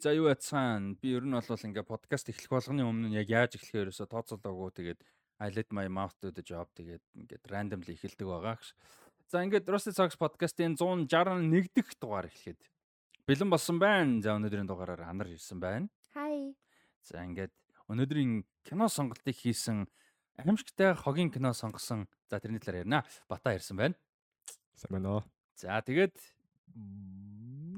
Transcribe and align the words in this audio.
За 0.00 0.12
юу 0.12 0.28
яцхан 0.28 0.96
би 1.00 1.14
ер 1.16 1.24
нь 1.24 1.32
бол 1.32 1.46
ингээ 1.48 1.86
подкаст 1.88 2.28
эхлэх 2.28 2.52
болгоны 2.52 2.84
өмнө 2.84 3.16
яг 3.16 3.30
яаж 3.32 3.56
эхлэхээр 3.56 3.88
ерөөсө 3.88 4.04
тооцоолоогүй 4.12 4.70
тэгээд 4.76 5.00
I 5.40 5.48
let 5.56 5.72
my 5.72 5.88
mouth 5.88 6.12
do 6.20 6.28
the 6.28 6.44
job 6.44 6.68
тэгээд 6.76 7.00
ингээд 7.16 7.44
randomly 7.48 7.96
эхэлдэг 7.96 8.28
байгаа 8.28 8.60
гэж. 8.60 8.76
За 9.32 9.40
ингээд 9.40 9.64
Rusty 9.72 9.96
Socks 9.96 10.20
podcast-ийн 10.20 10.76
161 10.76 11.72
дэх 11.72 11.88
дугаар 11.96 12.28
эхлэхэд 12.28 12.60
бэлэн 13.24 13.48
болсон 13.48 13.80
байна. 13.80 14.20
За 14.20 14.36
өнөөдрийн 14.36 14.68
дугаараар 14.68 15.08
анар 15.08 15.32
ирсэн 15.32 15.60
байна. 15.64 15.88
Хай. 16.12 16.52
За 17.00 17.24
ингээд 17.24 17.56
өнөөдрийн 17.88 18.44
кино 18.68 18.92
сонголтыг 18.92 19.32
хийсэн 19.32 19.88
аимшигтай 20.36 20.92
хогийн 20.92 21.32
кино 21.32 21.56
сонгосон. 21.56 22.04
За 22.28 22.36
тэрний 22.36 22.60
талаар 22.60 22.84
ярина. 22.84 23.00
Бата 23.28 23.56
ирсэн 23.56 23.80
байна. 23.80 23.96
Сайн 24.76 24.92
байна 25.00 25.08
уу? 25.08 25.22
За 25.56 25.80
тэгээд 25.80 26.20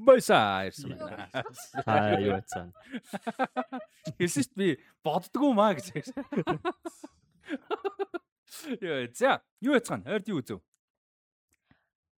Бойсаа 0.09 0.65
ирсэн 0.65 0.97
байна. 0.97 1.29
Хаа 1.85 2.17
юу 2.17 2.33
яцсан. 2.33 2.73
Хэлсэн 4.17 4.41
шүү 4.41 4.57
дээ 4.57 4.73
би 4.73 4.81
боддгоо 5.05 5.53
маа 5.53 5.77
гэж. 5.77 6.09
Яа, 8.81 9.05
за 9.13 9.37
юу 9.61 9.77
яцхан? 9.77 10.01
Ойрд 10.09 10.33
юу 10.33 10.41
үзв? 10.41 10.57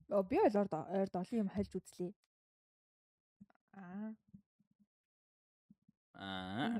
Оо 0.06 0.22
би 0.22 0.38
орд 0.38 0.54
ойрд 0.54 1.14
олон 1.18 1.38
юм 1.42 1.50
хальж 1.50 1.74
үзлээ. 1.74 2.14
Аа. 3.74 4.14
Аа. 6.14 6.78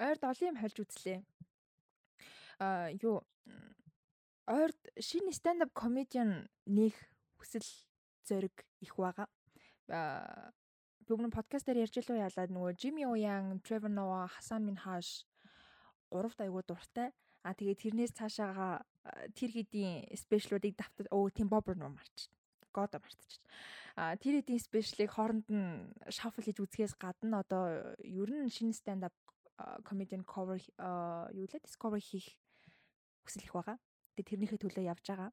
Ойрд 0.00 0.24
олон 0.24 0.48
юм 0.48 0.56
хальж 0.56 0.76
үзлээ. 0.80 1.20
Аа 2.64 2.88
юу 2.96 3.20
ойрд 4.48 4.80
шинэ 4.96 5.36
stand 5.36 5.68
up 5.68 5.72
comedian 5.76 6.48
нэх 6.64 6.96
хүсэл 7.36 7.68
зориг 8.28 8.66
их 8.80 8.94
байгаа. 8.96 9.28
Аа 9.88 10.52
бүгд 11.06 11.34
подкастаар 11.34 11.82
ярьж 11.82 11.98
илүү 11.98 12.22
яалаа 12.22 12.46
нөгөө 12.46 12.78
Jimmy 12.78 13.04
Oyan, 13.04 13.58
Trevor 13.66 13.90
Noah, 13.90 14.30
Hasan 14.30 14.62
Minhaj 14.64 15.26
гуравт 16.12 16.40
айгуу 16.40 16.62
дуртай. 16.62 17.10
А 17.42 17.54
тэгээд 17.58 17.82
тэрнээс 17.82 18.12
цаашаага 18.14 18.86
тэр 19.34 19.50
хэдийн 19.50 20.06
спешиалуудыг 20.14 20.78
давтаж 20.78 21.10
өө 21.10 21.34
тийм 21.34 21.50
бобер 21.50 21.74
нуу 21.74 21.90
марч. 21.90 22.30
God 22.70 22.94
мартчих. 22.94 23.42
А 23.98 24.14
тэр 24.16 24.38
хэдийн 24.38 24.62
спешиалыг 24.62 25.10
хооронд 25.10 25.46
нь 25.50 25.90
shuffle 26.06 26.44
хийж 26.46 26.62
үзэхээс 26.62 26.94
гадна 27.02 27.42
одоо 27.42 27.98
ер 27.98 28.30
нь 28.30 28.46
шинэ 28.46 28.78
stand 28.78 29.02
up 29.02 29.16
comedian 29.82 30.22
cover 30.22 30.62
юу 31.34 31.46
лээ 31.50 31.66
discover 31.66 31.98
хийх 31.98 32.30
хүсэл 33.26 33.44
их 33.46 33.52
байгаа. 33.58 33.76
Тэгээд 34.14 34.28
тэрнийхээ 34.30 34.62
төлөө 34.62 34.84
явж 34.86 35.04
байгаа. 35.10 35.30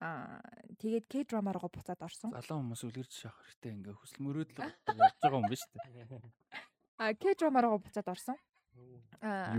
Аа 0.00 0.40
тэгээд 0.80 1.06
К 1.12 1.24
драма 1.28 1.52
руу 1.52 1.68
буцаад 1.68 2.00
орсон. 2.00 2.32
Залуу 2.32 2.64
хүмүүс 2.64 2.82
үлгэрч 2.88 3.12
шахах 3.12 3.44
хэрэгтэй 3.52 3.72
ингээ 3.76 3.94
хөсөл 4.00 4.24
мөрөөдөл 4.24 4.64
явж 4.64 5.16
байгаа 5.20 5.40
юм 5.44 5.48
биш 5.52 5.62
үү? 5.68 6.20
Аа 7.04 7.12
К 7.20 7.24
драма 7.36 7.60
руу 7.60 7.84
буцаад 7.84 8.08
орсон. 8.08 8.36
Аа? 9.20 9.52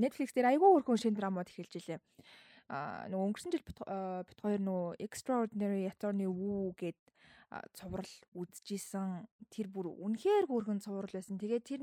Netflix 0.00 0.32
дээр 0.32 0.56
айгүй 0.56 0.70
өрхөн 0.80 0.96
шинэ 0.96 1.20
драмууд 1.20 1.52
эхэлж 1.52 1.76
илээ. 1.76 2.00
Аа 2.72 3.04
нөгөө 3.12 3.26
өнгөрсөн 3.28 3.52
жил 3.52 3.66
бит 3.68 4.40
хоёр 4.40 4.60
нөгөө 4.64 5.04
Extraordinary 5.04 5.84
Attorney 5.92 6.24
Woo 6.24 6.72
гээд 6.80 6.96
цуврал 7.76 8.08
үзчихсэн. 8.32 9.28
Тэр 9.52 9.68
бүр 9.68 9.92
үнэхээр 9.92 10.48
бүрхэн 10.48 10.80
цуврал 10.80 11.12
байсан. 11.12 11.36
Тэгээд 11.36 11.64
тэр 11.68 11.82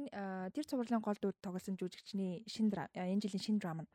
тэр 0.49 0.65
цувралын 0.65 1.05
гол 1.05 1.19
дүр 1.21 1.37
тоглосон 1.37 1.77
жүжигчний 1.77 2.41
шинэ 2.49 2.89
энэ 2.97 3.21
жилийн 3.21 3.45
шинэ 3.45 3.61
драма 3.61 3.85
нь 3.85 3.91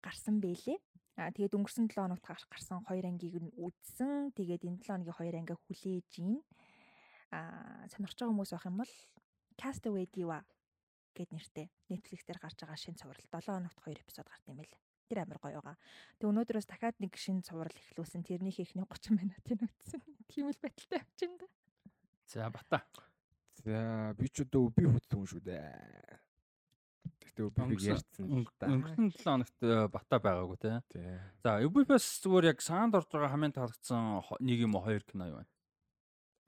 гарсан 0.00 0.40
бэлээ. 0.40 0.80
Аа 1.16 1.32
тэгээд 1.32 1.56
өнгөрсөн 1.56 1.88
7 1.88 1.96
хоногт 1.96 2.28
гарсан 2.28 2.84
хоёр 2.84 3.08
ангийг 3.08 3.40
нь 3.40 3.52
үзсэн. 3.56 4.36
Тэгээд 4.36 4.68
энэ 4.68 4.84
7 4.84 5.00
хоногийн 5.00 5.16
хоёр 5.16 5.34
ангиа 5.40 5.56
хүлээж 5.56 6.12
ийн. 6.20 6.44
Аа 7.32 7.88
сонирхож 7.88 8.20
байгаа 8.20 8.32
хүмүүс 8.36 8.52
байх 8.52 8.68
юм 8.68 8.76
бол 8.84 8.94
Castaway 9.56 10.04
Diva 10.12 10.44
гэд 11.16 11.32
нэртэй 11.32 11.72
Netflix 11.88 12.20
дээр 12.28 12.36
гарч 12.36 12.60
байгаа 12.60 12.76
шинэ 12.76 13.00
цуврал 13.00 13.24
7 13.32 13.48
хоногт 13.48 13.80
2 13.80 13.96
эпизод 14.04 14.28
гарт 14.28 14.44
юм 14.44 14.60
байл. 14.60 14.76
Тэр 15.08 15.24
амар 15.24 15.40
гоё 15.40 15.60
байгаа. 15.64 15.76
Тэг 16.20 16.28
өнөөдрөөс 16.28 16.68
дахиад 16.68 17.00
нэг 17.00 17.16
шинэ 17.16 17.48
цуврал 17.48 17.72
эхлүүлсэн. 17.72 18.20
Тэрнийх 18.20 18.60
ихний 18.60 18.84
30 18.84 19.16
минутын 19.16 19.64
үтсэн. 19.64 20.04
Тийм 20.28 20.52
л 20.52 20.60
байдалтай 20.60 21.00
авчин 21.00 21.32
да. 21.40 21.48
За 22.28 22.50
бата. 22.52 22.84
За 23.64 24.12
би 24.18 24.28
ч 24.28 24.44
одоо 24.44 24.68
өбий 24.68 24.84
хөтлөн 24.84 25.24
шүү 25.24 25.40
дээ. 25.40 26.25
Тэгтээ 27.36 27.46
өбийг 27.52 27.82
ярьсан 27.84 28.24
л 28.40 28.48
да. 28.56 28.66
Өнгөрсөн 28.72 29.12
7 29.12 29.24
хоногт 29.28 29.58
э, 29.60 29.88
бата 29.92 30.16
байгаагүй 30.16 30.58
те. 30.60 30.72
За 31.44 31.60
UBFS 31.60 32.24
зүгээр 32.24 32.50
яг 32.56 32.64
саанд 32.64 32.96
орж 32.96 33.12
байгаа 33.12 33.32
хамгийн 33.36 33.52
таалагдсан 33.52 34.24
нэг 34.40 34.58
юм 34.64 34.74
уу 34.80 34.84
хоёр 34.88 35.04
кино 35.04 35.28
юу 35.28 35.38
вэ? 35.44 35.46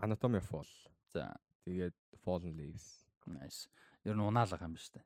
Anatomy 0.00 0.40
of 0.40 0.48
Fall. 0.48 0.70
За 1.12 1.36
Тэгээд 1.68 1.96
Fallen 2.24 2.56
Leaves. 2.56 3.04
nice. 3.28 3.68
Ер 4.08 4.16
нь 4.16 4.24
унаалга 4.24 4.64
юм 4.64 4.72
биш 4.72 4.88
үү? 4.88 5.04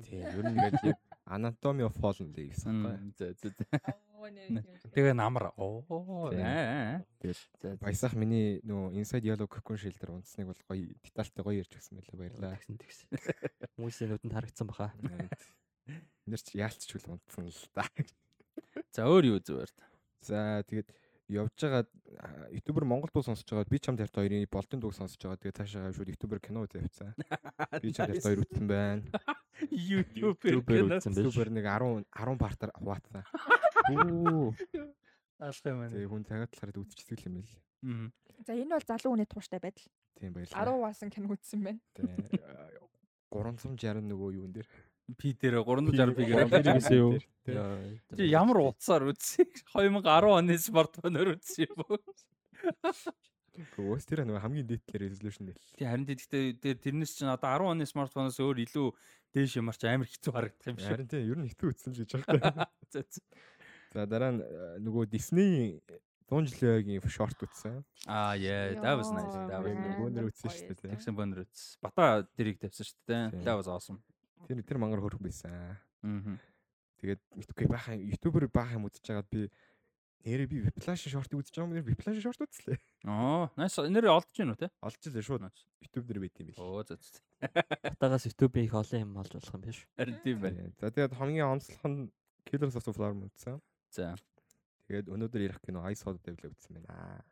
Тий. 0.00 0.24
Ер 0.24 0.40
нь 0.40 0.56
ингээд 0.56 0.96
Anatomy 1.28 1.84
of 1.84 1.94
Fallen 2.00 2.32
Leaves. 2.32 2.64
Мм, 2.64 3.12
За 3.18 3.32
за. 3.36 3.52
за. 3.52 4.88
Тэгээ 4.94 5.12
намар. 5.12 5.52
Оо. 5.56 5.84
Тийм. 6.32 7.04
Тэгээд 7.20 7.78
баясах 7.82 8.14
миний 8.16 8.62
нөгөө 8.64 8.96
Inside 8.96 9.26
Yellow 9.28 9.48
Cocoon 9.50 9.76
Shell 9.76 9.98
дээр 10.00 10.16
унтсныг 10.16 10.48
бол 10.48 10.62
гоё 10.70 10.88
детальтай 11.04 11.42
гоё 11.44 11.60
ярьж 11.60 11.72
өгсөн 11.76 12.00
байлаа 12.00 12.16
баярлаа. 12.16 12.56
Тэгсэн 12.56 12.76
тэгсэн. 12.80 13.08
Хүмүүсийн 13.76 14.08
нүдэнд 14.16 14.32
харагдсан 14.32 14.66
баха. 14.70 14.92
Нэр 16.24 16.40
чи 16.40 16.56
яалтч 16.56 16.88
үл 16.96 17.18
унтсан 17.18 17.50
л 17.50 17.62
да. 17.76 17.84
За 18.94 19.04
өөр 19.10 19.36
юу 19.36 19.38
зүгээр. 19.44 19.70
За 20.22 20.62
тэгээд 20.70 20.88
явж 21.32 21.56
байгаа 21.56 21.82
ютубер 22.52 22.84
Монгол 22.84 23.10
дуу 23.12 23.24
сонсож 23.24 23.48
байгаа 23.48 23.68
би 23.70 23.80
чамд 23.80 24.00
харт 24.00 24.14
хоёрын 24.14 24.46
болтын 24.52 24.80
дууг 24.80 24.94
сонсож 24.94 25.16
байгаа 25.16 25.40
тэгээд 25.40 25.58
цаашаа 25.58 25.92
шууд 25.96 26.12
ютубер 26.12 26.40
кино 26.40 26.64
үзээ 26.68 26.84
явцсан. 26.84 27.16
Би 27.82 27.92
чамд 27.92 28.12
харт 28.12 28.24
хоёр 28.26 28.44
үзсэн 28.44 28.66
байна. 28.68 29.02
Үзсэн 29.62 31.12
байж. 31.16 31.24
Ютубер 31.24 31.48
нэг 31.50 31.66
10 31.66 32.04
10 32.12 32.38
партаар 32.38 32.72
хуваацсан. 32.76 33.24
Оо. 33.96 34.52
Алах 35.42 35.66
юм 35.66 35.78
байна. 35.82 35.92
Тэгээ 35.96 36.10
хүн 36.12 36.24
цагаат 36.28 36.52
талаар 36.52 36.82
үзчихсэн 36.84 37.18
юм 37.26 37.34
байл. 37.40 37.52
Мм. 37.82 38.08
За 38.46 38.52
энэ 38.54 38.76
бол 38.76 38.86
залуу 38.86 39.12
хүний 39.16 39.26
тууштай 39.26 39.58
байдал. 39.58 39.88
Тийм 40.20 40.32
10 40.32 40.52
баярлалаа. 40.52 40.78
баасан 40.86 41.10
кино 41.10 41.34
үзсэн 41.34 41.60
байна. 41.64 41.80
Тэгээ 41.96 42.78
360 43.32 44.04
нөгөө 44.06 44.36
юун 44.36 44.52
дээр. 44.52 44.68
Пи 45.18 45.34
дээр 45.34 45.62
360 45.66 46.14
пигээр 46.14 46.48
Гэрээ 46.48 46.76
гэсэн 46.78 46.98
юу? 46.98 47.18
Чи 48.14 48.22
ямар 48.30 48.58
утсаар 48.62 49.10
үзсэн? 49.10 49.50
2010 49.74 50.30
оны 50.30 50.54
смартфоноор 50.56 51.34
үзсэн 51.36 51.66
юм 51.66 51.80
уу? 51.84 51.98
Гөөс 53.76 54.06
тэр 54.08 54.24
нөгөө 54.24 54.40
хамгийн 54.40 54.68
дээдлэр 54.70 55.12
resolution 55.12 55.50
дээр. 55.50 55.60
Тий 55.76 55.84
харин 55.84 56.08
тэгэхдээ 56.08 56.44
дээр 56.56 56.78
тэрнээс 56.80 57.12
чинь 57.20 57.28
одоо 57.28 57.52
10 57.52 57.68
оны 57.76 57.84
смартфоноос 57.84 58.40
өөр 58.40 58.64
илүү 58.64 58.88
дээш 59.36 59.60
ямарч 59.60 59.84
амар 59.84 60.08
хэцүү 60.08 60.32
харагдах 60.32 60.70
юм 60.72 60.78
шиг. 60.80 60.88
Харин 60.88 61.10
тийм 61.10 61.28
ер 61.28 61.38
нь 61.42 61.50
хитүү 61.52 61.68
үзсэн 61.76 61.92
л 61.92 62.00
гэж 62.00 62.10
байна. 62.24 62.64
За, 63.92 64.08
дараа 64.08 64.32
нь 64.32 64.40
э, 64.40 64.80
нөгөө 64.80 65.04
Disney 65.12 65.76
100 66.32 66.48
жилийн 66.48 67.04
шорт 67.12 67.36
үзсэн. 67.44 67.84
Аа 68.08 68.32
yeah, 68.40 68.72
that 68.80 68.96
was 68.96 69.12
nice. 69.12 69.36
That 69.52 69.60
was 69.60 69.76
Амар 69.76 70.32
үзсэн 70.32 70.48
гоё 70.48 70.56
шүү 70.56 70.76
дээ. 70.80 70.96
Тэгсэн 70.96 71.12
бонор 71.12 71.44
үз. 71.44 71.76
Бата 71.84 72.24
дэрийг 72.32 72.56
тавьсан 72.56 72.88
шүү 72.88 73.04
дээ. 73.04 73.44
That 73.44 73.60
was 73.60 73.68
awesome. 73.68 74.00
Тэр 74.48 74.62
тэр 74.62 74.78
мангар 74.78 75.02
хөрх 75.02 75.20
байсан. 75.22 75.78
Мм. 76.02 76.38
Тэгээд 77.02 77.20
мэдгүй 77.34 77.66
баахан 77.66 77.98
ютубер 77.98 78.46
баахан 78.48 78.86
үзэж 78.86 79.04
байгаад 79.06 79.30
би 79.30 79.50
нэрээ 80.22 80.46
би 80.46 80.58
Whiplash 80.62 81.10
шорт 81.10 81.34
үзэж 81.34 81.54
байгаа 81.54 81.66
юм 81.66 81.74
нэр 81.74 81.86
Whiplash 81.86 82.22
шорт 82.22 82.42
үзлээ. 82.46 82.78
Оо, 83.10 83.50
nice. 83.58 83.78
Нэр 83.82 84.06
олдож 84.06 84.30
гинүү 84.30 84.58
те? 84.58 84.70
Олж 84.78 85.02
илээ 85.02 85.26
шууд. 85.26 85.50
YouTube 85.82 86.06
дээр 86.06 86.22
байт 86.22 86.38
юм 86.38 86.46
бил. 86.50 86.62
Оо, 86.62 86.82
за. 86.86 86.94
за. 86.94 87.18
Батагаас 87.98 88.26
YouTube-ийн 88.30 88.66
их 88.70 88.74
олон 88.74 89.02
юм 89.02 89.18
олж 89.18 89.32
болох 89.34 89.54
юм 89.54 89.62
биш. 89.66 89.82
Харин 89.98 90.18
тийм 90.22 90.38
байна. 90.38 90.70
За 90.78 90.94
тэгээд 90.94 91.18
хамгийн 91.18 91.50
онцлог 91.50 91.82
нь 91.90 92.10
Killers 92.46 92.78
of 92.78 92.86
the 92.86 92.94
Flower 92.94 93.14
Moon 93.18 93.30
үзсэн. 93.34 93.58
За. 93.90 94.14
Тэгээд 94.86 95.10
өнөөдөр 95.10 95.42
ярих 95.42 95.58
кино 95.58 95.82
Ice 95.90 96.06
Hot 96.06 96.22
Devil 96.22 96.54
үзсэн 96.54 96.78
байна. 96.78 97.26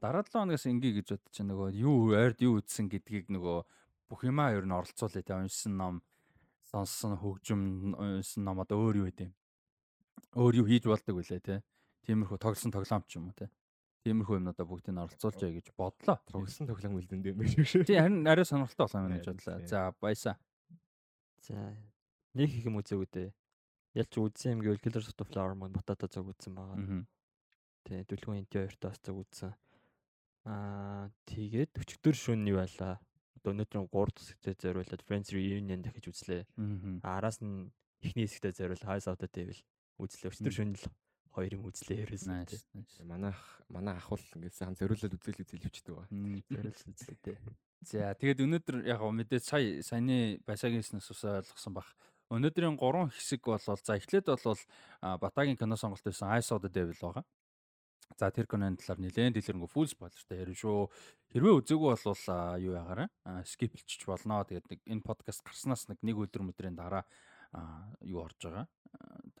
Дараа 0.00 0.20
7 0.20 0.36
хоногоос 0.36 0.68
ингээ 0.68 1.00
гэж 1.00 1.08
бодож 1.16 1.32
чинь 1.32 1.48
нөгөө 1.48 1.68
юу 1.80 2.12
ойрд 2.12 2.44
юу 2.44 2.60
үтсэн 2.60 2.92
гэдгийг 2.92 3.32
нөгөө 3.32 3.64
бүх 4.08 4.24
юмаа 4.24 4.54
ер 4.54 4.66
нь 4.66 4.74
оролцуулъя 4.74 5.22
те 5.22 5.34
уншсан 5.34 5.76
ном 5.76 6.02
сонссон 6.70 7.16
хөгжим 7.18 7.94
уншсан 7.94 8.44
ном 8.44 8.60
одоо 8.62 8.78
өөр 8.86 8.96
юу 9.02 9.06
гэдэм 9.10 9.30
өөр 10.36 10.54
юу 10.62 10.66
хийж 10.66 10.84
болдог 10.86 11.14
вүлээ 11.16 11.40
те 11.42 11.62
тиймэрхүү 12.06 12.38
тоглосон 12.38 12.70
тоглоом 12.74 13.02
ч 13.06 13.18
юм 13.18 13.30
уу 13.30 13.36
те 13.38 13.50
тиймэрхүү 14.06 14.38
юмнуудаа 14.38 14.66
бүгдийг 14.66 14.94
нь 14.94 15.02
оролцуулжээ 15.02 15.50
гэж 15.58 15.66
бодлоо 15.74 16.18
Тогсон 16.30 16.70
тоглоом 16.70 16.98
үлдэн 16.98 17.22
юм 17.26 17.38
биш 17.42 17.58
үү? 17.58 17.82
тий 17.86 17.98
харин 17.98 18.22
арай 18.26 18.46
сонирхолтой 18.46 18.86
болох 18.86 19.02
юм 19.02 19.14
гэж 19.18 19.26
бодлоо 19.26 19.66
за 19.66 19.90
баясаа 19.98 20.38
За. 21.46 21.76
Нэг 22.34 22.50
их 22.50 22.66
юм 22.66 22.80
үзээгүй 22.82 23.06
дээ. 23.06 23.30
Ялч 23.94 24.18
үзсэн 24.18 24.58
юм 24.58 24.60
гэвэл 24.66 24.82
Killers 24.82 25.08
of 25.08 25.14
the 25.14 25.24
Flower 25.24 25.54
Moon 25.54 25.70
батата 25.72 26.10
зог 26.10 26.34
үзсэн 26.34 26.58
байгаа. 26.58 27.06
Тэ 27.86 28.02
дүлгүүн 28.10 28.42
энти 28.42 28.58
хоёртоос 28.58 28.98
зог 28.98 29.22
үзсэн. 29.22 29.54
Аа 30.50 31.06
тэгээд 31.30 31.78
өчигдөр 31.78 32.16
шөнө 32.18 32.50
юу 32.50 32.58
байлаа. 32.60 32.98
Одоо 33.46 33.62
өнөөдөр 33.62 33.78
3 33.94 34.10
дахь 34.10 34.26
хэсэгтээ 34.26 34.54
зориулаад 34.58 35.02
Friends 35.06 35.30
Reunion 35.30 35.78
дахиж 35.86 36.10
үзлээ. 36.10 36.42
араас 37.06 37.38
нь 37.38 37.70
эхний 38.02 38.26
хэсэгтээ 38.26 38.58
зориул 38.58 38.82
House 38.82 39.06
of 39.06 39.22
the 39.22 39.30
Devil 39.30 39.54
үзлээ. 40.02 40.34
Өчигдөр 40.34 40.50
Мм. 40.50 40.58
шөнө 40.58 40.74
л 40.74 40.86
хоёр 41.30 41.52
юм 41.54 41.62
үзлээ 41.70 42.10
nice 42.26 42.66
nice 42.74 42.98
Манайх 43.06 43.38
манай 43.70 43.94
ах 43.94 44.10
бол 44.10 44.18
ингээд 44.18 44.50
сайхан 44.50 44.74
зориулаад 44.74 45.14
үзэл 45.14 45.42
үзэл 45.46 45.62
хөвчдөг 45.62 45.94
ба. 45.94 46.10
Зориулсан 46.10 46.90
үзлээ. 46.98 47.38
За 47.86 48.18
тэгээд 48.18 48.42
өнөөдөр 48.42 48.76
яг 48.82 48.98
мэдээ 49.06 49.38
сая 49.38 49.78
саяны 49.78 50.42
байсагийн 50.42 50.82
снэс 50.82 51.06
ус 51.06 51.22
ойлгосон 51.22 51.70
бах. 51.70 51.94
Өнөөдрийн 52.34 52.74
гурван 52.74 53.14
хэсэг 53.14 53.46
бол 53.46 53.62
за 53.62 53.94
эхлээд 53.94 54.26
бол 54.26 54.58
Батагийн 55.22 55.54
кино 55.54 55.78
сонголт 55.78 56.02
байсан 56.02 56.34
I 56.34 56.42
saw 56.42 56.58
the 56.58 56.66
devil 56.66 56.98
байгаа. 56.98 57.22
За 58.14 58.30
тэр 58.30 58.46
киноны 58.46 58.78
талаар 58.78 59.02
нэлээд 59.02 59.34
дэлгэрэнгүй 59.36 59.70
full 59.74 59.90
spoilerтай 59.90 60.46
ярив 60.46 60.56
шүү. 60.56 60.86
Хэрвээ 61.34 61.54
үзээгүй 61.58 61.90
бол 61.90 62.22
а, 62.30 62.56
юу 62.56 62.78
ягаараа 62.78 63.08
скиплчих 63.42 64.06
болно. 64.06 64.46
Тэгээд 64.46 64.66
нэг 64.70 64.80
энэ 64.86 65.02
подкаст 65.02 65.42
гарснаас 65.42 65.90
нэг 65.90 66.00
нэг 66.00 66.16
өдөр 66.16 66.46
өдрийн 66.46 66.78
дараа 66.78 67.04
юу 68.00 68.24
орж 68.24 68.40
байгаа. 68.40 68.66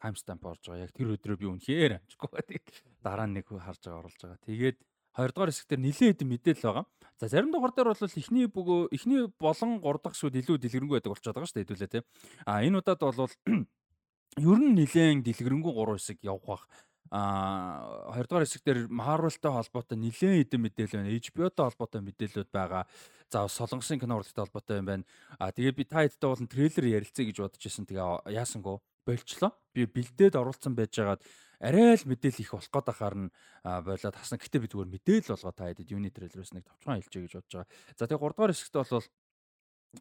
Таймстамп 0.02 0.44
орж 0.44 0.68
байгаа. 0.68 0.84
Яг 0.84 0.92
тэр 0.92 1.14
өдрөө 1.16 1.36
би 1.40 1.46
үнэхээр 1.46 1.92
амжихгүй. 2.02 2.28
Тэгээд 2.42 2.66
дараа 3.00 3.26
нь 3.30 3.40
нэг 3.40 3.48
харж 3.48 3.80
байгаа 3.86 4.00
оруулж 4.04 4.20
байгаа. 4.20 4.44
Тэгээд 4.44 4.76
хоёрдугаар 5.16 5.50
хэсгээр 5.50 5.80
нэлээд 5.80 6.10
хэдэн 6.20 6.28
мэдээлэл 6.28 6.66
байгаа. 6.68 6.86
За 7.16 7.26
зарим 7.32 7.50
дугаар 7.50 7.72
дээр 7.72 7.88
бол 7.96 8.04
эхний 8.04 8.46
бөгөө 8.52 8.80
эхний 8.92 9.20
болон 9.40 9.80
3 9.80 10.04
дахь 10.04 10.16
шүүд 10.20 10.36
илүү 10.44 10.56
дэлгэрэнгүй 10.60 10.96
байдаг 11.00 11.12
болчиход 11.16 11.36
байгаа 11.40 11.48
шүү 11.48 11.56
дээ 11.56 11.64
хэдүүлээ 11.64 11.92
тийм. 11.96 12.04
А 12.44 12.60
энэ 12.60 12.78
удаад 12.84 13.00
бол 13.00 13.32
ер 14.52 14.58
нь 14.60 14.76
нэлээд 14.76 15.24
дэлгэрэнгүй 15.24 15.72
3 15.72 15.96
хэсэг 15.96 16.18
явах 16.20 16.44
бах. 16.44 16.62
А 17.10 18.10
хоёрдугаар 18.10 18.44
хэсэгтэр 18.44 18.90
Marvel-тай 18.90 19.52
холбоотой 19.52 19.98
нэлээд 19.98 20.50
хэдэн 20.50 20.60
мэдээлэл 20.66 20.96
байна. 20.98 21.14
HBO-тай 21.14 21.64
холбоотой 21.66 22.00
мэдээлэлүүд 22.02 22.50
байгаа. 22.50 22.84
За 23.30 23.46
солонгосын 23.46 24.00
кино 24.02 24.18
урлагтай 24.18 24.42
холбоотой 24.42 24.76
юм 24.82 24.86
байна. 24.86 25.04
А 25.38 25.52
тэгээд 25.52 25.76
би 25.76 25.84
та 25.86 26.02
хэдтэй 26.02 26.28
болон 26.28 26.50
трейлер 26.50 26.84
ярилцъя 27.02 27.26
гэж 27.26 27.36
бодож 27.42 27.62
исэн. 27.62 27.86
Тэгээ 27.86 28.30
яасангүй 28.34 28.76
болчлоо. 29.06 29.54
Би 29.70 29.86
бэлдээд 29.86 30.34
оруулсан 30.34 30.74
байжгаад 30.74 31.22
арай 31.62 31.94
л 31.94 32.04
мэдээлэл 32.10 32.42
их 32.42 32.52
болох 32.52 32.70
гээд 32.74 32.90
ахаар 32.90 33.16
нь 33.16 33.28
болоод 33.62 34.16
хасна. 34.18 34.36
Гэтэ 34.36 34.60
би 34.60 34.68
зүгээр 34.68 34.92
мэдээлэл 34.98 35.32
болгоо 35.32 35.54
та 35.54 35.70
хэдэд 35.70 35.94
юуны 35.94 36.10
трейлерээс 36.10 36.52
нэг 36.52 36.66
товчхон 36.66 37.00
хэлчихье 37.00 37.22
гэж 37.24 37.34
бодож 37.38 37.54
байгаа. 37.54 37.70
За 37.96 38.04
тэгээ 38.10 38.20
3 38.20 38.34
дугаар 38.34 38.52
хэсэгт 38.52 38.76
бол 38.76 39.06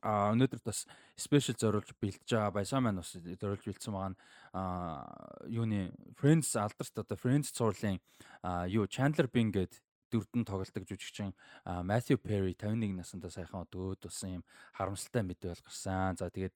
а 0.02 0.32
өнөөдөр 0.36 0.62
бас 0.66 0.86
спешиал 1.16 1.58
зориулж 1.60 1.96
бэлдэж 2.00 2.28
байгаа 2.28 2.52
баясаа 2.52 2.80
маань 2.84 3.00
бас 3.00 3.16
зориулж 3.16 3.64
бэлдсэн 3.66 3.94
байгаа 3.94 4.12
нь 4.12 4.20
юуны 5.56 5.94
Friends 6.20 6.56
алдарт 6.60 6.96
одоо 7.00 7.18
Friends 7.18 7.56
цуурлын 7.56 8.00
юу 8.68 8.86
Chandler 8.92 9.32
Bing 9.32 9.52
гэдэг 9.56 9.82
дөрвөн 10.12 10.46
тоглолтог 10.48 10.86
жүжигчин 10.88 11.34
Matthew 11.66 12.18
Perry 12.22 12.54
51 12.56 12.96
наснда 13.00 13.30
саяхан 13.34 13.66
одоо 13.66 13.94
өөд 13.94 14.06
болсон 14.08 14.40
юм 14.40 14.44
харамсалтай 14.78 15.24
мэдээ 15.26 15.52
бол 15.52 15.66
гарсан. 15.66 16.16
За 16.16 16.30
тэгээд 16.30 16.56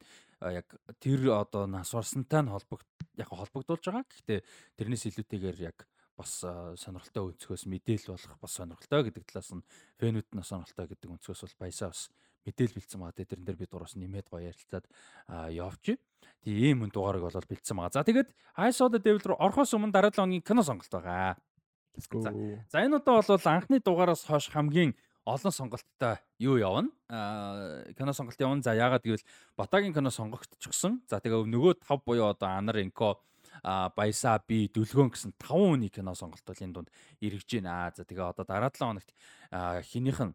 яг 0.53 0.67
тэр 1.01 1.33
одоо 1.33 1.65
нас 1.67 1.91
барсантай 1.91 2.45
нь 2.45 2.53
холбогд 2.53 2.87
яг 3.17 3.29
холбогдуулж 3.33 3.83
байгаа. 3.83 4.05
Гэхдээ 4.05 4.39
тэрнээс 4.77 5.09
илүүтэйгээр 5.09 5.59
яг 5.65 5.87
бас 6.19 6.43
сонирхолтой 6.43 7.31
өнцгөөс 7.33 7.63
мэдээлэл 7.67 8.13
болох 8.13 8.39
бас 8.43 8.53
сонирхолтой 8.59 9.01
гэдэг 9.07 9.23
талаас 9.27 9.51
нь 9.55 9.63
фэнүүд 9.99 10.29
нь 10.35 10.43
сонирхолтой 10.43 10.87
гэдэг 10.91 11.09
өнцгөөс 11.15 11.41
бол 11.47 11.57
баясаа 11.63 11.89
бас 11.95 12.11
мэдээл 12.49 12.73
бэлдсэн 12.73 12.99
байгаа. 12.99 13.21
Тэрэн 13.21 13.45
дээр 13.45 13.59
би 13.61 13.67
дураас 13.69 13.93
нэмээд 13.93 14.27
гоё 14.33 14.49
ярилцаад 14.49 14.85
явж. 15.53 15.85
Тийм 16.41 16.81
ийм 16.81 16.89
дугаарыг 16.89 17.21
бол 17.21 17.37
бэлдсэн 17.37 17.77
байгаа. 17.77 17.93
За 17.93 18.01
тэгээд 18.01 18.29
I 18.57 18.73
saw 18.73 18.89
the 18.89 18.97
devil 18.97 19.21
руу 19.21 19.37
орохоос 19.37 19.77
өмнө 19.77 19.93
дараа 19.93 20.09
7 20.09 20.25
хоногийн 20.25 20.41
кино 20.41 20.65
сонголт 20.65 20.89
байгаа. 20.89 21.37
За 21.95 22.33
за 22.73 22.77
энэ 22.81 22.97
удаа 22.97 23.21
бол 23.21 23.45
анхны 23.45 23.77
дугаараас 23.79 24.25
хойш 24.25 24.49
хамгийн 24.49 24.97
олон 25.25 25.51
сонголттой 25.51 26.17
юу 26.39 26.57
явна? 26.57 26.89
Аа 27.09 27.85
кино 27.93 28.13
сонголт 28.13 28.39
явна. 28.41 28.63
За 28.63 28.73
яагаад 28.73 29.03
гэвэл 29.03 29.25
Батагийн 29.57 29.93
кино 29.93 30.09
сонгогдчихсон. 30.09 31.03
За 31.07 31.19
тэгээ 31.19 31.45
нөгөө 31.45 31.85
5 31.85 32.05
буюу 32.05 32.33
одоо 32.33 32.49
Анар 32.49 32.81
Инко 32.81 33.19
а 33.63 33.89
баясаа 33.91 34.39
би 34.47 34.69
дүлгөөн 34.71 35.11
гэсэн 35.11 35.33
5 35.35 35.47
хүний 35.51 35.89
кино 35.91 36.15
сонголт 36.15 36.43
бол 36.45 36.63
энэ 36.63 36.73
дунд 36.73 36.89
эргэж 37.21 37.59
байна. 37.59 37.91
За 37.95 38.03
тэгээ 38.07 38.31
одоо 38.31 38.45
дараа 38.45 38.71
7 38.71 38.79
хоногт 38.79 39.09
хинийх 39.91 40.19
нь 40.23 40.33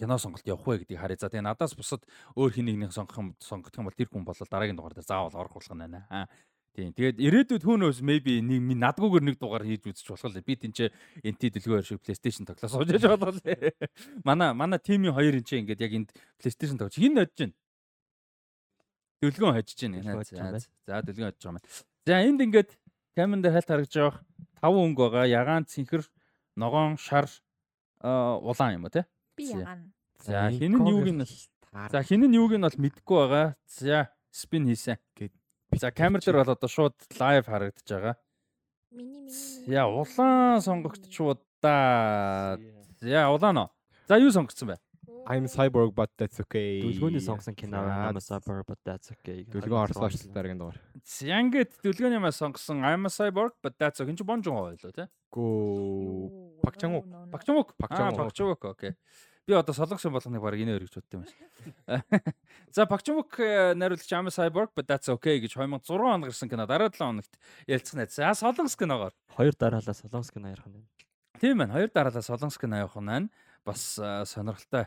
кино 0.00 0.16
сонголт 0.16 0.46
явах 0.48 0.64
вэ 0.64 0.78
гэдгийг 0.80 1.00
харъя. 1.00 1.20
За 1.20 1.28
тэгээ 1.28 1.44
надаас 1.44 1.76
бусад 1.76 2.00
өөр 2.32 2.56
хин 2.56 2.66
нэгнийг 2.72 2.96
сонгох 2.96 3.20
юм 3.20 3.28
сонгох 3.36 3.76
юм 3.76 3.84
бол 3.84 3.96
тэр 3.96 4.08
хүн 4.08 4.24
бол 4.24 4.32
дараагийн 4.34 4.80
дугаар 4.80 4.96
дээр 4.96 5.04
заавал 5.04 5.36
орох 5.36 5.60
болох 5.60 5.76
нь 5.76 5.84
байна. 5.84 6.24
Тийм. 6.72 6.94
Тэгээд 6.94 7.18
ирээдүйд 7.18 7.62
хүнөөс 7.66 7.98
maybe 8.00 8.38
нэг 8.40 8.78
надгүйгээр 8.78 9.24
нэг 9.26 9.36
дугаар 9.36 9.66
хийж 9.66 9.90
үзэж 9.90 10.06
болох 10.06 10.32
л 10.32 10.40
би 10.40 10.54
тэнцээ 10.54 10.88
NT 11.26 11.42
дэлгүүр 11.58 11.82
шиг 11.82 12.00
PlayStation 12.00 12.46
тоглоо 12.46 12.70
сууж 12.70 12.88
болох 13.20 13.36
л. 13.36 13.42
Манай 14.24 14.54
манай 14.54 14.78
тимийн 14.78 15.12
хоёр 15.12 15.34
энэ 15.34 15.44
чинь 15.44 15.66
ингээд 15.66 15.82
яг 15.82 15.92
энд 15.92 16.10
PlayStation 16.38 16.78
тоглож 16.78 16.94
хин 16.94 17.18
нодж 17.18 17.34
байна. 17.34 17.54
Дэлгүүн 19.18 19.54
хожиж 19.58 19.78
байна. 19.82 20.62
За 20.86 21.02
дэлгүүн 21.02 21.28
хожиж 21.34 21.42
байгаа 21.42 21.58
юм. 21.58 21.66
За 22.06 22.22
энд 22.22 22.40
ингээд 22.40 22.70
камерын 23.18 23.42
дээр 23.42 23.54
хальт 23.58 23.70
харагдж 23.74 23.94
байгаа 23.98 24.22
таван 24.60 24.92
өнгө 24.92 25.10
байгаа. 25.10 25.26
Ягаан 25.26 25.64
цэнхэр, 25.66 26.04
ногоон, 26.56 26.96
шар 27.00 27.26
улаан 28.00 28.76
юм 28.76 28.84
уу 28.86 28.92
те? 28.92 29.04
Би 29.40 29.48
ягаан. 29.56 29.92
За 30.20 30.50
хин 30.52 30.76
нь 30.76 30.88
юуг 30.92 31.08
нь 31.08 31.24
За 31.72 32.02
хин 32.04 32.20
нь 32.28 32.36
юуг 32.36 32.52
нь 32.52 32.64
бол 32.68 32.76
мэдэхгүй 32.76 33.16
байгаа. 33.24 33.56
За 33.64 34.12
спин 34.30 34.68
хийсэн. 34.68 35.00
Гэт 35.16 35.32
За 35.80 35.90
камер 35.90 36.20
дээр 36.20 36.44
бол 36.44 36.52
одоо 36.52 36.68
шууд 36.68 36.94
лайв 37.16 37.46
харагдаж 37.46 37.88
байгаа. 37.88 38.16
Миний 38.90 39.22
миний. 39.22 39.64
Яа 39.70 39.88
улаан 39.88 40.60
сонгогдчихвоо 40.60 41.38
да. 41.62 42.58
Яа 43.00 43.30
улаан 43.30 43.56
уу. 43.56 43.68
За 44.08 44.18
юу 44.18 44.30
сонгогдсон 44.34 44.74
бэ? 44.74 44.76
I'm 45.30 45.46
cyborg 45.46 45.94
but 45.94 46.10
that's 46.18 46.40
okay. 46.42 46.82
Дүлгөөний 46.82 47.22
сонгосон 47.22 47.54
кино 47.54 47.86
I'm 47.86 48.18
a 48.18 48.22
cyborg 48.24 48.66
but 48.66 48.80
that's 48.82 49.12
okay. 49.14 49.44
Дүлгөө 49.46 49.78
орсон 49.86 50.08
ашлт 50.08 50.32
дараагийн 50.34 50.58
дугаар. 50.58 50.80
Ингээд 51.06 51.78
дүлгөөний 51.84 52.18
маа 52.18 52.34
сонгосон 52.34 52.82
I'm 52.82 53.06
a 53.06 53.12
cyborg 53.14 53.54
but 53.62 53.78
that's 53.78 54.02
okay. 54.02 54.16
Чи 54.16 54.24
бонжон 54.24 54.58
хойлоо 54.58 54.90
тий. 54.90 55.06
Гүү. 55.30 56.58
Пакчангу. 56.66 57.06
Пакчангук. 57.30 57.76
Пакчангук. 57.78 58.18
Пакчангук 58.26 58.64
окей. 58.64 58.92
Би 59.48 59.54
одоо 59.56 59.74
солонгосын 59.74 60.12
болгоныг 60.12 60.42
баг 60.42 60.54
инээ 60.60 60.78
өргөж 60.78 61.00
бодсон 61.00 61.20
юм 61.20 61.24
байна. 61.86 62.22
За 62.70 62.86
Пакчмук 62.86 63.38
найруулагч 63.38 64.12
Amy 64.12 64.30
Cyborg 64.30 64.70
but 64.76 64.86
that's 64.86 65.08
okay 65.08 65.40
гэж 65.40 65.56
2006 65.56 65.90
онд 65.96 66.24
гарсан 66.28 66.48
кино 66.48 66.66
дараа 66.66 66.90
7 66.92 67.00
хоногт 67.00 67.34
ярилцах 67.66 67.96
найз. 67.96 68.14
За 68.14 68.34
солонгос 68.34 68.76
киногоор. 68.76 69.12
Хоёр 69.34 69.54
дараалал 69.58 69.94
солонгос 69.94 70.30
кино 70.30 70.52
ярих 70.52 70.66
нь. 70.66 70.86
Тийм 71.40 71.58
байна. 71.58 71.74
Хоёр 71.74 71.90
дараалал 71.90 72.22
солонгос 72.22 72.58
кино 72.58 72.76
явах 72.78 73.00
нь 73.00 73.30
бас 73.64 73.98
сонирхолтой 73.98 74.86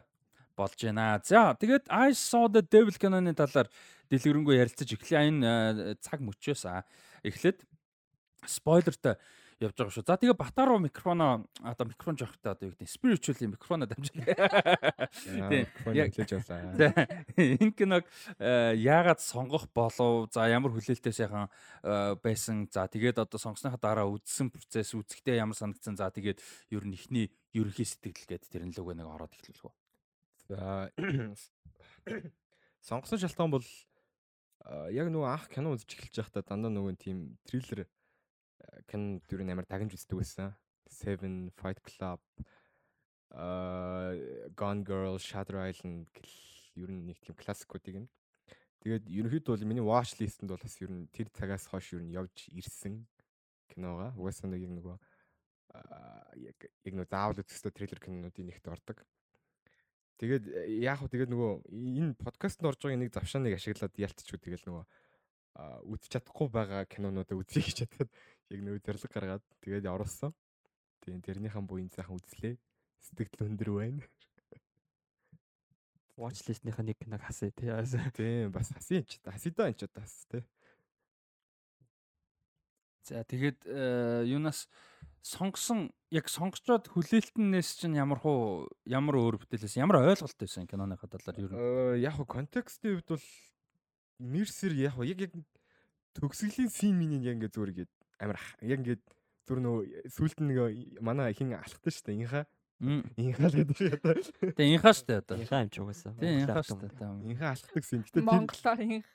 болж 0.55 0.77
байна. 0.77 1.19
За 1.25 1.57
тэгээд 1.59 1.89
I 1.89 2.13
saw 2.13 2.47
the 2.47 2.61
devil 2.61 2.93
киноны 2.93 3.33
талаар 3.33 3.67
дэлгэрэнгүй 4.09 4.61
ярилцаж 4.61 4.89
эхлэе. 4.93 5.27
Энэ 5.33 5.97
цаг 5.99 6.21
мөчөөс 6.21 6.69
эхлээд 7.25 7.65
спойлертай 8.45 9.17
явж 9.63 9.75
байгаа 9.79 9.93
шүү. 9.95 10.05
За 10.07 10.17
тэгээ 10.19 10.37
Батар 10.37 10.67
руу 10.69 10.79
микрофоно 10.83 11.47
одоо 11.63 11.87
микрофон 11.87 12.17
жоохтой 12.19 12.51
одоо 12.51 12.67
юу 12.69 12.75
гэдэг 12.75 12.91
spiritual 12.91 13.47
микрофоно 13.47 13.87
дамжуулаа. 13.87 15.09
Тийм. 15.13 15.67
Яг 15.95 16.13
хэлж 16.13 16.31
явлаа. 16.35 16.75
За 16.75 16.87
энэ 17.39 17.71
киног 17.73 18.03
э, 18.37 18.75
яагаад 18.77 19.23
сонгох 19.23 19.67
болов? 19.73 20.29
За 20.35 20.47
ямар 20.51 20.75
хүлээлттэй 20.75 21.13
сайхан 21.13 21.47
э, 21.83 22.15
байсан. 22.19 22.67
За 22.71 22.87
тэгээд 22.87 23.23
одоо 23.23 23.39
сонгосныхаа 23.39 23.79
дараа 23.79 24.07
үдсэн 24.11 24.51
процесс 24.51 24.93
үзэхдээ 24.93 25.39
ямар 25.39 25.55
санагдсан. 25.55 25.95
За 25.95 26.11
тэгээд 26.11 26.43
ер 26.69 26.83
нь 26.83 26.93
ихний 26.93 27.31
ерөнхий 27.55 27.87
сэтгэл 27.87 28.27
гэдэг 28.27 28.49
тэрэн 28.51 28.71
л 28.73 28.81
үгээ 28.83 28.97
нэг 28.99 29.07
ороод 29.07 29.33
эхлүүлэх 29.33 29.65
үү. 29.65 29.73
За 30.51 30.91
сонгосон 32.83 33.19
шалтгаан 33.21 33.51
бол 33.53 33.67
яг 34.91 35.07
нөгөө 35.11 35.29
анх 35.29 35.47
кино 35.51 35.75
үзэж 35.75 35.95
эхэлж 35.95 36.15
байхдаа 36.19 36.43
дандаа 36.43 36.71
нөгөө 36.71 36.95
тийм 36.99 37.35
триллер 37.47 37.87
кино 38.87 39.19
дүрийн 39.27 39.53
амар 39.53 39.67
дагнж 39.69 39.95
үздэг 39.97 40.19
байсан. 40.19 40.53
Seven, 40.89 41.49
Fight 41.57 41.81
Club, 41.81 42.21
uh 43.33 44.13
Gone 44.53 44.83
Girl, 44.85 45.17
Shutter 45.17 45.57
Island 45.57 46.07
гэл 46.13 46.85
ер 46.85 46.89
нь 46.91 47.05
нэг 47.09 47.17
тийм 47.21 47.35
классикуудыг 47.37 48.03
юм. 48.03 48.07
Тэгээд 48.83 49.07
ерөнхийдөө 49.07 49.55
бол 49.55 49.69
миний 49.69 49.85
watch 49.85 50.19
list-энд 50.19 50.51
бол 50.51 50.61
бас 50.61 50.75
ер 50.81 50.91
нь 50.91 51.07
тэр 51.09 51.31
цагаас 51.33 51.65
хойш 51.71 51.95
ер 51.95 52.03
нь 52.03 52.13
явж 52.13 52.51
ирсэн 52.51 53.07
киногаа. 53.71 54.13
Угаасаа 54.19 54.51
нэг 54.51 54.67
нөгөө 54.67 54.97
яг 56.43 56.57
яг 56.83 56.93
нөгөө 56.93 57.09
заавал 57.09 57.41
үзэхтэй 57.41 57.73
трейлер 57.73 57.99
кинонуудын 58.03 58.47
нэгт 58.51 58.67
ордог. 58.67 59.01
Тэгээд 60.21 60.45
яг 60.83 61.01
хөө 61.01 61.09
тэгээд 61.09 61.31
нөгөө 61.33 61.51
энэ 61.73 62.13
подкастт 62.21 62.61
орж 62.61 62.85
байгаа 62.85 63.01
нэг 63.01 63.13
завшааныг 63.15 63.57
ашиглаад 63.57 63.97
ялтчихгүй 63.97 64.39
тэгээд 64.39 64.67
нөгөө 64.69 64.83
үзэж 65.89 66.09
чадахгүй 66.13 66.47
байгаа 66.53 66.85
кинонуудаа 66.85 67.37
үзье 67.37 67.61
гэж 67.65 67.85
чадаад 67.85 68.09
яг 68.49 68.59
нөө 68.63 68.79
зэрлэг 68.83 69.11
гаргаад 69.13 69.43
тэгээд 69.63 69.87
оруулсан. 69.87 70.33
Тийм 71.03 71.21
тэрнийхэн 71.21 71.67
буян 71.67 71.89
сайхан 71.91 72.19
үзлээ. 72.19 72.55
Сэтгэл 73.03 73.47
өндөр 73.47 73.69
байна. 73.75 74.03
Watch 76.19 76.47
list-ийнхаа 76.47 76.83
нэг 76.83 76.99
киног 76.99 77.23
хасъя 77.23 77.51
тий. 77.51 77.67
Тийм 78.17 78.51
бас 78.51 78.71
хасъя 78.71 79.03
ч 79.03 79.19
хасъя 79.23 79.51
энэ 79.51 79.79
ч 79.79 79.87
бас 79.91 80.27
тий. 80.31 80.43
За 83.03 83.23
тэгээд 83.27 83.67
э, 83.67 84.23
юунаас 84.31 84.71
сонгосон 85.23 85.91
яг 86.11 86.31
сонгочоод 86.31 86.87
хүлээлтнээс 86.87 87.83
чинь 87.83 87.99
ямар 87.99 88.23
хуу 88.23 88.71
ямар 88.87 89.19
өөр 89.19 89.43
бүтээлээс 89.43 89.75
ямар 89.75 90.03
ойлголт 90.03 90.39
байсан 90.39 90.67
киноныхаа 90.67 91.11
талаар 91.11 91.39
ер 91.39 91.51
нь 91.51 91.59
э, 91.59 91.99
яг 91.99 92.15
хуу 92.15 92.27
контекстийн 92.27 92.99
хувьд 92.99 93.19
бол 93.19 93.27
нэрсэр 94.23 94.73
яг 94.79 94.95
яг 95.03 95.19
яг 95.19 95.33
төгсгөлийн 96.15 96.71
син 96.71 96.95
минийг 96.95 97.27
яг 97.27 97.35
ингээ 97.39 97.51
зүгээр 97.51 97.71
ингээд 97.75 97.93
амар 98.19 98.39
яг 98.61 98.79
ингээд 98.81 99.03
зүр 99.47 99.59
нөө 99.63 100.09
сүулт 100.11 100.39
нэг 100.43 101.01
манай 101.03 101.33
хин 101.35 101.55
алхдаг 101.57 101.91
шүү 101.93 102.05
дээ. 102.09 102.19
Инхаа. 102.23 102.45
Инхаа 102.83 103.47
л 103.47 103.55
гэдэг 103.63 103.77
шиг 103.79 103.93
одоо. 103.95 104.15
Тэгээ 104.59 104.73
инхаа 104.75 104.93
штэ 104.93 105.13
одоо. 105.23 105.37
Инхаа 105.39 105.63
юм 105.63 105.71
ч 105.71 105.75
угаасаа. 105.79 106.13
Тийм 106.19 106.35
инхаа 106.43 106.63
штэ. 106.63 106.89
том. 106.99 107.15
Инхаа 107.23 107.49
алхдаг 107.55 107.83
син. 107.87 108.01
Гэтэ 108.03 108.23
Монголоор 108.23 108.79
инх. 108.83 109.07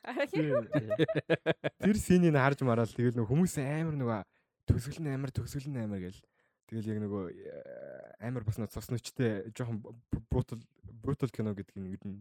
тэр 1.77 1.97
синийг 2.01 2.37
харж 2.37 2.65
мараад 2.65 2.93
тэгэл 2.93 3.17
нөгөө 3.21 3.29
хүмүүс 3.29 3.55
амар 3.61 3.97
нөгөө 3.99 4.21
төсгөл 4.69 5.01
нь 5.05 5.13
амар 5.13 5.31
төсгөл 5.33 5.69
нь 5.69 5.81
амар 5.85 6.01
гэл. 6.01 6.21
Тэгэл 6.69 6.91
яг 6.93 6.99
нөгөө 7.05 7.25
э, 7.33 8.29
амар 8.29 8.45
бас 8.45 8.61
нөгөө 8.61 8.73
цус 8.73 8.89
нүчтэй 8.93 9.53
жоохон 9.57 9.81
brutal 10.29 10.61
brutal 10.89 11.33
кино 11.33 11.57
гэдэг 11.57 11.77
нь 11.77 11.93
ер 11.93 12.03
нь 12.05 12.21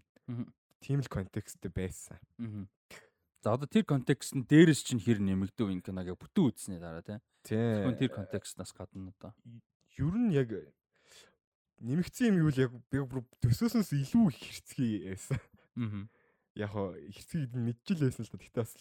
тийм 0.80 1.04
л 1.04 1.12
контексттэй 1.12 1.72
байсан. 1.72 2.20
Мгм. 2.40 2.68
За 3.46 3.54
одоо 3.54 3.70
тэр 3.70 3.86
контекстн 3.86 4.44
дээрээс 4.50 4.82
чинь 4.82 5.00
хэр 5.02 5.22
нэмэгдэв 5.22 5.70
энэ 5.70 5.86
киног 5.86 6.08
яг 6.10 6.18
бүтэн 6.18 6.50
үзснээр 6.50 6.82
дараа 6.82 7.06
тийм. 7.06 7.22
Тийм. 7.46 7.94
Тэр 7.96 8.10
контекстнаас 8.12 8.74
гадна 8.74 9.14
одоо. 9.14 9.32
ер 9.98 10.16
нь 10.18 10.34
яг 10.34 10.50
нэмэгдсэн 11.82 12.34
юм 12.34 12.42
юу 12.42 12.50
л 12.50 12.58
яг 12.58 12.74
би 12.90 12.98
бүр 12.98 13.22
төсөөснөөс 13.46 13.94
илүү 13.94 14.26
их 14.34 14.40
хэрцгий 14.42 14.94
байсан. 15.14 15.38
Аа. 15.78 16.10
Яг 16.58 16.70
хоо 16.74 16.98
хэрцгийг 16.98 17.54
мэдчихэл 17.54 18.10
байсан 18.10 18.26
л 18.26 18.32
да. 18.34 18.38
Тэгтээ 18.42 18.64
бас 18.66 18.74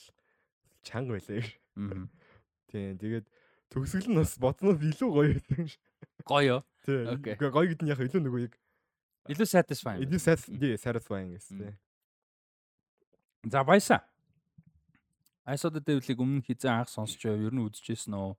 чанга 0.81 1.13
байлаа. 1.21 1.45
Аа. 1.77 2.09
Тийм. 2.73 2.97
Тэгээд 2.97 3.27
төгсгөл 3.69 4.09
нь 4.09 4.17
бас 4.17 4.35
бодноо 4.41 4.73
илүү 4.73 5.11
гоё 5.13 5.37
байсан. 5.37 5.69
Гоё. 6.25 6.57
Тийм. 6.89 7.21
Гоё 7.21 7.69
гэдэг 7.69 7.85
нь 7.85 7.93
яг 7.93 8.01
илүү 8.01 8.23
нөгөө 8.25 8.43
яг 8.49 8.55
Илүү 9.27 9.49
satisfying. 9.51 10.01
илүү 10.07 10.79
satisfying 10.81 11.35
гэсэн. 11.37 11.59
Мм. 11.59 11.63
тийм. 11.67 13.51
За 13.53 13.61
баясаа. 13.67 14.01
Айсод 15.47 15.79
дэвлийг 15.79 16.19
өмнө 16.19 16.43
хизээ 16.43 16.75
анх 16.75 16.91
сонсч 16.91 17.23
байв. 17.23 17.39
Ер 17.39 17.55
нь 17.55 17.63
үзчихсэн 17.63 18.19
үү? 18.19 18.35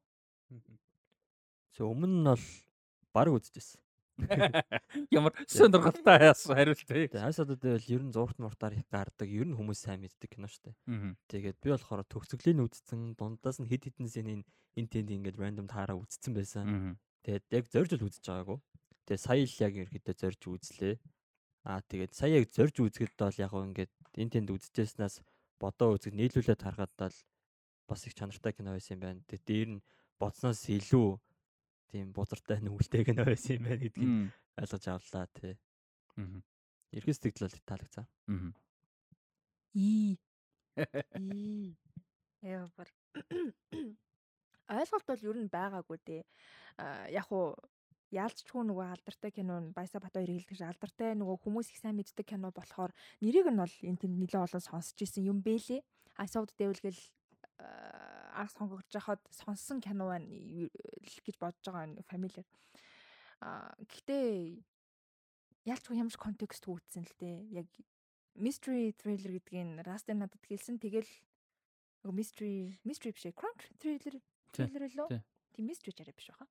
So 1.71 1.87
өмнө 1.87 2.11
нь 2.11 2.27
бол 2.27 2.45
баг 3.15 3.31
үзчихсэн. 3.31 3.79
Ямар 5.13 5.31
сонирхолтой 5.45 6.17
яасан 6.25 6.57
хариулт 6.57 6.83
вэ? 6.89 7.07
Тэгээ 7.07 7.23
хайсадад 7.23 7.61
байвал 7.61 7.87
ер 7.95 8.03
нь 8.03 8.11
зургт 8.11 8.41
муртаар 8.41 8.73
их 8.75 8.89
гардаг. 8.91 9.29
Ер 9.29 9.47
нь 9.47 9.55
хүмүүс 9.55 9.87
сайн 9.87 10.01
мэддэг 10.01 10.35
кино 10.35 10.49
штэ. 10.49 10.73
Аа. 10.89 11.13
Тэгээд 11.31 11.57
би 11.61 11.69
болохоор 11.71 12.03
төгсгөлийн 12.11 12.65
үзсэн 12.65 13.13
дундаас 13.13 13.61
нь 13.61 13.69
хэд 13.69 13.93
хэдэн 13.93 14.09
сценийн 14.09 14.41
энэ 14.75 14.89
тэнд 14.89 15.09
ингээд 15.15 15.37
рандом 15.37 15.69
таараа 15.69 16.01
үзсэн 16.01 16.33
байсан. 16.33 16.97
Тэгээд 17.23 17.45
яг 17.55 17.65
зорж 17.69 17.91
л 17.93 18.07
үзэж 18.09 18.25
байгаагүй. 18.25 18.57
Тэгээд 19.05 19.21
сая 19.21 19.45
л 19.45 19.61
яг 19.63 19.73
ерөөдөө 19.85 20.15
зорж 20.17 20.41
үзлээ. 20.49 20.95
Аа 21.69 21.79
тэгээд 21.85 22.11
сая 22.17 22.41
яг 22.41 22.49
зорж 22.49 22.75
үзэхэд 22.81 23.13
бол 23.15 23.37
яг 23.37 23.53
ингээд 23.53 23.93
энэ 24.17 24.33
тэнд 24.33 24.49
үзчихснаас 24.49 25.21
бодоо 25.59 25.95
үзэхэд 25.97 26.15
нийлүүлээд 26.17 26.61
харахад 26.63 26.93
бол 26.97 27.17
бас 27.87 28.01
их 28.07 28.13
чанартай 28.13 28.53
кино 28.53 28.73
байсан 28.75 28.97
юм 28.97 29.01
байна. 29.01 29.21
Тэгээд 29.27 29.45
дээр 29.47 29.69
нь 29.77 29.83
бодсноос 30.19 30.61
илүү 30.69 31.09
тийм 31.91 32.11
бузартай 32.13 32.59
нүгэлтэй 32.61 33.03
кино 33.05 33.23
байсан 33.25 33.57
юм 33.57 33.63
байна 33.65 33.81
гэдгийг 33.81 34.09
Аа. 34.09 34.63
ойлгож 34.63 34.85
авлаа 34.87 35.25
тий. 35.33 35.53
Аа. 36.17 36.41
Ерхий 36.91 37.13
сэтгэл 37.15 37.47
бол 37.47 37.65
таалагдсан. 37.65 38.05
Аа. 38.27 38.51
Ий. 39.73 40.19
Ий. 41.15 41.77
Яа 42.41 42.67
бар. 42.77 42.89
Ойлголт 44.67 45.05
бол 45.07 45.23
ер 45.31 45.37
нь 45.39 45.49
байгаагүй 45.49 45.97
дээ. 46.05 46.23
А 46.77 47.07
яг 47.09 47.31
уу 47.31 47.55
яалчгүй 48.11 48.63
нөгөө 48.63 48.85
алдартай 48.87 49.31
кино 49.35 49.59
нь 49.59 49.73
Баяса 49.75 49.99
Бат 49.99 50.15
хоёр 50.15 50.31
хэлдэг 50.31 50.55
шиг 50.55 50.67
алдартай 50.71 51.11
нөгөө 51.15 51.43
хүмүүс 51.43 51.67
их 51.75 51.79
сайн 51.81 51.99
мэддэг 51.99 52.23
кино 52.23 52.51
болохоор 52.55 52.95
нэрийг 53.19 53.51
нь 53.51 53.59
бол 53.59 53.75
энэ 53.83 53.99
тэнд 53.99 54.15
нэлээд 54.15 54.45
олон 54.47 54.63
сонсч 54.63 54.95
ирсэн 55.03 55.27
юм 55.27 55.43
бэлээ. 55.43 55.83
Асууд 56.15 56.55
дэвлгэл 56.55 57.01
анх 57.59 58.51
сонгогдож 58.55 58.93
хахад 58.95 59.21
сонссон 59.33 59.81
кино 59.81 60.07
байна 60.07 60.27
гэж 60.27 61.35
бодож 61.41 61.63
байгаа 61.65 61.85
энэ 61.89 62.07
фамилиар. 62.07 62.47
А 63.41 63.73
гэхдээ 63.81 64.61
яалчгүй 65.67 65.97
ямар 65.97 66.13
ч 66.13 66.17
контекст 66.17 66.63
үүсэн 66.69 67.03
л 67.03 67.15
дээ. 67.19 67.37
Яг 67.59 67.67
mystery 68.37 68.93
thriller 68.95 69.35
гэдгийг 69.35 69.83
Rust 69.83 70.07
надад 70.13 70.41
хэлсэн. 70.45 70.77
Тэгэл 70.77 71.09
mystery 72.13 72.77
mystery 72.85 73.11
биш 73.11 73.25
crime 73.33 73.59
thriller 73.81 74.21
thriller 74.53 74.87
лөө. 74.95 75.07
тий. 75.09 75.21
Тийм 75.53 75.65
mystery 75.67 75.91
ч 75.91 76.01
арай 76.01 76.13
биш 76.13 76.29
баха. 76.29 76.45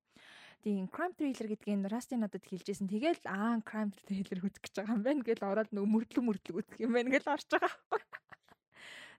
Тийм 0.64 0.88
crime 0.88 1.14
thriller 1.14 1.48
гэдгийг 1.52 1.86
Rust 1.92 2.10
надад 2.16 2.44
хэлжсэн. 2.46 2.88
Тэгэл 2.90 3.22
аа 3.28 3.60
crime 3.62 3.92
thriller 4.06 4.40
үзэх 4.42 4.62
гэж 4.64 4.74
байгаа 4.80 4.96
юм 4.96 5.04
байна 5.04 5.22
гэл 5.22 5.44
ороод 5.46 5.70
нөгөө 5.70 5.90
мөрдлөг 5.94 6.24
мөрдлөг 6.26 6.56
үзэх 6.64 6.80
юм 6.82 6.92
байна 6.96 7.12
гэл 7.12 7.32
орж 7.32 7.46
байгаа 7.52 7.70
байхгүй. 7.70 8.02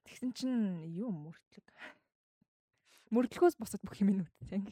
Тэгсэн 0.08 0.30
чинь 0.36 0.58
юу 0.92 1.12
мөрдлөг. 1.12 1.68
Мөрдлөгөөс 3.16 3.56
босоод 3.56 3.84
бүх 3.88 4.00
юм 4.04 4.10
нь 4.12 4.24
үзсэн. 4.24 4.68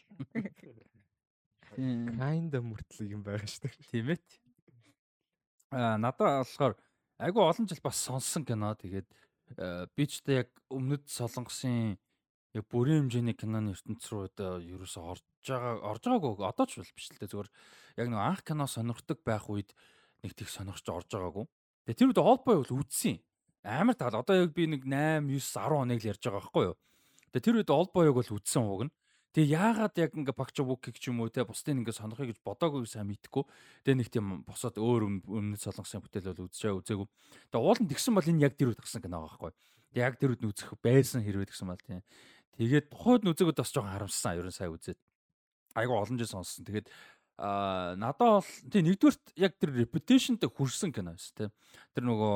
Kinda 1.76 2.60
мөртлөг 2.60 3.08
юм 3.08 3.24
байгаа 3.24 3.48
шүү 3.48 3.72
дээ. 3.72 3.88
Тийм 3.92 4.08
ээ. 4.12 4.20
Аа 5.72 5.96
надад 5.96 6.44
болохоор 6.44 6.76
айгүй 7.20 7.44
олон 7.44 7.68
жил 7.68 7.84
бас 7.84 8.00
сонссон 8.00 8.44
кино. 8.44 8.76
Тэгээд 8.76 9.08
э, 9.60 9.88
би 9.96 10.04
ч 10.08 10.24
яг 10.32 10.52
өмнөд 10.72 11.08
солонгосын 11.08 11.96
яг 12.56 12.66
бүрийн 12.72 13.08
хэмжээний 13.08 13.36
киноны 13.36 13.76
ертөнц 13.76 14.08
рүү 14.08 14.32
одоо 14.32 14.60
ерөөсө 14.64 15.00
орж 15.04 15.24
байгаа 15.52 15.82
орж 15.86 16.04
байгаагүй 16.06 16.46
одоо 16.46 16.66
ч 16.66 16.82
биш 16.82 17.12
л 17.14 17.20
дээ 17.22 17.32
зүгээр 17.32 17.50
яг 18.02 18.08
нэг 18.10 18.22
анх 18.22 18.42
кино 18.46 18.66
сонирхдаг 18.66 19.20
байх 19.26 19.46
үед 19.50 19.72
нэг 20.24 20.34
тийх 20.34 20.50
сонирхож 20.50 20.88
орж 20.90 21.10
байгаагүй. 21.12 21.46
Тэгээ 21.86 22.00
тэр 22.02 22.10
үед 22.12 22.22
олбой 22.22 22.56
бол 22.62 22.74
үзсэн. 22.82 23.22
Амар 23.66 23.98
тал 23.98 24.14
одоо 24.14 24.36
яг 24.46 24.54
би 24.54 24.66
нэг 24.66 24.86
8 24.86 25.26
9 25.26 25.38
10 25.38 25.70
хоног 25.70 26.00
л 26.02 26.10
ярьж 26.10 26.22
байгаа 26.22 26.42
байхгүй 26.42 26.64
юу. 26.70 26.78
Тэгээ 27.34 27.46
тэр 27.46 27.58
үед 27.62 27.72
олбойг 27.74 28.14
бол 28.14 28.36
үзсэн 28.38 28.64
уг 28.66 28.84
нь. 28.90 28.94
Тэгээ 29.36 29.52
яагаад 29.52 29.96
яг 30.00 30.12
ингээ 30.16 30.32
багч 30.32 30.56
букик 30.64 30.96
ч 30.96 31.12
юм 31.12 31.20
уу 31.20 31.28
те 31.28 31.44
бусдын 31.44 31.84
ингээ 31.84 31.92
сонирхыг 31.92 32.32
гэж 32.32 32.40
бодоагүй 32.40 32.88
сайн 32.88 33.12
мэдгүй. 33.12 33.44
Тэгээ 33.84 34.00
нэг 34.00 34.08
тийм 34.08 34.48
босоод 34.48 34.80
өөр 34.80 35.04
өм- 35.04 35.28
өмнөд 35.28 35.60
солонгосын 35.60 36.00
бүтээл 36.00 36.32
бол 36.32 36.48
үзчихээ 36.48 36.72
үзээгүй. 36.80 37.08
Тэгээ 37.52 37.68
уулын 37.68 37.90
тэгсэн 37.92 38.16
бол 38.16 38.30
энэ 38.32 38.44
яг 38.48 38.56
тэр 38.56 38.72
үед 38.72 38.80
гсэн 38.80 39.04
кино 39.04 39.28
байхгүй. 39.28 39.52
Яг 39.92 40.16
тэр 40.16 40.40
үед 40.40 40.48
үзэх 40.48 40.80
байсан 40.80 41.20
хэрвээ 41.20 41.52
тэгсэн 41.52 41.68
бол 41.68 41.84
тийм. 41.84 42.00
Тэгээд 42.56 42.88
тухайд 42.96 43.28
үзээгүүд 43.28 43.60
бас 43.60 43.72
жоохон 43.76 43.92
харамссан. 43.92 44.40
Ерөн 44.40 44.56
сайн 44.56 44.72
үзээд. 44.72 45.00
Айгу 45.76 46.00
олон 46.00 46.18
жил 46.18 46.32
сонссон. 46.32 46.66
Тэгээд 46.66 46.88
аа 47.38 48.00
надад 48.00 48.42
бол 48.42 48.52
тийм 48.72 48.88
нэгдүгürt 48.88 49.36
яг 49.36 49.60
тэр 49.60 49.76
reputation-тэй 49.76 50.50
хүрсэн 50.50 50.96
кино 50.96 51.14
байсан 51.14 51.36
тийм. 51.36 51.52
Тэр 51.92 52.04
нөгөө 52.08 52.34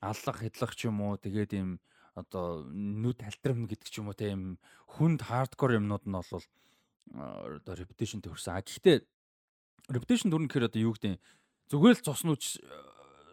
аллах 0.00 0.38
хэдлах 0.40 0.72
ч 0.72 0.88
юм 0.88 1.04
уу 1.04 1.20
тэгээд 1.20 1.52
ийм 1.52 1.78
одоо 2.16 2.64
нүд 2.72 3.22
халтрам 3.22 3.68
гэдэг 3.68 3.88
ч 3.92 4.00
юм 4.00 4.08
уу 4.10 4.16
тийм 4.16 4.56
хүнд 4.96 5.22
хардкор 5.28 5.76
юмнууд 5.76 6.08
нь 6.08 6.16
бол 6.16 6.44
одоо 7.12 7.74
reputation 7.76 8.24
төрсэн. 8.24 8.56
А 8.56 8.64
гэхдээ 8.64 9.04
reputation 9.92 10.32
төрнө 10.32 10.48
гэхээр 10.48 10.68
одоо 10.72 10.80
юу 10.80 10.96
гэдэг 10.96 11.20
зүгээр 11.68 11.96
л 12.00 12.06
цуснууч 12.08 12.44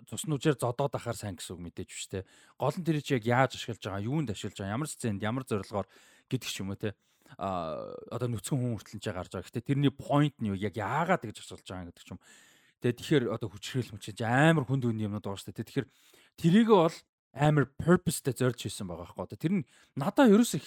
цуснуучаар 0.05 0.57
зодоод 0.59 0.93
ахаар 0.93 1.17
сайн 1.17 1.35
гэсэн 1.35 1.57
үг 1.57 1.61
мэдээж 1.65 1.89
биш 1.89 2.07
те. 2.07 2.27
Гол 2.61 2.75
нь 2.77 2.85
тэр 2.85 3.01
чи 3.01 3.17
яг 3.17 3.25
яаж 3.25 3.57
ашиглаж 3.57 3.81
байгаа, 3.81 4.05
юунд 4.05 4.29
ашиглаж 4.29 4.59
байгаа, 4.61 4.75
ямар 4.77 4.89
сценд, 4.89 5.23
ямар 5.25 5.43
зорилгоор 5.49 5.87
гэдэг 6.29 6.49
ч 6.49 6.61
юм 6.61 6.69
уу 6.69 6.77
те. 6.77 6.93
Одоо 7.37 8.27
нүцгэн 8.31 8.59
хүн 8.59 8.75
хүртэл 8.79 9.01
ч 9.01 9.07
гарч 9.11 9.31
байгаа. 9.33 9.47
Гэтэ 9.49 9.67
тэрний 9.75 9.91
point 9.91 10.35
нь 10.39 10.53
юу 10.53 10.57
яг 10.57 10.77
яагаад 10.77 11.25
гэж 11.25 11.43
асуулж 11.43 11.65
байгаа 11.67 11.89
гэдэг 11.91 12.05
ч 12.05 12.11
юм. 12.15 12.21
Тэгээ 12.79 12.99
тэгэхээр 13.01 13.25
одоо 13.33 13.49
хүчрэл 13.49 13.91
мөчөж 13.91 14.19
амар 14.23 14.63
хүнд 14.63 14.85
үн 14.87 15.03
юмнууд 15.03 15.25
байгаа 15.25 15.41
шүү 15.41 15.51
дээ. 15.51 15.67
Тэгэхээр 15.67 15.87
тэрийг 16.39 16.69
бол 16.69 16.97
амар 17.35 17.65
purposeтэй 17.81 18.33
зорж 18.37 18.59
хийсэн 18.63 18.87
байгаа 18.87 19.11
байхгүй. 19.11 19.23
Одоо 19.25 19.39
тэр 19.39 19.53
нь 19.59 19.67
надаа 19.99 20.29
ерөөсөө 20.31 20.61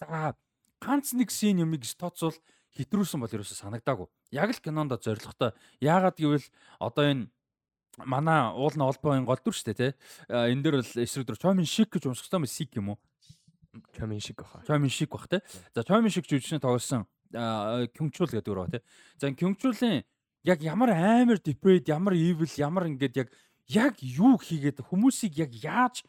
за 0.00 0.36
ганц 0.80 1.12
нэг 1.12 1.28
scene 1.28 1.64
юмыг 1.64 1.84
тооцвол 1.84 2.36
хитрүүлсэн 2.76 3.20
бол 3.20 3.32
ерөөсөө 3.32 3.58
санагдаагүй. 3.60 4.08
Яг 4.32 4.52
л 4.52 4.60
кинонд 4.60 4.96
зоригтой. 5.00 5.52
Яагаад 5.80 6.16
гэвэл 6.16 6.46
одоо 6.80 7.04
энэ 7.04 7.24
манай 8.04 8.52
уулна 8.52 8.88
олбоогийн 8.92 9.24
гол 9.24 9.40
дүр 9.40 9.56
шүү 9.56 9.72
дээ 9.72 9.80
тий. 9.80 9.92
А, 10.28 10.48
Энэ 10.52 10.62
дээр 10.62 10.76
бол 10.84 11.00
эсрэг 11.00 11.24
дүр 11.24 11.40
Чомин 11.40 11.64
шик 11.64 11.96
гэж 11.96 12.04
унших 12.12 12.28
юм 12.28 12.44
сик 12.44 12.76
юм 12.76 12.92
уу? 12.92 12.98
Чамин 13.96 14.20
шиг 14.20 14.36
баха. 14.36 14.62
Чомин 14.66 14.90
шик 14.90 15.10
бах 15.10 15.28
тий. 15.28 15.40
За 15.74 15.84
Чомин 15.84 16.10
шик 16.10 16.26
жүжигчний 16.26 16.60
тоглосон 16.60 17.06
Кюнгчул 17.32 18.28
гэдэг 18.28 18.54
ба 18.54 18.66
тий. 18.70 18.82
За 19.18 19.32
Кюнгчулын 19.32 20.04
яг 20.44 20.62
ямар 20.62 20.90
амар 20.90 21.38
depraved, 21.38 21.88
ямар 21.88 22.14
evil, 22.14 22.48
ямар 22.56 22.86
ингээд 22.86 23.16
яг 23.16 23.28
яг 23.68 23.94
юу 24.00 24.38
хийгээд 24.38 24.80
хүмүүсийг 24.80 25.34
яг 25.38 25.50
яаж 25.52 26.04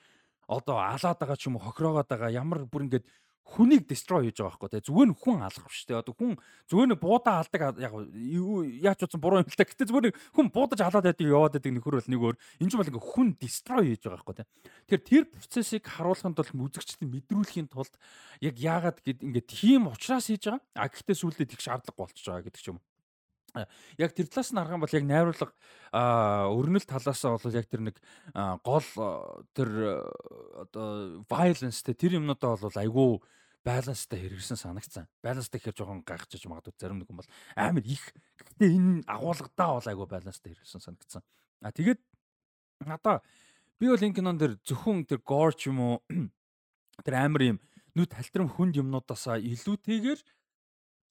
одоо 0.48 0.78
алаад 0.80 1.18
байгаа 1.20 1.38
ч 1.38 1.50
юм 1.50 1.58
уу 1.58 1.66
хохироогоод 1.66 2.08
байгаа 2.08 2.30
ямар 2.32 2.66
бүр 2.70 2.86
ингээд 2.88 3.06
хүнийг 3.48 3.88
destroy 3.88 4.28
хийж 4.28 4.44
байгаа 4.44 4.60
байхгүй 4.60 4.70
тий 4.76 4.84
зүгээр 4.92 5.10
нь 5.12 5.18
хүн 5.18 5.40
алах 5.40 5.66
биш 5.72 5.88
тий 5.88 5.96
одоо 5.96 6.14
хүн 6.14 6.36
зүгээр 6.68 6.90
нэг 6.92 7.00
буудаа 7.00 7.40
алдаг 7.40 7.80
яг 7.80 7.94
яаж 8.84 9.00
утсан 9.08 9.22
буруу 9.24 9.40
юм 9.40 9.48
л 9.48 9.56
та. 9.56 9.64
Гэтээ 9.64 9.88
зүгээр 9.88 10.06
нэг 10.12 10.16
хүн 10.36 10.48
буудаж 10.52 10.80
алаад 10.84 11.08
байдаг 11.08 11.28
яваад 11.28 11.56
байдаг 11.56 11.72
нөхөр 11.72 11.96
бол 11.98 12.12
нэг 12.12 12.22
өөр. 12.28 12.36
Энэ 12.60 12.70
ч 12.70 12.74
бол 12.76 12.90
ингээд 12.92 13.12
хүн 13.16 13.28
destroy 13.40 13.84
хийж 13.88 14.04
байгаа 14.04 14.20
байхгүй 14.20 14.36
тий 14.36 14.48
Тэгэхээр 14.88 15.04
тэр 15.08 15.24
процессыг 15.32 15.84
харуулахын 15.88 16.36
тулд 16.36 16.52
үзэгчдэд 16.52 17.08
мэдрүүлэхийн 17.08 17.68
тулд 17.72 17.94
яг 18.44 18.56
яагаад 18.60 19.00
гэд 19.04 19.24
ингээд 19.24 19.48
тийм 19.48 19.88
ухраас 19.88 20.28
хийж 20.28 20.48
байгаа? 20.48 20.64
А 20.76 20.92
гэхдээ 20.92 21.16
сүүлдээ 21.16 21.48
тэгш 21.56 21.66
шаардлага 21.68 22.00
болчихж 22.00 22.28
байгаа 22.28 22.48
гэдэг 22.48 22.64
ч 22.64 22.72
юм 22.72 22.80
яг 23.98 24.14
тэр 24.14 24.28
талаас 24.28 24.52
нь 24.52 24.58
харах 24.60 24.76
юм 24.76 24.84
бол 24.84 24.96
яг 24.96 25.06
найруулга 25.08 25.54
өрнөл 26.54 26.86
талаасаа 26.86 27.38
бол 27.38 27.56
яг 27.56 27.66
тэр 27.68 27.82
нэг 27.90 27.96
гол 28.64 28.88
тэр 29.56 29.70
одоо 30.68 31.24
violence 31.26 31.82
те 31.82 31.98
тэр 31.98 32.20
юмнуудаа 32.22 32.58
бол 32.58 32.78
айгүй 32.78 33.12
баланстай 33.68 34.24
хэрэгсэн 34.24 34.56
санагцсан. 34.56 35.12
Баланстай 35.20 35.60
гэхээр 35.60 35.76
жоохон 35.76 36.04
гайхчихж 36.08 36.48
магадгүй 36.48 36.74
зарим 36.80 37.04
нэг 37.04 37.12
юм 37.12 37.20
бол 37.20 37.32
амар 37.60 37.84
их. 37.84 38.06
Гэхдээ 38.40 38.72
энэ 38.80 39.04
агуулгадаа 39.04 39.76
бол 39.76 39.90
айгүй 39.92 40.08
баланстай 40.08 40.56
хэрэгсэн 40.56 40.80
санагцсан. 40.80 41.22
А 41.60 41.76
тэгээд 41.76 42.00
надаа 42.88 43.20
би 43.76 43.92
бол 43.92 44.00
энэ 44.00 44.16
кинон 44.16 44.40
дээр 44.40 44.56
зөвхөн 44.64 45.04
тэр 45.04 45.20
гор 45.20 45.52
ч 45.52 45.68
юм 45.68 45.84
уу 45.84 45.96
тэр 47.06 47.16
амар 47.20 47.44
юм 47.44 47.58
нүд 47.92 48.16
халтрам 48.16 48.48
хүнд 48.48 48.80
юмнуудаасаа 48.80 49.44
илүүтэйгээр 49.44 50.20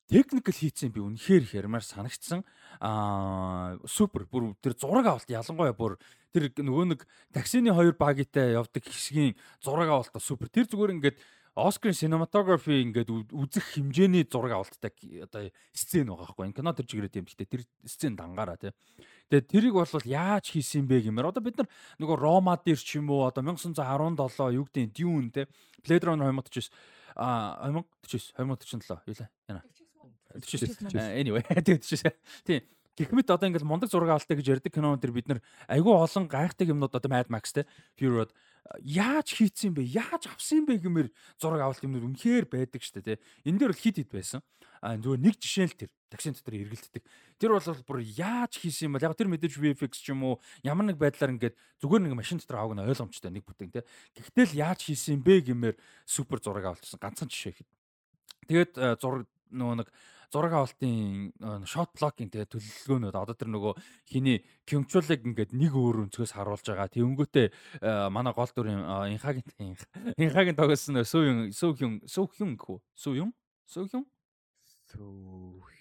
техникл 0.07 0.55
хийцэн 0.55 0.95
би 0.95 1.03
үнэхээр 1.03 1.43
их 1.43 1.55
ярмаар 1.59 1.83
санагцсан. 1.83 2.47
Аа 2.79 3.77
супер. 3.85 4.25
Бүр 4.31 4.55
тэр 4.63 4.79
зураг 4.79 5.11
авалт 5.11 5.27
ялангуяа 5.27 5.75
бүр 5.75 5.99
тэр 6.31 6.55
нөгөө 6.55 6.85
нэг 6.95 7.01
таксины 7.35 7.75
хоёр 7.75 7.99
багитай 7.99 8.55
явдаг 8.55 8.87
хэсгийн 8.87 9.35
зураг 9.59 9.91
авалт 9.91 10.15
супер. 10.23 10.47
Тэр 10.47 10.71
зүгээр 10.71 10.95
ингээд 10.95 11.19
Оскарын 11.57 11.97
cinematography 11.97 12.85
ингээд 12.85 13.09
үзэх 13.33 13.81
хэмжээний 13.81 14.29
зураг 14.29 14.61
авалттай 14.61 14.93
одоо 15.25 15.49
сцен 15.73 16.13
байгаа 16.13 16.29
байхгүй. 16.29 16.53
Кино 16.53 16.77
тэр 16.77 16.85
чигээрээ 16.85 17.17
юм. 17.17 17.25
Гэхдээ 17.25 17.49
тэр 17.49 17.63
сцен 17.89 18.13
дангаараа 18.13 18.61
тий. 18.61 18.77
Тэгээ 19.33 19.73
тэрийг 19.73 19.75
бол 19.81 19.89
яаж 20.05 20.53
хийсэн 20.53 20.85
бэ 20.85 21.09
гэмээр 21.09 21.33
одоо 21.33 21.41
бид 21.41 21.57
нар 21.57 21.69
нөгөө 21.97 22.17
Рома 22.21 22.61
дээр 22.61 22.77
ч 22.77 23.01
юм 23.01 23.09
уу 23.09 23.25
одоо 23.25 23.41
1917 23.41 24.53
юу 24.53 24.69
гэдэг 24.69 24.93
Dune 24.93 25.33
тий. 25.33 25.49
Blade 25.81 26.05
Runner 26.05 26.29
2049 26.29 26.69
а 27.17 27.73
2049 28.05 28.37
2047 28.37 29.09
юу 29.09 29.17
лээ. 29.17 29.29
Яна. 29.49 29.65
49. 30.37 30.93
Anyway 30.93 31.41
тэгээд 31.41 31.81
тийшээ. 31.89 32.13
Тийм. 32.45 32.61
Гихмит 32.97 33.29
одоо 33.29 33.49
ингээл 33.49 33.69
мундаг 33.69 33.93
зураг 33.93 34.09
авалтай 34.09 34.41
гэж 34.41 34.57
ярьдаг 34.57 34.73
кинонууд 34.73 35.05
төр 35.05 35.13
бид 35.13 35.29
нар 35.29 35.41
айгүй 35.69 35.93
олон 35.93 36.25
гайхдаг 36.33 36.73
юмнууд 36.73 36.97
одоо 36.97 37.11
Mad 37.13 37.29
Max 37.29 37.53
те 37.53 37.69
Fury 38.01 38.09
Road 38.09 38.33
яаж 38.82 39.28
хийцэн 39.37 39.75
бэ? 39.75 39.82
Яаж 39.85 40.26
авсан 40.30 40.66
бэ 40.66 40.82
гэмээр 40.82 41.08
зураг 41.38 41.61
авалт 41.62 41.82
юмнууд 41.85 42.16
үнэхээр 42.16 42.46
байдаг 42.50 42.82
штэ 42.82 43.02
те. 43.02 43.18
Энэ 43.46 43.62
дээр 43.62 43.73
бол 43.73 43.82
хит 43.82 43.96
хит 43.99 44.11
байсан. 44.11 44.40
А 44.82 44.99
зүгээр 44.99 45.23
нэг 45.23 45.35
жишээ 45.40 45.66
л 45.70 45.78
тэр 45.78 45.90
таксин 46.11 46.35
дотор 46.35 46.54
эргэлддэг. 46.54 47.02
Тэр 47.38 47.50
бол 47.54 47.82
бүр 47.87 47.99
яаж 48.02 48.58
хийсэн 48.61 48.90
юм 48.90 48.99
бол 48.99 49.06
яг 49.06 49.16
тэр 49.16 49.30
мэдээж 49.30 49.54
VFX 49.56 49.92
ч 50.02 50.12
юм 50.12 50.23
уу 50.23 50.35
ямар 50.62 50.87
нэг 50.90 50.99
байдлаар 50.99 51.35
ингээд 51.35 51.56
зүгээр 51.82 52.02
нэг 52.06 52.14
машин 52.14 52.38
дотор 52.38 52.61
авах 52.61 52.76
нь 52.76 52.85
ойлгомжтой 52.85 53.32
нэг 53.32 53.44
бүтэн 53.46 53.70
те. 53.73 53.87
Гэхдээ 54.14 54.46
л 54.46 54.58
яаж 54.61 54.80
хийсэн 54.87 55.23
бэ 55.23 55.46
гэмээр 55.50 55.76
супер 56.06 56.38
зураг 56.42 56.76
авалтсан 56.76 57.00
ганцхан 57.00 57.30
жишээ 57.30 57.58
хэд. 57.62 57.68
Тэгээд 58.46 58.73
зураг 59.00 59.26
нөгөө 59.50 59.76
нэг 59.82 59.88
зураг 60.33 60.52
авалтын 60.56 61.33
shot 61.66 61.92
blocking 61.97 62.30
тэгээ 62.30 62.50
төлөвлөгөөнүүд. 62.50 63.16
Одоо 63.16 63.35
тэр 63.37 63.50
нөгөө 63.52 63.75
хиний 64.09 64.42
Кимчулыг 64.66 65.23
ингээд 65.26 65.52
нэг 65.54 65.73
өөр 65.75 66.06
өнцгөөс 66.06 66.35
харуулж 66.37 66.66
байгаа. 66.66 66.90
Тэнгүүтээ 66.90 67.47
манай 68.11 68.33
гол 68.33 68.50
дүрийн 68.50 68.83
инхагийн 69.14 69.76
инхагийн 70.18 70.59
тогсон 70.59 71.02
сүүн 71.02 71.54
сүүхүн 71.54 72.04
сүүхүн 72.06 72.59
хүү? 72.59 72.78
Сүүюн 72.97 73.30
сүүхүн 73.66 74.04
сүүхүн 74.90 75.75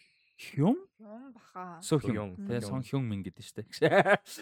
Юм 0.60 0.76
баха. 1.32 1.80
сүүхүн 1.80 2.36
тэгээ 2.44 2.68
сон 2.68 2.84
хюн 2.84 3.08
мин 3.08 3.24
гэдэг 3.24 3.40
штэ. 3.40 3.64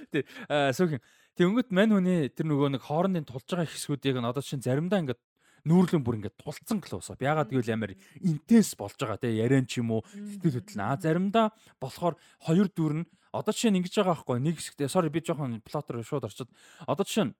Тэг 0.09 0.25
сүүхүн 0.49 1.01
Тэнгүүт 1.33 1.69
мань 1.73 1.93
хүний 1.93 2.29
тэр 2.29 2.45
нөгөө 2.49 2.77
нэг 2.77 2.81
хоорондын 2.85 3.25
тулж 3.25 3.45
байгаа 3.49 3.65
хэсгүүдийг 3.65 4.21
нь 4.21 4.29
одоо 4.29 4.41
чинь 4.45 4.61
заримдаа 4.61 5.01
ингээд 5.01 5.21
нүүрлэн 5.63 6.03
бүр 6.03 6.19
ингээд 6.19 6.39
тулцсан 6.39 6.83
клоусап. 6.83 7.23
Ягаад 7.23 7.49
гэвэл 7.51 7.73
амар 7.73 7.95
интенс 8.19 8.75
болж 8.75 8.99
байгаа 8.99 9.19
те 9.19 9.31
яриан 9.31 9.63
ч 9.63 9.79
юм 9.79 9.95
уу 9.95 10.01
сэтгэл 10.03 10.59
хөдлөн. 10.59 10.83
А 10.83 10.99
заримдаа 10.99 11.45
болохоор 11.79 12.19
хоёр 12.43 12.67
дүр 12.67 12.93
нь 13.03 13.07
одоо 13.31 13.51
жишээ 13.55 13.71
нь 13.71 13.79
ингэж 13.79 13.93
байгаа 14.03 14.15
байхгүй 14.19 14.37
нэг 14.43 14.55
хэсэгтээ 14.59 14.91
sorry 14.91 15.09
би 15.09 15.23
жоохон 15.23 15.63
плотер 15.63 16.03
шууд 16.03 16.27
орчод. 16.27 16.51
Одоо 16.83 17.07
жишээ 17.07 17.31
нь 17.31 17.35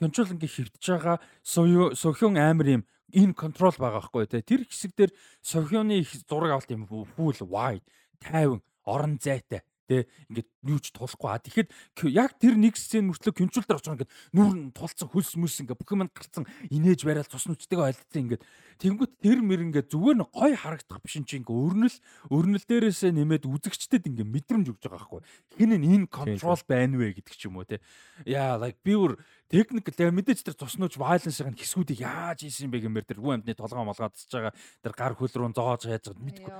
контрол 0.00 0.32
ингээ 0.32 0.52
хөвтөж 0.52 0.84
байгаа 0.88 1.16
сохион 1.44 2.36
амар 2.40 2.68
юм 2.80 2.82
ин 3.12 3.36
контрол 3.36 3.76
байгаа 3.76 4.00
байхгүй 4.00 4.24
те 4.26 4.40
тэр 4.40 4.64
хэсэг 4.64 4.92
дээр 4.96 5.12
сохионы 5.44 6.00
зураг 6.28 6.56
авалт 6.56 6.70
юм 6.72 6.88
full 6.88 7.36
wide 7.44 7.84
50 8.24 8.64
орон 8.88 9.18
зайтай 9.20 9.60
Тэ 9.92 10.08
ингээд 10.32 10.48
юу 10.64 10.80
ч 10.80 10.88
тулахгүй. 10.96 11.28
А 11.28 11.36
тэгэхэд 11.36 11.68
яг 12.08 12.32
тэр 12.40 12.56
нэг 12.56 12.80
сцен 12.80 13.12
мөртлөө 13.12 13.36
контрол 13.36 13.66
дээр 13.68 13.76
очиж 13.76 13.92
ингээд 13.92 14.12
нүүр 14.32 14.54
нь 14.56 14.72
тулцсан 14.72 15.08
хөлс 15.12 15.36
мүс 15.36 15.60
ингээд 15.60 15.76
бүх 15.76 15.92
юм 15.92 16.08
гарцсан 16.08 16.48
инээж 16.72 17.04
барайл 17.04 17.28
цус 17.28 17.44
нүчтэйгээ 17.44 17.88
ойлцсон 17.92 18.22
ингээд 18.24 18.42
тэнгуут 18.80 19.12
тэр 19.20 19.38
мэр 19.44 19.60
ингээд 19.68 19.92
зүгээр 19.92 20.16
нь 20.16 20.30
гой 20.32 20.52
харагдах 20.56 21.04
биш 21.04 21.20
чи 21.20 21.36
ингээд 21.36 21.52
өрнөл 21.52 21.96
өрнөл 22.32 22.64
дээрээсээ 22.64 23.12
нэмээд 23.12 23.44
үзэгчдэд 23.44 24.08
ингээд 24.08 24.32
мэдрэмж 24.32 24.66
өгч 24.72 24.82
байгаа 24.88 24.96
байхгүй. 24.96 25.20
Хин 25.60 25.76
энэ 25.76 26.08
контрол 26.08 26.62
байна 26.64 26.96
вэ 26.96 27.20
гэдэг 27.20 27.34
ч 27.36 27.52
юм 27.52 27.60
уу 27.60 27.68
те. 27.68 27.84
Яа 28.24 28.56
like 28.56 28.80
би 28.80 28.96
өөр 28.96 29.20
техникл 29.52 29.92
тэгээ 29.92 30.16
мэдээж 30.16 30.40
тэр 30.48 30.56
цуснууч 30.56 30.96
violence-ын 30.96 31.52
хэсгүүдийг 31.52 32.00
яаж 32.00 32.48
хийсэн 32.48 32.72
бэ 32.72 32.88
гэмээр 32.88 33.04
тэр 33.04 33.20
хүн 33.20 33.44
амьтны 33.44 33.52
толгоо 33.52 33.84
молгаадсаж 33.84 34.32
байгаа 34.32 34.56
тэр 34.80 34.92
гар 34.96 35.12
хөл 35.12 35.28
рүү 35.28 35.52
зоож 35.52 35.84
яаж 35.84 36.08
байгаа 36.08 36.24
мэдгүй. 36.24 36.52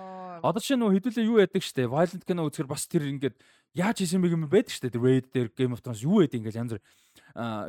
Одоо 0.44 0.60
чинь 0.60 0.76
нөө 0.76 1.00
хэдүүлээ 1.00 1.24
юу 1.24 1.40
яадаг 1.40 1.64
штэ 1.64 1.88
violent 1.88 2.24
кино 2.28 2.44
үзэхэр 2.52 2.68
бас 2.68 2.84
тэр 2.84 3.08
ингээд 3.08 3.40
яаж 3.76 3.96
хийсэн 4.00 4.20
бэ 4.20 4.32
гэмээр 4.32 4.52
байдаг 4.52 4.72
штэ 4.72 4.92
тэр 4.92 5.02
Raid 5.02 5.26
дээр 5.32 5.48
Game 5.56 5.72
of 5.72 5.80
Thrones 5.80 6.04
юу 6.04 6.20
байдаг 6.20 6.40
ингээд 6.40 6.60
янз 6.60 6.72
бүр 6.76 6.84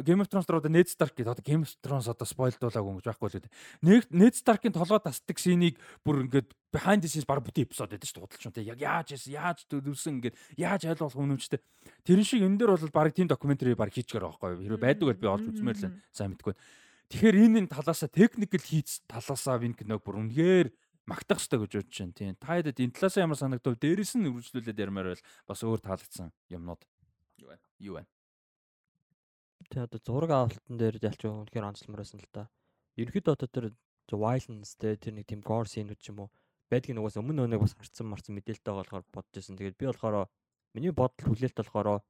Game 0.03 0.19
of 0.19 0.27
Thrones 0.27 0.47
одоо 0.47 0.71
Ned 0.71 0.87
Stark 0.91 1.15
гэдэг 1.15 1.31
одоо 1.39 1.43
Game 1.43 1.63
of 1.63 1.71
Thrones 1.79 2.07
одоо 2.11 2.27
спойлдуулаагүй 2.27 2.99
гэж 2.99 3.07
байхгүй 3.07 3.29
л 3.31 3.37
үү. 3.39 3.51
Нэг 3.87 4.03
Ned 4.11 4.35
Stark-ын 4.35 4.75
толгой 4.75 4.99
тасдаг 4.99 5.39
синийг 5.39 5.79
бүр 6.03 6.27
ингээд 6.27 6.51
behind 6.71 6.99
the 7.03 7.07
scenes 7.07 7.23
баг 7.23 7.39
бүтэн 7.47 7.63
эпизод 7.63 7.95
байдаг 7.95 8.07
шүү 8.07 8.19
дээ 8.19 8.25
худалч 8.27 8.43
үнтэй. 8.51 8.67
Яг 8.67 8.79
яаж 8.83 9.07
хийсэн, 9.15 9.31
яаж 9.39 9.63
төлөвсөн 9.71 10.19
ингээд 10.19 10.35
яаж 10.59 10.81
ойлгох 10.91 11.15
үнэмчтэй. 11.15 11.63
Тэрэн 12.03 12.27
шиг 12.27 12.43
энэ 12.43 12.59
дээр 12.59 12.75
бол 12.75 12.91
баг 12.91 13.15
тийм 13.15 13.31
докюментари 13.31 13.79
баг 13.79 13.95
хийчихээр 13.95 14.27
байхгүй 14.27 14.51
юу. 14.59 14.63
Хэрэв 14.67 14.83
байдгүй 14.83 15.07
бол 15.07 15.23
би 15.23 15.27
олж 15.31 15.45
үзмээр 15.47 15.79
л 15.79 15.95
сайн 16.11 16.35
мэдгүй. 16.35 16.53
Тэгэхээр 17.13 17.37
энэ 17.47 17.71
талаасаа 17.71 18.09
техникэл 18.11 18.67
хийц 18.67 19.05
талаасаа 19.07 19.63
энэ 19.63 19.79
киног 19.79 20.03
бүр 20.03 20.19
үнэхээр 20.27 20.67
магтах 21.08 21.40
хэрэгтэй 21.40 21.58
гэж 21.58 21.72
бодож 21.80 21.96
байна. 21.98 22.14
Тийм. 22.14 22.36
Та 22.36 22.60
хэд 22.60 22.80
энэ 22.84 22.94
талаасаа 22.94 23.24
ямар 23.24 23.38
санагдав? 23.40 23.74
Дээрээс 23.80 24.12
нь 24.20 24.28
үргэлжлүүлээд 24.28 24.82
ярмаар 24.84 25.08
байл 25.16 25.24
бас 25.48 25.60
өөр 25.64 25.80
таалагдсан 25.80 26.28
юмнууд. 26.52 26.82
Юу 27.40 27.48
байна? 27.48 27.64
Юу 27.80 27.94
байна? 27.96 28.10
Тэгээ 29.72 29.86
одоо 29.88 30.00
зураг 30.04 30.30
авалтан 30.30 30.76
дээр 30.76 30.96
ялч 31.00 31.20
үнэхээр 31.24 31.68
онцлмор 31.68 32.00
байсан 32.04 32.20
л 32.20 32.28
та. 32.28 32.52
Ерөнхийдөө 33.00 33.34
одоо 33.34 33.48
тэр 33.48 33.66
violence 34.12 34.72
те 34.80 34.96
тэр 34.96 35.16
нэг 35.16 35.28
тийм 35.28 35.40
gore 35.44 35.68
scene 35.68 35.92
ч 35.96 36.12
юм 36.12 36.24
уу 36.24 36.30
байдгийг 36.68 36.96
нугаас 36.96 37.16
өмнө 37.20 37.44
өнөөг 37.48 37.64
бас 37.64 37.76
харцсан 37.76 38.08
марцсан 38.08 38.36
мэдээлэлтэй 38.36 38.72
болохоор 38.72 39.04
бодож 39.12 39.32
байсан. 39.32 39.56
Тэгээд 39.56 39.80
би 39.80 39.86
болохоор 39.88 40.28
миний 40.72 40.92
бодол 40.92 41.24
хүлээлт 41.28 41.56
болохоор 41.60 42.00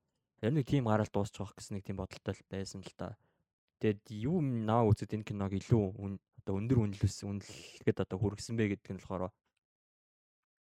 яг 0.43 0.53
нэг 0.55 0.67
тийм 0.67 0.87
гараал 0.87 1.11
дуусчих 1.11 1.43
واخ 1.43 1.55
гэсэн 1.55 1.79
нэг 1.79 1.85
тийм 1.87 1.99
бодолтой 1.99 2.35
байсан 2.51 2.83
л 2.83 2.95
та. 2.95 3.19
Тэгээд 3.83 4.03
юу 4.23 4.39
наа 4.43 4.87
үзэд 4.87 5.15
энэ 5.15 5.27
киног 5.27 5.55
илүү 5.55 5.85
одоо 6.44 6.60
өндөр 6.60 6.80
үнэлээс 6.84 7.24
үнэлгээд 7.24 8.04
одоо 8.04 8.18
хүргэсэн 8.20 8.60
бэ 8.60 8.76
гэдэг 8.76 8.92
нь 8.92 9.00
болохоор 9.00 9.32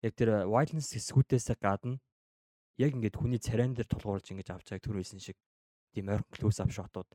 яг 0.06 0.12
тэр 0.14 0.46
violence 0.46 0.94
хэсгүүдээс 0.94 1.58
гадна 1.58 1.98
яг 2.78 2.94
ингээд 2.94 3.18
хүний 3.18 3.42
царайн 3.42 3.74
дээр 3.74 3.90
тулгуурж 3.90 4.30
ингэж 4.30 4.48
авч 4.54 4.70
байгааг 4.70 4.86
төр 4.86 5.02
байсан 5.02 5.18
шиг 5.18 5.34
тийм 5.90 6.14
ойрхон 6.14 6.30
close 6.30 6.62
up 6.62 6.70
shotууд. 6.70 7.10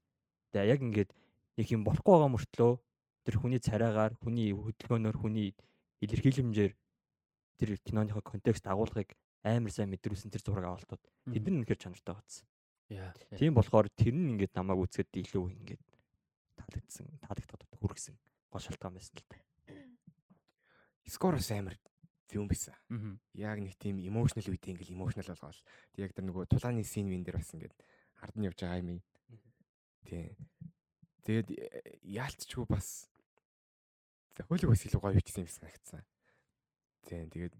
Тэгээ 0.51 0.67
яг 0.67 0.81
ингээд 0.83 1.11
нэг 1.55 1.67
юм 1.71 1.87
болохгүй 1.87 2.11
байгаа 2.11 2.31
мөртлөө 2.35 2.71
тэр 3.23 3.35
хүний 3.39 3.61
царайгаар, 3.63 4.13
хүний 4.19 4.51
хөдөлгөөнөөр, 4.51 5.15
хүний 5.15 5.55
илэрхийлэмжээр 6.03 6.73
тэр 7.57 7.69
киноныхоо 7.87 8.21
контекст 8.21 8.67
агуулгыг 8.67 9.15
амар 9.47 9.71
сайн 9.71 9.95
мэдрүүлсэн 9.95 10.31
тэр 10.31 10.43
зураг 10.43 10.67
авалтууд. 10.67 11.03
Тэд 11.31 11.43
нар 11.47 11.63
үнэхээр 11.63 11.81
чанартай 11.87 12.15
байсан. 12.19 12.45
Яа. 12.91 13.11
Тийм 13.35 13.55
болохоор 13.55 13.87
тэр 13.95 14.15
нь 14.15 14.37
ингээд 14.37 14.55
намайг 14.55 14.83
үзэхэд 14.85 15.11
илүү 15.23 15.43
ингээд 15.55 15.83
таалагдсан, 16.55 17.07
таалагдаад 17.25 17.63
хүргэсэн 17.81 18.15
гол 18.51 18.63
шалтгаан 18.63 18.95
байсан 18.95 19.17
л 19.19 19.25
та. 19.27 19.37
Скороос 21.13 21.51
амар 21.51 21.77
юм 22.35 22.47
байсан. 22.47 22.75
Яг 23.33 23.59
нэг 23.59 23.77
тийм 23.79 23.99
emotional 24.03 24.51
үедээ 24.51 24.75
ингээл 24.75 24.95
emotional 24.95 25.31
болгоол. 25.31 25.61
Тэг 25.95 26.03
яг 26.03 26.13
тэр 26.13 26.25
нөгөө 26.27 26.45
тулааны 26.51 26.83
scene 26.83 27.07
вин 27.07 27.23
дээр 27.23 27.39
бас 27.39 27.53
ингээд 27.55 27.75
ард 28.19 28.35
нь 28.35 28.47
явж 28.47 28.59
байгаа 28.59 28.83
юм. 28.83 28.99
Тий. 30.03 30.35
Тэгээд 31.23 31.47
э, 31.55 31.99
яалтчгүй 32.03 32.65
бас 32.67 33.07
хөлөг 34.35 34.69
бас 34.75 34.83
илүү 34.83 35.01
гоё 35.01 35.15
бичсэн 35.15 35.47
юм 35.47 35.51
санагдсан. 35.51 36.03
Тий. 37.07 37.23
Тэгээд 37.31 37.55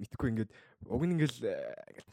мэдхгүй 0.00 0.28
ингээд 0.32 0.50
уг 0.88 1.02
нь 1.04 1.14
ингээл 1.20 1.38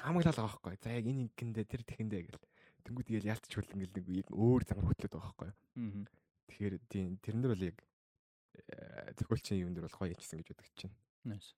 хамаглал 0.04 0.36
байгаа 0.36 0.60
байхгүй. 0.60 0.76
За 0.84 0.92
яг 0.92 1.06
энэ 1.08 1.32
ингэндээ 1.32 1.66
тэр 1.66 1.84
тэхэндээ 1.88 2.22
гэл. 2.28 2.44
Тэнгүүд 2.84 3.08
тэгэл 3.08 3.32
яалтчгүй 3.32 3.64
ингээл 3.76 3.96
нэг 3.96 4.28
өөр 4.32 4.62
замар 4.68 4.88
хөтлөд 4.92 5.12
байгаа 5.12 5.32
байхгүй. 5.32 5.52
Тэгэхээр 6.60 6.76
тий 6.92 7.16
тэрэн 7.24 7.40
дээр 7.40 7.56
бол 7.56 7.68
яг 7.72 7.78
зөвхөлчин 9.16 9.64
юм 9.64 9.72
дээр 9.72 9.88
бол 9.88 9.96
гоё 9.96 10.12
хийсэн 10.20 10.44
гэж 10.44 10.60
бодож 10.60 10.76
байна. 10.76 11.00
Nice. 11.24 11.56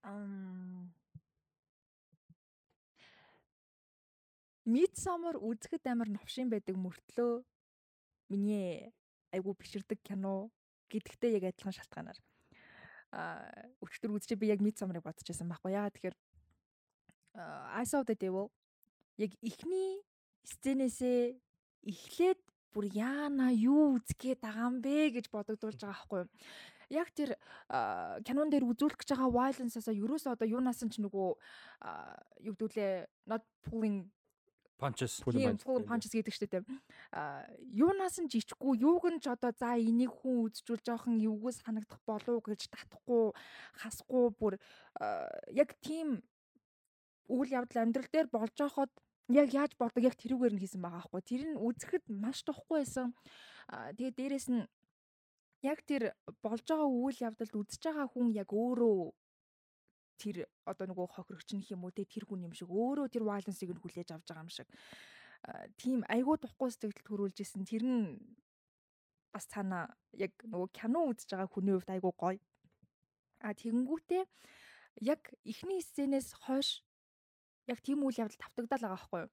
Ам 0.00 0.96
Midsummer 4.64 5.36
үзэхэд 5.36 5.92
амар 5.92 6.08
новшин 6.08 6.48
байдаг 6.48 6.72
мөртлөө 6.72 7.44
миний 8.32 8.88
айгу 9.28 9.52
биширдэг 9.52 10.00
кино 10.00 10.48
гэдэгтэй 10.88 11.36
яг 11.36 11.52
адилхан 11.52 11.76
шалтгаанаар 11.76 12.16
а 13.12 13.44
өчтөр 13.84 14.16
үзчихээ 14.16 14.40
би 14.40 14.48
яг 14.48 14.64
Midsummer-ыг 14.64 15.04
бодчихсан 15.04 15.52
байхгүй 15.52 15.76
яа 15.76 15.92
тэгэхээр 15.92 16.16
I 17.76 17.84
saw 17.84 18.00
the 18.08 18.16
devil 18.16 18.48
яг 19.20 19.36
ихний 19.44 20.00
сценээсээ 20.44 21.38
эхлээд 21.86 22.40
бүр 22.72 22.86
яана 22.96 23.52
юу 23.52 24.00
үзгээд 24.00 24.40
байгаа 24.40 24.68
юм 24.70 24.76
бэ 24.80 25.20
гэж 25.20 25.26
бодогдуулж 25.28 25.78
байгаа 25.80 25.92
байхгүй 25.92 26.18
юу. 26.24 26.30
Яг 26.92 27.08
тэр 27.16 27.36
кинон 28.24 28.48
дээр 28.52 28.68
үзүүлэх 28.68 29.00
гэж 29.00 29.08
байгаа 29.12 29.30
violence-аас 29.32 29.88
ерөөсөө 29.92 30.36
одоо 30.36 30.48
юунаас 30.48 30.80
нь 30.84 30.92
ч 30.92 31.00
нөгөө 31.04 31.28
юу 32.48 32.54
гэдүүлээ 32.56 33.28
not 33.28 33.44
pulling 33.64 34.08
Punches. 34.82 35.22
тийм 35.22 35.62
full 35.62 35.86
punches 35.86 36.10
гэдэг 36.10 36.34
шүү 36.34 36.50
дээ. 36.50 36.64
А 37.14 37.46
юунаас 37.70 38.18
нь 38.18 38.26
жичгүй 38.26 38.82
юуг 38.82 39.06
нь 39.14 39.22
ч 39.22 39.30
одоо 39.30 39.54
за 39.54 39.78
энийг 39.78 40.10
хүн 40.10 40.50
үзжүүл 40.50 40.82
жоохон 40.82 41.22
эвгүй 41.22 41.54
санагдах 41.54 42.02
болов 42.02 42.42
уу 42.42 42.42
гэж 42.42 42.66
татахгүй 42.66 43.30
хасахгүй 43.78 44.26
бүр 44.34 44.58
яг 45.54 45.70
тийм 45.86 46.26
үйл 47.30 47.54
явдал 47.54 47.86
амьдрал 47.86 48.10
дээр 48.10 48.26
болж 48.26 48.58
байхад 48.58 48.90
яг 49.28 49.48
яаж 49.54 49.72
болдог 49.78 50.02
яг 50.02 50.16
тэрүүгээр 50.18 50.54
нь 50.56 50.62
хийсэн 50.62 50.82
байгаа 50.82 51.06
байхгүй. 51.06 51.22
Тэр 51.22 51.42
нь 51.54 51.60
үзэхэд 51.60 52.04
маш 52.10 52.42
тохгүй 52.42 52.82
байсан. 52.82 53.14
Тэгээ 53.70 54.16
дээрэс 54.18 54.46
нь 54.50 54.66
яг 55.62 55.78
тэр 55.86 56.14
болж 56.42 56.66
байгаа 56.66 56.88
үйл 56.90 57.18
явдалд 57.22 57.54
үзэж 57.54 57.82
байгаа 57.86 58.06
хүн 58.10 58.34
яг 58.34 58.50
өөрөө 58.50 59.14
тэр 60.18 60.36
одоо 60.66 60.86
нөгөө 60.86 61.06
хохирогч 61.14 61.48
нөх 61.54 61.70
юм 61.70 61.86
уу 61.86 61.94
те 61.94 62.04
тэр 62.06 62.26
хүн 62.26 62.46
юм 62.46 62.54
шиг 62.54 62.70
өөрөө 62.70 63.06
тэр 63.10 63.26
violence-ыг 63.26 63.70
нь 63.70 63.82
хүлээж 63.82 64.08
авч 64.10 64.26
байгаа 64.26 64.46
юм 64.46 64.52
шиг 64.52 64.68
тийм 65.78 66.06
айгүй 66.06 66.36
тухгүй 66.38 66.70
сэтгэл 66.70 67.06
төрүүлж 67.06 67.36
исэн 67.42 67.66
тэр 67.66 67.82
нь 67.82 68.18
бас 69.34 69.46
цаана 69.50 69.90
яг 70.14 70.34
нөгөө 70.46 70.70
кино 70.70 71.10
үзэж 71.10 71.34
байгаа 71.34 71.50
хүний 71.50 71.74
хувьд 71.74 71.94
айгүй 71.94 72.12
гоё 72.14 72.38
а 73.42 73.50
тэгэнгүүтээ 73.54 74.22
яг 75.02 75.22
эхний 75.42 75.82
сценээс 75.82 76.28
хойш 76.46 76.84
яг 77.68 77.78
тийм 77.82 78.02
үйл 78.02 78.22
явдал 78.22 78.40
тавтагдал 78.42 78.82
байгаа 78.82 78.96
байхгүй 78.96 79.20
юу 79.26 79.30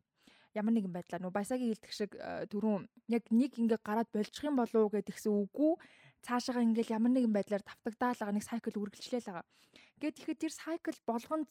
ямар 0.58 0.74
нэгэн 0.74 0.94
байдлаар 0.94 1.22
нөгөө 1.22 1.38
баясагийн 1.38 1.70
хэлдэг 1.70 1.94
шиг 1.94 2.12
түрүүн 2.50 2.89
яг 3.13 3.24
нэг 3.30 3.52
ингээ 3.62 3.80
гараад 3.86 4.10
болчих 4.10 4.44
юм 4.50 4.58
болов 4.58 4.82
уу 4.82 4.94
гэдгсэн 4.94 5.30
үгүй 5.30 5.74
цаашаага 6.26 6.65
ингээл 6.65 6.96
ямар 6.98 7.12
нэгэн 7.13 7.34
байдлаар 7.34 7.63
давтагдаал 7.63 8.18
байгаа 8.18 8.36
нэг 8.36 8.46
сайкл 8.50 8.82
үргэлжлээл 8.82 9.30
байгаа. 9.30 9.46
Гэт 10.02 10.15
тэгэхэд 10.18 10.42
тэр 10.42 10.54
сайкл 10.54 11.00
болгонд 11.06 11.48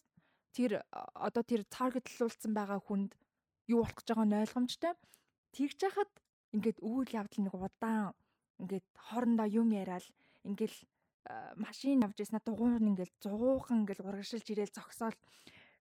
тэр 0.50 0.82
одоо 0.90 1.42
тэр 1.46 1.62
таргетлуулсан 1.70 2.52
байгаа 2.58 2.80
хүнд 2.82 3.14
юу 3.70 3.86
болох 3.86 3.96
гэж 3.96 4.08
байгааг 4.10 4.28
нь 4.28 4.40
ойлгомжтой. 4.42 4.94
Тэгж 5.54 5.78
яхад 5.88 6.12
ингээд 6.56 6.78
үйл 6.82 7.10
явдал 7.14 7.42
нэг 7.44 7.54
удаан 7.54 8.18
ингээд 8.58 8.86
хоорондоо 8.98 9.46
юм 9.46 9.68
яриад 9.70 10.06
ингээл 10.42 10.78
машин 11.60 12.02
авч 12.02 12.18
ирсэн 12.24 12.40
дугуйн 12.42 12.88
ингээл 12.90 13.14
зугуухан 13.22 13.84
ингээл 13.84 14.06
урагшилж 14.08 14.46
ирээл 14.48 14.74
зогсоол 14.74 15.16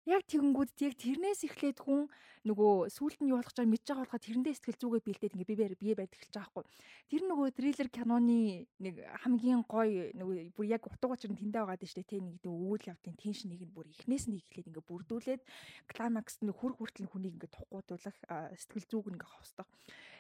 яг 0.06 0.22
тэгэнгүүт 0.30 0.78
яг 0.86 0.94
тэрнээс 1.02 1.42
эхлээд 1.50 1.82
хүн 1.82 2.06
нөгөө 2.46 2.94
сүулт 2.94 3.18
нь 3.26 3.34
юу 3.34 3.42
болох 3.42 3.50
гэж 3.50 3.66
мэдж 3.66 3.86
байгаа 3.90 4.06
болохоо 4.06 4.22
тэрэндээ 4.22 4.54
сэтгэл 4.54 4.78
зүгээ 4.78 5.02
бэлдээд 5.02 5.34
ингээ 5.34 5.50
бие 5.50 5.76
бие 5.82 5.96
барьд 5.98 6.14
эхэлж 6.14 6.34
байгаа 6.38 6.52
хгүй. 6.54 6.66
Тэр 7.10 7.22
нөгөө 7.26 7.48
триллер 7.58 7.90
киноны 7.90 8.70
нэг 8.86 8.96
хамгийн 9.26 9.66
гоё 9.66 10.14
нөгөө 10.14 10.54
бүр 10.54 10.66
яг 10.70 10.86
утга 10.86 11.10
учир 11.10 11.34
нь 11.34 11.42
тэндээ 11.42 11.66
байгаа 11.66 11.82
дээ 11.82 12.06
тэ 12.06 12.22
нэг 12.22 12.38
дэ 12.46 12.50
үйл 12.54 12.86
явдлын 12.86 13.18
теншнийг 13.18 13.66
нь 13.66 13.74
бүр 13.74 13.90
эхнээс 13.90 14.30
нь 14.30 14.38
эхлээд 14.38 14.70
ингээ 14.70 14.86
бүрдүүлээд 14.86 15.42
клаймакс 15.90 16.38
нь 16.46 16.54
хүр 16.54 16.78
хүртэл 16.78 17.10
хүнийг 17.10 17.42
ингээ 17.42 17.50
тухгуудуулах 17.58 18.18
сэтгэл 18.62 18.86
зүг 18.86 19.06
ингээ 19.10 19.30
ховсдог. 19.34 19.66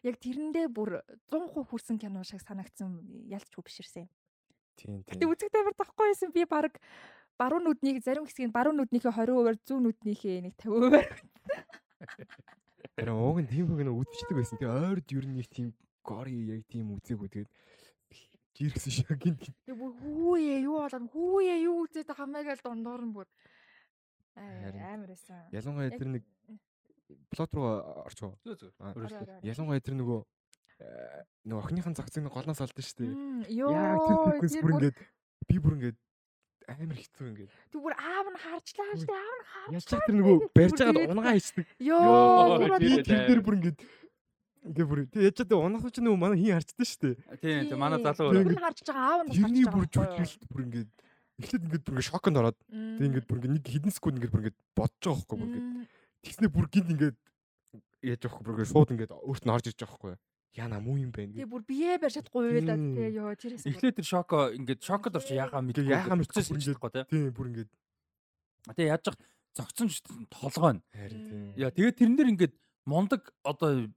Яг 0.02 0.18
тэрэндээ 0.18 0.66
бүр 0.74 1.06
100% 1.30 1.62
хүрсэн 1.70 2.02
кино 2.02 2.26
шиг 2.26 2.42
санагдсан 2.42 3.06
ялцгүй 3.30 3.62
биширсэн. 3.62 4.10
Тийм 4.76 5.06
Гэтэ 5.08 5.24
тийм. 5.24 5.32
үзэг 5.32 5.50
тавир 5.54 5.74
тахгүй 5.78 6.12
байсан 6.12 6.34
би 6.36 6.44
баг 6.44 6.74
баруун 7.38 7.64
нүднийг 7.68 8.04
зарим 8.04 8.26
хэсгийг 8.26 8.52
баруун 8.52 8.80
нүднийхээ 8.80 9.12
20%-аар 9.12 9.58
зүүн 9.68 9.84
нүднийхээ 9.86 10.38
нэг 10.46 10.54
50%-аар 10.60 11.08
Тэр 12.96 13.10
ууг 13.16 13.44
нь 13.44 13.50
тийм 13.52 13.68
нэ 13.76 13.92
үдчихдэг 13.92 14.36
байсан. 14.40 14.58
Тэгээ 14.60 14.72
ойрд 14.72 15.08
ер 15.12 15.26
нь 15.28 15.38
нэг 15.40 15.48
тийм 15.52 15.68
гори 16.06 16.36
яг 16.56 16.64
тийм 16.72 16.96
үзээгүй 16.96 17.30
тэгээд 17.34 17.50
жиргсэн 18.56 18.92
шиг 18.94 19.10
гинт 19.20 19.40
гинт. 19.42 19.58
тэг 19.68 19.76
бүр 19.76 19.92
хүүе 20.00 20.64
юу 20.64 20.80
болоод 20.80 21.12
хүүе 21.12 21.56
юу 21.68 21.84
үзээд 21.84 22.08
гэж 22.08 22.60
дундуур 22.64 23.04
нь 23.04 23.16
бүр 23.16 23.28
амар 24.36 25.12
байсан. 25.12 25.44
Ялангуяа 25.52 25.92
тэр 25.92 26.10
нэг 26.16 26.24
плот 27.36 27.52
руу 27.52 27.68
орой. 28.08 28.32
Ялангуяа 29.44 29.84
тэр 29.84 29.96
нөгөө 30.00 30.20
э, 30.80 31.24
нөгөө 31.52 31.64
охиныхан 31.68 31.96
загцыг 32.00 32.24
нэг 32.24 32.32
голноос 32.32 32.64
олдсон 32.64 32.86
шүү 32.86 32.98
дээ. 33.04 33.12
Яг 33.60 34.00
тэр 34.08 34.64
бүр 34.64 34.76
ингээд 34.80 34.98
би 35.52 35.56
бүр 35.60 35.76
ингээд 35.80 36.00
амар 36.70 36.98
хэцүү 36.98 37.26
ингээд. 37.30 37.50
тэг 37.72 37.80
бүр 37.82 37.94
аав 37.96 38.26
нь 38.32 38.40
харчлаа 38.42 38.92
шүү 38.96 39.08
дээ. 39.10 39.22
Аав 39.22 39.68
нь 39.70 39.74
Яаж 39.76 39.84
харчлаа. 39.86 40.02
ч 40.02 40.06
тэр 40.06 40.16
нөгөө 40.16 40.38
барьж 40.56 40.78
байгаад 40.80 41.10
унгаа 41.14 41.34
хийчихдэг. 41.36 41.66
Йоо, 41.80 42.80
Би 42.80 42.90
тэр- 43.06 43.28
дээр 43.30 43.42
бүр 43.46 43.56
ингээд 43.60 43.80
ингээд 44.66 44.88
бүр 44.90 45.00
тэг 45.14 45.22
яаж 45.26 45.36
ч 45.36 45.42
тэр 45.46 45.58
унах 45.62 45.86
ч 45.94 45.98
нөгөө 46.02 46.20
манай 46.20 46.38
хин 46.42 46.54
харчдаг 46.58 46.86
шүү 46.90 47.02
дээ. 47.06 47.16
Тийм 47.42 47.64
тийм 47.70 47.80
манай 47.80 48.00
залуу 48.02 48.34
бүр 48.34 48.50
нь 48.50 48.64
харж 48.66 48.80
байгаа 48.82 49.06
аав 49.06 49.22
нь 49.22 49.30
бас 49.30 49.38
Тэрний 49.38 49.66
харж 49.66 49.74
бүр 49.76 49.86
жүжиглэлт 49.94 50.44
бүр 50.50 50.62
ингээд 50.66 50.90
эхлээд 51.36 51.64
ингээд 51.70 51.84
бүр 51.86 51.94
ингээд 51.96 52.10
шоконд 52.10 52.38
ороод 52.42 52.58
тэг 52.66 53.06
ингээд 53.06 53.28
бүр 53.30 53.38
ингээд 53.40 53.54
нэг 53.56 53.66
хідэн 53.70 53.94
секунд 53.94 54.16
ингээд 54.20 54.34
бүр 54.34 54.42
ингээд 54.46 54.60
бодож 54.74 55.04
байгаа 55.06 55.16
байхгүй 55.22 55.38
бүр 55.38 55.48
ингээд 55.52 55.68
тэгснэ 56.26 56.48
бүр 56.50 56.66
гинт 56.74 56.90
ингээд 56.96 57.18
яаж 58.06 58.22
явахгүй 58.26 58.44
бүр 58.46 58.54
ингээд 58.56 58.72
шууд 58.74 58.90
ингээд 58.96 59.12
өөрт 59.14 59.44
нь 59.46 59.54
орж 59.54 59.66
ирж 59.70 59.80
байгаа 59.84 59.94
байхгүй 60.02 60.14
яна 60.56 60.80
муу 60.80 60.96
юм 60.98 61.12
байна 61.12 61.36
Тэгээ 61.36 61.52
бүр 61.52 61.64
бие 61.68 62.00
барь 62.00 62.14
чадахгүй 62.16 62.44
байлаа 62.64 62.78
тэгээ 62.80 63.12
ёо 63.20 63.32
тэрээс 63.36 63.64
Эхлээд 63.68 63.96
тэр 64.00 64.08
шоко 64.08 64.38
ингээд 64.56 64.82
шокод 64.82 65.14
орч 65.20 65.30
яхаа 65.36 65.62
мэдээ 65.62 65.84
яхаа 65.92 66.16
мэдгүй 66.16 66.42
мэдчихсэн 66.42 66.56
ингээд- 66.56 66.68
чадахгүй 66.72 66.92
тий. 66.96 67.04
тийм 67.12 67.32
бүр 67.36 67.48
ингээд 67.52 67.72
Тэгээ 68.76 68.92
яаж 68.96 69.04
зах 69.06 69.18
зогцсон 69.56 69.88
ч 69.92 70.02
толгой 70.32 70.74
нь. 70.80 70.82
харин 70.96 71.22
тийм. 71.28 71.44
Яа 71.60 71.72
тэгээ 71.76 71.94
тэрэн 72.00 72.16
дээр 72.18 72.32
ингээд 72.34 72.54
мундаг 72.88 73.22
одоо 73.44 73.88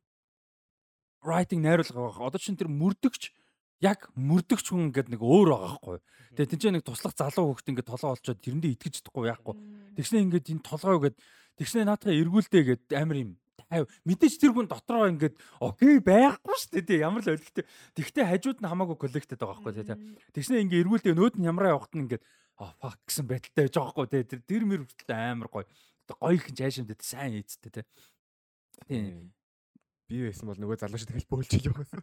writing 1.25 1.61
найруулга 1.63 1.99
байгаа. 1.99 2.27
Одоо 2.31 2.39
чинь 2.41 2.57
тэр 2.59 2.69
мөрдөгч 2.71 3.33
яг 3.83 4.11
мөрдөгч 4.15 4.67
хүн 4.71 4.91
ингээд 4.91 5.09
нэг 5.15 5.23
өөр 5.23 5.49
байгаа 5.55 5.71
байхгүй. 5.79 5.99
Тэгээ 6.39 6.51
тэнцээ 6.55 6.73
нэг 6.79 6.85
туслах 6.87 7.15
залуу 7.15 7.55
хөхт 7.55 7.69
ингээд 7.71 7.89
толгой 7.91 8.11
олцоод 8.15 8.39
тэрэндээ 8.43 8.75
итгэж 8.79 8.95
чадахгүй 9.03 9.27
яахгүй. 9.31 9.55
Тэгснэ 9.99 10.19
ингээд 10.27 10.47
энэ 10.53 10.63
толгой 10.67 10.99
гээд 11.11 11.17
тэгснэ 11.59 11.87
наатаа 11.87 12.15
эргүүлдэ 12.15 12.59
гээд 12.63 12.85
амар 12.95 13.19
юм 13.19 13.31
тайв. 13.69 13.85
Мэдээж 14.09 14.35
тэр 14.41 14.53
хүн 14.57 14.69
дотроо 14.69 15.07
ингээд 15.13 15.37
окей 15.61 16.01
байхгүй 16.01 16.57
шүү 16.57 16.73
дээ 16.75 16.85
тий 16.89 16.99
ямар 17.05 17.23
л 17.23 17.33
өлегтэй. 17.37 17.65
Тэгтээ 17.95 18.25
хажууд 18.25 18.59
нь 18.65 18.69
хамаагүй 18.69 18.97
коллектед 18.97 19.39
байгаа 19.39 19.61
байхгүй 19.61 19.73
тий. 19.85 19.97
Тэгснэ 20.33 20.65
ингээд 20.65 20.83
эргүүлдэ 20.89 21.13
нөөд 21.13 21.37
нь 21.37 21.49
ямраа 21.49 21.77
явахт 21.77 21.93
нь 21.93 22.09
ингээд 22.09 22.25
а 22.59 22.75
фак 22.81 22.99
гэсэн 23.07 23.29
байдалтай 23.29 23.69
байж 23.69 23.75
байгаа 23.77 23.93
байхгүй 23.93 24.07
тий. 24.09 24.23
Тэр 24.25 24.41
тэр 24.49 24.63
мэр 24.65 24.81
хүртэл 24.89 25.13
амар 25.15 25.49
гоё. 25.53 25.67
Гоё 26.09 26.35
их 26.35 26.49
жаашимдээ 26.49 26.99
сайн 27.05 27.37
хийцтэй 27.37 27.71
тий. 27.71 27.87
Тийм. 28.89 29.33
би 30.09 30.25
байсан 30.25 30.49
бол 30.49 30.57
нөгөө 30.57 30.81
залуу 30.81 30.99
шиг 30.99 31.13
тэгэл 31.13 31.29
бөөлж 31.29 31.53
иж 31.59 31.67
байгаа. 31.69 32.01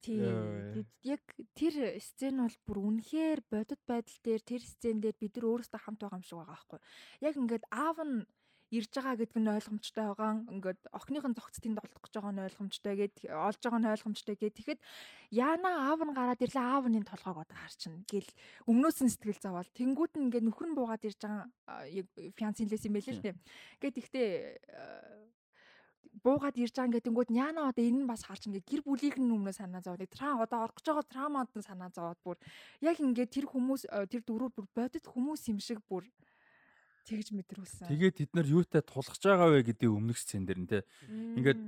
Тийм. 0.00 0.86
Яг 1.04 1.22
тэр 1.54 2.00
сцен 2.02 2.40
бол 2.42 2.56
бүр 2.66 2.78
үнэхээр 2.88 3.40
бодит 3.52 3.82
байдал 3.86 4.18
дээр 4.24 4.42
тэр 4.42 4.62
сцен 4.64 4.98
дээр 4.98 5.14
бид 5.20 5.36
нар 5.36 5.46
өөрсдөө 5.46 5.80
хамт 5.84 6.00
байгаа 6.02 6.18
юм 6.18 6.26
шиг 6.26 6.40
байгаа 6.40 6.56
байхгүй. 6.56 6.80
Яг 7.22 7.34
ингээд 7.36 7.64
аав 7.70 7.98
нь 8.02 8.26
ирж 8.70 8.90
байгаа 8.94 9.18
гэдэг 9.18 9.38
нь 9.42 9.50
ойлгомжтой 9.50 10.04
байгаа. 10.06 10.32
Ингээд 10.46 10.80
охиныхон 10.94 11.34
зогцтынд 11.34 11.78
олдох 11.82 12.02
гэж 12.06 12.14
байгаа 12.14 12.32
нь 12.34 12.44
ойлгомжтой 12.46 12.94
гэд 12.96 13.14
олж 13.26 13.60
байгаа 13.60 13.80
нь 13.82 13.90
ойлгомжтой 13.90 14.36
гэд. 14.38 14.56
Тэгэхэд 14.56 14.80
яана 15.34 15.70
аав 15.90 16.00
нь 16.06 16.14
гараад 16.14 16.40
ирлээ 16.40 16.62
аав 16.62 16.84
нь 16.86 17.02
толгойг 17.02 17.38
одоо 17.42 17.58
харчин 17.58 18.06
гэл 18.06 18.30
өмнөөс 18.70 18.98
нь 19.02 19.10
сэтгэл 19.10 19.42
завал. 19.42 19.68
Тэнгүүд 19.74 20.12
нь 20.14 20.24
ингээд 20.30 20.46
нөхөр 20.46 20.68
нь 20.70 20.78
буугаад 20.78 21.02
ирж 21.02 21.18
байгаа 21.18 21.50
фианцын 22.38 22.70
лээс 22.70 22.86
юм 22.86 22.94
байл 22.94 23.10
л 23.10 23.24
дээ. 23.26 23.34
Гэт 23.82 23.96
ихтэй 23.98 24.26
буугаад 26.24 26.56
ирж 26.58 26.74
байгаа 26.74 26.88
ингээд 26.90 27.06
тэнгууд 27.06 27.30
яана 27.30 27.70
одоо 27.70 27.84
энэ 27.84 28.00
нь 28.02 28.10
бас 28.10 28.22
харж 28.26 28.42
ингээд 28.46 28.68
гэр 28.70 28.82
бүлийнх 28.84 29.18
нь 29.18 29.34
өмнө 29.34 29.52
санаа 29.54 29.80
зовоод 29.82 30.10
тра 30.10 30.36
одоо 30.44 30.58
орох 30.66 30.76
гэж 30.76 30.86
байгаа 30.90 31.06
траумад 31.06 31.50
нь 31.54 31.66
санаа 31.66 31.90
зовоод 31.94 32.20
бүр 32.24 32.36
яг 32.82 32.96
ингээд 32.98 33.30
тэр 33.34 33.46
хүмүүс 33.46 33.82
тэр 34.10 34.22
дөрөв 34.26 34.50
бүр 34.54 34.66
бодит 34.74 35.06
хүмүүс 35.06 35.42
юм 35.52 35.58
шиг 35.62 35.78
бүр 35.86 36.04
тэгж 37.10 37.34
мэдрүүлсэн. 37.34 37.90
Тэгээд 37.90 38.16
тэд 38.22 38.30
нар 38.38 38.46
юутай 38.46 38.82
тулгаж 38.86 39.18
байгаа 39.18 39.50
вэ 39.50 39.66
гэдэг 39.74 39.90
өмнөх 39.90 40.18
сцен 40.22 40.46
дээр 40.46 40.60
нь 40.62 40.70
тий. 40.70 40.82
ингээд. 41.10 41.58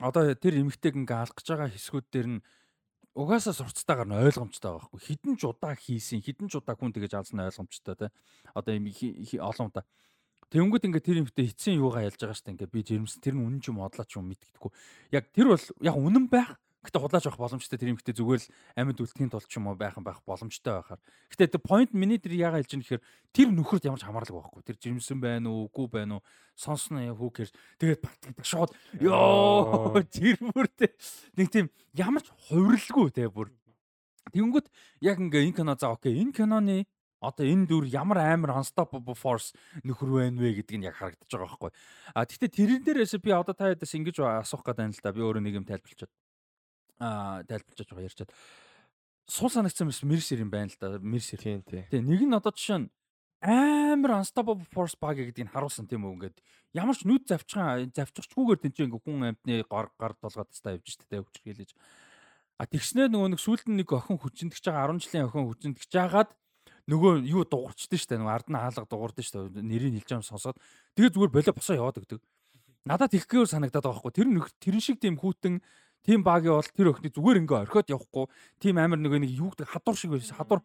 Одоо 0.00 0.32
тэр 0.32 0.64
эмэгтэйг 0.64 0.96
ингээ 1.04 1.20
алах 1.20 1.36
гэж 1.36 1.46
байгаа 1.52 1.68
хэсгүүд 1.68 2.06
дээр 2.08 2.28
нь 2.32 2.44
угаасаа 3.14 3.54
сурцтайгаар 3.54 4.10
нь 4.10 4.18
ойлгомжтой 4.18 4.74
байгаа 4.74 4.90
байхгүй 4.90 5.02
хідэн 5.06 5.34
ч 5.38 5.42
удаа 5.46 5.74
хийсэн 5.78 6.18
хідэн 6.18 6.50
ч 6.50 6.58
удаа 6.58 6.74
хүн 6.74 6.90
тэгэж 6.90 7.12
алсан 7.14 7.46
ойлгомжтой 7.46 7.94
те 7.94 8.06
одоо 8.58 8.74
юм 8.74 8.90
олон 8.90 9.70
удаа 9.70 9.86
Тэнгүүд 10.50 10.86
ингээ 10.90 11.02
тэр 11.02 11.18
юмхтэй 11.22 11.46
эцсийн 11.50 11.78
юугаа 11.78 12.04
ялж 12.10 12.18
байгаа 12.18 12.34
штэ 12.34 12.52
ингээ 12.58 12.74
би 12.74 12.82
жирэмс 12.82 13.22
тэр 13.22 13.38
нь 13.38 13.46
үнэн 13.46 13.62
ч 13.62 13.70
юм 13.70 13.78
бодлоо 13.78 14.02
ч 14.02 14.18
юм 14.18 14.26
мэддэггүй 14.34 14.70
яг 15.14 15.30
тэр 15.30 15.46
бол 15.54 15.64
яг 15.78 15.94
үнэн 15.94 16.26
байх 16.26 16.58
Гэтэ 16.84 17.00
худлаач 17.00 17.24
авах 17.24 17.40
боломжтой 17.40 17.80
тэр 17.80 17.96
юмхтэй 17.96 18.12
зүгээр 18.12 18.40
л 18.44 18.50
амьд 18.76 19.00
үлдэхийн 19.00 19.32
тулд 19.32 19.48
ч 19.48 19.56
юм 19.56 19.72
уу 19.72 19.76
байхан 19.80 20.04
байх 20.04 20.20
боломжтой 20.28 20.84
байхаар. 20.84 21.00
Гэтэ 21.32 21.56
тэр 21.56 21.64
point 21.64 21.90
миний 21.96 22.20
тэр 22.20 22.36
яага 22.36 22.60
хэлж 22.60 22.76
байгаа 22.76 22.84
гэхээр 22.84 23.04
тэр 23.32 23.48
нөхөрт 23.56 23.88
ямар 23.88 23.96
ч 23.96 24.04
хамаарлаг 24.04 24.36
байхгүй. 24.36 24.62
Тэр 24.68 24.76
жирэмсэн 24.76 25.16
байна 25.16 25.48
уу, 25.48 25.72
үгүй 25.72 25.88
байна 25.88 26.20
уу, 26.20 26.26
сонсно 26.52 27.00
who 27.16 27.32
cares. 27.32 27.56
Тэгээд 27.80 28.04
бат 28.04 28.20
гэдэг 28.20 28.44
шууд 28.44 28.70
ёо 29.00 29.96
тэр 30.12 30.36
бүр 30.44 30.68
нэг 31.40 31.48
тийм 31.48 31.72
ямар 31.96 32.20
ч 32.20 32.28
хувирлгүй 32.52 33.08
тэ 33.16 33.32
бүр. 33.32 33.48
Тэнгүүд 34.36 34.68
яг 35.00 35.16
ингээ 35.24 35.48
энэ 35.48 35.56
кино 35.56 35.72
за 35.80 35.88
окей 35.88 36.20
энэ 36.20 36.36
киноны 36.36 36.84
Одоо 37.24 37.46
энэ 37.48 37.64
дүр 37.68 37.84
ямар 37.88 38.20
амар 38.20 38.52
unstoppable 38.60 39.16
force 39.16 39.56
нөхөр 39.80 40.10
байна 40.20 40.44
вэ 40.44 40.60
гэдг 40.60 40.76
нь 40.76 40.84
яг 40.84 41.00
харагдаж 41.00 41.30
байгаа 41.32 41.48
байхгүй. 41.48 41.72
А 42.12 42.28
гэхдээ 42.28 42.50
тэрэн 42.52 42.82
дээрээс 42.84 43.16
би 43.24 43.32
одоо 43.32 43.56
та 43.56 43.72
ядаас 43.72 43.96
ингэж 43.96 44.20
асуух 44.20 44.60
гэдэг 44.60 44.84
юм 44.84 44.92
л 44.92 45.00
да. 45.00 45.16
Би 45.16 45.24
өөрөө 45.24 45.40
нэг 45.40 45.54
юм 45.56 45.64
тайлбарлачаад 45.64 46.12
аа 47.00 47.42
тайлбарлаж 47.48 47.88
байгаа 47.88 48.08
ярьчаад 48.08 48.30
сул 49.26 49.50
санагцсан 49.50 49.88
биш 49.88 50.02
мерсер 50.02 50.40
юм 50.40 50.50
байна 50.50 50.68
л 50.68 50.78
да. 50.80 50.98
Мерсер. 50.98 51.40
Тийм 51.40 51.62
тий. 51.62 51.86
Тэгээ 51.90 52.04
нэг 52.04 52.22
нь 52.28 52.36
одоо 52.36 52.52
жишээ 52.52 52.78
нь 52.84 52.88
амар 53.44 54.20
unstoppable 54.20 54.64
force 54.72 54.96
баг 54.96 55.20
гэдгийг 55.20 55.52
харуулсан 55.52 55.84
тийм 55.84 56.08
үү 56.08 56.16
ингээд 56.16 56.36
ямар 56.72 56.96
ч 56.96 57.04
нүд 57.04 57.28
завчхан 57.28 57.92
завчихчгүйгээр 57.92 58.60
тэнцээ 58.60 58.86
ингээ 58.88 59.04
хүн 59.04 59.36
амтны 59.36 59.54
гар 59.68 59.92
гар 60.00 60.16
долгоод 60.16 60.48
тастаа 60.48 60.80
явж 60.80 60.96
штэ 60.96 61.20
өвчрхийлэж 61.20 61.76
а 62.56 62.64
тэгснээр 62.64 63.12
нөгөө 63.12 63.28
нэг 63.36 63.40
сүүлд 63.44 63.68
нэг 63.68 63.88
охин 63.92 64.16
хүчиндгэж 64.16 64.64
байгаа 64.64 64.96
10 64.96 65.04
жилийн 65.04 65.28
охин 65.28 65.44
хүчиндгэж 65.44 65.90
жагаад 65.92 66.30
нөгөө 66.88 67.12
юу 67.28 67.44
дуурчдээ 67.44 68.00
штэ 68.00 68.16
нөгөө 68.16 68.32
ард 68.32 68.48
нь 68.48 68.56
хаалга 68.56 68.88
дуурдээ 68.88 69.24
штэ 69.28 69.38
нэрийг 69.60 69.92
хэлж 70.00 70.08
байгаа 70.08 70.30
сонсоод 70.32 70.56
тэгээ 70.96 71.12
зүгээр 71.12 71.32
болоо 71.36 71.54
босоо 71.56 71.76
яваад 71.76 72.00
өгдөг 72.00 72.20
надад 72.88 73.12
их 73.12 73.28
гэвэр 73.28 73.48
санагдаад 73.48 73.84
байгаа 73.84 74.00
байхгүй 74.00 74.12
тэр 74.16 74.28
нэг 74.32 74.46
тэрэн 74.56 74.80
шиг 74.80 74.96
тийм 75.04 75.20
хүүтэн 75.20 75.60
тийм 76.04 76.20
багийн 76.22 76.60
бол 76.60 76.68
тэр 76.68 76.92
охины 76.92 77.10
зүгээр 77.10 77.40
ингээ 77.42 77.62
орхиод 77.64 77.88
явахгүй. 77.88 78.26
Тийм 78.60 78.76
амар 78.78 79.00
нөгөө 79.00 79.24
нэг 79.24 79.32
юу 79.32 79.50
гэдэг 79.56 79.72
хадуур 79.72 79.96
шиг 79.96 80.12
байсан. 80.12 80.36
Хадуур 80.36 80.60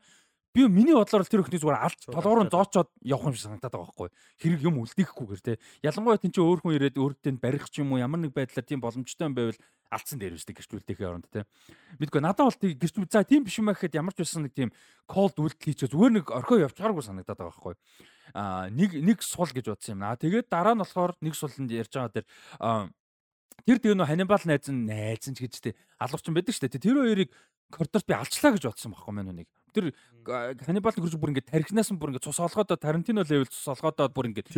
би 0.54 0.68
миний 0.68 0.94
бодлоор 0.94 1.24
тэр 1.24 1.46
өхний 1.46 1.62
зүгээр 1.62 1.78
алж 1.78 2.00
толгоор 2.10 2.44
нь 2.44 2.52
зоочоод 2.52 2.90
явах 3.06 3.30
юм 3.30 3.36
шиг 3.38 3.46
санагдаад 3.48 3.74
байгаа 3.74 3.86
байхгүй. 3.86 4.10
Хэрэг 4.42 4.62
юм 4.66 4.82
үлдээхгүйгээр 4.82 5.42
те. 5.46 5.62
Ялангуяа 5.86 6.18
тэн 6.18 6.34
чи 6.34 6.42
өөр 6.42 6.60
хүн 6.66 6.76
ирээд 6.76 6.98
өөртөө 6.98 7.38
барих 7.38 7.70
ч 7.70 7.86
юм 7.86 7.94
уу 7.94 8.02
ямар 8.02 8.18
нэг 8.18 8.34
байдлаар 8.34 8.66
тийм 8.66 8.82
боломжтой 8.82 9.30
юм 9.30 9.38
байвал 9.38 9.62
алдсан 9.94 10.18
дээр 10.18 10.38
үстэй 10.42 10.58
гэрч 10.58 10.74
үлдээхээ 10.74 11.06
оронд 11.06 11.30
те. 11.30 11.46
Мэдгүй 12.02 12.22
надад 12.22 12.50
бол 12.50 12.58
тийм 12.58 12.82
гэрч 12.82 12.94
за 13.14 13.22
тийм 13.22 13.46
биш 13.46 13.62
юм 13.62 13.70
аа 13.70 13.78
гэхэд 13.78 13.98
ямар 14.02 14.14
ч 14.18 14.26
байсан 14.26 14.50
нэг 14.50 14.54
тийм 14.58 14.74
колд 15.06 15.38
үйлдэл 15.38 15.66
хийчихээ. 15.70 15.94
Зүгээр 15.94 16.14
нэг 16.18 16.26
орхио 16.34 16.66
явчихааргүй 16.66 17.06
санагдаад 17.06 17.38
байгаа 17.38 17.54
байхгүй. 17.54 17.76
А 18.34 18.70
нэг 18.70 18.90
нэг 18.94 19.22
сул 19.22 19.50
гэж 19.50 19.70
бодсон 19.70 20.02
юм 20.02 20.06
аа 20.06 20.18
тэгээд 20.18 20.50
дараа 20.50 20.74
нь 20.78 20.82
болохоор 20.82 21.14
нэг 21.22 21.34
суланд 21.34 21.74
ярьж 21.74 21.94
байгаа 21.94 22.14
дээр 22.14 22.28
тэр 23.66 23.78
тэгээ 23.80 23.98
нөө 23.98 24.10
Ханибал 24.10 24.44
найз 24.46 24.68
нь 24.70 24.86
найз 24.88 25.26
нь 25.28 25.36
ч 25.36 25.44
гэж 25.44 25.54
те 25.60 25.76
алуурчин 26.00 26.36
байдаг 26.36 26.54
шүү 26.56 26.68
дээ 26.68 26.84
тэр 26.84 27.00
хоёрыг 27.00 27.30
коридорт 27.70 28.06
би 28.08 28.14
алчлаа 28.14 28.54
гэж 28.56 28.64
бодсон 28.70 28.92
байхгүй 28.94 29.14
мэн 29.14 29.32
үнийг 29.34 29.50
Тэр 29.74 29.94
Ханибал 30.26 30.94
хурж 30.94 31.16
бүр 31.18 31.32
ингээд 31.34 31.50
тархинаас 31.50 31.90
нь 31.94 32.00
бүр 32.02 32.12
ингээд 32.14 32.26
цус 32.26 32.40
олгоод 32.42 32.74
Тарантино 32.82 33.24
левел 33.24 33.50
цус 33.50 33.70
олгоод 33.70 34.14
бүр 34.14 34.30
ингээд 34.30 34.50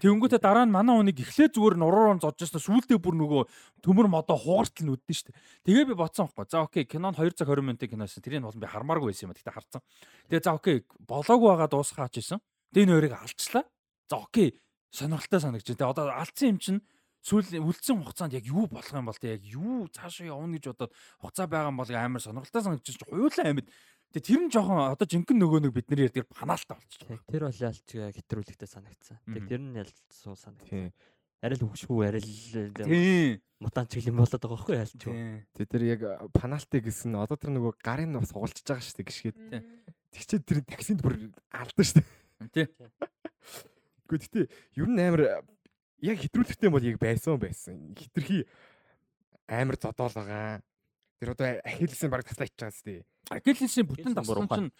тэгэнгүүтээ 0.00 0.40
дараа 0.40 0.64
нь 0.66 0.74
манай 0.74 0.94
хүнийг 0.96 1.22
эхлээ 1.22 1.50
зүгээр 1.54 1.76
нуруур 1.78 2.18
зодж 2.22 2.46
яснаа 2.46 2.62
сүүлдээ 2.62 2.98
бүр 2.98 3.14
нөгөө 3.18 3.42
төмөр 3.82 4.08
модоо 4.10 4.38
хугартал 4.38 4.86
нь 4.86 4.94
үддэн 4.94 5.16
штэ. 5.16 5.34
Тэгээ 5.66 5.90
би 5.90 5.94
бодсон 5.94 6.30
байхгүй. 6.30 6.46
За 6.50 6.62
окей, 6.66 6.84
кинон 6.86 7.14
2 7.14 7.34
цаг 7.34 7.50
20 7.50 7.66
минутын 7.66 7.90
киноос 7.90 8.18
тэрийг 8.18 8.46
болон 8.46 8.62
би 8.62 8.70
хармааргүй 8.70 9.10
байсан 9.10 9.30
юм. 9.30 9.34
Тэгтээ 9.34 9.54
харцсан. 9.54 9.82
Тэгээ 10.30 10.44
за 10.46 10.54
окей, 10.54 10.76
болоогүй 11.02 11.48
байгаа 11.50 11.70
дуусгаач 11.70 12.14
исэн. 12.18 12.38
Тэгээ 12.74 12.86
энэ 12.86 12.94
хоёрыг 12.94 13.14
алчлаа. 13.18 13.64
За 14.10 14.16
окей, 14.18 14.48
сонирхолтой 14.90 15.40
санагч. 15.42 15.66
Тэгээ 15.66 15.90
одоо 15.90 16.10
алдсан 16.10 16.54
юм 16.54 16.58
чинь 16.58 16.80
сүүл 17.20 17.60
үлдсэн 17.60 18.00
хугацаанд 18.00 18.36
яг 18.36 18.46
юу 18.48 18.66
болох 18.66 18.92
юм 18.92 19.08
бол 19.08 19.20
тэ 19.20 19.36
яг 19.36 19.44
юу 19.44 19.88
цаашаа 19.92 20.32
явна 20.32 20.56
гэж 20.56 20.72
бодоод 20.72 20.92
хугацаа 21.20 21.46
байгаа 21.46 21.70
юм 21.70 21.80
бол 21.80 21.90
амар 21.92 22.20
сонирхолтой 22.20 22.62
санагдчих. 22.64 23.04
Хуйлаа 23.08 23.48
амьд 23.52 23.68
Тэгээ 24.10 24.26
тэр 24.26 24.40
нь 24.42 24.50
жоохон 24.50 24.90
одоо 24.90 25.06
жинхэнэ 25.06 25.38
нөгөө 25.38 25.60
нэг 25.62 25.72
бидний 25.76 26.10
ярьдаг 26.10 26.26
панаалтаа 26.34 26.82
болчихлоо. 26.82 27.22
Тэр 27.30 27.46
бол 27.46 27.62
ялч 27.62 27.86
хэтрүүлэгтэй 27.94 28.66
санагдсан. 28.66 29.22
Тэгээ 29.22 29.46
тэр 29.46 29.62
нь 29.62 29.78
ялч 29.78 29.94
суу 30.10 30.34
санагдсан. 30.34 30.90
Арай 31.38 31.54
л 31.54 31.62
хөвшгүй 31.70 32.02
арай 32.10 32.18
л 32.18 32.74
тийм 32.74 33.38
мутан 33.62 33.86
чиглэн 33.86 34.18
болоод 34.18 34.34
байгаа 34.34 34.56
байхгүй 34.58 34.76
ялч. 34.82 34.98
Тэгээ 35.54 35.70
тэр 35.70 35.82
яг 35.86 36.02
панаалтыг 36.34 36.90
гэсэн 36.90 37.14
одоо 37.22 37.38
тэр 37.38 37.54
нөгөө 37.54 37.78
гарын 37.86 38.18
бас 38.18 38.34
угалчж 38.34 38.66
байгаа 38.66 38.82
шүү 38.82 38.98
дээ 38.98 39.06
гიშгээд. 39.06 39.38
Тэгчээд 40.10 40.42
тэр 40.42 40.58
таксинд 40.66 41.00
бүр 41.06 41.30
алдан 41.54 41.84
шүү 41.86 42.02
дээ. 42.02 42.08
Тийм. 42.50 42.68
Гэхдээ 44.10 44.44
ер 44.74 44.88
нь 44.90 44.98
амар 44.98 45.46
яг 46.00 46.18
хэтрүүлэгтэй 46.20 46.70
бол 46.72 46.84
яг 46.84 46.98
байсан 47.00 47.38
байсан. 47.40 47.94
Хитрхи 47.96 48.44
амар 49.48 49.76
зодоол 49.76 50.14
байгаа. 50.14 50.60
Тэр 51.20 51.36
одоо 51.36 51.60
ахиллсэн 51.64 52.08
баг 52.08 52.24
таслаач 52.24 52.52
байгаа 52.56 52.72
сте. 52.72 53.04
Акелисийн 53.30 53.86
бүтэн 53.86 54.16
дасгал 54.16 54.48
чинь 54.48 54.72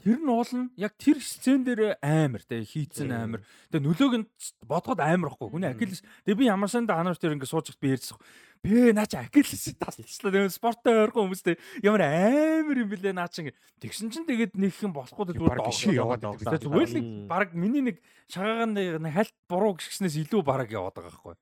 тэр 0.00 0.18
нь 0.22 0.30
уулна 0.30 0.70
яг 0.78 0.94
тэр 0.96 1.18
сцен 1.20 1.66
дээр 1.66 1.98
амар 2.00 2.40
те 2.46 2.62
хийцэн 2.62 3.10
амар. 3.12 3.42
Тэгээ 3.68 3.82
нөлөөг 3.82 4.14
нь 4.22 4.26
бодоход 4.64 5.02
амар 5.02 5.34
ахгүй. 5.34 5.50
Хүний 5.50 5.68
Акелис 5.68 6.00
тэгээ 6.24 6.38
би 6.38 6.48
ямар 6.48 6.70
санда 6.70 6.96
анаар 6.96 7.18
тэр 7.18 7.36
ингэ 7.36 7.44
сууж 7.44 7.74
би 7.76 7.92
ярьсан. 7.92 8.16
Бэ 8.62 8.94
наа 8.94 9.10
чи 9.10 9.18
Акелис 9.18 9.74
таслаа. 9.74 10.06
Тэгээ 10.06 10.54
спорттой 10.54 11.02
ойрхон 11.02 11.26
хүмүүстэй 11.26 11.58
ямар 11.82 12.06
амар 12.06 12.78
юм 12.78 12.88
бэлээ 12.94 13.10
наа 13.10 13.26
чи 13.26 13.50
тэгсэн 13.82 14.14
чинь 14.14 14.26
тэгээд 14.26 14.54
нэг 14.54 14.70
юм 14.78 14.94
болохгүй 14.94 15.34
зүгээр 15.34 15.58
доошоо 15.58 15.90
яваад 15.90 16.22
байдаг. 16.22 16.62
Зүгээр 16.62 16.90
л 16.94 17.26
баг 17.26 17.50
миний 17.58 17.82
нэг 17.82 17.98
шагаагаан 18.30 19.02
хальт 19.10 19.34
буруу 19.50 19.74
гिसгснээс 19.74 20.14
илүү 20.30 20.46
бараг 20.46 20.70
яваад 20.70 20.94
байгаа 20.94 21.10
байхгүй 21.10 21.34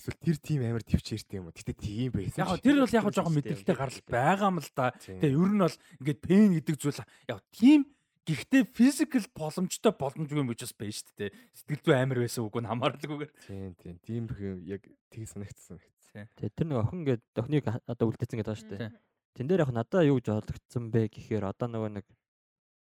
эсвэл 0.00 0.16
тэр 0.16 0.36
тим 0.40 0.60
амар 0.64 0.84
төвчээртэй 0.86 1.38
юм 1.38 1.50
уу. 1.50 1.54
Гэтэ 1.54 1.74
тийм 1.76 2.10
байсан. 2.14 2.48
Яг 2.48 2.64
тэр 2.64 2.80
бол 2.80 2.96
яг 2.96 3.06
жоохон 3.12 3.36
мэдрэлтэй 3.36 3.76
гарал 3.76 4.00
байгаа 4.08 4.48
юм 4.48 4.58
л 4.62 4.70
да. 4.72 4.94
Тэгээ 4.96 5.36
ер 5.36 5.50
нь 5.52 5.60
бол 5.60 5.76
ингээд 6.00 6.20
пен 6.24 6.48
гэдэг 6.56 6.76
зүйл 6.80 7.02
яг 7.28 7.40
тим 7.52 7.84
Гэхдээ 8.20 8.62
физикал 8.76 9.26
боломжтой 9.34 9.92
боломжгүй 9.96 10.38
юм 10.38 10.52
гэж 10.52 10.68
бас 10.68 10.74
байна 10.76 10.94
шүү 10.94 11.14
дээ. 11.18 11.30
Сэтгэл 11.56 11.82
зүй 11.82 11.96
амар 11.98 12.20
байсан 12.20 12.44
үгүй 12.46 12.60
нь 12.62 12.70
хамаарлаггүйгээр. 12.70 13.32
Тийм 13.48 13.72
тийм. 13.80 13.96
Тийм 14.04 14.24
яг 14.68 14.84
тийг 15.10 15.26
санагдсан. 15.26 15.80
Тэгээ 16.14 16.56
тэр 16.56 16.66
нэг 16.66 16.78
охин 16.82 17.00
гээд 17.06 17.22
охиныг 17.38 17.64
одоо 17.86 18.06
үлдээсэн 18.10 18.38
гэдэг 18.40 18.50
байна 18.50 18.60
шүү 18.60 18.70
дээ. 18.74 18.90
Тэн 19.36 19.46
дээр 19.46 19.62
яг 19.62 19.70
надаа 19.70 20.02
юу 20.02 20.18
гэж 20.18 20.26
ойлгогдсон 20.34 20.84
бэ 20.90 21.06
гэхээр 21.10 21.44
одоо 21.46 21.68
нөгөө 21.70 21.90
нэг 21.94 22.06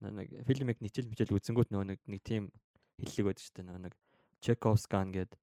нэг 0.08 0.28
фильмийг 0.48 0.80
ничэл 0.80 1.12
мичэл 1.12 1.36
үзэнгүүт 1.36 1.74
нөгөө 1.76 1.88
нэг 1.92 2.00
нэг 2.08 2.22
тийм 2.24 2.54
хэллэг 3.04 3.26
байдаг 3.28 3.44
шүү 3.44 3.56
дээ. 3.60 3.68
Нөгөө 3.68 3.84
нэг 3.84 3.94
Чековскан 4.40 5.12
гэдэг 5.12 5.40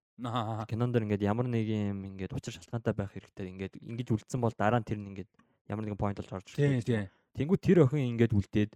Кинон 0.70 0.94
дэр 0.94 1.11
ингээд 1.11 1.27
ямар 1.27 1.51
нэг 1.51 1.66
юм 1.66 2.07
ингээд 2.07 2.38
учир 2.38 2.55
шалтгаантай 2.55 2.94
байх 2.94 3.11
хэрэгтэй. 3.11 3.51
Ингээд 3.51 3.75
ингэж 3.83 4.09
үлдсэн 4.14 4.38
бол 4.38 4.55
дараа 4.55 4.79
нь 4.79 4.87
тэр 4.87 5.03
нь 5.03 5.11
ингээд 5.11 5.31
ямар 5.66 5.83
нэгэн 5.83 5.99
point 5.99 6.14
болж 6.14 6.31
орж 6.31 6.55
ирдэг. 6.55 6.87
Тийм 6.87 6.87
тийм. 6.87 7.11
Тэнгүү 7.35 7.59
тэр 7.59 7.79
охин 7.83 8.14
ингээд 8.14 8.31
үлдээд 8.31 8.73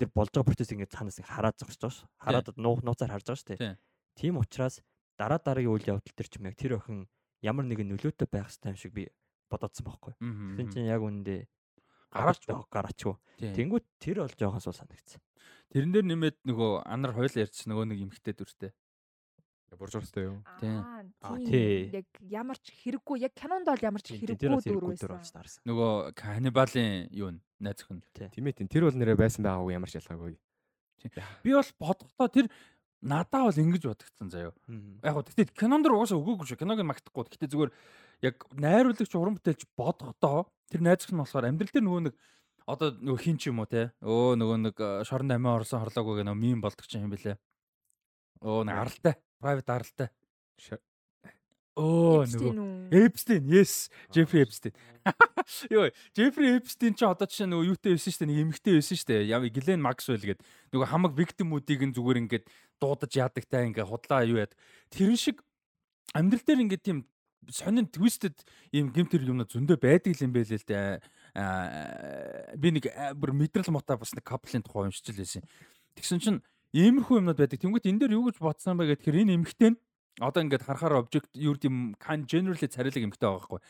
тэр 0.00 0.08
болж 0.08 0.32
байгаа 0.32 0.48
процесс 0.48 0.72
ингээд 0.72 0.96
цаанаас 0.96 1.20
хараад 1.20 1.60
зогсож 1.60 1.76
байгаа 1.76 1.92
ш. 1.92 2.08
Хараад 2.24 2.56
нуух 2.56 2.80
нууцаар 2.80 3.12
харж 3.12 3.26
байгаа 3.28 3.36
шүү 3.36 3.50
дээ. 3.52 3.76
Тийм 4.16 4.40
учраас 4.40 4.80
дараа 5.20 5.36
дараагийн 5.36 5.76
үйл 5.76 5.90
явдал 5.92 6.16
төр 6.16 6.24
ч 6.24 6.40
юм 6.40 6.48
яг 6.48 6.56
тэр 6.56 6.80
охин 6.80 7.04
ямар 7.42 7.64
нэгэн 7.66 7.88
нөлөөтэй 7.94 8.28
байх 8.30 8.48
хэрэгтэй 8.50 8.70
юм 8.72 8.78
шиг 8.78 8.92
би 8.94 9.08
бодоодсон 9.48 9.84
байхгүй. 9.86 10.14
Тэгсэн 10.18 10.72
чинь 10.72 10.90
яг 10.90 11.02
үндэ 11.02 11.46
гараач 12.12 12.42
гараач 12.70 12.98
юу. 13.04 13.16
Тэнгүү 13.38 13.80
тэр 14.00 14.24
бол 14.24 14.34
жоохон 14.34 14.62
сул 14.64 14.76
санагдсан. 14.76 15.20
Тэрэн 15.72 15.92
дээр 15.92 16.06
нэмээд 16.08 16.36
нөгөө 16.48 16.88
анар 16.88 17.12
хойл 17.12 17.36
ярьж 17.36 17.68
нөгөө 17.68 17.84
нэг 17.92 17.98
эмхтэй 18.08 18.32
дүртэй. 18.32 18.72
Буржуурстай 19.76 20.24
юу? 20.24 20.40
Тийм. 20.60 20.80
Тийм. 21.44 21.92
Яг 21.92 22.08
ямар 22.24 22.56
ч 22.56 22.72
хэрэггүй, 22.72 23.20
яг 23.20 23.36
кинонд 23.36 23.68
бол 23.68 23.84
ямар 23.84 24.00
ч 24.00 24.16
хэрэггүй 24.16 24.64
дүр 24.64 24.88
байсан. 25.20 25.44
Нөгөө 25.68 26.16
Ханибалын 26.16 27.12
юу 27.12 27.36
н 27.36 27.44
найз 27.60 27.84
өхөн. 27.84 28.00
Тийм 28.16 28.48
ээ 28.48 28.56
тийм. 28.64 28.68
Тэр 28.72 28.88
бол 28.88 28.96
нэрээ 28.96 29.20
байсан 29.20 29.44
байгаагүй 29.44 29.76
ямар 29.76 29.92
ч 29.92 30.00
ялгаагүй. 30.00 30.40
Би 31.44 31.52
бол 31.52 31.70
бодохдоо 31.76 32.28
тэр 32.32 32.46
надаа 33.02 33.46
бол 33.46 33.62
ингэж 33.62 33.84
бодогдсон 33.86 34.30
заяо. 34.30 34.52
Яг 35.04 35.14
гоо 35.14 35.22
тэгтээ 35.22 35.54
кинонд 35.54 35.86
дэр 35.86 35.94
угаасаа 35.94 36.18
өгөөгүй 36.18 36.46
шүү. 36.48 36.60
Киног 36.62 36.80
нь 36.82 36.90
магтахгүй. 36.90 37.24
Гэтээ 37.30 37.52
зүгээр 37.52 37.70
яг 38.26 38.36
найруулагч 38.58 39.12
уран 39.14 39.38
бүтээлч 39.38 39.62
бодохдоо 39.78 40.50
тэр 40.70 40.80
найз 40.82 41.06
өхөн 41.06 41.22
болохоор 41.22 41.48
амьдрал 41.48 41.72
дээр 41.72 41.86
нөгөө 41.86 42.02
нэг 42.10 42.14
одоо 42.66 42.88
нөгөө 42.98 43.22
хин 43.22 43.38
ч 43.38 43.48
юм 43.48 43.62
уу 43.62 43.70
те. 43.70 43.94
Өө 44.02 44.34
нөгөө 44.36 44.58
нэг 44.66 44.76
шорон 45.06 45.30
амиа 45.30 45.62
орсон 45.62 45.82
хорлоогүй 45.86 46.20
гэх 46.20 46.26
нөгөө 46.26 46.42
мим 46.42 46.58
болдог 46.60 46.86
ч 46.90 46.98
юм 46.98 47.14
бэлээ. 47.14 47.38
Өө 48.42 48.66
нэг 48.66 48.76
аралтай 48.76 49.14
private 49.38 49.70
аралтай. 49.70 50.08
Оо 51.78 52.26
нөгөө 52.26 52.90
Эпстин, 52.90 53.46
yes, 53.46 53.86
Jeffrey 54.10 54.42
Epstein. 54.42 54.74
Йоо, 55.72 55.90
Jeffrey 56.16 56.56
Epstein 56.58 56.96
ч 56.98 57.06
одоо 57.06 57.28
жишээ 57.30 57.46
нөгөө 57.46 57.68
юутэй 57.70 57.94
байсан 57.94 58.10
шүү 58.10 58.20
дээ, 58.24 58.30
нэг 58.32 58.40
эмэгтэй 58.42 58.74
байсан 58.74 58.98
шүү 58.98 59.08
дээ. 59.12 59.28
Яв 59.30 59.42
Glenn 59.54 59.84
Maxwell 59.84 60.24
гэдэг 60.26 60.42
нөгөө 60.74 60.88
хамаг 60.90 61.12
victim-уудыг 61.14 61.80
нь 61.86 61.94
зүгээр 61.94 62.20
ингээд 62.26 62.44
дуудаж 62.82 63.12
яадаг 63.14 63.44
та 63.46 63.62
ингээ 63.62 63.86
худлаа 63.86 64.26
юу 64.26 64.42
яад. 64.42 64.58
Тэрэн 64.90 65.20
шиг 65.20 65.38
амьдрал 66.18 66.42
дээр 66.42 66.64
ингээд 66.66 66.82
тийм 66.82 66.98
сонин 67.46 67.86
twisted 67.86 68.34
ийм 68.74 68.90
гимтэр 68.90 69.22
юм 69.22 69.46
зөндөө 69.46 69.78
байдаг 69.78 70.18
юм 70.18 70.34
байл 70.34 70.50
л 70.50 70.66
дээ. 70.66 70.98
Би 72.58 72.68
нэг 72.74 72.90
бүр 73.14 73.30
мэдрэл 73.38 73.70
мота 73.70 73.94
бас 73.94 74.10
нэг 74.18 74.26
couple-ын 74.26 74.66
тухай 74.66 74.90
уншиж 74.90 75.14
л 75.14 75.22
байсан. 75.22 75.46
Тэгсэн 75.94 76.18
чинь 76.18 76.40
Иймэрхүү 76.76 77.24
юмнууд 77.24 77.40
байдаг. 77.40 77.64
Тэнгүүт 77.64 77.88
энэ 77.88 78.00
дээр 78.04 78.20
юу 78.20 78.28
гэж 78.28 78.44
бодсон 78.44 78.76
бэ 78.76 78.92
гэхээр 78.92 79.24
энэ 79.24 79.40
эмэгтэй 79.40 79.72
нь 79.72 79.80
одоо 80.18 80.42
ингээд 80.42 80.66
харахаар 80.66 81.00
object 81.02 81.30
юу 81.34 81.54
гэм 81.54 81.94
can 82.02 82.26
generally 82.26 82.66
царилэг 82.66 83.06
эмэгтэй 83.06 83.26
байгаа 83.26 83.38
байхгүй. 83.38 83.60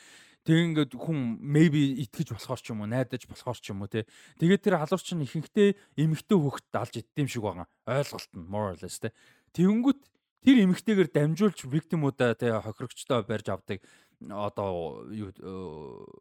Тэг 0.48 0.56
ингээд 0.56 0.92
хүн 0.96 1.38
maybe 1.44 2.00
итгэж 2.08 2.32
болохоор 2.32 2.60
ч 2.60 2.72
юм 2.72 2.80
уу, 2.80 2.88
найдаж 2.88 3.28
болохоор 3.28 3.58
ч 3.60 3.68
юм 3.68 3.84
уу 3.84 3.90
те. 3.92 4.08
Тэгээд 4.40 4.64
тэр 4.64 4.80
халуур 4.80 5.02
чинь 5.02 5.24
ихэнхдээ 5.24 5.76
эмэгтэй 6.00 6.38
хөхт 6.40 6.72
алж 6.72 6.94
иддэм 7.04 7.28
шиг 7.28 7.44
байгаа. 7.44 7.68
Ойлголт 7.84 8.32
нь 8.32 8.48
more 8.48 8.72
or 8.72 8.78
less 8.80 8.96
те. 8.96 9.12
Тэнгүүт 9.52 10.00
тэр 10.44 10.56
эмэгтэйгээр 10.64 11.10
дамжуулж 11.12 11.58
victim-уудаа 11.68 12.32
те 12.38 12.48
хохирогчтой 12.54 13.26
барьж 13.28 13.52
авдаг 13.52 13.84
одоо 14.26 15.04
юу 15.10 15.30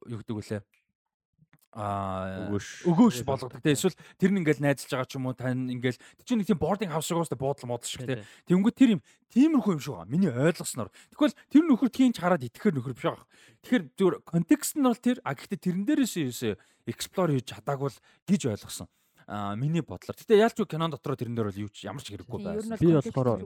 юу 0.05 0.17
гэдэг 0.21 0.35
вүлээ 0.35 0.61
аа 1.77 2.49
Өгөөш. 2.49 3.21
болгодог. 3.21 3.61
тий. 3.61 3.77
эсвэл 3.77 3.93
тэр 4.17 4.33
нь 4.33 4.41
ингээл 4.41 4.65
найзалж 4.65 4.89
байгаа 4.89 5.05
ч 5.05 5.13
юм 5.21 5.29
уу 5.29 5.37
тань 5.37 5.69
ингээл 5.69 6.01
тэр 6.01 6.25
чинь 6.25 6.41
нэг 6.41 6.49
тийм 6.49 6.57
boarding 6.57 6.89
house 6.89 7.05
шиг 7.05 7.21
уустай 7.21 7.37
буудлын 7.37 7.69
модал 7.69 7.85
шиг 7.85 8.01
тий. 8.09 8.25
Тэнгүү 8.49 8.73
тэр 8.73 8.89
юм 8.97 9.01
тиймэрхүү 9.29 9.73
юм 9.77 9.81
шиг 9.85 9.93
байгаа. 9.93 10.09
Миний 10.09 10.33
ойлгосноор. 10.33 10.89
Тэгвэл 11.13 11.37
тэр 11.53 11.63
нөхөр 11.69 11.89
тийм 11.93 12.11
ч 12.11 12.17
хараад 12.17 12.41
итгэхэр 12.49 12.73
нөхөр 12.81 12.97
биш 12.97 13.05
байгаа. 13.05 13.25
Тэгэхээр 13.61 13.83
зүгээр 13.93 14.15
контекст 14.25 14.73
нь 14.73 14.87
бол 14.89 14.97
тэр 14.97 15.17
а 15.21 15.37
гэхдээ 15.37 15.61
тэрэн 15.61 15.85
дээрээс 15.85 16.15
юусе 16.17 16.57
explore 16.89 17.31
хийж 17.37 17.45
чадаагүй 17.53 17.93
л 17.93 18.01
гэж 18.25 18.41
ойлгосон. 18.57 18.89
Аа 19.29 19.53
миний 19.53 19.85
бодлоор. 19.85 20.17
Гэтэ 20.17 20.39
яалч 20.39 20.57
кинон 20.65 20.89
дотор 20.89 21.13
тэрэн 21.13 21.35
дээр 21.37 21.51
бол 21.53 21.61
юу 21.61 21.69
ч 21.69 21.85
ямар 21.85 22.01
ч 22.01 22.09
хэрэггүй 22.15 22.41
байсан. 22.41 22.73
Би 22.79 22.89
болохоор 22.89 23.37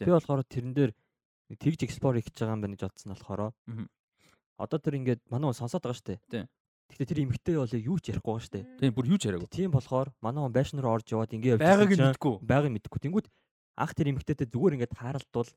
би 0.00 0.06
болохоор 0.08 0.42
тэрэн 0.48 0.72
дээр 0.72 0.92
тэгж 1.60 1.84
explore 1.84 2.22
хийж 2.22 2.40
байгаа 2.40 2.56
юм 2.56 2.62
байна 2.62 2.74
гэж 2.78 2.82
бодсон 2.86 3.12
болохоор 3.12 3.52
одоо 4.56 4.78
тэр 4.80 4.96
ингээд 5.02 5.20
манай 5.28 5.50
хүн 5.50 5.58
сонсоод 5.60 5.82
байгаа 5.84 5.98
шүү 5.98 6.08
дээ. 6.16 6.46
Гэхдээ 6.90 7.08
тэр 7.10 7.22
эмгтэй 7.26 7.56
бол 7.58 7.74
юу 7.74 7.98
ч 7.98 8.14
ярихгүй 8.14 8.40
штэ. 8.40 8.64
Тийм 8.78 8.94
бүр 8.94 9.10
юу 9.10 9.18
ч 9.18 9.28
яриагүй. 9.28 9.50
Тийм 9.50 9.70
болохоор 9.74 10.14
манай 10.22 10.40
хүн 10.42 10.54
байшин 10.54 10.80
руу 10.80 10.94
орж 10.96 11.10
яваад 11.10 11.34
ингэ 11.34 11.58
явж 11.58 11.60
байгааг 11.60 11.92
нь 11.92 12.04
мэдгүй. 12.14 12.34
Байгааг 12.46 12.68
нь 12.70 12.76
мэдгүй. 12.78 13.00
Тэнгүүд 13.04 13.26
анх 13.76 13.92
тэр 13.92 14.10
эмгтэйтэй 14.14 14.46
зүгээр 14.48 14.74
ингэ 14.78 14.94
тааралдвал 14.94 15.50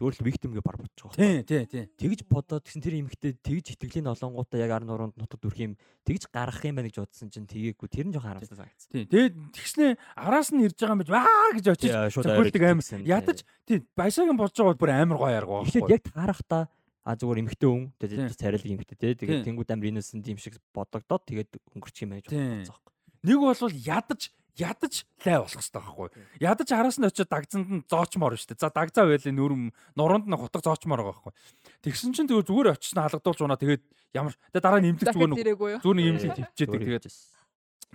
зүгээр 0.00 0.16
л 0.16 0.24
виктимгээ 0.24 0.64
бар 0.64 0.76
бодож 0.80 1.00
байгаа. 1.12 1.20
Тийм 1.20 1.44
тийм 1.44 1.64
тийм. 1.68 1.86
Тэгж 2.00 2.20
бодоод 2.24 2.64
гэсэн 2.64 2.80
тэр 2.80 2.96
эмгтэй 3.04 3.36
тэгж 3.36 3.76
итгэлийн 3.76 4.08
олонгуудаа 4.08 4.58
яг 4.64 4.72
10 4.80 4.88
нуруунд 4.88 5.14
нутад 5.20 5.44
үрх 5.44 5.60
юм 5.60 5.76
тэгж 6.08 6.32
гарах 6.32 6.64
юм 6.64 6.80
байна 6.80 6.88
гэж 6.88 7.04
бодсон 7.04 7.28
чинь 7.28 7.44
тгээгүй. 7.44 7.88
Тэр 7.92 8.08
нь 8.08 8.14
жоохон 8.16 8.32
харамсалтай 8.32 8.64
санагдсан. 8.64 8.88
Тийм. 8.88 9.04
Тэгээд 9.12 9.34
тэгснээ 9.52 9.90
араас 10.16 10.48
нь 10.56 10.64
ирж 10.64 10.78
байгаа 10.80 10.96
юм 10.96 11.02
биш 11.04 11.12
аа 11.12 11.48
гэж 11.52 11.66
очиж 11.68 11.92
зөвхөлдөг 12.16 12.64
аим. 12.64 12.80
Ядаж 13.04 13.38
тийм 13.68 13.84
байшаагийн 13.92 14.40
болж 14.40 14.54
байгаа 14.56 14.72
бол 14.72 14.80
бүр 14.80 14.92
амар 14.96 15.18
гоё 15.20 15.36
арга 15.36 15.52
байна. 15.60 15.68
Эхлээд 15.68 15.92
яг 15.92 16.02
таарахтаа 16.08 16.62
а 17.04 17.16
зүгээр 17.16 17.42
эмхтэй 17.44 17.68
хүн 17.70 17.84
тэгээд 17.96 18.36
царайлаг 18.36 18.70
эмхтэй 18.70 18.96
те 18.98 19.06
Тийм. 19.14 19.20
тэгээд 19.24 19.44
тэнгууд 19.48 19.70
амар 19.72 19.88
инээсэн 19.90 20.20
тийм 20.20 20.36
шиг 20.36 20.60
бодогдоод 20.76 21.24
тэгээд 21.24 21.50
өнгөрчих 21.76 22.04
юм 22.04 22.12
байж 22.16 22.26
бодсон 22.28 22.68
байхгүй. 22.68 22.92
Нэг 23.24 23.38
бол 23.40 23.76
ядаж 23.80 24.20
ядаж 24.60 24.94
лай 25.24 25.38
болох 25.40 25.56
хэрэгтэй 25.56 25.80
байхгүй. 25.80 26.08
Ядаж 26.44 26.68
араас 26.76 26.98
нь 27.00 27.08
очиод 27.08 27.30
дагзанд 27.30 27.68
нь 27.70 27.84
зоочмоор 27.88 28.36
шүү 28.36 28.52
дээ. 28.52 28.60
За 28.60 28.68
дагзаа 28.68 29.08
байлаа 29.08 29.32
нүрм 29.32 29.72
нуруунд 29.96 30.26
нь 30.28 30.36
хутаг 30.36 30.60
зоочмоор 30.60 31.00
байгаа 31.00 31.32
байхгүй. 31.32 31.34
Тэгсэн 31.88 32.12
чинь 32.12 32.28
тэгээ 32.28 32.44
зүгээр 32.44 32.72
очиж 32.76 32.92
халагдуулж 32.92 33.40
унаа 33.40 33.56
тэгээд 33.56 33.82
ямар 34.12 34.34
тэгээ 34.52 34.64
дараа 34.64 34.80
нь 34.84 34.90
имлэг 34.92 35.08
зүгээр 35.08 35.80
зүгээр 35.80 35.96
нэг 35.96 36.04
Тий. 36.04 36.12
имлэг 36.12 36.32
төвчээд 36.36 36.68
Зүгээр 36.68 36.84
тэгээд 36.84 37.06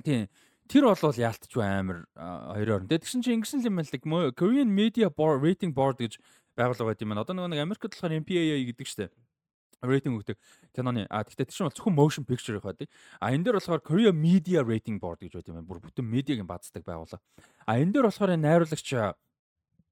тийм 0.01 0.25
Тэр 0.65 0.89
бол 0.89 0.97
яалтчгүй 0.97 1.61
амар 1.61 2.09
хоёроор. 2.17 2.89
Тэгээд 2.89 3.03
тэгсэн 3.05 3.21
чинь 3.21 3.37
ингэсэн 3.37 3.69
юм 3.69 3.77
байна 3.77 3.85
л 3.85 4.33
Korean 4.33 4.73
Media 4.73 5.13
Board 5.13 5.45
Rating 5.45 5.77
Board 5.77 6.01
гэж 6.01 6.17
байгууллага 6.55 6.89
байт 6.91 7.03
юм 7.03 7.13
байна. 7.13 7.23
Одоо 7.23 7.35
нөгөө 7.35 7.51
нэг 7.53 7.63
Америкт 7.63 7.87
болохоор 7.91 8.17
MPAA 8.23 8.63
гэдэг 8.71 8.87
штеп 8.87 9.13
рейтинг 9.85 10.21
өгдөг 10.21 10.37
киноны 10.73 11.05
а 11.09 11.23
тэгтээ 11.23 11.51
чинь 11.51 11.67
бол 11.67 11.75
зөвхөн 11.75 11.95
motion 11.95 12.23
picture 12.25 12.59
байдаг. 12.59 12.89
А 13.19 13.31
энэ 13.31 13.45
дээр 13.45 13.59
болохоор 13.59 13.81
Korea 13.85 14.11
Media 14.11 14.63
Rating 14.63 14.97
Board 14.99 15.21
гэж 15.21 15.35
байт 15.37 15.49
юм. 15.49 15.61
Бүр 15.65 15.83
бүтэн 15.83 16.05
медиагийн 16.05 16.47
бааздаг 16.47 16.83
байгууллага. 16.85 17.21
А 17.65 17.77
энэ 17.77 17.93
дээр 17.93 18.09
болохоор 18.09 18.33
найруулагч 18.33 18.89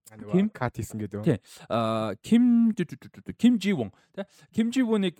Ким? 0.09 0.31
Ким 0.31 0.49
кат 0.49 0.75
хийсэн 0.77 0.99
гэдэг. 0.99 1.23
Тий. 1.23 1.39
а 1.69 2.15
Ким 2.21 2.73
Ким 3.37 3.59
Живон 3.59 3.91
тий 4.15 4.25
Ким 4.53 4.71
Живоныг 4.71 5.15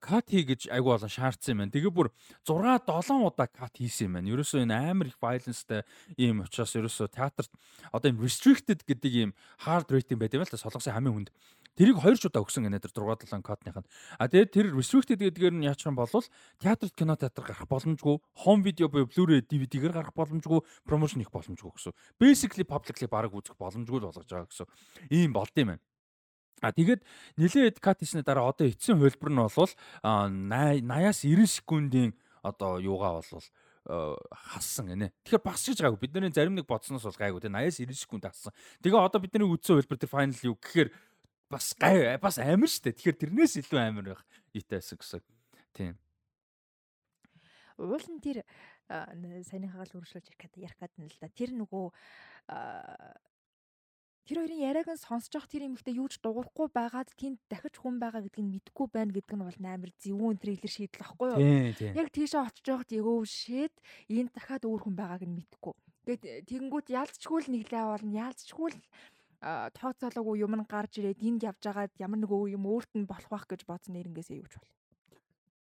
кат 0.00 0.30
хий 0.30 0.44
гэж 0.44 0.68
айгу 0.70 0.92
болон 0.92 1.08
шаардсан 1.08 1.56
юм 1.56 1.58
байна. 1.64 1.72
Тэгээ 1.72 1.90
бүр 1.90 2.12
6 2.44 2.84
7 2.84 3.26
удаа 3.26 3.48
кат 3.48 3.74
хийсэн 3.80 4.06
юм 4.06 4.12
байна. 4.20 4.30
Ерөөсөө 4.30 4.62
энэ 4.68 4.76
амар 4.92 5.08
их 5.08 5.18
violenceтэй 5.18 5.82
ийм 6.16 6.44
учраас 6.44 6.76
ерөөсөө 6.76 7.08
театрт 7.10 7.50
одоо 7.92 8.10
ийм 8.12 8.20
restricted 8.20 8.84
гэдэг 8.84 9.12
ийм 9.12 9.30
hard 9.64 9.88
rating 9.90 10.20
байт 10.20 10.36
юм 10.36 10.44
л 10.44 10.50
та 10.50 10.60
солонгосын 10.60 10.94
хамгийн 10.94 11.26
хүнд. 11.26 11.30
Тэрийг 11.76 12.00
2 12.00 12.32
удаа 12.32 12.40
өгсөн 12.40 12.64
гэнэ 12.64 12.80
тэр 12.80 12.92
6 12.96 13.28
7 13.28 13.44
катных 13.44 13.76
нь. 13.76 13.88
А 14.16 14.24
тэгээд 14.32 14.50
тэр 14.50 14.66
restricted 14.72 15.20
гэдгээр 15.20 15.60
нь 15.60 15.68
яачих 15.68 15.92
юм 15.92 16.00
бол 16.00 16.08
театрт 16.08 16.96
кино 16.96 17.20
театр 17.20 17.44
гарах 17.44 17.68
боломжгүй, 17.68 18.16
home 18.48 18.64
video 18.64 18.88
буюу 18.88 19.04
Blu-ray 19.04 19.44
DVD-гээр 19.44 19.92
гарах 19.92 20.16
боломжгүй, 20.16 20.64
promotion 20.88 21.20
хийх 21.20 21.28
боломжгүй 21.28 21.76
гэсэн. 21.76 21.92
Basically 22.16 22.64
publicly 22.64 23.04
баг 23.12 23.28
үзэх 23.28 23.60
боломжгүй 23.60 24.00
л 24.00 24.08
болгож 24.08 24.24
байгаа 24.24 24.48
гэсэн. 24.48 24.66
Ийм 25.12 25.36
болд 25.36 25.52
юм 25.60 25.76
байна. 25.76 25.84
А 26.64 26.72
тэгээд 26.72 27.04
нилээд 27.36 27.76
кат 27.84 28.00
хийсний 28.00 28.24
дараа 28.24 28.48
одоо 28.48 28.64
эцсийн 28.64 28.96
хувилбар 28.96 29.28
нь 29.28 29.40
бол 29.44 29.52
80-аас 29.52 31.20
90 31.28 31.44
секундын 31.44 32.16
одоо 32.40 32.80
юугаа 32.80 33.20
болвол 33.20 33.44
э, 33.44 34.16
хассан 34.32 34.88
гинэ. 34.88 35.12
Тэгэхээр 35.28 35.44
бас 35.44 35.60
гэж 35.68 35.84
гайгүй. 35.84 36.00
Бидний 36.00 36.32
зарим 36.32 36.56
нэг 36.56 36.64
бодсноос 36.64 37.04
бол 37.04 37.20
гайгүй 37.20 37.44
те 37.44 37.52
80-аас 37.52 37.84
90 37.84 38.00
секунд 38.00 38.24
хассан. 38.24 38.56
Тэгээ 38.80 39.04
одоо 39.04 39.20
бидний 39.20 39.44
үдсэн 39.44 39.76
хувилбар 39.76 40.00
тэр 40.00 40.08
файнал 40.08 40.48
юу 40.48 40.56
гэхээр 40.56 40.88
бас 41.50 41.74
гай 41.78 42.18
бас 42.18 42.38
амар 42.38 42.70
штэ. 42.70 42.92
Тэгэхээр 42.96 43.20
тэрнээс 43.22 43.60
илүү 43.62 43.80
амар 43.80 44.06
байх. 44.14 44.22
Итээс 44.54 44.96
гэсэн. 44.98 45.22
Тийм. 45.76 45.94
Уул 47.76 48.06
нь 48.08 48.22
тэр 48.24 48.42
саяны 48.88 49.68
хагаал 49.68 49.98
үргэлжлүүлж 50.00 50.32
ярих 50.56 50.78
гэдэг 50.80 51.00
нь 51.02 51.10
л 51.12 51.18
да. 51.20 51.28
Тэр 51.28 51.50
нөгөө 51.54 51.86
тэр 54.26 54.36
хоёрын 54.42 54.62
яриаг 54.62 54.88
нь 54.90 54.98
сонсож 54.98 55.30
явах 55.38 55.50
тэр 55.50 55.70
юмхтэй 55.70 55.94
юуж 56.02 56.18
дуурахгүй 56.18 56.66
байгаад 56.74 57.10
тэнд 57.14 57.38
дахиж 57.46 57.78
хүн 57.78 58.02
байгаа 58.02 58.26
гэдгийг 58.26 58.46
мэдгүй 58.46 58.86
байна 58.90 59.14
гэдэг 59.14 59.34
нь 59.38 59.46
бол 59.46 59.60
амар 59.70 59.90
зөвүүн 60.02 60.38
трейлер 60.42 60.72
шийдэл 60.72 61.02
واخгүй 61.02 61.28
юу. 61.30 61.40
Яг 61.94 62.08
тийшээ 62.10 62.42
очиж 62.42 62.66
явахд 62.66 62.90
эгөө 62.90 63.18
шээд 63.22 63.74
энд 64.10 64.30
дахиад 64.34 64.66
өөр 64.66 64.82
хүн 64.82 64.96
байгааг 64.98 65.22
нь 65.22 65.38
мэдгүй. 65.38 65.74
Тэгээд 66.06 66.22
тэгэнгүүт 66.46 66.88
яалцчгүй 66.90 67.38
л 67.46 67.52
нэг 67.54 67.66
лай 67.70 67.84
болно. 67.86 68.10
Яалцчгүй 68.14 68.68
л 68.74 68.78
тооцоолоогүй 69.78 70.42
юм 70.42 70.54
нь 70.58 70.66
гарч 70.66 70.98
ирээд 70.98 71.22
энд 71.22 71.40
явж 71.46 71.62
байгаад 71.62 71.94
ямар 72.02 72.18
нэг 72.18 72.32
юм 72.32 72.64
өөрт 72.66 72.92
нь 72.98 73.06
болох 73.06 73.30
байх 73.30 73.46
гэж 73.46 73.62
бодсон 73.66 73.94
нэрнгээсээ 73.94 74.42
юу 74.42 74.48
ч 74.50 74.58
бол. 74.58 74.72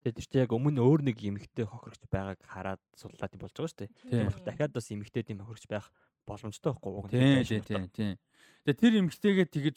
Тэгээд 0.02 0.18
чинь 0.18 0.42
яг 0.42 0.50
өмнө 0.50 0.82
өөр 0.82 1.00
нэг 1.06 1.18
эмэгтэй 1.18 1.66
хохирогч 1.66 2.02
байгааг 2.10 2.40
хараад 2.42 2.82
судлаад 2.98 3.38
болж 3.38 3.54
байгаа 3.54 3.70
шүү 3.70 3.80
дээ. 3.86 3.90
Болохоор 4.26 4.46
дахиад 4.46 4.72
бас 4.74 4.86
эмэгтэй 4.90 5.22
тийм 5.22 5.38
хохирогч 5.42 5.66
байх 5.70 5.86
боломжтой 6.26 6.74
байхгүй 6.74 7.18
нь 7.18 7.46
Тийм 7.46 7.62
тийм 7.62 7.62
тийм 7.62 7.86
тийм. 7.90 8.14
Тэгээ 8.66 8.78
тэр 8.78 8.94
эмгтэйгээ 9.02 9.46
тэгэж 9.50 9.76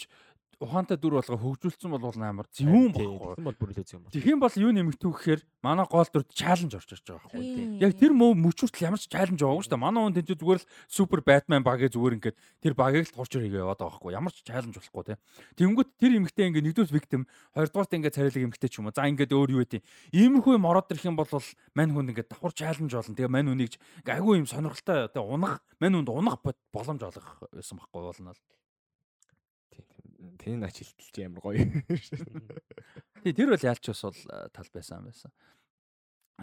ухаантай 0.60 0.98
дүр 0.98 1.20
болго 1.20 1.36
хөгжүүлсэн 1.36 1.91
бол 1.91 2.06
амар 2.15 2.48
зөвүүн 2.54 2.94
Тийм, 2.94 3.15
баггүй. 3.15 3.36
тэгсэн 3.36 3.46
бол 3.46 3.58
бүр 3.60 3.70
илүү 3.76 3.86
зөв 3.86 3.96
юм 3.96 4.04
байна. 4.06 4.13
Тэгэх 4.15 4.32
юм 4.32 4.41
бол 4.41 4.56
юу 4.56 4.72
нэмэгдүү 4.76 5.12
гэхээр 5.15 5.41
манай 5.65 5.86
гол 5.89 6.10
дүрд 6.10 6.30
чаленж 6.32 6.74
орж 6.76 6.89
ирж 6.96 7.06
байгаа 7.06 7.30
байхгүй. 7.30 7.44
Тийм. 7.44 7.70
Яг 7.82 7.91
тэр 8.00 8.12
мөө 8.15 8.32
мөчүүртэл 8.39 8.86
ямар 8.86 9.00
ч 9.02 9.06
чаленж 9.10 9.39
байгаагүй 9.41 9.63
шүү 9.65 9.74
дээ. 9.76 9.86
Манай 9.86 10.02
хүн 10.06 10.15
тэнцээ 10.15 10.39
зүгээр 10.39 10.60
л 10.62 10.70
супер 10.86 11.20
бэтмен 11.26 11.63
багийг 11.65 11.91
зүгээр 11.91 12.15
ингээд 12.20 12.38
тэр 12.63 12.74
багийг 12.78 13.06
л 13.10 13.15
турч 13.15 13.32
ирээ 13.36 13.52
яваад 13.60 13.80
байгаа 13.80 14.00
байхгүй. 14.00 14.12
Ямар 14.15 14.34
ч 14.34 14.39
чаленж 14.46 14.76
болохгүй 14.80 15.04
те. 15.06 15.13
Тэнгүүт 15.60 15.89
тэр 16.00 16.12
эмэгтэй 16.20 16.46
ингээд 16.50 16.65
нэгдүгээр 16.72 16.96
victim, 16.96 17.22
хоёрдугаарт 17.56 17.96
ингээд 17.96 18.15
царайлаг 18.15 18.44
эмэгтэй 18.46 18.70
ч 18.70 18.80
юм 18.80 18.88
уу. 18.88 18.96
За 18.96 19.08
ингээд 19.10 19.32
өөр 19.36 19.50
юу 19.56 19.62
вэ? 19.65 19.84
Иймэрхүү 20.15 20.54
юм 20.56 20.65
ороод 20.70 20.91
ирэх 20.91 21.06
юм 21.10 21.18
бол 21.20 21.30
мань 21.76 21.91
хүн 21.91 22.12
ингээд 22.13 22.30
давхар 22.32 22.54
чаленж 22.54 22.91
болно. 22.94 23.15
Тэгээ 23.15 23.32
мань 23.32 23.50
хүнийг 23.52 23.74
айгүй 24.06 24.39
юм 24.39 24.48
сонирхолтой 24.48 25.10
тэ 25.12 25.20
унах, 25.20 25.62
мань 25.80 25.96
хүнд 25.98 26.10
унах 26.10 26.39
боломж 26.72 27.02
олгох 27.04 27.50
байсан 27.52 27.78
байхгүй 27.80 28.02
болно 28.02 28.32
л. 28.34 28.41
Тэний 30.39 30.60
нач 30.60 30.80
хилтэлж 30.82 31.15
амар 31.26 31.41
гоё. 31.41 31.65
Тий, 33.24 33.34
тэр 33.34 33.54
бол 33.54 33.63
яалч 33.63 33.86
бас 33.89 34.02
бол 34.06 34.19
э, 34.30 34.50
тал 34.52 34.69
байсан 34.74 35.06
байсан. 35.08 35.32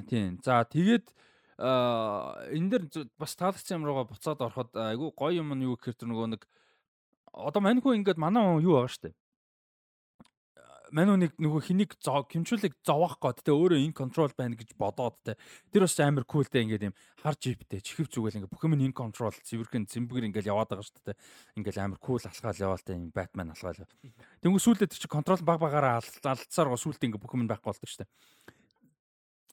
Тийм. 0.08 0.38
За 0.42 0.64
тэгээд 0.64 1.12
аа 1.60 2.48
энэ 2.48 2.68
дэр 2.72 2.82
бас 3.20 3.36
таалагдсан 3.36 3.80
юм 3.80 3.86
руугаа 3.86 4.08
буцаад 4.08 4.40
ороход 4.40 4.72
айгүй 4.72 5.12
гоё 5.12 5.44
юм 5.44 5.52
нь 5.54 5.68
юу 5.68 5.76
гэхээр 5.76 6.00
тэр 6.00 6.08
нөгөө 6.08 6.28
нэг 6.34 6.42
одоо 7.32 7.60
маньхүү 7.60 8.00
ингээд 8.00 8.18
манай 8.18 8.42
хүн 8.42 8.64
юу 8.64 8.80
байгаа 8.80 8.92
штэ. 8.92 9.12
Маньхүү 10.92 11.16
нэг 11.24 11.32
нөгөө 11.40 11.60
хэнийг 11.64 11.96
зов 12.04 12.28
хэмжүүлэг 12.28 12.84
зовоох 12.84 13.16
гээд 13.16 13.48
те 13.48 13.52
өөрөө 13.56 13.80
ин 13.80 13.96
контрол 13.96 14.28
байна 14.36 14.60
гэж 14.60 14.76
бодоод 14.76 15.16
те 15.24 15.40
тэр 15.72 15.88
бас 15.88 15.96
амар 15.96 16.28
култэй 16.28 16.68
ингээд 16.68 16.92
юм 16.92 16.94
хар 17.16 17.32
жиптэй 17.40 17.80
чихв 17.80 18.12
зүгэл 18.12 18.44
ингээд 18.44 18.52
бүх 18.52 18.64
юм 18.68 18.76
ин 18.76 18.92
контрол 18.92 19.32
цэвэрхэн 19.32 19.88
цэмбгэр 19.88 20.28
ингээд 20.28 20.52
яваад 20.52 20.68
байгаа 20.68 20.84
штэ 20.84 21.16
те 21.16 21.18
ингээд 21.56 21.80
амар 21.80 21.96
кул 21.96 22.20
алхаал 22.20 22.60
яваал 22.60 22.84
те 22.84 22.92
бэтмен 22.92 23.56
алхаал 23.56 23.88
Тэнгүү 24.44 24.60
сүүлдээ 24.60 24.92
тэр 24.92 25.00
чи 25.00 25.08
контрол 25.08 25.40
баг 25.40 25.64
багаараа 25.64 26.04
алдсаар 26.04 26.68
гоо 26.68 26.76
сүүлдээ 26.76 27.08
ингээ 27.08 27.22
бүх 27.24 27.32
юм 27.32 27.48
байхгүй 27.48 27.72
болдог 27.72 27.88
штэ. 27.88 28.04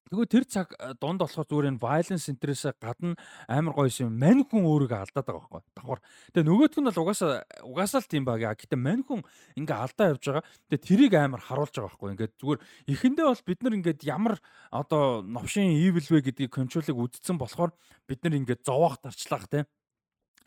Тэгвэл 0.09 0.25
тэр 0.25 0.45
цаг 0.49 0.73
э, 0.73 0.97
дунд 0.97 1.21
болохоор 1.21 1.45
зүгээр 1.45 1.69
энэ 1.69 1.81
violence 1.85 2.33
интерээс 2.33 2.73
гадна 2.81 3.13
амар 3.45 3.77
гоё 3.77 3.93
юм. 3.93 4.17
Мань 4.17 4.41
хүн 4.41 4.65
өөрийгөө 4.65 5.05
алдаад 5.05 5.25
байгаа 5.29 5.45
байхгүй. 5.45 5.61
Давхар. 5.77 6.01
Тэгээ 6.33 6.49
нөгөөх 6.49 6.77
нь 6.81 6.87
бол 6.89 7.01
угаасаа 7.05 7.45
угаасаа 7.61 8.01
л 8.01 8.09
тийм 8.09 8.25
баг. 8.25 8.41
Гэтэ 8.41 8.73
мань 8.73 9.05
хүн 9.05 9.21
ингээ 9.53 9.77
алдаа 9.77 10.17
явж 10.17 10.25
байгаа. 10.25 10.45
Тэгээ 10.73 10.87
тэрийг 10.89 11.13
амар 11.13 11.45
харуулж 11.45 11.77
байгаа 11.77 11.93
байхгүй. 11.93 12.09
Ингээд 12.17 12.33
зүгээр 12.41 12.59
эхэндээ 12.89 13.25
бол 13.29 13.45
бид 13.45 13.59
нар 13.61 13.77
ингээд 13.77 14.01
ямар 14.09 14.35
одоо 14.73 15.21
новшин 15.21 15.77
evil 15.77 16.01
вэ 16.09 16.25
гэдгийг 16.25 16.57
контролыг 16.57 16.97
үздсэн 16.97 17.37
болохоор 17.37 17.69
бид 18.09 18.25
нар 18.25 18.33
ингээд 18.33 18.65
зовоох 18.65 18.97
тарчлах 18.97 19.45
тийм 19.45 19.69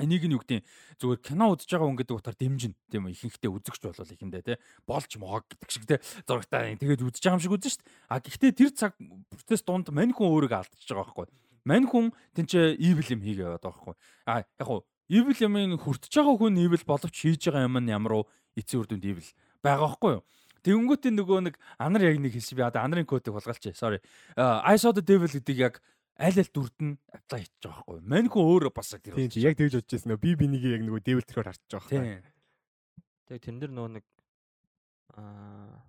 Энийг 0.02 0.26
нь 0.26 0.34
юу 0.34 0.42
гэдэг 0.42 0.66
зүгээр 0.98 1.20
кино 1.22 1.54
үзэж 1.54 1.70
байгаа 1.70 1.88
хүн 1.88 1.98
гэдэг 2.02 2.16
утгаар 2.18 2.36
дэмжин 2.36 2.74
тийм 2.90 3.06
үү 3.06 3.14
ихэнхдээ 3.14 3.50
үзэгч 3.54 3.82
болол 3.86 4.14
ихэндээ 4.18 4.42
те 4.42 4.54
болж 4.82 5.10
моог 5.16 5.46
гэдэг 5.46 5.70
шиг 5.70 5.84
те 5.86 6.02
зурагтай 6.26 6.74
тэгээд 6.74 7.06
үзэж 7.06 7.22
байгаа 7.22 7.38
юм 7.38 7.44
шиг 7.46 7.54
үзэн 7.54 7.78
дээ. 7.78 8.10
А 8.10 8.18
гэхдээ 8.18 8.52
тэр 8.52 8.70
цаг 8.74 8.92
процесс 9.30 9.62
дунд 9.62 9.94
мань 9.94 10.10
хүн 10.10 10.26
өөрийгөө 10.26 10.58
алдчихж 10.58 10.90
байгаа 10.90 11.06
байхгүй. 11.06 11.30
Мань 11.62 11.86
хүн 11.86 12.10
тэнцээ 12.34 12.82
evil 12.82 13.06
юм 13.14 13.22
хийгээ 13.22 13.46
яваад 13.46 13.62
байгаа 13.62 13.78
байхгүй. 13.78 13.96
А 14.26 14.42
яг 14.42 14.66
хуу 14.66 14.82
evil 15.06 15.38
юм 15.38 15.54
хүртэж 15.78 16.12
байгаа 16.18 16.36
хүн 16.36 16.58
evil 16.58 16.82
боловч 16.82 17.14
хийж 17.14 17.42
байгаа 17.46 17.70
юм 17.70 17.78
нь 17.78 17.94
ямар 17.94 18.12
уу 18.18 18.24
эцсийн 18.58 18.82
үр 18.82 18.88
дүнд 18.90 19.06
evil 19.06 19.28
байгаа 19.62 19.86
байхгүй 19.86 20.12
юу? 20.18 20.24
Тэнгүүтээ 20.62 21.12
нөгөө 21.18 21.38
нэг 21.50 21.54
анар 21.74 22.06
яг 22.06 22.22
нэг 22.22 22.38
хэлсэн 22.38 22.54
би 22.54 22.62
одоо 22.62 22.86
анарын 22.86 23.06
кодыг 23.06 23.34
хулгайлч. 23.34 23.74
Sorry. 23.74 23.98
I 24.38 24.78
saw 24.78 24.94
the 24.94 25.02
devil 25.02 25.26
гэдэг 25.26 25.58
яг 25.58 25.82
аль 26.18 26.38
аль 26.38 26.52
дүрд 26.52 26.76
нь 26.82 26.96
apply 27.12 27.40
хийж 27.44 27.54
байгаа 27.62 27.84
байхгүй. 27.86 28.00
Маньхүү 28.12 28.42
өөрөө 28.42 28.72
бас 28.74 28.92
яг 28.92 29.02
тэр 29.02 29.16
Тийм 29.16 29.30
чи 29.32 29.40
яг 29.40 29.56
тэгж 29.56 29.80
бодож 29.80 29.92
байсан 29.92 30.10
нөө 30.12 30.20
би 30.20 30.30
бинийг 30.36 30.64
яг 30.68 30.82
нөгөө 30.84 31.02
devil 31.06 31.24
трээр 31.24 31.48
харж 31.48 31.62
байгаа 31.70 31.88
байхгүй. 31.88 32.00
Тийм. 32.02 32.32
тэг 33.32 33.40
тэрэн 33.40 33.60
дээр 33.62 33.72
нөгөө 33.72 33.90
нэг 33.96 34.04
аа 35.16 35.80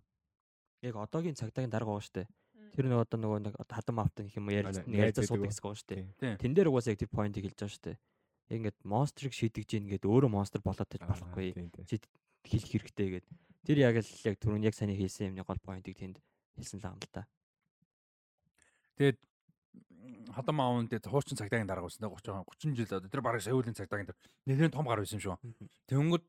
яг 0.84 0.96
одоогийн 0.96 1.40
цагдаагийн 1.40 1.72
дарга 1.72 1.92
байгаа 1.92 2.08
штэ. 2.08 2.28
Тэр 2.76 2.88
нэг 2.90 3.04
одоо 3.04 3.20
нөгөө 3.20 3.40
нэг 3.48 3.56
хадам 3.68 4.00
автан 4.00 4.28
гэх 4.28 4.40
юм 4.40 4.48
уу 4.48 4.56
ярьж 4.56 4.84
ярьцаа 4.88 5.28
суудаг 5.28 5.52
гэсэн 5.52 5.64
байгаа 5.64 5.82
штэ. 5.84 5.96
Тийм. 6.20 6.36
Тэн 6.40 6.54
дээр 6.56 6.72
угаасаа 6.72 6.94
яг 6.96 7.00
тэр 7.04 7.12
поинтыг 7.12 7.44
хэлж 7.44 7.60
байгаа 7.60 7.78
штэ. 7.78 7.92
Яг 8.52 8.58
ингээд 8.60 8.80
монстрыг 8.84 9.34
шийдэж 9.36 9.68
гин 9.68 9.86
ингээд 9.88 10.08
өөрөө 10.08 10.32
монстр 10.32 10.60
болоод 10.64 10.90
таж 10.90 11.04
болохгүй. 11.04 11.56
Чи 11.88 12.00
хэлэх 12.44 12.72
хэрэгтэй 12.72 13.08
гээд. 13.20 13.26
Тэр 13.64 13.78
яг 13.80 13.96
л 14.04 14.12
яг 14.28 14.36
түрүүн 14.40 14.68
яг 14.68 14.76
саний 14.76 15.00
хэлсэн 15.00 15.32
юмны 15.32 15.48
гол 15.48 15.62
поинтыг 15.64 15.96
тэнд 15.96 16.20
хэлсэн 16.60 16.84
л 16.84 16.92
юм 16.92 17.00
л 17.00 17.12
та. 17.14 17.24
Тэгээд 19.00 19.18
хадам 20.36 20.60
аавн 20.62 20.88
дээр 20.88 21.04
хуучин 21.08 21.38
цагдаагийн 21.38 21.68
дарга 21.68 21.88
байсан. 21.88 22.10
30 22.10 22.44
30 22.44 22.76
жил 22.76 22.98
одоо 22.98 23.10
тэр 23.10 23.22
бараг 23.22 23.42
саяулын 23.42 23.78
цагдаагийн 23.78 24.10
дээр 24.10 24.20
нэлээд 24.48 24.74
том 24.76 24.88
гар 24.88 25.00
байсан 25.00 25.20
юм 25.20 25.24
шүү. 25.24 25.38
Тэнгүүд 25.88 26.24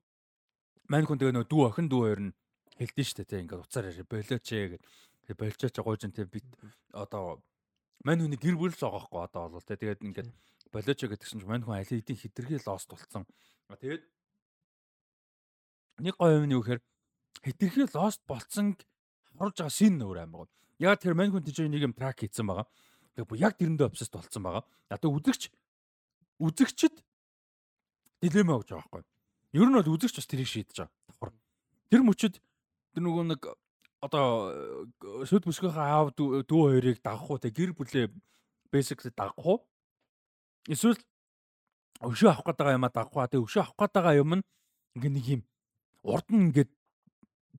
мань 0.90 1.06
хүн 1.06 1.18
тэгээ 1.18 1.34
нөгөө 1.34 1.50
дүү 1.50 1.62
охин 1.68 1.88
дүү 1.90 2.00
хоёр 2.04 2.20
нь 2.28 2.32
хэлдэж 2.78 3.06
штэ 3.10 3.24
тий 3.24 3.40
ингээд 3.42 3.64
уцаар 3.64 3.90
яри 3.90 4.04
болооч 4.06 4.46
ээ 4.52 4.68
гэд. 4.78 4.82
Тэгээ 5.26 5.40
болчооч 5.40 5.76
гойж 5.80 6.02
тий 6.12 6.26
бит 6.28 6.46
одоо 6.92 7.42
мань 8.04 8.20
хүний 8.22 8.38
гэр 8.38 8.56
бүл 8.58 8.70
л 8.70 8.78
байгаа 8.78 9.00
байхгүй 9.00 9.22
одоо 9.24 9.44
бол 9.48 9.66
тий 9.66 9.78
тэгээд 9.78 10.04
ингээд 10.04 10.28
болооч 10.70 11.00
гэдгсэн 11.00 11.38
чинь 11.40 11.50
мань 11.50 11.64
хүн 11.64 11.78
аль 11.78 11.88
хэдийн 11.88 12.20
хитрхи 12.20 12.60
лост 12.66 12.90
болцсон. 12.90 13.24
Тэгээд 13.70 14.02
нэг 16.04 16.14
гоё 16.18 16.38
юм 16.38 16.46
нь 16.46 16.54
юу 16.54 16.62
гэхээр 16.62 16.82
хитрхи 17.42 17.82
лост 17.94 18.20
болцсон 18.28 18.76
харуулж 19.38 19.58
байгаа 19.58 19.70
шин 19.72 19.98
нөр 19.98 20.18
гоо. 20.30 20.46
Яг 20.78 21.00
тэр 21.00 21.14
мань 21.14 21.30
хүн 21.30 21.46
тийч 21.46 21.62
нэг 21.62 21.82
юм 21.82 21.94
трак 21.94 22.18
хийсэн 22.20 22.46
байгаа. 22.46 22.66
Тэгээ 23.14 23.28
бүр 23.30 23.38
яг 23.38 23.54
тэрэндээ 23.58 23.86
обсест 23.88 24.12
болцсон 24.14 24.42
байгаа. 24.42 24.64
Одоо 24.90 25.10
үзэгч 25.14 25.50
үзэгчд 26.42 26.94
дилемма 28.20 28.58
гэж 28.58 28.74
байгаа 28.74 28.90
байхгүй. 28.90 29.02
Ер 29.54 29.68
нь 29.70 29.76
бол 29.78 29.94
үзэгч 29.94 30.14
бас 30.18 30.26
тэрийг 30.26 30.50
шийдэж 30.50 30.76
байгаа. 30.82 30.94
Давхар. 31.08 31.32
Тэр 31.90 32.02
мөчөд 32.02 32.34
тэр 32.94 33.02
нөгөө 33.06 33.24
нэг 33.30 33.42
одоо 34.04 34.26
сүд 35.24 35.46
бүсгийнхаа 35.46 35.86
аав 35.94 36.08
дүү 36.18 36.44
хоёрыг 36.44 36.98
дагах 37.00 37.30
уу 37.30 37.38
те 37.38 37.54
гэр 37.54 37.72
бүлээ 37.72 38.10
basically 38.74 39.14
дагах 39.14 39.38
уу? 39.40 39.62
Эсвэл 40.68 40.98
өшөө 42.02 42.34
авах 42.34 42.52
байгаа 42.52 42.76
юм 42.76 42.84
а 42.84 42.92
дагах 42.92 43.14
уу? 43.14 43.30
Тэ 43.30 43.38
өшөө 43.40 43.62
авах 43.62 43.94
байгаа 43.94 44.18
юм 44.18 44.42
нь 44.42 44.44
ингээ 44.98 45.12
нэг 45.14 45.26
юм 45.38 45.42
урд 46.04 46.26
нь 46.28 46.50
ингээд 46.52 46.70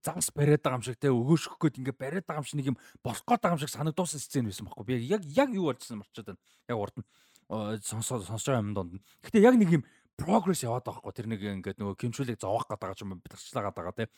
загас 0.05 0.29
бариад 0.29 0.61
байгаа 0.61 0.77
юм 0.77 0.85
шиг 0.85 1.01
те 1.01 1.09
өгөөшөх 1.09 1.57
гээд 1.57 1.79
ингээ 1.81 1.97
бариад 1.97 2.25
байгаа 2.29 2.45
юм 2.45 2.47
шиг 2.47 2.57
нэг 2.61 2.69
юм 2.69 2.77
болох 3.01 3.25
гээд 3.25 3.41
байгаа 3.41 3.57
юм 3.57 3.63
шиг 3.65 3.73
санагдуулсан 3.73 4.21
сцен 4.21 4.45
байсан 4.45 4.65
байхгүй. 4.69 4.85
Би 4.85 5.01
яг 5.09 5.21
яг 5.25 5.49
юу 5.49 5.73
болжсэн 5.73 5.97
марчаад 5.97 6.29
байна. 6.29 6.41
Яг 6.69 6.77
урд 6.77 6.95
нь 7.01 7.05
сонсоо 7.81 8.21
сонсож 8.21 8.47
байгаа 8.53 8.61
юм 8.61 8.73
донд. 8.77 9.01
Гэтэ 9.25 9.41
яг 9.41 9.57
нэг 9.57 9.69
юм 9.81 9.83
прогресс 10.15 10.63
яваад 10.63 10.85
байгаа 10.85 11.01
байхгүй. 11.01 11.17
Тэр 11.17 11.27
нэг 11.27 11.41
ингээд 11.41 11.81
нөгөө 11.81 11.97
кимшүүлийг 11.97 12.39
зовоох 12.39 12.69
гээд 12.69 12.81
байгаа 12.81 13.01
юм 13.01 13.19
битэрчлээ 13.19 13.63
гээд 13.65 13.77
байгаа 13.81 13.95
те. 13.97 14.09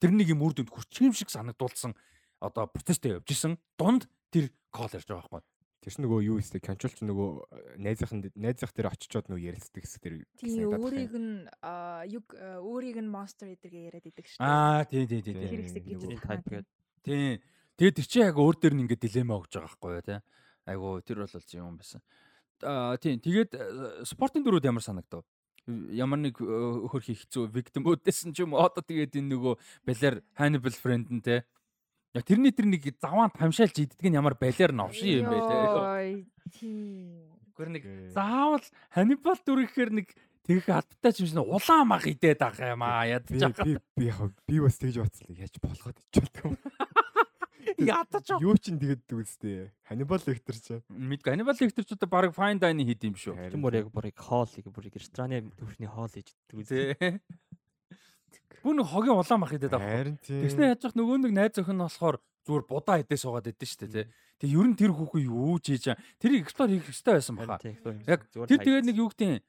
Тэр 0.00 0.10
нэг 0.16 0.28
юм 0.32 0.42
үр 0.42 0.52
дүнд 0.56 0.72
хүрчих 0.72 1.06
юм 1.08 1.14
шиг 1.14 1.30
санагдуулсан 1.30 1.92
одоо 2.40 2.66
протесттэй 2.66 3.20
явж 3.20 3.28
исэн. 3.30 3.60
Дунд 3.78 4.08
тэр 4.32 4.50
кол 4.74 4.90
ярьж 4.90 5.06
байгаа 5.06 5.28
байхгүй. 5.28 5.42
Тэр 5.84 5.92
чинь 5.92 6.04
нөгөө 6.08 6.20
юу 6.24 6.40
өстэй 6.40 6.64
контрол 6.64 6.96
чинь 6.96 7.10
нөгөө 7.12 7.28
найзынхан 7.84 8.32
найзах 8.40 8.72
дээр 8.72 8.88
очичоод 8.88 9.28
нөгөө 9.28 9.52
ярилцдаг 9.52 9.84
хэсэг 9.84 10.00
тэр 10.00 10.14
Тийм 10.40 10.72
өөрийг 10.80 11.12
нь 11.12 11.44
аа, 11.60 12.08
юг 12.08 12.32
аа, 12.32 12.64
өөрийг 12.64 13.04
нь 13.04 13.12
монстер 13.12 13.52
эдэргээ 13.52 13.92
яриад 13.92 14.08
идэг 14.08 14.24
шүү 14.24 14.40
дээ. 14.40 14.48
Аа 14.48 14.88
тий 14.88 15.04
тий 15.04 15.20
тий 15.20 15.36
Тэр 15.36 15.60
хэсэг 15.60 15.84
гэж 15.84 16.00
Нэг 16.08 16.24
байна. 16.24 16.40
type 16.40 16.48
гээд 16.48 16.66
Тий. 17.04 17.36
Тэгээд 17.76 17.96
тэр 18.00 18.06
чинь 18.08 18.24
яг 18.24 18.40
өөр 18.40 18.56
дээр 18.56 18.74
нь 18.80 18.82
ингээд 18.88 19.04
дилемма 19.04 19.36
өгж 19.44 19.52
байгаа 19.60 19.68
байхгүй 19.68 19.92
юу 19.92 20.04
те. 20.08 20.16
Айгу 20.64 20.88
тэр 21.04 21.20
бол 21.20 21.36
л 21.36 21.52
юм 21.52 21.76
байсан. 21.76 22.00
Аа 22.64 22.96
тий. 22.96 23.20
Тэгээд 23.20 23.50
э, 23.52 24.08
спортын 24.08 24.40
дөрүүд 24.40 24.64
ямар 24.64 24.80
санагдав? 24.80 25.20
Ямар 25.92 26.16
нэг 26.24 26.40
э, 26.40 26.48
хөр 26.88 27.02
хийх 27.04 27.28
хэцүү 27.28 27.52
victim 27.52 27.84
үүдсэн 27.84 28.32
ч 28.32 28.40
юм 28.40 28.56
уу 28.56 28.64
одоо 28.64 28.80
тэгээд 28.80 29.20
энэ 29.20 29.36
нөгөө 29.36 29.54
балер 29.84 30.24
Hannibal 30.40 30.72
friend 30.72 31.12
нь 31.12 31.20
те. 31.20 31.44
Тэрний 32.14 32.54
тэр 32.54 32.70
нэг 32.70 32.86
заваан 33.02 33.34
тамшаалж 33.34 33.74
иддэг 33.74 34.06
нь 34.06 34.14
ямар 34.14 34.38
балер 34.38 34.70
новшин 34.70 35.26
юм 35.26 35.34
бэ 35.34 35.38
те. 35.42 36.22
Гэр 37.58 37.68
нэг 37.74 37.82
заавал 38.14 38.62
Hannibal 38.94 39.34
дүрхээр 39.42 39.90
нэг 39.90 40.14
тэгэх 40.46 40.70
албатай 40.70 41.10
ч 41.10 41.26
юм 41.26 41.28
шиг 41.34 41.42
улаан 41.42 41.90
мах 41.90 42.06
идээд 42.06 42.38
байгаа 42.38 42.78
юм 42.78 42.86
аа 42.86 43.02
би 43.02 43.34
ядаж 43.34 43.66
би 43.66 43.74
би 43.98 44.04
яг 44.14 44.30
би 44.46 44.62
бас 44.62 44.78
тэгж 44.78 45.02
бодсон. 45.02 45.34
Яаж 45.34 45.58
болоход 45.58 45.98
ичүүлдэг 46.06 46.42
юм. 46.46 46.54
ядаж 47.82 48.26
Юу 48.38 48.54
ч 48.62 48.70
ин 48.70 48.78
тэгдэг 48.78 49.18
үстэй. 49.18 49.74
Ханибал 49.88 50.22
Лектер 50.22 50.54
ч. 50.54 50.78
мэдгүй 50.86 51.34
Hannibal 51.34 51.56
Lecter 51.58 51.82
ч 51.82 51.98
одоо 51.98 52.08
баг 52.08 52.30
fine 52.30 52.62
dining 52.62 52.86
хийд 52.86 53.10
юм 53.10 53.18
шүү. 53.18 53.34
тэр 53.34 53.58
бүр 53.58 53.74
яг 53.82 53.90
бүр 53.90 54.06
яг 54.12 54.18
хоолыг 54.22 54.70
бүр 54.70 54.86
яг 54.86 54.94
рестораны 55.02 55.50
төвшний 55.58 55.88
хоол 55.90 56.10
хийж. 56.12 56.30
Тий. 56.46 56.94
Бүр 58.64 58.74
нэг 58.80 58.88
хогийн 58.88 59.18
улаан 59.18 59.40
мах 59.40 59.52
идээд 59.52 59.74
авах. 59.74 59.88
Харин 59.88 60.18
тийм. 60.24 60.42
Тэгснэ 60.44 60.72
яаж 60.72 60.80
зах 60.82 60.94
нөгөө 60.96 61.16
нэг 61.24 61.32
найз 61.36 61.58
охин 61.60 61.76
нь 61.78 61.84
болохоор 61.84 62.16
зүгээр 62.44 62.64
будаа 62.68 62.96
идээ 63.00 63.18
суугаад 63.20 63.48
идэв 63.48 63.68
шүү 63.68 63.80
дээ 63.84 63.92
тий. 63.92 64.06
Тэг 64.40 64.50
ер 64.52 64.66
нь 64.68 64.76
тэр 64.76 64.92
хүүхэн 64.92 65.24
юу 65.28 65.56
ч 65.60 65.76
хийж. 65.76 65.96
Тэрийг 66.20 66.44
explore 66.44 66.72
хийх 66.72 66.88
хэрэгтэй 66.88 67.14
байсан 67.16 67.36
баха. 67.40 67.60
Яг 68.08 68.20
тэр 68.32 68.58
тэгээд 68.60 68.88
нэг 68.88 68.96
юу 69.00 69.08
гэдэг 69.08 69.40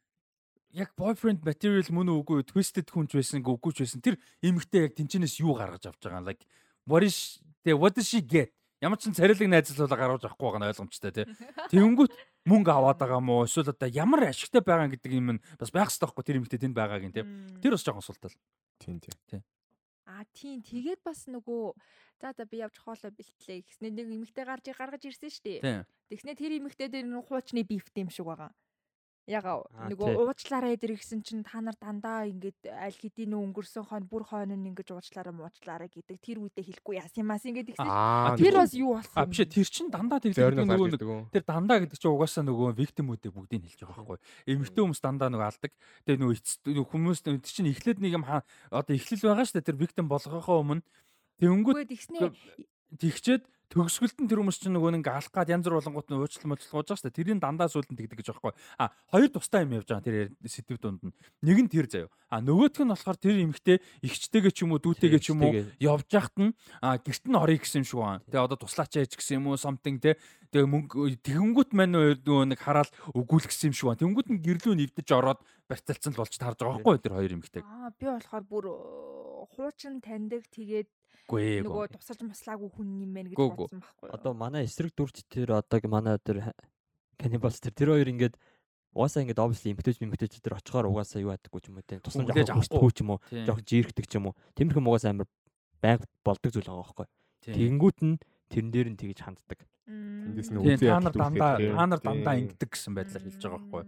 яг 0.76 0.92
boyfriend 1.00 1.44
material 1.48 1.88
мөн 1.92 2.12
үгүй 2.20 2.44
twisted 2.44 2.88
хүнч 2.92 3.16
байсан 3.16 3.40
үгүй 3.44 3.72
ч 3.72 3.88
байсан. 3.88 4.04
Тэр 4.04 4.20
эмэгтэй 4.44 4.92
яг 4.92 4.94
тэнчнээс 5.00 5.40
юу 5.40 5.56
гаргаж 5.56 5.88
авч 5.88 6.04
байгаа 6.04 6.20
юм 6.24 6.28
like 6.28 6.44
what 6.84 7.04
is 7.04 7.40
тэг 7.64 7.80
what 7.80 7.96
does 7.96 8.12
she 8.12 8.20
get? 8.20 8.52
Ямар 8.84 9.00
ч 9.00 9.08
царилэг 9.08 9.48
найзлуулаа 9.48 9.96
гаргаж 9.96 10.28
авахгүй 10.28 10.52
байгаа 10.52 10.60
нь 10.60 10.70
ойлгомжтой 10.76 11.12
тий. 11.16 11.26
Тэнгүүт 11.72 12.12
мөнгө 12.44 12.72
аваад 12.76 13.00
байгаа 13.00 13.24
мó 13.24 13.48
эсвэл 13.48 13.72
одоо 13.72 13.88
ямар 13.88 14.28
ашигтай 14.28 14.60
байгаа 14.60 14.92
гэдэг 14.92 15.12
юм 15.16 15.40
нь 15.40 15.44
бас 15.56 15.72
байх 15.72 15.88
хэрэгтэй 15.88 16.04
байхгүй 16.12 16.24
тэр 16.28 16.38
эмэгтэй 16.44 16.60
тэнд 16.60 16.76
байгааг 16.76 17.04
нь 17.08 17.16
тий. 17.16 17.24
Тэр 17.64 17.80
бас 17.80 17.84
жоохон 17.88 18.04
султал. 18.04 18.36
Тийм 18.80 19.00
тийм. 19.00 19.44
Аа 20.06 20.24
тийм 20.38 20.62
тэгээд 20.62 21.02
бас 21.02 21.26
нөгөө 21.26 21.74
за 22.22 22.30
за 22.38 22.46
би 22.46 22.62
явж 22.62 22.78
хоолой 22.78 23.10
бэлтлээ 23.10 23.66
гэснээр 23.66 23.94
нэг 23.98 24.08
эмэгтэй 24.14 24.46
гарч 24.46 24.66
гаргаж 24.78 25.04
ирсэн 25.10 25.34
шүү 25.34 25.44
дээ. 25.46 25.60
Тий. 25.66 25.82
Тэгснээр 26.14 26.38
тэр 26.38 26.54
эмэгтэй 26.62 26.88
дээр 26.94 27.08
нэг 27.10 27.26
хуучны 27.26 27.66
бифт 27.66 27.98
юм 27.98 28.14
шиг 28.14 28.30
байгаа. 28.30 28.54
Яг 29.26 29.46
Аа, 29.46 29.90
нөгөө 29.90 30.22
уучлаарай 30.22 30.78
эдэр 30.78 31.02
гисэн 31.02 31.26
чинь 31.26 31.42
та 31.42 31.58
нар 31.58 31.74
дандаа 31.82 32.30
ингээд 32.30 32.70
аль 32.70 32.94
хэдийн 32.94 33.34
өнгөрсөн 33.34 33.90
хойно 33.90 34.06
бүр 34.06 34.22
хойно 34.22 34.54
нь 34.54 34.70
ингэж 34.70 34.94
уучлаарай 34.94 35.34
муучлаарай 35.34 35.90
гэдэг 35.90 36.22
тэр 36.22 36.46
үедээ 36.46 36.62
хэлэхгүй 36.62 37.02
яасан 37.02 37.26
юм 37.26 37.34
аас 37.34 37.42
ингээд 37.42 37.74
гисэн. 37.74 37.90
Аа 37.90 38.38
Тэр 38.38 38.54
бас 38.54 38.78
юу 38.78 39.02
болсон? 39.02 39.18
А 39.18 39.26
биш 39.26 39.42
тэр 39.42 39.66
чин 39.66 39.90
дандаа 39.90 40.22
нь 40.22 40.30
нөгөө 40.30 40.94
нэг 40.94 41.02
тэр 41.34 41.42
дандаа 41.42 41.82
гэдэг 41.82 41.98
чинь 41.98 42.14
угаасаа 42.14 42.46
нөгөө 42.46 42.78
victim-үүдээ 42.78 43.32
бүгдийг 43.34 43.66
хэлж 43.66 43.82
байгаа 43.82 44.06
байхгүй. 44.06 44.20
Эмэгтэй 44.46 44.82
хүмүүс 44.86 45.02
дандаа 45.02 45.30
нөгөө 45.34 45.50
алдаг. 45.50 45.72
Тэгээ 46.06 46.22
нөгөө 46.22 46.86
хүмүүс 46.86 47.20
тэр 47.26 47.42
чинь 47.42 47.74
эхлээд 47.74 48.00
нэг 48.06 48.14
юм 48.22 48.26
одоо 48.30 48.94
эхлэл 48.94 49.26
байгаа 49.26 49.46
шүү 49.50 49.58
дээ 49.58 49.70
тэр 49.74 49.82
victim 49.82 50.06
болгохоо 50.06 50.62
өмнө 50.62 50.86
тэнгүүт 51.42 51.76
Үгүй 51.76 51.90
тэгснээр 51.90 52.32
тэгчээд 53.02 53.44
төгсгөлд 53.70 54.18
нь 54.22 54.30
тэр 54.30 54.40
хүмүүс 54.42 54.60
чинь 54.62 54.76
нөгөө 54.76 54.92
нэг 55.02 55.08
алах 55.10 55.34
гад 55.34 55.50
янз 55.50 55.66
бүр 55.66 55.80
болонгууд 55.82 56.08
нь 56.10 56.18
уучлал 56.20 56.50
мочлол 56.54 56.74
гоож 56.80 56.88
байгаа 56.92 57.00
шүү 57.02 57.08
дээ. 57.10 57.20
Тэрийн 57.20 57.42
дандаа 57.42 57.70
сүлд 57.70 57.90
нь 57.92 58.00
тэгдэг 58.00 58.20
гэж 58.22 58.28
байхгүй. 58.36 58.54
А 58.78 58.94
хоёр 59.10 59.30
тустай 59.34 59.66
юм 59.66 59.76
явж 59.78 59.90
байгаа 59.90 60.06
тэр 60.06 60.18
сэдв 60.46 60.78
дунд 60.78 61.02
нь. 61.02 61.14
Нэг 61.42 61.58
нь 61.66 61.72
тэр 61.72 61.88
заяо. 61.90 62.10
А 62.30 62.42
нөгөөх 62.42 62.84
нь 62.84 62.92
болохоор 62.94 63.18
тэр 63.18 63.36
эмэгтэй 63.42 63.78
ихчтэйгээ 64.06 64.54
ч 64.54 64.66
юм 64.66 64.76
уу 64.76 64.82
дүүтэйгээ 64.84 65.22
ч 65.22 65.34
юм 65.34 65.42
уу 65.46 65.66
явж 65.82 66.08
яхад 66.14 66.38
нь 66.38 66.52
а 66.82 66.98
гэрт 67.02 67.26
нь 67.26 67.38
орё 67.38 67.58
гэсэн 67.58 67.82
юм 67.82 67.88
шиг 67.90 68.00
байна. 68.02 68.22
Тэгээ 68.30 68.46
одоо 68.46 68.58
туслаач 68.60 68.92
яж 69.02 69.14
гэсэн 69.18 69.42
юм 69.42 69.54
уу 69.54 69.58
something 69.58 69.98
те. 70.02 70.18
Тэгээ 70.54 70.70
мөнгө 70.70 71.20
тэгэнгүүт 71.26 71.72
мань 71.74 71.94
нөгөө 72.22 72.54
нэг 72.54 72.60
хараал 72.60 72.92
өгүүлэх 73.14 73.50
гэсэн 73.50 73.72
юм 73.72 73.76
шиг 73.76 73.88
байна. 73.92 74.02
Тэнгүүт 74.04 74.30
нь 74.30 74.42
гэрлүү 74.42 74.74
нэвдэж 74.78 75.08
ороод 75.16 75.40
барьцалцсан 75.70 76.14
л 76.14 76.20
болж 76.22 76.34
таарж 76.38 76.60
байгаа 76.62 76.80
байхгүй 76.82 76.98
тэр 77.02 77.16
хоёр 77.18 77.34
эмэгтэй. 77.36 77.64
аа 77.66 77.90
би 77.96 78.06
болохоор 78.06 78.44
бүр 78.46 78.66
хуучин 79.56 80.02
таньдаг 80.02 80.46
тэгээд. 80.52 80.90
Нөгөө 81.30 81.96
тусалж 81.96 82.22
маслаагүй 82.26 82.70
хүн 82.76 82.90
юм 83.04 83.12
байна 83.16 83.30
гэж 83.32 83.38
бодсон 83.38 83.82
байхгүй 83.82 84.08
юу? 84.10 84.16
Одоо 84.16 84.34
манай 84.34 84.66
эсрэг 84.66 84.92
дүрч 84.96 85.24
тэр 85.30 85.56
одоо 85.56 85.80
манай 85.90 86.18
тэр 86.20 86.54
канибалс 87.18 87.60
тэр 87.60 87.74
тэр 87.74 87.90
хоёр 87.96 88.10
ингээд 88.12 88.36
угаасаа 88.96 89.24
ингээд 89.24 89.44
obviously 89.44 89.72
эмгтэж 89.76 90.00
эмгтэж 90.04 90.32
тэр 90.40 90.58
очихоор 90.60 90.88
угаасаа 90.92 91.24
юу 91.24 91.36
ядаггүй 91.36 91.62
ч 91.64 91.72
юм 91.72 91.80
уу 91.80 91.88
те 91.88 92.00
тусламж 92.00 92.32
авахгүй. 92.32 92.92
ч 92.92 93.00
юм 93.04 93.10
уу 93.16 93.20
жоох 93.32 93.62
жирэгдэг 93.64 94.06
ч 94.08 94.14
юм 94.20 94.32
уу 94.32 94.38
тиймэрхэн 94.56 94.88
угаасаа 94.88 95.12
амар 95.12 95.28
байг 95.84 96.04
болдог 96.24 96.52
зүйл 96.52 96.68
байгаа 96.68 96.84
байхгүй 96.84 97.08
Тийм. 97.46 97.56
тэгэнгүүт 97.56 98.00
нь 98.04 98.16
тэрэн 98.50 98.70
дээр 98.72 98.88
нь 98.92 99.00
тэгж 99.00 99.20
ханддаг 99.22 99.60
Тэндээс 99.86 100.50
нь 100.50 100.58
Тийм, 100.66 100.80
та 100.82 100.98
нар 100.98 101.14
дандаа 101.14 101.54
та 101.62 101.86
нар 101.86 102.02
дандаа 102.02 102.36
ингэдэг 102.42 102.70
гэсэн 102.74 102.94
байдлаар 102.98 103.22
хэлж 103.22 103.38
байгаа 103.38 103.62
байхгүй. 103.62 103.84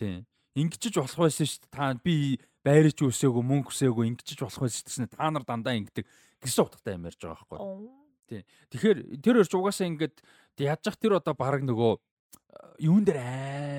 Тийм. 0.00 0.24
Ингэчиж 0.56 0.94
болох 0.96 1.20
байсан 1.28 1.44
шүү 1.44 1.60
дээ. 1.60 1.74
Та 1.76 1.84
би 2.00 2.40
байрч 2.64 2.98
үсээгүй 3.04 3.44
мөнгө 3.44 3.68
үсээгүй 3.68 4.04
ингэчиж 4.16 4.38
болох 4.40 4.64
байсан 4.64 4.88
шүү 4.88 5.04
дээ. 5.04 5.20
Та 5.20 5.28
нар 5.28 5.44
дандаа 5.44 5.76
ингэдэг 5.76 6.04
гэсэн 6.46 6.64
утгатай 6.64 6.94
юм 6.94 7.10
ярьж 7.10 7.20
байгаа 7.20 7.46
байхгүй. 7.50 7.58
Оо. 7.58 8.06
Тэгэхээр 8.26 8.98
тэр 9.22 9.42
өрч 9.42 9.52
угаасаа 9.54 9.86
ингээд 9.90 10.16
яаж 10.62 10.80
зах 10.82 10.98
тэр 10.98 11.18
одоо 11.18 11.34
баг 11.34 11.62
нөгөө 11.62 11.92
э, 11.94 12.86
юун 12.86 13.06
дээр 13.06 13.18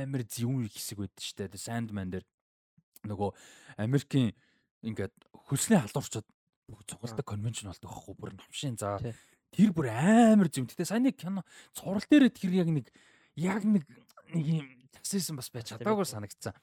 амар 0.07 0.23
юм 0.39 0.67
хэсэг 0.67 1.03
байдаг 1.03 1.23
шүү 1.23 1.47
дээ. 1.51 1.59
Sandman 1.59 2.11
дээр 2.11 2.25
нөгөө 3.07 3.29
Америкийн 3.83 4.31
ингээд 4.87 5.15
хөлсний 5.47 5.79
халуурчод 5.79 6.27
бүх 6.67 6.83
цугладаг 6.87 7.25
конвеншн 7.27 7.71
болдог 7.71 7.91
байхгүй 7.91 8.15
бүр 8.15 8.31
навшин 8.35 8.75
за 8.79 8.99
Тий. 8.99 9.15
тэр 9.51 9.71
бүр 9.75 9.91
амар 9.91 10.47
зүм. 10.51 10.67
Гэтэ 10.67 10.87
сайн 10.87 11.07
нэг 11.07 11.19
кино 11.19 11.43
цуврал 11.75 12.03
дээр 12.07 12.31
тэр 12.31 12.51
яг 12.55 12.67
нэг 12.71 12.87
яг 13.35 13.63
нэг 13.63 13.83
нэг 14.31 14.45
юм 14.47 14.67
таксисэн 14.91 15.39
бас 15.39 15.51
байж 15.51 15.71
чадаагүй 15.71 16.07
санагдсан. 16.07 16.55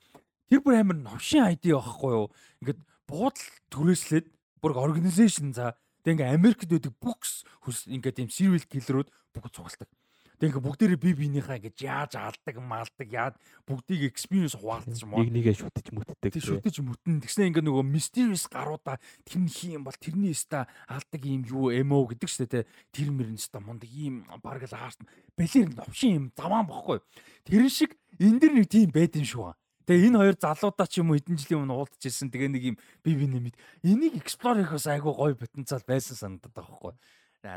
Тэр 0.48 0.60
бүр 0.60 0.80
амар 0.80 0.96
новшин 1.00 1.48
ID 1.52 1.72
байхгүй 1.72 2.12
юу? 2.12 2.28
Ингээд 2.60 2.80
буудал 3.08 3.48
түрээслээд 3.72 4.28
бүр 4.60 4.76
организашн 4.76 5.52
за 5.56 5.72
тэг 6.04 6.20
ингээ 6.20 6.36
Америкт 6.36 6.68
үүдэг 6.68 6.94
бүкс 7.00 7.48
ингээд 7.88 8.20
юм 8.20 8.30
serial 8.30 8.64
killer-ууд 8.68 9.08
бүгд 9.32 9.52
цугалтдаг. 9.56 9.88
Тэг 10.34 10.50
ингээ 10.50 10.66
бүгдээрээ 10.66 11.00
бие 11.00 11.14
биенийхээ 11.14 11.58
ингээ 11.62 11.88
яаж 11.88 12.18
алдаг, 12.18 12.58
малдаг, 12.58 13.08
яад 13.08 13.34
бүгдийг 13.64 14.04
experience 14.12 14.58
хуваалцаж 14.58 15.06
маа. 15.08 15.22
Нэг 15.22 15.30
нэгээ 15.30 15.56
шүтэж 15.62 15.86
мүтдэг. 15.94 16.30
Тэг 16.34 16.42
шүтэж 16.42 16.76
мүтэн. 16.82 17.22
Тэгснэ 17.22 17.48
ингээ 17.54 17.64
нөгөө 17.64 17.86
mysterious 17.86 18.44
гаруудаа 18.50 18.98
тэр 19.24 19.40
нь 19.40 19.48
хин 19.48 19.86
бол 19.86 19.94
тэрний 19.94 20.34
өста 20.34 20.66
алдаг 20.90 21.22
юм 21.22 21.46
юу 21.46 21.70
эмо 21.70 22.02
гэдэг 22.04 22.28
штэ 22.28 22.50
тэ. 22.50 22.68
Тэр 22.90 23.14
мөрн 23.14 23.38
өста 23.38 23.62
мундаг 23.62 23.88
ийм 23.88 24.26
бараг 24.42 24.66
л 24.66 24.74
хаарт 24.74 25.00
бэлэр 25.38 25.70
новшин 25.70 26.12
юм 26.12 26.24
заваан 26.34 26.66
бохгүй. 26.66 26.98
Тэрэн 27.46 27.70
шиг 27.70 27.94
энэ 28.18 28.38
дэр 28.42 28.52
нэг 28.58 28.66
тийм 28.66 28.90
байд 28.90 29.14
юм 29.14 29.24
шүү. 29.24 29.54
Тэгээ 29.84 30.08
энэ 30.08 30.18
хоёр 30.20 30.36
залуудаа 30.40 30.88
ч 30.88 31.04
юм 31.04 31.12
уу 31.12 31.18
хэдэн 31.20 31.36
жилийн 31.36 31.60
өмнө 31.68 31.76
уулзчихсэн. 31.76 32.32
Тэгээ 32.32 32.50
нэг 32.52 32.62
юм 32.72 32.76
би 33.04 33.10
би 33.12 33.26
нэмэд 33.28 33.56
энийг 33.84 34.14
explore 34.16 34.60
хийх 34.64 34.72
бас 34.72 34.88
айгүй 34.88 35.12
гоё 35.12 35.36
потенциал 35.36 35.84
байсан 35.84 36.16
санагдаад 36.16 36.54
байгаа 36.56 36.72
байхгүй. 36.72 36.94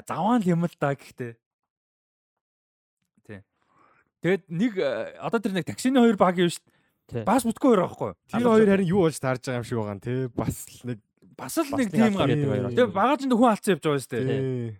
Заваан 0.03 0.41
л 0.43 0.51
юм 0.51 0.67
л 0.67 0.75
да 0.75 0.91
гэхдээ. 0.91 1.31
Тий. 3.23 3.39
Тэгээд 4.19 4.43
нэг 4.51 4.73
э, 4.75 5.15
одоо 5.23 5.39
тэр 5.39 5.55
нэг 5.55 5.65
таксины 5.67 6.03
хоёр 6.03 6.19
баг 6.19 6.35
юм 6.35 6.51
шүү 6.51 6.63
дээ. 7.15 7.23
Бас 7.23 7.47
бүтгүй 7.47 7.69
хоёр 7.71 7.81
байхгүй. 7.87 8.11
Тэр 8.27 8.43
хоёр 8.43 8.67
харин 8.67 8.91
юу 8.91 9.07
болж 9.07 9.17
таарж 9.23 9.41
байгаа 9.47 9.59
юм 9.63 9.67
шиг 9.67 9.79
байгаа 9.79 9.95
юм 9.95 10.03
те. 10.03 10.13
Бас 10.35 10.55
л 10.67 10.83
нэг 10.91 10.99
Бас 11.37 11.55
л 11.61 11.69
нэг 11.69 11.93
тийм 11.93 12.17
гар. 12.17 12.27
гэдэг 12.33 12.49
хоёр 12.49 12.65
Тэгээ 12.73 12.91
багаж 12.97 13.21
нь 13.23 13.31
хүн 13.31 13.51
алдсан 13.53 13.71
явж 13.77 13.83
байгаа 13.85 14.01
шүү 14.01 14.11
дээ. 14.11 14.25
тий. 14.25 14.75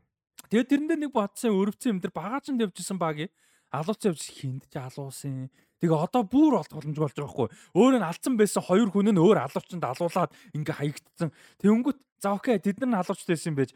Тэгээд 0.49 0.69
тэрэндээ 0.73 0.99
нэг 1.05 1.11
бодсон 1.13 1.53
өрөвцөн 1.53 1.91
юм 1.95 1.99
тэр 2.01 2.13
багаж 2.17 2.45
нь 2.49 2.59
явжсэн 2.59 2.97
баг 2.97 3.29
алууцсан 3.69 4.09
явж 4.11 4.23
хинд 4.25 4.63
ч 4.65 4.75
алуусан. 4.79 5.51
Тэгээ 5.77 6.03
одоо 6.09 6.23
бүр 6.25 6.57
олд 6.57 6.73
боломжгүй 6.73 7.03
болж 7.05 7.17
байгаа 7.17 7.33
хгүй. 7.37 7.49
Өөр 7.77 7.93
нь 8.01 8.07
алдсан 8.09 8.33
байсан 8.33 8.65
хоёр 8.65 8.89
хүн 8.89 9.13
нь 9.13 9.21
өөр 9.21 9.37
алуучанд 9.45 9.85
алуулаад 9.85 10.31
ингээ 10.57 10.73
хаягдсан. 10.73 11.29
Тэнгүүт 11.61 11.99
за 12.17 12.33
окей 12.33 12.57
тэд 12.57 12.81
нар 12.81 12.89
нь 12.89 12.99
алуучд 13.01 13.29
байсан 13.29 13.53
юм 13.53 13.57
байж. 13.61 13.71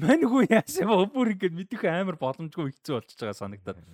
Мань 0.00 0.24
хүү 0.24 0.48
яасан 0.48 0.88
ба 0.88 1.04
бүр 1.04 1.36
ингээ 1.36 1.52
мэдэх 1.52 1.84
амар 1.84 2.16
боломжгүй 2.16 2.72
хэцүү 2.72 2.94
болчихж 2.96 3.20
байгаа 3.20 3.36
санагдаад 3.36 3.84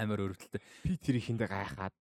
амар 0.00 0.24
өрөвдөлтэй. 0.24 0.62
Би 0.88 0.96
тэр 0.96 1.20
ихэндээ 1.20 1.48
гайхаад 1.52 1.94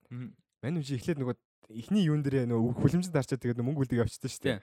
мань 0.61 0.77
үжи 0.77 1.01
эхлээд 1.01 1.17
нөгөө 1.17 1.35
эхний 1.73 2.05
юун 2.05 2.21
дээрээ 2.21 2.45
нөгөө 2.45 2.77
хүлэмжинд 2.77 3.15
харчаад 3.15 3.41
тэгээд 3.41 3.65
мөнгө 3.65 3.89
үлдэг 3.89 4.05
явчихсан 4.05 4.29
шүү 4.29 4.43
дээ. 4.45 4.57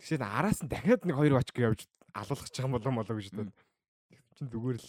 Тэгшээд 0.00 0.24
араас 0.24 0.64
нь 0.64 0.72
дахиад 0.72 1.04
нэг 1.04 1.16
хоёр 1.20 1.36
бачк 1.36 1.56
явж 1.60 1.84
алуулах 2.16 2.48
гэж 2.48 2.54
байгаа 2.56 2.72
болоо 2.80 2.92
молоо 2.96 3.16
гэж 3.20 3.28
бодоод. 3.36 3.60
Чин 4.40 4.48
зүгээр 4.48 4.78
л 4.80 4.88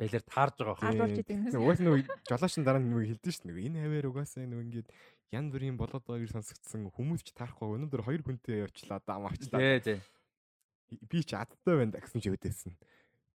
Байлэр 0.00 0.24
таарж 0.24 0.56
байгаа 0.56 0.76
хөө. 0.80 1.60
Угаас 1.60 1.80
нөгөө 1.84 2.00
жолоочн 2.24 2.64
дараа 2.64 2.80
нөгөө 2.80 3.20
хэлдэж 3.20 3.34
шүү 3.36 3.52
дээ. 3.52 3.66
Энэ 3.68 3.84
хаваар 3.84 4.08
угаасаа 4.08 4.48
нөгөө 4.48 4.64
ингээд 4.64 4.88
ян 5.36 5.52
бүрийн 5.52 5.76
болоод 5.76 6.04
байгааг 6.08 6.32
сонсогдсон 6.32 6.88
хүмүүс 6.88 7.20
ч 7.20 7.36
таарахгүй 7.36 7.76
өнөөдөр 7.76 8.02
хоёр 8.08 8.22
хүнтэй 8.24 8.64
явчлаа 8.64 9.04
даа 9.04 9.20
мавчлаа. 9.20 9.60
Тий, 9.60 9.78
тий. 9.84 9.98
Би 11.04 11.20
ч 11.20 11.36
адтай 11.36 11.76
байна 11.76 12.00
гэсэн 12.00 12.16
ч 12.16 12.32
өөдөөсөн. 12.32 12.74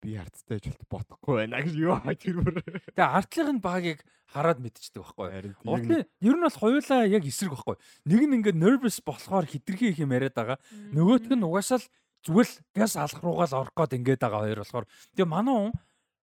Би 0.01 0.17
хардтай 0.17 0.59
ч 0.59 0.73
болт 0.73 0.89
бодохгүй 0.89 1.45
байна 1.45 1.61
гэж 1.61 1.75
юу 1.77 1.95
тэр 2.01 2.37
бүр. 2.41 2.57
Тэгээ 2.97 3.13
артлын 3.13 3.59
багийг 3.61 4.01
хараад 4.33 4.59
мэдчихдэг 4.59 5.01
байхгүй. 5.05 5.53
Урдлын 5.69 6.03
ер 6.03 6.35
нь 6.35 6.45
бол 6.49 6.59
хоёулаа 6.65 7.05
яг 7.05 7.23
эсрэг 7.23 7.53
байхгүй. 7.55 7.77
Нэг 8.09 8.21
нь 8.25 8.35
ингээд 8.41 8.57
nervous 8.57 8.99
болохоор 9.05 9.45
хитрхи 9.45 9.93
их 9.93 10.01
юм 10.01 10.11
яриад 10.17 10.35
байгаа. 10.35 10.59
Нөгөөх 10.91 11.29
нь 11.29 11.45
угаасаа 11.45 11.79
л 11.79 11.87
зүгээр 12.25 12.49
л 12.49 12.57
газ 12.75 12.93
алах 12.97 13.21
руугаа 13.23 13.47
л 13.47 13.57
орох 13.61 13.73
гээд 13.77 13.97
ингээд 14.01 14.21
байгаа 14.25 14.41
хоёр 14.43 14.59
болохоор. 14.65 14.85
Тэгээ 15.15 15.29
манай 15.29 15.55
хүн 15.55 15.73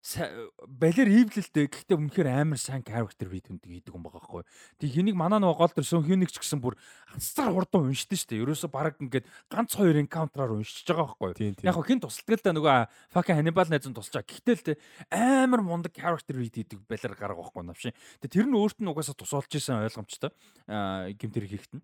балер 0.03 1.07
ивлэлтэй 1.07 1.70
гэхдээ 1.70 1.94
үнэхээр 1.94 2.26
амар 2.26 2.59
сайн 2.59 2.82
character 2.82 3.30
read 3.30 3.46
хүндэг 3.46 3.70
хийдэг 3.70 3.94
юм 3.94 4.03
байгаа 4.03 4.18
байхгүй. 4.18 4.42
Тэгээ 4.82 4.96
хэнийг 4.98 5.14
манай 5.14 5.38
нөгөө 5.38 5.62
гол 5.62 5.74
төрсөн 5.78 6.03
хинэг 6.03 6.34
ч 6.34 6.42
гэсэн 6.42 6.59
бүр 6.59 6.74
хацсаар 7.07 7.55
хурдан 7.55 7.86
уншдаг 7.86 8.18
шүү 8.18 8.34
дээ. 8.34 8.42
Ерөөсө 8.42 8.66
баг 8.66 8.98
ингээд 8.98 9.30
ганц 9.46 9.78
хоёр 9.78 10.03
encounter-аар 10.03 10.59
уншиж 10.59 10.82
байгаа 10.90 11.14
байхгүй. 11.22 11.55
Яг 11.62 11.78
хин 11.86 12.03
тусалдаг 12.03 12.34
л 12.34 12.42
да 12.42 12.50
нөгөө 12.50 12.76
fucking 13.14 13.38
Hannibal 13.38 13.70
найзан 13.70 13.94
тусалж 13.94 14.18
байгаа. 14.18 14.26
Гэхдээ 14.26 14.55
л 14.59 14.66
те 14.66 14.72
амар 15.14 15.62
мундаг 15.62 15.94
character 15.94 16.34
read 16.34 16.50
хийдэг 16.50 16.82
балер 16.82 17.14
гарга 17.14 17.38
байхгүй 17.38 17.62
навшин. 17.62 17.94
Тэгээ 18.26 18.34
тэр 18.42 18.46
нь 18.50 18.59
өөрт 18.59 18.82
нь 18.82 18.90
угаасаа 18.90 19.14
тусалж 19.14 19.55
исэн 19.55 19.86
ойлгомжтой. 19.86 20.34
Аа 20.66 21.14
гимтэр 21.14 21.46
хийхт 21.46 21.78
нь. 21.78 21.82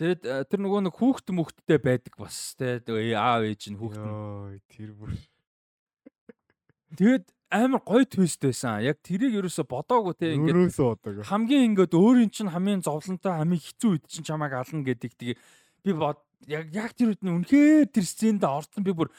Тэгэд 0.00 0.48
тэр 0.48 0.60
нөгөө 0.64 0.88
нэг 0.88 0.96
хүүхд 0.96 1.36
мөхттэй 1.36 1.76
байдаг 1.76 2.16
бас 2.16 2.56
те 2.56 2.80
аав 2.80 3.44
ээж 3.44 3.68
нь 3.68 3.76
хүүхд 3.76 4.00
нь. 4.00 4.56
Тэр 4.72 4.96
бүр 4.96 5.12
Тэгээд 6.96 7.24
амар 7.52 7.82
гоё 7.84 8.04
твист 8.08 8.40
байсан. 8.44 8.80
Яг 8.84 9.00
тэрийг 9.04 9.36
ерөөсө 9.36 9.64
бодоогүй 9.68 10.16
те 10.16 10.32
ингээд 10.32 10.56
өөрөөсөө 10.56 10.88
удаг. 10.88 11.14
хамгийн 11.28 11.72
ингээд 11.72 11.92
өөрийн 11.92 12.30
чинь 12.32 12.52
хамгийн 12.52 12.80
зовлонтой 12.84 13.32
хамгийн 13.36 13.60
хэцүү 13.60 13.90
үед 13.92 14.04
чинь 14.08 14.24
чамайг 14.24 14.56
ална 14.56 14.84
гэдэг 14.84 15.12
тийг 15.16 15.36
би 15.84 15.92
бод 15.92 16.20
яг 16.48 16.72
яг 16.72 16.96
тэр 16.96 17.12
үед 17.12 17.22
нь 17.22 17.32
үнэхээр 17.44 17.92
тэр 17.92 18.04
сценд 18.08 18.44
орсон. 18.44 18.84
Би 18.84 18.96
бүр 18.96 19.12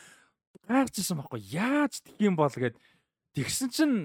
гайхажсэн 0.66 1.18
байхгүй. 1.22 1.42
Яаж 1.54 2.02
тгийм 2.02 2.34
бол 2.34 2.50
гэд 2.50 2.78
тэгсэн 3.38 3.70
чинь 3.70 3.98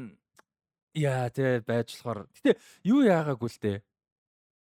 яа 0.93 1.33
те 1.33 1.65
байж 1.65 1.97
болохоор. 1.97 2.29
Гэтээ 2.41 2.55
юу 2.85 3.05
яагаагүй 3.09 3.49
л 3.49 3.61
те. 3.61 3.73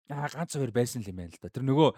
Аа 0.07 0.31
ганц 0.31 0.55
хоёр 0.55 0.71
байсан 0.71 1.03
л 1.03 1.11
юм 1.11 1.19
байна 1.19 1.35
л 1.35 1.41
да. 1.43 1.51
Тэр 1.51 1.67
нөгөө 1.67 1.89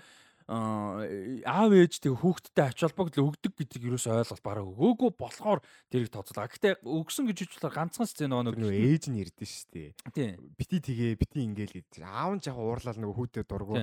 аав 0.48 1.72
ээж 1.72 2.04
тэг 2.04 2.20
хүүхдтэй 2.20 2.68
ач 2.68 2.84
холбогдол 2.84 3.32
өгдөг 3.32 3.54
гэдгийг 3.56 3.96
юу 3.96 4.00
ч 4.00 4.12
ойлголт 4.12 4.44
бараг 4.44 4.68
өгөөгүй 4.68 5.12
болохоор 5.16 5.64
тэрийг 5.88 6.12
тооцоолаа. 6.12 6.52
Гэтэ 6.52 6.84
өгсөн 6.84 7.28
гэж 7.32 7.48
болохоор 7.48 7.76
ганцхан 7.80 8.08
сцен 8.08 8.36
нөгөө 8.36 8.60
нэг 8.60 8.76
ээж 8.76 9.04
нь 9.08 9.24
ирдэ 9.24 9.46
штэ. 9.48 9.96
Бити 10.60 10.84
тэгээ 10.84 11.16
бити 11.16 11.40
ингээл 11.48 11.76
гэж. 11.80 12.04
Аав 12.04 12.36
нь 12.36 12.44
яг 12.44 12.60
уурлал 12.60 13.00
нөгөө 13.00 13.18
хүүтэй 13.24 13.44
дургу. 13.48 13.80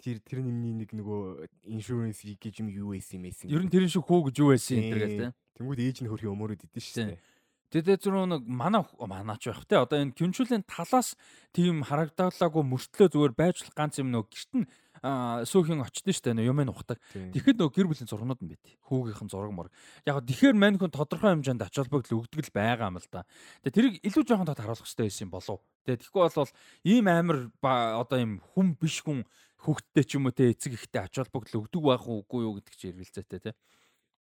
Тэр 0.00 0.16
тэр 0.24 0.40
нэмний 0.40 0.88
нэг 0.88 0.96
нөгөө 0.96 1.44
иншүренс 1.76 2.24
гэж 2.24 2.64
юм 2.64 2.72
юу 2.72 2.96
байсан 2.96 3.20
юм 3.20 3.28
байсан. 3.28 3.52
Ер 3.52 3.62
нь 3.64 3.72
тэрэн 3.72 3.92
шиг 3.92 4.08
хөө 4.08 4.32
гэж 4.32 4.36
юу 4.40 4.56
байсан 4.56 4.80
энэ 4.80 4.88
төр 4.88 5.00
гэдэг. 5.04 5.32
Тэнгүүд 5.60 5.80
ээж 5.84 5.96
нь 6.00 6.08
хөрхи 6.08 6.28
өмөрөд 6.32 6.64
идэв 6.64 6.84
штэ. 6.84 7.20
Тэгээд 7.68 8.00
зөв 8.00 8.16
нэг 8.24 8.48
манай 8.48 8.80
манаач 8.96 9.44
байх 9.44 9.60
те 9.68 9.76
одоо 9.76 10.00
энэ 10.00 10.16
кюнчүлийн 10.16 10.64
талаас 10.64 11.20
тийм 11.52 11.84
харагдаалаггүй 11.84 12.64
мөртлөө 12.64 13.08
зүгээр 13.12 13.34
байжлах 13.36 13.76
ганц 13.76 14.00
юм 14.00 14.08
нөгөө 14.08 14.24
гэрт 14.32 14.52
нь 14.56 14.66
сүүхийн 15.02 15.82
очдсон 15.82 16.14
штэ 16.14 16.34
нөө 16.34 16.50
юм 16.50 16.60
ухдаг. 16.70 16.98
Тэгэхэд 17.14 17.58
нөгөө 17.58 17.74
гэр 17.74 17.88
бүлийн 17.88 18.10
зургнууд 18.10 18.40
нь 18.42 18.50
байт. 18.50 18.64
Хүүгийнхэн 18.88 19.30
зураг 19.30 19.52
мөр. 19.54 19.68
Яг 20.06 20.22
тэгэхээр 20.26 20.56
мань 20.58 20.78
хүн 20.78 20.90
тодорхой 20.90 21.38
хэмжээнд 21.38 21.62
ач 21.62 21.74
холбогдол 21.78 22.24
өгдөг 22.24 22.50
л 22.50 22.54
байгаа 22.54 22.90
юм 22.90 22.98
л 22.98 23.08
да. 23.10 23.22
Тэгээ 23.62 23.74
тэрийг 23.74 23.94
илүү 24.02 24.24
жоохон 24.26 24.48
тод 24.48 24.58
харуулах 24.58 24.82
хэрэгтэй 24.82 25.06
байсан 25.06 25.24
юм 25.26 25.32
болов. 25.32 25.60
Тэгээ 25.86 26.00
тэгэхгүй 26.02 26.22
бол 26.34 26.52
ийм 26.82 27.06
амар 27.06 27.38
одоо 27.62 28.18
ийм 28.18 28.32
хүн 28.54 28.68
биш 28.74 29.00
хүн 29.06 29.22
хүүхдтэй 29.62 30.04
ч 30.06 30.10
юм 30.18 30.26
уу 30.26 30.34
те 30.34 30.50
эцэг 30.50 30.74
ихтэй 30.74 31.02
ач 31.02 31.14
холбогдол 31.18 31.66
өгдөг 31.66 31.82
байх 31.82 32.04
уугүй 32.06 32.42
юу 32.46 32.58
гэдэг 32.58 32.74
чинь 32.74 32.92
эргэлзээтэй 32.94 33.40
те. 33.42 33.52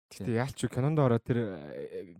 Гэтэ 0.07 0.39
яалч 0.39 0.57
юу 0.63 0.71
кинонд 0.71 0.99
ороо 1.03 1.19
тэр 1.19 1.59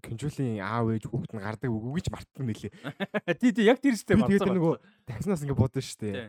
конжулийн 0.03 0.60
аав 0.60 0.91
ээж 0.91 1.08
хүүхд 1.08 1.32
нь 1.34 1.41
гардаг 1.41 1.72
үгүй 1.72 2.03
гэж 2.03 2.08
мартсан 2.12 2.43
мөлий. 2.43 2.72
Тий 3.39 3.51
тий 3.55 3.64
яг 3.64 3.80
тэр 3.80 3.95
сте 3.95 4.20
Би 4.20 4.28
тэгээд 4.28 4.43
нөгөө 4.43 4.76
такснаас 5.08 5.41
ингэ 5.47 5.55
бодсон 5.55 5.82
штэ. 5.88 6.12
Тий. 6.12 6.28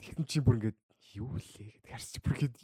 Тэгсэн 0.00 0.24
чи 0.24 0.40
бүр 0.40 0.56
ингээд 0.58 0.78
юу 1.14 1.34
лээ 1.38 1.70
гэд 1.78 1.86
харсч 1.90 2.14
бүр 2.22 2.34
гээд 2.38 2.54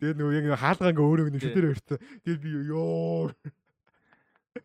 тэгээд 0.00 0.16
нөгөө 0.20 0.34
яг 0.36 0.44
нөгөө 0.48 0.60
хаалгаа 0.64 0.90
ингээ 0.92 1.08
өөрөө 1.08 1.26
нэг 1.30 1.40
Тий. 1.40 1.44
шүтээр 1.50 1.70
өртөө. 1.74 1.98
Тэгээд 2.24 2.40
би 2.44 2.50
ёо 2.72 3.32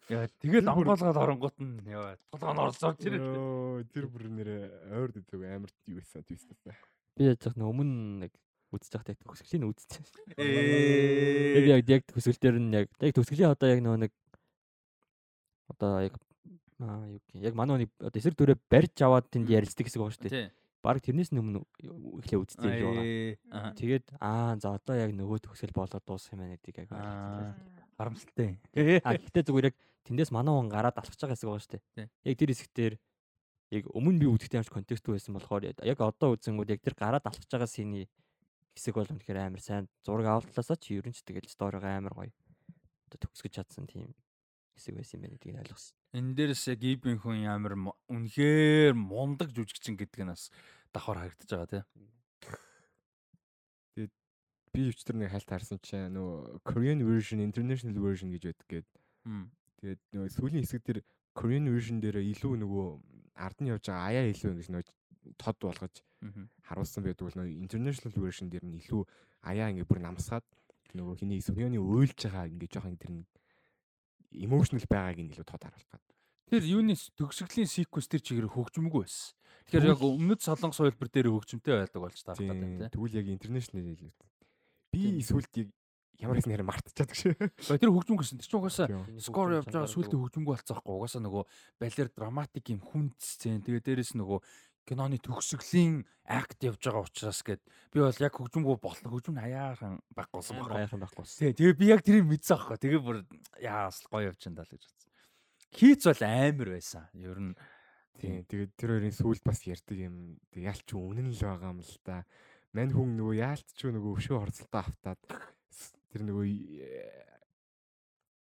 Яа 0.09 0.25
тэгэл 0.41 0.65
онгоолгоод 0.65 1.17
оронгууд 1.17 1.57
нь 1.61 1.85
яа 1.93 2.17
толгойн 2.33 2.57
орсоо 2.57 2.93
тэр. 2.97 3.21
тэр 3.93 4.05
бүр 4.09 4.23
нэрээ 4.33 4.97
ойр 4.97 5.11
дэдэг 5.13 5.41
амар 5.45 5.69
юу 5.85 6.01
байсан 6.01 6.25
твист 6.25 6.49
байсан. 6.49 6.73
Би 7.13 7.29
яаж 7.29 7.45
нэг 7.53 7.65
өмнө 7.69 8.25
нэг 8.25 8.31
үзэж 8.73 8.91
байхдаа 8.97 9.13
төсгөлийн. 9.13 9.61
Би 10.35 10.41
Ээ. 10.41 11.69
яг 11.69 11.85
яг 11.85 12.01
төсгөл 12.09 12.41
дээр 12.41 12.57
нь 12.57 12.73
яг 12.73 12.89
яг 12.97 13.13
төсгөлийн 13.13 13.53
одоо 13.53 13.67
яг 13.69 13.79
нөгөө 13.85 13.99
нэг 14.09 14.13
одоо 15.69 15.91
яг 16.01 16.13
аа 16.81 17.05
юу 17.07 17.21
гэх 17.21 17.33
юм, 17.37 17.41
яг 17.45 17.53
манай 17.53 17.85
нэг 17.85 17.89
одоо 18.01 18.17
эсрэг 18.19 18.35
дүрээ 18.35 18.57
барьж 18.67 18.97
аваад 19.05 19.29
тэнд 19.29 19.47
ярилцдаг 19.53 19.85
гэсэн 19.85 20.01
үг 20.01 20.11
шүү 20.17 20.23
дээ. 20.27 20.49
Бараг 20.85 21.01
тэрнээс 21.01 21.33
өмнө 21.33 21.65
эхлээ 22.21 22.37
юм 22.37 22.45
шиг 22.45 22.61
байгаа. 22.61 23.01
Ээ. 23.01 23.41
Аа. 23.49 23.73
Тэгээд 23.73 24.05
аа 24.21 24.53
за 24.61 24.77
одоо 24.77 24.93
яг 24.93 25.11
нөгөө 25.17 25.41
төгсгөл 25.41 25.73
болоод 25.73 26.05
дуусах 26.05 26.37
юм 26.37 26.45
байна 26.45 26.61
гэдгийг 26.61 26.85
яг. 26.85 26.93
Харамсалтай. 27.97 28.61
А 29.01 29.17
гэхдээ 29.17 29.43
зүгээр 29.49 29.69
яг 29.73 29.75
тэндээс 30.05 30.29
манай 30.29 30.53
хүн 30.53 30.69
гараад 30.69 31.01
алхаж 31.01 31.17
байгаа 31.17 31.33
хэсэг 31.33 31.49
байгаа 31.49 31.65
шүү 31.65 31.73
дээ. 31.73 32.07
Яг 32.29 32.35
тэр 32.37 32.51
хэсэгтэр 32.53 32.93
яг 33.73 33.83
өмнө 33.89 34.21
би 34.21 34.27
үзэхдээ 34.29 34.61
ямар 34.61 34.69
ч 34.69 34.73
контекст 34.77 35.05
байсан 35.09 35.33
болохоор 35.33 35.63
яг 35.73 35.97
одоо 35.97 36.37
үзэнгүүд 36.37 36.73
яг 36.77 36.81
тэр 36.85 36.93
гараад 36.93 37.25
алхаж 37.25 37.49
байгаа 37.49 37.65
синий 37.65 38.05
хэсэг 38.77 38.93
бол 38.93 39.09
үнэхээр 39.09 39.41
амар 39.41 39.63
сайн 39.63 39.89
зураг 40.05 40.29
авалтлаасаа 40.29 40.77
ч 40.77 41.01
ерөн 41.01 41.17
ч 41.17 41.25
тэгэл 41.25 41.49
сториго 41.49 41.89
амар 41.89 42.13
гоё. 42.13 42.31
Одоо 43.09 43.17
төгсгөж 43.25 43.57
чадсан 43.57 43.89
тийм 43.89 44.13
хэсэг 44.75 44.95
байсан 44.95 45.17
юм 45.17 45.23
байна 45.23 45.35
гэдгийг 45.39 45.59
ойлгосон. 45.63 45.95
Энэ 46.15 46.35
дээрээс 46.35 46.63
яг 46.71 46.81
ибийн 46.83 47.19
хүн 47.19 47.37
ямар 47.43 47.73
үнэхээр 48.11 48.93
мундаг 48.95 49.49
жүжигчин 49.55 49.95
гэдэг 49.95 50.21
нь 50.27 50.31
бас 50.31 50.51
давхар 50.91 51.19
харагдаж 51.23 51.49
байгаа 51.49 51.71
тий. 51.71 51.83
Би 54.75 54.91
өчтөр 54.91 55.15
нэг 55.15 55.31
хальт 55.31 55.47
харсан 55.47 55.79
чинь 55.79 56.11
нөгөө 56.11 56.59
Korean 56.67 56.99
version, 57.07 57.39
international 57.39 57.95
version 57.95 58.27
гэж 58.35 58.43
байдаг 58.51 58.67
гээд 58.67 58.87
тэгээд 59.79 60.01
нөгөө 60.11 60.29
сүүлийн 60.35 60.63
хэсэг 60.67 60.83
дээр 60.83 60.99
Korean 61.31 61.65
version 61.71 62.03
дээр 62.03 62.19
илүү 62.19 62.59
нөгөө 62.59 62.87
ард 63.39 63.57
нь 63.63 63.71
явж 63.71 63.87
байгаа 63.87 64.11
аяа 64.11 64.27
илүү 64.35 64.51
ингэж 64.51 64.69
нөө 64.75 64.83
тод 65.39 65.57
болгож 65.63 65.95
харуулсан 66.67 67.03
байдаг 67.07 67.23
бол 67.23 67.37
нөө 67.39 67.55
international 67.55 68.13
version 68.19 68.51
дээр 68.51 68.67
нь 68.67 68.79
илүү 68.83 69.01
аяа 69.47 69.71
ингэ 69.71 69.87
бүр 69.87 70.03
намсгаад 70.03 70.45
нөгөө 70.95 71.15
хиний 71.19 71.43
Сөньоны 71.43 71.79
уйлж 71.79 72.15
байгаа 72.15 72.47
ингэ 72.51 72.71
жоохон 72.71 72.99
тэр 72.99 73.11
нэг 73.19 73.27
emotional 74.43 74.85
байгааг 74.89 75.17
нь 75.21 75.31
илүү 75.31 75.45
тод 75.47 75.63
харуулах 75.63 75.91
гэдэг. 75.91 76.15
Тэр 76.45 76.63
юуны 76.69 76.93
төгсгөлийн 77.17 77.69
sequence 77.69 78.09
тэр 78.11 78.21
чигээр 78.21 78.53
хөгжмөгүй 78.53 79.01
байсан. 79.05 79.33
Тэгэхээр 79.65 79.89
яг 79.91 80.01
өмнөд 80.05 80.41
солонгос 80.45 80.77
хувилбар 80.77 81.09
дээр 81.09 81.33
хөгжмөнтэй 81.33 81.73
байдаг 81.73 82.01
болж 82.01 82.19
таарах 82.21 82.45
гэдэг 82.45 82.69
Тийм. 82.69 82.91
Тэгвэл 82.93 83.17
яг 83.17 83.27
international 83.33 83.85
хэлээ. 83.89 84.13
Би 84.93 85.01
эсвэл 85.25 85.49
яг 85.57 85.69
ямар 86.21 86.39
мартчихад 86.69 87.09
гэж. 87.09 87.21
Бай 87.65 87.79
тэр 87.81 87.91
хөгжмөнгө 87.91 88.21
гэсэн. 88.21 88.39
Тэр 88.39 88.47
чинь 88.47 88.59
угаасаа 88.61 88.87
скор 89.19 89.57
явж 89.57 89.67
байгаа 89.73 89.89
сүлдө 89.89 90.21
хөгжмөнгө 90.21 90.51
болцоохгүй. 90.53 90.93
Угаасаа 90.95 91.21
нөгөө 91.25 91.43
балер 91.81 92.07
драматик 92.13 92.65
юм 92.71 92.81
хүнд 92.85 93.17
сцен. 93.19 93.65
Тэгээ 93.65 93.83
дээрэс 93.83 94.13
нөгөө 94.15 94.39
киноны 94.85 95.17
төгсгөлийн 95.19 96.05
акт 96.25 96.61
явж 96.65 96.81
байгаа 96.81 97.05
учраас 97.05 97.41
гээд 97.41 97.61
би 97.93 97.99
бол 98.01 98.21
яг 98.21 98.33
хөгжмөнгөө 98.37 98.77
болно. 98.81 99.07
Хөгжим 99.09 99.35
нь 99.37 99.45
аяахан 99.45 99.99
баггуулсан 100.13 100.57
Амар 100.57 100.69
байна. 100.71 100.85
аяхан 100.85 101.01
байхгүй. 101.01 101.25
Тий, 101.25 101.53
тэгээ 101.53 101.75
би 101.77 101.85
яг 101.89 102.01
тэрийг 102.05 102.25
мэдсэн 102.29 102.55
аахгүй. 102.55 102.77
Тэгээ 102.81 103.01
бүр 103.01 103.17
яас 103.61 104.05
гоё 104.09 104.29
явж 104.29 104.41
энэ 104.45 104.61
л 104.61 104.69
гэж 104.69 104.83
бодсон. 104.85 105.09
Хийц 105.73 106.01
бол 106.05 106.21
амар 106.25 106.69
байсан. 106.77 107.05
Ер 107.17 107.39
нь 107.41 107.53
Тийм. 108.15 108.47
Тэгээд 108.47 108.71
тэр 108.79 108.89
хоёрын 108.95 109.11
сүүлд 109.11 109.43
бас 109.43 109.59
ярьдаг 109.67 109.97
юм. 109.99 110.39
Тэг 110.55 110.71
яалч 110.71 110.87
үнэн 110.95 111.35
л 111.35 111.41
байгаа 111.43 111.71
юм 111.75 111.83
л 111.83 111.95
да. 112.07 112.23
Мань 112.71 112.93
хүн 112.95 113.11
нөгөө 113.19 113.35
яалт 113.43 113.67
ч 113.75 113.91
нөгөө 113.91 114.11
өвшөө 114.15 114.39
хорцолтоо 114.39 114.81
автаад 114.87 115.19
тэр 116.15 116.21
нөгөө 116.23 116.45
э, 116.79 117.25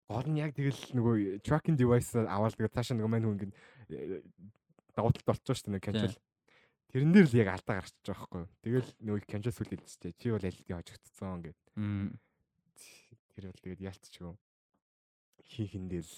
гол 0.08 0.28
нь 0.32 0.40
яг 0.40 0.56
тэгэл 0.56 0.80
нөгөө 0.96 1.44
tracking 1.44 1.76
device 1.76 2.16
аваад 2.16 2.56
тэгээд 2.56 2.72
цаашаа 2.72 2.96
нөгөө 2.96 3.12
мань 3.12 3.26
хүн 3.28 3.36
ингэ 3.36 4.24
давталт 5.00 5.26
болчихсон 5.26 5.56
шүү 5.56 5.64
дээ 5.64 5.74
нөгөө 5.74 5.86
cancel. 5.88 6.14
Тэрэн 6.90 7.12
дээр 7.14 7.26
л 7.30 7.38
яг 7.40 7.48
алдаа 7.54 7.74
байхгүй. 7.80 8.40
юу. 8.40 8.48
Тэгэл 8.60 8.90
нөгөө 9.00 9.22
cancel 9.30 9.54
сүлд 9.54 9.72
хэлчихжээ. 9.78 10.12
Чи 10.18 10.26
бол 10.34 10.44
аль 10.44 10.62
хожигдсон 10.68 11.40
гэд. 11.46 11.60
Тэр 13.30 13.44
бол 13.46 13.62
тэгээд 13.64 13.80
яалт 13.80 14.04
ч 14.10 14.14
юм 14.20 14.36
хийхэндэл 15.50 16.12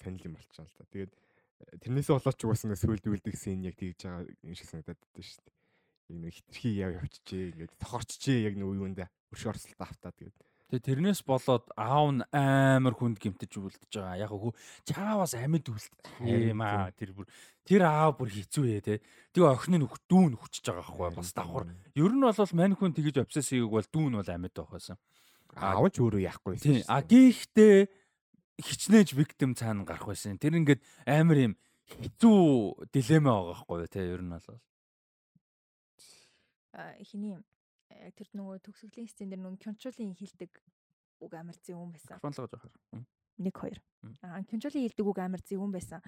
санал 0.00 0.24
юм 0.24 0.34
болчихоо 0.34 0.66
л 0.66 0.74
да. 0.78 0.86
Тэгээд 0.90 1.12
э, 1.14 1.76
тэрнээсээ 1.82 2.14
болоод 2.16 2.36
ч 2.38 2.42
угаасаа 2.46 2.78
сүлд 2.78 3.04
үлдэх 3.06 3.36
сцен 3.36 3.62
яг 3.66 3.76
тэгж 3.76 4.00
байгаа 4.06 4.24
юм 4.42 4.54
шиг 4.56 4.68
санагдаад 4.70 4.98
байдаг 4.98 5.24
шүү 5.24 5.44
дээ. 5.44 5.56
Яг 6.10 6.18
нэг 6.18 6.32
хитрхи 6.34 6.70
яв 6.74 6.90
явчихжээ 6.98 7.44
ингээд 7.54 7.72
тохорчжээ 7.78 8.38
яг 8.50 8.54
нэг 8.58 8.66
үеүндээ 8.66 9.08
өрш 9.30 9.44
орсолт 9.46 9.78
автаа 9.78 10.10
тэгээд 10.10 10.38
Тэгээ 10.70 10.86
тэрнээс 10.86 11.26
болоод 11.26 11.66
аав 11.74 12.06
нь 12.14 12.22
амар 12.30 12.94
хүнд 12.94 13.18
гимтэж 13.18 13.58
үлдэж 13.58 13.90
байгаа. 13.90 14.22
Яг 14.22 14.30
хөө 14.30 14.54
чааваас 14.86 15.34
амьд 15.34 15.66
Харин 15.66 16.54
юм 16.54 16.62
аа 16.62 16.94
тэр 16.94 17.10
бүр 17.10 17.26
тэр 17.66 17.90
аав 17.90 18.22
бүр 18.22 18.30
хэцүү 18.30 18.64
ээ 18.78 18.82
те. 18.86 18.94
Тэгээ 19.34 19.50
охин 19.50 19.82
нь 19.82 19.90
дүүн 20.06 20.38
хүчж 20.38 20.62
байгаа 20.70 20.86
байхгүй 20.94 21.10
бас 21.18 21.34
давхар. 21.34 21.66
Ер 21.98 22.12
нь 22.14 22.22
бол 22.22 22.54
мань 22.54 22.78
хүн 22.78 22.94
тэгэж 22.94 23.18
обсесс 23.18 23.50
хийгээг 23.50 23.74
бол 23.74 23.88
дүүн 23.90 24.14
бол 24.22 24.30
амьд 24.30 24.54
байх 24.54 24.70
байсан. 24.70 24.94
аав 25.58 25.90
ч 25.90 25.98
өөрөө 25.98 26.22
яахгүй 26.30 26.54
Тийм. 26.62 26.86
А 26.86 27.02
гэхдээ 27.02 27.90
хичнээн 28.62 29.10
victim 29.18 29.58
цаана 29.58 29.82
гарах 29.82 30.06
байсан. 30.06 30.38
Тэр 30.38 30.54
ингээд 30.54 30.86
амар 31.02 31.50
юм 31.50 31.54
хэцүү 31.98 32.86
дилемма 32.94 33.34
байгаа 33.34 33.58
байхгүй 33.58 33.90
те 33.90 34.06
ер 34.06 34.22
нь 34.22 34.30
бол. 34.30 34.62
А, 36.70 36.94
хиний 37.02 37.34
тэр 38.16 38.28
нөгөө 38.34 38.62
төгсгөлийн 38.64 39.10
сцен 39.10 39.30
дээр 39.30 39.42
нөгөө 39.42 39.62
Кёнчулын 39.64 40.14
хилдэг 40.14 40.52
үг 41.20 41.32
амар 41.34 41.56
зөвөн 41.60 41.90
байсан. 41.92 42.16
Микрофон 42.18 42.32
л 42.32 42.40
гож 42.40 42.52
байгаа. 42.54 42.72
1 43.38 43.50
2. 43.50 43.80
Мм. 44.02 44.14
Аа 44.22 44.42
Кёнчулын 44.46 44.84
хилдэг 44.86 45.06
үг 45.06 45.18
амар 45.18 45.42
зөвөн 45.42 45.72
байсан. 45.74 46.00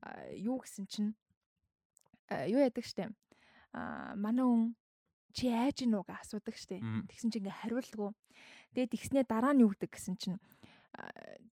А, 0.00 0.30
юу 0.34 0.60
гэсэн 0.62 0.86
чинь 0.86 1.12
юу 2.30 2.60
яадаг 2.60 2.84
штэ. 2.84 3.10
А 3.72 4.14
манай 4.16 4.44
хүн 4.44 4.62
чи 5.34 5.50
айж 5.50 5.82
гин 5.82 5.98
үг 5.98 6.08
асуудаг 6.08 6.56
штэ. 6.56 6.80
Тэгсэн 7.10 7.30
чинь 7.34 7.42
ингээ 7.44 7.60
хариулдаггүй. 7.60 8.10
Тэгээд 8.74 8.92
тэгснээ 8.94 9.24
дараа 9.26 9.52
нь 9.52 9.62
юу 9.66 9.74
гэдэг 9.74 9.90
гэсэн 9.90 10.16
чинь 10.16 10.38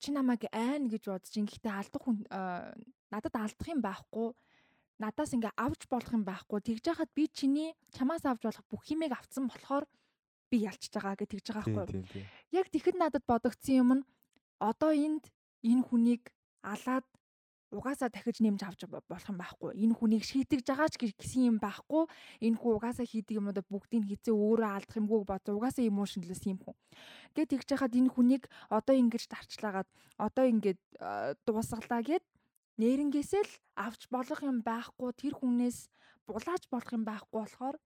чи 0.04 0.12
намайг 0.12 0.44
айн 0.52 0.92
гэж 0.92 1.08
бодож 1.08 1.34
ин 1.40 1.48
гэхдээ 1.48 1.72
алдах 1.72 2.04
хүн 2.04 2.28
надад 3.08 3.36
алдах 3.40 3.68
юм 3.72 3.80
байхгүй 3.80 4.36
надаас 5.00 5.32
ингээ 5.34 5.56
авч 5.56 5.88
болох 5.90 6.12
юм 6.14 6.24
байхгүй 6.28 6.60
тэгж 6.62 6.84
яхад 6.92 7.10
би 7.16 7.28
чиний 7.32 7.74
чамаас 7.96 8.24
авч 8.28 8.44
болох 8.44 8.66
бүх 8.70 8.84
юмыг 8.92 9.12
авцсан 9.16 9.48
болохоор 9.48 9.86
би 10.52 10.58
ялчж 10.68 10.92
байгаа 10.94 11.16
гэж 11.16 11.30
тэгж 11.32 11.48
байгаа 11.56 11.66
байхгүй 11.88 12.04
яг 12.52 12.68
тэгэхэд 12.70 12.98
надад 13.00 13.24
бодогдсон 13.26 13.76
юм 13.80 13.90
нь 13.98 14.04
одоо 14.60 14.92
энд 14.92 15.24
энэ 15.64 15.84
хүнийг 15.88 16.24
алаад 16.64 17.06
угаасаа 17.72 18.10
дахиж 18.10 18.42
нэмж 18.42 18.66
авч 18.66 18.90
бо- 18.90 19.06
болох 19.06 19.30
юм 19.30 19.38
байхгүй. 19.38 19.78
Энэ 19.78 19.94
хүнийг 19.94 20.26
шийтгэж 20.26 20.66
байгаа 20.66 20.90
ч 20.90 20.98
гэ- 20.98 21.14
гэсэн 21.22 21.54
юм 21.54 21.58
байхгүй. 21.62 22.10
Энэ 22.42 22.58
хүн 22.58 22.74
угаасаа 22.82 23.06
хийдэг 23.06 23.38
юмудаа 23.38 23.62
бүгдийг 23.62 24.10
хизээ 24.10 24.34
өөрөө 24.34 24.70
алдах 24.74 24.98
юмгүй 24.98 25.22
бодсон. 25.22 25.54
Угаасаа 25.54 25.86
emotionless 25.86 26.42
юм 26.50 26.58
хүн. 26.66 26.74
Гэт 27.38 27.54
тэгж 27.54 27.70
яхад 27.78 27.94
энэ 27.94 28.10
хүнийг 28.10 28.50
одоо 28.74 28.96
ингэж 28.98 29.30
дарчлагаад 29.30 29.86
одоо 30.18 30.46
ингэж 30.50 30.82
э, 30.98 31.38
дуусгалаа 31.46 32.02
гэд 32.02 32.26
нэрнгээсээ 32.80 33.44
л 33.44 33.54
авч 33.76 34.08
болох 34.08 34.40
юм 34.42 34.64
байхгүй. 34.64 35.10
Тэр 35.20 35.34
хүнээс 35.36 35.92
булааж 36.28 36.64
болох 36.72 36.92
юм 36.96 37.04
байхгүй 37.04 37.38
болохоор 37.44 37.78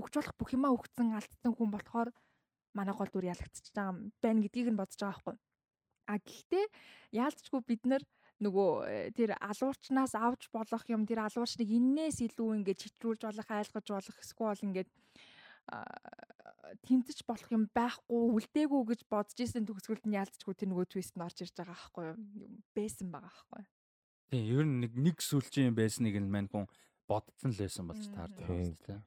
өгч 0.00 0.12
болох 0.16 0.34
бүх 0.38 0.50
юмаа 0.56 0.72
өгцөн 0.72 1.12
алдсан 1.18 1.52
хүн 1.52 1.70
болохоор 1.74 2.08
манай 2.72 2.94
гол 2.94 3.10
дүр 3.12 3.30
ялагдчихж 3.34 3.74
байгаа 3.74 3.92
юм 3.92 3.98
байна 4.22 4.42
гэдгийг 4.44 4.68
нь 4.72 4.80
бодож 4.80 4.98
байгаа 5.00 5.14
байхгүй. 5.18 5.36
А 6.08 6.14
гэхдээ 6.16 6.66
яалтчгүй 7.12 7.60
бид 7.68 7.82
нар 7.84 8.02
нөгөө 8.38 8.70
э, 8.86 9.10
тэр 9.18 9.34
алуурчнаас 9.36 10.14
авч 10.14 10.46
болох 10.54 10.84
юм 10.86 11.02
тэр 11.04 11.26
алуурчныг 11.26 11.68
иннээс 11.68 12.22
илүү 12.22 12.62
ингээд 12.62 12.82
читрүүлж 12.86 13.22
болох 13.26 13.48
айлгаж 13.50 13.86
болох 13.90 14.16
эсвэл 14.22 14.62
ингээд 14.62 14.88
тэмцэж 16.84 17.24
болох 17.24 17.48
юм 17.52 17.64
байхгүй 17.72 18.20
үлдээгүй 18.36 18.82
гэж 18.92 19.00
бодож 19.08 19.38
исэн 19.40 19.64
төгсгөлд 19.68 20.04
нь 20.04 20.18
яалтчгүй 20.20 20.54
тэр 20.54 20.68
нөгөө 20.72 20.86
твист 20.92 21.16
нь 21.16 21.24
орж 21.24 21.38
ирж 21.44 21.54
байгаа 21.56 21.76
байхгүй 21.76 22.04
юу 22.12 22.16
байсан 22.76 23.08
байгаа 23.08 23.32
байхгүй. 23.32 23.62
Тийм 24.28 24.44
ер 24.52 24.64
нь 24.68 24.78
нэг 24.84 24.92
нэг 24.96 25.16
сүлжийн 25.24 25.72
байсныг 25.72 26.16
нь 26.20 26.28
мань 26.28 26.48
хүн 26.52 26.68
бодцсон 27.08 27.52
л 27.56 27.60
байсан 27.64 27.88
болж 27.88 28.04
таардаг 28.12 28.48
юм 28.48 28.76
тийм. 28.84 29.00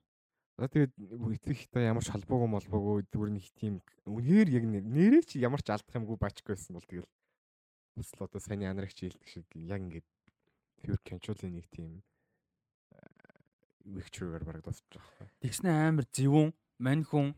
За 0.57 0.67
тэгээд 0.69 0.93
эцэгтэй 1.41 1.89
ямар 1.89 2.03
ч 2.05 2.09
холбоогүй 2.13 2.49
молбоогүй 2.49 3.05
зүгээр 3.09 3.31
нэг 3.33 3.45
тийм 3.57 3.73
үнээр 4.05 4.49
яг 4.57 4.65
нэ- 4.65 4.85
нэрээ 4.85 5.23
чи 5.25 5.41
ямар 5.41 5.61
ч 5.61 5.69
алдах 5.69 5.97
юмгүй 5.97 6.17
бачгүй 6.17 6.53
байсан 6.53 6.77
бол 6.77 6.85
тэгэл 6.85 7.09
бас 7.97 8.09
л 8.17 8.25
одоо 8.25 8.41
сайн 8.41 8.65
анарагч 8.65 8.97
хэлдэг 9.05 9.25
шиг 9.25 9.45
яг 9.57 9.81
ингээд 9.81 10.07
pure 10.81 10.97
control-ийн 11.05 11.61
нэг 11.61 11.67
тийм 11.69 12.01
Victory-гаар 13.85 14.43
бараг 14.45 14.63
дуусчих 14.65 15.01
واخхой. 15.01 15.29
Тэгснэ 15.41 15.69
амар 15.69 16.05
зөвүүн, 16.11 16.53
мань 16.79 17.03
хүн 17.05 17.33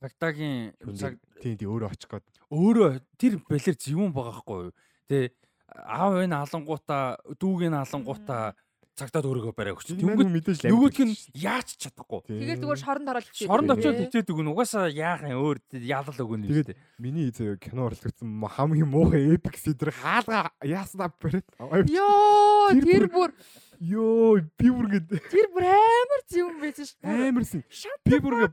цагтаагийн 0.00 0.76
цаг 0.98 1.18
тий 1.40 1.56
тий 1.56 1.68
өөрөө 1.68 1.90
очих 1.92 2.10
гээд. 2.10 2.26
Өөрөө 2.52 2.90
тэр 3.16 3.40
балер 3.46 3.76
зөвүүн 3.76 4.12
байгаа 4.12 4.36
хгүй 4.42 4.60
юу? 4.68 4.74
Тэ 5.08 5.32
аав 5.72 6.20
энэ 6.20 6.36
алангуута, 6.36 7.18
дүүг 7.40 7.66
энэ 7.70 7.82
алангуута 7.82 8.54
цагтаад 8.96 9.28
өөрийгөө 9.28 9.52
барай 9.52 9.74
өгч. 9.76 9.92
Тэнгүүд 9.92 10.30
мэдээж 10.32 10.58
л 10.64 10.72
нөгөөдг 10.72 11.00
нь 11.04 11.12
яач 11.36 11.76
чадахгүй. 11.76 12.32
Тэгээд 12.32 12.64
зүгээр 12.64 12.80
шоронд 12.80 13.10
ороод 13.12 13.28
хичээдэг. 13.28 13.50
Шоронд 13.52 13.72
очиод 13.76 14.00
хичээд 14.08 14.32
өгнө. 14.32 14.52
Угаасаа 14.56 14.88
яахан 14.88 15.36
өөр 15.36 15.60
ялал 15.84 16.16
өгнө. 16.16 16.48
Тэгээд 16.48 16.70
миний 16.96 17.28
зөө 17.28 17.60
кино 17.60 17.92
орлогдсон 17.92 18.40
хамгийн 18.56 18.88
муухай 18.88 19.36
эпик 19.36 19.60
сэдр 19.60 19.92
хаалга 19.92 20.48
яаснаа 20.64 21.12
барай. 21.12 21.44
Йоо 21.92 22.72
тэр 22.80 23.04
бүр 23.12 23.36
Йоо, 23.80 24.40
би 24.58 24.68
бүргэд. 24.70 25.10
Тэр 25.30 25.46
бүр 25.52 25.66
амар 25.68 26.22
зүүн 26.32 26.56
байсан 26.62 26.88
шүү. 26.88 26.98
Амарсэн. 27.04 27.62
Би 28.06 28.18
бүргэ 28.22 28.48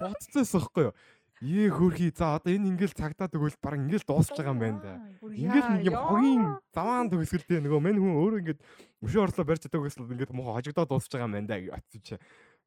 бодцоос 0.00 0.54
ихгүй 0.56 0.88
юу. 0.88 0.94
Ээ 1.44 1.68
хөрхий. 1.68 2.10
За 2.16 2.40
одоо 2.40 2.48
энэ 2.48 2.72
ингээл 2.72 2.96
цагдаад 2.96 3.36
өгөөл 3.36 3.60
баг 3.60 3.76
ингээл 3.76 4.08
дуусч 4.08 4.32
байгаа 4.32 4.56
юм 4.56 4.60
байна 4.60 4.80
да. 4.80 4.92
Ингээл 5.20 5.84
юм 5.84 5.96
хогийн 6.00 6.44
заваан 6.72 7.12
төгсгөлтэй 7.12 7.60
нөгөө 7.60 7.80
мань 7.84 8.00
хүн 8.00 8.16
өөрөө 8.16 8.40
ингээд 8.40 8.60
өшөө 9.04 9.20
орлоо 9.20 9.44
барьж 9.44 9.68
чадаагүй 9.68 9.92
гэсэн 9.92 10.08
ингээд 10.16 10.32
мохоо 10.32 10.56
хажигдаад 10.56 10.88
дуусч 10.88 11.12
байгаа 11.12 11.28
юм 11.28 11.36
байна 11.36 11.48
да. 11.52 11.60
Атсан 11.76 12.00
чи. 12.00 12.16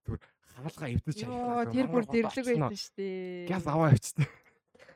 Тэгвэр 0.05 0.21
хаалгаа 0.53 0.89
эвдэж 0.93 1.15
чадлаа. 1.17 1.65
Тэр 1.65 1.87
бүр 1.89 2.05
дэрлэг 2.05 2.45
байсан 2.45 2.77
шүү 2.77 2.93
дээ. 2.93 3.49
Газ 3.49 3.65
аваа 3.65 3.89
авчихсан. 3.89 4.29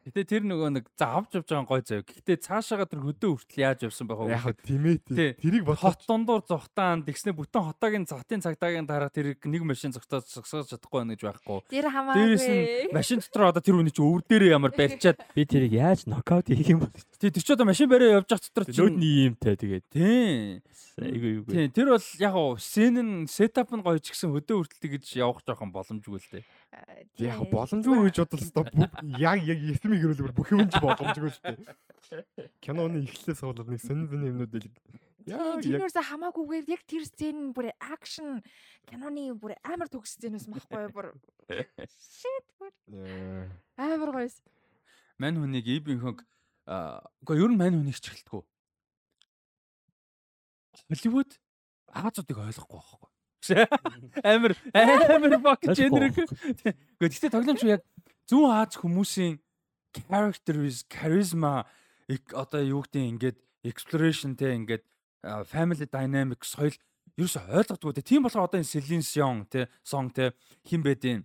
Гэтэ 0.04 0.22
тэр 0.28 0.44
нөгөө 0.44 0.70
нэг 0.76 0.86
за 1.00 1.08
авч 1.16 1.32
явж 1.40 1.48
байгаа 1.48 1.68
гой 1.68 1.82
зав. 1.88 2.04
Гэтэ 2.04 2.34
цаашаага 2.44 2.86
тэр 2.92 3.02
хөдөө 3.08 3.32
хүртэл 3.40 3.64
яаж 3.64 3.80
явсан 3.88 4.08
байх 4.12 4.20
вэ? 4.20 4.36
Яг 4.36 4.60
тийм 4.60 4.84
ээ 4.84 4.98
Тий. 5.08 5.32
тэрийг 5.40 5.64
хот 5.64 5.80
бодоход 5.80 6.04
дундуур 6.04 6.44
зогтаан 6.44 7.08
тэгснэ 7.08 7.32
бүтэн 7.32 7.64
хотоогийн 7.72 8.04
цахтын 8.04 8.44
цагтаагийн 8.44 8.84
дараа 8.84 9.08
тэр 9.08 9.40
нэг 9.40 9.64
машин 9.64 9.96
зогтоод 9.96 10.28
зогсоож 10.28 10.68
чадахгүй 10.68 11.00
байна 11.08 11.16
гэж 11.16 11.24
байхгүй. 11.24 11.60
Тэр 11.72 11.88
Дээрээс 11.88 12.44
нь 12.44 12.52
хамаагүй. 12.52 12.92
машин 12.92 13.20
дотор 13.24 13.44
одоо 13.48 13.64
тэр 13.64 13.76
хүний 13.80 13.96
чинь 13.96 14.04
өвөр 14.04 14.24
дээрээ 14.28 14.52
ямар 14.60 14.74
барьчаад 14.76 15.18
Би 15.40 15.44
тэрийг 15.48 15.72
яаж 15.72 16.04
нокаут 16.04 16.52
хийх 16.52 16.68
юм 16.68 16.84
бол 16.84 16.92
тий 16.92 17.32
тэр 17.32 17.44
чинь 17.44 17.56
одоо 17.56 17.68
машин 17.72 17.88
бариа 17.88 18.20
явж 18.20 18.28
явах 18.28 18.44
дотор 18.44 18.66
чинь 18.68 18.84
лөөдний 18.84 19.16
юмтай 19.32 19.56
тэгээд 19.56 19.86
тий 19.88 20.60
айгүй 21.00 21.32
юу 21.40 21.46
тий 21.48 21.68
тэр 21.72 21.96
бол 21.96 22.08
яг 22.20 22.36
уу 22.36 22.60
сцен 22.60 23.00
нь 23.00 23.28
сетап 23.32 23.72
нь 23.72 23.82
гоё 23.82 23.98
ч 24.04 24.12
гэсэн 24.14 24.30
хөдөө 24.36 24.68
хүртэл 24.68 24.84
тэгж 24.84 25.06
явах 25.18 25.42
жоохон 25.48 25.72
боломжгүй 25.74 26.20
л 26.22 26.30
дээ. 26.38 26.46
яг 27.18 27.42
боломжгүй 27.50 28.10
гэж 28.14 28.18
бодлоо 28.30 28.66
бүх 28.70 28.92
яг 29.18 29.40
яг 29.94 30.10
эсмиг 30.10 30.18
гэрүүл 30.18 30.34
бүх 30.34 30.50
юм 30.52 30.66
ч 30.70 30.76
боломжгүй 30.82 31.32
шүү 31.32 31.44
дээ. 31.54 31.76
Киноны 32.64 33.04
эхлэлээс 33.06 33.42
болоод 33.46 33.70
нэг 33.70 33.82
сонин 33.82 34.08
сонин 34.10 34.30
юмнууд 34.34 34.54
тийм 34.54 34.74
яг- 35.28 35.64
тэрнээс 35.64 35.98
хамаагүйгээр 36.10 36.66
яг 36.68 36.82
тэр 36.84 37.04
сцен 37.08 37.54
бүр 37.56 37.72
акшн 37.80 38.44
киноны 38.90 39.32
бүр 39.40 39.56
амар 39.64 39.88
төгс 39.88 40.18
сценээс 40.20 40.50
махгүй 40.52 40.90
бүр 40.96 41.14
shit 41.88 42.46
бүр 42.60 42.72
амар 43.78 44.12
гоёс. 44.12 44.42
Мань 45.22 45.40
хүнийг 45.40 45.68
ибийн 45.68 46.02
хөнг 46.04 46.26
аа 46.68 47.06
үгүй 47.24 47.40
ер 47.40 47.52
нь 47.54 47.60
мань 47.60 47.78
хүнийг 47.80 47.98
ч 48.02 48.10
эхэлтгүү. 48.12 48.44
Холливуд 50.90 51.32
Азуудыг 51.94 52.38
ойлгохгүй 52.42 52.80
байхгүй. 52.82 53.10
Амар 54.24 54.54
амар 54.74 55.34
fuck 55.44 55.62
gender. 55.76 56.10
Гэхдээ 56.10 56.74
гэхдээ 57.00 57.32
тоглоомч 57.32 57.64
яг 57.68 57.84
зүүн 58.28 58.50
Аз 58.50 58.80
хүмүүсийн 58.80 59.38
characters, 59.94 60.86
charisma 60.90 61.66
их 62.08 62.22
одоо 62.34 62.62
юу 62.62 62.84
гэдэг 62.84 63.04
ингээд 63.16 63.38
exploration 63.64 64.36
те 64.36 64.56
ингээд 64.58 64.84
family 65.48 65.88
dynamic 65.88 66.44
соёл 66.44 66.76
ерөөсө 67.18 67.40
ойлгодгүй 67.48 67.94
те. 67.96 68.02
Тийм 68.02 68.26
болохоор 68.26 68.50
одоо 68.50 68.60
энэ 68.60 68.72
Celine 68.74 69.06
Dion 69.06 69.46
те 69.48 69.70
song 69.84 70.12
те 70.12 70.34
хин 70.68 70.84
бэдийн 70.84 71.24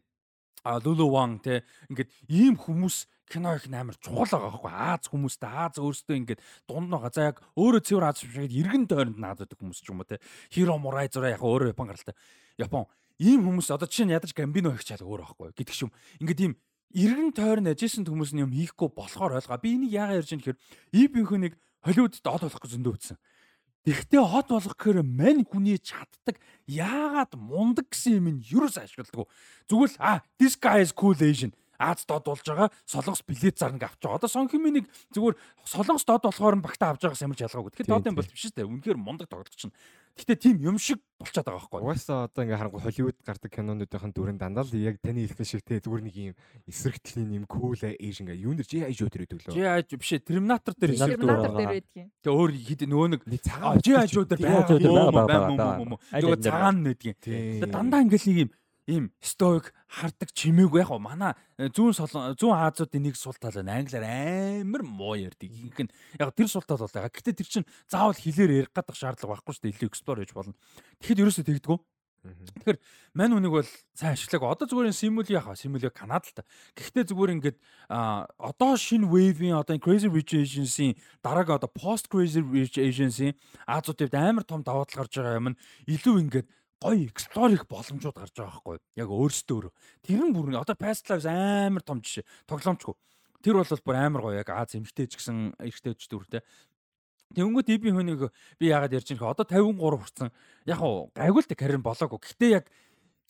а 0.62 0.78
Lulu 0.78 1.08
Wang 1.10 1.42
те 1.42 1.64
ингээд 1.90 2.10
ийм 2.28 2.54
хүмүүс 2.54 3.08
кино 3.28 3.56
их 3.56 3.66
амар 3.68 3.96
чухал 3.98 4.28
байгаа 4.28 4.50
байхгүй 4.52 4.72
Аз 4.72 5.08
хүмүүстэй 5.10 5.50
Аз 5.50 5.80
өөрсдөө 5.80 6.16
ингээд 6.16 6.40
дунд 6.68 6.90
байгаа. 6.92 7.12
За 7.12 7.22
яг 7.32 7.42
өөрөө 7.56 7.82
цэвэр 7.84 8.04
Аз 8.08 8.20
шиг 8.22 8.52
иргэн 8.52 8.86
тойронд 8.86 9.18
наадаг 9.18 9.56
хүмүүс 9.58 9.80
ч 9.82 9.90
юм 9.90 10.00
уу 10.00 10.08
те. 10.08 10.20
Hiro 10.52 10.78
Murai 10.78 11.08
зураа 11.08 11.36
яг 11.36 11.42
өөрөө 11.42 11.72
Япон 11.72 11.88
гаралтай. 11.88 12.14
Япон. 12.56 12.86
Ийм 13.18 13.42
хүмүүс 13.44 13.68
одоо 13.74 13.88
жишээ 13.90 14.06
нь 14.06 14.14
ядаж 14.14 14.32
Гамбино 14.32 14.72
хийчихэл 14.76 15.08
өөр 15.08 15.24
байхгүй 15.26 15.52
гэдэг 15.56 15.76
юм. 15.82 15.92
Ингээд 16.22 16.40
ийм 16.40 16.52
иргэн 16.94 17.32
тойрон 17.36 17.68
ажижсэн 17.68 18.08
хүмүүс 18.08 18.32
нь 18.32 18.42
юм 18.44 18.52
хийхгүй 18.52 18.88
болохоор 18.92 19.36
ойлгоо. 19.36 19.60
Би 19.60 19.76
энийг 19.76 19.92
яагаад 19.92 20.24
ярьж 20.24 20.30
байгаа 20.32 20.42
гэхээр 20.54 20.62
ибийнхөө 20.96 21.38
нэг 21.38 21.52
Холливуудд 21.84 22.26
од 22.26 22.42
болох 22.42 22.60
гэж 22.62 22.72
зөндөө 22.74 22.94
үтсэн. 22.96 23.18
Тэгтээ 23.86 24.22
хот 24.24 24.48
болох 24.50 24.74
гэхээр 24.76 25.00
мань 25.06 25.44
хүний 25.46 25.78
чаддаг 25.78 26.36
яагаад 26.66 27.32
мундаг 27.38 27.86
гэсэн 27.88 28.18
юм 28.20 28.26
нь 28.36 28.44
юус 28.44 28.76
ашигладаг. 28.76 29.30
Зүгээр 29.70 29.90
л 29.94 30.00
а 30.02 30.20
this 30.36 30.58
guy 30.58 30.82
is 30.82 30.92
cool 30.92 31.16
Asian 31.16 31.54
Аз 31.78 32.02
дод 32.04 32.26
болж 32.26 32.42
байгаа 32.42 32.68
солонгос 32.84 33.22
билет 33.22 33.58
зарнаг 33.58 33.86
авч 33.86 34.02
байгаа. 34.02 34.18
Одоо 34.18 34.28
Сонхимын 34.28 34.82
нэг 34.82 34.86
зүгээр 35.14 35.38
солонгос 35.62 36.04
дод 36.04 36.26
болохоор 36.26 36.58
нь 36.58 36.64
багтаа 36.66 36.98
авч 36.98 37.06
байгаас 37.06 37.22
ямар 37.22 37.38
ч 37.38 37.46
ялгаагүй. 37.46 37.70
Тэгэхээр 37.70 37.92
додын 37.94 38.18
бол 38.18 38.26
биш 38.26 38.42
шүү 38.50 38.54
дээ. 38.58 38.66
Үнэхээр 38.66 38.98
мундаг 38.98 39.30
тоглогч 39.30 39.54
чинь. 39.54 39.74
Гэхдээ 40.18 40.38
тийм 40.42 40.56
юм 40.58 40.76
шиг 40.82 40.98
болчиход 41.22 41.46
байгаа 41.46 41.62
байхгүй. 41.70 41.82
Угаасаа 41.86 42.26
одоо 42.26 42.42
ингээ 42.42 42.58
харангуй 42.58 42.82
Холливуд 42.82 43.18
гардаг 43.22 43.50
кинонуудын 43.54 44.10
дүрэн 44.10 44.38
дандаа 44.42 44.66
л 44.66 44.74
яг 44.74 44.98
таны 44.98 45.22
хэлсэн 45.22 45.46
шиг 45.46 45.62
те 45.62 45.78
зүгээр 45.78 46.02
нэг 46.02 46.16
юм 46.18 46.34
эсрэгтлийн 46.66 47.30
юм 47.38 47.46
cool 47.46 47.78
age 47.78 48.18
ингээ 48.26 48.42
юу 48.42 48.58
нэр 48.58 48.66
чи 48.66 48.82
аж 48.82 48.98
юу 48.98 49.06
тэр 49.06 49.30
өдөглөө. 49.30 49.54
Жи 49.54 49.62
аж 49.62 49.94
биш 49.94 50.10
ээ, 50.18 50.26
Терминатор 50.26 50.74
дээр 50.74 50.98
Terminator 50.98 51.14
хэлсэн. 51.14 51.22
Терминатор 51.22 51.52
байгаа. 51.54 51.82
Тэгээ 52.18 52.34
өөр 52.34 52.50
хэд 52.58 52.82
нөгөө 52.90 53.08
нэг 53.14 53.22
нэг 53.30 53.40
жи 53.46 53.92
аж 53.94 54.10
дээр 54.10 54.42
байгаа, 54.42 55.86
Нөгөө 56.18 56.38
цагаан 56.42 56.82
нэдгийн. 56.82 57.16
Тийм. 57.22 57.62
Тэгээ 57.62 57.70
дандаа 57.70 58.02
ингээл 58.02 58.26
нэг 58.26 58.38
юм 58.42 58.50
ийм 58.88 59.12
стоик 59.20 59.70
хардаг 59.86 60.32
чимээгүй 60.32 60.80
яг 60.80 60.90
манай 60.96 61.36
э, 61.60 61.68
зүүн 61.68 61.92
зүүн 62.40 62.56
Азиудын 62.56 63.04
нэг 63.04 63.20
сул 63.20 63.36
тал 63.36 63.52
байна. 63.52 63.76
Англиар 63.76 64.08
амар 64.64 64.82
муу 64.82 65.12
ярьдаг. 65.12 65.44
Ихэнх 65.44 65.86
нь 65.86 65.92
яг 66.16 66.32
тэр 66.32 66.48
сул 66.48 66.64
тал 66.64 66.80
бол 66.80 66.88
байгаа. 66.88 67.12
Гэтэ 67.12 67.36
тэр 67.36 67.48
чинь 67.52 67.68
заавал 67.84 68.16
хэлээр 68.16 68.64
ярих 68.64 68.72
гадах 68.72 68.96
шаардлага 68.96 69.36
байхгүй 69.36 69.52
шүү 69.52 69.64
дээ. 69.68 69.74
Илүү 69.76 69.88
explore 69.92 70.24
хийж 70.24 70.32
болно. 70.32 70.56
Тэгэхэд 71.04 71.20
ерөөсөө 71.20 71.44
тэгдэггүй. 71.44 71.78
Тэгэхээр 72.26 72.78
мань 73.14 73.34
үнийг 73.36 73.52
бол 73.54 73.70
сайн 73.94 74.16
ашиглаагүй. 74.16 74.50
Одоо 74.50 74.66
зүгээр 74.66 74.96
Simul 74.96 75.28
яхаа, 75.30 75.54
Simul 75.54 75.84
Канад 75.94 76.26
л 76.26 76.34
та. 76.34 76.42
Гэхдээ 76.74 77.04
зүгээр 77.14 77.34
ингээд 77.38 77.58
одоо 77.88 78.72
шинэ 78.74 79.06
wave-ийн 79.06 79.54
одоо 79.54 79.78
Crazy 79.78 80.10
Rich 80.10 80.34
Asians-ийн 80.34 80.98
дараагийн 81.22 81.62
одоо 81.62 81.70
post 81.70 82.10
Crazy 82.10 82.42
Rich 82.42 82.76
Asians-ийн 82.82 83.38
Азуудад 83.70 84.12
амар 84.18 84.42
том 84.42 84.66
давуу 84.66 84.84
тал 84.84 85.06
гарч 85.06 85.14
байгаа 85.14 85.38
юм 85.38 85.54
нь 85.54 85.60
илүү 85.86 86.16
ингээд 86.26 86.46
гоё 86.78 87.10
explore 87.10 87.52
их 87.54 87.66
боломжууд 87.66 88.14
гарч 88.14 88.34
байгаа 88.38 88.62
байхгүй 88.62 88.78
яг 89.02 89.08
өөрсдөө 89.10 89.56
өөрөө. 89.58 89.72
Тэр 90.06 90.20
нь 90.22 90.34
бүр 90.34 90.54
одоо 90.62 90.76
Past 90.78 91.10
Lives 91.10 91.26
амар 91.26 91.82
том 91.82 91.98
жишээ. 91.98 92.26
Тоглоомчгүй. 92.46 92.94
Тэр 93.42 93.58
бол 93.58 93.82
бүр 93.82 93.96
амар 93.98 94.22
гоё 94.22 94.38
яг 94.38 94.50
Аз 94.54 94.78
эмгтээч 94.78 95.18
гэсэн 95.18 95.58
эрэгтэйч 95.58 96.06
дүртэй. 96.06 96.42
Тэнгүүд 97.34 97.68
ибийн 97.74 97.98
хүнийг 97.98 98.30
би 98.56 98.70
яагаад 98.70 98.94
ярьж 98.94 99.10
байгаа 99.10 99.34
одоо 99.34 99.46
53 99.46 100.00
хүрсэн. 100.00 100.28
Яг 100.70 100.80
уу 100.80 101.10
гайгүй 101.12 101.42
л 101.44 101.58
карьер 101.58 101.82
болоогүй. 101.82 102.18
Гэхдээ 102.24 102.50
яг 102.56 102.64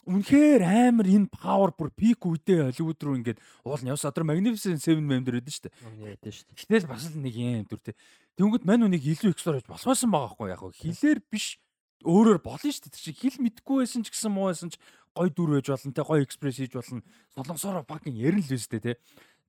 үнэхээр 0.07 0.63
амар 0.63 1.09
энэ 1.09 1.33
power 1.33 1.73
бүр 1.75 1.91
peak 1.93 2.23
үедээ 2.23 2.73
Hollywood 2.73 3.01
руу 3.03 3.17
ингээд 3.19 3.43
уул 3.65 3.83
нь 3.83 3.91
явсан. 3.91 4.13
Одоо 4.13 4.25
Magnificent 4.25 4.81
Seven 4.81 5.05
member 5.05 5.37
байдсан 5.37 5.53
шүү 5.53 5.65
дээ. 5.67 5.75
Яа 6.05 6.17
дээ 6.21 6.33
шүү 6.33 6.47
дээ. 6.47 6.59
Гэтэл 6.63 6.89
бас 6.89 7.05
л 7.11 7.19
нэг 7.21 7.35
юм 7.37 7.67
дүртэй. 7.69 7.95
Тэнгүүд 8.39 8.65
мань 8.65 8.87
үнийг 8.87 9.05
илүү 9.05 9.35
explore 9.35 9.59
хийж 9.59 9.69
болохсон 9.69 10.09
байгаа 10.15 10.31
байхгүй 10.31 10.49
яг 10.55 10.63
хилээр 10.79 11.19
биш 11.27 11.59
өөрөөр 12.05 12.41
болно 12.43 12.71
шүү 12.71 12.87
дээ. 12.87 12.95
Тэр 12.95 13.05
чинь 13.09 13.19
хил 13.19 13.39
мэдгүй 13.43 13.77
байсан 13.83 14.03
ч 14.07 14.13
гэсэн 14.15 14.31
муу 14.31 14.51
байсан 14.51 14.71
ч 14.71 14.79
гой 15.17 15.31
дүр 15.35 15.59
байж 15.59 15.67
болно 15.73 15.93
те 15.95 16.03
гой 16.07 16.23
экспресс 16.23 16.59
хийж 16.63 16.75
болно. 16.79 17.03
Солонгосоор 17.35 17.83
fucking 17.89 18.15
ярина 18.15 18.45
л 18.45 18.55
үстэй 18.55 18.81
те. 18.81 18.93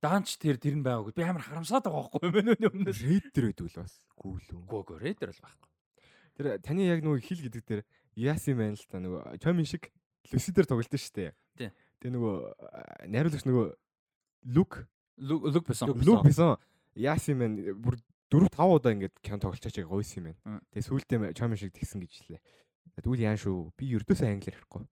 Даанч 0.01 0.39
тэр 0.39 0.57
тэр 0.57 0.79
нь 0.79 0.85
байгаагүй. 0.85 1.13
Би 1.13 1.27
амар 1.27 1.43
харамсаад 1.43 1.85
байгаа 1.85 2.09
байхгүй 2.09 2.31
мань 2.31 2.51
үний 2.55 2.69
өмнөөс. 2.71 3.01
Рейдер 3.03 3.51
өдөл 3.51 3.75
бас 3.77 3.93
гүйлүү. 4.15 4.59
Гөө 4.65 4.81
гөө 4.87 4.97
рейдер 5.03 5.29
л 5.35 5.43
байхгүй. 5.43 5.69
Тэр 6.39 6.45
таны 6.63 6.87
яг 6.87 7.03
нөгөө 7.03 7.19
хил 7.19 7.43
гэдэг 7.43 7.63
дээр 7.67 7.81
Яси 8.15 8.55
мэн 8.55 8.79
л 8.79 8.85
та 8.87 9.03
нөгөө 9.03 9.43
Чомин 9.43 9.67
шиг 9.67 9.91
Люси 10.31 10.55
дээр 10.55 10.71
тоглолт 10.71 10.95
шүү 10.95 11.15
дээ. 11.19 11.31
Тий. 11.59 11.69
Тэгээ 11.99 12.15
нөгөө 12.15 12.35
найруулагч 13.11 13.43
нөгөө 13.43 13.67
Лук 14.55 14.87
Лук 15.19 15.67
байсан. 15.67 15.91
Лук 15.91 16.03
Лук 16.07 16.23
бисэн 16.25 16.55
Яси 16.95 17.35
мэн 17.35 17.59
бүр 17.75 17.99
4 18.29 18.49
5 18.53 18.77
удаа 18.77 18.93
ингээд 18.93 19.15
кино 19.25 19.37
тоглолцооч 19.41 19.75
яг 19.81 19.89
гойс 19.89 20.13
юм 20.17 20.29
байна. 20.29 20.61
Тэгээ 20.69 20.85
сүүлдээ 20.85 21.19
шиг 21.57 21.73
тэгсэн 21.73 21.99
гэж 22.05 22.11
хэллээ. 22.13 22.41
Тэгвэл 23.01 23.25
яан 23.25 23.39
шүү. 23.41 23.73
Би 23.73 23.89
ердөөсөө 23.97 24.27
англиар 24.29 24.57
ярихгүй. 24.59 24.83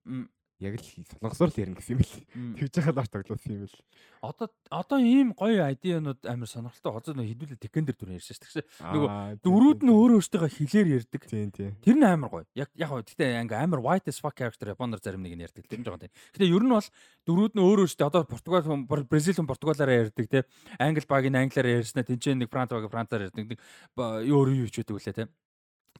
Яг 0.58 0.74
л 0.74 0.82
солонгосоор 1.06 1.50
л 1.54 1.60
ярина 1.62 1.78
гэсэн 1.78 1.94
юм 1.94 2.02
л. 2.02 2.14
Мм. 2.34 2.54
Тэгж 2.58 2.74
яхад 2.82 2.98
аш 2.98 3.08
тоглосон 3.14 3.52
юм 3.54 3.64
л. 3.70 3.78
Одоо 4.26 4.50
одоо 4.74 4.98
ийм 4.98 5.30
гоё 5.30 5.62
айдианууд 5.70 6.26
амар 6.26 6.50
сонирхолтой 6.50 7.14
нөө 7.14 7.30
хідүүлээ 7.30 7.62
Tekender 7.62 7.94
дүр 7.94 8.18
ярьсан 8.18 8.34
шүү 8.42 8.58
дээ. 8.58 8.66
Нөгөө 8.90 9.10
Дөрүүд 9.46 9.80
нь 9.86 9.94
өөр 9.94 10.18
өөртөө 10.18 10.50
хэлээр 10.50 10.88
ярьдаг. 10.98 11.22
Тийм 11.30 11.54
тийм. 11.54 11.78
Тэр 11.78 11.94
нь 11.94 12.02
амар 12.02 12.42
гоё. 12.42 12.46
Яг 12.58 12.74
яг 12.74 12.90
гоо 12.90 13.06
гэтээ 13.06 13.38
ингээ 13.38 13.54
амар 13.54 13.78
white 13.78 14.10
as 14.10 14.18
fuck 14.18 14.34
character 14.34 14.66
Японоор 14.74 14.98
зарим 14.98 15.22
нэг 15.22 15.38
нь 15.38 15.46
ярьдаг. 15.46 15.62
Тэр 15.70 15.78
нь 15.78 15.86
жоохон 15.86 16.10
тийм. 16.10 16.14
Гэтээ 16.34 16.50
ер 16.50 16.64
нь 16.66 16.74
бол 16.74 16.88
дөрүүд 17.22 17.54
нь 17.54 17.62
өөр 17.62 17.78
өөртөө 17.86 18.06
одоо 18.10 18.22
Португал 18.26 18.66
хүн 18.66 18.82
Бразил 18.90 19.38
хүн 19.38 19.46
Португалаараа 19.46 20.10
ярьдаг 20.10 20.26
те. 20.26 20.42
Англи 20.82 21.06
баг 21.06 21.22
нь 21.22 21.38
англиараа 21.38 21.78
ярьснаа 21.78 22.02
тэнцээ 22.02 22.34
нэг 22.34 22.50
Франц 22.50 22.74
баг 22.74 22.90
Францаар 22.90 23.30
ярьдаг. 23.30 23.46
Нэг 23.46 23.62
өөр 23.94 24.66
юу 24.66 24.66
ч 24.66 24.82
гэдэг 24.82 24.98
үлээ 24.98 25.14
те. 25.14 25.30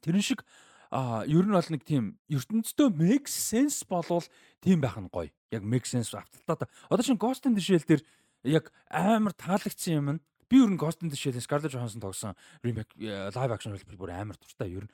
Тэрэн 0.03 0.23
шиг 0.23 0.43
а 0.89 1.23
ер 1.29 1.45
нь 1.45 1.53
бол 1.53 1.69
нэг 1.69 1.85
тийм 1.85 2.17
ертөнцийн 2.29 2.97
make 2.97 3.29
sense 3.29 3.85
болвол 3.85 4.25
тийм 4.61 4.81
байх 4.81 4.97
нь 4.97 5.09
гоё. 5.09 5.29
Яг 5.53 5.61
make 5.61 5.85
sense 5.85 6.17
авталтаа. 6.17 6.69
Одоо 6.89 7.03
чинь 7.05 7.21
Ghost 7.21 7.45
in 7.45 7.53
the 7.53 7.61
Shell 7.61 7.85
дээр 7.85 8.01
яг 8.43 8.73
амар 8.89 9.33
таалагдсан 9.33 9.93
юм 9.93 10.07
нь 10.17 10.21
би 10.49 10.57
ер 10.57 10.69
нь 10.69 10.81
Ghost 10.81 11.05
in 11.05 11.13
the 11.13 11.17
Shell-ийн 11.17 11.45
Scarlett 11.45 11.73
Johansson 11.73 12.01
тогсон 12.01 12.33
remake 12.65 12.89
э, 12.97 13.29
live 13.29 13.53
action 13.53 13.73
хэлбэр 13.77 13.97
бүр 14.01 14.11
амар 14.17 14.37
дуртай 14.41 14.73
ер 14.73 14.89
нь. 14.89 14.93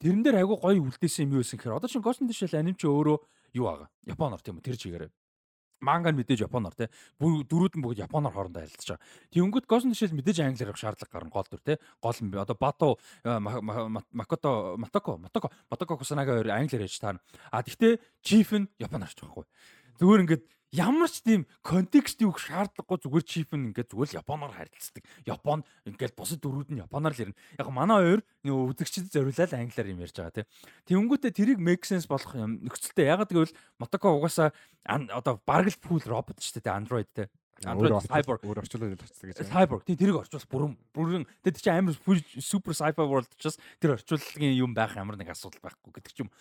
Тэрэн 0.00 0.24
дээр 0.24 0.40
айгүй 0.40 0.56
гоё 0.56 0.80
үлдээсэн 0.80 1.28
юм 1.28 1.36
юу 1.36 1.44
гэсэн 1.44 1.60
гэхээр 1.60 1.76
одоо 1.76 1.88
чинь 1.92 2.04
Ghost 2.04 2.24
in 2.24 2.28
the 2.28 2.36
Shell 2.36 2.56
аним 2.56 2.76
чи 2.76 2.88
өөрөө 2.88 3.18
юу 3.60 3.64
байгаа. 3.68 3.88
Японоор 4.08 4.40
тийм 4.40 4.56
үү 4.60 4.64
тэр 4.64 4.80
чигээрээ. 4.80 5.12
Манга 5.80 6.12
нь 6.12 6.18
мэдээж 6.20 6.46
японоор. 6.46 6.74
Бүр 7.18 7.42
дөрүүд 7.48 7.74
нь 7.78 7.84
бүгд 7.84 8.04
японоор 8.04 8.34
хоорондоо 8.34 8.62
харилцаж 8.62 8.94
байгаа. 8.94 9.06
Тэнгүүд 9.32 9.66
Ghost 9.66 9.84
in 9.86 9.92
the 9.92 9.98
Shell 9.98 10.14
мэдээж 10.14 10.38
англиар 10.44 10.70
явах 10.70 10.80
шаардлага 10.80 11.12
гарна 11.12 11.30
гол 11.30 11.48
дүр 11.50 11.62
тий. 11.64 11.76
Гол 12.02 12.18
нь 12.20 12.34
одоо 12.34 12.56
Ма- 13.24 14.06
Макото 14.12 14.76
Матоко 14.78 15.18
Матоко 15.18 15.50
Матоко 15.70 15.98
Кусанага 15.98 16.32
хоёр 16.36 16.50
англиар 16.50 16.86
ярьж 16.86 16.98
таарна. 17.00 17.20
А 17.50 17.62
тэгтээ 17.62 17.98
Chief 18.22 18.48
нь 18.54 18.68
японоор 18.78 19.10
ч 19.10 19.20
байхгүй. 19.20 19.44
Зүгээр 19.98 20.22
ингээд 20.24 20.44
ямар 20.74 21.06
ч 21.06 21.22
тийм 21.22 21.46
контекст 21.62 22.18
юу 22.18 22.34
шаардлагагүй 22.34 22.98
зүгээр 23.06 23.24
чип 23.24 23.54
нь 23.54 23.70
ингээд 23.70 23.94
зүгээр 23.94 24.10
л 24.10 24.18
японоор 24.18 24.52
харилцдаг. 24.58 25.06
Япон 25.22 25.62
ингээд 25.86 26.18
бусад 26.18 26.42
дөрүүд 26.42 26.74
нь 26.74 26.82
японоор 26.82 27.14
л 27.14 27.22
ярина. 27.30 27.38
Яг 27.54 27.70
манай 27.70 27.98
хоёр 28.02 28.20
нөгөө 28.42 28.74
үзэгчдэд 28.74 29.14
зориулаад 29.14 29.54
англиар 29.54 29.92
юм 29.94 30.02
ярьж 30.02 30.16
байгаа 30.18 30.42
тийм. 30.42 30.50
Тэнгүүтээ 30.90 31.30
тэрийг 31.30 31.60
make 31.62 31.86
sense 31.86 32.10
болох 32.10 32.34
юм 32.34 32.58
нөхцөлтэй 32.66 33.06
ягаад 33.06 33.30
гэвэл 33.30 33.54
Мотоко 33.78 34.18
угаасаа 34.18 34.50
одоо 34.84 35.38
бараг 35.46 35.70
л 35.70 35.78
full 35.78 36.02
robot 36.02 36.42
шүү 36.42 36.58
дээ 36.58 36.74
Android 36.74 37.08
те. 37.14 37.30
Android 37.62 37.94
cyborg 38.10 38.42
өөр 38.42 38.66
орчлуулж 38.66 38.98
очсон 38.98 39.30
гэж. 39.30 39.46
Cyborg 39.46 39.86
тийм 39.86 39.98
тэрийг 39.98 40.18
орчуул 40.18 40.42
бүрэн 40.50 40.72
бүрэн 40.90 41.24
тэр 41.46 41.54
чинь 41.54 41.78
амар 41.86 41.94
super 42.42 42.74
sci-fi 42.74 43.06
world 43.06 43.30
учраас 43.30 43.62
тэр 43.78 43.94
орчуулгын 43.94 44.58
юм 44.58 44.74
байх 44.74 44.98
ямар 44.98 45.14
нэг 45.14 45.30
асуудал 45.30 45.62
байхгүй 45.62 46.02
гэдэг 46.02 46.12
ч 46.12 46.26
юм. 46.26 46.34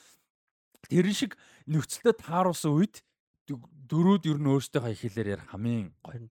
Тэрэн 0.90 1.14
шиг 1.14 1.38
нөхцөлтэй 1.70 2.18
тааруулсан 2.18 2.74
үед 2.74 3.06
дөрүүд 3.48 4.24
ер 4.32 4.39
нь 4.39 4.50
их 4.56 5.00
хэлээр 5.04 5.39
хамгийн 5.52 5.91
гоё. 6.00 6.30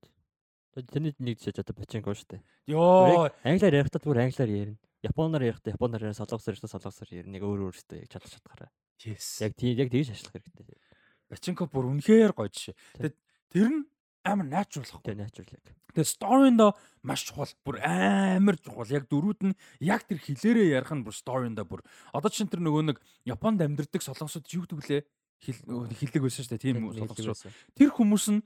Тэрний 0.72 1.12
нэг 1.20 1.36
жишээ 1.36 1.60
одоо 1.60 1.76
Паченко 1.76 2.16
шүү 2.16 2.40
дээ. 2.40 2.42
Йоо 2.72 3.28
Англиар 3.44 3.76
ярихдаа 3.76 4.00
зүгээр 4.00 4.24
англиар 4.24 4.48
ярина. 4.48 4.80
Японоор 5.04 5.44
ярихдаа 5.44 5.76
японоор 5.76 6.00
ярина, 6.00 6.16
солонгосоор 6.16 6.56
ярихдаа 6.56 6.72
солонгосоор 6.72 7.10
ярина. 7.12 7.32
Нэг 7.36 7.44
өөр 7.44 7.60
өөрөөсөө 7.68 8.00
яг 8.00 8.08
чадах 8.08 8.32
чадхаараа. 8.32 8.70
yes. 9.04 9.44
Яг 9.44 9.52
тийм 9.52 9.76
яг 9.76 9.92
тэгж 9.92 10.16
ашиглах 10.16 10.40
хэрэгтэй. 10.40 10.80
Баченко 11.28 11.68
бүр 11.68 11.92
үнэхээр 11.92 12.32
гоё 12.32 12.48
жишээ. 12.48 12.72
Тийм. 12.72 12.96
Тэгээд 12.96 13.16
тэр 13.52 13.68
нь 13.68 13.80
амар 14.24 14.46
natural 14.48 14.88
ахгүй. 14.88 15.04
Тэгээ 15.12 15.20
natural 15.20 15.50
яг. 15.52 15.64
Тэгээ 15.92 16.08
story-ндоо 16.08 16.70
маш 17.04 17.20
чухал. 17.28 17.52
Бүр 17.66 17.76
амар 17.84 18.56
чухал. 18.56 18.88
Яг 18.88 19.04
дөрүүд 19.12 19.40
нь 19.50 19.54
яг 19.82 20.08
тэр 20.08 20.24
хилээрээ 20.24 20.72
ярих 20.78 20.92
нь 20.94 21.04
бүр 21.04 21.12
story-ндоо 21.12 21.66
бүр. 21.68 21.84
Одоо 22.16 22.30
чинь 22.32 22.48
тэр 22.48 22.64
нөгөө 22.64 22.82
нэг 22.94 22.98
Японд 23.28 23.60
амьдардаг 23.60 24.00
солонгосууд 24.00 24.48
юу 24.56 24.64
гэдэг 24.64 24.88
лээ? 24.88 25.02
Хилдэг 25.42 26.22
байсан 26.22 26.46
шүү 26.46 26.54
дээ. 26.54 26.62
Тийм 26.62 26.76
солонгосууд. 26.94 27.50
Тэр 27.74 27.90
хүмүүс 27.90 28.26
нь 28.30 28.40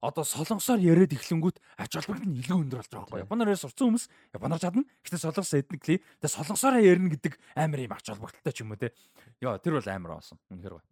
одоо 0.00 0.24
солонгосоор 0.24 0.80
яриад 0.80 1.12
эхлэнгүүт 1.12 1.58
ач 1.76 1.92
холбогдол 1.98 2.30
нь 2.30 2.40
илүү 2.40 2.58
өндөр 2.62 2.80
болж 2.80 2.88
байгаа 2.88 3.04
байхгүй. 3.04 3.24
Японоор 3.26 3.58
сурцсан 3.58 3.86
хүмүүс 3.90 4.06
японоор 4.32 4.62
чадна. 4.62 4.82
Гэхдээ 5.02 5.22
солонгос 5.26 5.54
эднэкли 5.58 5.96
тэгээ 6.22 6.34
солонгосоор 6.38 6.78
ярина 6.80 7.10
гэдэг 7.12 7.34
амар 7.58 7.80
юм 7.82 7.92
ач 7.92 8.06
холбогдолтой 8.06 8.52
ч 8.54 8.62
юм 8.62 8.72
уу 8.72 8.80
те. 8.80 8.94
Яа 9.42 9.58
тэр 9.58 9.76
бол 9.76 9.90
амар 9.90 10.22
оосон. 10.22 10.38
Үнэхээр 10.48 10.74
гоё. 10.78 10.86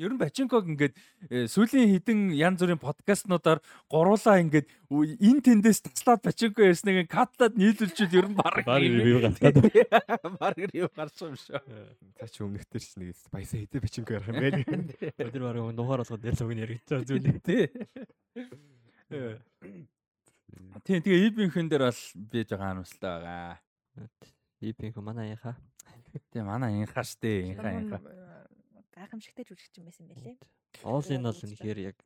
Ер 0.00 0.16
нь 0.16 0.20
Бачинког 0.20 0.64
ингээд 0.64 0.96
э, 1.28 1.44
сүүлийн 1.52 1.92
хідэн 1.92 2.32
янз 2.32 2.64
бүрийн 2.64 2.80
подкастнуудаар 2.80 3.60
гуруулаа 3.92 4.40
ингээд 4.40 4.64
энэ 4.88 5.44
тэндээс 5.44 5.84
таслаад 5.84 6.24
Бачинко 6.24 6.64
ярьсныг 6.64 7.12
катлаад 7.12 7.60
нийлүүлчихвэл 7.60 8.24
ер 8.24 8.26
нь 8.32 8.36
баг 8.36 8.64
Баг 8.64 8.80
review 8.80 9.20
гаргаад. 9.20 9.60
баг 10.40 10.56
ревю 10.56 10.88
гарсан 10.96 11.32
юм 11.32 11.36
шүү. 11.36 11.60
Цаа 12.16 12.28
чи 12.32 12.40
өмнөхдөр 12.40 12.80
ч 12.80 12.96
нэг 12.96 13.12
баясаа 13.28 13.60
хэдэ 13.60 13.84
бичинг 13.84 14.08
ярих 14.08 14.32
юм 14.32 14.40
бэ. 14.40 14.48
Өдөр 15.28 15.42
баг 15.44 15.60
нухаар 15.76 16.00
осгоод 16.08 16.24
дээр 16.24 16.40
цуг 16.40 16.56
нь 16.56 16.64
яригдж 16.64 16.88
байгаа 16.88 17.08
зүйл. 17.12 17.44
Тий. 17.44 17.68
Тийм 20.88 21.00
тэгээ 21.04 21.26
ибийнхэн 21.28 21.68
дээр 21.68 21.92
бол 21.92 22.02
бийж 22.16 22.48
байгаа 22.48 22.80
харамсалтай 22.80 23.12
байгаа. 23.20 23.60
Ипинх 24.64 24.96
манай 25.04 25.36
яха. 25.36 25.52
Тийм 26.32 26.48
манай 26.48 26.80
инхаа 26.80 27.04
штэ 27.04 27.52
инхаа 27.52 27.76
инхаа. 27.76 28.31
Гайхамшигтай 28.92 29.44
жүжигч 29.48 29.80
юм 29.80 29.88
байсан 29.88 30.08
байлээ. 30.08 30.36
Оолын 30.84 31.24
бол 31.24 31.36
Үзэж 31.36 31.48
үнэхээр 31.48 31.78
яг 31.92 31.96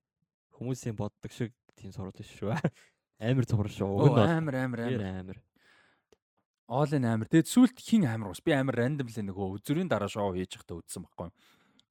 хүмүүсийн 0.54 0.96
боддог 0.96 1.32
шиг 1.34 1.52
тийм 1.76 1.92
сурал 1.92 2.14
шүү. 2.14 2.54
Амар 3.26 3.46
цуврал 3.48 3.72
шүү. 3.72 4.12
Амар 4.16 4.54
амар 4.60 4.80
амар. 4.86 5.04
амар. 5.04 5.38
Оолын 6.66 7.04
амар. 7.06 7.28
Тэгээд 7.30 7.48
сүлд 7.48 7.78
хин 7.78 8.04
амар 8.04 8.34
ус. 8.34 8.42
Би 8.44 8.52
амар 8.52 8.76
рандомли 8.76 9.22
нөгөө 9.22 9.62
үзүрийн 9.62 9.88
дараа 9.88 10.10
шоу 10.10 10.34
хийж 10.34 10.58
байхдаа 10.58 10.82
үзсэн 10.82 11.06
байхгүй. 11.06 11.30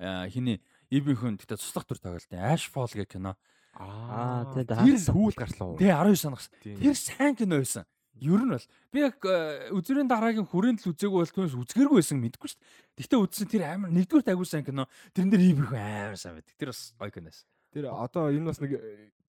Аа 0.04 0.28
хиний 0.28 0.60
ибийнхэн 0.92 1.40
тэгтээ 1.40 1.58
цуслах 1.58 1.88
төр 1.88 1.98
тоглолтын 2.04 2.44
Ashfall 2.44 2.92
гэх 2.92 3.16
кино. 3.16 3.40
Аа 3.80 4.52
тийм 4.52 4.68
Тэр 4.68 5.00
сүүл 5.00 5.34
гарчлаа. 5.34 5.80
Тэгээ 5.80 5.96
19 5.96 6.20
санагс. 6.20 6.52
Тийм. 6.60 6.78
Тэр 6.84 6.96
сайн 7.00 7.34
кино 7.40 7.58
байсан. 7.64 7.88
Ер 8.22 8.40
нь 8.40 8.52
бол 8.56 8.66
би 8.96 9.00
яг 9.04 9.20
э, 9.28 9.70
үзүрийн 9.76 10.08
дараагийн 10.08 10.48
хүрээнд 10.48 10.80
л 10.88 10.92
үзээгүй 10.96 11.20
бол 11.20 11.34
түүнээс 11.36 11.56
үзгэргүй 11.60 11.98
байсан 12.00 12.20
мэдгүй 12.24 12.48
шүү 12.48 12.60
дээ. 12.60 12.96
Тэгтээ 12.96 13.20
үзсэн 13.20 13.48
тэр 13.52 13.64
амар 13.68 13.92
нэгдүгээр 13.92 14.32
агуу 14.32 14.48
сайн 14.48 14.64
кино. 14.64 14.88
Тэрэн 15.12 15.32
дээр 15.36 15.44
ибийнхэн 15.52 16.16
амар 16.16 16.16
сайн 16.16 16.40
байд. 16.40 16.48
Тэр 16.56 16.72
бас 16.72 16.96
гоё 16.96 17.12
киноос. 17.12 17.44
Тэр 17.76 17.92
одоо 17.92 18.32
энэ 18.32 18.48
бас 18.48 18.64
нэг 18.64 18.72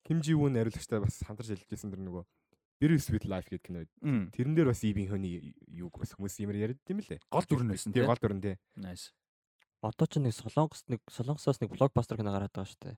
химжи 0.07 0.39
юу 0.39 0.47
найруулагчтай 0.47 1.03
бас 1.03 1.19
хамтарч 1.27 1.51
хэлжсэн 1.67 1.91
тэр 1.91 2.03
нөгөө 2.07 2.25
Very 2.79 3.01
Sweet 3.01 3.25
Life 3.27 3.49
гэдэг 3.51 3.65
кино. 3.67 3.83
Тэрэн 4.37 4.55
дээр 4.55 4.71
бас 4.71 4.85
ивийн 4.87 5.11
хөний 5.11 5.57
юу 5.67 5.91
бас 5.91 6.15
хүмүүс 6.15 6.39
юмэр 6.47 6.71
яриад 6.71 6.81
юм 6.87 7.03
лээ. 7.03 7.19
Гол 7.27 7.43
дүр 7.49 7.65
нь 7.67 7.73
байсан 7.75 7.91
Тийм 7.91 8.05
тийм. 8.05 8.11
гол 8.13 8.21
дүр 8.21 8.35
нь 8.39 8.45
тий. 8.45 8.57
Nice. 8.79 9.11
Одоо 9.83 10.07
ч 10.07 10.21
нэг 10.21 10.37
солонгос 10.37 10.85
нэг 10.87 11.01
солонгосоос 11.11 11.59
нэг 11.59 11.73
блокбастер 11.75 12.21
кино 12.21 12.31
гараад 12.37 12.53
байгаа 12.55 12.69
шүү 12.71 12.81
дээ. 12.87 12.97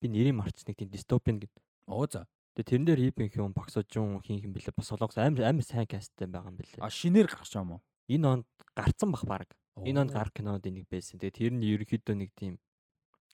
Би 0.00 0.06
нэрийг 0.08 0.34
марч 0.34 0.64
нэг 0.66 0.74
тийм 0.80 0.88
дистопиан 0.90 1.38
гэдэг. 1.38 1.62
Оо 1.86 2.08
за. 2.08 2.24
Тэгээ 2.54 2.70
тэрэн 2.70 2.86
дээр 2.86 3.00
Ипинх 3.10 3.34
юм 3.34 3.50
багсожун 3.50 4.22
хин 4.22 4.38
хин 4.38 4.54
бэлээ 4.54 4.78
бас 4.78 4.86
солонгос 4.86 5.18
амар 5.18 5.50
амар 5.50 5.66
сайн 5.66 5.90
касттай 5.90 6.30
байгаа 6.30 6.54
юм 6.54 6.58
бэлээ. 6.62 6.82
А 6.82 6.90
шинээр 6.90 7.26
гарч 7.26 7.50
байгаа 7.50 7.66
юм 7.66 7.72
уу? 7.78 7.82
Энэ 8.06 8.26
онд 8.30 8.46
гарцсан 8.78 9.10
бах 9.10 9.26
баг. 9.26 9.50
Энэ 9.82 10.06
онд 10.06 10.14
гар 10.14 10.30
кинонууд 10.30 10.62
нэг 10.62 10.86
байсан. 10.86 11.18
Тэгээ 11.18 11.34
тэр 11.34 11.52
нь 11.58 11.66
ерөнхийдөө 11.66 12.14
нэг 12.14 12.30
тийм 12.38 12.62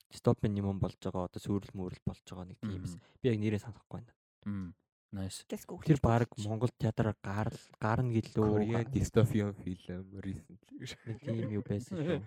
дистопиан 0.08 0.56
юм 0.56 0.80
болж 0.80 0.96
байгаа. 0.96 1.28
Одоо 1.28 1.36
сүрэл 1.36 1.76
мөрөл 1.76 2.00
болж 2.00 2.24
байгаа 2.24 2.48
нэг 2.48 2.58
тийм 2.64 2.80
юм. 2.80 2.96
Би 3.20 3.28
яг 3.28 3.36
нэрээ 3.36 3.60
санахгүй 3.60 4.00
байна. 4.00 4.72
Nice. 5.10 5.42
Тэр 5.50 5.98
баг 5.98 6.30
Монгол 6.38 6.70
театраар 6.78 7.18
гар 7.18 7.50
гарна 7.82 8.14
гэлөө 8.14 8.46
Korean 8.46 8.86
dystopian 8.94 9.52
film 9.58 10.06
recently. 10.22 10.86
тийм 11.18 11.50
юу 11.50 11.66
байсан 11.66 11.98
шүү. 11.98 12.22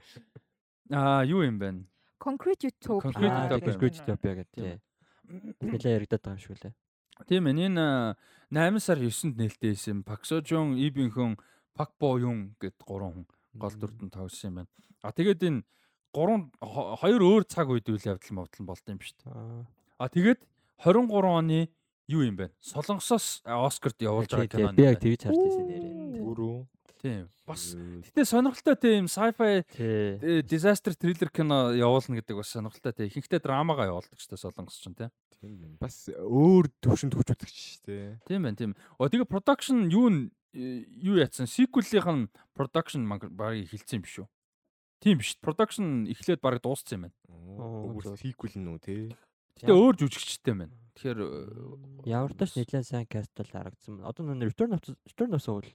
Аа 1.00 1.24
юу 1.24 1.48
юм 1.48 1.58
бэ? 1.64 1.88
Concrete 2.20 2.68
Utopia. 2.68 3.50
Concrete 3.56 4.04
Utopia. 4.04 4.36
Гэдэг. 4.36 4.84
Нилээ 5.64 5.96
яригадаад 5.96 6.24
байгаа 6.28 6.36
юм 6.36 6.44
шүү 6.44 6.60
лээ. 6.60 6.74
Тийм 7.28 7.48
ээ. 7.48 7.70
Энэ 7.70 8.16
8 8.52 8.80
сар 8.80 8.98
9-нд 8.98 9.38
нээлттэйсэн 9.38 10.04
Паксожон, 10.04 10.78
Ибинхэн, 10.78 11.38
Пакбо 11.74 12.18
Юн 12.20 12.56
гэд 12.62 12.78
гурван 12.86 13.14
хүн 13.14 13.28
гол 13.58 13.74
дүрдэн 13.78 14.10
тоглосон 14.14 14.50
юм 14.50 14.56
байна. 14.62 14.70
А 15.02 15.12
тэгээд 15.14 15.42
энэ 15.46 15.62
гурван 16.14 16.52
хо- 16.62 16.98
хоёр 16.98 17.22
өөр 17.22 17.44
цаг 17.50 17.70
үед 17.70 17.90
үйл 17.90 18.02
явдал 18.18 18.34
мовдол 18.34 18.66
болд 18.66 18.86
юм 18.90 19.00
шүү 19.02 19.18
дээ. 19.26 19.66
А 19.98 20.06
тэгээд 20.10 20.40
23 20.86 21.10
оны 21.26 21.70
юу 22.10 22.22
юм 22.26 22.36
бэ? 22.38 22.50
Солонгосоос 22.62 23.42
Оскарт 23.46 23.98
явуулж 24.02 24.30
байгаа 24.30 24.50
кино. 24.50 24.74
Би 24.74 24.84
яг 24.86 25.00
тэгж 25.02 25.22
харж 25.30 25.38
байсан 25.38 25.66
нэрээ. 25.70 25.94
Түрүү. 26.18 26.58
Тийм. 27.04 27.28
Бас 27.44 27.76
гэтээ 27.76 28.24
сонирхолтой 28.24 28.78
тийм 28.80 29.12
sci-fi 29.12 29.68
э, 29.76 30.40
disaster 30.48 30.96
thriller 30.96 31.28
кино 31.28 31.76
явуулна 31.76 32.24
гэдэг 32.24 32.40
бас 32.40 32.56
сонирхолтой 32.56 32.96
тийм. 32.96 33.12
Ихэнхдээ 33.12 33.44
драмагаа 33.44 33.92
явуулдаг 33.92 34.16
ч 34.16 34.24
гэсэн 34.24 34.40
солонгос 34.40 34.80
ч 34.80 34.88
тийм. 34.88 35.12
Тийм. 35.36 35.76
Бас 35.84 36.08
өөр 36.08 36.72
төвшөнд 36.80 37.20
хүч 37.20 37.28
үзэгч 37.36 37.58
шүү 37.60 37.84
дээ. 37.92 38.08
Тийм 38.24 38.48
байна, 38.48 38.56
тийм. 38.56 38.72
Оо 38.96 39.12
тэгээ 39.12 39.28
production 39.28 39.92
юу 39.92 40.08
н 40.08 40.32
э, 40.56 40.88
юу 41.04 41.20
яатсан? 41.20 41.44
Sequel-ийнх 41.44 42.08
нь 42.08 42.32
production 42.56 43.04
багыг 43.12 43.68
эхэлсэн 43.68 44.00
юм 44.00 44.08
биш 44.08 44.24
үү? 44.24 44.28
Тийм 45.04 45.20
биш. 45.20 45.36
Production 45.44 46.08
эхлээд 46.08 46.40
баг 46.40 46.64
дууссан 46.64 47.04
юм 47.04 47.12
байна. 47.12 48.16
Sequel 48.16 48.56
нь 48.56 48.72
үү 48.72 48.80
те. 48.80 48.96
Гэтэ 49.60 49.76
өөр 49.76 50.00
жүжигчтэй 50.00 50.56
байна. 50.56 50.72
Тэгэхээр 50.96 51.20
э, 51.20 52.08
Ямар 52.08 52.32
тач 52.32 52.56
нэлээд 52.56 52.88
сайн 52.88 53.12
каст 53.12 53.36
бол 53.36 53.52
харагдсан. 53.52 54.00
байна. 54.00 54.08
Одоо 54.08 54.24
нэг 54.32 54.56
Return 54.56 54.80
of 54.80 54.88
Return 54.88 55.36
of 55.36 55.44
Soul. 55.44 55.68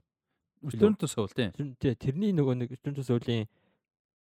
To 0.62 1.06
Soul 1.06 1.28
тийм. 1.30 1.52
Тэр- 1.52 1.76
тий, 1.78 1.94
тэрний 1.94 2.32
нөгөө 2.34 2.54
нэг 2.58 2.70
of 2.74 3.06
Soul-ийн 3.06 3.46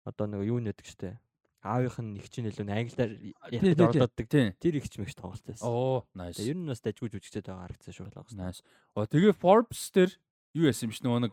одоо 0.05 0.26
нөгөө 0.26 0.47
юу 0.47 0.61
нэдэг 0.61 0.87
штэ. 0.87 1.18
Аавынх 1.64 1.99
нь 1.99 2.16
их 2.20 2.30
чинь 2.30 2.47
илүү 2.47 2.68
англиар 2.68 3.11
ярьж 3.51 3.80
оролддог. 3.80 4.26
Тийм. 4.28 4.53
Тэр 4.61 4.76
их 4.78 4.87
ч 4.87 5.01
мэгч 5.01 5.16
тоглолт 5.18 5.43
байсан. 5.43 5.66
Оо, 5.66 6.07
nice. 6.14 6.39
Ер 6.45 6.55
нь 6.55 6.68
бас 6.68 6.78
дажгүй 6.84 7.11
жүжигчтэй 7.11 7.43
байгаа 7.43 7.66
харагдсан 7.66 7.93
шүү 7.97 8.12
болгосон. 8.14 8.39
Nice. 8.39 8.62
Оо 8.95 9.07
тэгээ 9.09 9.34
Forbes 9.34 9.91
дээр 9.91 10.12
юу 10.55 10.70
яасан 10.70 10.87
юм 10.87 10.93
биш 10.95 11.03
нөгөө 11.03 11.20
нэг 11.26 11.32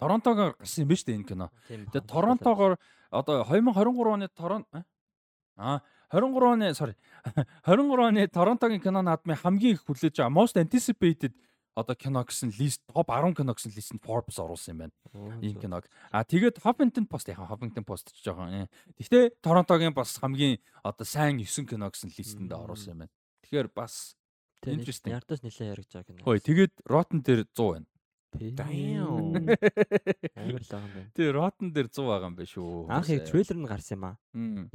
Торонтогоор 0.00 0.56
гарсан 0.56 0.82
юм 0.86 0.88
биш 0.88 1.04
үү 1.04 1.14
энэ 1.20 1.28
кино. 1.28 1.50
Тэгээ 1.68 2.08
Торонтогоор 2.08 2.78
одоо 3.12 3.44
2023 3.44 4.16
оны 4.16 4.26
Торонто 4.32 4.86
аа 5.56 5.82
23 6.08 6.48
оны 6.56 6.66
sorry 6.72 6.96
23 7.68 8.08
оны 8.08 8.28
Торонтогийн 8.28 8.80
кино 8.80 9.02
наадмын 9.04 9.36
хамгийн 9.36 9.76
их 9.76 9.84
хүлээж 9.84 10.16
байгаа 10.16 10.32
most 10.32 10.56
anticipated 10.56 11.32
одоо 11.74 11.96
кино 11.96 12.24
гэсэн 12.24 12.52
лист 12.58 12.82
топ 12.86 13.08
10 13.08 13.34
кино 13.36 13.54
гэсэн 13.56 13.72
листэнд 13.72 14.02
Forbes 14.04 14.36
оруулсан 14.36 14.76
юм 14.76 14.78
байна. 14.84 14.94
Энэ 15.40 15.60
киног. 15.60 15.88
А 16.12 16.24
тэгээд 16.24 16.60
Huffington 16.60 17.08
Post 17.08 17.32
яхаа 17.32 17.48
Huffington 17.48 17.84
Post 17.84 18.12
ч 18.12 18.20
жоохон. 18.24 18.68
э. 18.68 18.68
Гэхдээ 19.00 19.40
Торонтогийн 19.40 19.94
бас 19.96 20.20
хамгийн 20.20 20.60
одоо 20.84 21.04
сайн 21.04 21.40
9 21.40 21.64
кино 21.64 21.88
гэсэн 21.88 22.12
листэнд 22.12 22.52
оруулсан 22.52 22.92
юм 22.92 22.98
байна. 23.08 23.12
Тэгэхээр 23.42 23.68
бас 23.72 24.16
interesting. 24.66 25.16
Ярдаас 25.16 25.40
нэлээд 25.40 25.72
яригж 25.72 25.90
байгаа 25.96 26.08
кино. 26.12 26.24
Хөөе 26.28 26.40
тэгээд 26.44 26.72
Rotten 26.84 27.18
дээр 27.24 27.42
100 27.48 27.72
байна. 27.72 27.86
Тий. 28.32 28.50
Damn. 28.56 29.36
Амар 30.40 30.60
л 30.64 30.68
байгаа 30.72 30.88
юм 30.88 30.94
байна. 30.96 31.10
Тэгээ 31.16 31.32
Rotten 31.36 31.68
дээр 31.72 31.88
100 31.88 32.04
байгаа 32.08 32.28
юм 32.28 32.36
байна 32.36 32.52
шүү. 32.52 32.68
Анх 32.88 33.08
яг 33.12 33.24
трейлер 33.28 33.58
нь 33.60 33.68
гарсан 33.68 33.96
юм 33.96 34.04
аа. 34.08 34.16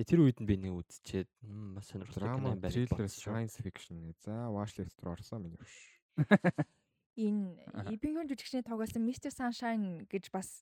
Тэр 0.02 0.20
үед 0.22 0.38
нь 0.41 0.50
би 0.50 0.56
нэг 0.62 0.74
үзчихээд 0.78 1.30
бас 1.74 1.89
сонирхолтой 1.89 2.38
кино 2.38 2.54
юм 2.54 2.62
байна. 2.62 2.74
шүү. 2.74 3.10
science 3.10 3.58
fiction. 3.62 4.14
За 4.22 4.50
watchlist 4.54 4.98
руу 5.02 5.18
орсон 5.18 5.45
миний 5.45 5.58
хөш. 5.58 5.74
Энэ. 7.18 7.57
Ибинхэн 7.89 8.30
жүжигчний 8.30 8.61
тоглосон 8.61 9.01
Mr 9.01 9.34
Sunshine 9.34 10.05
гэж 10.05 10.30
бас 10.30 10.61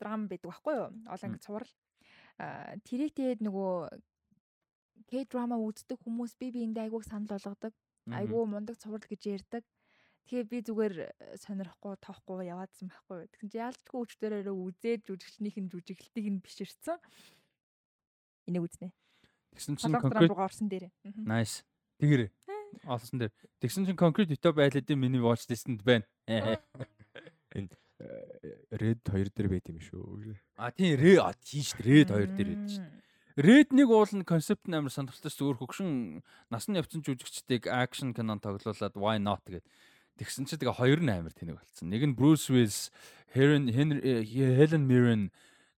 драм 0.00 0.24
байдаг 0.24 0.48
байхгүй 0.48 0.74
юу? 0.80 0.88
Олон 1.04 1.36
ингэ 1.36 1.44
цуврал. 1.44 1.72
Тэрийг 2.88 3.12
тэгээд 3.12 3.44
нөгөө 3.44 3.92
К-драма 5.12 5.60
үздэг 5.60 6.00
хүмүүс 6.00 6.40
би 6.40 6.48
биэндээ 6.54 6.88
айгууг 6.88 7.04
санал 7.04 7.28
болгодог. 7.28 7.76
Айгуу 8.08 8.48
мундаг 8.48 8.80
цуврал 8.80 9.04
гэж 9.04 9.22
ярьдаг. 9.28 9.64
Тэгэхээр 10.24 10.46
би 10.48 10.58
зүгээр 10.62 10.94
э, 11.02 11.08
сонирхгүй 11.42 11.98
тоохгүй 11.98 12.46
яваадсан 12.46 12.88
байхгүй. 12.88 13.26
Тэгсэн 13.34 13.50
чи 13.50 13.58
яалчгүй 13.58 14.00
өчтөрөөрөө 14.06 14.54
үзээд 14.54 15.02
жүжигчнийх 15.10 15.56
нь 15.58 15.66
жүжиглэлтийг 15.66 16.26
нь 16.30 16.38
биширсэн. 16.38 17.02
Энийг 18.46 18.70
үзнэ. 18.70 18.94
Тэгсэн 19.50 19.74
чинь 19.82 19.98
руу 19.98 20.38
орсон 20.38 20.70
дээр. 20.70 20.94
Мгм. 21.02 21.26
nice. 21.26 21.66
Тэгэр. 21.98 22.30
Олсон 22.84 23.22
дээр. 23.22 23.32
Тэгсэн 23.60 23.86
чинь 23.86 23.98
concrete 23.98 24.34
Utopia 24.34 24.66
айлдын 24.68 24.98
миний 24.98 25.22
watch 25.22 25.46
list-энд 25.48 25.82
байна. 25.84 26.06
Э, 28.02 28.58
Red 28.74 28.98
2 29.06 29.30
дээр 29.30 29.48
байт 29.52 29.68
юм 29.70 29.78
шүү. 29.78 30.34
А 30.58 30.72
тийм 30.74 30.98
Red 30.98 31.38
тийш 31.44 31.70
Red 31.78 32.10
2 32.10 32.34
дээр 32.34 32.50
байдаг 32.50 32.70
шүү. 32.74 32.86
Red 33.36 33.72
нэг 33.72 33.88
уул 33.88 34.12
нь 34.12 34.26
концепт 34.26 34.66
нь 34.66 34.76
амар 34.76 34.92
сонирхолтой 34.92 35.32
зүгээр 35.32 35.60
хөгшин 35.60 36.20
насан 36.52 36.76
явцсан 36.76 37.04
жүжигчдийг 37.06 37.70
акшн 37.70 38.12
кинон 38.12 38.42
тоглуулад 38.42 38.98
why 38.98 39.16
not 39.22 39.44
гэд. 39.46 39.64
Тэгсэн 40.18 40.44
чинь 40.50 40.60
тэгээ 40.60 40.76
хоёр 40.76 41.00
нь 41.00 41.12
амар 41.14 41.32
тэнэг 41.32 41.56
болцсон. 41.56 41.88
Нэг 41.88 42.02
нь 42.12 42.16
Bruce 42.18 42.50
Willis, 42.52 42.90
Helen 43.32 43.72
Henry 43.72 44.26
Helen 44.26 44.84
Mirren, 44.84 45.30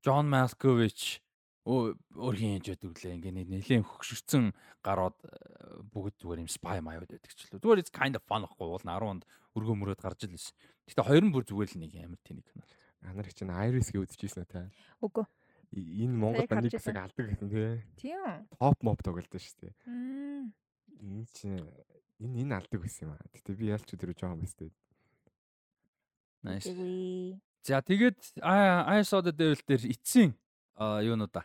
John 0.02 0.26
Malkovich 0.26 1.22
өөр 1.64 2.36
хин 2.36 2.60
хийж 2.60 2.76
байдаг 2.76 3.00
лээ. 3.00 3.16
Ингээ 3.16 3.32
нэлээд 3.32 3.88
хөгшөрцөн 3.88 4.52
гарууд 4.84 5.16
э, 5.24 5.80
бүгд 5.88 6.20
зүгээр 6.20 6.42
юм 6.44 6.50
spy 6.52 6.84
маяуд 6.84 7.08
байдаг 7.08 7.32
ч 7.32 7.48
лээ. 7.48 7.60
Зүгээр 7.64 7.80
it's 7.80 7.92
kind 7.94 8.12
of 8.12 8.22
fun 8.28 8.44
ахгүй 8.44 8.68
уул 8.68 8.84
10 8.84 9.00
онд 9.00 9.24
өргөө 9.56 9.76
мөрөөд 9.80 10.04
гарч 10.04 10.28
ил 10.28 10.36
байсан. 10.36 10.52
Гэтэ 10.84 11.08
хоёр 11.08 11.24
нь 11.24 11.32
бүр 11.32 11.44
зүгээр 11.48 11.70
л 11.72 11.80
нэг 11.80 11.92
амар 12.04 12.20
тэнэг 12.20 12.44
кино. 12.44 12.64
Анар 13.08 13.28
чинь 13.32 13.48
Iris-гээ 13.48 14.04
үзчихсэн 14.04 14.44
үү 14.44 14.52
та? 14.52 14.68
Үгүй. 15.00 15.24
Энэ 15.72 16.12
Монгол 16.12 16.48
байсан. 16.48 16.96
алдаг 17.00 17.24
гэсэн 17.32 17.48
тий. 17.48 17.80
Тийм. 17.96 18.44
Топ 18.60 18.78
моп 18.84 19.00
тоглолдог 19.00 19.40
шүү 19.40 19.64
дээ. 19.64 19.72
Энэ 21.00 21.26
чинь 21.32 21.64
энэ 22.20 22.36
энэ 22.44 22.60
алдаг 22.60 22.80
байсан 22.80 23.08
юм 23.08 23.16
аа. 23.16 23.24
Гэтэ 23.32 23.56
би 23.56 23.72
ялч 23.72 23.88
өдөр 23.88 24.12
жоохон 24.12 24.44
байстай. 24.44 24.68
Nice. 26.44 26.68
За 27.64 27.80
тэгээд 27.80 28.44
I 28.44 29.00
saw 29.00 29.24
the 29.24 29.32
devil 29.32 29.56
дээр 29.64 29.88
эцсийн 29.88 30.36
юунуудаа 30.78 31.44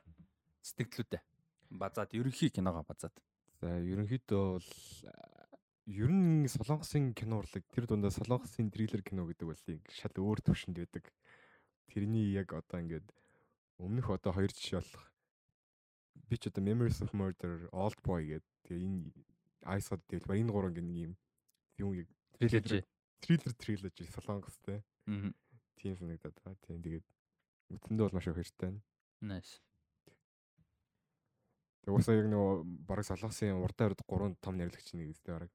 сэтгэлдлүүдээ 0.66 1.22
базаад 1.70 2.14
ерөнхий 2.18 2.50
киногоо 2.50 2.84
базаад. 2.84 3.14
За 3.62 3.78
ерөнхийдөө 3.78 4.44
бол 4.58 4.70
а, 5.06 5.46
ер 5.86 6.10
нь 6.10 6.48
солонгосын 6.50 7.14
кино 7.14 7.40
урлаг 7.44 7.64
тэр 7.70 7.86
дундаа 7.86 8.10
солонгосын 8.10 8.72
триллер 8.74 9.04
кино 9.06 9.28
гэдэг 9.30 9.46
бол 9.46 9.62
шал 9.94 10.16
өөр 10.18 10.40
төвшөнд 10.42 10.78
байдаг. 10.82 11.06
Тэрний 11.94 12.34
яг 12.34 12.54
одоо 12.54 12.82
ингээд 12.82 13.06
өмнөх 13.78 14.10
одоо 14.10 14.34
хоёр 14.34 14.50
жишээ 14.50 14.82
болох 14.82 15.06
би 16.30 16.38
ч 16.38 16.50
одоо 16.50 16.62
Memories 16.66 17.02
of 17.02 17.14
Murder, 17.14 17.70
Old 17.74 17.98
Boy 18.02 18.26
гэдэг 18.34 18.50
тэгээ 18.66 18.82
энэ 18.86 19.14
I 19.66 19.80
saw 19.84 19.98
the 19.98 20.18
devil 20.18 20.26
ба 20.30 20.38
энэ 20.38 20.52
гурван 20.54 20.74
нэг 20.74 20.98
юм 21.06 21.14
юм 21.78 21.90
яг 21.94 22.08
Trilogy. 22.40 22.82
триллер 23.22 23.54
триложи 23.54 24.06
солонгостэй 24.16 24.82
Мгм. 25.06 25.34
тийм 25.78 25.94
санагдаад 25.98 26.34
байгаа. 26.42 26.58
Тийм 26.66 26.82
тэгээд 26.82 27.06
үтэндээ 27.78 28.06
бол 28.08 28.16
маш 28.16 28.28
их 28.28 28.38
хэрэгтэй. 28.38 28.74
Nice. 29.22 29.60
Уусаа 31.90 32.16
яг 32.20 32.28
нөгөө 32.30 32.86
бараг 32.86 33.06
солонгосын 33.08 33.58
урдаа 33.58 33.90
өрд 33.90 34.04
3 34.06 34.36
том 34.44 34.56
нэрлэгч 34.60 34.94
нэг 34.94 35.10
үстэй 35.16 35.34
бараг. 35.34 35.52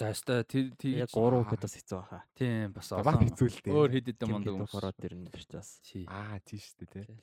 За 0.00 0.08
өстой 0.14 0.40
тэр 0.48 0.72
Яг 1.04 1.10
тэр 1.12 1.20
3 1.20 1.44
хүүхэд 1.44 1.62
бас 1.68 1.74
хэцүү 1.76 1.98
баха. 2.00 2.18
тийм 2.34 2.72
бас 2.72 2.88
олон 2.96 3.20
хэцүүлтэй. 3.28 3.72
өөр 3.76 3.90
хэд 3.92 4.06
хэдэн 4.08 4.28
Кидок 4.40 4.56
хүмүүс. 4.56 4.72
ороод 4.74 5.04
ирнэ 5.04 5.28
биш 5.30 5.46
бас. 5.52 5.68
Аа 6.08 6.40
тийм 6.40 6.60
шүү 6.64 6.74
дээ 6.88 7.04
тий. 7.04 7.20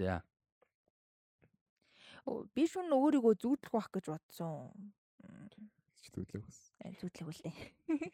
За. 0.00 0.22
Оо, 2.24 2.48
Би 2.54 2.64
шүн 2.66 2.88
өөрийгөө 2.88 3.34
зүүдлэх 3.36 3.72
байх 3.76 3.88
гэж 3.92 4.04
бодсон. 4.08 4.72
Хэцүүлээ 6.00 6.40
бас. 6.40 6.58
э, 6.80 6.96
Зүүдлэх 6.96 7.28
үлдээ. 7.28 7.54
Аа, 7.92 8.08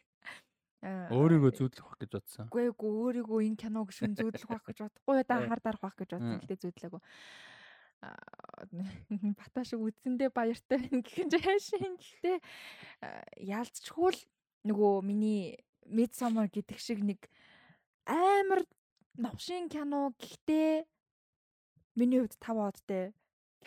Өөрийгөө 0.85 1.51
зүүдлэх 1.57 1.85
байх 1.89 1.99
гэж 2.05 2.11
бодсон. 2.13 2.47
Үгүй 2.53 2.69
эгүй 2.69 2.91
өөрийгөө 3.01 3.39
энэ 3.49 3.57
киног 3.57 3.89
шүн 3.89 4.13
зүүдлэх 4.13 4.45
байх 4.45 4.65
гэж 4.69 4.77
бодохгүй 4.85 5.25
да 5.25 5.41
хар 5.41 5.61
дарах 5.63 5.81
байх 5.81 5.97
гэж 5.97 6.09
бодсон. 6.13 6.37
Гэтэ 6.45 6.61
зүүдлээгүй. 6.61 7.01
Бата 9.41 9.63
шиг 9.65 9.81
үдсэндээ 9.81 10.29
баяртай 10.29 10.77
байна 10.77 11.01
гэх 11.01 11.17
юм 11.17 11.29
жаашин. 11.33 11.97
Гэтэ 11.97 12.33
аа, 13.01 13.25
яалцчихвол 13.41 14.19
нөгөө 14.69 14.93
миний 15.01 15.57
Midsummer 15.89 16.45
гэдэг 16.45 16.77
шиг 16.77 17.01
нэг 17.01 17.25
амар 18.05 18.61
новшин 19.17 19.65
кино 19.73 20.13
гэхдээ 20.21 20.85
миний 21.97 22.21
хувьд 22.21 22.37
5 22.37 22.69
одтэй 22.69 23.17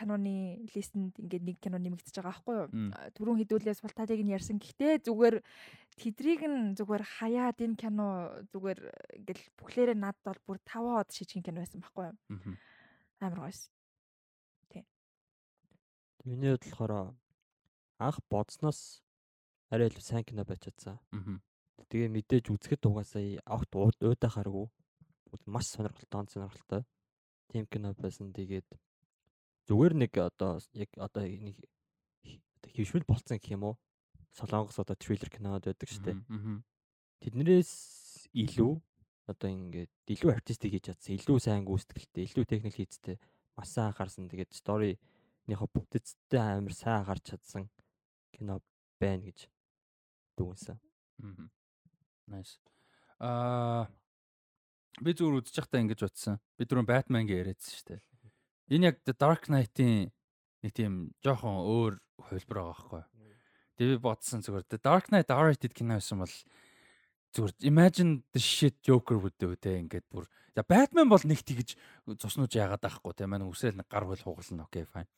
киноны 0.00 0.64
листэнд 0.72 1.20
ингээд 1.20 1.44
нэг 1.44 1.56
кино 1.60 1.76
нэмэгдэж 1.76 2.16
байгаа 2.16 2.32
байхгүй 2.32 2.56
юу? 2.56 2.68
Түрүүн 3.12 3.40
хідүүлээ 3.44 3.76
султатыг 3.76 4.24
нь 4.24 4.32
ярьсан. 4.32 4.56
Гэхдээ 4.56 5.04
зүгээр 5.04 5.36
тэдрийг 6.00 6.40
нь 6.48 6.72
зүгээр 6.80 7.04
хаяад 7.20 7.60
энэ 7.60 7.76
кино 7.76 8.32
зүгээр 8.56 8.80
ингээл 9.20 9.44
бүхлээрээ 9.60 9.98
над 10.00 10.16
бол 10.24 10.40
бүр 10.48 10.58
5 10.64 11.04
од 11.04 11.08
шижгийн 11.12 11.44
кино 11.44 11.60
байсан 11.60 11.84
байхгүй 11.84 12.08
юу? 12.08 12.16
Амар 13.20 13.52
гоёс. 13.52 13.68
Миний 16.24 16.52
хувьд 16.52 16.64
болохоор 16.64 16.92
анх 18.00 18.18
бодсноос 18.32 19.04
арай 19.72 19.88
илүү 19.88 20.04
сайн 20.04 20.24
кино 20.24 20.44
байж 20.44 20.68
чадсан. 20.68 21.00
Тэгээ 21.88 22.12
мэдээж 22.12 22.52
үзэхэд 22.52 22.84
угаасаа 22.88 23.40
огт 23.48 23.72
уудахааргүй. 23.72 24.66
Маш 25.46 25.66
сонирхолтой, 25.72 26.20
он 26.20 26.28
сонирхолтой. 26.28 26.82
Тим 27.48 27.64
кино 27.66 27.94
байсан. 27.94 28.32
Тэгээд 28.32 28.68
зүгээр 29.70 29.94
нэг 29.94 30.12
одоо 30.18 30.58
яг 30.74 30.90
одоо 30.98 31.22
нэг 31.22 31.54
хөвшмөл 32.74 33.06
болцсон 33.06 33.38
гэх 33.38 33.54
юм 33.54 33.70
уу? 33.70 33.74
Солонгос 34.34 34.82
одоо 34.82 34.98
триллер 34.98 35.30
кинод 35.30 35.62
байдаг 35.62 35.86
шүү 35.86 36.10
дээ. 36.10 36.18
Тэднэрээс 37.22 37.72
илүү 38.34 38.72
одоо 39.30 39.48
ингээд 39.50 39.94
илүү 40.10 40.30
артистик 40.34 40.74
хийж 40.74 40.90
чадсан, 40.90 41.14
илүү 41.14 41.38
сайн 41.38 41.62
гүйцэтгэлтэй, 41.62 42.26
илүү 42.26 42.44
техник 42.50 42.74
хийцтэй 42.74 43.16
маш 43.54 43.70
сайн 43.70 43.94
анхаарсан. 43.94 44.26
Тэгээд 44.26 44.58
сторинийхоо 44.58 45.68
бүтцтэй 45.70 46.40
амар 46.40 46.74
сайн 46.74 47.06
анхаарч 47.06 47.30
чадсан 47.30 47.70
кино 48.34 48.58
байна 48.98 49.30
гэж 49.30 49.46
дүгнсэн. 50.34 50.82
Мгм. 51.22 51.46
Nice. 52.26 52.58
Аа 53.22 53.86
би 54.98 55.14
зүгээр 55.14 55.38
үзэж 55.38 55.56
байхдаа 55.62 55.82
ингэж 55.84 56.00
бодсон. 56.02 56.42
Би 56.58 56.66
түрүүн 56.66 56.88
Batman 56.90 57.28
гээ 57.28 57.46
яриадсан 57.46 57.70
шүү 57.70 57.86
дээ. 57.94 58.09
Энэ 58.70 58.94
яг 58.94 59.02
The 59.02 59.14
Dark 59.18 59.50
Knight-ийн 59.50 60.14
нэг 60.62 60.72
тийм 60.72 61.10
жоохон 61.26 61.58
өөр 61.58 61.94
хувилбар 62.22 62.58
байгаа 62.62 62.74
байхгүй? 62.78 63.02
Тэгээ 63.74 63.98
би 63.98 64.02
бодсон 64.04 64.46
зүгээр 64.46 64.66
The 64.70 64.78
Dark 64.78 65.10
Knight 65.10 65.34
R-rated 65.34 65.74
кино 65.74 65.98
байсан 65.98 66.22
бол 66.22 66.34
зүгээр 67.34 67.54
imagine 67.66 68.22
the 68.30 68.42
shit 68.42 68.78
Joker 68.86 69.18
бүдөө 69.18 69.58
те 69.58 69.78
ингээд 69.82 70.06
бүр 70.10 70.30
за 70.54 70.62
Batman 70.62 71.10
бол 71.10 71.22
нэг 71.22 71.42
тэгж 71.46 71.74
цуснууж 72.18 72.54
яагаад 72.54 72.82
байхгүй 72.82 73.14
те 73.14 73.26
манай 73.26 73.50
үсрээл 73.50 73.78
нэг 73.78 73.90
гар 73.90 74.06
хөл 74.06 74.22
хугална 74.22 74.66
окей 74.66 74.86
fine. 74.86 75.10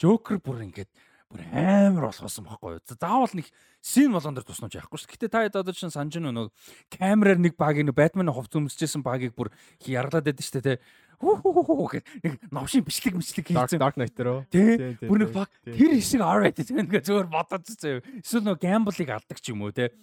Joker 0.00 0.40
бүр 0.40 0.64
ингээд 0.64 0.92
бүр 1.32 1.44
амар 1.52 2.08
болохсон 2.08 2.48
байхгүй 2.48 2.76
юу. 2.76 2.80
За, 2.88 2.96
Заавал 2.96 3.36
нэг 3.36 3.48
син 3.80 4.12
болгон 4.16 4.36
дээр 4.36 4.48
туснаж 4.48 4.76
яахгүй 4.76 5.00
шүү. 5.00 5.12
Гэтэ 5.12 5.28
та 5.28 5.44
одоо 5.48 5.76
чинь 5.76 5.92
санаж 5.92 6.16
нэг 6.16 6.52
камераар 6.92 7.40
нэг 7.40 7.56
багийг 7.60 7.88
нэг 7.88 7.96
Batman-ы 7.96 8.32
хувц 8.32 8.56
өмсөжсэн 8.56 9.04
багийг 9.04 9.36
бүр 9.36 9.52
ярлаад 9.84 10.24
байдаг 10.24 10.44
шүү 10.44 10.64
те. 10.64 10.80
Хүү 11.22 11.86
гэх 11.94 12.04
нэг 12.26 12.34
новшин 12.50 12.82
бичлэг 12.82 13.14
мичлэг 13.14 13.46
хийсэн. 13.46 13.78
Dark 13.78 13.94
Knight 13.94 14.18
руу. 14.18 14.42
Тэ 14.50 14.98
бүр 15.06 15.22
нэг 15.22 15.30
баг 15.30 15.48
тэр 15.62 15.94
хэсэг 15.94 16.18
R-rated 16.18 16.74
ингээ 16.74 17.06
зөвөр 17.06 17.30
бодож 17.30 17.70
заяа. 17.78 18.02
Эсвэл 18.18 18.42
нөгөө 18.50 18.58
gamble-ыг 18.58 19.10
алдаг 19.14 19.38
ч 19.38 19.54
юм 19.54 19.62
уу 19.62 19.70
те. 19.70 19.94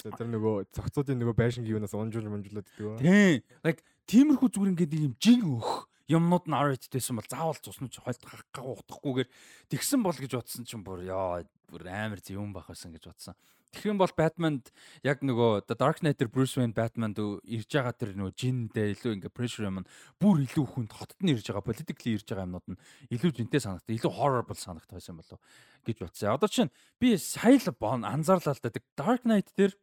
Тэр 0.00 0.28
нөгөө 0.32 0.72
цогцоодын 0.72 1.20
нөгөө 1.20 1.36
байшин 1.36 1.68
гівнээс 1.68 1.92
унжуул 1.92 2.32
мунжуулаад 2.32 2.64
ддэг. 2.64 3.04
Тийм. 3.04 3.44
Like 3.60 3.84
тиймэрхүү 4.08 4.48
зүгээр 4.48 4.72
ингээд 4.72 4.96
юм 4.96 5.14
жин 5.20 5.44
өөх 5.44 5.90
юмнууд 6.08 6.48
нь 6.48 6.56
R-rated 6.56 6.90
байсан 6.90 7.20
бол 7.20 7.28
заавал 7.28 7.60
цуснаж 7.60 7.94
хойлт 8.00 8.24
гагах 8.24 8.80
утгахгүйгээр 8.80 9.28
тэгсэн 9.70 10.00
бол 10.00 10.16
гэж 10.16 10.32
бодсон 10.40 10.64
чинь 10.64 10.82
бүр 10.82 11.04
яа 11.04 11.44
бүр 11.68 11.84
амар 11.86 12.18
зөв 12.24 12.40
юм 12.40 12.56
байх 12.56 12.66
байсан 12.66 12.90
гэж 12.96 13.12
бодсон. 13.12 13.36
Тэгэх 13.70 13.86
юм 13.86 13.98
бол 14.02 14.10
Batman-д 14.10 14.74
яг 15.06 15.22
нөгөө 15.22 15.70
The 15.70 15.78
Dark 15.78 16.02
Knight-эр 16.02 16.26
Bruce 16.26 16.58
Wayne 16.58 16.74
Batman-д 16.74 17.22
ирж 17.46 17.70
байгаа 17.70 17.94
тэр 17.94 18.18
нөгөө 18.18 18.34
жиндээ 18.34 18.86
илүү 18.98 19.12
ингээ 19.14 19.30
pressure 19.30 19.70
юм 19.70 19.86
бүр 20.18 20.42
илүү 20.42 20.66
хүнд 20.74 20.90
хотод 20.90 21.22
нь 21.22 21.30
ирж 21.30 21.46
байгаа 21.46 21.62
politically 21.62 22.18
ирж 22.18 22.26
байгаа 22.26 22.50
юмнууд 22.50 22.66
нь 22.66 22.80
илүү 23.14 23.30
жинтэй 23.30 23.62
санагдав. 23.62 23.94
Илүү 23.94 24.10
horrible 24.10 24.58
санагдах 24.58 24.90
байсан 24.90 25.22
болов 25.22 25.38
гэж 25.86 25.96
бодсон. 26.02 26.34
Одоо 26.34 26.50
чинь 26.50 26.74
би 26.98 27.14
сая 27.14 27.62
л 27.62 27.70
бон 27.78 28.02
анзаарлаа 28.02 28.58
л 28.58 28.64
да 28.66 28.74
Dark 28.98 29.22
Knight 29.22 29.54
тэр 29.54 29.78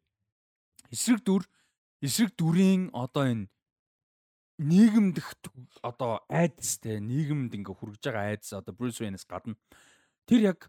эсрэг 0.91 1.23
дүр 1.23 1.47
эсрэг 2.03 2.35
дүрийн 2.35 2.91
одоо 2.91 3.23
энэ 3.23 3.47
нийгэмдэх 4.57 5.27
тв- 5.39 5.79
одоо 5.79 6.25
айдастэй 6.27 6.99
нийгэмд 6.99 7.53
ингээ 7.55 7.75
хүргэж 7.77 8.03
байгаа 8.03 8.35
айдас 8.35 8.51
одоо 8.51 8.73
Bruce 8.73 8.99
Wayne-с 8.99 9.23
гадна 9.23 9.55
тэр 10.25 10.51
яг 10.51 10.59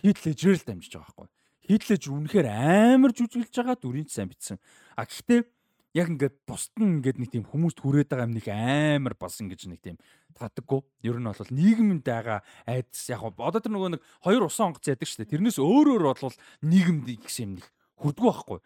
Heath 0.00 0.24
Ledger-ээр 0.24 0.62
л 0.62 0.66
дамжиж 0.66 0.94
байгаа 0.94 1.10
байхгүй. 1.10 1.28
Ledger 1.68 1.98
үнэхээр 2.10 2.48
амар 2.50 3.12
жүжиглж 3.14 3.54
байгаа 3.54 3.76
дүрийн 3.78 4.08
сайн 4.10 4.30
бичсэн. 4.30 4.58
А 4.98 5.06
гэхдээ 5.06 5.46
яг 5.94 6.08
ингээд 6.08 6.36
бусд 6.48 6.72
нь 6.80 6.98
ингээд 6.98 7.20
нэг 7.20 7.30
тийм 7.30 7.44
хүмүүст 7.44 7.78
хүрээд 7.84 8.08
байгаа 8.08 8.26
юм 8.26 8.34
нэг 8.34 8.46
амар 8.48 9.14
бас 9.14 9.36
ингэж 9.38 9.68
нэг 9.68 9.80
тийм 9.84 9.96
татдаггүй. 10.34 10.80
Ер 11.04 11.20
нь 11.20 11.28
бол 11.28 11.52
нийгэмд 11.52 12.02
байгаа 12.02 12.40
айдас 12.64 13.04
яг 13.12 13.22
одоо 13.22 13.60
тэр 13.60 13.72
нөгөө 13.76 13.90
нэг 14.00 14.02
хоёр 14.24 14.48
усан 14.48 14.72
онгоц 14.72 14.88
яадаг 14.88 15.04
шүү 15.04 15.28
дээ. 15.28 15.32
Тэрнээс 15.36 15.60
өөрөөр 15.60 16.02
бол 16.02 16.36
нийгэмд 16.64 17.06
гэсэн 17.22 17.44
юм 17.44 17.52
нэг 17.60 17.66
хүрдгүү 18.00 18.26
байхгүй. 18.26 18.58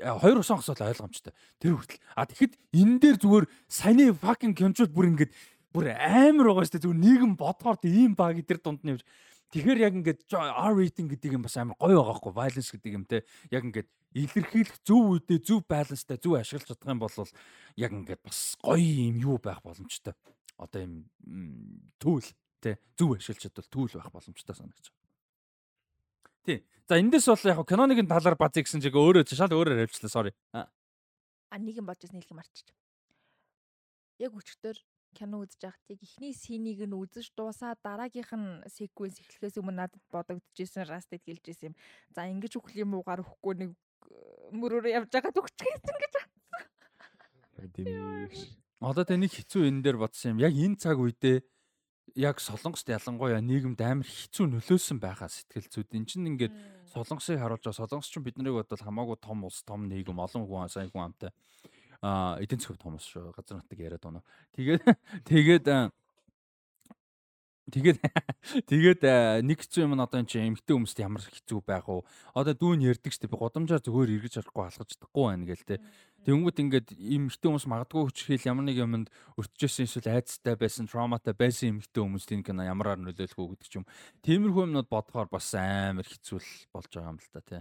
Хоёр 0.00 0.40
усан 0.40 0.56
онгоц 0.56 0.72
бол 0.72 0.88
ойлгомжтой. 0.88 1.32
Тэр 1.60 1.76
хүртэл. 1.76 2.00
А 2.16 2.24
тэгэхэд 2.24 2.54
энэ 2.72 2.96
дээр 2.98 3.16
зүгээр 3.20 3.46
саяны 3.68 4.04
fucking 4.16 4.54
кинчууд 4.56 4.90
бүр 4.96 5.12
ингээд 5.12 5.32
бүр 5.70 5.92
амар 5.92 6.48
байгаа 6.48 6.64
шүү 6.64 6.74
дээ. 6.80 6.84
Зүгээр 6.88 7.04
нийгэм 7.04 7.32
бодгоор 7.36 7.76
тийм 7.76 8.16
баг 8.16 8.40
тэр 8.42 8.58
дунд 8.58 8.80
нь 8.82 8.96
явж 8.96 9.04
Тэгэхээр 9.50 9.78
яг 9.82 9.94
ингээд 9.98 10.20
R 10.30 10.74
rating 10.78 11.10
гэдэг 11.10 11.34
юм 11.34 11.42
бас 11.42 11.58
амар 11.58 11.74
гоё 11.74 11.98
байгаа 11.98 12.22
хгүй 12.22 12.34
violence 12.38 12.70
гэдэг 12.70 12.92
юм 12.94 13.04
те 13.10 13.26
яг 13.50 13.66
ингээд 13.66 13.90
илэрхийлэх 14.14 14.78
зөв 14.86 15.18
үедээ 15.18 15.38
зөв 15.42 15.66
баланстай 15.66 16.18
зөв 16.22 16.38
ашиглаж 16.38 16.70
чадах 16.70 16.86
юм 16.86 17.02
бол 17.02 17.10
яг 17.74 17.90
ингээд 17.90 18.22
бас 18.22 18.54
гоё 18.62 19.10
юм 19.10 19.18
юу 19.18 19.36
байх 19.42 19.58
боломжтой. 19.66 20.14
Одоо 20.54 20.80
юм 20.86 21.10
түүл 21.98 22.30
те 22.62 22.78
зөв 22.94 23.18
ашиглаж 23.18 23.42
чадвал 23.50 23.70
түүл 23.74 23.98
байх 23.98 24.10
боломжтой 24.14 24.54
санагдаж 24.54 24.86
байна. 24.94 25.10
Тий. 26.46 26.58
За 26.86 26.98
эндээс 27.02 27.26
бол 27.26 27.50
яг 27.50 27.58
киноны 27.66 27.98
талаар 28.06 28.38
базыг 28.38 28.70
гэсэн 28.70 28.82
чиг 28.82 28.94
өөрөө 28.94 29.26
шал 29.26 29.50
өөрөөр 29.50 29.82
авчлаа 29.86 30.10
sorry. 30.14 30.32
А, 30.54 30.70
нэг 31.58 31.82
юм 31.82 31.90
бодож 31.90 32.06
ирсэн 32.06 32.22
хэлхий 32.22 32.38
марчиж. 32.38 32.66
Яг 34.22 34.30
өчтөр 34.30 34.78
кино 35.14 35.42
үзэж 35.42 35.60
байхад 35.60 35.86
яг 35.90 36.00
эхний 36.02 36.34
синийг 36.34 36.80
нь 36.86 36.94
үзэж 36.94 37.34
дуусаа 37.36 37.74
дараагийнх 37.82 38.32
нь 38.34 38.62
секвенс 38.70 39.18
эхлэхээс 39.20 39.60
өмнө 39.60 39.86
надад 39.86 40.02
бодогдчихсэн 40.10 40.86
растед 40.86 41.22
гэлжсэн 41.26 41.72
юм. 41.72 41.74
За 42.14 42.26
ингэж 42.26 42.56
үхэл 42.56 42.82
юм 42.84 42.98
уугаар 42.98 43.22
өгөхгүй 43.24 43.54
нэг 43.60 43.70
э, 43.74 44.54
мөрөөр 44.54 44.86
явж 44.90 45.10
байгаа 45.10 45.32
төгчгээсэн 45.34 45.96
гэж. 45.98 46.14
Тийм. 47.74 48.30
Одоо 48.80 49.04
тэ 49.04 49.20
нэг 49.20 49.36
хэцүү 49.36 49.68
энэ 49.68 49.82
дээр 49.84 49.98
бодсон 50.00 50.38
юм. 50.38 50.44
Яг 50.46 50.56
энэ 50.56 50.80
цаг 50.80 50.96
үедээ 50.96 51.44
яг 52.16 52.40
солонгост 52.40 52.88
ялангуяа 52.88 53.40
нийгэмд 53.44 53.80
амар 53.84 54.08
хэцүү 54.08 54.46
нөлөөсөн 54.48 54.98
байгаа 54.98 55.28
сэтгэл 55.28 55.68
зүйд. 55.68 55.94
Энд 55.94 56.08
чинь 56.08 56.26
ингээд 56.26 56.54
солонгосыг 56.90 57.38
харуулж 57.38 57.62
байгаа. 57.62 57.80
Солонгос 57.84 58.08
ч 58.10 58.18
биднийг 58.18 58.56
бодвол 58.56 58.82
хамаагүй 58.82 59.18
том 59.20 59.44
улс, 59.44 59.62
том 59.62 59.86
нийгэм, 59.86 60.18
олон 60.18 60.48
хүн 60.48 60.72
сайн 60.72 60.90
хүн 60.90 61.12
амтай. 61.12 61.30
Эдийн 62.00 62.60
засгийн 62.60 62.80
том 62.80 62.96
шүү. 62.96 63.32
Газар 63.36 63.60
нутаг 63.60 63.78
яриад 63.78 64.04
байна. 64.04 64.24
Тэгээд 64.56 64.82
тэгээд 65.28 65.66
аа, 65.68 65.92
Тэгээд 67.70 67.98
тэгээд 68.66 69.02
аа, 69.06 69.38
нэг 69.46 69.62
хэцүү 69.62 69.86
юм 69.86 69.94
нь 69.94 70.02
одоо 70.02 70.18
энэ 70.18 70.30
чинь 70.30 70.50
эмгтэй 70.50 70.74
хүмүүст 70.74 70.98
ямар 70.98 71.22
хэцүү 71.22 71.62
байх 71.62 71.86
вэ? 71.86 72.02
Одоо 72.34 72.54
дүүн 72.58 72.82
ярьдаг 72.82 73.14
штеп 73.14 73.30
би 73.30 73.38
годамжаар 73.38 73.78
зүгээр 73.78 74.10
эргэж 74.18 74.42
харахгүй 74.42 74.64
алхаж 74.66 74.88
чадахгүй 74.90 75.24
байна 75.30 75.46
гэл 75.46 75.68
те. 75.68 75.76
Тэнгүүт 76.26 76.58
ингээд 76.66 76.88
эмгтэй 76.98 77.46
хүмүүс 77.46 77.66
магадгүй 77.70 78.02
хүчрхийл 78.10 78.48
ямар 78.50 78.64
нэг 78.66 78.80
юмд 78.82 79.08
өртөжсэн 79.38 79.86
эсвэл 79.86 80.18
айцтай 80.18 80.58
байсан, 80.58 80.90
травматай 80.90 81.34
байсан 81.36 81.78
эмгтэй 81.78 82.02
хүмүүст 82.02 82.30
энэ 82.34 82.46
кино 82.50 82.66
ямараар 82.66 82.98
нөлөөлөх 82.98 83.38
үү 83.38 83.50
гэдэг 83.54 83.68
ч 83.70 83.74
юм. 83.78 83.86
Тиймэрхүү 84.26 84.66
юмнууд 84.66 84.88
бодохоор 84.90 85.30
бас 85.30 85.54
амар 85.54 86.08
хэцүү 86.08 86.42
л 86.42 86.50
болж 86.74 86.90
байгаа 86.90 87.12
юм 87.14 87.20
л 87.22 87.30
та 87.30 87.40
те. 87.46 87.58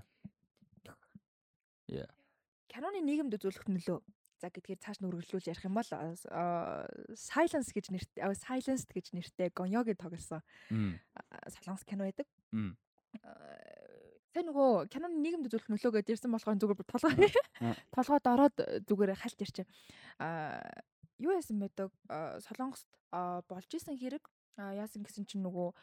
Яа. 1.90 2.10
Киноны 2.70 3.02
нийгэмд 3.06 3.38
үзүүлэх 3.38 3.66
нөлөө. 3.70 4.00
За 4.40 4.48
гэдгээр 4.48 4.80
цааш 4.80 5.04
нь 5.04 5.08
үргэлжлүүлж 5.12 5.52
ярих 5.52 5.68
юм 5.68 5.76
бол 5.76 5.90
Silence 7.12 7.76
гэж 7.76 7.92
нэртэй, 7.92 8.24
а, 8.24 8.32
Silenced 8.32 8.88
гэж 8.88 9.12
нэртэй 9.12 9.52
Гоньогийн 9.52 10.00
тоглосон 10.00 10.40
солонгос 11.60 11.84
кино 11.84 12.08
байдаг. 12.08 12.28
Мм. 12.56 12.80
Тэ 14.32 14.46
нөгөө 14.48 14.88
киноны 14.88 15.20
нийгэмд 15.20 15.52
үзүүлэх 15.52 15.68
нөлөө 15.74 15.92
гэдээ 16.00 16.16
ирсэн 16.16 16.32
болохоор 16.32 16.56
зүгээр 16.56 16.88
толгой 16.88 17.12
толгойд 17.96 18.26
ороод 18.32 18.56
зүгээр 18.88 19.18
хальт 19.20 19.44
ирчээ. 19.44 19.68
А 20.24 20.64
юу 21.20 21.36
яасан 21.36 21.60
байдаг? 21.60 21.92
Солонгост 22.46 22.88
болж 23.12 23.70
исэн 23.76 24.00
хэрэг 24.00 24.24
яасан 24.56 25.04
гэсэн 25.04 25.28
чинь 25.28 25.44
нөгөө 25.44 25.74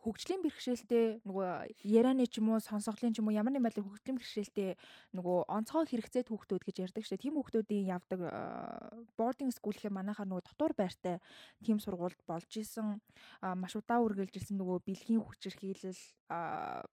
хөгжлийн 0.00 0.40
бэрхшээлтэй 0.40 1.20
нөгөө 1.28 1.76
ярианы 1.84 2.24
ч 2.24 2.40
юм 2.40 2.56
уу 2.56 2.60
сонсголын 2.60 3.12
ч 3.12 3.20
юм 3.20 3.28
уу 3.28 3.36
ямар 3.36 3.52
нэг 3.52 3.64
байдлаар 3.68 3.84
хөгжлийн 3.84 4.16
бэрхшээлтэй 4.16 4.70
нөгөө 5.12 5.38
онцгой 5.52 5.84
хэрэгцээд 5.84 6.32
хүүхдүүд 6.32 6.62
гэж 6.64 6.76
ярьдаг 6.88 7.04
шүү 7.04 7.20
дээ. 7.20 7.24
Тийм 7.28 7.36
хүүхдүүдийн 7.36 7.90
явдаг 7.92 8.20
boarding 9.20 9.52
school 9.52 9.76
гэхээ 9.76 9.92
манайхаар 9.92 10.28
нөгөө 10.32 10.44
дотор 10.48 10.72
байртай 10.72 11.20
тийм 11.60 11.76
сургуульд 11.76 12.20
болж 12.24 12.50
исэн 12.56 12.96
маш 13.44 13.76
удаа 13.76 14.00
үргэлжилсэн 14.00 14.56
нөгөө 14.56 14.88
бэлгийн 14.88 15.20
хүчирхийлэл 15.20 16.00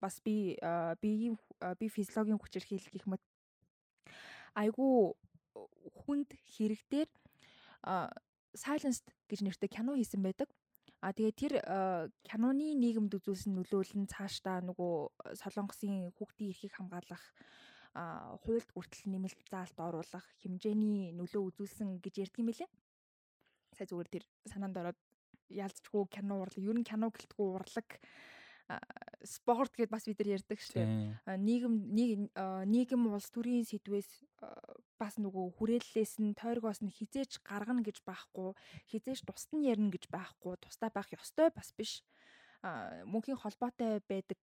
бас 0.03 0.15
би 0.19 0.59
биеийн 0.99 1.39
би 1.79 1.85
физиологийн 1.87 2.41
хүчирхийлэл 2.43 2.91
гэх 2.91 3.07
мэт 3.07 3.23
айгүй 4.57 5.15
хүнд 6.03 6.33
хэрэгтэр 6.57 7.07
а, 7.87 8.09
silenced 8.57 9.05
гэж 9.29 9.45
нэртэй 9.45 9.69
кино 9.69 9.95
хийсэн 9.95 10.21
байдаг. 10.25 10.49
А 11.07 11.15
тэгээ 11.15 11.33
тэр 11.39 11.53
а, 11.63 12.11
киноны 12.27 12.75
нийгэмд 12.75 13.15
үзүүлсэн 13.15 13.55
нөлөөлөл 13.55 14.03
нь 14.03 14.11
цаашдаа 14.11 14.59
нөгөө 14.59 14.93
солонгосын 15.39 16.11
хүүхдийн 16.19 16.51
эрхийг 16.51 16.75
хамгаалах 16.75 17.23
хуульд 18.43 18.69
хүртэл 18.75 19.07
нэмэлт 19.15 19.39
заалт 19.47 19.77
оруулах 19.79 20.27
хэмжээний 20.43 21.15
нөлөө 21.15 21.43
үзүүлсэн 21.47 22.03
гэж 22.03 22.27
ярьдаг 22.27 22.41
юм 22.43 22.51
лээ. 22.51 22.69
Сая 23.71 23.87
зүгээр 23.87 24.09
тэр 24.11 24.23
санаанд 24.51 24.75
ороод 24.75 24.99
ялцчгүй 25.47 26.03
кино 26.11 26.43
урлаг, 26.43 26.59
ер 26.59 26.75
нь 26.75 26.83
кино 26.83 27.07
гэлтгүй 27.09 27.47
урлаг 27.55 27.87
спорт 29.23 29.71
гэдээ 29.75 29.91
бас 29.91 30.03
бид 30.03 30.19
нар 30.19 30.35
ярьдаг 30.35 30.59
шүү 30.59 30.75
дээ. 30.75 31.39
Нийгэм 31.39 31.75
нийгэм 32.67 33.01
улс 33.07 33.31
төрийн 33.31 33.63
сэдвээс 33.63 34.09
бас 34.99 35.15
нөгөө 35.15 35.55
хүрээллээс 35.55 36.19
нь 36.19 36.35
тойргоос 36.35 36.83
нь 36.83 36.91
хизээж 36.91 37.39
гаргана 37.47 37.79
гэж 37.79 38.03
байхгүй 38.03 38.51
хизээж 38.91 39.23
тусад 39.23 39.55
нь 39.55 39.71
ярина 39.71 39.91
гэж 39.91 40.11
байхгүй 40.11 40.59
тусдаа 40.59 40.91
байх 40.91 41.07
ёстой 41.15 41.47
бас 41.55 41.71
биш. 41.71 42.03
Мөнхийн 43.07 43.39
холбоотой 43.39 44.03
байдаг 44.03 44.39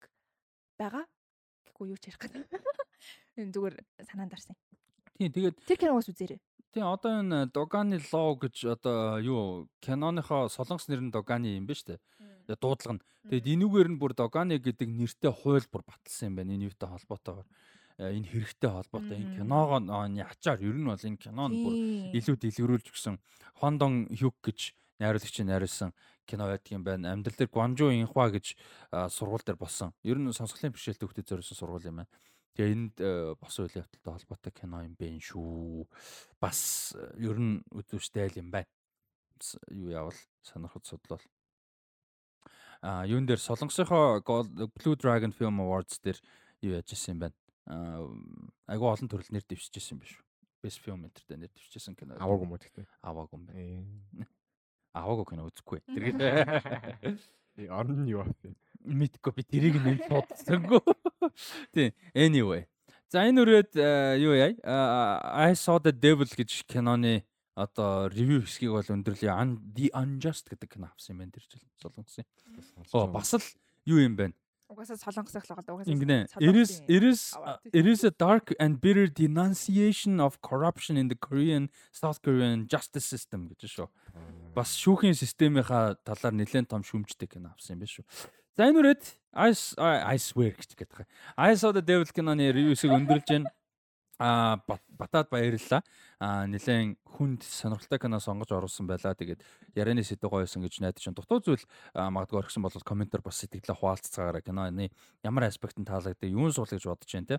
байгаа. 0.81 1.05
Гэхгүй 1.68 1.93
юу 1.93 2.01
ч 2.01 2.09
ярих 2.09 2.20
гэдэг. 2.25 2.49
Энэ 3.41 3.53
зүгээр 3.53 3.77
санаанд 4.09 4.33
дарсан. 4.33 4.57
Тийм 5.20 5.33
тэгээд 5.37 5.57
тэр 5.68 5.79
киногоос 5.79 6.09
үзээрэй. 6.09 6.41
Тийм 6.75 6.91
одоо 6.91 7.22
энэ 7.22 7.55
Dogani 7.55 7.99
Law 8.11 8.35
гэж 8.35 8.57
одоо 8.66 9.22
юу 9.22 9.68
киноныхоо 9.79 10.51
солонгос 10.51 10.89
нэр 10.91 11.07
нь 11.07 11.14
Dogani 11.14 11.55
юм 11.55 11.66
ба 11.70 11.75
штэ. 11.75 12.03
Тэгээ 12.18 12.34
дуудлага 12.49 13.01
нь. 13.01 13.05
Тэгээд 13.31 13.47
энүүгээр 13.57 13.89
нь 13.93 13.99
бүр 14.01 14.13
Dogani 14.13 14.61
гэдэг 14.61 14.89
нэртэй 14.89 15.33
хууль 15.33 15.67
бүр 15.73 15.83
баталсан 15.89 16.29
юм 16.33 16.37
байна. 16.37 16.53
Энэ 16.55 16.69
юутай 16.69 16.89
холбоотойгоор. 16.93 17.49
Э, 17.97 18.11
Энэ 18.11 18.27
хэрэгтэй 18.27 18.71
холбоотой. 18.71 19.17
Энэ 19.17 19.29
Мгм. 19.31 19.37
киногоо 19.39 19.79
нь 19.81 20.21
ачаар 20.21 20.59
ер 20.61 20.75
нь 20.77 20.85
бол 20.85 20.99
энэ 20.99 21.17
кино 21.23 21.45
нь 21.49 21.57
бүр 21.63 21.75
илүү 22.19 22.37
дэлгэрүүлж 22.43 22.87
гисэн 22.91 23.17
Хондон 23.55 24.11
Хюк 24.11 24.35
гэж 24.43 24.75
найруулагч 24.99 25.37
найруулсан 25.47 25.91
кино 26.27 26.45
байдаг 26.51 26.71
юм 26.75 26.83
байна. 26.83 27.15
Амьдрал 27.15 27.39
дээр 27.39 27.51
Гуанжу 27.55 27.91
Инхва 27.95 28.31
гэж 28.35 28.59
сургууль 29.15 29.47
дээр 29.47 29.57
болсон. 29.63 29.95
Ер 30.03 30.19
нь 30.19 30.33
сонсголын 30.35 30.75
бэрхшээлтэй 30.75 31.07
хүүхдэд 31.07 31.29
зориулсан 31.31 31.55
сургууль 31.57 31.87
юм 31.87 32.03
байна. 32.03 32.11
Тэгээ 32.55 32.71
энд 32.75 32.95
э, 33.03 33.35
бос 33.39 33.59
үйл 33.59 33.75
явдалтай 33.75 34.11
холбоотой 34.15 34.53
кино 34.55 34.83
юм 34.87 34.95
бэ 34.95 35.19
шүү. 35.19 35.87
Бас 36.39 36.95
э, 36.99 37.15
ер 37.19 37.39
нь 37.39 37.63
үзүүштэй 37.75 38.31
л 38.31 38.39
юм 38.43 38.51
байна. 38.55 38.71
Юу 39.71 39.91
явал 39.91 40.19
сонирхол 40.43 40.83
судлал. 40.87 41.23
А 42.85 43.07
юун 43.09 43.24
дээр 43.24 43.41
Солонгосынхоо 43.41 44.20
Blue 44.76 44.93
Dragon 44.93 45.32
Film 45.32 45.57
Awards 45.64 45.97
дээр 46.05 46.20
юу 46.61 46.76
яаж 46.76 46.93
ирсэн 46.93 47.16
юм 47.16 47.20
байна. 47.24 47.37
Айгу 48.68 48.93
олон 48.93 49.09
төрөл 49.09 49.32
нэр 49.32 49.41
дэвшижсэн 49.49 49.97
юм 49.97 50.05
биш 50.05 50.20
үү? 50.20 50.24
Best 50.61 50.85
Film 50.85 51.09
дээр 51.09 51.41
нэр 51.41 51.49
дэвшижсэн 51.49 51.97
кино. 51.97 52.20
Аваагүй 52.20 52.45
юм 52.45 52.53
уу 52.53 52.61
гэхдээ. 52.61 52.85
Аваагүй 53.01 53.41
юм 53.41 53.45
байна. 53.49 54.28
Аваагүй 55.01 55.24
кино 55.32 55.49
үзэхгүй. 55.49 55.80
Э, 57.57 57.72
Орон 57.72 58.05
нь 58.05 58.12
юу 58.12 58.28
вэ? 58.28 58.53
Мэдгүй 58.85 59.32
би 59.32 59.43
тэрийг 59.49 59.80
нэм 59.80 60.05
бодсонгүй. 60.05 60.85
Тийм. 61.72 61.97
Anyway. 62.12 62.68
За 63.09 63.24
энэ 63.24 63.41
үрээд 63.49 63.72
юу 64.20 64.37
яа? 64.37 64.53
I 65.32 65.57
saw 65.57 65.80
the 65.80 65.89
devil 65.89 66.28
гэж 66.28 66.68
киноны 66.68 67.24
одоо 67.55 68.11
ревю 68.11 68.43
хэсгийг 68.43 68.75
бол 68.75 68.91
өндөрлөе. 68.95 69.31
The 69.75 69.91
Unjust 69.95 70.51
гэдэг 70.51 70.75
кино 70.75 70.91
авсан 70.91 71.15
юм 71.15 71.19
байна 71.23 71.33
тэр 71.35 71.47
жил 71.47 71.63
солонгосын. 71.79 72.27
Оо 72.93 73.07
бас 73.07 73.35
л 73.35 73.43
юу 73.87 74.03
юм 74.03 74.17
бэ? 74.19 74.35
угаасаа 74.75 74.97
солонгосох 74.99 75.45
л 75.47 75.55
байгаа 75.55 75.75
угаасаа 75.75 75.93
Ингэнэ. 75.93 76.19
It 76.41 76.57
is 76.57 76.83
it 76.89 77.03
is 77.05 77.21
аваад. 77.37 77.61
it 77.71 77.87
is 77.87 78.01
a 78.05 78.11
dark 78.11 78.53
and 78.59 78.81
bitter 78.81 79.07
denunciation 79.07 80.21
of 80.21 80.41
corruption 80.41 80.97
in 80.97 81.09
the 81.09 81.15
Korean 81.15 81.71
South 81.93 82.21
Korean 82.23 82.67
justice 82.67 83.07
system 83.07 83.49
гэж 83.53 83.71
шүү. 83.71 83.89
Бас 84.57 84.74
шүүхийн 84.81 85.15
системийнхаа 85.15 86.01
талаар 86.03 86.35
нэлээд 86.35 86.69
том 86.73 86.83
шүмжтэй 86.83 87.28
кино 87.31 87.55
авсан 87.55 87.78
юм 87.78 87.85
биш 87.87 88.01
үү. 88.01 88.07
За 88.57 88.66
энэ 88.66 88.78
үрээд 88.83 89.03
I 89.35 89.51
I 90.15 90.16
swear 90.19 90.55
гэж 90.55 90.74
гэдэг. 90.74 91.07
I 91.37 91.55
saw 91.55 91.70
the 91.70 91.83
devil 91.83 92.07
киноны 92.09 92.51
ревюсыг 92.51 92.91
өндөрлж 92.91 93.28
байна. 93.28 93.51
А 94.19 94.62
батад 94.99 95.28
баярлалаа. 95.31 95.82
А 96.20 96.47
нэлээд 96.47 96.99
хүнд 97.03 97.43
сонирхолтой 97.43 97.99
кино 97.99 98.20
сонгож 98.23 98.53
оруулсан 98.55 98.86
байлаа. 98.86 99.15
Тэгээд 99.15 99.43
ярианы 99.74 100.07
сэдв 100.07 100.31
гоёсон 100.31 100.62
гэж 100.62 100.78
найдаж 100.78 101.03
байна. 101.03 101.19
Дутуу 101.19 101.43
зүйл 101.43 101.65
магадгүй 101.95 102.39
орхисон 102.39 102.62
бол 102.62 102.78
комментор 102.86 103.23
бас 103.27 103.43
сэтгэлээ 103.43 103.74
хуваалццаагаараа 103.74 104.43
киноны 104.43 104.91
ямар 105.27 105.51
аспект 105.51 105.78
нь 105.82 105.89
таалагддаг, 105.89 106.31
юун 106.31 106.55
суул 106.55 106.70
гэж 106.70 106.86
бодож 106.86 107.11
байна 107.11 107.27
те. 107.27 107.39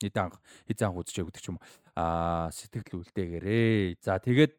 Хэдэн 0.00 0.24
анх 0.24 0.40
хэзээ 0.68 0.86
анх 0.88 1.00
үзчихээ 1.04 1.26
гэдэг 1.28 1.42
ч 1.44 1.48
юм 1.52 1.60
уу. 1.60 1.64
А 1.96 2.48
сэтгэл 2.48 3.00
үлдээгээрээ. 3.04 4.00
За 4.00 4.16
тэгээд 4.16 4.56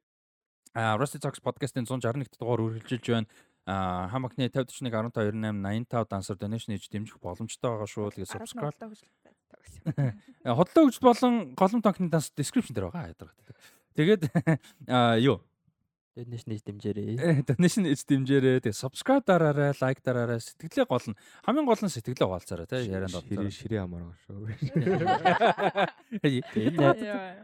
Rusty 0.77 1.17
Talks 1.17 1.41
podcast-ын 1.41 1.89
161 1.89 2.38
дугаар 2.38 2.61
үргэлжилж 2.61 3.05
байна. 3.09 3.29
А 3.65 4.07
хамагны 4.13 4.45
5041 4.53 5.09
15 5.09 5.41
98 5.41 5.89
85 5.89 6.05
дансар 6.05 6.38
donation 6.38 6.77
хийж 6.77 6.85
дэмжих 6.93 7.17
боломжтой 7.17 7.69
байгаа 7.73 7.89
шүү. 7.89 8.13
Араас 8.13 8.29
нь 8.29 8.29
subscribe 8.29 8.77
Э, 9.85 10.53
Хотлоо 10.53 10.88
хөгжил 10.88 11.02
болон 11.02 11.56
голом 11.56 11.81
тонкны 11.81 12.10
данс 12.10 12.31
description 12.35 12.73
дээр 12.73 12.89
байгаа 12.91 13.11
ядаргатай. 13.11 13.56
Тэгээд 13.95 14.22
юу 15.27 15.41
Donation 16.18 16.49
хийж 16.49 16.64
дэмжээрэй. 16.65 17.14
э, 17.22 17.45
donation 17.45 17.85
эз 17.85 18.02
дэмжээрэй. 18.10 18.57
Тэгээд 18.65 18.73
subscribe 18.73 19.22
дараарай, 19.22 19.77
like 19.77 20.02
дараарай. 20.02 20.41
Сэтгэлээ 20.41 20.89
гол 20.89 21.06
нь 21.14 21.18
хамгийн 21.45 21.68
гол 21.69 21.77
нь 21.85 21.94
сэтгэлээ 21.94 22.26
хуваалцаарай 22.26 22.65
тий 22.65 22.89
ярианд 22.89 23.14
ширээ 23.14 23.38
орцоо. 23.38 23.53
ширээ 23.53 23.81
амар 23.85 24.02
байгаа 24.02 24.18
шүү. 24.26 24.41
Тэгээ 26.26 26.41
энэ. 26.41 26.81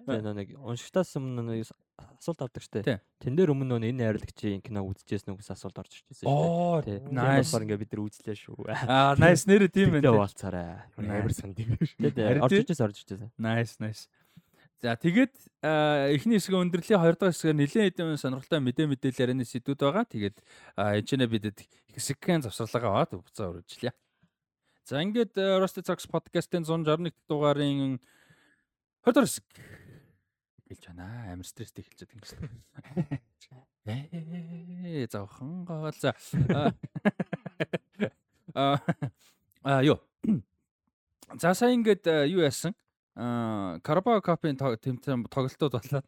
Тэгээ 0.09 0.33
нэг 0.33 0.49
уншигтаас 0.57 1.13
өмнө 1.21 1.41
нэг 1.45 1.69
асуулт 2.17 2.41
авдаг 2.41 2.63
штэ. 2.65 2.81
Тэн 3.21 3.33
дээр 3.37 3.53
өмнө 3.53 3.77
нөө 3.77 3.93
энэ 3.93 3.99
найруулагчийн 4.17 4.65
кино 4.65 4.81
үзчихсэн 4.89 5.37
үгс 5.37 5.53
асуулт 5.53 5.77
орж 5.77 6.01
ирчихсэн 6.01 6.25
штэ. 6.25 6.33
Оо 6.33 6.81
nice. 7.13 7.53
Ингээ 7.53 7.77
бид 7.77 7.91
нар 7.93 8.01
үзлээ 8.09 8.33
шүү. 8.33 8.65
Аа 8.73 9.13
nice 9.21 9.45
нэр 9.45 9.69
тийм 9.69 9.93
Сэтгэлээ 9.93 10.01
байна. 10.01 10.17
хуваалцаарай. 10.17 10.89
Амар 10.97 11.33
санд 11.37 11.57
юм 11.61 11.77
орж 11.77 12.53
ирчихсэн 12.57 12.85
орж 12.89 12.97
ирчихсэн. 13.05 13.29
Nice 13.37 13.77
nice. 13.77 14.09
За 14.83 14.99
тэгээд 14.99 15.63
эхний 15.63 16.43
хэсгийн 16.43 16.67
өндөрлөлийн 16.67 16.99
хоёр 16.99 17.15
дахь 17.15 17.31
хэсгээр 17.31 17.55
нэлээд 17.55 17.95
хэдэн 17.95 18.19
сонирхолтой 18.19 18.59
мэдээ 18.59 18.91
мэдээлэл 18.91 19.31
ярианы 19.31 19.47
сэдвүүд 19.47 19.79
байгаа. 19.79 20.03
Тэгээд 20.11 20.43
эцэнэ 20.75 21.23
бидэд 21.31 21.63
хэсэгхэн 21.95 22.43
завсралгаа 22.43 23.07
аваад 23.07 23.15
буцаа 23.15 23.55
өргөжлээ. 23.55 23.95
За 24.83 24.99
ингээд 24.99 25.39
Rusty 25.39 25.87
Talks 25.87 26.03
podcast-ын 26.11 26.67
161 26.67 26.99
дахь 26.99 27.15
дугаарын 27.31 28.03
20 29.07 29.15
дахь 29.15 29.23
хэсэг 29.23 29.47
хэлж 30.67 30.83
байна. 30.91 31.31
Амар 31.31 31.47
стресстэй 31.47 31.87
хэлж 31.87 32.03
байгаа 32.03 32.19
юм 32.19 32.27
шиг. 32.27 32.43
Ээ 33.87 35.07
зовхон 35.07 35.63
гол. 35.63 35.95
За. 35.95 36.11
А 38.51 38.83
а 39.63 39.79
юу. 39.79 40.03
За 41.39 41.55
сая 41.55 41.71
ингээд 41.71 42.03
юу 42.27 42.43
яасан? 42.43 42.75
Аа 43.15 43.77
Карабао 43.85 44.21
Капын 44.25 44.57
тэмцээн 44.57 45.29
тоглолтууд 45.29 45.77
болоод 45.77 46.05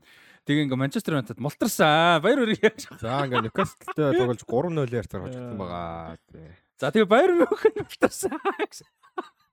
тэгээ 0.49 0.65
ингээ 0.65 0.81
Манчестер 0.81 1.13
Юнайтед 1.21 1.37
мултарсан. 1.37 2.21
Баяр 2.25 2.41
хүргэе. 2.41 2.73
За 2.97 3.29
ингээ 3.29 3.45
Ньюкаслтэй 3.45 4.17
тоглож 4.17 4.41
3-0-аар 4.41 5.05
зархажсан 5.05 5.53
байгаа. 5.53 6.17
Тий. 6.33 6.49
За 6.81 6.89
тэгээ 6.89 7.05
Баяр 7.05 7.31
Мюнхен 7.37 7.77
мултарсан. 7.77 8.33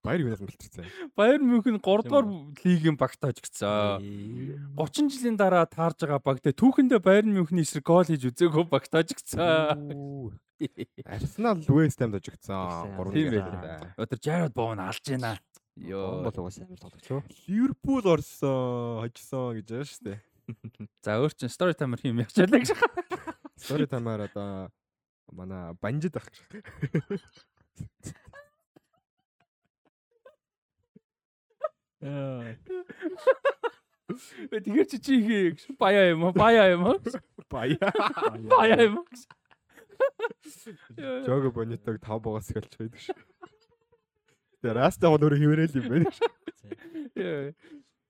Баяр 0.02 0.20
юунаас 0.24 0.40
мэлтэрсэн. 0.42 0.84
Баяр 1.14 1.40
Мюнхен 1.44 1.78
3 1.78 2.02
дугаар 2.08 2.26
лигийн 2.64 2.96
багтааж 2.96 3.38
гисэн. 3.38 4.74
30 4.74 5.12
жилийн 5.14 5.36
дараа 5.38 5.62
таарж 5.68 6.02
байгаа 6.02 6.18
баг 6.18 6.42
тэгээ 6.42 6.58
түүхэндээ 6.58 6.98
Баяр 6.98 7.22
Мюнхний 7.28 7.62
эсрэг 7.62 7.86
гол 7.86 8.02
хийж 8.02 8.26
үзээгөө 8.32 8.66
багтааж 8.66 9.14
гисэн. 9.14 10.34
Арсенал 11.06 11.62
West 11.70 12.02
Ham 12.02 12.10
дожигдсан. 12.10 12.98
3 12.98 13.14
Тийм 13.14 13.30
байлаа. 13.30 13.94
Өдөр 13.94 14.18
Jared 14.18 14.54
Bowen 14.58 14.82
алж 14.82 15.02
байна. 15.06 15.38
Йоо. 15.76 16.22
бол 16.28 16.36
угаасаа 16.44 16.64
амар 16.68 16.78
тоглогч. 16.78 17.06
Ливерпул 17.48 18.04
орсон, 18.12 19.00
хожсон 19.08 19.56
гэж 19.56 19.66
байна 19.72 19.86
шүү 19.88 20.04
дээ. 20.04 20.18
За 21.04 21.16
өөр 21.16 21.32
чин 21.38 21.48
story 21.48 21.74
timer 21.78 22.00
хийм 22.02 22.20
ягчаалаа 22.20 22.60
гэж. 22.60 22.76
Story 23.56 23.86
time-аар 23.88 24.28
одоо 24.28 24.68
манай 25.32 25.72
банжид 25.80 26.16
ах 26.20 26.28
гэж. 26.28 26.36
Тэгэхээр 34.50 34.88
чи 34.90 34.98
чи 34.98 35.14
хий 35.24 35.50
гэж. 35.54 35.78
Баяа 35.78 36.12
юм? 36.12 36.32
Баяа 36.36 36.74
юм? 36.74 36.84
Баяа. 37.48 37.88
Баяа 38.50 38.82
юм 38.84 38.98
уу? 39.00 39.06
Жого 40.98 41.48
бонитог 41.54 41.96
5 42.02 42.20
богоос 42.20 42.50
эхэлж 42.50 42.76
байдаг 42.76 43.00
шүү. 43.00 43.16
Тэр 44.62 44.78
раста 44.78 45.10
бол 45.10 45.18
өөр 45.26 45.34
хിവэрэл 45.42 45.74
юм 45.82 45.86
байна 45.90 46.10
шүү. 46.14 46.30
Яа. 47.18 47.50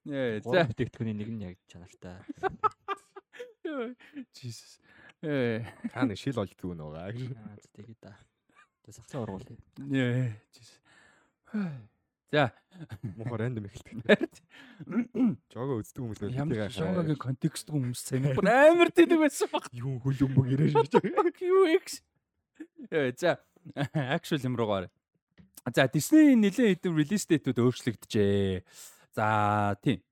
Яа. 0.05 0.41
За. 0.45 0.65
Бүтээгдэхүүний 0.69 1.17
нэг 1.17 1.31
нь 1.33 1.45
яг 1.49 1.57
чанартай. 1.73 2.21
Jesus. 4.37 4.77
Э. 5.25 5.65
Та 5.95 6.05
нэг 6.05 6.21
шил 6.21 6.37
олдгүй 6.43 6.77
нуугаа 6.77 7.09
гэж. 7.17 7.33
Аа 7.33 7.57
тэгээ 7.73 7.97
да. 8.05 8.13
Тэгээ 8.85 8.97
сагсаа 9.01 9.25
ургуул. 9.25 9.49
Яа. 9.97 10.29
Jesus. 10.53 10.77
За. 12.33 12.53
Мохо 13.17 13.37
рандом 13.41 13.73
эхэлдэг. 13.73 14.05
Жого 15.53 15.81
үздэг 15.81 16.05
хүмүүс 16.05 16.21
нөө 16.21 16.37
Ямар 16.37 16.69
шоугагийн 16.69 17.21
контекст 17.21 17.73
хүмүүс 17.73 18.01
сайн 18.13 18.29
амар 18.29 18.93
тэнэг 18.93 19.25
байсан 19.25 19.49
баг. 19.53 19.73
юу 19.73 19.97
хөлбөмбөг 20.05 20.53
ирэж 20.53 20.77
шүү. 20.77 21.01
QX. 21.33 22.01
Яа. 22.93 23.09
За. 23.17 23.41
Actual 23.97 24.45
юм 24.45 24.57
руу 24.61 24.69
гараа. 24.69 24.93
За 25.71 25.87
Disney 25.87 26.35
нэлээд 26.35 26.83
хэдэн 26.83 26.97
release 26.99 27.27
date-үүд 27.31 27.63
өөрчлөгдөжээ. 27.63 28.67
За 29.15 29.79
тийм. 29.79 30.03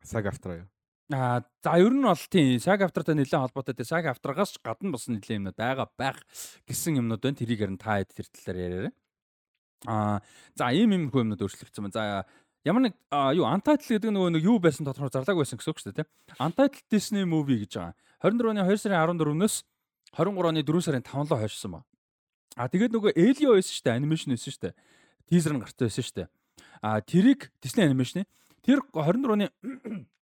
Саг 0.00 0.24
автра 0.32 0.64
юу? 0.64 0.68
Аа 1.12 1.44
за 1.60 1.76
ер 1.76 1.92
нь 1.92 2.00
бол 2.00 2.16
тийм 2.16 2.56
SAG 2.56 2.80
автортай 2.80 3.12
нэлээд 3.12 3.52
холбоотой 3.52 3.76
тийм 3.76 3.84
SAG 3.84 4.08
ч 4.08 4.56
гадна 4.64 4.96
бас 4.96 5.04
нэлээд 5.04 5.36
юмнууд 5.36 5.58
байгаа 5.60 5.92
байх 6.00 6.24
гэсэн 6.64 6.96
юмнууд 6.96 7.20
байна. 7.20 7.36
Тэрийг 7.36 7.60
харин 7.60 7.76
та 7.76 8.00
хэд 8.00 8.16
тэр 8.16 8.28
талаар 8.32 8.58
яриарай. 8.64 8.92
Аа 9.84 10.24
за 10.56 10.72
ийм 10.72 10.96
юм 10.96 11.12
юмнууд 11.12 11.44
өөрчлөгдсөн 11.44 11.84
байна. 11.84 11.92
За 11.92 12.04
ямар 12.64 12.88
нэг 12.88 12.94
юу 13.12 13.44
Untitled 13.44 13.84
гэдэг 13.84 14.08
нөгөө 14.16 14.32
нэг 14.40 14.44
юу 14.48 14.56
байсан 14.56 14.88
тодорхой 14.88 15.12
зарлаг 15.12 15.36
байсан 15.36 15.60
гэсэн 15.60 15.72
үг 15.76 15.80
шүү 15.84 15.92
дээ 15.92 16.00
тийм. 16.00 16.08
Untitled 16.40 16.88
Disney 16.88 17.28
movie 17.28 17.60
гэж 17.60 17.76
байгаа. 17.76 17.94
24 18.24 18.56
оны 18.56 18.64
2 18.64 18.80
сарын 18.80 19.04
14-өөс 19.04 19.54
23 20.16 20.48
оны 20.48 20.64
4 20.64 20.80
сарын 20.88 21.04
5-нд 21.04 21.36
хойшсон 21.36 21.70
ба. 21.76 21.80
А 22.54 22.68
тэгээд 22.70 22.94
нөгөө 22.94 23.12
Elio 23.18 23.54
байсан 23.58 23.74
шүү 23.74 23.84
дээ, 23.84 23.98
анимашн 23.98 24.30
байсан 24.34 24.54
шүү 24.54 24.62
дээ. 24.62 24.74
Teaser 25.26 25.52
нь 25.54 25.62
гартай 25.62 25.90
байсан 25.90 26.06
шүү 26.06 26.16
дээ. 26.22 26.28
А 26.82 27.00
тэрийг 27.02 27.50
Disney 27.58 27.86
анимашны 27.88 28.26
тэр 28.62 28.78
24 28.94 29.34
оны 29.34 29.50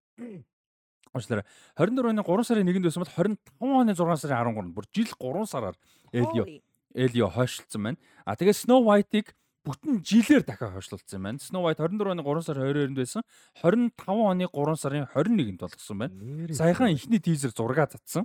Уучлаарай. 1.11 1.43
24 1.75 2.13
оны 2.13 2.23
3 2.23 2.47
сарын 2.47 2.71
1-нд 2.71 2.87
байсан 2.87 3.03
бол 3.03 3.11
25 3.11 3.83
оны 3.83 3.95
6 3.99 4.23
сарын 4.23 4.55
13-нд 4.55 4.75
бүр 4.75 4.87
жил 4.95 5.11
3 5.11 5.43
сараар 5.51 5.75
Elio 6.15 6.47
Elio 6.95 7.27
хойшлцсан 7.27 7.83
байна. 7.83 7.99
А 8.23 8.35
тэгээд 8.39 8.63
Snow 8.63 8.79
White-ыг 8.87 9.35
бүтэн 9.67 9.99
жилээр 9.99 10.43
дахиад 10.47 10.75
хойшлуулсан 10.79 11.19
байна. 11.19 11.43
Snow 11.43 11.67
White 11.67 11.83
24 11.83 12.15
оны 12.15 12.23
3 12.23 12.47
сарын 12.47 12.63
22-нд 12.63 12.95
байсан. 12.95 13.23
25 13.59 14.23
оны 14.31 14.47
3 14.47 14.79
сарын 14.79 15.07
21-нд 15.11 15.59
болгосон 15.59 15.97
байна. 15.99 16.15
Саяхан 16.55 16.95
ихний 16.95 17.19
teaser 17.19 17.51
зураг 17.51 17.91
татсан. 17.91 18.23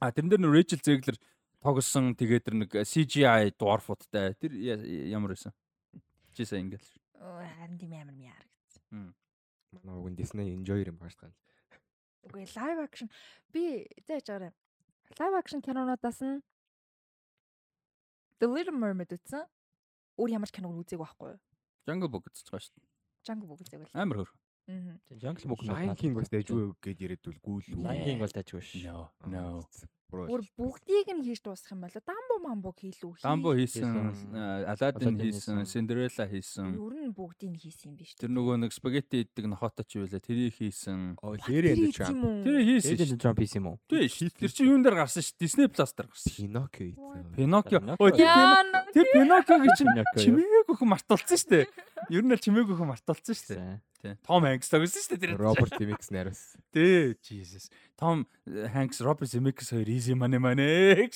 А 0.00 0.12
тэрэн 0.12 0.28
дээр 0.28 0.42
нөө 0.44 0.52
Rachel 0.52 0.80
Zegler 0.84 1.16
тогсон 1.62 2.14
тэгээд 2.16 2.44
тэр 2.46 2.56
нэг 2.60 2.70
CGI 2.86 3.52
dwarf-уудтай 3.56 4.34
тэр 4.40 4.52
ямар 5.08 5.34
байсан? 5.34 5.54
Сайн 6.36 6.68
ингээл. 6.68 6.90
Харин 7.16 7.78
тийм 7.80 7.92
амар 7.96 8.16
мяар 8.16 8.44
гэсэн. 8.68 9.14
Манай 9.72 9.96
уг 9.96 10.08
нь 10.12 10.18
Disney 10.18 10.52
enjoy 10.52 10.84
юм 10.84 11.00
бааштай. 11.00 11.32
Үгүй 12.28 12.44
live 12.44 12.80
action 12.84 13.08
би 13.52 13.86
байгаа 14.08 14.52
юм. 14.52 14.56
Live 15.16 15.36
action 15.40 15.60
кинонуудаас 15.64 16.20
нь 16.20 16.42
The 18.38 18.46
Little 18.46 18.76
Mermaid 18.76 19.16
үзсэн. 19.16 19.48
Өөр 20.20 20.36
ямар 20.36 20.48
ч 20.48 20.56
киног 20.56 20.76
үзег 20.76 21.00
байхгүй 21.00 21.36
юу? 21.36 21.40
Jungle 21.88 22.10
Book 22.12 22.28
үзэж 22.28 22.52
байгаа 22.52 22.64
шүү 22.64 22.74
дээ. 22.76 22.88
Jungle 23.24 23.48
Book 23.48 23.60
байл. 23.64 23.88
Амар 23.96 24.16
хөр. 24.20 24.30
Аа. 24.68 24.98
Jungle 25.14 25.46
Book 25.46 25.62
Lion 25.62 25.94
King 25.96 26.14
бас 26.14 26.28
дайжгүй 26.32 26.72
гэж 26.82 26.96
яриад 27.06 27.22
үлгүүл. 27.30 27.76
Lion 27.78 28.04
King 28.04 28.18
бол 28.18 28.32
дайжгүй 28.34 28.62
ш. 28.62 28.82
No. 28.86 29.10
No. 29.26 29.62
Бүр 30.06 30.38
бүгдийг 30.54 31.10
нь 31.18 31.22
хийж 31.26 31.42
дуусгах 31.42 31.74
юм 31.74 31.80
байна. 31.82 31.98
Дамбо 31.98 32.38
мамбог 32.38 32.78
хийлүү. 32.78 33.18
Дамбо 33.26 33.58
хийсэн, 33.58 33.90
Хийсэн. 33.90 34.38
Аладдин 34.38 35.18
Aladdin 35.18 35.18
хийсэн, 35.18 35.58
хийсэн. 35.58 35.66
Cinderella 35.66 36.24
хийсэн. 36.30 36.68
Ер 36.78 36.94
нь 36.94 37.10
бүгдийг 37.10 37.50
нь 37.50 37.58
хийсэн 37.58 37.90
юм 37.90 37.94
биш 37.98 38.14
үү? 38.14 38.22
Тэр 38.22 38.30
нөгөө 38.30 38.54
нэг 38.62 38.70
спагетти 38.70 39.26
иддэг 39.26 39.50
нохотой 39.50 39.82
ч 39.82 39.98
байлаа. 39.98 40.22
Тэрийг 40.22 40.54
хийсэн. 40.62 41.18
Оо 41.18 41.34
ч 41.34 41.50
юм. 41.50 41.50
Тэр 41.50 42.62
хийсэн. 42.62 43.02
Of 43.02 43.18
Jump 43.18 43.38
хийсэн 43.42 43.58
юм 43.58 43.66
уу? 43.74 43.76
Тий, 43.90 44.06
Тэр 44.06 44.50
чинь 44.54 44.70
юун 44.70 44.86
дээр 44.86 44.94
гарсан 44.94 45.26
шүү. 45.26 45.42
Disney 45.42 45.66
Plus 45.66 45.90
дээр 45.90 46.06
гарсан. 46.06 46.32
Pinocchio 46.38 46.86
ийцэн. 46.86 47.22
Pinocchio. 47.34 47.78
Pinocchio. 47.82 47.98
Ой, 47.98 48.10
тэр 48.14 48.26
Яа, 48.30 48.62
Pino- 48.62 48.82
тэр 48.94 49.06
Pinocchio-г 49.10 49.64
чинь 49.74 49.90
Pinocchio 49.90 50.22
чимээг 50.22 50.66
өхөн 50.70 50.86
мартуулсан 50.94 51.50
дээ. 51.50 51.66
Ер 52.14 52.22
нь 52.22 52.30
л 52.30 52.38
чимээг 52.38 52.70
өхөн 52.78 52.94
мартуулсан. 52.94 53.34
За. 53.34 53.82
Тий. 54.06 54.14
Том 54.22 54.46
Hanks 54.46 54.70
тогсон 54.70 55.02
шүү 55.02 55.18
дээ 55.18 55.22
тэр. 55.26 55.34
Роберт 55.40 55.74
Земекис 55.74 56.10
нараас. 56.14 56.54
Дээ, 56.70 57.18
Jesus. 57.26 57.66
Том 57.98 58.26
Hanks, 58.46 59.02
Robert 59.02 59.26
Zemeckis 59.26 59.74
хоёр 59.74 59.90
easy 59.90 60.14
money 60.14 60.38
money. 60.38 61.10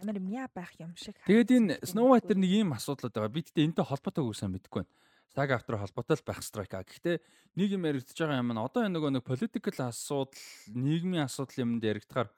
Амар 0.00 0.20
мяа 0.20 0.48
байх 0.52 0.72
юм 0.76 0.92
шиг. 0.96 1.16
Тэгээд 1.24 1.50
энэ 1.56 1.74
Snow 1.84 2.12
White 2.12 2.28
дээр 2.28 2.40
нэг 2.40 2.52
ийм 2.52 2.76
асуудал 2.76 3.08
байгаа. 3.08 3.32
Би 3.32 3.44
тэгтээ 3.44 3.64
энэтэй 3.68 3.84
холбоотойг 3.88 4.36
сайн 4.36 4.52
мэдэхгүй 4.56 4.84
байна. 4.84 4.92
Сага 5.32 5.56
автор 5.56 5.76
холбоотой 5.76 6.16
л 6.16 6.26
байх 6.26 6.40
страйк. 6.44 6.72
Гэхдээ 6.72 7.16
нэг 7.56 7.68
юм 7.72 7.84
яригдчихэж 7.84 8.18
байгаа 8.24 8.40
юм 8.40 8.52
нь 8.52 8.60
одоо 8.60 8.82
энэ 8.84 8.96
нөгөө 8.96 9.10
нэг 9.20 9.24
political 9.24 9.76
асуудал, 9.88 10.40
нийгмийн 10.72 11.28
асуудал 11.28 11.62
юмд 11.68 11.84
яригдахаар 11.84 12.28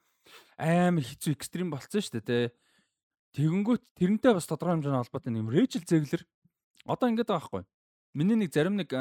амар 0.58 1.06
хэцүү 1.06 1.32
экстрим 1.34 1.72
болцсон 1.72 2.02
шүү 2.02 2.20
дээ, 2.20 2.26
тэ. 2.26 2.52
Тэгэнгүүт 3.32 3.96
тэрнтэй 3.96 4.32
бас 4.36 4.44
тодорхой 4.44 4.76
хэмжээний 4.76 5.00
холбоотой 5.00 5.32
юм 5.32 5.48
Rachel 5.48 5.84
Zegler 5.88 6.22
одоо 6.84 7.08
ингэж 7.08 7.26
байгаа 7.26 7.40
байхгүй. 7.40 7.64
Миний 8.12 8.36
нэг 8.36 8.52
зарим 8.52 8.76
нэг 8.76 8.92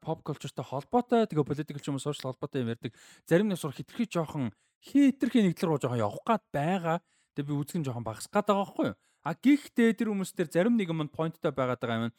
pop 0.00 0.24
culture-тай 0.24 0.64
холбоотой 0.64 1.28
тэгээ 1.28 1.44
political 1.44 1.80
ч 1.80 1.92
юм 1.92 2.00
уу 2.00 2.04
social 2.04 2.32
холбоотой 2.32 2.64
юм 2.64 2.72
ярьдаг. 2.72 2.92
Зарим 3.28 3.48
нэг 3.52 3.60
сур 3.60 3.76
хитрхи 3.76 4.08
жоохон 4.08 4.54
хитрхи 4.80 5.44
нэгдлэр 5.44 5.76
рүү 5.76 5.80
жоохон 5.84 6.00
явах 6.00 6.24
гад 6.24 6.44
байгаа. 6.54 6.98
Тэгээ 7.36 7.48
би 7.48 7.52
үзэх 7.52 7.76
нь 7.76 7.84
жоохон 7.84 8.06
багасах 8.06 8.32
гад 8.32 8.48
байгаа 8.48 8.64
байхгүй 8.64 8.86
юу? 8.88 8.96
А 9.26 9.30
гэхдээ 9.36 9.90
тэр 9.92 10.08
хүмүүс 10.14 10.32
дээр 10.32 10.48
зарим 10.48 10.80
нэг 10.80 10.88
юм 10.88 11.04
pointтай 11.12 11.52
байгаад 11.52 11.80
байгаа 11.84 12.08
юм. 12.08 12.14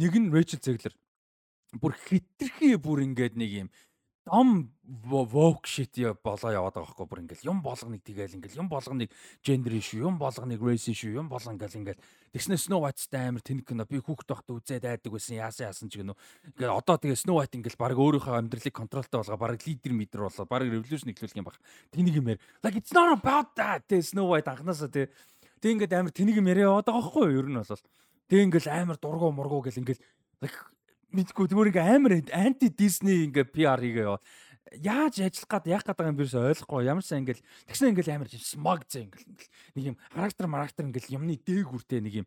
Нэг 0.00 0.14
нь 0.16 0.32
Rachel 0.32 0.64
Zegler. 0.64 0.94
Бүр 1.76 1.92
хитрхи 2.08 2.80
бүр 2.80 3.04
ингээд 3.04 3.36
нэг 3.36 3.50
юм 3.52 3.68
дом 4.30 4.70
woke 5.10 5.66
shit 5.66 5.90
болоо 6.22 6.50
яваад 6.50 6.74
байгаа 6.74 6.86
байхгүй 6.86 7.06
бүр 7.06 7.20
ингээл. 7.22 7.50
Юм 7.50 7.62
болгоныг 7.62 8.02
тэгээл 8.02 8.38
ингээл 8.38 8.62
юм 8.62 8.68
болгоныг 8.70 9.10
gender 9.42 9.74
issue 9.74 10.02
юм 10.02 10.18
болгоныг 10.18 10.62
race 10.62 10.90
issue 10.90 11.14
юм 11.14 11.28
болгон 11.28 11.58
ингээл 11.58 11.78
ингээл. 11.82 12.02
Тэгснэ 12.34 12.58
Snow 12.58 12.82
White-тай 12.82 13.26
амар 13.30 13.42
тэнэг 13.42 13.66
кино. 13.66 13.86
Би 13.86 13.98
хүүхэд 13.98 14.30
байхдаа 14.30 14.54
үзээд 14.58 14.86
айдаг 14.86 15.10
байсан 15.10 15.38
яасан 15.38 15.66
яасан 15.70 15.88
ч 15.90 15.98
гэнэ 15.98 16.14
ингээд 16.58 16.74
одоо 16.74 16.96
тэгээ 16.98 17.22
Snow 17.22 17.38
White 17.38 17.58
ингээл 17.58 17.78
баг 17.78 17.98
өөрийнхөө 17.98 18.34
амьдралыг 18.38 18.74
контролтой 18.74 19.18
болгоо 19.18 19.38
баг 19.38 19.62
лидер 19.66 19.92
мидер 19.94 20.20
болоо 20.26 20.46
баг 20.46 20.62
revolution 20.62 21.10
эхлүүлэх 21.10 21.38
юм 21.38 21.46
баг 21.46 21.58
тэнийг 21.90 22.14
юм 22.18 22.30
яар 22.34 22.40
like 22.62 22.78
it's 22.78 22.94
not 22.94 23.10
about 23.14 23.54
that. 23.58 23.86
Тэгээ 23.90 24.10
Snow 24.14 24.30
White 24.30 24.50
анханасаа 24.50 24.90
тэгээ 24.90 25.10
тэг 25.58 25.70
ингээд 25.74 25.94
амар 25.94 26.14
тэнийг 26.14 26.38
юм 26.38 26.50
яриа 26.50 26.70
яваад 26.70 26.86
байгаа 26.86 27.02
байхгүй 27.02 27.26
юу? 27.30 27.38
Ер 27.42 27.48
нь 27.50 27.58
бол. 27.58 27.86
Тэг 28.30 28.38
ингээл 28.46 28.70
амар 28.74 28.98
дургу 28.98 29.30
мургу 29.34 29.62
гэл 29.62 29.82
ингээл 29.82 30.02
мэдгүй 31.12 31.46
зүгээр 31.50 31.70
ингээ 31.70 31.86
амар 31.94 32.12
анти 32.30 32.68
Disney 32.70 33.26
ингээ 33.28 33.50
PR 33.50 33.80
хийгээ 33.82 34.06
яваа. 34.06 34.22
Яаж 34.70 35.18
ажиллах 35.18 35.50
гад 35.50 35.66
яах 35.66 35.84
гэдэг 35.84 36.06
юм 36.06 36.18
бирээс 36.18 36.36
ойлгохгүй. 36.38 36.86
Ямар 36.86 37.02
ч 37.02 37.10
ингээл 37.14 37.42
тэгсэн 37.66 37.90
ингээл 37.90 38.14
амар 38.14 38.28
смог 38.30 38.86
зэ 38.86 39.10
ингээл 39.10 39.26
нэг 39.74 39.84
юм 39.90 39.96
характер 40.14 40.46
характер 40.46 40.84
ингээл 40.86 41.14
юмны 41.18 41.34
дээгүртэй 41.42 42.00
нэг 42.00 42.14
юм 42.22 42.26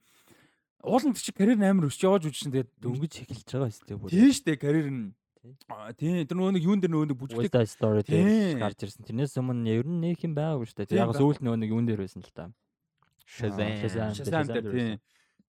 уулын 0.84 1.16
чи 1.16 1.32
карьер 1.32 1.60
амар 1.64 1.88
өсч 1.88 2.04
яваж 2.04 2.28
үжсэн 2.28 2.52
тэгээд 2.52 2.72
дөнгөж 2.84 3.14
эхэлж 3.24 3.48
байгаа 3.48 3.72
өстэй 3.72 3.96
бүр. 3.96 4.12
Тийм 4.12 4.32
штэ 4.36 4.60
карьер 4.60 4.92
нь 4.92 5.16
Тийм 5.44 6.24
тэр 6.24 6.40
нөгөө 6.40 6.56
нэг 6.56 6.64
юун 6.64 6.80
дээр 6.80 6.92
нөгөө 6.96 7.08
нэг 7.12 7.52
Side 7.52 7.68
Story 7.68 8.04
дээр 8.08 8.64
гарч 8.64 8.80
ирсэн. 8.88 9.04
Тэрнээс 9.04 9.36
өмнө 9.36 9.76
ер 9.76 9.84
нь 9.84 10.00
нэг 10.00 10.24
юм 10.24 10.36
байгаагүй 10.40 10.68
шүү 10.72 10.88
дээ. 10.88 11.04
Яг 11.04 11.12
сүүлд 11.20 11.44
нөгөө 11.44 11.60
нэг 11.60 11.72
юун 11.76 11.84
дээр 11.84 12.00
байсан 12.00 12.24
л 12.24 12.32
та. 12.32 12.48
Shazam 13.28 13.76
Shazam 13.84 14.48
тийм. 14.72 15.04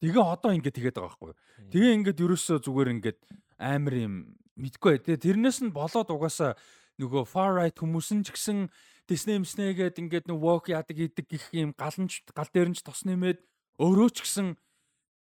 Тэгээ 0.04 0.20
одоо 0.20 0.52
ингээд 0.52 0.76
тэгээд 0.76 0.96
байгаа 1.00 1.16
байхгүй. 1.16 1.32
Тэгээ 1.72 1.96
ингээд 1.96 2.20
ерөөсөө 2.20 2.58
зүгээр 2.60 2.88
ингээд 3.00 3.18
амар 3.56 3.94
юм 3.96 4.14
мэдгүй. 4.60 5.00
Тэгээ 5.00 5.24
тэрнээс 5.24 5.64
нь 5.64 5.72
болоод 5.72 6.12
угаасаа 6.12 6.60
нөгөө 7.00 7.24
far 7.24 7.56
right 7.56 7.72
хүмүүс 7.72 8.12
нь 8.12 8.20
ч 8.20 8.36
гэсэн 8.36 8.68
Disney 9.08 9.40
Disney 9.40 9.72
гээд 9.72 9.96
ингээд 9.96 10.28
нэг 10.28 10.36
walk 10.36 10.68
яадаг 10.68 11.00
идэг 11.00 11.24
гэх 11.24 11.48
юм 11.56 11.72
галанч 11.72 12.20
гал 12.36 12.52
дээр 12.52 12.68
нь 12.68 12.76
ч 12.76 12.84
тос 12.84 13.08
нэмээд 13.08 13.40
өөрөө 13.80 14.08
ч 14.12 14.28
гэсэн 14.28 14.60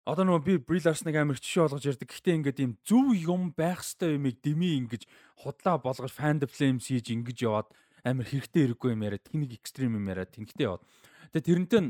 одоо 0.04 0.24
нөгөө 0.28 0.44
би 0.44 0.54
Brie 0.60 0.84
Larson-ыг 0.84 1.16
амар 1.16 1.40
жишээ 1.40 1.64
болгож 1.64 1.88
ярьдаг. 1.88 2.12
Гэхдээ 2.12 2.38
ингээд 2.44 2.60
ийм 2.60 2.72
зөв 2.84 3.16
юм 3.16 3.56
байх 3.56 3.80
хэвээр 3.88 4.20
юмыг 4.20 4.36
дими 4.44 4.76
ингэж 4.84 5.08
худлаа 5.40 5.80
болгож 5.80 6.12
fan 6.12 6.44
flames 6.44 6.92
хийж 6.92 7.08
ингэж 7.08 7.38
яваад 7.48 7.72
амар 8.04 8.28
хэрэгтэй 8.28 8.68
хэрэггүй 8.68 8.92
юм 8.92 9.04
яриад 9.08 9.24
тэнийг 9.24 9.64
экстрим 9.64 9.96
юм 9.96 10.12
яриад 10.12 10.36
тэнгтэй 10.36 10.68
яваад. 10.68 10.84
Тэгээ 11.32 11.48
тэрнтэй 11.48 11.82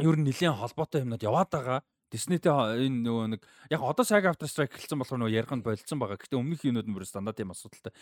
ер 0.00 0.16
нь 0.16 0.24
нэлээд 0.24 0.56
холбоотой 0.56 1.04
юмнууд 1.04 1.22
яваад 1.22 1.50
байгаа. 1.52 1.78
Disney-тэй 2.08 2.88
энэ 2.88 3.04
нөгөө 3.04 3.26
нэг 3.36 3.42
яг 3.68 3.80
одоо 3.84 4.04
SAG 4.04 4.24
After 4.24 4.48
Strike 4.48 4.72
эхэлсэн 4.72 4.96
болохоор 4.96 5.20
нөгөө 5.28 5.36
ярих 5.36 5.52
нь 5.52 5.64
болцсон 5.64 6.00
байгаа. 6.00 6.16
Гэхдээ 6.16 6.40
өмнөх 6.40 6.64
юмнууд 6.64 6.88
нь 6.88 6.96
бүр 6.96 7.04
стандарт 7.04 7.42
юм 7.44 7.52
асуудалтай. 7.52 7.92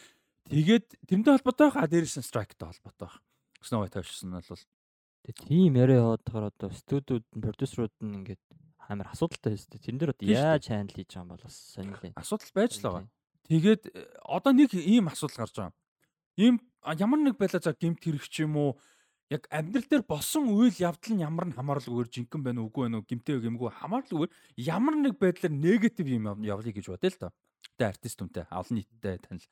Тэгээд 0.47 0.87
тэрнтэй 1.11 1.33
холбоотой 1.35 1.69
хаа 1.75 1.91
дээрээс 1.91 2.23
нь 2.23 2.27
Strike-тэй 2.27 2.71
холбоотой 2.71 3.11
байна. 3.11 3.25
Snow 3.67 3.83
White 3.83 3.99
тавьчихсан 3.99 4.31
нь 4.31 4.39
бол 4.39 4.63
тийм 5.35 5.75
яриа 5.75 6.07
яваад 6.07 6.23
байгаа 6.23 6.51
одоо 6.55 6.71
студиуд 6.71 7.27
нь 7.35 7.43
продюсерууд 7.43 7.95
нь 7.99 8.15
ингээд 8.23 8.43
амар 8.87 9.11
асуудалтай 9.11 9.59
байсан. 9.59 9.75
Тэрэн 9.75 9.99
дээр 9.99 10.15
одоо 10.15 10.27
яаж 10.31 10.65
хандл 10.71 10.95
хийж 10.95 11.11
байгаа 11.11 11.27
юм 11.27 11.33
бол 11.35 11.43
бас 11.43 11.57
сонирхолтой. 11.75 12.15
Асуудал 12.15 12.53
байж 12.55 12.73
л 12.79 12.87
байгаа. 12.87 13.05
Тэгээд 13.51 13.83
э, 13.91 14.07
одоо 14.23 14.53
нэг 14.55 14.71
ийм 14.75 15.11
асуудал 15.11 15.43
гарч 15.43 15.55
байгаа. 15.59 15.75
Ийм 16.39 16.55
ямар 16.95 17.21
нэг 17.23 17.35
байлаа 17.39 17.59
за 17.59 17.75
гемт 17.75 18.03
хэрэг 18.03 18.27
ч 18.31 18.47
юм 18.47 18.55
уу 18.55 18.71
яг 19.31 19.47
амьдрал 19.51 19.87
дээр 19.91 20.05
болсон 20.07 20.47
үйл 20.55 20.77
явдал 20.79 21.15
нь 21.15 21.25
ямар 21.25 21.51
нь 21.51 21.57
хамаарлаггүйгээр 21.59 22.13
жинхэнэ 22.15 22.45
байна 22.47 22.63
уугүй 22.63 22.83
байна 22.87 22.99
уу 23.03 23.09
гимтэй 23.09 23.43
гэмгүй 23.43 23.71
хамаарлаггүйгээр 23.75 24.33
ямар 24.63 24.95
нэг 25.03 25.15
байдлаар 25.19 25.55
негатив 25.55 26.07
юм 26.07 26.47
явлыг 26.47 26.75
гэж 26.79 26.87
бодъё 26.87 27.11
л 27.11 27.21
доо. 27.27 27.33
Тэ 27.75 27.91
артист 27.91 28.23
үнтэй 28.23 28.47
олон 28.47 28.75
нийттэй 28.79 29.19
танил. 29.19 29.49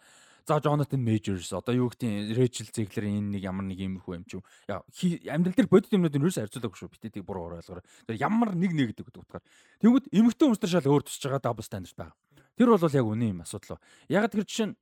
За 0.47 0.61
Jonathan 0.61 1.01
Majors 1.01 1.51
одоо 1.57 1.75
юу 1.75 1.89
гэдэг 1.89 2.37
Rachel 2.37 2.69
Zegler-ийн 2.69 3.19
энэ 3.19 3.31
нэг 3.41 3.43
ямар 3.43 3.65
нэг 3.65 3.81
юм 3.81 3.99
хүү 3.99 4.23
юм 4.23 4.45
яа 4.69 4.85
амьдрал 5.33 5.57
дээр 5.57 5.73
бодит 5.73 5.91
юмнууд 5.97 6.15
нь 6.15 6.23
юусэн 6.23 6.45
харьцуулаагүй 6.45 6.79
шүү 6.79 6.93
битээ 6.93 7.17
тийг 7.17 7.25
буруу 7.25 7.49
ойлгоорой. 7.49 7.83
Тэр 8.05 8.21
ямар 8.21 8.53
нэг 8.53 8.77
нэг 8.77 8.93
гэдэг 8.93 9.09
утгаар. 9.09 9.41
Тэнгүүд 9.81 10.13
эмэгтэй 10.13 10.45
хүмүүс 10.45 10.61
төр 10.61 10.69
шал 10.69 10.93
өөр 10.93 11.03
тусч 11.09 11.25
байгаа 11.25 11.41
double 11.49 11.65
standard 11.65 11.97
байгаа. 11.97 12.17
Тэр 12.61 12.69
бол 12.77 12.93
яг 12.93 13.09
үнэн 13.09 13.33
юм 13.33 13.41
асуудал. 13.41 13.81
Яг 14.13 14.29
тэр 14.29 14.45
жишээ 14.45 14.69
нь 14.69 14.77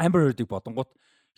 Amber 0.00 0.24
Heard-ыг 0.24 0.48
бодонгууд 0.48 0.88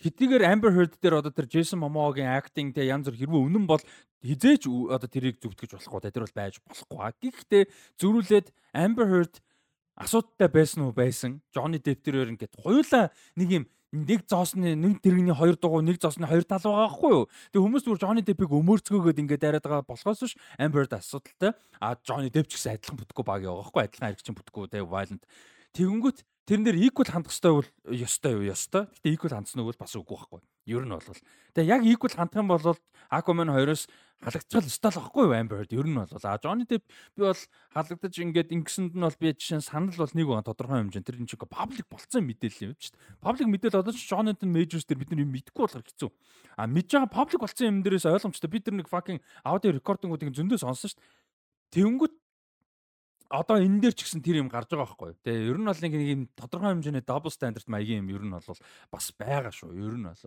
хэдийгээр 0.00 0.44
Amber 0.48 0.72
Heard 0.72 0.96
дээр 0.96 1.20
одоо 1.20 1.32
тэр 1.32 1.46
Jason 1.46 1.84
Momoa-гийн 1.84 2.32
acting 2.32 2.72
те 2.72 2.88
янз 2.88 3.08
бүр 3.08 3.20
хэрвээ 3.20 3.44
үнэн 3.46 3.64
бол 3.68 3.82
хизээч 4.24 4.64
одоо 4.66 5.08
тэрийг 5.08 5.40
зүвтгэж 5.44 5.76
болохгүй 5.76 6.00
те 6.00 6.10
тэр 6.12 6.24
бол 6.24 6.36
байж 6.36 6.54
болохгүй. 6.64 7.30
Гэхдээ 7.30 7.62
зөрүүлээд 8.00 8.46
Amber 8.72 9.06
Heard 9.08 9.34
асуудалтай 10.00 10.48
байсан 10.48 10.88
уу 10.88 10.92
байсан. 10.96 11.44
Johnny 11.52 11.76
Depp 11.76 12.00
тэрээр 12.00 12.32
ингээд 12.32 12.56
хоёулаа 12.56 13.12
нэг 13.36 13.48
юм 13.52 13.64
нэг 13.92 14.24
зоосны 14.24 14.78
нэг 14.78 15.02
тэрэгний 15.02 15.34
хоёр 15.34 15.58
дугуй 15.58 15.82
нэг 15.82 15.98
зоосны 15.98 16.24
хоёр 16.24 16.46
тал 16.46 16.62
байгаа 16.62 16.88
байхгүй 16.88 17.10
юу. 17.10 17.24
Тэгээ 17.50 17.64
хүмүүс 17.66 17.84
зүгээр 17.84 18.02
Johnny 18.06 18.22
Depp-ийг 18.22 18.52
өмөрцгөөгөөд 18.54 19.20
ингээд 19.20 19.46
яриад 19.50 19.66
байгаа 19.66 19.84
болохоос 19.84 20.30
ш 20.30 20.38
Amber 20.56 20.86
Heard 20.86 20.94
асуудалтай. 20.94 21.52
А 21.82 21.98
Johnny 22.00 22.30
Depp 22.30 22.46
ч 22.46 22.56
гэсэн 22.56 22.78
адилхан 22.78 22.96
бүтггүй 23.02 23.24
баг 23.26 23.42
байгаа 23.42 23.60
байхгүй 23.60 23.82
адилхан 23.82 24.06
харигчин 24.14 24.36
бүтггүй 24.38 24.70
те 24.70 24.80
violent. 24.86 25.22
Тэгэнгүүт 25.74 26.18
тэрэн 26.46 26.64
дээр 26.64 26.78
equal 26.88 27.08
хандах 27.08 27.32
хэрэгтэй 27.32 27.52
бол 27.52 27.68
ёстой 27.90 28.32
юу 28.36 28.44
ёстой. 28.48 28.88
Гэтэ 28.88 29.08
equal 29.12 29.34
хандсан 29.36 29.60
үг 29.60 29.72
бол 29.74 29.82
бас 29.82 29.94
үгүй 29.96 30.16
байхгүй. 30.16 30.40
Ер 30.70 30.84
нь 30.86 30.94
бол. 30.94 31.20
Тэгээ 31.54 31.72
яг 31.72 31.82
equal 31.84 32.14
хандах 32.14 32.40
юм 32.40 32.48
бол 32.48 32.76
Aquaman 33.10 33.50
2-оос 33.50 33.90
халагдчихал 34.20 34.68
ёстой 34.68 34.90
л 34.92 35.00
байхгүй 35.00 35.22
юу 35.26 35.34
Amber 35.34 35.56
Heard 35.60 35.72
ер 35.74 35.86
нь 35.88 35.96
бол. 35.96 36.06
А 36.10 36.38
Johnny 36.38 36.64
Depp 36.68 36.84
би 37.16 37.20
бол 37.24 37.42
халагдаж 37.74 38.14
ингээд 38.20 38.52
ингэсэнд 38.54 38.92
нь 38.94 39.04
бол 39.04 39.16
би 39.18 39.32
жишээ 39.32 39.64
санал 39.64 39.96
бол 39.96 40.14
нэг 40.14 40.26
байгаа 40.28 40.46
тодорхой 40.46 40.78
хэмжээнд 40.84 41.06
тэр 41.08 41.16
чинь 41.24 41.40
public 41.40 41.86
болцсон 41.88 42.24
мэдээлэл 42.28 42.64
юм 42.70 42.74
шүү 42.76 42.92
дээ. 42.92 43.24
Public 43.24 43.48
мэдээлэл 43.48 43.80
одоо 43.80 43.92
ч 43.96 44.04
Jonathan 44.04 44.50
Majors 44.52 44.84
дээр 44.84 45.00
бид 45.00 45.10
нар 45.10 45.24
юм 45.24 45.32
мэдэхгүй 45.32 45.62
болохоор 45.64 45.86
хэцүү. 45.88 46.10
А 46.56 46.68
мэдж 46.68 46.88
байгаа 46.92 47.10
public 47.10 47.40
болцсон 47.40 47.66
юм 47.66 47.78
дээрээс 47.82 48.06
ойлгомжтой 48.06 48.50
бид 48.52 48.64
нар 48.68 48.76
нэг 48.84 48.88
fucking 48.92 49.18
аудио 49.42 49.72
рекордингуудыг 49.74 50.36
зөндөө 50.36 50.60
сонсон 50.60 50.92
шүү 50.92 51.00
дээ. 51.00 51.18
Тэнгүүт 51.70 52.14
одоо 53.30 53.62
энэ 53.62 53.78
дээр 53.78 53.94
ч 53.94 54.02
гэсэн 54.04 54.20
тэр 54.26 54.42
юм 54.42 54.50
гарч 54.50 54.74
байгаа 54.74 54.90
байхгүй. 54.90 55.14
Тэгээ 55.22 55.48
ер 55.54 55.58
нь 55.62 55.68
бол 55.70 55.82
нэг 55.86 55.94
юм 55.94 56.22
тодорхой 56.34 56.74
хэмжээний 56.74 57.04
double 57.06 57.30
standard 57.30 57.66
маягийн 57.70 58.02
юм 58.02 58.10
ер 58.10 58.22
нь 58.26 58.34
бол 58.34 58.58
бас 58.90 59.06
байгаа 59.14 59.54
шүү. 59.54 59.70
Ер 59.78 59.94
нь 59.94 60.02
бол 60.02 60.18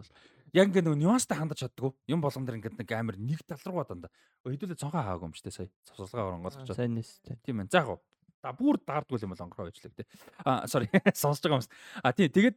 яг 0.55 0.65
ингээд 0.71 0.87
нэг 0.87 0.97
нюанстай 1.03 1.35
хандаж 1.35 1.67
чаддгүй. 1.67 1.91
Юм 2.07 2.23
болгон 2.23 2.47
дээр 2.47 2.63
ингээд 2.63 2.79
нэг 2.79 2.89
амар 2.95 3.19
нэг 3.19 3.43
тал 3.43 3.59
руугаа 3.67 3.91
дандаа. 3.91 4.11
Хэдүүлээ 4.47 4.79
цонхоо 4.79 5.03
хаагүй 5.03 5.27
юм 5.27 5.35
шүү 5.35 5.45
дээ 5.51 5.57
сая. 5.59 5.69
Цавсалгаа 5.83 6.27
оронгоолгож 6.31 6.63
байгаа. 6.63 6.79
Сайн 6.79 6.95
нэстэй. 6.95 7.35
Тийм 7.43 7.59
ээ. 7.59 7.67
За 7.67 7.83
яг 7.83 7.99
да 8.39 8.55
бүр 8.55 8.79
даардгүй 8.79 9.19
юм 9.19 9.35
бол 9.35 9.43
онгороо 9.43 9.67
ижлэг 9.67 9.95
тий. 9.99 10.07
А 10.47 10.63
sorry 10.67 10.87
сонсож 11.11 11.43
байгаа 11.43 11.59
юм. 11.59 11.71
А 12.03 12.15
тий 12.15 12.31
тэгээд 12.31 12.55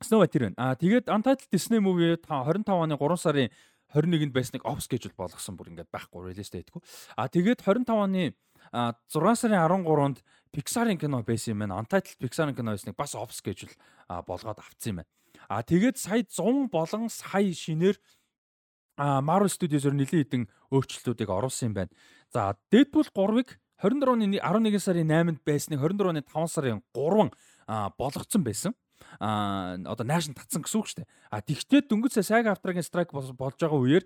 Snow 0.00 0.22
White 0.22 0.32
тэр 0.34 0.42
байна. 0.50 0.58
А 0.58 0.74
тэгээд 0.74 1.06
Untitled 1.12 1.50
Disney 1.50 1.78
movie 1.82 2.16
25 2.16 2.66
оны 2.74 2.96
3 2.96 3.22
сарын 3.22 3.50
21-нд 3.94 4.32
байсныг 4.32 4.62
off 4.62 4.80
schedule 4.86 5.14
болгосон 5.18 5.58
бүр 5.58 5.74
ингээд 5.74 5.90
байхгүй 5.90 6.30
release 6.30 6.52
date-гүй. 6.54 6.80
А 7.18 7.26
тэгээд 7.26 7.60
25 7.66 7.90
оны 7.90 8.32
6 8.72 9.36
сарын 9.36 9.66
13-нд 9.66 10.22
Pixar-ын 10.50 10.98
кино 10.98 11.22
байсан 11.22 11.54
юм 11.54 11.62
байна. 11.62 11.78
Untitled 11.78 12.18
Pixar-ын 12.18 12.54
кино 12.54 12.74
байсныг 12.74 12.96
бас 12.98 13.14
off 13.14 13.30
schedule 13.34 13.70
болгоод 14.08 14.58
авцсан 14.58 14.90
юм 14.90 14.96
байна. 15.02 15.10
А 15.48 15.62
тэгээд 15.62 15.98
сая 15.98 16.22
100 16.22 16.70
болон 16.70 17.08
сая 17.08 17.52
шинээр 17.54 17.98
Marvel 18.98 19.48
Studios-оор 19.48 19.94
нэлийн 19.94 20.26
хэдэн 20.26 20.42
өөрчлөлтүүдийг 20.70 21.30
оруулсан 21.30 21.70
юм 21.70 21.74
байна. 21.74 21.92
За 22.34 22.54
Deadpool 22.70 23.08
3-ыг 23.10 23.58
24 23.80 24.12
оны 24.12 24.38
11 24.38 24.78
сарын 24.78 25.08
8-нд 25.08 25.40
байсныг 25.46 25.80
24 25.80 26.10
оны 26.12 26.22
5 26.22 26.46
сарын 26.52 26.82
3 26.92 27.30
болгоцсон 27.96 28.42
байсан. 28.44 28.74
А 29.18 29.78
одоо 29.88 30.04
наашн 30.04 30.36
татсан 30.36 30.62
гэсэн 30.62 30.78
үг 30.78 30.86
шүү 30.86 30.98
дээ. 31.00 31.08
А 31.30 31.40
тэгтээ 31.40 31.88
дөнгөж 31.88 32.12
сая 32.20 32.44
SAG 32.44 32.52
After-гийн 32.52 32.84
strike 32.84 33.10
болж 33.16 33.56
байгаа 33.56 33.80
үеэр 33.80 34.04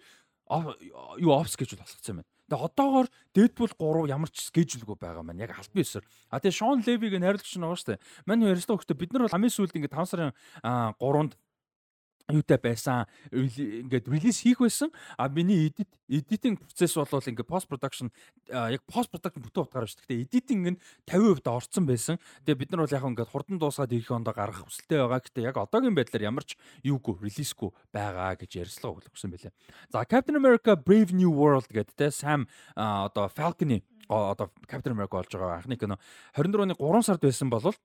юу 1.19 1.33
off 1.35 1.51
schedule 1.51 1.83
болгоцсон 1.83 2.15
юм 2.15 2.19
байна. 2.23 2.31
Тэгээ 2.45 2.67
одоогоор 2.69 3.09
Deadpool 3.33 3.73
3 3.73 4.13
ямар 4.13 4.29
ч 4.29 4.45
schedule-гүй 4.53 4.97
байгаа 5.01 5.25
маань 5.25 5.41
яг 5.41 5.57
албан 5.57 5.81
ёсоор. 5.81 6.05
А 6.29 6.41
тэгээ 6.41 6.59
Sean 6.61 6.85
Levy-г 6.85 7.17
нь 7.17 7.25
байгаа 7.25 7.81
шүү 7.81 7.97
дээ. 7.97 8.05
Манай 8.29 8.53
ярьсан 8.53 8.77
хөхтө 8.77 9.01
бид 9.01 9.17
нар 9.17 9.25
бол 9.25 9.33
хамгийн 9.33 9.55
сүүлд 9.57 9.77
ингээд 9.81 9.97
5 9.97 10.13
сарын 10.13 10.33
3-нд 11.01 11.33
юутай 12.33 12.57
байсан 12.57 13.05
ингээд 13.29 14.09
релиз 14.09 14.41
хийх 14.41 14.63
байсан 14.65 14.89
а 15.19 15.29
миний 15.29 15.69
edit 15.69 15.89
editing 16.09 16.57
процесс 16.57 16.97
бол 16.97 17.21
ингээд 17.21 17.45
post 17.45 17.69
production 17.69 18.09
яг 18.49 18.81
post 18.89 19.13
production 19.13 19.45
бүтэн 19.45 19.65
утгаараа 19.69 19.89
шүү. 19.89 20.01
Гэхдээ 20.09 20.25
editing 20.25 20.61
нь 20.73 20.79
50% 21.05 21.53
орцсон 21.53 21.85
байсан. 21.85 22.17
Тэгээ 22.49 22.61
бид 22.65 22.71
нар 22.73 22.85
бол 22.89 22.97
яг 22.97 23.05
ингээд 23.05 23.29
хурдан 23.29 23.61
дуусгаад 23.61 23.93
ирэх 23.93 24.09
ондоо 24.09 24.33
гаргах 24.33 24.65
хүсэлтэй 24.65 25.05
байгаа. 25.05 25.21
Гэхдээ 25.21 25.49
яг 25.53 25.57
одоогийн 25.61 25.97
байдлаар 25.97 26.29
ямар 26.33 26.45
ч 26.49 26.57
юугүй 26.81 27.21
релизгүй 27.21 27.71
байгаа 27.93 28.41
гэж 28.41 28.51
ярьслаа 28.57 28.97
өгсөн 28.97 29.29
байлаа. 29.29 29.53
За 29.93 30.05
Captain 30.09 30.41
America 30.41 30.81
Brave 30.81 31.13
New 31.13 31.29
World 31.29 31.69
гэдэг 31.69 31.93
те 31.93 32.09
Sam 32.09 32.49
одоо 32.73 33.29
Falcon-ы 33.29 33.85
одоо 34.09 34.49
Captain 34.65 34.97
America 34.97 35.21
болж 35.21 35.29
байгаа 35.29 35.61
анхны 35.61 35.77
кино 35.77 36.01
24 36.33 36.73
оны 36.73 36.73
3 36.73 37.05
сард 37.05 37.21
байсан 37.21 37.53
болол 37.53 37.77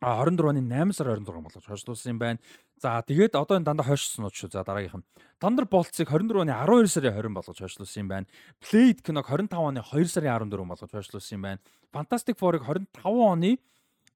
А 0.00 0.20
24 0.20 0.50
оны 0.50 0.60
8 0.60 0.92
сар 0.92 1.06
26 1.06 1.40
болгож 1.40 1.64
хойшлуулсан 1.64 2.10
юм 2.12 2.18
байна. 2.18 2.38
За 2.82 3.02
тэгээд 3.06 3.38
одоо 3.38 3.56
энэ 3.56 3.68
дандаа 3.70 3.86
хойшлсон 3.86 4.26
уу 4.26 4.34
шүү. 4.34 4.50
За 4.50 4.64
дараагийнх 4.66 4.98
нь 4.98 5.06
Thunder 5.38 5.66
Bolt-ыг 5.68 6.08
24 6.10 6.42
оны 6.42 6.52
12 6.52 6.90
сарын 6.90 7.14
20 7.14 7.34
болгож 7.36 7.58
хойшлуулсан 7.58 8.02
юм 8.02 8.08
байна. 8.08 8.26
Blade 8.58 9.00
киног 9.02 9.26
25 9.30 9.54
оны 9.54 9.80
2 9.82 10.10
сарын 10.10 10.34
14 10.34 10.66
болгож 10.66 10.90
хойшлуулсан 10.90 11.36
юм 11.38 11.42
байна. 11.42 11.60
Fantastic 11.94 12.34
Four-ыг 12.40 12.66
25 12.66 12.90
оны 13.04 13.58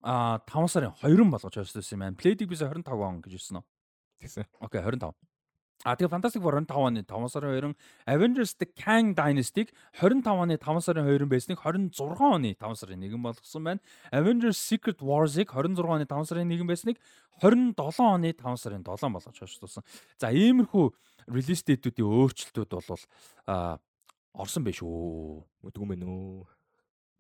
а 0.03 0.43
5 0.47 0.69
сарын 0.69 0.93
2 1.03 1.31
болгож 1.31 1.55
хойшлуулсан 1.55 1.97
юм 1.97 2.03
байна. 2.03 2.19
Blade-ийг 2.19 2.51
бисээ 2.51 2.71
25 2.73 2.99
он 2.99 3.23
гэж 3.23 3.33
хэлсэн 3.39 3.59
үү? 3.63 3.65
Тэгсэн. 4.25 4.45
Окей 4.59 4.83
25. 4.83 5.28
А 5.87 5.95
тэгээ 5.95 6.11
Fantastic 6.11 6.43
Four 6.43 6.59
25 6.59 6.75
оны 6.75 7.01
5 7.07 7.31
сарын 7.31 7.71
2, 7.71 7.75
Avengers 8.11 8.53
The 8.59 8.67
Kang 8.75 9.15
Dynasty-г 9.15 9.71
25 9.95 10.27
оны 10.27 10.59
5 10.59 10.83
сарын 10.83 11.07
2 11.07 11.31
байсныг 11.31 11.59
26 11.63 12.19
оны 12.19 12.51
5 12.59 12.81
сарын 12.83 13.03
1 13.07 13.23
болгосон 13.23 13.63
байна. 13.63 13.81
Avengers 14.11 14.59
Secret 14.59 14.99
Wars-ыг 14.99 15.55
26 15.55 15.87
оны 15.87 16.03
5 16.03 16.27
сарын 16.27 16.51
1 16.51 16.67
байсныг 16.67 16.99
27 17.39 17.79
оны 18.03 18.35
5 18.35 18.59
сарын 18.59 18.83
7 18.83 19.15
болгож 19.15 19.39
хойшлуулсан. 19.39 19.87
За 20.19 20.35
иймэрхүү 20.35 20.87
release 21.31 21.63
date-үүдийн 21.63 22.11
өөрчлөлтүүд 22.11 22.71
бол 22.75 23.03
а 23.47 23.79
орсон 24.35 24.67
байх 24.67 24.83
шүү. 24.83 25.47
Мэдгүй 25.63 25.87
мэн 25.95 26.03
үү. 26.03 26.43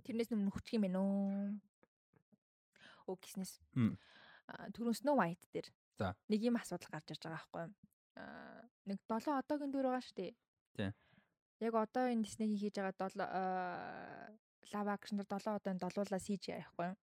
Тэрнээс 0.02 0.34
өмнө 0.34 0.50
хүчих 0.50 0.82
юм 0.82 1.62
байхгүй 3.08 3.24
гиснээс. 3.24 3.52
Мм. 3.74 3.96
Аа 4.48 4.68
түрүүн 4.72 4.96
Snow 4.96 5.16
White 5.16 5.48
дээр. 5.52 5.68
За. 5.96 6.14
Нэг 6.28 6.44
юм 6.44 6.56
асуудал 6.60 6.92
гарч 6.92 7.12
ирж 7.12 7.22
байгаа 7.24 7.40
байхгүй 7.40 7.62
юу? 7.64 7.72
Аа 8.18 8.66
нэг 8.90 8.98
7 9.06 9.30
одоогийн 9.38 9.72
дүр 9.72 9.86
байгаа 9.88 10.02
шүү 10.02 10.16
дээ. 10.18 10.32
Тий. 10.76 10.90
Яг 11.62 11.74
одоо 11.74 12.04
энэ 12.10 12.26
Disney-ийн 12.26 12.58
хийж 12.58 12.74
байгаа 12.78 13.08
7 13.08 13.22
аа 13.22 14.34
лав 14.74 14.88
акшн 14.92 15.16
дээр 15.22 15.30
7 15.30 15.56
одоонд 15.58 15.80
долуулаа 15.80 16.20
CGI 16.20 16.60
байхгүй 16.60 16.86
юу? 16.90 16.96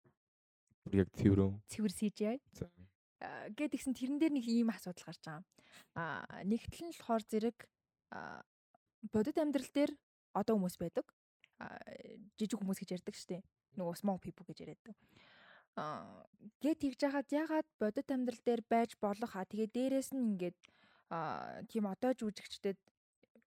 Яг 0.93 1.09
цэврөө. 1.17 1.49
Цэвэр 1.71 1.93
CGI. 1.97 2.37
Гэт 3.57 3.73
гисэн 3.73 3.95
тэрэн 3.97 4.19
дээр 4.19 4.33
нэг 4.37 4.45
ийм 4.45 4.69
асуудал 4.69 5.07
гарч 5.07 5.23
байгаа. 5.23 5.43
Аа 5.95 6.43
нэгтэл 6.45 6.85
нь 6.85 6.93
болохоор 6.93 7.23
зэрэг 7.25 7.57
бодит 9.13 9.37
амьдрал 9.41 9.71
дээр 9.73 9.91
одоо 10.35 10.53
хүмүүс 10.59 10.77
байдаг. 10.77 11.05
Жижиг 12.37 12.59
хүмүүс 12.59 12.79
гэж 12.83 12.89
ярьдаг 12.99 13.15
штеп. 13.15 13.45
Нөгөө 13.79 13.95
small 13.97 14.19
people 14.21 14.45
гэж 14.45 14.57
яриад. 14.61 14.83
Аа 15.75 16.27
гэт 16.61 16.79
тэгж 16.85 16.99
яхад 17.07 17.29
ягаад 17.31 17.67
бодит 17.79 18.11
амьдрал 18.11 18.41
дээр 18.45 18.61
байж 18.69 18.93
болох 19.01 19.31
а 19.35 19.47
тэгээ 19.47 19.73
дээрэс 19.73 20.13
нь 20.13 20.35
ингээд 20.35 20.57
тийм 21.69 21.85
одоо 21.87 22.11
жүжигчдэд 22.17 22.79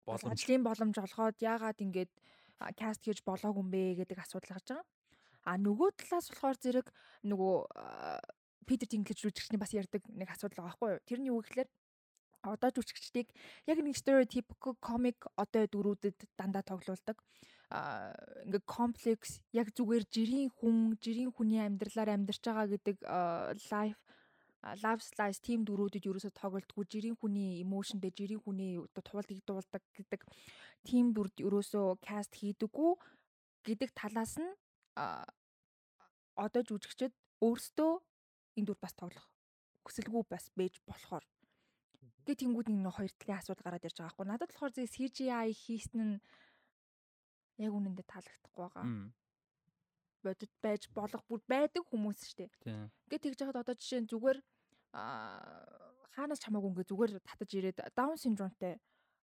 Боломж. 0.07 0.33
ажлын 0.33 0.63
боломж 0.65 0.97
олгоод 0.99 1.37
яагаад 1.43 1.79
ингээд 1.83 2.13
каст 2.77 3.03
хийж 3.05 3.23
болоогүй 3.25 3.63
юм 3.63 3.71
бэ 3.71 3.83
гэдэг 4.05 4.19
асуудал 4.21 4.57
гарч 4.57 4.69
байгаа. 4.71 4.87
А 5.45 5.57
нөгөө 5.57 5.91
талаас 5.97 6.29
болохоор 6.31 6.59
зэрэг 6.61 6.87
нөгөө 7.25 7.55
Питер 8.69 8.89
Тинклэж 8.89 9.19
жүжигчний 9.25 9.61
бас 9.61 9.73
ярьдаг 9.73 10.03
нэг 10.13 10.29
асуудал 10.31 10.63
байгаа 10.63 10.71
байхгүй 10.71 10.91
юу? 10.95 11.07
Тэрний 11.09 11.31
юу 11.33 11.41
гэхээр 11.41 11.69
одоо 12.45 12.71
жүжигчдийг 12.73 13.29
яг 13.67 13.79
нэг 13.81 13.97
stereotypical 13.97 14.77
comic 14.81 15.19
одоо 15.37 15.65
дөрүүдэд 15.67 16.29
дандаа 16.37 16.65
тоглуулдаг. 16.65 17.17
А 17.71 18.13
ингээ 18.45 18.65
комплекс 18.67 19.41
яг 19.53 19.73
зүгээр 19.73 20.05
жирийн 20.11 20.51
хүн, 20.51 20.97
жирийн 21.01 21.33
хүний 21.33 21.61
амьдралаар 21.61 22.17
амьдарч 22.17 22.43
байгаа 22.45 22.67
гэдэг 22.75 22.97
life 23.71 24.01
love 24.83 25.01
slice 25.01 25.41
team 25.41 25.65
дөрүүдэд 25.65 26.05
ерөөсө 26.05 26.31
тоглолтгүй. 26.37 26.85
Жирийн 26.93 27.17
хүний 27.17 27.61
emotionтэй 27.65 28.13
жирийн 28.13 28.43
хүний 28.45 28.77
туулдыг 28.93 29.41
дуулдаг 29.49 29.83
гэдэг 29.97 30.21
team 30.85 31.13
дүрд 31.17 31.37
ерөөсө 31.41 31.97
cast 32.05 32.37
хийдэггүй 32.37 32.93
гэдэг 33.65 33.91
талаас 33.97 34.37
нь 34.37 34.53
одоо 36.37 36.63
жүжигчд 36.69 37.13
өөрсдөө 37.41 37.93
энэ 38.61 38.67
дүр 38.69 38.79
бас 38.81 38.95
тоглох. 38.97 39.29
Хүсэлгүй 39.85 40.25
бас 40.29 40.53
байж 40.53 40.77
болохоор. 40.85 41.25
Гэ 42.29 42.37
тэнгууд 42.37 42.69
нэг 42.69 42.93
хоёр 42.93 43.13
талын 43.17 43.41
асуудал 43.41 43.65
гараад 43.65 43.87
ирж 43.89 43.97
байгаа 43.97 44.13
хгүй 44.13 44.27
надад 44.29 44.53
болохоор 44.53 44.73
зэ 44.77 44.93
CGI 44.93 45.57
хийсэн 45.57 46.01
нь 46.05 46.21
яг 47.65 47.73
үнэндээ 47.73 48.07
таалагдахгүй 48.13 48.61
байгаа. 48.61 48.85
Бодит 50.25 50.53
байж 50.63 50.89
болох 50.95 51.23
бүр 51.29 51.41
байдаг 51.49 51.85
хүмүүс 51.89 52.21
штэ 52.33 52.47
Тий. 52.65 52.77
Ингээд 53.09 53.25
тэгж 53.25 53.39
яхад 53.45 53.61
одоо 53.63 53.75
жишээ 53.75 54.01
нь 54.05 54.11
зүгээр 54.11 54.39
аа 54.95 55.91
хаанаас 56.15 56.41
ч 56.41 56.45
хамаагүй 56.47 56.71
ингээд 56.71 56.91
зүгээр 56.91 57.13
татаж 57.25 57.51
ирээд 57.55 57.79
даун 57.95 58.19
синдромтой 58.19 58.79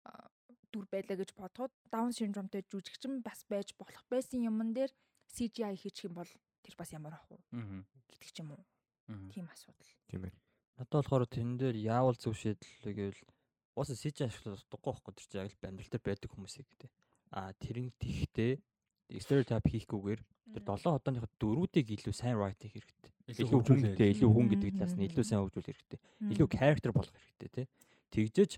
аа, 0.05 0.27
дүр 0.71 0.85
байлаа 0.91 1.17
гэж 1.17 1.31
бодоход 1.37 1.73
даун 1.89 2.11
синдромтой 2.11 2.61
жүжигчин 2.67 3.23
бас 3.23 3.45
байж 3.47 3.71
болох 3.79 4.03
байсан 4.11 4.43
юмн 4.43 4.73
дээр 4.73 4.91
CGI 5.31 5.75
хийчих 5.79 6.09
юм 6.11 6.19
бол 6.19 6.31
тэр 6.61 6.75
бас 6.77 6.91
ямар 6.93 7.15
ах 7.17 7.25
вэ 7.29 7.39
гэдэг 8.11 8.31
ч 8.31 8.37
юм 8.43 8.53
уу. 8.53 8.63
Тийм 9.31 9.47
асуудал. 9.49 9.91
Тийм 10.07 10.27
ээ. 10.27 10.33
Надад 10.77 11.05
болохоор 11.05 11.25
тэн 11.27 11.57
дээр 11.57 11.77
яавал 11.77 12.17
зөв 12.17 12.33
шийдэл 12.33 12.93
гэвэл 12.93 13.21
уусаа 13.77 13.97
сэж 13.97 14.25
ашиглах 14.25 14.63
дуггүй 14.69 14.91
байхгүй 14.93 15.13
тэр 15.13 15.27
чинь 15.29 15.41
яг 15.41 15.51
л 15.53 15.67
амьдрал 15.69 15.91
дээр 15.91 16.05
байдаг 16.05 16.29
хүмүүсийг 16.31 16.67
гэдэг. 16.69 16.91
А 17.33 17.53
тэрэн 17.57 17.89
тэгхтээ 17.97 18.53
стереотип 19.19 19.65
хийхгүйгээр 19.67 20.21
тэр 20.53 20.63
7 20.63 20.93
одооных 20.93 21.25
дөрүүдийг 21.41 21.88
илүү 21.97 22.13
сайн 22.13 22.38
writing 22.38 22.71
хэрэгтэй. 22.71 23.11
Илүү 23.23 23.39
Илүү 23.39 23.47
хүн 23.49 23.61
хөгжүүлээ. 23.63 23.91
гэдэг 23.95 24.09
илүү 24.13 24.31
хүн 24.34 24.47
гэдэг 24.51 24.71
талаас 24.77 24.95
нь 24.99 25.05
илүү 25.07 25.25
сайн 25.25 25.41
хөгжүүл 25.43 25.69
хэрэгтэй. 25.71 25.99
Илүү 26.34 26.47
character 26.51 26.91
болох 26.91 27.13
хэрэгтэй 27.15 27.49
тий. 27.53 27.65
Тэгжээж 28.13 28.51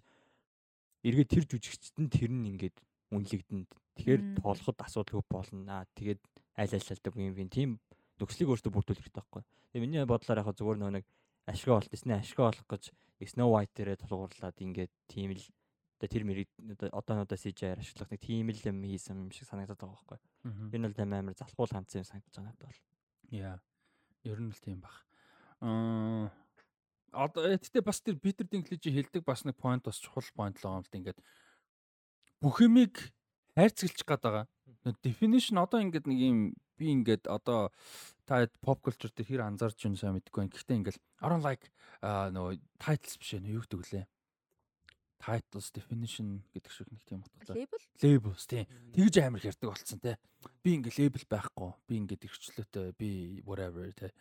эргээд 1.05 1.29
тэр 1.29 1.45
жүжигчд 1.45 1.95
нь 2.01 2.09
тэр 2.09 2.31
нь 2.33 2.49
ингээд 2.49 2.77
үнэлэгдэнд. 3.13 3.69
Тэгэхээр 3.95 4.21
тоолоход 4.41 4.77
асуудалгүй 4.81 5.23
болно. 5.29 5.63
Аа 5.69 5.85
тэгээд 5.95 6.21
айл 6.57 6.73
айлалдаг 6.75 7.13
юм 7.15 7.35
вин 7.37 7.51
тийм 7.53 7.69
нөхцөлийг 8.19 8.51
өөртөө 8.51 8.71
бүрдүүлэх 8.73 9.03
хэрэгтэй 9.05 9.21
байхгүй. 9.21 9.43
Тэгээ 9.71 9.83
миний 9.85 10.03
бодлоор 10.03 10.41
яг 10.41 10.49
зүгээр 10.55 10.79
нөө 10.81 10.91
нэг 10.99 11.05
ашиг 11.45 11.69
олт 11.71 11.91
эсний 11.93 12.17
ашиг 12.17 12.39
олох 12.41 12.65
гэж 12.67 12.91
Snow 13.25 13.55
White 13.55 13.73
дээрээ 13.79 14.01
тулгуурлаад 14.03 14.59
ингээд 14.59 14.91
тийм 15.07 15.31
л 15.31 15.45
одоо 16.05 16.13
тэр 16.13 16.23
мэрийг 16.23 16.49
одоо 16.77 16.89
одоонуудаа 16.93 17.37
CGI-аар 17.37 17.81
ашиглах 17.81 18.13
нэг 18.13 18.21
тийм 18.21 18.53
л 18.53 18.61
юм 18.61 18.85
хийсэн 18.85 19.25
юм 19.25 19.31
шиг 19.33 19.49
санагдаад 19.49 19.81
байгаа 19.81 19.97
байхгүй. 20.05 20.19
Энэ 20.77 20.93
бол 20.93 21.01
амар 21.01 21.19
амар 21.25 21.33
залхуул 21.33 21.73
хандсан 21.73 22.05
юм 22.05 22.09
санагдаж 22.09 22.33
байгаа 22.37 22.45
надад 22.53 22.69
бол. 22.69 22.81
Яа. 23.33 23.57
Ер 24.23 24.39
нь 24.39 24.53
л 24.53 24.61
тийм 24.61 24.79
баг. 24.85 24.93
Аа 25.65 26.29
одоо 27.15 27.57
гэтээ 27.57 27.81
бас 27.81 28.01
тэр 28.03 28.19
Питер 28.21 28.45
Динклэжи 28.45 28.91
хэлдэг 28.91 29.23
бас 29.25 29.47
нэг 29.47 29.57
point 29.57 29.81
бас 29.81 29.97
чухал 29.97 30.27
point 30.35 30.59
л 30.59 30.63
байгаа 30.67 30.83
юм 30.83 30.85
л 30.85 30.97
ингээд 30.99 31.19
бүх 32.43 32.61
юмыг 32.61 32.93
хайрцаглаж 33.55 34.03
гад 34.05 34.21
байгаа. 34.21 34.45
Definition 35.01 35.57
одоо 35.57 35.81
ингээд 35.81 36.05
нэг 36.05 36.19
юм 36.21 36.37
би 36.77 36.91
ингээд 36.91 37.25
одоо 37.31 37.71
та 38.27 38.45
pop 38.61 38.83
culture 38.83 39.09
дээр 39.09 39.27
хэр 39.39 39.47
анзаарч 39.47 39.79
байна 39.79 39.97
сайн 39.97 40.13
мэдэхгүй 40.19 40.41
байна. 40.43 40.53
Гэхдээ 40.53 40.77
ингээд 40.77 40.97
I 41.23 41.27
don't 41.31 41.45
like 41.45 41.65
нөгөө 42.03 42.53
titles 42.77 43.15
биш 43.17 43.31
ээ 43.39 43.55
юу 43.55 43.63
гэдэг 43.63 43.81
лээ. 43.95 44.05
Titles 45.21 45.71
definition 45.71 46.43
гэдэг 46.53 46.71
шиг 46.71 46.87
нэг 46.91 47.01
тийм 47.07 47.23
утгатай. 47.23 47.65
Label 47.65 47.81
Labels 48.03 48.43
тийм. 48.45 48.65
Тэгж 48.93 49.15
амар 49.23 49.41
хэрдэг 49.41 49.67
болцсон 49.69 49.99
те. 50.03 50.17
Би 50.61 50.75
ингээ 50.77 50.97
лейбл 50.99 51.25
байхгүй. 51.29 51.71
Би 51.87 51.93
ингээ 52.03 52.25
эрхчлөөтэй. 52.25 52.93
Би 52.99 53.09
whatever 53.47 53.87
те. 53.95 54.11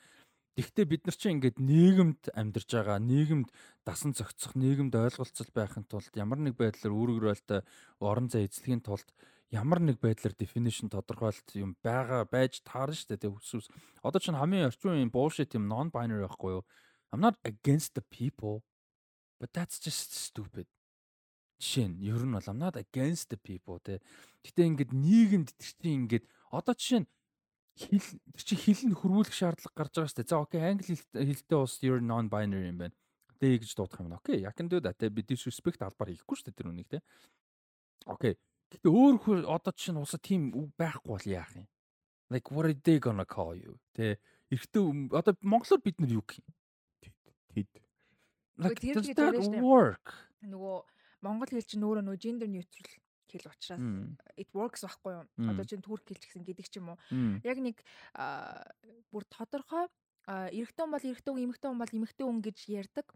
Гэхдээ 0.54 0.86
бид 0.86 1.02
нар 1.02 1.16
чинь 1.18 1.42
ингээд 1.42 1.58
нийгэмд 1.58 2.22
амьдарч 2.30 2.70
байгаа, 2.70 3.02
нийгэмд 3.02 3.50
дасан 3.82 4.14
зохицох, 4.14 4.54
нийгэмд 4.54 4.94
ойлголцол 4.94 5.50
байхын 5.50 5.82
тулд 5.90 6.14
ямар 6.14 6.38
нэг 6.38 6.54
байдлаар 6.54 6.94
үүрэгрэлтэй 6.94 7.66
орон 7.98 8.30
зай 8.30 8.46
эзлэхийн 8.46 8.78
тулд 8.86 9.10
ямар 9.50 9.82
нэг 9.82 9.98
байдлаар 9.98 10.30
definition 10.38 10.86
тодорхойлт 10.94 11.58
юм 11.58 11.74
байгаа 11.82 12.22
байж 12.30 12.62
таарна 12.62 12.94
шүү 12.94 13.18
дээ. 13.18 13.34
Үсвс. 13.34 13.66
Одоо 14.06 14.22
чинь 14.22 14.38
хамгийн 14.38 14.70
орчин 14.70 14.94
үеийн 14.94 15.10
bullshit 15.10 15.58
юм 15.58 15.66
non 15.66 15.90
binary 15.90 16.22
байхгүй 16.22 16.62
юу? 16.62 16.64
I'm 17.10 17.18
not 17.18 17.34
against 17.42 17.98
the 17.98 18.06
people 18.14 18.62
but 19.42 19.50
that's 19.50 19.82
just 19.82 20.14
stupid. 20.14 20.70
Жишээ 21.64 21.88
нь 21.88 21.96
ер 22.04 22.20
нь 22.28 22.34
бол 22.36 22.44
I'm 22.44 22.60
not 22.60 22.76
against 22.76 23.32
the 23.32 23.40
people 23.40 23.80
те. 23.80 24.04
Гэтэ 24.44 24.68
ингээд 24.68 24.92
нийгэмд 24.92 25.48
тэр 25.56 25.72
чинь 25.80 25.96
ингээд 26.04 26.24
одоо 26.52 26.76
жишээ 26.76 27.00
нь 27.00 27.08
хэл 27.80 28.08
тэр 28.36 28.44
чинь 28.44 28.60
хэл 28.60 28.82
нь 28.92 28.98
хөрвүүлэх 29.00 29.32
шаардлага 29.32 29.72
гарч 29.72 29.92
байгаа 29.96 30.10
шүү 30.12 30.18
дээ. 30.20 30.28
За 30.28 30.36
окей 30.44 30.60
англи 30.60 30.92
хэлт- 30.92 31.24
хэлтэй 31.24 31.56
ус 31.56 31.80
you're 31.80 32.04
non 32.04 32.28
binary 32.28 32.68
юм 32.68 32.84
байна. 32.84 32.96
Тэ 33.40 33.56
гэж 33.64 33.72
дуудах 33.80 33.96
юм 34.04 34.12
байна. 34.12 34.20
Окей, 34.20 34.44
I 34.44 34.52
can 34.52 34.68
do 34.68 34.76
that. 34.84 35.00
Тэ 35.00 35.08
би 35.08 35.24
disrespect 35.24 35.80
албаар 35.80 36.12
хийхгүй 36.12 36.36
шүү 36.36 36.52
дээ 36.52 36.58
тэр 36.60 36.68
үнийг 36.68 36.88
те. 36.92 37.00
Окей. 38.04 38.36
Гэтэ 38.68 38.84
өөр 38.92 39.48
одоо 39.48 39.72
жишээ 39.72 39.96
нь 39.96 40.04
усаа 40.04 40.20
тийм 40.20 40.52
үг 40.52 40.68
байхгүй 40.76 41.08
бол 41.16 41.24
яах 41.24 41.48
юм? 41.56 41.64
Like 42.28 42.52
what 42.52 42.68
are 42.68 42.76
they 42.76 43.00
gonna 43.00 43.24
call 43.24 43.56
you? 43.56 43.80
Тэ 43.96 44.20
хүм- 44.52 45.08
одоо 45.16 45.32
монголоор 45.40 45.80
бид 45.80 45.96
нар 45.96 46.12
юу 46.12 46.24
гэх 46.28 46.44
юм? 46.44 46.52
Тэд. 47.56 47.68
Like 48.60 48.80
тэр 48.84 49.00
does 49.00 49.08
that 49.16 49.60
work? 49.64 50.12
нөгөө 50.44 50.84
монгол 51.24 51.50
хэл 51.50 51.64
чинь 51.64 51.84
өөрөө 51.84 52.04
нөгөө 52.04 52.20
gender 52.20 52.48
neutral 52.48 52.92
хэл 53.34 53.50
учраас 53.50 53.82
it 54.38 54.50
works 54.54 54.84
байхгүй 54.86 55.12
юу? 55.16 55.24
Одоо 55.50 55.64
чинь 55.66 55.82
турк 55.82 56.06
хэл 56.06 56.20
ч 56.20 56.30
гэсэн 56.30 56.44
гэдэг 56.46 56.66
ч 56.70 56.78
юм 56.78 56.94
уу. 56.94 56.98
Яг 57.42 57.58
нэг 57.58 57.82
бүр 59.10 59.24
тодорхой 59.26 59.88
эрэгтэй 60.28 60.82
хүн 60.84 60.94
бол 60.94 61.08
эрэгтэй 61.08 61.32
хүн, 61.32 61.44
эмэгтэй 61.50 61.68
хүн 61.68 61.80
бол 61.80 61.96
эмэгтэй 61.98 62.24
хүн 62.24 62.40
гэж 62.44 62.58
ярьдаг. 62.70 63.06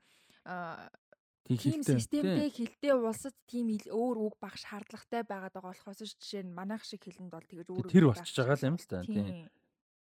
Тийм 1.49 1.81
системтэй 1.81 2.53
хэлтэй 2.53 2.93
улсад 2.93 3.33
тийм 3.49 3.73
өөр 3.89 4.17
үг 4.21 4.35
баг 4.37 4.53
шаардлагатай 4.61 5.25
байгаад 5.25 5.57
байгаа 5.57 5.73
болохоос 5.73 6.05
жишээ 6.05 6.45
нь 6.45 6.53
манайх 6.53 6.85
шиг 6.85 7.09
хэлэнд 7.09 7.33
бол 7.33 7.49
тэгэж 7.49 7.73
өөр 7.73 7.89
Тэр 7.89 8.13
болчихж 8.13 8.37
байгаа 8.45 8.69
юм 8.69 8.77
л 8.77 8.85
та. 8.85 9.01
Тийм. 9.01 9.25
Тийм. 9.25 9.49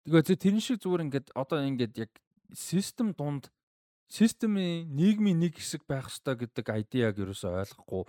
Тэгээ 0.04 0.26
зэ 0.28 0.36
тэрэн 0.36 0.60
шиг 0.60 0.76
зүгээр 0.84 1.04
ингээд 1.08 1.26
одоо 1.32 1.64
ингээд 1.64 1.94
яг 2.04 2.12
систем 2.52 3.16
дунд 3.16 3.48
системийн 4.08 4.88
нийгмийн 4.88 5.38
нэг 5.38 5.60
хэсэг 5.60 5.84
байх 5.84 6.08
ёстой 6.08 6.36
гэдэг 6.40 6.66
айдиаг 6.66 7.16
ерөөсөй 7.20 7.52
ойлгохгүй 7.52 8.04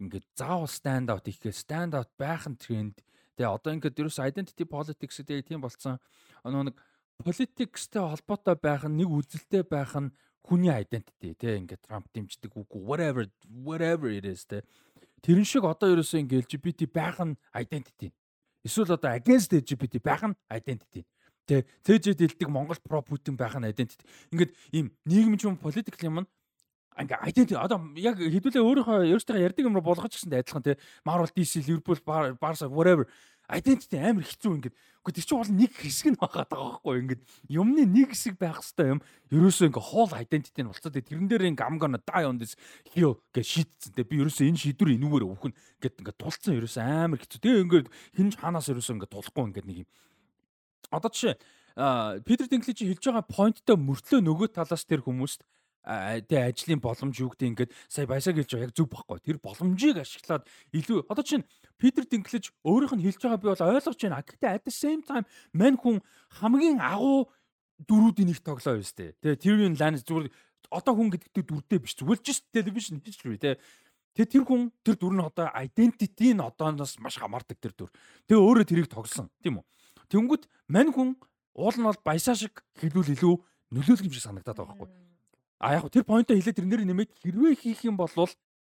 ингээд 0.00 0.26
заавал 0.38 0.70
stand 0.70 1.10
out 1.10 1.26
хийхээ 1.26 1.52
stand 1.52 1.92
out 1.98 2.10
байх 2.14 2.46
нь 2.46 2.56
тренд. 2.56 3.02
Тэгээ 3.34 3.50
одоо 3.50 3.70
ингээд 3.74 3.98
ерөөсөй 3.98 4.30
identity 4.30 4.64
politics 4.64 5.18
гэдэг 5.20 5.50
тийм 5.50 5.60
болцсон. 5.60 5.98
Нөгөө 6.46 6.70
нэг 6.70 6.76
politicsтэй 7.20 8.00
холбоотой 8.00 8.56
байх 8.56 8.86
нь 8.86 8.96
нэг 8.96 9.10
үзэлтэй 9.10 9.66
байх 9.66 9.92
нь 9.98 10.14
хүний 10.46 10.72
identity 10.72 11.36
тий 11.36 11.58
ингээд 11.60 11.84
Трамп 11.84 12.08
дэмждэг 12.14 12.54
үгүй 12.54 12.80
whatever 12.80 13.28
whatever 13.50 14.08
it 14.08 14.24
is 14.24 14.46
тий. 14.48 14.64
Тэрэн 15.20 15.44
шиг 15.44 15.68
одоо 15.68 15.92
ерөөсөй 15.92 16.24
ингээд 16.24 16.48
LGBT 16.48 16.80
байх 16.88 17.20
нь 17.20 17.36
identity. 17.52 18.08
Эсвэл 18.64 18.96
одоо 18.96 19.12
against 19.12 19.52
LGBT 19.52 20.00
байх 20.00 20.24
нь 20.24 20.36
identity. 20.48 21.04
Тэ 21.50 21.66
цэжэд 21.82 22.22
илдэг 22.22 22.46
Монгол 22.46 22.78
про 22.78 23.02
Путин 23.02 23.34
байх 23.34 23.58
нь 23.58 23.66
identity. 23.66 24.06
Ингээд 24.30 24.54
ийм 24.70 24.94
нийгмийн 25.02 25.42
юм 25.42 25.58
political 25.58 25.98
юм 25.98 26.22
ингээ 26.94 27.26
identity. 27.26 27.58
Одоо 27.58 27.90
яг 27.98 28.22
хэдүүлээ 28.22 28.62
өөрийнхөө 28.62 29.10
өөрсдөө 29.10 29.42
ярьдаг 29.42 29.64
юм 29.66 29.74
руу 29.74 29.84
болгож 29.84 30.14
гисэн 30.14 30.30
адилхан 30.30 30.62
те 30.62 30.78
Marvel 31.02 31.30
DC 31.34 31.66
Liverpool 31.66 31.98
Barca 32.38 32.70
whatever. 32.70 33.10
Identity 33.50 33.98
амар 33.98 34.22
хэцүү 34.22 34.70
ингээд. 34.70 34.76
Үгүй 35.02 35.12
тэр 35.16 35.26
чинь 35.26 35.40
бол 35.42 35.54
нэг 35.58 35.72
хэсэг 35.74 36.06
нь 36.14 36.20
байгаа 36.22 36.46
байхгүй 36.46 36.94
ингээд 37.02 37.22
юмны 37.50 37.82
нэг 37.82 38.14
хэсэг 38.14 38.38
байх 38.38 38.62
хэвээр 38.62 38.94
юм. 38.94 39.02
Ерөөсөө 39.34 39.66
ингээд 39.74 39.88
whole 39.90 40.14
identity 40.14 40.60
нь 40.62 40.70
болцоо 40.70 40.92
тэрэн 40.94 41.26
дээр 41.26 41.50
I'm 41.58 41.82
gonna 41.82 41.98
die 41.98 42.22
on 42.22 42.38
this 42.38 42.54
hill 42.94 43.18
гэж 43.34 43.42
шийдсэн 43.42 43.98
те 43.98 44.06
би 44.06 44.22
ерөөсөө 44.22 44.54
энэ 44.54 44.60
шийдвэр 44.70 44.94
энүүгээр 44.94 45.26
өвхөн 45.34 45.54
гэд 45.82 45.98
ингээд 45.98 46.20
тулцсан 46.20 46.54
ерөөсөө 46.62 46.82
амар 46.86 47.18
хэцүү. 47.18 47.42
Тэгээ 47.42 47.64
ингээд 47.66 47.88
хинж 48.14 48.34
ханаас 48.38 48.70
ерөөсөө 48.70 48.94
ингээд 49.02 49.14
тулахгүй 49.18 49.44
ингээд 49.50 49.66
нэг 49.66 49.78
юм 49.82 49.88
одоо 50.90 51.10
жишээ 51.10 51.38
Питер 52.26 52.46
Динклич 52.50 52.82
хэлж 52.82 53.04
байгаа 53.08 53.24
поинттой 53.24 53.78
мөртлөө 53.78 54.20
нөгөө 54.20 54.48
талаас 54.52 54.84
тэр 54.84 55.00
хүмүүст 55.06 55.46
тэ 55.80 56.36
ажлын 56.44 56.80
боломж 56.82 57.16
юу 57.16 57.32
гэдэг 57.32 57.48
ингээд 57.48 57.70
сая 57.88 58.04
баясаг 58.04 58.36
хэлж 58.36 58.52
байгаа 58.52 58.68
яг 58.68 58.76
зүг 58.76 58.88
байхгүй. 58.92 59.18
Тэр 59.24 59.38
боломжийг 59.40 59.96
ашиглаад 59.96 60.44
илүү 60.76 61.08
одоо 61.08 61.24
чинь 61.24 61.46
Питер 61.80 62.04
Динклэж 62.04 62.52
өөрийнх 62.66 63.00
нь 63.00 63.04
хэлж 63.08 63.22
байгаа 63.24 63.40
би 63.40 63.48
бол 63.48 63.64
ойлгож 63.64 63.96
байна. 63.96 64.20
Гэхдээ 64.20 64.50
at 64.60 64.64
the 64.68 64.74
same 64.74 65.00
time 65.00 65.24
мань 65.56 65.80
хүн 65.80 66.04
хамгийн 66.36 66.84
агуу 66.84 67.32
дөрүүдийн 67.88 68.28
нэг 68.28 68.44
тоглоо 68.44 68.76
юм 68.76 68.84
сте. 68.84 69.16
Тэ 69.24 69.40
Tyrion 69.40 69.78
Lannister 69.80 70.12
зүгээр 70.12 70.28
одоо 70.68 70.92
хүн 70.92 71.08
гэдэгтээ 71.16 71.44
дүрдээ 71.48 71.80
биш. 71.80 71.96
Зүгээр 71.96 72.20
just 72.20 72.44
television 72.52 73.00
history 73.00 73.40
тэ. 73.40 73.56
Тэгээ 74.12 74.30
тэр 74.36 74.44
хүн 74.44 74.68
тэр 74.84 75.00
дүр 75.00 75.14
нь 75.16 75.24
одоо 75.24 75.48
identity 75.56 76.36
нь 76.36 76.44
одооноос 76.44 77.00
маш 77.00 77.16
хамаардаг 77.16 77.56
тэр 77.56 77.72
дүр. 77.72 77.90
Тэгээ 78.28 78.36
өөрөө 78.36 78.66
тэрийг 78.68 78.88
тоглосон 78.92 79.32
тийм 79.40 79.62
үү. 79.62 79.66
Тэнгүүд 80.10 80.42
мань 80.68 80.90
хүн 80.90 81.14
уул 81.54 81.76
нь 81.78 81.86
бол 81.86 82.00
баясаа 82.04 82.34
шиг 82.34 82.62
хэлвэл 82.76 83.14
илүү 83.14 83.34
нөлөөлөх 83.70 84.06
юм 84.06 84.14
шиг 84.14 84.26
санагдаад 84.26 84.58
байгаа 84.58 84.76
байхгүй. 84.76 84.90
А 85.60 85.78
яг 85.78 85.86
тэр 85.90 86.04
поинтоо 86.04 86.34
хэлээд 86.34 86.58
тэрнэр 86.58 86.82
нэмээд 86.84 87.10
хэрвээ 87.22 87.54
хийх 87.54 87.86
юм 87.86 87.96
бол 87.96 88.10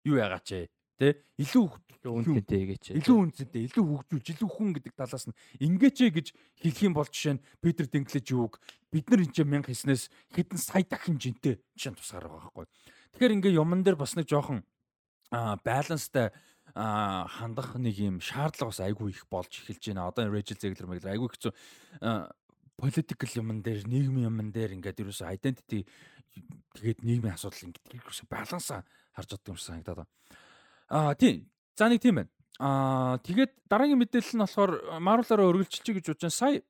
юу 0.03 0.15
яагаач 0.19 0.47
ээ 0.51 0.65
тэ? 0.99 1.23
Илүү 1.37 1.65
үнэтэй 2.07 2.63
гэж 2.71 2.83
илүү 3.03 3.17
үнэтэй 3.19 3.63
илүү 3.67 3.83
хөгжүүлж 3.83 4.27
илүү 4.33 4.49
хүн 4.49 4.69
гэдэг 4.79 4.93
талаас 4.95 5.25
нь 5.27 5.37
ингээч 5.59 5.97
ээ 6.07 6.11
гэж 6.15 6.27
хэлэх 6.61 6.81
юм 6.87 6.93
бол 6.95 7.09
жишээ 7.09 7.35
нь 7.35 7.43
Питер 7.59 7.87
Динклэж 7.91 8.25
юуг 8.31 8.59
бид 8.89 9.05
нар 9.11 9.21
энэ 9.27 9.43
мянга 9.43 9.69
хийснээс 9.69 10.09
хэдэн 10.33 10.59
сая 10.59 10.87
дахин 10.87 11.19
жинтэй 11.19 11.59
жишээ 11.75 11.91
нь 11.93 11.99
тусгаар 11.99 12.31
байгаа 12.31 12.47
байхгүй. 12.47 12.65
Тэгэхээр 13.13 13.35
ингээ 13.37 13.59
юмн 13.59 13.83
дээр 13.83 13.99
бас 13.99 14.15
нэг 14.15 14.25
жоохон 14.29 14.63
баланстай 15.63 16.31
хандах 16.77 17.73
нэг 17.81 17.97
юм 17.97 18.19
шаардлага 18.21 18.69
бас 18.69 18.81
айгүй 18.85 19.09
их 19.09 19.25
болж 19.31 19.49
эхэлж 19.49 19.89
байна. 19.89 20.07
Одоо 20.07 20.29
Rachel 20.29 20.59
Zegler 20.61 20.85
мэглэр 20.85 21.15
айгүй 21.17 21.29
хэцүү 21.33 21.51
political 22.77 23.29
юмн 23.41 23.61
дээр 23.65 23.87
нийгмийн 23.89 24.29
юмн 24.29 24.51
дээр 24.53 24.77
ингээд 24.77 25.01
ерөөсөө 25.01 25.33
identity 25.33 25.81
тэгээд 26.77 27.01
нийгмийн 27.01 27.33
асуудал 27.33 27.73
ингээд 27.73 27.97
ерөөсөө 27.97 28.29
балансаа 28.29 28.85
харж 29.17 29.29
чаддаг 29.33 29.49
юм 29.49 29.57
шиг 29.57 29.67
санагдаад 29.73 29.97
байна. 30.05 30.13
Аа 30.89 31.15
тийм. 31.17 31.49
За 31.73 31.89
нэг 31.89 32.01
тийм 32.01 32.21
байна. 32.21 32.29
Аа 32.61 33.17
тэгээд 33.25 33.51
дараагийн 33.65 33.97
мэдээлэл 33.97 34.37
нь 34.37 34.43
болохоор 34.45 34.71
Marvel-аараа 35.01 35.49
өргөлжилчих 35.49 35.97
гэж 35.97 36.05
бодож 36.13 36.29
байна. 36.29 36.37
Сая 36.37 36.61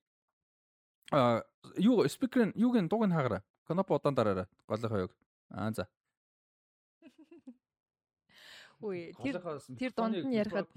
аа 1.11 1.43
юу 1.75 2.07
нь 2.07 2.55
юуг 2.55 2.75
нь 2.79 2.87
дуг 2.87 3.03
нь 3.03 3.11
хаагаараа. 3.11 3.43
Канап 3.67 3.91
удаан 3.91 4.15
дараараа. 4.15 4.47
Голынхоо 4.67 5.11
юг. 5.11 5.13
Аа 5.51 5.71
за. 5.75 5.91
Үгүй 8.77 9.09
тэр 9.17 9.41
тэр 9.73 9.91
дунд 9.97 10.21
нь 10.21 10.37
ярихад 10.37 10.69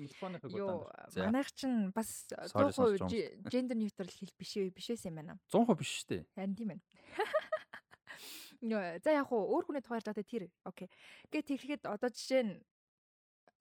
юу 0.49 0.89
манайх 1.21 1.53
чинь 1.53 1.93
бас 1.93 2.25
100% 2.33 3.45
gender 3.53 3.77
neutral 3.77 4.09
хэл 4.09 4.33
биш 4.41 4.57
ээ 4.57 4.73
биш 4.73 4.89
ээ 4.89 5.13
юм 5.13 5.21
байна. 5.21 5.37
100% 5.53 5.77
биш 5.77 5.91
шүү 6.01 6.09
дээ. 6.09 6.23
Харин 6.33 6.57
тийм 6.57 6.69
байна. 6.73 6.85
За 9.05 9.13
яг 9.13 9.29
уу 9.29 9.53
өөр 9.53 9.69
хүний 9.69 9.85
тухай 9.85 10.01
ярьж 10.01 10.09
байгаа 10.09 10.25
тэр 10.25 10.45
окей. 10.65 10.89
Гэт 11.29 11.45
тэгэхэд 11.53 11.83
одоо 11.85 12.09
жишээ 12.09 12.43
нь 12.45 12.55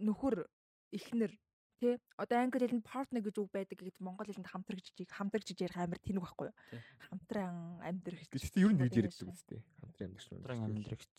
нөхөр 0.07 0.47
эхнэр 0.95 1.35
тий 1.79 1.99
одоо 2.15 2.37
англи 2.39 2.67
хэлэнд 2.67 2.83
партнер 2.83 3.23
гэж 3.23 3.35
үг 3.39 3.51
байдаг 3.51 3.79
гэд 3.79 3.99
монгол 4.03 4.27
хэлэнд 4.27 4.51
хамтрагч 4.51 4.87
хамтрагч 5.07 5.55
ярих 5.55 5.79
амар 5.79 5.99
тэнэг 5.99 6.23
байхгүй 6.23 6.47
юу? 6.51 6.55
Хамтран 7.11 7.79
амьдрагч. 7.83 8.31
Гэхдээ 8.31 8.63
ер 8.63 8.71
нь 8.75 8.79
тэгж 8.83 8.95
ярьдаг 8.99 9.27
үстэй. 9.31 9.59
Хамтран 9.79 10.07
амьдрагч. 10.07 10.27
Хамтран 10.31 10.59
амьдрагч. 10.67 11.11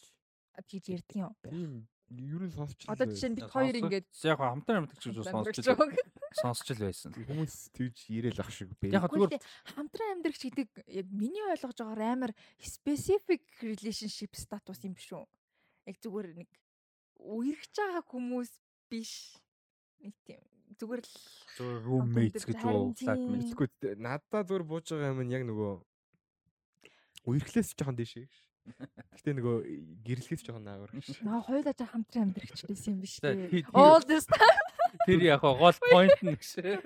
Тэгж 0.69 0.85
ярьдаг 0.93 1.17
юм. 1.17 1.33
Ер 2.11 2.43
нь 2.43 2.51
сонсч 2.51 2.91
Одоо 2.91 3.07
жишээ 3.07 3.31
нь 3.31 3.39
бид 3.39 3.47
хоёр 3.55 3.77
ингээд 3.79 4.07
яг 4.27 4.43
хамтран 4.43 4.83
амьдаг 4.83 4.99
гэж 4.99 5.15
сонсч 5.31 5.63
сонсч 6.43 6.67
л 6.75 6.83
байсан. 6.83 7.15
Хүмүүс 7.15 7.71
тэгж 7.71 7.99
ирээл 8.11 8.43
ах 8.43 8.51
шиг 8.51 8.75
бэ. 8.83 8.91
Яг 8.91 9.07
зүгээр 9.07 9.39
хамтран 9.79 10.11
амьдрагч 10.19 10.43
гэдэг 10.43 10.69
яг 10.91 11.07
миний 11.15 11.47
ойлгож 11.47 11.79
байгаагаар 11.79 12.03
амар 12.11 12.33
specific 12.59 13.47
relationship 13.63 14.35
status 14.35 14.83
юм 14.83 14.99
биш 14.99 15.07
үү? 15.15 15.23
Яг 15.87 15.97
зүгээр 16.03 16.29
нэг 16.35 16.51
үерхэж 17.23 17.75
байгаа 17.79 18.03
хүмүүс 18.03 18.51
биш. 18.91 19.39
Нэг 20.03 20.15
тийм 20.27 20.43
зүгээр 20.83 21.03
л 21.07 21.15
зүгээр 21.63 21.79
roommates 21.87 22.43
гэж 22.43 22.59
уу 22.67 22.91
flatmates. 22.91 23.55
Тэгэхгүй 23.55 23.71
надад 24.03 24.51
зүгээр 24.51 24.67
бууж 24.67 24.87
байгаа 24.91 25.15
юм 25.15 25.31
яг 25.31 25.47
нөгөө 25.47 25.73
үерхлээс 27.31 27.79
жоохон 27.79 27.95
дэшээ 27.95 28.27
гэж 28.27 28.50
Гэтэ 29.17 29.37
нөгөө 29.37 29.57
гэрлэхээс 30.07 30.43
жоохон 30.47 30.65
наагур 30.65 30.91
гэж. 30.95 31.21
Наа 31.27 31.41
хоёулаа 31.45 31.75
жаа 31.77 31.91
хамтран 31.93 32.31
амьдрагч 32.31 32.65
байсан 32.67 32.97
юм 32.97 33.01
биш 33.05 33.21
үү? 33.21 33.67
All 33.75 34.03
this 34.05 34.27
Тэр 35.07 35.23
яг 35.23 35.43
гол 35.43 35.77
point 35.93 36.19
нь 36.23 36.35
гэж. 36.35 36.83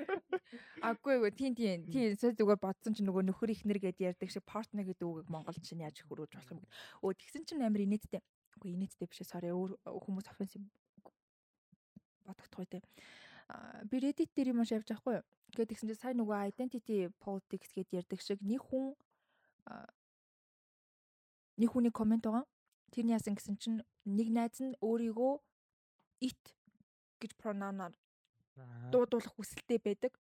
Аггүй 0.85 1.17
гоо 1.21 1.33
тийм 1.33 1.57
тийм 1.57 1.89
тийм 1.89 2.17
сая 2.21 2.37
зүгээр 2.37 2.61
бодсон 2.61 2.93
чинь 2.93 3.09
нөгөө 3.09 3.25
нөхөр 3.33 3.55
ихнэр 3.57 3.81
гэд 3.81 4.05
ярьдаг 4.05 4.29
шиг 4.29 4.45
партнер 4.45 4.85
гэдэг 4.85 5.09
үгийг 5.09 5.29
монголд 5.33 5.65
чинь 5.65 5.81
яаж 5.81 6.05
хөрөөж 6.05 6.37
болох 6.37 6.53
юм 6.53 6.61
бэ? 6.61 6.69
Өө 7.01 7.13
тэгсэн 7.17 7.49
чинь 7.49 7.65
амар 7.65 7.81
инээдтэй. 7.81 8.21
Үгүй 8.61 8.77
инээдтэй 8.77 9.09
биш 9.09 9.25
sorry 9.25 9.49
өөр 9.49 9.81
хүмүүс 9.81 10.29
офенс 10.29 10.61
бодогдохгүй 12.29 12.67
те. 12.69 12.85
Би 13.89 13.97
Reddit 14.01 14.33
дээр 14.37 14.53
юм 14.53 14.65
шавж 14.65 14.89
байхгүй 14.93 15.21
юу? 15.21 15.25
Тэгээд 15.57 15.71
тэгсэн 15.73 15.89
чинь 15.89 16.01
сая 16.01 16.15
нөгөө 16.17 16.53
identity 16.53 17.09
politics 17.25 17.73
гэд 17.73 17.89
ярьдаг 17.93 18.21
шиг 18.21 18.41
нэг 18.45 18.61
хүн 18.65 18.93
нэг 21.59 21.71
хүний 21.71 21.93
комент 21.95 22.25
байгаа. 22.27 22.45
Тэр 22.91 23.05
нь 23.07 23.15
яасан 23.15 23.35
гэсэн 23.35 23.57
чинь 23.59 23.81
нэг 24.05 24.29
найз 24.31 24.59
нь 24.61 24.79
өөрийгөө 24.83 25.35
it 26.23 26.43
гэж 27.21 27.33
pronoun-аар 27.41 27.95
дуудуулах 28.93 29.35
хүсэлтэй 29.35 29.79
байдаг. 29.79 30.13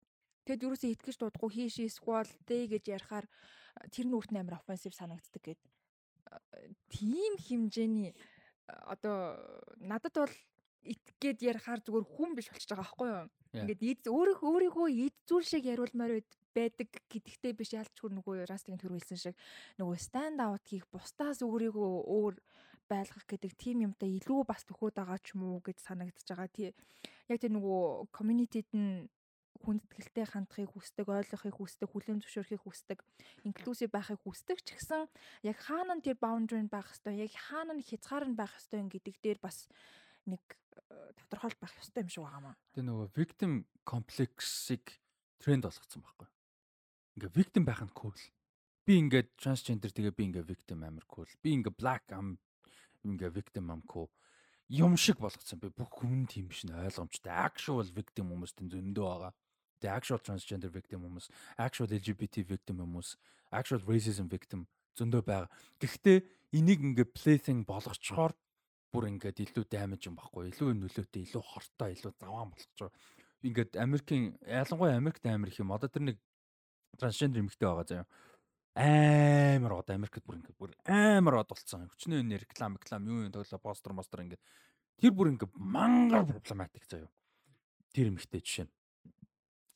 Тэгэд 0.44 0.64
юусэн 0.66 0.92
it 0.92 1.02
гэж 1.02 1.16
дуудахгүй 1.18 1.70
she 1.70 1.88
squall 1.88 2.28
they 2.46 2.66
гэж 2.68 2.84
ярихаар 2.90 3.26
тэр 3.90 4.06
нь 4.06 4.16
үртэн 4.16 4.42
амар 4.42 4.60
offensive 4.60 4.94
санагддаг 4.94 5.42
гэд. 5.42 5.60
Тийм 6.90 7.38
хэмжээний 7.38 8.12
одоо 8.66 9.38
надад 9.78 10.14
бол 10.14 10.34
it 10.84 11.04
гэд 11.20 11.40
ярихаар 11.42 11.80
зүгээр 11.80 12.06
хүн 12.06 12.30
биш 12.36 12.48
болчихж 12.50 12.70
байгаа 12.70 12.84
байхгүй 12.84 13.08
юу? 13.08 13.28
Ингээд 13.54 14.04
өөрийнхөө 14.10 14.48
өөрийнхөө 14.50 14.88
эд 15.06 15.16
зүйл 15.28 15.46
шиг 15.46 15.64
яриулмаар 15.64 16.20
байдаг 16.54 16.88
гэдэгтэй 17.10 17.52
биш 17.58 17.74
ялчгүй 17.74 18.10
нөгөө 18.14 18.46
Растигийн 18.46 18.80
төр 18.80 18.94
хэлсэн 18.96 19.20
шиг 19.20 19.36
нөгөө 19.78 19.98
stand 19.98 20.38
out 20.40 20.64
хийх 20.64 20.86
бусдаас 20.94 21.42
өөрийгөө 21.42 21.92
өөр 22.06 22.34
байлгах 22.88 23.24
гэдэг 23.26 23.52
тийм 23.56 23.84
юмтай 23.86 24.16
илүү 24.20 24.44
бас 24.46 24.62
төхөөд 24.68 24.96
байгаа 25.00 25.18
ч 25.20 25.34
юм 25.34 25.42
уу 25.48 25.60
гэж 25.64 25.78
санагдаж 25.80 26.28
байгаа. 26.28 26.48
Тий 26.52 26.70
яг 27.28 27.38
тэр 27.40 27.52
нөгөө 27.56 28.12
community-д 28.12 28.70
нь 28.76 29.08
хүндэтгэлтэй 29.64 30.26
хандахыг 30.28 30.70
хүсдэг, 30.76 31.08
ойлгохыг 31.08 31.56
хүсдэг, 31.56 31.88
хүлээн 31.88 32.20
зөвшөөрөхийг 32.20 32.62
хүсдэг, 32.68 32.98
инклюзив 33.48 33.88
байхыг 33.88 34.20
хүсдэг 34.20 34.60
ч 34.60 34.76
гэсэн 34.76 35.08
яг 35.48 35.56
хаана 35.56 35.96
нь 35.96 36.04
тэр 36.04 36.20
boundary 36.20 36.60
нь 36.60 36.68
байх 36.68 36.92
хэвээр, 36.92 37.24
яг 37.24 37.32
хаана 37.32 37.72
нь 37.72 37.86
хязгаар 37.86 38.28
нь 38.28 38.36
байх 38.36 38.52
хэвээр 38.52 38.92
гэдэг 38.92 39.14
дээр 39.24 39.38
бас 39.40 39.64
нэг 40.28 40.42
э, 40.44 41.16
тодорхойлт 41.16 41.58
байх 41.64 41.80
ёстой 41.80 42.04
юм 42.04 42.12
шиг 42.12 42.24
байгаа 42.28 42.42
маа. 42.44 42.56
Тэгээ 42.76 42.88
нөгөө 42.92 43.08
victim 43.16 43.52
complex-ыг 43.88 44.84
тренд 45.40 45.64
болгоцсон 45.64 46.04
байхгүй 46.04 46.28
ингээ 47.16 47.32
victim 47.34 47.64
байх 47.64 47.82
нь 47.82 47.94
cool. 47.94 48.16
Би 48.84 48.98
ингээд 49.00 49.34
transgender 49.40 49.90
тэгээ 49.94 50.14
би 50.14 50.22
ингээ 50.28 50.44
victim 50.44 50.84
амар 50.84 51.06
cool. 51.08 51.28
Би 51.42 51.54
ингээ 51.54 51.74
black 51.74 52.10
am 52.12 52.38
ингээ 53.06 53.30
victim 53.32 53.70
am 53.70 53.82
cool. 53.88 54.10
Юм 54.68 54.96
шиг 54.96 55.20
болгоцсон. 55.20 55.60
Би 55.60 55.68
бүх 55.70 55.92
хүн 55.92 56.26
тийм 56.26 56.48
биш 56.48 56.64
нэ 56.64 56.74
ойлгомжтой. 56.88 57.32
Actual 57.32 57.86
victim 57.92 58.32
хүмүүс 58.32 58.52
тэнд 58.56 58.74
зөндөө 58.74 59.06
байгаа. 59.06 59.32
Тэгээ 59.84 59.96
actual 60.00 60.20
transgender 60.24 60.72
victim 60.72 61.04
хүмүүс, 61.04 61.28
actual 61.60 61.92
LGBT 61.92 62.44
victim 62.48 62.80
хүмүүс, 62.80 63.08
actual 63.52 63.84
racism 63.84 64.30
victim 64.32 64.64
зөндөө 64.96 65.22
байгаа. 65.28 65.50
Гэхдээ 65.76 66.18
энийг 66.56 66.80
ингээ 66.80 67.12
plaything 67.12 67.68
болгочхоор 67.68 68.32
бүр 68.94 69.10
ингээд 69.10 69.42
илүү 69.44 69.64
damage 69.68 70.08
юм 70.08 70.16
баггүй. 70.16 70.48
Илүү 70.54 70.72
нөлөөтэй, 70.78 71.26
илүү 71.28 71.42
хортой, 71.44 71.92
илүү 71.98 72.12
заваан 72.16 72.54
болгоч. 72.54 72.94
Ингээд 73.44 73.76
Америкийн 73.76 74.38
ялангуяа 74.46 74.96
Америкт 74.96 75.26
амар 75.26 75.52
их 75.52 75.60
юм. 75.60 75.74
Одоо 75.74 75.90
тэр 75.92 76.14
нэг 76.14 76.18
трансгендер 76.98 77.42
эмэгтэй 77.42 77.68
байгаа 77.68 77.86
заяа. 77.86 78.06
Амар 78.74 79.72
одоо 79.78 79.94
Америкт 79.94 80.24
бүр 80.26 80.38
ингээд 80.42 80.58
бүр 80.58 80.72
амар 80.86 81.42
од 81.42 81.48
болцсон. 81.50 81.86
Хүчнээ 81.94 82.22
энэ 82.22 82.42
реклам 82.42 82.78
реклам 82.78 83.06
юу 83.06 83.26
юм 83.26 83.32
тоглоо 83.34 83.60
постэр 83.62 83.94
мостер 83.94 84.24
ингээд 84.26 84.42
тэр 84.98 85.12
бүр 85.14 85.30
ингээд 85.34 85.54
мангар 85.54 86.26
проблематик 86.26 86.86
заяа. 86.90 87.10
Тэр 87.94 88.10
эмэгтэй 88.10 88.42
жишээ 88.42 88.66
нь 88.66 88.72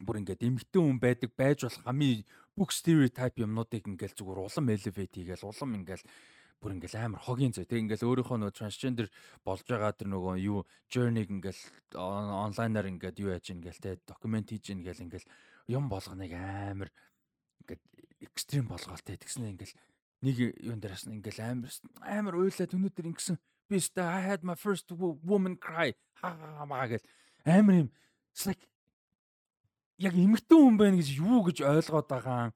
бүр 0.03 0.23
ингээд 0.23 0.47
эмэгтэй 0.47 0.83
хүн 0.83 0.99
байдаг 1.03 1.31
байж 1.35 1.67
болох 1.67 1.83
хамгийн 1.83 2.23
бүх 2.55 2.71
стереотип 2.75 3.39
юмнуудыг 3.43 3.87
ингээд 3.87 4.19
зүгээр 4.19 4.39
улам 4.47 4.67
elevate 4.71 5.15
хийгээл 5.15 5.47
улам 5.47 5.75
ингээд 5.79 6.03
бүр 6.59 6.75
ингээл 6.75 6.99
амар 6.99 7.23
хогийн 7.23 7.55
зөө. 7.55 7.71
Тэг 7.71 7.83
ингээл 7.87 8.07
өөрийнхөө 8.07 8.39
нөгөө 8.39 8.55
трансгендер 8.59 9.07
болж 9.47 9.63
байгаа 9.63 9.95
тэр 9.95 10.11
нөгөө 10.11 10.35
юу 10.43 10.67
journey-г 10.91 11.31
ингээл 11.31 11.63
онлайнаар 11.95 12.91
ингээд 12.91 13.23
юу 13.23 13.31
яаж 13.31 13.47
ингээл 13.55 13.83
те 13.83 13.91
документ 14.03 14.51
хийж 14.51 14.75
ингээл 14.75 15.07
ингээл 15.07 15.31
юм 15.71 15.87
болгоныг 15.87 16.35
амар 16.35 16.91
экстрим 18.21 18.69
болгоолтой 18.69 19.17
тэгснэ 19.17 19.55
ингээл 19.55 19.75
нэг 20.23 20.37
юун 20.63 20.81
дээрээс 20.83 21.07
нь 21.07 21.19
ингээл 21.19 21.41
амар 21.45 21.71
амар 22.03 22.35
уйлаад 22.39 22.75
өнөөдөр 22.75 23.11
ингэсэн 23.15 23.37
би 23.69 23.79
өстө 23.79 24.03
I 24.03 24.21
had 24.27 24.43
my 24.43 24.57
first 24.59 24.91
wo- 24.91 25.21
woman 25.23 25.55
cry. 25.55 25.95
Хаа 26.19 26.67
гэл. 26.89 27.05
Амар 27.47 27.87
юм. 27.87 27.91
Like 28.47 28.67
яг 29.99 30.15
эмэгтэй 30.15 30.59
хүн 30.59 30.79
байна 30.79 30.99
гэж 30.99 31.09
юу 31.19 31.43
гэж 31.47 31.63
ойлгоод 31.63 32.09
байгаа 32.09 32.55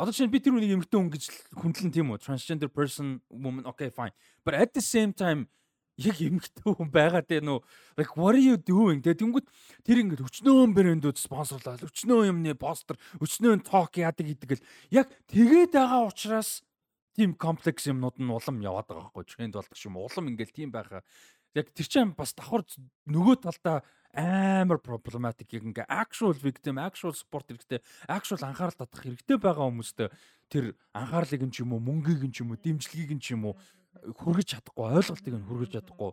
Одоо 0.00 0.12
чинь 0.16 0.32
би 0.32 0.40
тэр 0.40 0.56
үнийг 0.56 0.80
эмэгтэй 0.80 0.96
хүн 0.96 1.12
гэж 1.12 1.24
хүндлэн 1.60 1.92
тийм 1.92 2.08
үү? 2.08 2.24
Transgender 2.24 2.72
person 2.72 3.20
woman 3.28 3.68
okay 3.68 3.92
fine. 3.92 4.16
But 4.40 4.56
at 4.56 4.72
the 4.72 4.80
same 4.80 5.12
time 5.12 5.52
яг 6.00 6.16
эмэгтэй 6.16 6.72
хүн 6.72 6.88
байгаа 6.88 7.22
дээ 7.22 7.44
нөө. 7.44 7.60
Like 8.00 8.16
what 8.16 8.34
are 8.34 8.40
you 8.40 8.56
doing? 8.56 9.04
Тэгээ 9.04 9.20
тэнгууд 9.20 9.46
тэр 9.84 10.00
ингээд 10.00 10.24
өчнөө 10.24 10.72
брэндүүд 10.72 11.18
спонсорлаад 11.20 11.84
өчнөө 11.84 12.32
юмны 12.32 12.56
постэр 12.56 12.96
өчнөө 13.20 13.60
ток 13.68 14.00
яадаг 14.00 14.24
гэдэг 14.24 14.58
л. 14.58 14.66
Яг 14.88 15.12
тэгээд 15.28 15.76
байгаа 15.76 16.08
учраас 16.08 16.64
тийм 17.12 17.36
комплекс 17.36 17.84
юмнууд 17.84 18.16
нь 18.16 18.32
улам 18.32 18.64
яваад 18.64 18.88
байгаа 18.88 19.12
байхгүй 19.12 19.28
тренд 19.28 19.54
болдог 19.54 19.76
юм 19.76 20.00
улам 20.00 20.30
ингээд 20.32 20.56
тийм 20.56 20.72
байхаа. 20.72 21.04
Яг 21.52 21.68
тэр 21.74 21.86
чинь 21.86 22.14
бас 22.16 22.32
давхар 22.32 22.64
нөгөө 23.10 23.36
талдаа 23.44 23.82
амар 24.14 24.78
проблематик 24.78 25.52
яг 25.54 25.62
ингээ 25.62 25.86
actual 25.86 26.34
victim 26.34 26.78
actual 26.78 27.14
support 27.14 27.46
хэрэгтэй 27.46 27.78
actual 28.10 28.42
анхаарал 28.42 28.74
татах 28.74 29.06
хэрэгтэй 29.06 29.38
байгаа 29.38 29.70
хүмүүст 29.70 30.10
тэр 30.50 30.74
анхаарлыг 30.94 31.46
нь 31.46 31.54
ч 31.54 31.62
юм 31.62 31.78
уу 31.78 31.82
мөнгийг 31.82 32.26
нь 32.26 32.34
ч 32.34 32.42
юм 32.42 32.50
уу 32.50 32.58
дэмжлэгийг 32.58 33.14
нь 33.14 33.22
ч 33.22 33.38
юм 33.38 33.50
уу 33.50 33.54
хүргэж 33.92 34.46
чадахгүй 34.56 34.86
ойлголтыг 34.96 35.34
нь 35.34 35.46
хүргэж 35.48 35.70
чадахгүй 35.76 36.10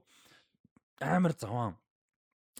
амар 1.01 1.33
заван 1.37 1.75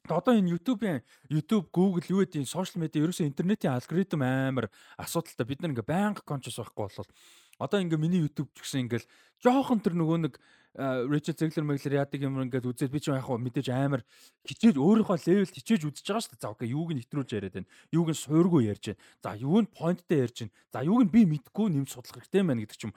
Одоо 0.07 0.39
энэ 0.39 0.55
YouTube-ийн 0.55 1.03
YouTube, 1.27 1.67
Google 1.75 2.05
юу 2.07 2.23
гэдэг 2.23 2.47
сошиал 2.47 2.79
медиа 2.79 3.03
ерөөсөө 3.03 3.27
интернетийн 3.27 3.75
алгоритм 3.75 4.23
амар 4.23 4.71
асуудалтай. 4.95 5.43
Бид 5.43 5.59
нар 5.59 5.75
ингээ 5.75 5.83
байнга 5.83 6.23
conscious 6.23 6.55
байхгүй 6.55 6.87
болол 6.87 7.11
одоо 7.59 7.81
ингээ 7.81 7.99
миний 7.99 8.23
YouTube 8.23 8.47
ч 8.55 8.63
гэсэн 8.63 8.87
ингээл 8.87 9.09
жоохон 9.43 9.83
тэр 9.83 9.99
нөгөө 9.99 10.17
нэг 10.23 10.33
Rachel 10.77 11.33
Zegler 11.33 11.65
мэглэр 11.65 12.05
яадаг 12.05 12.21
юм 12.21 12.37
ингээд 12.37 12.69
үзээд 12.69 12.93
би 12.93 13.01
ч 13.01 13.09
яг 13.09 13.25
хаа 13.25 13.41
мэдээж 13.41 13.73
амар 13.73 14.05
хичээж 14.45 14.77
өөрийнхөө 14.77 15.17
левелд 15.25 15.57
хичээж 15.57 15.89
үзэж 15.89 16.05
байгаа 16.05 16.21
шүү 16.21 16.31
дээ. 16.37 16.43
За 16.45 16.53
окей, 16.53 16.69
юуг 16.69 16.93
нь 16.93 17.01
нэвтрүүлж 17.01 17.29
яриад 17.33 17.55
байна. 17.57 17.71
Юуг 17.89 18.13
нь 18.13 18.21
суургүй 18.21 18.69
ярьж 18.69 18.93
байна. 18.93 19.01
За 19.25 19.29
юуг 19.33 19.57
нь 19.65 19.73
поинттэй 19.73 20.21
ярьж 20.21 20.37
байна. 20.45 20.53
За 20.69 20.85
юуг 20.85 21.01
нь 21.01 21.09
би 21.09 21.25
мэдгүй 21.25 21.67
нэмж 21.73 21.89
судлах 21.89 22.21
хэрэгтэй 22.21 22.45
байна 22.45 22.61
гэдэг 22.61 22.77
ч 22.77 22.83
юм 22.85 22.93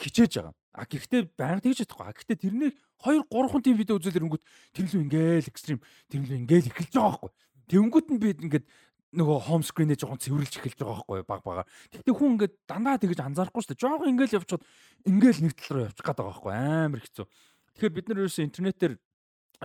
хичээж 0.00 0.32
байгаа. 0.40 0.54
А 0.70 0.86
гэхдээ 0.86 1.34
байнга 1.34 1.66
тэгж 1.66 1.82
чадахгүй. 1.82 2.06
А 2.06 2.14
гэхдээ 2.14 2.38
тэрнийг 2.38 2.74
2 3.02 3.26
3 3.26 3.64
тийм 3.64 3.76
видео 3.76 3.98
үзэл 3.98 4.18
ирэнгүүт 4.22 4.44
тэр 4.74 4.86
лүү 4.86 5.02
ингээл 5.08 5.50
экстрим 5.50 5.80
тэр 6.06 6.20
лүү 6.22 6.38
ингээл 6.46 6.70
эхэлж 6.70 6.94
байгаа 6.94 7.10
байхгүй. 7.18 7.32
Тэнгүүт 7.70 8.06
нь 8.14 8.20
би 8.22 8.28
ингээд 8.38 8.66
нөгөө 9.10 9.38
home 9.50 9.66
screen-ээ 9.66 9.98
жоохон 9.98 10.22
цэвэрлж 10.22 10.54
эхэлж 10.62 10.78
байгаа 10.78 11.02
байхгүй 11.02 11.22
баг 11.26 11.42
бага. 11.42 11.62
Тэгтээ 11.90 12.14
хүн 12.14 12.30
ингээд 12.38 12.54
дандаа 12.70 12.96
тэгж 13.02 13.18
анзаарахгүй 13.18 13.62
шүү 13.66 13.70
дээ. 13.74 13.82
Жоохон 13.82 14.10
ингээл 14.14 14.36
явчиход 14.38 14.62
ингээл 15.10 15.42
нэг 15.42 15.54
тал 15.58 15.70
руу 15.74 15.86
явчих 15.90 16.06
гээд 16.06 16.18
байгаа 16.22 16.30
байхгүй 16.30 16.54
амар 16.54 17.02
хэцүү. 17.02 17.26
Тэгэхээр 17.74 17.94
бид 17.98 18.06
нар 18.06 18.18
ерөөсөө 18.22 18.46
интернетээр 18.46 18.94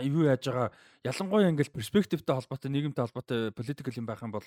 юу 0.03 0.27
яаж 0.27 0.43
байгаа? 0.49 0.71
Ялангуяа 1.05 1.53
ингээл 1.53 1.69
перспективтэй 1.69 2.33
холбоотой 2.33 2.71
нийгэмтэй 2.73 3.05
холбоотой 3.05 3.53
политикл 3.53 3.93
юм 3.93 4.09
байх 4.09 4.25
юм 4.25 4.33
бол 4.33 4.43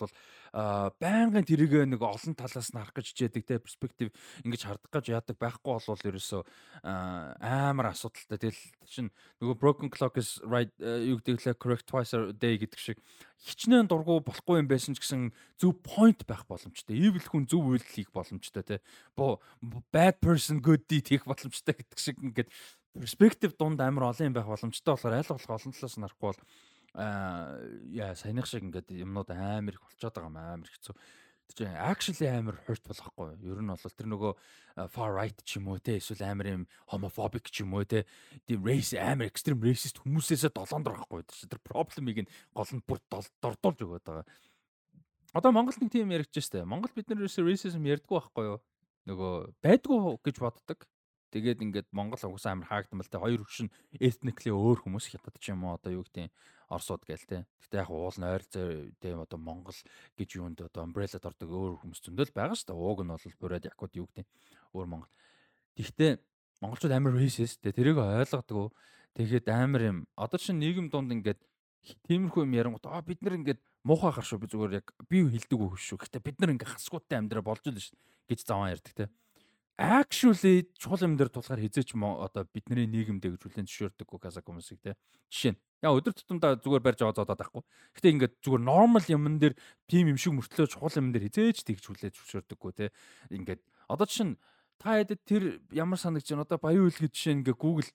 байнгын 0.98 1.46
тэрийг 1.46 1.86
нэг 1.86 2.02
олон 2.02 2.34
талаас 2.34 2.74
нь 2.74 2.78
харах 2.78 2.98
гэж 2.98 3.14
хичээдэг 3.14 3.44
те 3.46 3.62
перспектив 3.62 4.10
ингэж 4.42 4.66
хардах 4.66 4.90
гэж 4.90 5.06
яадаг 5.14 5.38
байхгүй 5.38 5.70
болвол 5.70 6.02
ерөөсөө 6.02 6.42
амар 6.82 7.94
асуудалтай. 7.94 8.50
Тэгэл 8.50 8.64
чин 8.90 9.06
нөгөө 9.38 9.54
broken 9.54 9.88
clock 9.88 10.18
is 10.18 10.42
right 10.42 10.74
юу 10.82 11.22
гэдэг 11.22 11.46
лээ 11.46 11.56
correct 11.62 11.86
twice 11.86 12.10
a 12.10 12.34
day 12.34 12.58
гэдэг 12.58 12.80
шиг. 12.82 12.98
Хичнээн 13.38 13.86
дургу 13.86 14.18
болохгүй 14.26 14.58
юм 14.58 14.66
байсан 14.66 14.98
ч 14.98 15.06
гэсэн 15.06 15.30
зөв 15.62 15.78
point 15.86 16.26
байх 16.26 16.42
боломжтой. 16.50 16.98
Evil 16.98 17.22
хүн 17.22 17.46
зөв 17.46 17.70
үйлдэл 17.70 17.94
хийх 17.94 18.10
боломжтой 18.10 18.66
те. 18.66 18.76
Bad 19.14 20.18
person 20.18 20.58
good 20.58 20.90
deed 20.90 21.06
хийх 21.06 21.22
боломжтой 21.22 21.76
гэдэг 21.78 21.98
шиг 22.02 22.18
ингээд 22.18 22.50
перспектив 22.98 23.54
дунд 23.56 23.80
амар 23.80 24.10
олон 24.10 24.28
юм 24.28 24.34
байх 24.34 24.46
боломжтой 24.46 24.94
болохоор 24.94 25.14
айл 25.14 25.32
болох 25.32 25.50
олон 25.50 25.72
талаас 25.72 25.96
нь 25.96 26.04
харахгүй 26.04 26.28
бол 26.28 26.40
аа 26.94 27.58
яа 27.94 28.14
саяных 28.14 28.46
шиг 28.46 28.66
ингээд 28.66 28.90
юмнууд 28.90 29.30
амар 29.30 29.74
их 29.74 29.82
болчиход 29.82 30.14
байгаа 30.14 30.30
юм 30.30 30.38
амар 30.38 30.68
хэцүү. 30.68 30.94
Тэр 31.48 31.56
чинь 31.56 31.80
actually 31.80 32.28
амар 32.28 32.56
хурд 32.66 32.84
болохгүй. 32.84 33.28
Ер 33.40 33.60
нь 33.62 33.70
бол 33.72 33.80
тэр 33.80 34.08
нөгөө 34.12 34.32
far 34.92 35.14
right 35.16 35.38
ч 35.46 35.56
юм 35.56 35.72
уу 35.72 35.80
те 35.80 35.96
эсвэл 35.96 36.26
амар 36.26 36.46
юм 36.46 36.62
homophobic 36.92 37.48
ч 37.48 37.64
юм 37.64 37.72
уу 37.72 37.86
те 37.88 38.04
тийм 38.44 38.66
race 38.66 38.92
амар 38.98 39.30
extreme 39.30 39.62
racist 39.62 40.02
хүмүүсээсээ 40.02 40.52
долоондор 40.52 40.98
байхгүй. 40.98 41.24
Тэр 41.24 41.60
проблемыг 41.64 42.26
нь 42.26 42.30
гол 42.52 42.68
нь 42.74 42.84
бүр 42.84 43.00
дордуулж 43.08 43.80
өгöd 43.80 44.04
байгаа. 44.04 44.26
Одоо 45.32 45.52
Монголд 45.52 45.80
нэг 45.80 45.92
тийм 45.92 46.12
яригч 46.12 46.36
штэ. 46.40 46.64
Монгол 46.64 46.92
бид 46.92 47.08
нар 47.08 47.24
racism 47.24 47.84
ярьдгүй 47.84 48.16
байхгүй 48.16 48.44
юу? 48.48 48.58
Нөгөө 49.08 49.32
байдгүй 49.64 49.98
гэж 50.24 50.36
боддог. 50.40 50.88
Тэгээд 51.28 51.60
ингээд 51.60 51.88
Монгол 51.92 52.20
угсаа 52.24 52.56
амар 52.56 52.88
тэ 52.88 53.20
хоёр 53.20 53.44
хүчин 53.44 53.68
ethnically 54.00 54.48
өөр 54.48 54.80
хүмүүс 54.84 55.12
хятад 55.12 55.36
ч 55.36 55.52
юм 55.52 55.68
уу 55.68 55.76
одоо 55.76 56.00
юу 56.00 56.04
гэдэг 56.08 56.32
Оросууд 56.68 57.04
гээл 57.04 57.28
тэ. 57.28 57.44
Гэтэ 57.64 57.80
яг 57.80 57.88
уул 57.92 58.16
нь 58.16 58.28
ойролцоо 58.28 58.92
тэ 59.00 59.12
одоо 59.12 59.36
Монгол 59.40 59.76
гэж 60.16 60.28
юунд 60.36 60.60
одоо 60.64 60.84
umbrella 60.84 61.20
дордог 61.20 61.48
өөр 61.48 61.80
хүмүүс 61.84 62.00
зөндөл 62.00 62.32
байгаа 62.32 62.56
шүү 62.56 62.72
дээ. 62.72 62.80
Ууг 62.80 63.00
нь 63.04 63.12
бол 63.12 63.40
бурайд 63.40 63.68
якууд 63.68 63.92
юу 63.96 64.08
гэдэг 64.12 64.26
өөр 64.72 64.86
Монгол. 64.88 65.12
Тэгтээ 65.76 66.20
монголчууд 66.60 66.92
амар 66.92 67.12
racist 67.16 67.60
тэ 67.64 67.72
тэрийг 67.72 68.00
ойлгодог. 68.00 68.72
Тэгэхэд 69.16 69.48
амар 69.48 69.82
юм. 69.84 69.98
Одоо 70.16 70.36
чинь 70.36 70.60
нийгэм 70.60 70.92
дунд 70.92 71.12
ингээд 71.12 71.40
тиймэрхүү 72.04 72.44
юм 72.44 72.52
ярангууд 72.52 72.84
аа 72.88 73.00
бид 73.00 73.24
нар 73.24 73.40
ингээд 73.40 73.60
муухай 73.84 74.12
хар 74.12 74.24
шүү 74.28 74.44
би 74.44 74.52
зүгээр 74.52 74.76
яг 74.80 74.86
би 75.08 75.24
хэлдэг 75.24 75.56
үү 75.56 75.76
шүү. 75.76 76.04
Гэтэ 76.04 76.20
бид 76.20 76.36
нар 76.36 76.52
ингээд 76.52 76.72
хасгуутай 76.76 77.16
амьдраа 77.16 77.44
болж 77.44 77.64
л 77.64 77.80
шүү 77.80 77.96
гэж 78.28 78.44
заван 78.44 78.76
ярьдаг 78.76 78.92
тэ 78.92 79.08
actually 79.78 80.66
чухал 80.74 80.98
юм 81.06 81.14
дээр 81.14 81.30
тулахаар 81.30 81.62
хизээч 81.62 81.94
одоо 81.94 82.42
бидний 82.50 82.90
нийгэмдээ 82.90 83.38
гэж 83.38 83.42
хүлэн 83.46 83.66
зөвшөөрдөггүй 83.70 84.18
казак 84.18 84.42
хүмүүсийг 84.50 84.82
те. 84.82 84.98
Жишээ 85.30 85.54
нь 85.54 85.60
яа 85.86 85.94
өдөр 85.94 86.18
тутамдаа 86.18 86.58
зүгээр 86.58 86.82
барьж 86.82 87.00
аваад 87.06 87.22
зодоод 87.22 87.38
байхгүй. 87.38 87.62
Гэтэ 87.94 88.10
ингээд 88.10 88.34
зүгээр 88.42 88.62
нормал 88.66 89.06
юмн 89.06 89.38
дээр 89.38 89.54
тим 89.86 90.10
юм 90.10 90.18
шиг 90.18 90.34
мөртлөө 90.34 90.66
чухал 90.66 90.98
юм 90.98 91.14
дээр 91.14 91.30
хизээч 91.30 91.62
тэгж 91.62 91.84
хүлээж 91.94 92.14
зөвшөөрдөггүй 92.18 92.72
те. 92.74 92.86
Ингээд 93.30 93.62
одоо 93.86 94.06
чинь 94.10 94.34
та 94.82 94.98
хэдэд 94.98 95.20
тэр 95.22 95.42
ямар 95.70 95.98
санагч 96.02 96.26
байна 96.26 96.42
одоо 96.42 96.58
баян 96.58 96.90
үлгэд 96.90 97.14
жишээ 97.14 97.38
ингээ 97.46 97.54
Google 97.54 97.86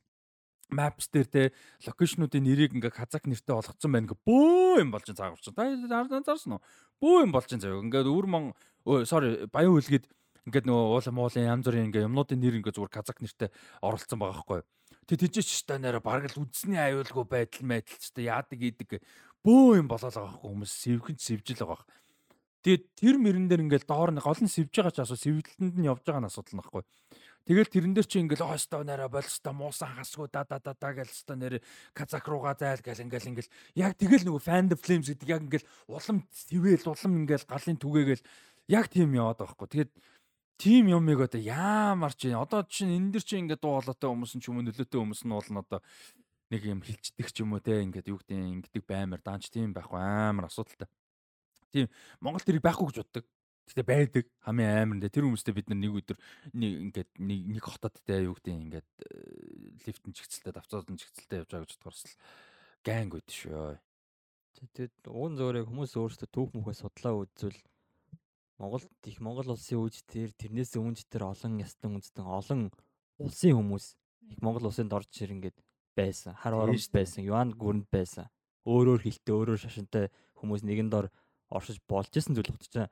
Maps 0.71 1.11
дээр 1.11 1.27
те 1.27 1.43
локейшнуудын 1.83 2.47
нэрийг 2.47 2.79
ингээ 2.79 2.95
казак 2.95 3.27
нэртэй 3.27 3.59
болгоцсон 3.59 3.91
байна 3.91 4.07
гэ 4.07 4.15
бөө 4.23 4.79
юм 4.79 4.95
болж 4.95 5.11
цаагавч. 5.11 5.51
Та 5.51 5.67
зарсан 5.67 6.55
уу? 6.55 6.63
Бөө 7.03 7.27
юм 7.27 7.31
болж 7.35 7.51
заяа. 7.51 7.83
Ингээд 7.83 8.07
өвөр 8.07 8.27
мон 8.31 8.55
sorry 9.03 9.51
баян 9.51 9.75
үлгэд 9.75 10.07
ингээд 10.47 10.67
нөгөө 10.67 10.85
уулын 10.93 11.15
муулын 11.15 11.49
янз 11.49 11.65
бүрийн 11.67 11.87
ингээд 11.87 12.07
юмнуудын 12.07 12.39
нэр 12.39 12.57
ингээд 12.59 12.77
зүгээр 12.77 12.95
казак 12.95 13.17
нэртэй 13.23 13.49
оролцсон 13.79 14.19
байгаа 14.19 14.35
байхгүй. 14.43 14.61
Тэг 15.07 15.17
тийч 15.19 15.35
ч 15.43 15.63
та 15.67 15.79
нэрэ 15.79 15.99
бараг 16.03 16.31
л 16.31 16.43
үдсний 16.43 16.79
аюулгүй 16.79 17.25
байдал 17.27 17.65
байдал 17.67 17.99
ч 17.99 18.11
та 18.11 18.21
яадаг 18.23 18.59
идэг 18.59 19.03
бөө 19.43 19.83
юм 19.83 19.87
болоод 19.91 20.15
байгаа 20.15 20.31
байхгүй 20.31 20.49
хүмүүс 20.51 20.71
сэвхэн 20.71 21.17
сэвжил 21.19 21.67
байгаа. 21.67 21.87
Тэгээд 22.63 22.83
тэр 22.95 23.15
мөрөн 23.19 23.47
дээр 23.51 23.63
ингээд 23.67 23.85
доор 23.91 24.15
нь 24.15 24.23
гол 24.23 24.39
нь 24.39 24.47
сэвж 24.47 24.71
байгаа 24.71 24.95
ч 24.95 24.99
асуу 25.03 25.19
сэвдэлтэнд 25.19 25.75
нь 25.75 25.87
явж 25.91 26.07
байгаа 26.07 26.23
нь 26.23 26.31
асуудал 26.31 26.63
нөхгүй. 26.63 26.83
Тэгэл 27.43 27.67
тэрэн 27.67 27.91
дээр 27.91 28.07
чи 28.07 28.23
ингээл 28.23 28.47
оостой 28.47 28.87
нэрэ 28.87 29.11
болстой 29.11 29.51
муусан 29.51 29.99
хасгүй 29.99 30.31
да 30.31 30.47
да 30.47 30.63
да 30.63 30.71
да 30.71 30.89
гэл 30.95 31.11
өстой 31.11 31.35
нэр 31.35 31.59
казак 31.91 32.23
руугаа 32.23 32.55
зайл 32.55 32.79
гэл 32.79 33.03
ингээл 33.03 33.35
ингээл 33.35 33.51
яг 33.75 33.99
тэгэл 33.99 34.23
нөгөө 34.31 34.43
fan 34.47 34.71
the 34.71 34.79
flames 34.79 35.11
гэдэг 35.11 35.27
яг 35.27 35.43
ингээл 35.43 35.67
улам 35.91 36.23
сэвэл 36.31 36.87
улам 36.87 37.11
ингээл 37.27 37.43
галын 37.43 37.83
түгээгээл 37.83 38.23
яг 38.71 38.87
тийм 38.87 39.11
яваад 39.11 39.43
байгаа 39.43 39.55
хгүй. 39.59 39.67
Тэгээд 39.75 39.91
тийм 40.63 40.87
юмыг 40.87 41.27
одоо 41.27 41.41
яамар 41.43 42.15
чи 42.15 42.31
одоо 42.31 42.63
чинь 42.63 42.95
энэ 42.95 43.19
дэр 43.19 43.23
чи 43.27 43.35
ингээд 43.35 43.59
дуу 43.59 43.83
хоолойтой 43.83 44.07
хүмүүс 44.07 44.39
ч 44.39 44.47
юм 44.47 44.63
уу 44.63 44.67
нөлөөтэй 44.71 44.95
хүмүүс 44.95 45.21
нь 45.27 45.35
бол 45.35 45.59
одоо 45.59 45.79
нэг 46.47 46.61
юм 46.63 46.79
хилчдэг 46.79 47.27
ч 47.35 47.43
юм 47.43 47.51
уу 47.51 47.59
те 47.59 47.83
ингээд 47.83 48.07
юу 48.07 48.23
гэдэг 48.23 48.71
ингэдэг 48.71 48.83
баймар 48.87 49.19
даанч 49.19 49.51
тийм 49.51 49.75
байхгүй 49.75 49.99
амар 49.99 50.47
асуудалтай. 50.47 50.87
Тийм 51.67 51.91
Монгол 52.23 52.47
тэрийг 52.47 52.63
байхгүй 52.63 52.95
гэж 52.95 52.97
боддог. 53.03 53.25
Гэтэ 53.67 53.83
байдаг 53.83 54.25
хамгийн 54.47 54.71
амар 54.87 54.97
нэ 55.03 55.11
тэр 55.11 55.27
хүмүүстэй 55.27 55.51
бид 55.51 55.67
нар 55.67 55.79
нэг 55.83 55.99
өдөр 55.99 56.17
нэг 56.55 56.71
ингээд 56.87 57.11
нэг 57.19 57.39
нэг 57.59 57.63
хотод 57.67 57.99
те 58.07 58.23
юу 58.23 58.39
гэдэг 58.39 58.55
ингээд 58.55 58.89
лифтэн 59.83 60.15
чигцэлтэй 60.15 60.53
давцаалан 60.55 60.95
чигцэлтэй 60.95 61.43
явж 61.43 61.51
байгаа 61.51 61.67
гэж 61.67 61.75
бодохоор 61.75 61.95
л 61.99 62.15
ганг 62.87 63.11
байд 63.19 63.29
шүү. 63.35 63.75
Тэгээд 64.63 64.95
уун 65.11 65.35
зөөрэй 65.35 65.67
хүмүүс 65.67 65.91
өөрсдөө 65.99 66.29
түүх 66.31 66.51
мөхөө 66.55 66.75
судлаа 66.75 67.19
үзвэл 67.19 67.59
Монголд 68.63 68.87
их 69.03 69.19
Монгол 69.19 69.51
улсын 69.51 69.83
үүчтэр 69.83 70.31
тэрнээс 70.39 70.79
өмнө 70.79 71.03
тэр 71.11 71.27
олон 71.27 71.59
ястан 71.59 71.99
үндэстэн 71.99 72.23
олон 72.23 72.61
улсын 73.19 73.59
хүмүүс 73.59 73.85
их 74.31 74.39
Монгол 74.39 74.71
улсынд 74.71 74.95
орж 74.95 75.11
ирэнгээд 75.19 75.59
байсан. 75.99 76.31
Хар 76.39 76.55
оромж 76.55 76.87
байсан, 76.87 77.27
юан 77.27 77.51
гүрэнд 77.51 77.91
байсан. 77.91 78.31
Өөрөөр 78.63 79.03
хилтэй, 79.03 79.35
өөрөөр 79.35 79.59
шашинтай 79.59 80.07
хүмүүс 80.39 80.63
нэгэн 80.63 80.87
дор 80.87 81.11
оршиж 81.51 81.83
болж 81.83 82.07
исэн 82.15 82.39
зүйл 82.39 82.55
утчаа 82.55 82.87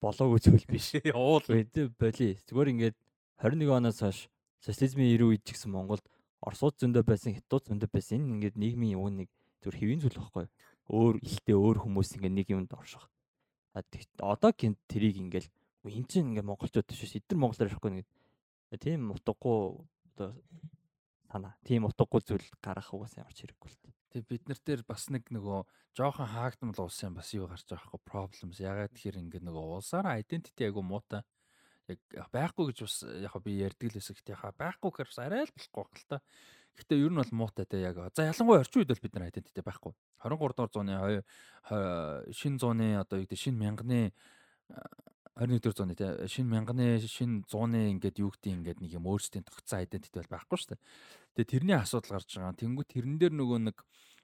болоогүй 0.00 0.40
зүйл 0.40 0.64
биш. 0.64 0.96
Уул 1.12 1.44
боли. 1.44 2.28
Зүгээр 2.48 2.72
ингээд 2.72 2.96
21 3.44 3.68
оноос 3.68 4.00
хойш 4.00 4.32
социализмын 4.64 5.12
ирүү 5.12 5.36
үед 5.36 5.44
ч 5.44 5.52
гэсэн 5.52 5.76
Монголд 5.76 6.08
Оросууд 6.40 6.80
зөндөө 6.80 7.04
байсан, 7.04 7.36
Хятад 7.36 7.68
зөндөө 7.68 7.92
байсан. 7.92 8.24
Энэ 8.24 8.32
ингээд 8.40 8.56
нийгмийн 8.56 8.96
юун 8.96 9.20
нэг 9.20 9.28
зүгээр 9.60 9.76
хэвийн 9.76 10.00
зүйл 10.00 10.18
байхгүй. 10.18 10.46
Өөр 10.88 11.20
ихтэй 11.20 11.54
өөр 11.54 11.84
хүмүүс 11.84 12.16
ингээд 12.16 12.38
нэг 12.40 12.48
юмд 12.50 12.72
орших 12.72 13.11
А 13.72 13.80
тэгт- 13.82 14.20
одоогийн 14.20 14.76
тэрийг 14.86 15.16
ингээл 15.16 15.48
"Үгүй, 15.82 15.92
энэ 15.98 16.08
чинь 16.08 16.28
ингээ 16.36 16.44
монголчууд 16.44 16.86
биш. 16.86 17.16
Эдгээр 17.16 17.40
монголоор 17.40 17.68
ярихгүй 17.72 17.92
нэг 17.92 18.06
тийм 18.80 19.12
утгагүй 19.12 19.80
одоо 20.12 20.30
санаа. 21.32 21.56
Тийм 21.64 21.88
утгагүй 21.88 22.20
зүйл 22.20 22.48
гаргах 22.60 22.92
угаасаа 22.92 23.24
ямар 23.24 23.34
ч 23.34 23.48
хэрэггүй 23.48 23.68
л 23.72 23.80
дээ. 23.80 23.94
Тэгээ 24.12 24.28
бид 24.28 24.44
нар 24.48 24.60
дээр 24.60 24.82
бас 24.84 25.08
нэг 25.08 25.24
нөгөө 25.32 25.60
жоохон 25.96 26.28
хаагдмал 26.28 26.84
улсын 26.84 27.16
бас 27.16 27.32
юу 27.32 27.48
гарч 27.48 27.64
байгаа 27.64 27.88
хөө 27.88 28.02
problems. 28.04 28.60
Ягаад 28.60 28.92
тэгэхээр 28.92 29.20
ингээд 29.24 29.44
нөгөө 29.48 29.64
улсаараа 29.80 30.20
identity 30.20 30.68
айгу 30.68 30.84
муутай. 30.84 31.24
Яг 31.88 32.28
байхгүй 32.28 32.72
гэж 32.72 32.78
бас 32.84 32.96
яг 33.08 33.34
би 33.40 33.52
ярьдаг 33.64 33.88
л 33.88 33.96
байсан. 33.96 34.16
Гэтэ 34.16 34.36
яхаа 34.36 34.52
байхгүй 34.52 34.88
гэхээр 34.92 35.10
бас 35.10 35.20
арай 35.24 35.42
л 35.48 35.56
болохгүй 35.56 35.80
байх 35.80 35.96
л 35.96 36.08
та. 36.12 36.18
Гэтэ 36.78 36.96
ер 36.96 37.12
нь 37.12 37.20
бол 37.20 37.32
муутай 37.32 37.66
те 37.68 37.80
яг. 37.82 38.00
За 38.16 38.28
ялангуяа 38.28 38.64
орчин 38.64 38.82
үед 38.82 38.92
бол 38.92 39.04
бид 39.04 39.14
нар 39.14 39.28
identity 39.28 39.60
байхгүй. 39.60 39.92
23 40.24 40.56
дугаар 40.56 40.72
зууны 40.72 40.94
шин 42.32 42.58
зууны 42.58 42.96
одоо 42.96 43.20
юу 43.20 43.26
гэдэг 43.28 43.38
шин 43.38 43.58
мянганы 43.58 44.12
21-р 45.36 45.72
зууны 45.72 45.94
те 45.96 46.28
шинэ 46.28 46.48
мянганы 46.48 47.00
шинэ 47.00 47.48
зууны 47.48 47.88
ингээд 47.96 48.20
юу 48.20 48.28
гэдэг 48.36 48.52
ингээд 48.52 48.78
нэг 48.84 48.92
юм 49.00 49.08
өөрсдийн 49.08 49.48
тогтсон 49.48 49.80
identity 49.80 50.20
бол 50.20 50.28
байхгүй 50.36 50.56
шүү 50.60 50.76
дээ. 50.76 50.80
Тэгээ 51.40 51.52
тэрний 51.56 51.76
асуудал 51.80 52.20
гарч 52.20 52.36
байгаа. 52.36 52.60
Тэнгүү 52.60 52.84
тэрэн 52.84 53.16
дээр 53.16 53.32
нөгөө 53.32 53.58
нэг 53.64 53.76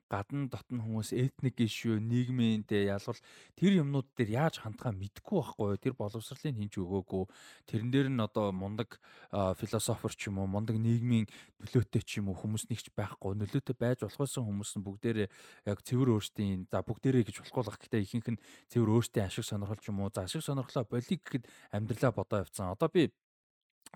гадна 0.09 0.48
дотн 0.48 0.80
хүмүүс 0.80 1.12
этник 1.12 1.60
ишүү 1.60 2.01
нийгмийн 2.01 2.64
тэ 2.64 2.89
ялгал 2.89 3.20
тэр 3.55 3.85
юмнууд 3.85 4.09
дээр 4.16 4.48
яаж 4.48 4.64
хандхаа 4.64 4.97
мэдэхгүй 4.97 5.39
байхгүй 5.39 5.76
тэр 5.78 5.94
боловсролын 5.94 6.56
хинч 6.56 6.80
өгөөгүй. 6.80 7.24
Тэрэн 7.68 7.90
дээр 7.93 8.09
нь 8.09 8.24
одоо 8.24 8.51
мундаг 8.52 8.98
философер 9.30 10.12
ч 10.16 10.32
юм 10.32 10.40
уу 10.40 10.48
мундаг 10.48 10.80
нийгмийн 10.80 11.28
нөлөөтэй 11.60 12.02
ч 12.02 12.24
юм 12.24 12.32
уу 12.32 12.40
хүмүүс 12.40 12.72
нэгч 12.72 12.90
байхгүй. 12.97 13.36
Нөлөөтэй 13.36 13.76
байж 13.76 14.01
болох 14.02 14.24
байсан 14.24 14.48
хүмүүс 14.48 14.70
нь 14.80 14.86
бүгдээрээ 14.89 15.28
яг 15.68 15.78
цэвэр 15.85 16.16
өөрсдийн 16.16 16.72
за 16.72 16.80
бүгдээрээ 16.80 17.28
гэж 17.28 17.36
болохгүй 17.44 17.62
л 17.68 17.72
гэхдээ 17.76 18.02
ихэнх 18.02 18.28
нь 18.32 18.43
цэвэр 18.72 18.90
өөрсдийн 18.97 19.28
ашиг 19.28 19.44
сонирхол 19.44 19.78
ч 19.78 19.93
юм 19.93 20.01
уу 20.01 20.10
за 20.10 20.24
ашиг 20.24 20.40
сонирхлоо 20.40 20.89
болиг 20.89 21.20
гэхэд 21.20 21.44
амьдралаа 21.76 22.12
бодоо 22.16 22.43
явцсан. 22.43 22.72
Одоо 22.72 22.89
би 22.89 23.12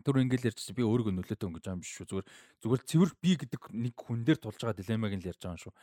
түр 0.01 0.25
ингээл 0.25 0.49
ярьж 0.49 0.73
би 0.73 0.83
өөрийгөө 0.83 1.13
нөлөөтэй 1.13 1.47
өнгөж 1.47 1.65
байгаа 1.65 1.77
юм 1.77 1.83
биш 1.85 1.93
шүү. 1.93 2.09
Зүгээр 2.09 2.27
зүгээр 2.65 2.83
цэвэр 2.89 3.11
би 3.21 3.31
гэдэг 3.37 3.63
нэг 3.77 3.95
хүн 3.95 4.25
дээр 4.25 4.39
тулж 4.41 4.59
байгаа 4.59 4.79
дилеммаг 4.81 5.13
нь 5.13 5.23
л 5.23 5.31
ярьж 5.31 5.41
байгаа 5.45 5.57
юм 5.57 5.65
шүү. 5.69 5.75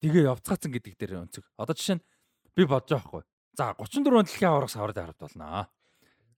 Тэгээ 0.00 0.28
явцгаацсан 0.32 0.72
гэдэг 0.72 0.94
дээр 0.96 1.12
өнцөг. 1.24 1.44
Одоо 1.60 1.74
жишээ 1.76 1.96
нь 2.00 2.06
би 2.56 2.62
бодож 2.64 2.90
байгаа 2.96 3.08
хгүй. 3.08 3.22
За 3.56 3.72
34 3.76 4.28
дэлхийн 4.28 4.52
аврагс 4.52 4.76
авраад 4.76 4.98
хараад 5.00 5.20
болно. 5.20 5.68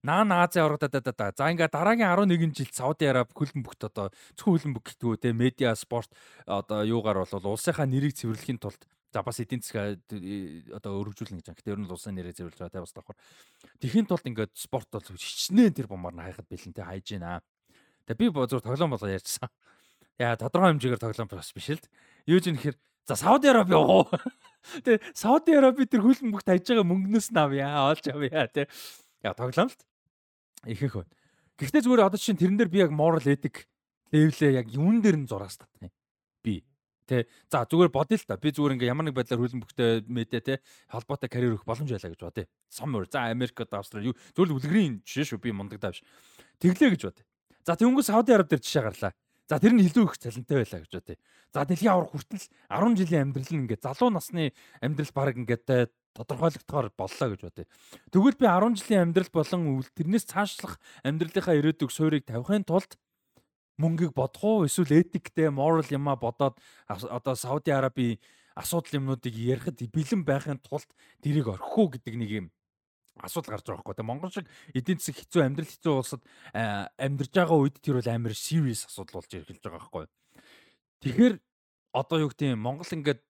Наан 0.03 0.31
Азийн 0.31 0.63
аврагт 0.63 0.91
да. 0.91 1.31
За 1.35 1.51
ингээ 1.51 1.67
дараагийн 1.67 2.07
11 2.07 2.55
жилд 2.55 2.73
Сауди 2.73 3.05
Араб 3.11 3.35
хөлбөм 3.35 3.67
бөхт 3.67 3.83
одоо 3.83 4.15
зөвхөн 4.39 4.55
хөлбөм 4.55 4.73
бөхтгөө 4.79 5.19
те 5.19 5.35
медиа 5.35 5.75
спорт 5.75 6.15
одоо 6.47 6.87
юугаар 6.87 7.27
бол 7.27 7.59
улсынхаа 7.59 7.83
нэрийг 7.83 8.15
цэвэрлэхийн 8.15 8.63
тулд 8.63 8.79
За 9.09 9.23
бас 9.25 9.39
эдийн 9.41 9.61
засаг 9.65 9.97
одоо 10.69 11.01
өргөжүүлнэ 11.01 11.41
гэж 11.41 11.45
байна. 11.49 11.57
Гэтэ 11.57 11.73
ер 11.73 11.79
нь 11.81 11.89
улсын 11.89 12.13
нэрээ 12.13 12.37
зөвлөж 12.37 12.61
байгаа 12.61 12.75
те 12.77 12.85
бас 12.85 12.93
давхар. 12.93 13.17
Тэхийн 13.81 14.05
тулд 14.05 14.25
ингээд 14.29 14.53
спорт 14.53 14.85
бол 14.93 15.01
хичнээн 15.01 15.73
тэр 15.73 15.89
бомбаар 15.89 16.13
нь 16.13 16.23
хайхад 16.29 16.45
бэлэнтэй 16.45 16.85
хайж 16.85 17.17
байна. 17.17 17.41
Тэгээ 18.05 18.29
би 18.29 18.45
зөв 18.45 18.61
тоглоом 18.61 18.93
болго 18.93 19.09
ярьжсан. 19.09 19.49
Яа 20.21 20.37
тодорхой 20.37 20.77
хэмжээгээр 20.77 21.01
тоглоом 21.01 21.29
бас 21.33 21.49
биш 21.57 21.73
л. 21.73 21.81
Юу 22.29 22.37
ч 22.37 22.53
юм 22.53 22.61
нэхэр 22.61 22.77
за 23.09 23.17
Сауди 23.17 23.49
Араби 23.49 23.73
яваа. 23.73 24.05
Тэгээ 24.85 25.01
Сауди 25.17 25.57
Араби 25.57 25.89
тэр 25.89 26.05
хөлн 26.05 26.29
бүгд 26.29 26.45
хайж 26.45 26.69
байгаа 26.69 26.85
мөнгнөөс 26.85 27.33
нь 27.33 27.41
авъя. 27.41 27.89
Олж 27.89 28.05
авъя 28.13 28.45
те. 28.45 28.69
Яа 29.25 29.33
тоглоом 29.33 29.73
л. 29.73 29.81
Ихэнх 30.69 31.01
байна. 31.01 31.13
Гэхдээ 31.57 31.81
зүгээр 31.81 32.05
одоо 32.05 32.21
чинь 32.21 32.37
тэрэн 32.37 32.61
дээр 32.61 32.69
би 32.69 32.79
яг 32.85 32.93
moral 32.93 33.25
ethic 33.25 33.65
левлээ 34.13 34.61
яг 34.61 34.67
юун 34.69 35.01
дээр 35.01 35.17
нь 35.17 35.29
зураас 35.29 35.57
татна. 35.57 35.89
Тэ. 37.09 37.25
За 37.49 37.65
зүгээр 37.65 37.89
бодъё 37.89 38.21
л 38.21 38.27
та. 38.29 38.37
Би 38.37 38.53
зүгээр 38.53 38.77
ингээ 38.77 38.93
ямар 38.93 39.09
нэг 39.09 39.17
байдлаар 39.17 39.41
хөлн 39.41 39.65
бөхтэй 39.65 40.05
медиа 40.05 40.45
те 40.45 40.53
холбоотой 40.93 41.25
карьер 41.25 41.57
өгөх 41.57 41.65
боломж 41.65 41.89
байлаа 41.89 42.13
гэж 42.13 42.21
бодъё. 42.21 42.45
Somewhere. 42.69 43.09
За 43.09 43.33
Америкт, 43.33 43.73
Австрали 43.73 44.13
юу 44.13 44.15
зөвл 44.37 44.61
үлгэрийн 44.61 45.01
жишээ 45.01 45.33
шүү. 45.33 45.41
Би 45.41 45.49
мундагдаа 45.49 45.89
биш. 45.89 46.05
Тэглээ 46.61 46.93
гэж 46.93 47.01
бодъё. 47.09 47.25
За 47.65 47.73
тэнгүү 47.73 48.05
Сауди 48.05 48.29
Араб 48.37 48.53
дээр 48.53 48.61
жишээ 48.61 48.85
гарлаа. 48.85 49.17
За 49.49 49.57
тэр 49.57 49.73
нь 49.73 49.81
илүү 49.81 50.05
их 50.05 50.21
цалинтай 50.21 50.61
байлаа 50.61 50.81
гэж 50.85 50.93
бодъё. 50.93 51.17
За 51.49 51.65
дэлхийн 51.65 51.89
аврах 51.89 52.13
хүртэл 52.13 52.45
10 52.69 53.01
жилийн 53.01 53.23
амьдрал 53.25 53.49
нь 53.49 53.61
ингээ 53.65 53.81
залуу 53.81 54.13
насны 54.13 54.53
амьдрал 54.77 55.09
баг 55.17 55.33
ингээ 55.33 55.89
тодорхойлогдохоор 56.13 56.93
боллоо 56.93 57.27
гэж 57.33 57.41
бодъё. 57.41 57.65
Тэгвэл 58.13 58.37
би 58.37 58.45
10 58.45 58.77
жилийн 58.77 59.01
амьдрал 59.09 59.33
болон 59.33 59.81
тэрнээс 59.97 60.29
цаашлах 60.29 60.77
амьдралынхаа 61.01 61.57
ирээдүг 61.57 61.89
суурийг 61.89 62.29
тавихын 62.29 62.61
тулд 62.61 62.93
мөнгийг 63.79 64.11
бодох 64.13 64.43
уу 64.43 64.67
эсвэл 64.67 64.99
этиктэй 64.99 65.49
moral 65.49 65.87
юмаа 65.87 66.19
бодоод 66.19 66.59
одоо 66.87 67.35
Сауди 67.35 67.71
Араби 67.71 68.19
асуудал 68.59 68.99
юмнуудыг 68.99 69.33
ярихад 69.33 69.79
бэлэн 69.79 70.27
байхын 70.27 70.59
тулд 70.59 70.89
дэрийг 71.23 71.47
орхих 71.47 71.77
уу 71.79 71.87
гэдэг 71.87 72.15
нэг 72.19 72.29
юм 72.29 72.47
асуудал 73.23 73.55
гарч 73.55 73.65
байгаа 73.67 73.83
байхгүй. 73.83 73.95
Тэгээ 73.95 74.09
Монгол 74.09 74.31
шиг 74.31 74.47
эдийн 74.73 74.99
засаг 74.99 75.15
хэцүү 75.19 75.41
амьдрал 75.43 75.71
хэцүү 75.71 75.93
улсад 75.95 76.21
амьдарч 76.53 77.31
байгаа 77.35 77.57
үед 77.59 77.77
тэр 77.79 77.99
бол 77.99 78.09
амар 78.11 78.35
serious 78.35 78.87
асуудал 78.87 79.19
болж 79.19 79.31
ирэлж 79.31 79.63
байгаа 79.63 79.79
байхгүй. 79.79 80.05
Тэгэхээр 81.03 81.35
одоо 81.95 82.17
юу 82.19 82.29
гэдэг 82.31 82.47
юм 82.55 82.63
Монгол 82.63 82.91
ингээд 82.95 83.21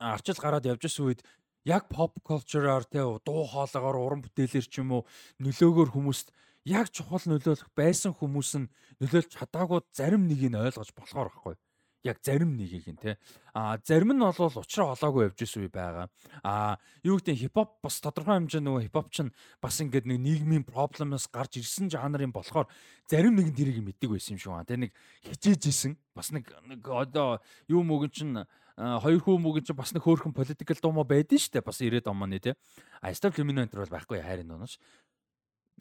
арчил 0.00 0.40
гараад 0.40 0.68
явж 0.68 0.82
исэн 0.88 1.04
үед 1.08 1.20
яг 1.64 1.88
pop 1.88 2.18
culture-аар 2.26 2.84
те 2.84 3.00
дуу 3.00 3.46
хоолойгоор 3.46 3.96
уран 3.96 4.20
бүтээлэр 4.22 4.66
ч 4.66 4.82
юм 4.82 5.00
уу 5.00 5.02
нөлөөгөөр 5.40 5.90
хүмүүст 5.94 6.34
яг 6.64 6.90
чухал 6.94 7.22
нөлөөлөх 7.26 7.70
байсан 7.76 8.14
хүмүүс 8.14 8.50
нь 8.60 8.70
нөлөөлж 9.00 9.30
чадаагүй 9.34 9.80
зарим 9.92 10.26
нэгийг 10.28 10.52
нь 10.52 10.62
ойлгож 10.62 10.90
болохоор 10.94 11.30
байхгүй 11.30 11.54
яг 12.02 12.18
зарим 12.22 12.56
нэгийг 12.58 12.86
нь 12.90 12.98
те 12.98 13.18
а 13.54 13.78
зарим 13.86 14.10
нь 14.12 14.18
бол 14.18 14.58
учраа 14.58 14.94
олоогүй 14.94 15.30
явж 15.30 15.42
исэн 15.42 15.62
үе 15.62 15.70
байгаа. 15.70 16.10
А 16.42 16.78
юу 17.06 17.18
гэдэг 17.18 17.38
хипхоп 17.46 17.78
бас 17.82 18.02
тодорхой 18.02 18.42
хэмжээ 18.42 18.62
нөгөө 18.62 18.82
хипхоп 18.90 19.10
чинь 19.14 19.30
бас 19.62 19.78
ингээд 19.78 20.06
нэг 20.10 20.18
нийгмийн 20.18 20.66
проблемоос 20.66 21.30
гарч 21.30 21.62
ирсэн 21.62 21.90
жанрын 21.90 22.34
болохоор 22.34 22.66
зарим 23.06 23.38
нэгэн 23.38 23.54
дэрийг 23.54 23.82
мэддэг 23.86 24.10
байсан 24.10 24.34
юм 24.34 24.42
шиг 24.42 24.50
байна 24.50 24.66
те 24.66 24.76
нэг 24.76 24.90
хичээж 25.30 25.62
исэн 25.70 25.92
бас 26.14 26.34
нэг 26.34 26.50
нэг 26.66 26.82
одоо 26.82 27.38
юу 27.70 27.86
мөгөн 27.86 28.10
чинь 28.10 28.34
хоёр 28.74 29.20
хүү 29.22 29.38
мөгөн 29.38 29.64
чинь 29.70 29.78
бас 29.78 29.94
нэг 29.94 30.02
хөөрхөн 30.02 30.34
политикал 30.34 30.80
дуумаа 30.82 31.06
байдэн 31.06 31.38
штэ 31.38 31.62
бас 31.62 31.78
90-ад 31.78 32.10
он 32.10 32.18
маань 32.18 32.42
те 32.42 32.58
а 32.98 33.14
стаб 33.14 33.38
люминантер 33.38 33.78
бол 33.78 33.94
байхгүй 33.94 34.18
хайрын 34.18 34.48
дунаш 34.48 34.80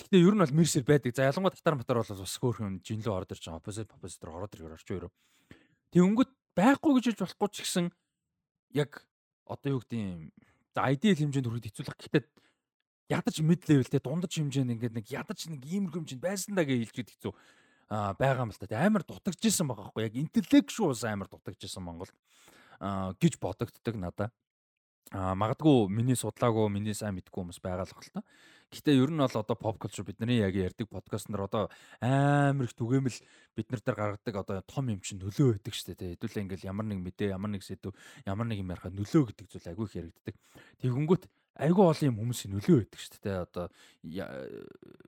Гэхдээ 0.01 0.25
ер 0.25 0.33
нь 0.33 0.41
бол 0.41 0.57
Мерсер 0.57 0.83
байдаг. 0.83 1.13
За 1.13 1.29
ялангуяа 1.29 1.53
татар 1.53 1.77
матар 1.77 2.01
бол 2.01 2.09
бас 2.09 2.37
хөөхөн 2.41 2.81
жинлүү 2.81 3.13
ороод 3.13 3.31
ирж 3.37 3.45
байгаа. 3.45 3.61
Оппозит 3.61 3.93
оппозитор 3.93 4.33
ороод 4.33 4.53
иргээр 4.57 4.75
орч 4.75 4.89
өөрөө. 4.89 5.11
Тэнгөт 5.93 6.31
байхгүй 6.57 6.91
гэж 6.97 7.05
хэлж 7.13 7.21
болохгүй 7.21 7.49
ч 7.53 7.57
гэсэн 7.61 7.85
яг 8.73 9.05
одоо 9.45 9.77
юу 9.77 9.81
гэдэг 9.85 9.99
юм. 10.01 10.33
За 10.73 10.89
ideal 10.89 11.19
хэмжээнд 11.21 11.47
хүрэхэд 11.47 11.67
хэцүүлэх. 11.69 11.97
Гэхдээ 12.01 12.23
ядаж 13.13 13.35
mid 13.45 13.61
level 13.69 13.87
те 13.87 13.99
дундаж 14.01 14.31
хэмжээнд 14.33 14.73
ингээд 14.75 14.95
нэг 14.97 15.05
ядаж 15.11 15.39
нэг 15.51 15.61
иймэрхүү 15.61 15.99
хэмжээнд 16.01 16.23
байсан 16.23 16.55
даа 16.55 16.65
гэж 16.65 16.91
хэлж 16.91 17.11
хэцүү 17.11 17.33
а 17.91 18.15
байгаа 18.15 18.47
юм 18.47 18.55
л 18.55 18.59
та. 18.59 18.79
Амар 18.79 19.03
дутагдчихсан 19.03 19.67
байгаа 19.67 19.91
хгүй. 19.91 20.07
Яг 20.07 20.15
интеллектуал 20.15 20.95
амар 20.95 21.27
дутагдчихсан 21.27 21.83
Монголд 21.83 22.15
а 22.79 23.11
гэж 23.19 23.35
бодогддог 23.35 23.95
надаа. 23.99 24.31
А 25.11 25.35
магадгүй 25.35 25.91
миний 25.91 26.15
судлаагүй, 26.15 26.71
миний 26.71 26.95
сайн 26.95 27.19
мэдгүй 27.19 27.43
хүмүүс 27.43 27.59
байгаа 27.59 27.83
л 27.83 27.91
хэл 27.91 28.15
та. 28.15 28.23
Гэхдээ 28.71 29.03
ер 29.03 29.11
нь 29.11 29.19
бол 29.19 29.35
одоо 29.35 29.55
pop 29.59 29.75
culture 29.75 30.07
бидний 30.07 30.39
яг 30.39 30.55
ярьдаг 30.55 30.87
подкаст 30.87 31.27
нар 31.27 31.43
одоо 31.43 31.67
амар 31.99 32.71
их 32.71 32.75
түгээмэл 32.79 33.19
бид 33.51 33.67
нар 33.67 33.81
дээр 33.83 33.97
гаргадаг 33.99 34.35
одоо 34.39 34.63
том 34.63 34.87
юм 34.87 35.03
чинь 35.03 35.19
нөлөө 35.19 35.59
өгдөг 35.59 35.75
шүү 35.75 35.91
дээ. 35.99 36.15
Хэдүүлээ 36.15 36.43
ингээл 36.47 36.69
ямар 36.71 36.87
нэг 36.87 37.03
мэдээ, 37.03 37.35
ямар 37.35 37.51
нэг 37.51 37.67
сэдв, 37.67 37.91
ямар 38.23 38.47
нэг 38.47 38.63
юм 38.63 38.71
ярихад 38.71 38.95
нөлөө 38.95 39.23
гэдэг 39.27 39.47
зүйл 39.51 39.69
айгүй 39.75 39.85
их 39.91 39.95
яригддаг. 39.99 40.35
Тэгэнгүүт 40.79 41.23
айгүй 41.59 41.83
олон 41.83 42.07
юм 42.07 42.19
хүмүүсийн 42.21 42.53
нөлөө 42.55 42.77
өгдөг 42.87 42.99
шүү 43.01 43.19
дээ. 43.21 43.43
Одоо 43.43 43.65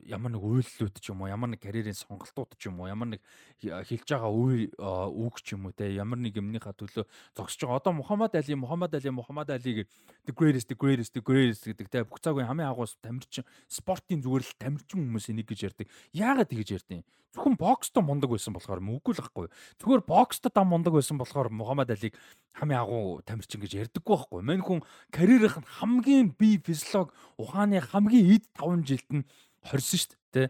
ямар 0.03 0.32
нэг 0.36 0.44
үйллүүд 0.44 0.99
ч 0.99 1.10
юм 1.10 1.24
уу, 1.24 1.32
ямар 1.32 1.56
нэг 1.56 1.64
карьерийн 1.64 1.95
сонголтууд 1.95 2.60
ч 2.60 2.68
юм 2.68 2.84
уу, 2.84 2.91
ямар 2.91 3.15
нэг 3.15 3.22
хэлж 3.64 4.07
байгаа 4.11 4.28
үе 4.28 4.68
үг 4.76 5.40
ч 5.40 5.56
юм 5.56 5.72
уу 5.72 5.74
те 5.74 5.88
ямар 5.95 6.20
нэг 6.20 6.36
юмныхаа 6.36 6.76
төлөө 6.76 7.07
зогсож 7.34 7.64
байгаа. 7.64 7.80
Одоо 7.80 7.94
Мухаммад 7.95 8.36
Али, 8.36 8.53
Мухаммад 8.60 8.94
Али, 8.94 9.10
Мухаммад 9.10 9.49
Алиг 9.56 9.88
the 10.28 10.34
greatest, 10.36 10.68
the 10.68 10.76
greatest, 10.76 11.15
the 11.15 11.24
greatest 11.24 11.64
гэдэг 11.64 11.88
те 11.88 12.03
бүх 12.03 12.20
цагийн 12.20 12.52
хамгийн 12.52 12.70
агуус 12.70 12.99
тамирчин 12.99 13.48
спортын 13.72 14.20
зүгээр 14.20 14.44
л 14.44 14.60
тамирчин 14.60 14.99
хүмүүсийн 14.99 15.40
нэг 15.40 15.48
гэж 15.48 15.60
ярьдаг. 15.72 15.88
Яагаад 16.11 16.52
тэгэж 16.52 16.70
ярьдیں۔ 16.84 17.03
Зөвхөн 17.34 17.57
боксто 17.57 18.06
мундаг 18.06 18.30
байсан 18.30 18.53
болохоор 18.53 18.78
үгүй 18.78 19.18
л 19.18 19.22
байхгүй. 19.26 19.48
Зүгээр 19.82 20.06
боксто 20.06 20.53
дам 20.53 20.70
мундаг 20.70 20.94
байсан 20.94 21.18
болохоор 21.18 21.49
Мухаммад 21.49 21.90
Алиг 21.90 22.14
хамгийн 22.53 22.86
агуу 22.86 23.26
тамирчин 23.26 23.57
гэж 23.57 23.90
ярьдаггүй 23.90 24.14
байхгүй. 24.14 24.41
Мань 24.45 24.61
хүн 24.61 24.86
карьерийнх 25.10 25.57
нь 25.57 25.72
хамгийн 25.82 26.33
бие 26.38 26.60
физиолог 26.60 27.14
ухааны 27.38 27.80
хамгийн 27.82 28.38
эд 28.38 28.46
5 28.58 28.84
жилд 28.84 29.10
нь 29.14 29.28
хорсон 29.64 30.00
шүү 30.00 30.18
дээ. 30.34 30.48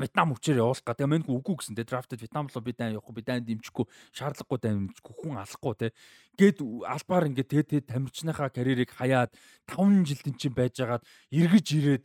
Вьетнам 0.00 0.34
хүчээр 0.34 0.64
явуулах 0.64 0.82
гэдэг. 0.82 1.06
Мэн 1.06 1.22
хүн 1.22 1.38
үгүй 1.38 1.54
гэсэн 1.62 1.76
те 1.76 1.84
драфтад 1.86 2.18
Вьетнам 2.18 2.48
руу 2.48 2.64
би 2.64 2.72
дан 2.72 2.96
явахгүй 2.96 3.14
би 3.14 3.22
дан 3.22 3.44
дэмжихгүй 3.44 3.86
шаардлагагүй 4.16 4.58
дан 4.58 4.74
дэмжихгүй 4.90 5.14
хүн 5.14 5.38
алахгүй 5.38 5.74
те. 5.78 5.88
Гэт 6.34 6.58
албаар 6.64 7.28
ингээд 7.30 7.50
тэгээд 7.52 7.68
тэгээд 7.70 7.90
тамирчныхаа 7.92 8.50
карьерийг 8.50 8.90
хаяад 8.90 9.30
5 9.70 10.08
жил 10.08 10.20
тэнцэн 10.26 10.52
байжгаад 10.56 11.06
эргэж 11.30 11.66
ирээд 11.78 12.04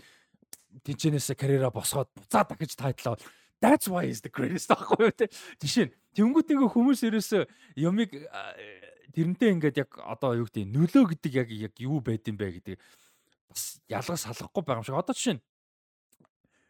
тэнцэнээсээ 0.86 1.36
карьераа 1.40 1.72
босгоод 1.74 2.12
буцаад 2.14 2.54
дахиж 2.54 2.76
тайтлаа 2.78 3.18
That's 3.60 3.88
why 3.88 4.06
is 4.06 4.22
the 4.22 4.30
greatest 4.30 4.70
ахгүй 4.70 5.10
юу 5.10 5.14
те. 5.18 5.34
Жишээ 5.58 5.90
нь 5.90 5.94
тэнгуүтэйгээ 6.14 6.70
хүмүүс 6.70 7.02
ерөөсөө 7.10 7.44
юмыг 7.82 8.14
тэрнтэй 9.18 9.50
ингээд 9.58 9.82
яг 9.82 9.98
одоо 9.98 10.38
юу 10.38 10.46
гэдэг 10.46 10.70
нөлөө 10.70 11.04
гэдэг 11.18 11.34
яг 11.34 11.50
яг 11.50 11.74
юу 11.82 11.98
байд 12.06 12.22
юм 12.30 12.38
бэ 12.38 12.62
гэдэг 12.62 12.78
бас 13.50 13.82
ялгаж 13.90 14.22
салгахгүй 14.22 14.62
байгаа 14.62 14.82
юм 14.82 14.86
шиг. 14.86 14.94
Одоо 15.02 15.18
жишээ 15.18 15.36
нь 15.42 15.44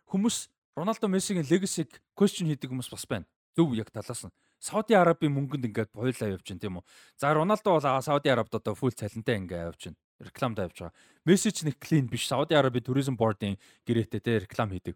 хүмүүс 0.08 0.48
Роналдо 0.80 1.12
Мессигийн 1.12 1.44
легасиг 1.44 2.00
question 2.16 2.48
хийдэг 2.48 2.72
хүмүүс 2.72 2.88
бас 2.88 3.04
байна. 3.04 3.28
Зөв 3.52 3.76
яг 3.76 3.92
талаас 3.92 4.24
нь. 4.24 4.32
Сауди 4.64 4.96
Арабын 4.96 5.34
мөнгөнд 5.36 5.68
ингээд 5.68 5.92
бойлоо 5.92 6.40
явж 6.40 6.48
байна 6.48 6.62
тийм 6.64 6.78
үү. 6.80 6.86
За 7.20 7.34
Роналдо 7.36 7.76
бол 7.76 7.84
Сауди 7.84 8.30
Арабд 8.32 8.56
одоо 8.56 8.80
фул 8.80 8.96
цалинтай 8.96 9.42
ингээд 9.44 9.68
явж 9.68 9.82
байна. 9.92 10.00
Рекламд 10.24 10.58
явж 10.64 10.78
байгаа. 10.80 10.96
Месси 11.26 11.52
ч 11.52 11.66
нэг 11.68 11.82
клин 11.82 12.08
биш. 12.08 12.30
Сауди 12.30 12.56
Арабын 12.56 12.86
туризм 12.86 13.18
бордын 13.20 13.60
гэрээтэй 13.84 14.22
те 14.22 14.40
реклам 14.46 14.72
хийдэг 14.72 14.96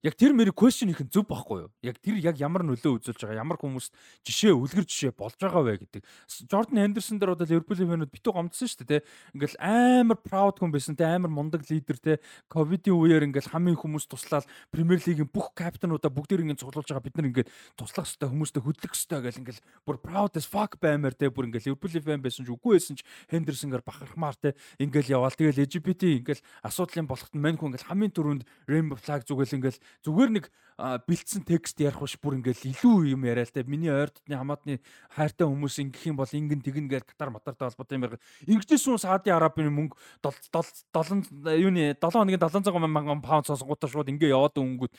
яг 0.00 0.16
тэр 0.16 0.32
мэрийг 0.32 0.56
question 0.56 0.88
хийх 0.88 1.04
нь 1.04 1.12
зөв 1.12 1.28
байхгүй 1.28 1.68
юу? 1.68 1.70
Яг 1.84 2.00
тэр 2.00 2.16
яг 2.16 2.40
ямар 2.40 2.64
нөлөө 2.64 3.04
үзүүлж 3.04 3.20
байгаа, 3.20 3.44
ямар 3.44 3.60
хүмүүст 3.60 3.92
жишээ 4.24 4.56
үлгэр 4.56 4.88
жишээ 4.88 5.12
болж 5.12 5.36
байгаа 5.36 5.60
вэ 5.60 5.76
гэдэг. 5.84 6.02
Jordan 6.48 6.80
Henderson 6.80 7.20
дээр 7.20 7.36
одоо 7.36 7.44
Liverpool-ийн 7.44 7.90
фэнүүд 7.92 8.12
битүү 8.16 8.32
гомдсон 8.32 8.64
шүү 8.64 8.88
дээ, 8.88 9.04
тэ. 9.04 9.06
Ингээл 9.36 9.56
амар 9.60 10.18
proud 10.24 10.56
хүн 10.56 10.72
байсан, 10.72 10.96
тэ 10.96 11.04
амар 11.04 11.28
мундаг 11.28 11.68
лидер, 11.68 12.00
тэ. 12.00 12.24
Ковидын 12.48 12.96
үеэр 12.96 13.28
ингээл 13.28 13.52
хамгийн 13.52 13.76
хүмүүс 13.76 14.08
туслаад 14.08 14.48
Premier 14.72 14.96
League-ийн 15.04 15.28
бүх 15.28 15.52
капитануудаа 15.52 16.08
бүгдээр 16.08 16.48
ингээд 16.48 16.64
цуглуулж 16.64 16.88
байгаа 16.88 17.04
бид 17.04 17.16
нар 17.20 17.28
ингээд 17.28 17.48
туслах 17.76 18.08
хэрэгтэй, 18.08 18.28
хүмүүстэй 18.32 18.62
хөдлөх 18.64 18.92
хэрэгтэй 18.96 19.20
гэл 19.20 19.40
ингээл 19.44 19.60
бүр 19.84 19.96
proud 20.00 20.32
as 20.40 20.48
fuck 20.48 20.80
баймаар 20.80 21.12
тэ. 21.12 21.28
Бүр 21.28 21.52
ингээл 21.52 21.76
Liverpool-ийн 21.76 22.04
фэн 22.08 22.24
байсан 22.24 22.48
ч 22.48 22.48
үгүй 22.48 22.80
байсан 22.80 22.96
ч 22.96 23.04
Henderson-гаар 23.28 23.84
бахархмаар 23.84 24.36
тэ. 24.40 24.56
Ингээл 24.80 25.20
яваал. 25.20 25.36
Тэгэл 25.36 25.68
LGBT 25.68 26.24
ингээл 26.24 26.44
асуудлын 26.64 27.04
болохт 27.04 27.36
нь 27.36 27.42
мань 27.44 27.60
хүн 27.60 27.76
ингээл 27.76 27.88
хамгийн 27.92 28.14
түрүүнд 28.16 28.42
Rainbow 28.64 28.98
flag 28.98 29.28
зүгэл 29.28 29.60
ингээл 29.60 29.80
зүгээр 30.04 30.30
нэг 30.34 30.44
бэлдсэн 30.80 31.44
текст 31.44 31.76
ярих 31.80 32.00
биш 32.00 32.16
бүр 32.16 32.40
ингээл 32.40 32.72
илүү 32.72 33.12
юм 33.12 33.28
яриа 33.28 33.44
л 33.44 33.52
те 33.52 33.64
миний 33.68 33.92
ойр 33.92 34.08
дотны 34.08 34.36
хамаатны 34.36 34.74
хайртай 35.12 35.44
хүмүүс 35.44 35.76
ингэх 35.84 36.08
юм 36.08 36.16
бол 36.16 36.32
ингэн 36.32 36.64
тэгнэ 36.64 36.88
гэж 36.88 37.04
катар 37.04 37.28
матартай 37.28 37.68
холбоотой 37.68 37.96
юм 38.00 38.04
байна. 38.08 38.22
Ингэжсэн 38.48 38.96
Сауди 38.96 39.28
Арабын 39.28 39.68
мөнгө 39.68 39.98
7 40.24 41.28
юуны 41.60 41.92
7 41.92 42.00
хоногийн 42.00 42.40
700 42.40 42.88
мянган 42.88 43.20
паунд 43.20 43.44
сонсгоотоо 43.44 43.92
шууд 43.92 44.08
ингээ 44.08 44.32
яваад 44.32 44.56
өнгөд 44.56 44.92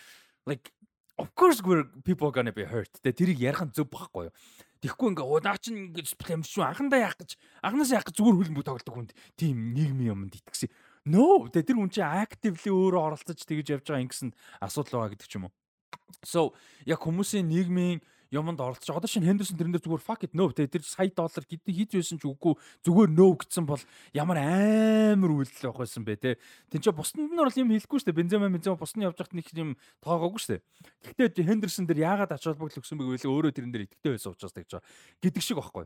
like 0.45 0.69
of 1.17 1.33
course 1.33 1.61
we're 1.65 1.85
people 2.05 2.31
gonna 2.31 2.53
be 2.53 2.65
hurt. 2.65 2.93
Тэ 3.01 3.13
тэрийг 3.17 3.41
ярих 3.41 3.65
нь 3.65 3.73
зөв 3.73 3.89
байхгүй 3.89 4.29
юу? 4.29 4.35
Тэгэхгүй 4.81 5.13
ингээ 5.13 5.25
оо 5.25 5.41
наа 5.41 5.57
чин 5.61 5.77
ингэж 5.77 6.17
племшүү 6.17 6.61
анхандаа 6.65 7.05
яах 7.05 7.17
гэж 7.17 7.37
анханаас 7.61 7.93
яах 7.93 8.05
гэж 8.09 8.17
зүгээр 8.17 8.37
хөлбөмбөг 8.37 8.65
тоглодог 8.65 8.93
хүнд 8.97 9.11
тийм 9.37 9.73
нийгмийн 9.77 10.13
юмд 10.17 10.33
итгэсэн. 10.33 10.69
No, 11.05 11.49
тэ 11.49 11.65
тэр 11.65 11.81
хүн 11.81 11.89
чинь 11.89 12.05
actively 12.05 12.69
өөрөө 12.69 13.01
оролцож 13.01 13.41
тэгж 13.41 13.81
явж 13.81 13.85
байгаа 13.89 14.05
ингэсэн 14.05 14.29
асуудал 14.61 15.01
байгаа 15.01 15.17
гэдэг 15.17 15.27
ч 15.29 15.33
юм 15.41 15.49
уу. 15.49 15.53
So 16.21 16.53
яг 16.85 17.01
хүмүүсийн 17.01 17.49
нийгмийн 17.49 18.05
юмд 18.31 18.61
оролцож 18.61 18.87
байгаа. 18.87 19.03
Одоо 19.03 19.11
шинэ 19.11 19.27
Хендерсон 19.27 19.57
тэрэн 19.59 19.73
дээр 19.75 19.81
зүгээр 19.83 20.05
fuck 20.05 20.23
it 20.23 20.37
no 20.37 20.47
тэ 20.53 20.69
тэр 20.69 20.85
сая 20.87 21.11
доллар 21.11 21.43
гэдэг 21.43 21.73
хийж 21.75 21.91
байсан 21.99 22.21
ч 22.21 22.23
үгүй 22.29 22.53
зүгээр 22.87 23.11
no 23.11 23.27
гэсэн 23.35 23.65
бол 23.67 23.83
ямар 24.15 24.39
амар 24.39 25.31
үйлдэл 25.35 25.67
байх 25.73 25.81
байсан 25.83 26.05
бэ 26.07 26.15
те. 26.15 26.31
Тин 26.71 26.79
ч 26.79 26.87
бусдад 26.95 27.27
нь 27.27 27.35
бол 27.35 27.51
юм 27.51 27.73
хэлэхгүй 27.75 27.99
дээ. 28.07 28.15
Бензема 28.15 28.47
бензема 28.47 28.79
бусдын 28.79 29.03
явж 29.03 29.19
байхад 29.19 29.35
нэг 29.35 29.51
юм 29.51 29.75
тоогоогүй 29.99 30.39
дээ. 30.47 30.61
Гэхдээ 31.19 31.49
Хендерсон 31.49 31.85
дээр 31.89 32.07
яагаад 32.07 32.31
ач 32.31 32.47
холбогдол 32.47 32.79
өгсөн 32.79 32.95
бэ 32.95 33.03
гэвэл 33.19 33.33
өөрөө 33.35 33.51
тэрэн 33.51 33.71
дээр 33.75 33.85
итгэдэг 33.91 34.15
байсан 34.15 34.31
учраас 34.31 34.55
тэгж 34.55 34.69
байгаа. 34.79 34.87
Гэдэг 35.19 35.43
шиг 35.43 35.59
байхгүй. 35.59 35.85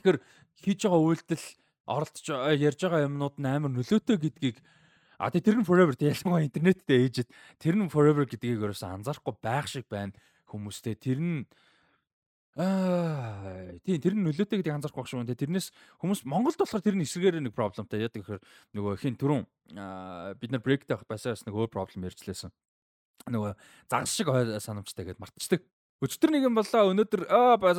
Тэгэхээр 0.00 0.18
хийж 0.58 0.80
байгаа 0.90 1.02
үйлдэл 1.06 1.44
оролдож 1.90 2.26
ярьж 2.54 2.80
байгаа 2.86 3.06
юмнууд 3.10 3.36
нь 3.42 3.50
амар 3.50 3.72
нөлөөтэй 3.74 4.16
гэдгийг 4.22 4.56
а 5.18 5.28
тэр 5.28 5.60
нь 5.60 5.68
forever 5.68 5.92
ялангуяа 5.98 6.46
интернеттэй 6.46 7.10
ээжэд 7.10 7.28
тэр 7.58 7.74
нь 7.76 7.92
forever 7.92 8.24
гэдгийг 8.24 8.62
ерөөсөө 8.62 9.02
анзаарахгүй 9.02 9.34
байх 9.42 9.66
шиг 9.68 9.86
байна 9.90 10.14
хүмүүстэй 10.48 10.94
тэр 10.96 11.18
нь 11.20 11.38
Аа 12.58 13.78
тийм 13.86 14.02
тэр 14.02 14.14
нь 14.18 14.26
нөлөөтэй 14.26 14.58
гэдгийг 14.58 14.74
анзаарахгүй 14.74 15.06
шүү. 15.06 15.22
Тэрнээс 15.38 15.70
хүмүүс 16.02 16.26
Монголд 16.26 16.58
болохоор 16.58 16.82
тэр 16.82 16.98
нь 16.98 17.06
эсрэгээр 17.06 17.38
нэг 17.46 17.54
проблемтай. 17.54 18.02
Яг 18.02 18.10
тэгэхээр 18.10 18.42
нөгөө 18.74 18.94
хин 18.98 19.14
түрүүн 19.14 19.46
бид 20.34 20.50
нар 20.50 20.60
брейктэй 20.60 20.98
байх 20.98 21.06
байсаас 21.06 21.46
нэг 21.46 21.54
өөр 21.54 21.70
проблем 21.70 22.10
ярьжлээсэн. 22.10 22.50
Нөгөө 23.30 23.54
загас 23.86 24.10
шиг 24.10 24.28
санамжтай 24.58 25.06
гэдээ 25.06 25.22
мартчихдаг. 25.22 25.62
Өчтөр 26.00 26.32
нэг 26.32 26.48
юм 26.48 26.56
боллоо 26.56 26.90
өнөөдөр 26.96 27.28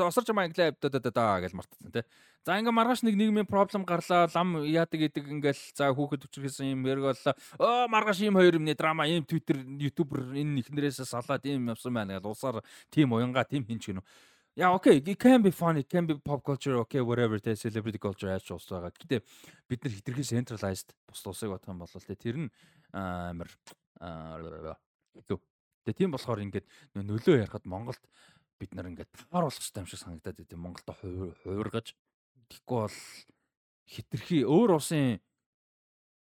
осорч 0.05 0.29
англиа 0.29 0.69
да 0.77 0.89
да 0.93 1.09
да 1.09 1.41
гэж 1.41 1.57
мартсан 1.57 1.89
тий. 1.89 2.05
За 2.45 2.53
ингээ 2.53 2.69
маргааш 2.69 3.01
нэг 3.01 3.17
нийгмийн 3.17 3.49
проблем 3.49 3.81
гарлаа 3.81 4.29
лам 4.29 4.61
яадаг 4.61 5.09
гэдэг 5.09 5.25
ингээл 5.25 5.61
за 5.73 5.89
хүүхэд 5.89 6.29
өчрхсэн 6.29 6.69
юм 6.69 6.85
яриг 6.85 7.09
боллоо. 7.09 7.33
Оо 7.57 7.89
маргааш 7.89 8.21
ийм 8.21 8.37
хоёр 8.37 8.61
юмны 8.61 8.77
драма 8.77 9.09
ийм 9.09 9.25
Twitter 9.25 9.57
YouTuber 9.57 10.37
энэ 10.37 10.61
ихнэрээс 10.61 11.01
салаад 11.01 11.49
ийм 11.49 11.73
явсан 11.73 11.97
байна 11.97 12.21
гэж 12.21 12.29
усаар 12.29 12.61
тийм 12.93 13.17
уянга 13.17 13.41
тийм 13.41 13.65
хин 13.65 13.81
ч 13.81 13.89
гэнэ. 13.89 14.05
Yeah, 14.53 14.69
okay, 14.75 14.97
it 14.97 15.17
can 15.17 15.41
be 15.41 15.49
fun, 15.49 15.77
it 15.77 15.89
can 15.89 16.05
be 16.05 16.13
pop 16.19 16.43
culture, 16.43 16.75
okay, 16.83 16.99
whatever, 16.99 17.39
тэ 17.39 17.55
celebrity 17.55 17.97
culture 17.97 18.29
яаж 18.29 18.45
ус 18.51 18.69
байгаа. 18.69 18.93
Гэтэ 18.93 19.23
бид 19.65 19.81
нар 19.81 19.93
хитрхи 19.97 20.21
centralized 20.27 20.93
бус 21.09 21.25
усыг 21.25 21.49
бодох 21.49 21.73
юм 21.73 21.79
бол 21.81 21.89
тэр 21.89 22.37
нь 22.37 22.51
амар 22.93 23.49
аа 23.97 24.77
Тэгээ 25.85 25.97
тийм 25.97 26.11
болохоор 26.13 26.43
ингээд 26.45 26.67
нөлөө 26.93 27.41
ярахад 27.41 27.65
Монголд 27.65 28.03
бид 28.61 28.71
нар 28.77 28.89
ингээд 28.89 29.09
тааруулах 29.33 29.57
хэрэгтэй 29.57 29.81
юм 29.81 29.89
шиг 29.89 30.01
санагдаад 30.01 30.37
байт. 30.37 30.53
Монголд 30.53 30.87
хуургаж 31.41 31.87
тэгэхгүй 32.49 32.79
бол 32.85 32.99
хитрхи 33.89 34.39
өөр 34.45 34.77
улсын 34.77 35.17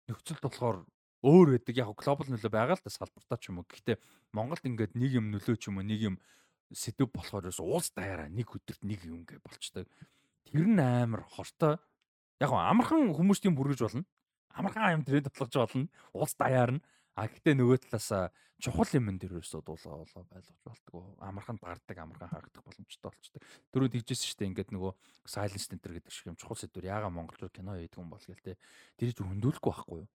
нөхцөлд 0.09 0.41
болохоор 0.41 0.77
өөр 1.21 1.47
байдаг. 1.55 1.77
Яг 1.77 1.93
глобал 1.93 2.27
нөлөө 2.27 2.51
байгаа 2.51 2.75
л 2.77 2.83
да 2.83 2.89
салбартаа 2.89 3.37
ч 3.37 3.53
юм 3.53 3.61
уу. 3.61 3.69
Гэхдээ 3.69 4.01
Монголд 4.33 4.65
ингээд 4.65 4.97
нэг 4.97 5.11
юм 5.13 5.29
нөлөө 5.29 5.55
ч 5.61 5.69
юм 5.69 5.77
уу, 5.77 5.85
нэг 5.85 6.01
юм 6.01 6.15
сэдв 6.73 7.11
болохоор 7.13 7.51
улс 7.61 7.93
даяараа 7.93 8.31
нэг 8.31 8.49
өдөрт 8.49 8.81
нэг 8.81 9.05
юм 9.05 9.21
гэ 9.27 9.43
болчтой. 9.45 9.85
Тэр 10.49 10.65
нь 10.65 10.81
амар 10.81 11.21
хортой. 11.27 11.77
Яг 12.41 12.51
амархан 12.51 13.13
хүмүүс 13.13 13.43
тийм 13.43 13.53
бүргэж 13.53 13.85
болно. 13.85 14.05
Амархан 14.49 14.97
юм 14.97 15.03
тэр 15.05 15.21
дотлогч 15.21 15.53
болно. 15.53 15.87
Улс 16.15 16.33
даяар 16.33 16.79
нь 16.79 16.81
А 17.19 17.27
гэхдээ 17.27 17.55
нөгөө 17.59 17.77
талаас 17.91 18.31
чухал 18.61 18.87
юм 18.95 19.17
дээр 19.19 19.41
ерөөсөө 19.41 19.61
дуулаа 19.67 19.99
болоо 19.99 20.23
байлгаж 20.31 20.59
болтгоо. 20.63 21.03
Амархан 21.19 21.57
гардаг, 21.59 21.97
амархан 21.97 22.29
харагдах 22.29 22.63
боломжтой 22.63 23.11
болчтой. 23.11 23.41
Дөрөв 23.73 23.91
тэгжсэн 23.91 24.27
шүү 24.31 24.39
дээ. 24.39 24.49
Ингээд 24.53 24.71
нөгөө 24.71 24.91
silence 25.27 25.67
center 25.67 25.91
гэдэг 25.97 26.13
шиг 26.13 26.31
юм 26.31 26.37
чухал 26.39 26.55
сэдвэр 26.61 26.87
яага 26.87 27.09
монголчууд 27.11 27.51
кино 27.51 27.75
хийдэг 27.75 27.99
юм 27.99 28.13
бол 28.13 28.21
гээл 28.21 28.45
те. 28.45 28.55
Тэр 28.95 29.11
чинь 29.11 29.27
хөндөөлөхгүй 29.27 29.71
байхгүй 29.75 29.99
юу? 29.99 30.09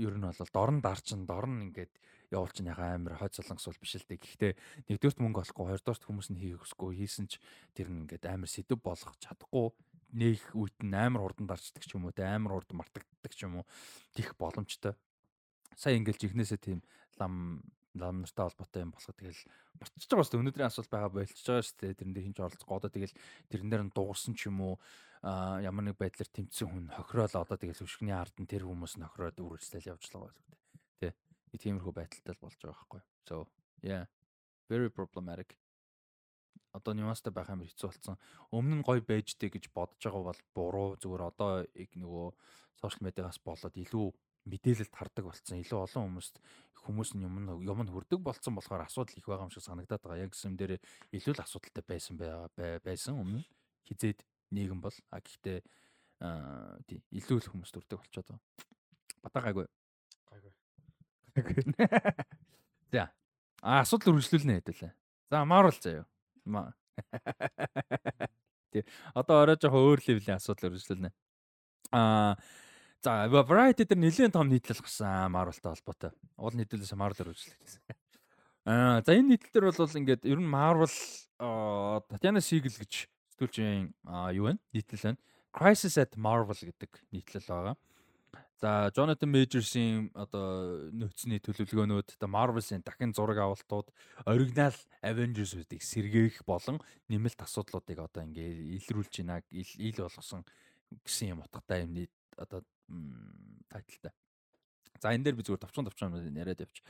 Ер 0.00 0.16
нь 0.16 0.26
бол 0.26 0.52
дорн 0.56 0.80
дарчин, 0.80 1.22
дорн 1.28 1.70
ингээд 1.70 1.92
явуул 2.32 2.50
чинь 2.50 2.72
яга 2.72 2.96
амар 2.96 3.20
хойд 3.20 3.36
солонгос 3.36 3.68
бол 3.68 3.82
биш 3.84 3.94
л 4.00 4.08
дээ. 4.08 4.18
Гэхдээ 4.18 4.52
нэгдүгürt 4.88 5.20
мөнгө 5.20 5.44
олохгүй, 5.44 5.64
хоёрдугürt 5.76 6.02
хүмүүс 6.08 6.28
нь 6.32 6.40
хийх 6.40 6.64
хүсгүй 6.64 7.04
хийсэн 7.04 7.28
ч 7.28 7.36
тэр 7.76 7.92
нь 7.92 8.08
ингээд 8.08 8.32
амар 8.32 8.48
сэдв 8.48 8.80
болгох 8.80 9.12
чадахгүй 9.20 9.76
нэг 10.16 10.40
үйт 10.56 10.80
нь 10.80 10.96
амар 10.96 11.24
хурдан 11.28 11.48
дарчдаг 11.48 11.84
ч 11.84 11.92
юм 11.92 12.08
уу 12.08 12.16
те 12.16 12.24
амар 12.24 12.56
хурдан 12.56 12.80
мартагддаг 12.80 13.32
ч 13.32 13.44
юм 13.44 13.60
уу 13.60 13.68
тийх 14.16 14.32
боломжтой 14.40 14.96
сая 15.76 15.96
ингээл 15.96 16.22
жихнээсээ 16.22 16.60
тийм 16.60 16.78
лам 17.18 17.62
лам 17.94 18.24
нартай 18.24 18.48
холбоотой 18.48 18.82
юм 18.88 18.92
болоход 18.96 19.16
тэгэл 19.20 19.42
мартчихж 19.76 20.08
байгаа 20.08 20.24
шүү 20.24 20.32
дээ. 20.32 20.42
Өнөөдрийн 20.42 20.70
асуулт 20.72 20.90
байгаа 20.92 21.12
болчихж 21.12 21.44
байгаа 21.44 21.66
шүү 21.68 21.76
дээ. 21.76 21.98
Тэрэн 22.00 22.14
дээр 22.16 22.26
хинч 22.26 22.38
оролцох 22.40 22.72
одоо 22.72 22.90
тэгэл 22.90 23.14
тэрэн 23.52 23.68
дээр 23.68 23.84
нь 23.84 23.92
дуурсан 23.92 24.32
ч 24.32 24.48
юм 24.48 24.58
уу 24.64 24.74
ямар 25.22 25.84
нэг 25.84 25.96
байдлаар 26.00 26.30
тэмцсэн 26.32 26.68
хүн 26.72 26.86
хохироол 26.88 27.36
одоо 27.36 27.56
тэгэл 27.60 27.84
өшгний 27.84 28.16
ард 28.16 28.32
нь 28.40 28.48
тэр 28.48 28.64
хүмүүс 28.64 28.96
нь 28.96 29.04
хохироод 29.04 29.44
үргэлжлэл 29.44 29.92
явж 29.92 30.08
байгаа 30.08 30.32
байлгүй 30.32 30.44
дээ. 31.04 31.12
Тэ. 31.12 31.60
Тиймэрхүү 31.60 31.92
байдалтай 31.92 32.36
болж 32.40 32.56
байгаа 32.56 32.80
байхгүй. 32.80 33.02
So 33.28 33.46
yeah. 33.84 34.08
Very 34.72 34.88
problematic. 34.88 35.52
Одоо 36.72 36.96
нюанстай 36.96 37.28
байх 37.28 37.52
амар 37.52 37.68
хэцүү 37.68 37.92
болсон. 37.92 38.16
Өмнө 38.56 38.80
нь 38.80 38.86
гоё 38.88 39.04
байж 39.04 39.36
дээ 39.36 39.52
гэж 39.52 39.68
бодож 39.76 40.00
байгаа 40.00 40.32
бол 40.32 40.40
буруу. 40.56 40.88
Зүгээр 40.96 41.22
одоо 41.28 41.68
нөгөө 41.68 42.26
сошиал 42.80 43.04
медиагаас 43.04 43.38
болоод 43.44 43.76
илүү 43.76 44.08
мэдээлэлд 44.48 44.94
хардаг 44.94 45.24
болсон. 45.30 45.62
Илүү 45.62 45.78
олон 45.86 46.02
хүмүүст 46.10 46.36
хүмүүс 46.82 47.14
нь 47.14 47.22
юм 47.22 47.62
юм 47.62 47.80
нь 47.82 47.92
хүрдэг 47.92 48.18
болсон 48.18 48.58
болохоор 48.58 48.82
асуудал 48.86 49.14
их 49.14 49.26
байгаа 49.26 49.46
юм 49.46 49.54
шиг 49.54 49.62
санагдаад 49.62 50.02
байгаа. 50.02 50.24
Яг 50.26 50.34
юм 50.34 50.56
дээр 50.58 50.82
илүү 51.14 51.34
л 51.38 51.44
асуудалтай 51.46 51.84
байсан 51.86 52.18
байсан 52.82 53.14
өмнө 53.22 53.46
хизээд 53.86 54.26
нийгэм 54.50 54.82
бол 54.82 54.96
а 55.14 55.22
гэхдээ 55.22 55.58
тий 56.86 56.98
илүү 57.14 57.38
л 57.38 57.50
хүмүүс 57.54 57.70
дүрдэг 57.70 57.98
болчиход 58.02 58.28
байгаа. 58.34 58.42
Батагаагүй. 59.22 59.66
Гайгүй. 60.30 60.52
Гайгүй. 61.38 61.62
За. 62.94 63.14
А 63.62 63.80
асуудал 63.86 64.18
үргэлжлүүлнэ 64.18 64.58
хэдүүлээ. 64.58 64.92
За 65.30 65.46
Marvel 65.46 65.78
заяа. 65.78 66.06
Тий. 68.72 68.82
Одоо 69.14 69.42
орой 69.46 69.56
жоохон 69.60 69.86
өөр 69.86 70.00
левлийн 70.02 70.38
асуудал 70.38 70.74
үргэлжлүүлнэ. 70.74 71.10
Аа 71.94 72.34
За 73.02 73.26
Variety 73.26 73.82
дээр 73.82 73.98
нэлээд 73.98 74.30
том 74.38 74.46
нийтлэл 74.46 74.78
гарсан 74.78 75.34
Marvel-тай 75.34 75.74
холбоотой. 75.74 76.14
Уул 76.38 76.54
нийтлэлээс 76.54 76.94
Marvel-аар 76.94 77.34
үзлээ. 77.34 77.58
Аа 78.62 79.02
за 79.02 79.18
энэ 79.18 79.34
нийтлэл 79.34 79.50
дээр 79.50 79.66
бол 79.74 79.98
ингээд 79.98 80.22
ер 80.22 80.38
нь 80.38 80.46
Marvel 80.46 80.94
Татьяна 82.06 82.38
Сигл 82.38 82.70
гэж 82.70 83.10
сэтгүүлчийн 83.34 83.90
юу 84.38 84.46
вэ? 84.46 84.62
Нийтлэл 84.70 85.02
байна. 85.02 85.20
Crisis 85.50 85.98
at 85.98 86.14
Marvel 86.14 86.54
гэдэг 86.54 87.02
нийтлэл 87.10 87.42
байгаа. 87.42 87.74
За 88.62 88.94
Jonathan 88.94 89.34
Majors-ийн 89.34 90.14
одоо 90.14 90.86
нөөцний 90.94 91.42
төлөвлөгөөнүүд 91.42 92.22
одоо 92.22 92.30
Marvel-ийн 92.30 92.86
дахин 92.86 93.10
зураг 93.10 93.42
авалтууд 93.42 93.90
оригинал 94.30 94.78
Avengers-уудыг 95.02 95.82
сэргээх 95.82 96.46
болон 96.46 96.78
нэмэлт 97.10 97.42
асуудлуудыг 97.42 97.98
одоо 97.98 98.22
ингээ 98.22 98.78
илрүүлж 98.78 99.26
байна, 99.26 99.42
ил 99.50 99.98
болгосон 99.98 100.46
гэсэн 101.02 101.34
юм 101.34 101.42
утгатай 101.42 101.82
юм 101.82 102.06
одоо 102.38 102.62
тайлтай. 103.68 104.12
За 105.00 105.14
энэ 105.14 105.24
дээр 105.30 105.36
би 105.36 105.42
зүгээр 105.42 105.62
товчхон 105.66 105.86
товчхон 105.90 106.36
яриад 106.36 106.62
явчих. 106.62 106.84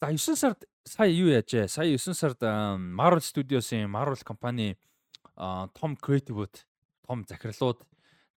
За 0.00 0.08
9 0.08 0.36
сард 0.36 0.64
сая 0.84 1.10
юу 1.10 1.28
яажээ? 1.28 1.68
Сая 1.68 1.90
9 1.92 2.14
сард 2.14 2.40
Marvel 2.40 3.20
Studios-ийн 3.20 3.90
Marvel 3.90 4.16
компани 4.24 4.78
том 5.36 5.96
креативуд, 5.96 6.66
том 7.06 7.24
захирлууд 7.26 7.82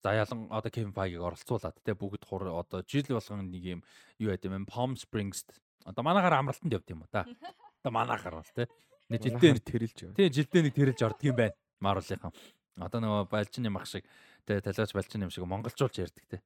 за 0.01 0.13
ялан 0.13 0.47
одоо 0.49 0.71
Kevin 0.71 0.93
Feige-г 0.93 1.21
оролцуулаад 1.21 1.77
те 1.85 1.93
бүгд 1.93 2.25
хур 2.25 2.47
одоо 2.49 2.81
жил 2.87 3.05
болгон 3.09 3.51
нэг 3.51 3.63
юм 3.63 3.83
юу 4.17 4.31
яд 4.31 4.45
юм 4.45 4.65
Palm 4.65 4.97
Springs 4.97 5.45
одоо 5.85 6.03
манайхаар 6.03 6.41
амралтанд 6.41 6.73
явд 6.73 6.89
юм 6.89 7.01
уу 7.01 7.09
та. 7.11 7.25
Одоо 7.81 7.91
манайхаар 7.93 8.35
бол 8.41 8.51
те. 8.55 8.67
Нэг 9.09 9.21
жилдээ 9.21 9.53
нэг 9.57 9.65
тэрэлж 9.65 9.97
байна. 10.01 10.15
тий 10.15 10.29
жилдээ 10.29 10.61
нэг 10.61 10.73
тэрэлж 10.73 11.01
ордог 11.01 11.25
юм 11.25 11.35
байна. 11.35 11.55
Marvel-ийнхан. 11.81 12.33
Одоо 12.77 12.99
нөгөө 13.01 13.29
балжины 13.29 13.69
мах 13.69 13.85
шиг 13.89 14.05
тэ 14.45 14.61
талаач 14.61 14.91
балчин 14.93 15.25
юм 15.25 15.31
шиг 15.31 15.45
монголчуулж 15.45 15.95
ярьдаг 16.01 16.25
те. 16.29 16.37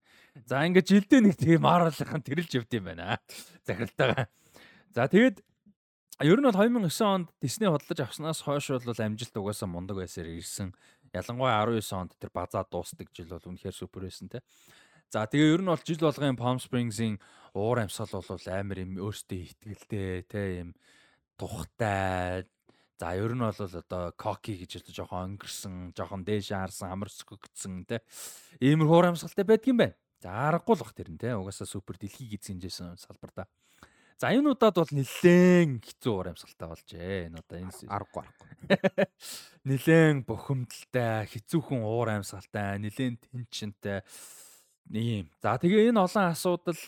За 0.46 0.64
ингээд 0.68 0.90
жилдээ 0.90 1.22
нэг 1.24 1.36
тийм 1.40 1.64
Marvel-ийнхан 1.64 2.24
тэрэлж 2.24 2.52
явд 2.60 2.72
юм 2.76 2.86
байна. 2.92 3.20
Захиралтайгаа. 3.68 4.28
За 4.96 5.08
тэгээд 5.08 5.44
ер 6.24 6.40
нь 6.40 6.48
бол 6.48 6.56
2009 6.56 7.04
онд 7.04 7.28
Disney 7.44 7.68
хөдөлж 7.68 8.00
авснаас 8.00 8.44
хойш 8.44 8.72
бол 8.72 8.96
амжилт 8.96 9.36
угаасаа 9.36 9.68
мундаг 9.68 10.00
байсаар 10.00 10.32
ирсэн. 10.32 10.72
Ялангуяа 11.12 11.68
19 11.68 11.92
онд 11.96 12.12
тэр 12.16 12.32
базаа 12.32 12.64
дуустдаг 12.64 13.12
жил 13.12 13.32
бол 13.36 13.48
үнэхээр 13.52 13.76
супер 13.76 14.08
байсан 14.08 14.32
те. 14.32 14.40
За 15.12 15.28
тэгээ 15.28 15.60
ер 15.60 15.62
нь 15.62 15.72
бол 15.72 15.84
жил 15.84 16.00
болгоны 16.00 16.40
Palm 16.40 16.60
Springs-ийн 16.60 17.20
уур 17.56 17.84
амьсгал 17.84 18.24
бол 18.24 18.48
амар 18.48 18.80
юм 18.84 19.00
өөртөө 19.00 19.40
ихтгэлтэй 19.44 20.24
те 20.28 20.42
юм 20.64 20.70
тухтай 21.36 22.48
За 22.96 23.12
ер 23.12 23.36
нь 23.36 23.44
бол 23.44 23.52
одоо 23.52 24.16
коки 24.16 24.56
гэж 24.56 24.80
хэлдэг 24.80 24.96
жоохон 24.96 25.36
өнгөрсөн, 25.36 25.92
жоохон 25.92 26.24
дээш 26.24 26.56
хаарсан, 26.56 26.96
амар 26.96 27.12
скөгцсөн 27.12 27.84
те. 27.84 28.00
Иймэрхүү 28.64 28.96
уур 28.96 29.10
амьсгалтай 29.12 29.44
байдаг 29.44 29.68
юм 29.68 29.80
байна. 29.84 30.00
За 30.24 30.32
аргагүй 30.48 30.80
л 30.80 30.84
бах 30.86 30.96
тэр 30.96 31.12
нь 31.12 31.20
те. 31.20 31.36
Угаасаа 31.36 31.68
супер 31.68 32.00
дэлхийг 32.00 32.40
эзэмжсэн 32.40 32.96
салбар 32.96 33.36
да. 33.36 33.44
За 34.16 34.32
энэ 34.32 34.56
удаад 34.56 34.80
бол 34.80 34.94
нэлээд 34.96 35.84
хэцүү 35.84 36.12
уур 36.16 36.32
амьсгалтай 36.32 36.68
болжээ. 36.72 37.28
Энэ 37.28 37.40
удаа 37.44 37.60
энэ 37.60 37.76
аргагүй 37.92 38.24
аргагүй. 38.24 38.48
нэлээд 39.68 40.24
бухимдалтай, 40.24 41.28
хэцүүхэн 41.36 41.84
уур 41.84 42.10
амьсгалтай, 42.16 42.80
нэлээд 42.80 43.28
тэнцэнтэй 43.28 44.08
ийм. 44.96 45.28
За 45.44 45.60
тэгээ 45.60 45.92
энэ 45.92 46.00
олон 46.00 46.32
асуудал 46.32 46.80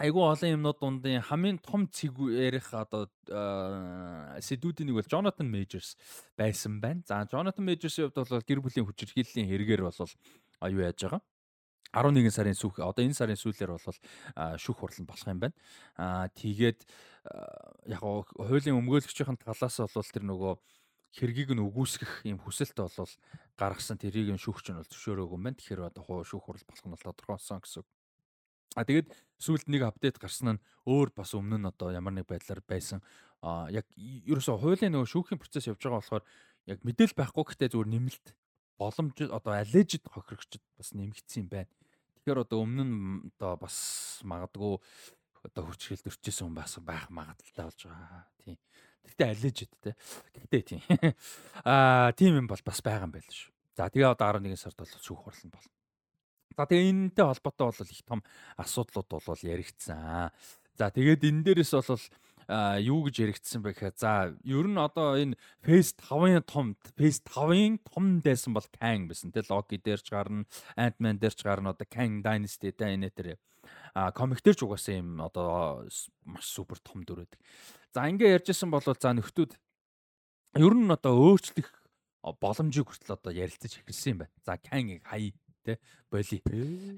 айгүй 0.00 0.24
олон 0.24 0.54
юмнууд 0.56 0.78
дундын 0.80 1.20
хамгийн 1.20 1.58
том 1.60 1.84
цэг 1.92 2.16
ярих 2.32 2.72
одоо 2.72 3.04
сэдвүүдийн 3.28 4.88
нэг 4.88 4.96
бол 4.96 5.12
Jonathan 5.12 5.48
Majors 5.52 5.92
байсан 6.40 6.80
байна. 6.80 7.04
За 7.04 7.20
Jonathan 7.28 7.64
Majors-ийн 7.68 8.08
хувьд 8.08 8.16
бол 8.16 8.48
гэр 8.48 8.60
бүлийн 8.64 8.88
хүчирхийллийн 8.88 9.48
хэрэгээр 9.52 9.84
бол 9.84 10.00
аюу 10.64 10.80
яаж 10.80 11.04
байгаа. 11.04 11.20
11 11.92 12.30
сарын 12.32 12.56
сүүх 12.56 12.80
одоо 12.80 13.02
энэ 13.04 13.18
сарын 13.18 13.36
сүүлээр 13.36 13.76
бол 13.76 13.98
шүүх 14.56 14.78
хурлан 14.78 15.04
болох 15.04 15.26
юм 15.28 15.40
байна. 15.42 15.56
Аа 16.00 16.32
тэгээд 16.32 16.80
яг 17.92 18.00
хуулийн 18.00 18.78
өмгөөлөгчийн 18.80 19.36
талаас 19.36 19.76
бол 19.84 20.12
тэр 20.14 20.24
нөгөө 20.24 20.54
хэргийг 21.12 21.50
нь 21.52 21.64
үгүйсгэх 21.66 22.24
юм 22.30 22.38
хүсэлт 22.38 22.78
бол 22.78 23.12
гаргасан 23.58 23.98
тэрийг 23.98 24.30
нь 24.30 24.38
шүүгч 24.38 24.70
нь 24.70 24.78
бол 24.78 24.86
зөвшөөрөөг 24.86 25.34
юм 25.34 25.42
байна. 25.42 25.58
Тэгэхээр 25.58 25.90
одоо 25.90 26.22
шүүх 26.22 26.46
хурал 26.46 26.62
болох 26.62 26.86
нь 26.86 26.94
бол 26.94 27.04
тодорхой 27.04 27.34
болсон 27.34 27.58
гэсэн. 27.58 27.84
А 28.78 28.86
тэгээд 28.86 29.10
сүүлд 29.42 29.66
нэг 29.66 29.82
апдейт 29.82 30.20
гарсан 30.22 30.54
нь 30.54 30.62
өөр 30.86 31.10
бас 31.16 31.34
өмнө 31.34 31.58
нь 31.58 31.66
одоо 31.66 31.90
ямар 31.90 32.14
нэг 32.14 32.30
байдлаар 32.30 32.62
байсан. 32.62 33.02
А 33.42 33.66
яг 33.72 33.88
ерөөсөө 33.98 34.62
хуулийн 34.62 34.94
нөгөө 34.94 35.10
шүүхийн 35.10 35.40
процесс 35.42 35.66
явж 35.66 35.82
байгаа 35.82 35.98
болохоор 35.98 36.24
яг 36.70 36.78
мэдээл 36.86 37.18
байхгүй 37.18 37.44
гэхдээ 37.50 37.72
зүгээр 37.74 37.90
нэмэлт 37.90 38.26
боломж 38.78 39.18
одоо 39.26 39.52
аллежид 39.58 40.04
хохирогчд 40.06 40.62
бас 40.78 40.94
нэмэгдсэн 40.94 41.42
юм 41.44 41.48
байна. 41.50 41.72
Тэгэхээр 42.20 42.44
одоо 42.46 42.58
өмнө 42.62 42.84
нь 42.86 42.96
одоо 43.34 43.58
бас 43.58 43.76
магадгүй 44.22 44.78
одоо 45.50 45.62
хүчрэл 45.66 46.04
дөрчсэн 46.04 46.46
хүн 46.46 46.56
бас 46.56 46.78
байх 46.78 47.08
магадaltaй 47.10 47.64
болж 47.64 47.80
байгаа. 47.88 48.28
Тийм. 48.44 48.56
Гэхдээ 49.08 49.28
аллежид 49.34 49.72
те. 49.80 49.96
Гэхдээ 50.36 50.62
тийм. 50.62 50.82
Аа 51.66 52.12
тийм 52.12 52.38
юм 52.38 52.46
бол 52.46 52.60
бас 52.62 52.78
байгаа 52.84 53.08
юм 53.08 53.14
байл 53.16 53.26
шүү. 53.26 53.50
За 53.74 53.88
тэгээ 53.88 54.12
одоо 54.14 54.36
11 54.36 54.60
сард 54.60 54.76
бол 54.76 54.92
шүүх 54.92 55.24
хурлан 55.24 55.50
болно. 55.50 55.79
За 56.56 56.66
тэгээ 56.66 56.90
энэтэй 56.90 57.26
холбоотой 57.26 57.66
бол 57.70 57.92
их 57.94 58.02
том 58.06 58.20
асуудлууд 58.56 59.08
бол 59.10 59.42
яригдсан. 59.42 60.30
За 60.78 60.90
тэгээд 60.90 61.24
энэ 61.28 61.44
дээрээс 61.44 61.72
бол 61.76 62.04
юу 62.50 63.06
гэж 63.06 63.14
яригдсан 63.22 63.62
бэ 63.62 63.70
гэхээр 63.78 63.94
за 63.94 64.34
ер 64.42 64.66
нь 64.66 64.74
одоо 64.74 65.14
энэ 65.14 65.38
Phase 65.62 65.94
5-ын 66.02 66.42
том 66.42 66.74
Phase 66.98 67.22
5-ын 67.22 67.78
том 67.86 68.18
дайсан 68.18 68.56
бол 68.58 68.66
Kang 68.74 69.06
байсан 69.06 69.30
те 69.30 69.46
Loki 69.46 69.78
дээрч 69.78 70.10
гарна 70.10 70.42
Ant-Man 70.74 71.22
дээрч 71.22 71.46
гарна 71.46 71.70
одоо 71.70 71.86
Kang 71.86 72.26
Dynasty 72.26 72.74
те 72.74 72.90
энэ 72.90 73.14
тэр 73.14 73.38
а 73.94 74.10
комик 74.10 74.42
дээр 74.42 74.58
ч 74.58 74.66
угаасаа 74.66 74.98
юм 74.98 75.22
одоо 75.22 75.86
маш 76.26 76.46
супер 76.50 76.82
том 76.82 77.06
дүр 77.06 77.22
байдаг. 77.22 77.38
За 77.94 78.10
ингээ 78.10 78.42
ярьжсэн 78.42 78.70
бол 78.70 78.82
за 78.82 79.10
нөхдүүд 79.14 79.54
ер 80.58 80.74
нь 80.74 80.90
одоо 80.90 81.14
өөрчлөх 81.14 81.70
боломжийг 82.42 82.90
хүртэл 82.90 83.14
одоо 83.14 83.30
ярилцаж 83.30 83.78
эхэлсэн 83.78 84.18
юм 84.18 84.18
байна. 84.26 84.34
За 84.42 84.58
Kang-ыг 84.58 85.06
хай 85.06 85.34
те 85.64 85.78
боли. 86.10 86.40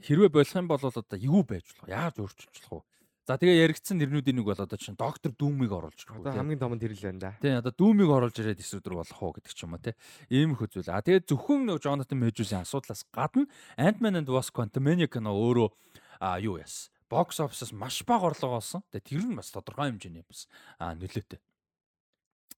Хэрвээ 0.02 0.30
болох 0.30 0.56
юм 0.56 0.68
бол 0.68 0.82
одоо 0.82 1.18
юу 1.18 1.42
байж 1.42 1.66
болох? 1.76 1.88
Яаж 1.88 2.16
өөрчилж 2.18 2.56
болох 2.70 2.86
вэ? 2.86 2.92
За 3.22 3.38
тэгээ 3.38 3.70
яригдсан 3.70 4.02
нэрнүүдийн 4.02 4.42
нэг 4.42 4.46
бол 4.50 4.58
одоо 4.58 4.74
чинь 4.74 4.98
доктор 4.98 5.30
Дүүмийг 5.30 5.70
оруулж 5.70 5.94
ирэх. 5.94 6.26
Одоо 6.26 6.34
хамгийн 6.34 6.58
том 6.58 6.74
нь 6.74 6.82
тэр 6.82 6.90
л 6.90 7.06
байна 7.06 7.22
да. 7.22 7.30
Тий, 7.38 7.54
одоо 7.54 7.70
Дүүмийг 7.70 8.10
оруулж 8.10 8.34
ирээд 8.34 8.58
дистрибьютор 8.58 8.98
болох 8.98 9.22
уу 9.22 9.30
гэдэг 9.38 9.54
ч 9.54 9.62
юм 9.62 9.78
уу 9.78 9.82
тий. 9.82 9.94
Ийм 10.26 10.58
их 10.58 10.66
үзүүл. 10.66 10.90
А 10.90 11.06
тэгээ 11.06 11.30
зөвхөн 11.30 11.70
нэг 11.70 11.78
Jonathan 11.78 12.18
Majors-ийн 12.18 12.66
асуудлаас 12.66 13.06
гадна 13.14 13.46
Ant-Man 13.78 14.18
and 14.18 14.26
Wasp 14.26 14.58
Quantumania 14.58 15.06
кино 15.06 15.38
өөрөө 15.38 15.70
а 16.18 16.42
юу 16.42 16.58
яс. 16.58 16.90
Box 17.06 17.38
office-аас 17.38 17.70
маш 17.70 18.02
бага 18.02 18.34
орлого 18.34 18.58
олсон. 18.58 18.82
Тэгээ 18.90 19.06
тэр 19.06 19.22
нь 19.30 19.38
бас 19.38 19.54
тодорхой 19.54 19.94
хэмжээний 19.94 20.26
бас 20.26 20.50
а 20.82 20.90
нөлөөтэй. 20.98 21.38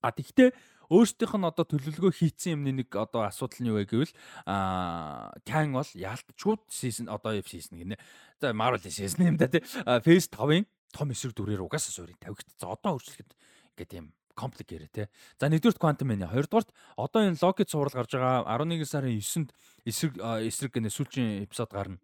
А 0.00 0.16
тэгвэл 0.16 0.56
өөрсдийнх 0.90 1.34
нь 1.38 1.48
одоо 1.48 1.64
төлөвлөгөө 1.64 2.12
хийцэн 2.12 2.60
юмны 2.60 2.84
нэг 2.84 2.90
одоо 2.92 3.28
асуудал 3.28 3.60
нь 3.60 3.70
юу 3.70 3.78
вэ 3.80 3.88
гэвэл 3.88 4.12
аа 4.44 5.32
Kang 5.46 5.72
бол 5.72 5.90
яалтчууд 5.94 6.68
season 6.68 7.08
одоо 7.08 7.36
season 7.44 7.80
гинэ. 7.80 7.96
За 8.40 8.52
Marvel 8.52 8.82
season 8.84 9.34
юм 9.34 9.36
да 9.36 9.48
тий. 9.48 9.62
Phase 9.84 10.28
5-ын 10.28 10.66
том 10.92 11.10
эсрэг 11.10 11.34
дүрээр 11.34 11.64
угаасаа 11.64 11.92
суурийг 11.92 12.20
тавигдсан. 12.20 12.68
Одоо 12.68 12.98
өөрчлөхөд 12.98 13.30
ингээд 13.74 13.92
юм 13.98 14.12
компликэрэ 14.34 14.88
те. 14.90 15.08
За 15.38 15.48
нэгдүгürt 15.48 15.78
Quantum 15.78 16.10
Mania, 16.10 16.28
хоёрдугаарт 16.28 16.70
одоо 16.98 17.22
энэ 17.22 17.38
Loki 17.38 17.64
цуврал 17.64 17.94
гарч 17.94 18.14
байгаа 18.14 18.46
11 18.46 18.84
сарын 18.86 19.18
9-нд 19.18 19.50
эсрэг 19.86 20.18
эсрэг 20.18 20.72
гэнэ 20.74 20.90
сүүлчийн 20.90 21.46
эпизод 21.46 21.70
гарна. 21.70 21.98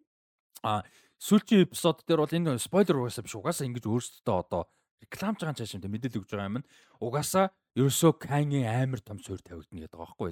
А 0.62 0.86
сүүлчийн 1.19 1.66
эпизод 1.66 2.07
дээр 2.07 2.23
бол 2.23 2.31
энэ 2.35 2.59
спойлер 2.59 3.02
угаасаа 3.02 3.27
биш 3.27 3.35
угаасаа 3.35 3.66
ингэж 3.66 3.85
өөрсдөө 3.86 4.36
одоо 4.47 4.70
рекламж 5.05 5.40
байгаа 5.40 5.56
ч 5.56 5.74
юм 5.74 5.82
те 5.82 5.89
мэдээлэл 5.89 6.20
өгж 6.20 6.31
байгаа 6.31 6.51
юм. 6.51 6.64
Угаасаа 7.01 7.51
ерөөсөө 7.78 8.12
Кангийн 8.20 8.66
амар 8.68 9.01
том 9.01 9.18
суурь 9.22 9.40
тавигдана 9.40 9.86
гэдэг 9.86 9.97
байгаа 9.97 10.12
байхгүй. 10.12 10.31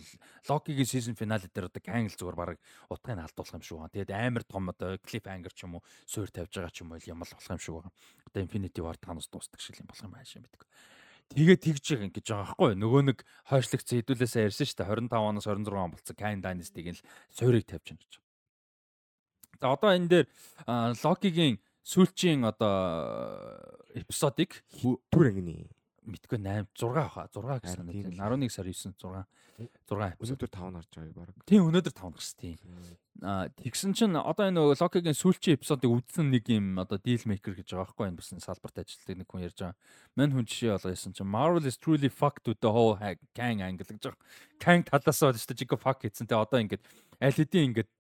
Локигийн 0.49 0.89
season 0.91 1.15
finale 1.15 1.49
дээр 1.49 1.71
одоо 1.71 1.83
Кан 1.83 2.11
л 2.11 2.19
зүгээр 2.19 2.37
баг 2.37 2.59
утгыг 2.91 3.19
алдуулах 3.19 3.55
юм 3.55 3.63
шиг 3.63 3.79
байна. 3.79 3.95
Тэгээд 3.95 4.13
амар 4.13 4.45
том 4.45 4.65
одоо 4.69 4.99
cliffhanger 4.99 5.53
ч 5.55 5.65
юм 5.65 5.79
уу 5.79 5.83
суурь 6.05 6.33
тавьж 6.35 6.53
байгаа 6.53 6.73
ч 6.75 6.83
юм 6.83 6.93
уу 6.93 7.01
юм 7.01 7.23
л 7.23 7.31
болох 7.31 7.49
юм 7.49 7.63
шиг 7.63 7.75
байна. 7.79 7.91
Одоо 8.27 8.41
Infinity 8.43 8.81
War 8.83 8.97
танаас 8.99 9.31
дуустдаг 9.31 9.61
шиг 9.63 9.79
юм 9.81 9.87
болох 9.87 10.05
юм 10.05 10.13
байна 10.13 10.27
шиг 10.27 10.43
мэддэг. 10.43 10.67
Тэгээ 11.29 11.59
тэгж 11.61 11.85
байгаа 11.95 12.11
гэж 12.13 12.27
байгаа 12.27 12.47
байхгүй. 12.49 12.71
Нөгөө 12.81 13.03
нэг 13.13 13.19
хойшлогц 13.47 13.89
хэдүүлээсээ 13.93 14.47
ярьсан 14.49 14.67
шүү 14.67 14.79
дээ. 14.81 14.89
25 15.13 15.29
оноос 15.29 15.47
26 15.47 15.77
он 15.77 15.93
болцсон 15.93 16.17
Kang 16.17 16.41
Dynasty-г 16.41 16.89
л 16.97 17.05
суурийг 17.31 17.69
тавьж 17.69 17.87
байгаа 17.93 18.01
гэж. 18.01 18.13
За 19.61 19.67
одоо 19.75 19.91
энэ 19.93 20.09
дээр 20.09 20.27
Локигийн 21.05 21.61
сүүлчийн 21.85 22.45
одоо 22.49 23.61
эпизодыг 24.05 24.63
түр 25.11 25.31
ангины 25.31 25.69
мэдгүй 26.09 26.41
8 26.41 26.73
6 26.73 27.05
хаа 27.13 27.29
6 27.29 27.61
гэсэн 27.65 27.89
үү 27.89 28.17
11 28.17 28.49
сар 28.53 28.67
9 28.69 28.97
6 28.97 29.27
6 29.59 30.15
өнөөдөр 30.23 30.51
5 30.55 30.71
нарж 30.71 30.89
байгаа 30.95 31.27
баг. 31.27 31.45
Тийм 31.45 31.67
өнөөдөр 31.69 31.95
5 31.99 32.15
гарсан 32.15 32.39
тийм. 32.39 32.59
Аа 33.27 33.51
тэгсэн 33.51 33.93
чинь 33.99 34.15
одоо 34.15 34.47
энэ 34.47 34.57
нөгөө 34.63 34.79
Локигийн 34.79 35.19
сүүлчийн 35.19 35.59
эпизодыг 35.59 35.91
үзсэн 35.91 36.31
нэг 36.31 36.47
юм 36.47 36.79
одоо 36.79 37.03
deal 37.03 37.19
maker 37.27 37.59
гэж 37.59 37.75
байгаа 37.75 37.91
байхгүй 37.91 38.07
энэ 38.07 38.19
бас 38.23 38.31
салбарт 38.31 38.79
ажилладаг 38.79 39.17
нэг 39.19 39.27
хүн 39.27 39.43
ярьж 39.43 39.59
байгаа. 39.59 39.77
Мань 40.15 40.33
хүн 40.33 40.47
жишээ 40.47 40.79
болоо 40.79 40.95
ясан 40.95 41.13
чинь 41.13 41.27
Marvel 41.27 41.67
is 41.67 41.75
truly 41.75 42.07
fucked 42.07 42.47
with 42.47 42.63
the 42.63 42.71
whole 42.71 42.95
Kang 43.35 43.59
angle 43.59 43.83
гэж 43.83 43.99
байгаа. 43.99 44.23
Kang 44.63 44.87
талаас 44.87 45.19
нь 45.19 45.35
дээ 45.35 45.59
жиг 45.59 45.75
fuck 45.75 45.99
гэсэн. 46.07 46.31
Тэгээ 46.31 46.45
одоо 46.47 46.59
ингээд 46.63 46.85
аль 47.19 47.35
хэдийн 47.35 47.75
ингээд 47.75 47.91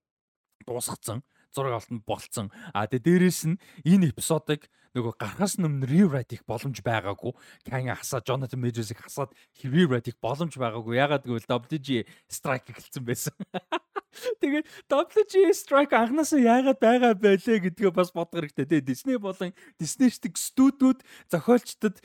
дуусгацсан 0.62 1.27
зураг 1.51 1.83
алтанд 1.83 2.07
болцсон. 2.07 2.55
А 2.70 2.87
тэгээ 2.87 3.27
дээрэс 3.27 3.51
нь 3.51 3.59
энэ 3.83 4.15
эпизодыг 4.15 4.70
нөгөө 4.97 5.15
гарахаас 5.20 5.59
өмнө 5.59 5.89
rewrite 5.89 6.36
хийх 6.36 6.44
боломж 6.48 6.81
байгаагүй. 6.85 7.32
Кан 7.69 7.90
хасаа 7.93 8.23
Jonathan 8.24 8.60
Majors-ыг 8.62 9.02
хасаад 9.02 9.35
rewrite 9.65 10.12
хийх 10.12 10.20
боломж 10.23 10.55
байгаагүй. 10.56 11.01
Ягаад 11.01 11.24
гэвэл 11.27 11.48
WG 11.48 12.06
strike 12.31 12.73
эхэлсэн 12.73 13.05
байсан. 13.05 13.36
Тэгээд 14.40 14.66
WG 14.89 15.52
strike 15.52 15.94
анханасаа 15.94 16.40
яагаад 16.40 16.81
байгаа 16.81 17.12
байлээ 17.15 17.69
гэдгээ 17.69 17.93
бас 17.93 18.10
бодох 18.10 18.40
хэрэгтэй. 18.40 18.66
Тэгээ 18.66 18.89
Disney 18.89 19.16
болон 19.20 19.52
Disney-шдэг 19.78 20.35
студиуд 20.35 21.05
зохиолчдод 21.28 22.01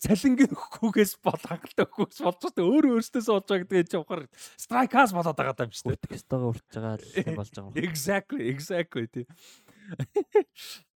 цалингийн 0.00 0.50
өгөхгүйгээс 0.50 1.20
бол 1.22 1.38
хангалттай 1.38 1.86
өгөхгүйс 1.86 2.20
болж 2.24 2.40
байгаа. 2.42 2.64
Өөр 2.64 2.84
өөртөөс 2.98 3.28
болж 3.30 3.46
байгаа 3.46 3.68
гэдэг 3.68 3.90
чинь 3.92 4.02
ухаар 4.02 4.22
strike-аас 4.58 5.12
болоод 5.14 5.38
байгаа 5.38 5.66
юм 5.68 5.74
шүү 5.76 5.94
дээ. 5.94 6.16
Өстөгөө 6.18 6.50
уртж 6.50 6.74
байгаа 6.74 6.96
л 6.98 7.38
болж 7.38 7.52
байгаа. 7.54 7.84
Exactly, 7.84 8.42
exactly 8.50 9.06
тий. 9.06 9.26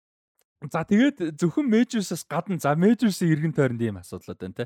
За 0.72 0.84
тэгээд 0.86 1.38
зөвхөн 1.40 1.68
Majors-аас 1.70 2.24
гадна 2.28 2.60
за 2.60 2.76
Majors-ийн 2.76 3.32
иргэн 3.34 3.54
тойронд 3.54 3.82
ийм 3.82 4.00
асуудлууд 4.02 4.40
байна 4.40 4.66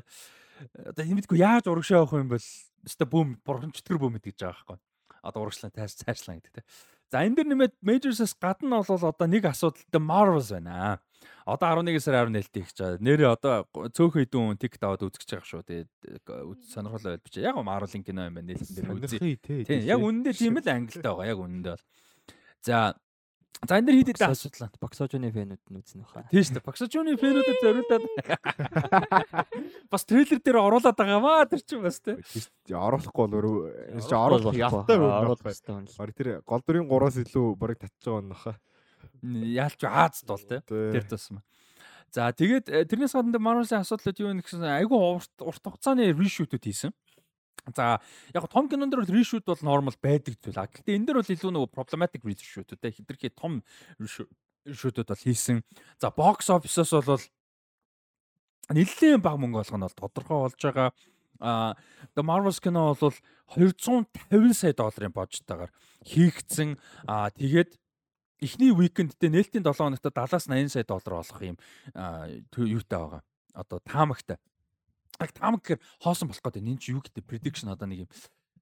Одоо 0.76 1.04
хэмэдгүй 1.04 1.38
яаж 1.40 1.66
урагшаа 1.66 2.04
авах 2.04 2.20
юм 2.20 2.30
бол 2.32 2.46
өстө 2.84 3.04
бөөм 3.08 3.40
бурхан 3.44 3.72
чөтгөр 3.72 3.98
бөөм 4.00 4.16
гэж 4.20 4.36
байгаа 4.40 4.76
байхгүй. 4.76 4.78
Одоо 5.20 5.40
урагшлаа 5.44 5.72
тайс 5.72 5.96
цаашлаа 6.00 6.40
гэдэг 6.40 6.52
те. 6.60 6.64
За 7.10 7.26
энэ 7.26 7.42
дэр 7.42 7.48
нэмээд 7.50 7.74
Majors-аас 7.82 8.38
гадна 8.38 8.80
бол 8.86 9.04
одоо 9.10 9.26
нэг 9.26 9.44
асуудалтай 9.50 9.98
Marvels 9.98 10.54
байна. 10.54 11.02
Одоо 11.44 11.82
11 11.82 11.98
сарын 12.00 12.30
17-нд 12.30 12.56
их 12.62 12.70
чаа. 12.72 12.96
Нэрээ 13.02 13.34
одоо 13.34 13.66
цөөхөн 13.74 14.30
хэдэн 14.30 14.54
хүн 14.54 14.60
TikTok 14.62 14.86
аваад 14.86 15.04
үзэж 15.10 15.26
байгаа 15.26 15.48
шүү. 15.50 15.62
Тэгээд 15.66 15.90
сонирхол 16.70 17.02
байл 17.02 17.24
бичээ. 17.26 17.44
Яг 17.50 17.58
Marvel-ийн 17.58 18.04
кино 18.06 18.30
юм 18.30 18.38
байна. 18.38 18.48
Нээлтэн 18.54 18.74
дээр 18.78 18.94
үзье. 18.94 19.18
Тийм 19.42 19.82
яг 19.90 19.98
үнэндээ 20.00 20.34
тийм 20.38 20.56
л 20.62 20.70
ангилтай 20.70 21.10
байгаа. 21.10 21.28
Яг 21.28 21.40
үнэндээ 21.42 21.74
бол. 21.74 21.86
За 22.62 22.94
За 23.68 23.76
энэ 23.76 23.92
дэр 23.92 23.98
хэд 24.00 24.10
хэдэн 24.16 24.32
асуудал. 24.32 24.72
Боксожны 24.80 25.28
фэнүүд 25.28 25.62
нь 25.68 25.78
үзнэ 25.84 26.04
хаа. 26.08 26.24
Тийм 26.32 26.40
шүү 26.40 26.54
дээ. 26.56 26.64
Боксожны 26.64 27.12
фэнүүдэд 27.20 27.58
зориулаад 27.60 28.04
бас 29.92 30.02
трейлер 30.08 30.40
дээр 30.40 30.58
оруулаад 30.64 30.96
байгаа 30.96 31.20
маа 31.20 31.44
тэр 31.44 31.60
чинь 31.60 31.84
бас 31.84 32.00
тийм. 32.00 32.24
Оруулахгүй 32.72 33.26
бол 33.28 33.68
энэ 33.68 34.00
чинь 34.00 34.16
оруулах 34.16 34.56
ялтай 34.56 34.96
оруулах 34.96 35.44
хэрэгтэй. 35.44 35.92
Бараг 35.92 36.16
тэр 36.16 36.28
гол 36.40 36.64
дүрийн 36.64 36.88
3-аас 36.88 37.20
илүү 37.20 37.46
бараг 37.60 37.78
татчих 37.84 38.08
байгаа 38.08 38.24
юм 38.24 38.32
нөхө. 38.32 38.56
Яалч 39.28 39.80
Аазд 39.84 40.24
бол 40.24 40.40
тийм. 40.40 40.64
Тэр 40.64 41.04
тусмаа. 41.04 41.44
За 42.10 42.32
тэгээд 42.34 42.66
э, 42.66 42.82
тэрнээс 42.90 43.14
гадна 43.14 43.38
Marvel-ийн 43.38 43.86
асуудлууд 43.86 44.18
юу 44.18 44.34
вэ 44.34 44.42
гэсэн 44.42 44.66
айгүй 44.66 44.98
урт 44.98 45.30
хугацааны 45.62 46.10
reshoot-үүд 46.10 46.64
хийсэн. 46.66 46.90
За 47.76 48.00
яг 48.34 48.48
том 48.48 48.68
кинон 48.68 48.90
дээр 48.90 49.04
бол 49.04 49.14
reshoot 49.14 49.44
бол 49.44 49.62
нормал 49.62 49.96
байдаг 50.00 50.34
зүйл. 50.40 50.56
Гэхдээ 50.56 50.96
энэ 50.96 51.06
дээр 51.06 51.20
бол 51.20 51.34
илүү 51.34 51.50
нөгөө 51.54 51.74
problematic 51.74 52.24
reshoot 52.24 52.72
те 52.74 52.90
хитрхи 52.90 53.30
том 53.30 53.62
reshoot-ууд 54.00 55.08
бол 55.12 55.24
хийсэн. 55.24 55.62
За 56.00 56.10
box 56.10 56.48
office-оос 56.50 57.04
бол 57.04 57.24
нэлээд 58.70 59.22
бага 59.22 59.38
мөнгө 59.38 59.60
олох 59.62 59.76
нь 59.76 59.84
бол 59.86 59.98
тодорхой 59.98 60.38
болж 60.46 60.60
байгаа. 60.60 60.90
А 61.40 61.74
The 62.14 62.22
Marvels 62.22 62.60
кино 62.60 62.94
бол 62.94 63.16
250 63.56 64.54
сая 64.54 64.74
долларын 64.76 65.12
бажтайгаар 65.12 65.72
хийгдсэн. 66.04 66.76
А 67.08 67.30
тэгээд 67.30 67.76
эхний 68.40 68.72
уикендтэй 68.72 69.30
нээлтийн 69.32 69.64
7 69.64 69.76
хоногт 69.76 70.04
70-аас 70.04 70.48
80 70.48 70.68
сая 70.68 70.84
доллар 70.84 71.24
олох 71.24 71.40
юм 71.40 71.56
юутай 71.96 72.98
байгаа. 72.98 73.22
Одоо 73.54 73.80
таамагтай. 73.84 74.36
Яг 75.20 75.32
таамаг 75.36 75.60
гэхээр 75.60 75.80
хоосон 76.00 76.32
болох 76.32 76.40
гэдэг. 76.40 76.64
Энэ 76.64 76.80
чи 76.80 76.96
юу 76.96 77.04
гэдэг 77.04 77.24
prediction 77.28 77.68
одоо 77.68 77.86
нэг 77.86 78.08
юм. 78.08 78.10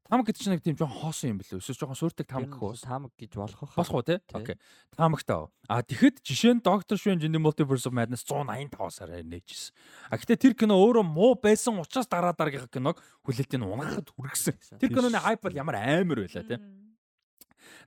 Таамаг 0.09 0.25
гэдэг 0.25 0.41
чинь 0.41 0.53
нэг 0.57 0.65
тийм 0.65 0.77
жоохон 0.81 1.05
хоосон 1.05 1.37
юм 1.37 1.39
билээ. 1.39 1.61
Эсвэл 1.61 1.79
жоохон 1.85 2.01
сууртаг 2.01 2.25
таамаг 2.25 2.49
гэх 2.49 2.65
үү? 2.65 2.81
Таамаг 2.81 3.13
гэж 3.13 3.33
болох? 3.37 3.61
Болох 3.77 3.93
уу 3.93 4.03
те? 4.03 4.25
Окей. 4.33 4.57
Таамагтай. 4.97 5.53
А 5.69 5.85
тэгэхэд 5.85 6.25
жишээ 6.25 6.57
нь 6.57 6.65
Doctor 6.65 6.97
Strange 6.97 7.29
in 7.29 7.37
the 7.37 7.39
Multiverse 7.39 7.85
of 7.85 7.93
Madness 7.93 8.25
185 8.25 8.89
сараар 8.89 9.21
нээжсэн. 9.21 9.77
А 10.09 10.17
гэтээ 10.17 10.41
тэр 10.41 10.55
кино 10.57 10.81
өөрөө 10.81 11.05
муу 11.05 11.37
байсан 11.37 11.77
учраас 11.77 12.09
дараа 12.09 12.33
дараагийнх 12.33 12.73
киног 12.73 12.97
хүлээлтийг 13.21 13.61
унгахад 13.61 14.09
хүргэсэн. 14.17 14.81
Тэр 14.81 14.97
киноны 14.97 15.21
хайп 15.21 15.45
бол 15.45 15.53
ямар 15.53 15.77
амар 15.77 16.25
байлаа 16.25 16.41
те? 16.41 16.57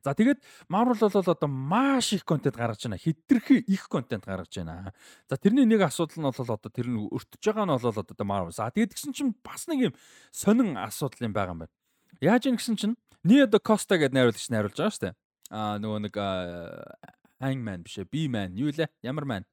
За 0.04 0.14
тэгээд 0.14 0.40
Marvel 0.70 0.98
бол 0.98 1.22
одоо 1.22 1.48
маш 1.48 2.14
их 2.14 2.26
контент 2.26 2.56
гаргаж 2.56 2.84
байна. 2.84 2.98
Хитрхи 2.98 3.60
их 3.60 3.88
контент 3.90 4.26
гаргаж 4.26 4.52
байна. 4.56 4.94
За 5.30 5.38
тэрний 5.38 5.66
нэг 5.66 5.82
асуудал 5.82 6.22
нь 6.22 6.30
бол 6.30 6.52
одоо 6.56 6.72
тэр 6.72 6.88
нь 6.88 7.00
өртөж 7.10 7.42
байгаа 7.42 7.66
нь 7.66 7.76
бол 7.76 8.00
одоо 8.00 8.26
Marvel. 8.26 8.52
За 8.52 8.72
тэгээд 8.72 8.94
тэгсэн 8.94 9.14
чинь 9.14 9.36
бас 9.44 9.68
нэг 9.68 9.92
юм 9.92 9.94
сонин 10.32 10.78
асуудал 10.78 11.26
юм 11.26 11.34
байгаа 11.34 11.54
юм 11.54 11.62
байна. 11.66 11.74
Яаж 12.22 12.46
юм 12.46 12.58
гэсэн 12.58 12.76
чинь 12.78 12.96
Nia 13.24 13.46
Da 13.46 13.62
Costa 13.62 14.02
гэдэг 14.02 14.18
найруулагч 14.18 14.50
найруулж 14.50 14.78
байгаа 14.78 14.94
шүү 14.94 15.04
дээ. 15.06 15.16
Аа 15.54 15.78
нөгөө 15.78 16.00
нэг 16.10 16.16
Hangman 17.42 17.82
биш 17.82 17.98
ээ, 17.98 18.06
B-man 18.06 18.54
юу 18.54 18.70
лээ? 18.70 18.86
Ямар 19.02 19.26
man? 19.26 19.44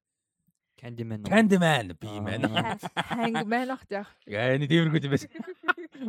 Candyman. 0.76 1.24
Candyman 1.24 1.96
B-man. 1.96 2.44
Hangman 2.94 3.72
ах 3.72 3.82
яах. 3.88 4.10
Яа, 4.28 4.60
нэг 4.60 4.68
тиймэрхүү 4.68 5.08
юм 5.08 5.12
байсан. 5.16 5.30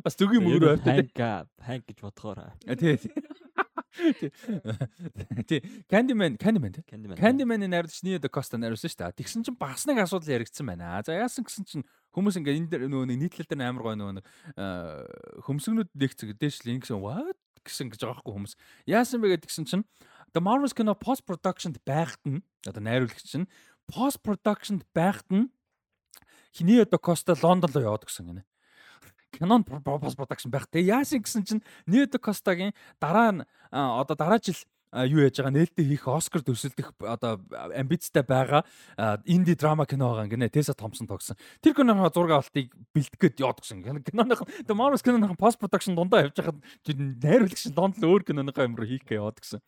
Бас 0.03 0.19
төгөө 0.19 0.43
мөнгөөр 0.43 0.67
ойртой. 0.75 1.07
Hang 1.15 1.47
hang 1.63 1.83
гэж 1.87 2.03
бодохоор. 2.03 2.51
Тий. 2.77 2.99
Тий. 5.47 5.61
Candyman, 5.89 6.37
Candyman 6.37 6.73
тий. 6.73 6.83
Candyman-ы 6.85 7.67
найруулагч 7.67 8.03
Nia 8.05 8.19
Da 8.21 8.29
Costa 8.29 8.59
найруулсан 8.61 8.91
шүү 8.91 9.01
дээ. 9.01 9.17
Тэгсэн 9.17 9.45
чинь 9.47 9.57
бас 9.57 9.85
нэг 9.89 10.01
асуудал 10.03 10.37
яригдсан 10.37 10.69
байна. 10.69 11.01
За 11.01 11.17
яасан 11.17 11.45
гэсэн 11.47 11.65
чинь 11.65 11.85
хүмүүс 12.13 12.37
ингээ 12.37 12.57
энэ 12.59 12.69
дээр 12.69 12.83
нөгөө 12.89 13.07
нэг 13.09 13.19
нийтлэл 13.25 13.49
дээр 13.49 13.65
амар 13.65 13.83
гой 13.89 13.95
нөгөө 13.97 15.45
хөмсгнүүд 15.45 15.89
нэгцэг 15.97 16.37
дээш 16.37 16.61
л 16.65 16.73
ингэсэн 16.77 17.01
what 17.01 17.37
гэсэн 17.65 17.89
гэж 17.89 18.01
байгаа 18.05 18.21
хгүй 18.21 18.33
хүмүүс. 18.37 18.53
Яасан 18.85 19.21
бэ 19.21 19.41
гэдгсэн 19.41 19.65
чинь 19.65 19.85
The 20.33 20.41
Marvels 20.41 20.77
кино 20.77 20.93
post 20.93 21.25
production 21.25 21.73
байхад 21.81 22.21
нь 22.25 22.45
одоо 22.65 22.81
найруулагч 22.81 23.25
чинь 23.25 23.49
post 23.89 24.21
production 24.21 24.85
байхад 24.93 25.27
нь 25.33 25.49
Nia 26.61 26.85
Da 26.85 26.97
Costa 27.01 27.33
Лондон 27.37 27.73
руу 27.73 27.93
яваад 27.93 28.05
гэсэн 28.05 28.25
гинэ 28.29 28.43
кинон 29.31 29.63
пост 29.63 30.17
продакшн 30.17 30.49
байх. 30.49 30.67
Тэгээ 30.67 30.93
яасан 30.99 31.21
гэсэн 31.21 31.43
чинь 31.45 31.63
Нед 31.85 32.15
Костагийн 32.17 32.73
дараа 32.99 33.31
нь 33.31 33.41
одоо 33.71 34.15
дараа 34.15 34.39
жил 34.41 34.57
юу 34.91 35.21
яаж 35.21 35.37
байгаа 35.37 35.53
нээлттэй 35.53 35.85
хийх 35.85 36.07
Оскар 36.09 36.41
төсөлдөх 36.41 36.97
одоо 37.05 37.37
амбицтай 37.77 38.25
байгаа 38.25 38.65
инди 39.25 39.53
драма 39.53 39.85
кино 39.85 40.09
байгаа 40.09 40.33
гинэ 40.33 40.49
Теса 40.49 40.73
Томсон 40.73 41.05
тогсон. 41.05 41.37
Тэр 41.61 41.77
киноны 41.77 42.09
зураг 42.09 42.41
авалтыг 42.41 42.73
бэлтгэхэд 42.93 43.37
яваад 43.37 43.61
гсэн. 43.61 43.85
Киноных 43.85 44.41
The 44.65 44.73
Marvel's 44.73 45.05
киноных 45.05 45.37
пост 45.37 45.59
продакшн 45.61 45.93
дундаа 45.93 46.25
явж 46.25 46.41
байхад 46.41 46.57
найруулагч 46.89 47.69
донд 47.69 48.01
л 48.01 48.09
өөр 48.09 48.25
киноныхоо 48.25 48.65
юм 48.65 48.75
руу 48.75 48.89
хийх 48.89 49.05
гэж 49.05 49.21
яваад 49.21 49.37
гсэн. 49.37 49.61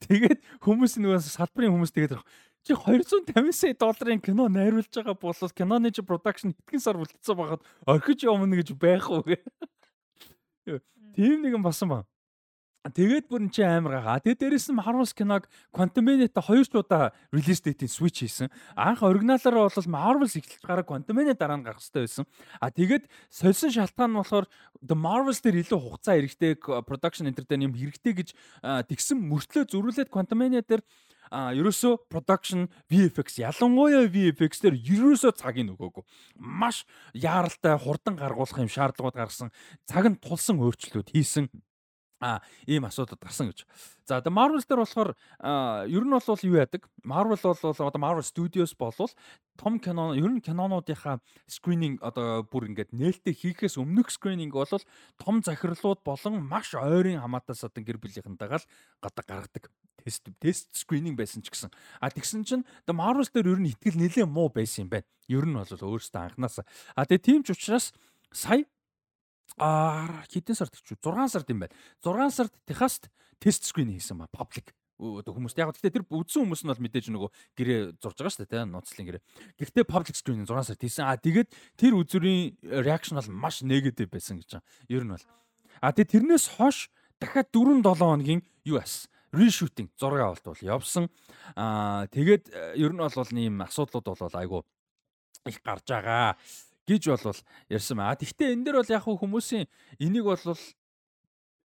Тэгээд 0.00 0.40
хүмүүс 0.64 0.96
нөгөө 0.96 1.20
салбарын 1.20 1.74
хүмүүс 1.74 1.92
тэгээд 1.92 2.16
чи 2.64 2.72
250 2.72 3.52
сая 3.52 3.76
долларын 3.76 4.20
кино 4.20 4.48
найруулж 4.48 4.88
байгаа 4.88 5.14
бол 5.20 5.32
киноны 5.52 5.92
чи 5.92 6.00
production 6.00 6.56
хэдхэн 6.56 6.80
сар 6.80 6.96
үлдсэн 6.96 7.36
байхад 7.36 7.62
орхиж 7.86 8.24
явна 8.24 8.56
гэж 8.56 8.72
байх 8.72 9.10
уу. 9.10 9.22
Тийм 11.14 11.44
нэгэн 11.44 11.62
басан 11.62 11.88
ба. 11.88 11.98
Тэгээд 12.84 13.32
бүр 13.32 13.48
эн 13.48 13.48
чи 13.48 13.64
амар 13.64 13.96
гахаа. 13.96 14.20
Тэгээд 14.20 14.60
дээрэс 14.60 14.68
нь 14.68 14.76
Marvel 14.76 15.08
киног 15.08 15.48
Quantumania-та 15.72 16.44
хоёр 16.44 16.68
ч 16.68 16.76
удаа 16.76 17.16
release 17.32 17.64
date-ийн 17.64 17.88
switch 17.88 18.20
хийсэн. 18.20 18.52
Анх 18.76 19.00
оригиналаараа 19.00 19.72
бол 19.72 19.88
Marvel 19.88 20.28
эхэлж 20.28 20.60
гараа 20.60 20.84
Quantumania 20.84 21.32
дараа 21.32 21.56
нь 21.56 21.64
гарах 21.64 21.80
хэрэгтэй 21.80 22.04
байсан. 22.04 22.28
А 22.60 22.68
тэгээд 22.68 23.08
сольсон 23.32 23.72
шалтгаан 23.72 24.12
нь 24.12 24.20
болохоор 24.20 24.44
The 24.84 24.96
Marvels 25.00 25.40
дээр 25.40 25.64
илүү 25.64 25.80
хугацаа 25.80 26.20
хэрэгтэй 26.20 26.60
production 26.84 27.24
entertain 27.24 27.64
юм 27.64 27.72
хэрэгтэй 27.72 28.12
гэж 28.20 28.28
тэгсэн 28.60 29.16
мөртлөө 29.16 29.64
зөрүүлээд 29.64 30.12
Quantumania 30.12 30.60
дээр 30.60 30.84
а 31.32 31.56
ерөөсөө 31.56 32.12
production 32.12 32.68
VFX 32.92 33.40
ялангуяа 33.40 34.04
VFX 34.12 34.60
дээр 34.60 34.76
ерөөсөө 34.76 35.32
цагийг 35.40 35.72
нөгөөгүй. 35.72 36.04
Маш 36.36 36.84
яаралтай 37.16 37.80
хурдан 37.80 38.20
гаргуулах 38.20 38.60
юм 38.60 38.68
шаардлагууд 38.68 39.16
гаргасан. 39.16 39.48
Цаг 39.88 40.04
нь 40.04 40.20
тулсан 40.20 40.60
өөрчлөлтүүд 40.60 41.16
хийсэн 41.16 41.48
а 42.24 42.40
ийм 42.64 42.88
асуудал 42.88 43.20
гарсан 43.20 43.52
гэж. 43.52 43.68
За 44.08 44.16
одоо 44.16 44.32
Marvel 44.32 44.64
дээр 44.64 44.80
болохоор 44.80 45.12
ер 45.84 46.04
нь 46.08 46.14
бол 46.16 46.40
юу 46.40 46.56
яадаг? 46.56 46.88
Marvel 47.04 47.36
бол 47.36 47.52
одоо 47.60 48.00
Marvel 48.00 48.24
Studios 48.24 48.72
болвол 48.72 49.12
том 49.60 49.76
кино 49.78 50.16
ер 50.16 50.32
нь 50.32 50.40
кинонуудынхаа 50.40 51.20
скрининг 51.44 52.00
одоо 52.00 52.48
бүр 52.48 52.72
ингээд 52.72 52.96
нээлттэй 52.96 53.36
хийхээс 53.36 53.76
өмнөх 53.76 54.08
скрининг 54.08 54.56
бол 54.56 54.72
том 55.20 55.44
захирлууд 55.44 56.00
болон 56.00 56.40
маш 56.40 56.72
ойрын 56.72 57.20
хамаатаас 57.20 57.68
одоо 57.68 57.84
гэр 57.84 58.00
бүлийнхэнтэйгээ 58.00 58.60
л 58.64 58.68
гадаг 59.04 59.26
гаргадаг 59.28 59.64
тест 60.00 60.24
тест 60.40 60.68
скрининг 60.72 61.20
байсан 61.20 61.44
ч 61.44 61.52
гэсэн. 61.52 61.68
А 62.00 62.08
тэгсэн 62.08 62.44
чинь 62.48 62.64
The 62.88 62.96
Marvels 62.96 63.28
дээр 63.32 63.52
ер 63.52 63.60
нь 63.60 63.68
ихтгэл 63.68 64.00
нэлээд 64.00 64.32
муу 64.32 64.48
байсан 64.48 64.88
юм 64.88 64.96
байна. 64.96 65.08
Ер 65.28 65.44
нь 65.44 65.56
бол 65.56 65.68
өөрөөсөө 65.68 66.20
анханасаа. 66.24 66.64
А 66.96 67.04
тэгээ 67.04 67.24
тийм 67.24 67.40
ч 67.44 67.52
учраас 67.52 67.92
сая 68.32 68.64
Аа 69.58 70.24
хэдэн 70.30 70.56
сард 70.56 70.74
ч 70.74 70.96
6 70.96 71.04
сард 71.30 71.48
юм 71.50 71.64
байна. 71.64 71.74
6 72.02 72.30
сард 72.34 72.52
Техаст 72.66 73.10
тест 73.38 73.64
скрин 73.64 73.92
хийсэн 73.92 74.18
ба 74.18 74.28
паблик 74.32 74.74
хүмүүст 74.98 75.58
яг 75.58 75.74
гэхдээ 75.74 75.90
тэр 75.90 76.06
үзсэн 76.06 76.46
хүмүүс 76.46 76.62
нь 76.62 76.70
бол 76.70 76.84
мэдээж 76.86 77.06
нөгөө 77.10 77.30
гэрээ 77.58 77.80
зурж 77.98 78.14
байгаа 78.14 78.30
шүү 78.30 78.42
дээ 78.46 78.52
тийм 78.62 78.70
нууцлын 78.70 79.06
гэрээ. 79.10 79.22
Гэхдээ 79.58 79.84
public 79.90 80.14
screening 80.14 80.46
6 80.46 80.70
сард 80.70 80.80
хийсэн. 80.80 81.02
Аа 81.02 81.18
тэгээд 81.18 81.50
тэр 81.74 81.98
үзүрийн 81.98 82.54
reaction 82.62 83.18
бол 83.18 83.30
маш 83.34 83.66
negative 83.66 84.06
байсан 84.06 84.38
гэж 84.38 84.62
байна. 84.62 84.66
Ер 84.86 85.02
нь 85.02 85.10
бол. 85.10 85.26
Аа 85.82 85.90
тэгээд 85.90 86.14
тэрнээс 86.14 86.46
хойш 86.56 86.94
дахиад 87.18 87.50
4 87.50 87.82
7 87.82 87.98
хоногийн 87.98 88.40
юу 88.62 88.78
ас 88.78 89.10
reshooting 89.34 89.90
зураг 89.98 90.30
авалт 90.30 90.46
бол 90.46 90.62
явсан. 90.62 91.10
Аа 91.58 92.06
тэгээд 92.14 92.44
э, 92.54 92.78
ер 92.78 92.94
нь 92.94 93.02
бол 93.02 93.10
ийм 93.34 93.66
асуудлууд 93.66 94.06
бол 94.06 94.38
айгу 94.38 94.62
их 95.44 95.58
гарч 95.60 95.90
байгаа 95.90 96.38
гэж 96.88 97.02
болвол 97.10 97.40
ярьсан 97.68 97.96
маа. 97.96 98.16
Гэхдээ 98.16 98.52
энэ 98.54 98.64
дээр 98.64 98.76
бол 98.80 98.94
яг 98.94 99.04
хүмүүсийн 99.04 99.66
энийг 100.00 100.24
бол 100.24 100.40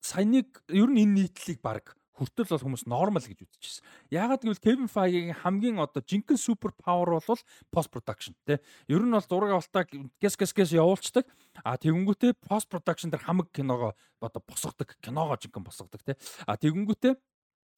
саяныг 0.02 0.64
ер 0.72 0.90
нь 0.90 1.02
энэ 1.04 1.16
нийтлэлийг 1.28 1.60
баг 1.62 2.00
хүртэл 2.20 2.52
бол 2.52 2.66
хүмүүс 2.68 2.84
нормал 2.84 3.24
гэж 3.24 3.40
үзчихсэн. 3.48 3.84
Яагаад 4.12 4.44
гэвэл 4.44 4.60
Kevin 4.60 4.92
Feige-гийн 4.92 5.40
хамгийн 5.40 5.80
одоо 5.80 6.04
жинхэнэ 6.04 6.36
супер 6.36 6.76
павер 6.76 7.16
бол 7.16 7.40
пост 7.72 7.90
production 7.92 8.36
тий. 8.44 8.60
Ер 8.92 9.08
нь 9.08 9.16
бол 9.16 9.24
зураг 9.24 9.56
авалтаа 9.56 9.88
гэс 10.20 10.36
гэс 10.36 10.52
гэс 10.52 10.76
явуулцдаг. 10.76 11.24
А 11.64 11.80
тэгэнгүүтээ 11.80 12.36
пост 12.44 12.68
production 12.68 13.08
дээр 13.08 13.24
хамаг 13.24 13.56
киногоо 13.56 13.96
одоо 14.20 14.44
босгодог, 14.44 15.00
киногоо 15.00 15.40
жинхэнэ 15.40 15.64
босгодог 15.64 16.04
тий. 16.04 16.16
А 16.44 16.60
тэгэнгүүтээ 16.60 17.16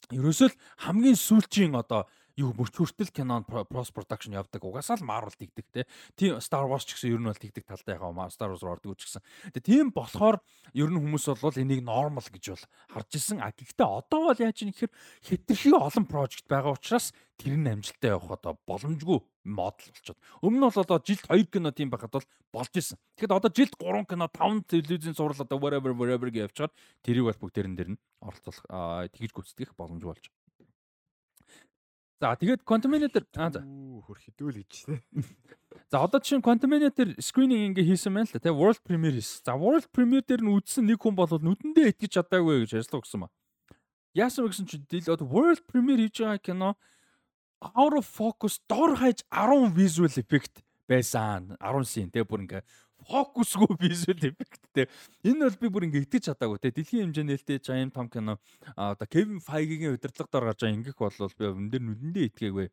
ерөөсөө 0.10 0.50
л 0.50 0.58
хамгийн 0.90 1.18
сүүлчийн 1.18 1.78
одоо 1.78 2.10
юу 2.38 2.54
мөрч 2.56 2.76
хүртэл 2.78 3.12
кинон 3.12 3.44
post 3.48 3.92
production 3.96 4.36
явдаг. 4.36 4.64
Угаасаа 4.64 5.00
л 5.00 5.08
Marvel 5.08 5.36
тэгдэг 5.36 5.66
те. 5.72 5.82
Тийм 6.16 6.40
Star 6.40 6.68
Wars 6.68 6.88
ч 6.88 6.96
гэсэн 6.96 7.16
ер 7.16 7.22
нь 7.22 7.28
бол 7.28 7.36
тэгдэг 7.36 7.66
талтай 7.68 7.96
яхаа 7.98 8.30
Star 8.32 8.52
Wars 8.54 8.64
ордог 8.64 8.96
ч 8.96 9.10
гэсэн. 9.10 9.24
Тэгээ 9.52 9.68
тийм 9.68 9.88
болохоор 9.92 10.40
ер 10.72 10.90
нь 10.90 11.00
хүмүүс 11.00 11.28
бол 11.42 11.60
энийг 11.60 11.84
normal 11.84 12.24
гэж 12.24 12.46
бол 12.56 12.66
харж 12.96 13.12
исэн. 13.20 13.44
А 13.44 13.52
гэхдээ 13.52 13.88
одоо 13.88 14.32
бол 14.32 14.40
яаж 14.40 14.58
юм 14.64 14.72
гэхээр 14.72 14.92
хэтэрхий 15.28 15.76
олон 15.76 16.06
project 16.08 16.46
байгаа 16.48 16.78
учраас 16.78 17.12
тэр 17.42 17.58
нь 17.58 17.68
амжилттай 17.68 18.14
явах 18.14 18.38
одоо 18.38 18.54
боломжгүй 18.70 19.20
модел 19.50 19.90
болчиход. 19.90 20.20
Өмнө 20.46 20.58
нь 20.62 20.68
бол 20.70 20.84
одоо 20.86 21.00
жилд 21.02 21.26
2 21.26 21.50
кино 21.50 21.72
тийм 21.74 21.90
байхад 21.90 22.14
бол 22.14 22.28
болж 22.54 22.74
исэн. 22.78 22.98
Тэгэхэд 23.18 23.34
одоо 23.34 23.50
жилд 23.50 23.74
3 23.82 24.06
кино, 24.06 24.30
5 24.30 24.70
телевизийн 24.70 25.18
зураг 25.18 25.42
одоо 25.42 25.58
whatever 25.58 25.92
whatever 25.98 26.30
гэж 26.30 26.54
явчихаар 26.54 26.72
тэрийг 27.02 27.26
бол 27.26 27.42
бүгдээрэн 27.50 27.76
дээр 27.76 27.92
нь 27.98 28.02
оролцуулах 28.22 29.10
тэгж 29.10 29.32
гүйцэтгэх 29.34 29.74
боломжгүй 29.74 30.14
болж. 30.14 30.26
За 32.22 32.38
тэгээд 32.38 32.62
Contaminator 32.70 33.26
аа 33.34 33.50
за 33.50 33.66
хөр 33.66 34.18
хідүүл 34.22 34.62
гэж 34.62 34.74
тий. 34.86 35.02
За 35.90 36.06
одоо 36.06 36.22
чинь 36.22 36.46
Contaminator 36.46 37.18
screening 37.18 37.74
ингээ 37.74 37.90
хийсэн 37.90 38.14
байна 38.14 38.30
л 38.30 38.36
да 38.38 38.46
тий 38.46 38.54
World 38.54 38.86
Premiere 38.86 39.18
хийсэн. 39.18 39.42
За 39.50 39.58
World 39.58 39.90
Premiere 39.90 40.22
дээр 40.30 40.46
нь 40.46 40.54
үзсэн 40.54 40.86
нэг 40.86 41.02
хүн 41.02 41.18
бол 41.18 41.26
нүдэндээ 41.26 41.98
итгэж 41.98 42.22
чадаагүй 42.22 42.62
гэж 42.70 42.78
ярьслаа 42.78 43.02
гэсэн 43.02 43.26
ба. 43.26 43.34
Яасан 44.14 44.46
гэсэн 44.46 44.70
чинь 44.70 44.86
дил 44.86 45.10
одоо 45.10 45.26
World 45.26 45.66
Premiere 45.66 46.06
хийж 46.06 46.22
байгаа 46.22 46.46
кино 46.46 46.70
out 47.74 47.98
of 47.98 48.06
focus 48.06 48.62
дор 48.70 49.02
хаяж 49.02 49.26
10 49.34 49.74
visual 49.74 50.14
effect 50.14 50.62
байсан 50.86 51.58
10 51.58 51.90
scene 51.90 52.14
тий 52.14 52.22
бүр 52.22 52.46
ингээ 52.46 52.62
фокусгүй 53.08 53.78
visual 53.82 54.20
effectтэй. 54.30 54.88
Энэ 55.24 55.48
бол 55.48 55.58
би 55.62 55.68
бүр 55.74 55.88
ингээ 55.88 56.06
итгэж 56.06 56.32
чадаагүй 56.32 56.60
те. 56.62 56.74
Дэлхийн 56.76 57.14
нээлттэй 57.14 57.60
James 57.64 57.94
Tom 57.94 58.10
кино 58.10 58.38
одоо 58.76 59.08
Kevin 59.08 59.42
Feige-гийн 59.42 59.98
удирдлагаар 59.98 60.52
гарч 60.52 60.62
байгаа 60.62 60.78
ингэх 60.78 60.98
бол 60.98 61.38
би 61.38 61.46
энэ 61.46 61.72
дэр 61.72 61.84
нүдэндээ 61.86 62.30
итгээгүй. 62.30 62.68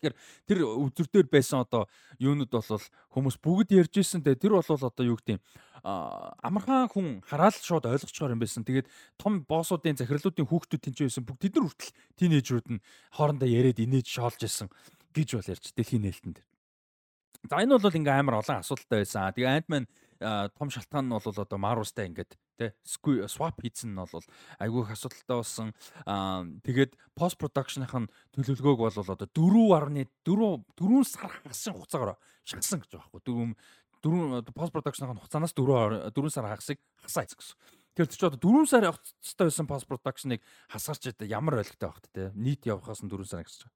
Тэгэхээр 0.00 0.16
тэр 0.48 0.58
үзүртээр 0.64 1.28
байсан 1.28 1.66
одоо 1.66 1.84
юунууд 2.16 2.48
бол 2.48 2.84
хүмүүс 3.12 3.36
бүгд 3.42 3.74
ярьж 3.76 4.00
ирсэн 4.00 4.24
те. 4.24 4.38
Тэр 4.38 4.56
бол 4.56 4.64
одоо 4.64 5.04
юу 5.04 5.18
гэдэг 5.18 5.36
юм 5.36 5.42
амархан 5.84 6.88
хүн 6.88 7.06
хараал 7.26 7.52
шууд 7.52 7.84
ойлгочоор 7.84 8.32
юм 8.32 8.40
байсан. 8.40 8.64
Тэгээд 8.64 8.88
том 9.20 9.44
боссуудын 9.44 9.98
захирлуудын 10.00 10.48
хүүхдүүд 10.48 10.82
тэнцээ 10.88 11.06
байсан. 11.10 11.24
Бүгд 11.26 11.42
тэд 11.44 11.54
нар 11.58 11.66
хүртэл 11.68 11.92
тинейжрүүд 12.16 12.68
нь 12.70 12.84
хоорондоо 13.12 13.48
яриад 13.48 13.82
инээж 13.82 14.06
шоолж 14.08 14.40
исэн 14.44 14.68
гэж 15.12 15.28
бол 15.36 15.50
ярьж 15.52 15.64
дэлхийн 15.74 16.04
нээлтэнд. 16.06 16.38
За 17.48 17.56
энэ 17.64 17.80
бол 17.80 17.96
ингээм 17.96 18.28
амар 18.28 18.44
олон 18.44 18.60
асуудалтай 18.60 19.00
байсан. 19.00 19.32
Тэгээ 19.32 19.64
Ant-Man 19.64 19.84
том 20.20 20.68
шалтгаан 20.68 21.08
нь 21.08 21.14
бол 21.16 21.24
одоо 21.24 21.56
Marvel-стай 21.56 22.12
ингээд 22.12 22.36
тий 22.60 22.70
swap 22.84 23.56
хийсэн 23.64 23.96
нь 23.96 24.00
бол 24.00 24.24
айгүй 24.60 24.84
их 24.84 24.92
асуудалтай 24.92 25.36
болсон. 25.40 25.72
Тэгээд 26.60 26.92
post 27.16 27.40
production-ийнх 27.40 27.96
нь 27.96 28.12
төлөвлөгөөг 28.36 28.80
бол 28.84 28.92
одоо 28.92 29.24
4.4 29.24 30.04
4 30.28 31.08
сар 31.08 31.32
хагасан 31.40 31.72
хугацаагаар 31.80 32.20
шахсан 32.44 32.84
гэж 32.84 32.92
байгаа 32.92 33.08
байхгүй. 33.08 33.56
4 34.04 34.44
4 34.44 34.52
post 34.52 34.72
production-ийн 34.76 35.16
хугацаанаас 35.16 35.56
4 35.56 36.12
4 36.12 36.28
сар 36.28 36.44
хагасыг 36.44 36.78
хасаа 37.00 37.24
хийсэн 37.24 37.40
гэсэн. 37.40 37.56
Тэр 37.96 38.06
чи 38.12 38.20
одоо 38.28 38.36
4 38.36 38.68
сар 38.68 38.84
явах 38.84 39.00
хэрэгтэй 39.00 39.48
байсан 39.48 39.64
post 39.64 39.88
production-ыг 39.88 40.40
хасгарч 40.68 41.16
ямар 41.24 41.64
ойлгохтой 41.64 41.88
багт 41.88 42.04
те 42.12 42.28
нийт 42.36 42.68
явахаас 42.68 43.00
нь 43.00 43.08
4 43.08 43.24
сар 43.24 43.40
байгаа. 43.64 43.72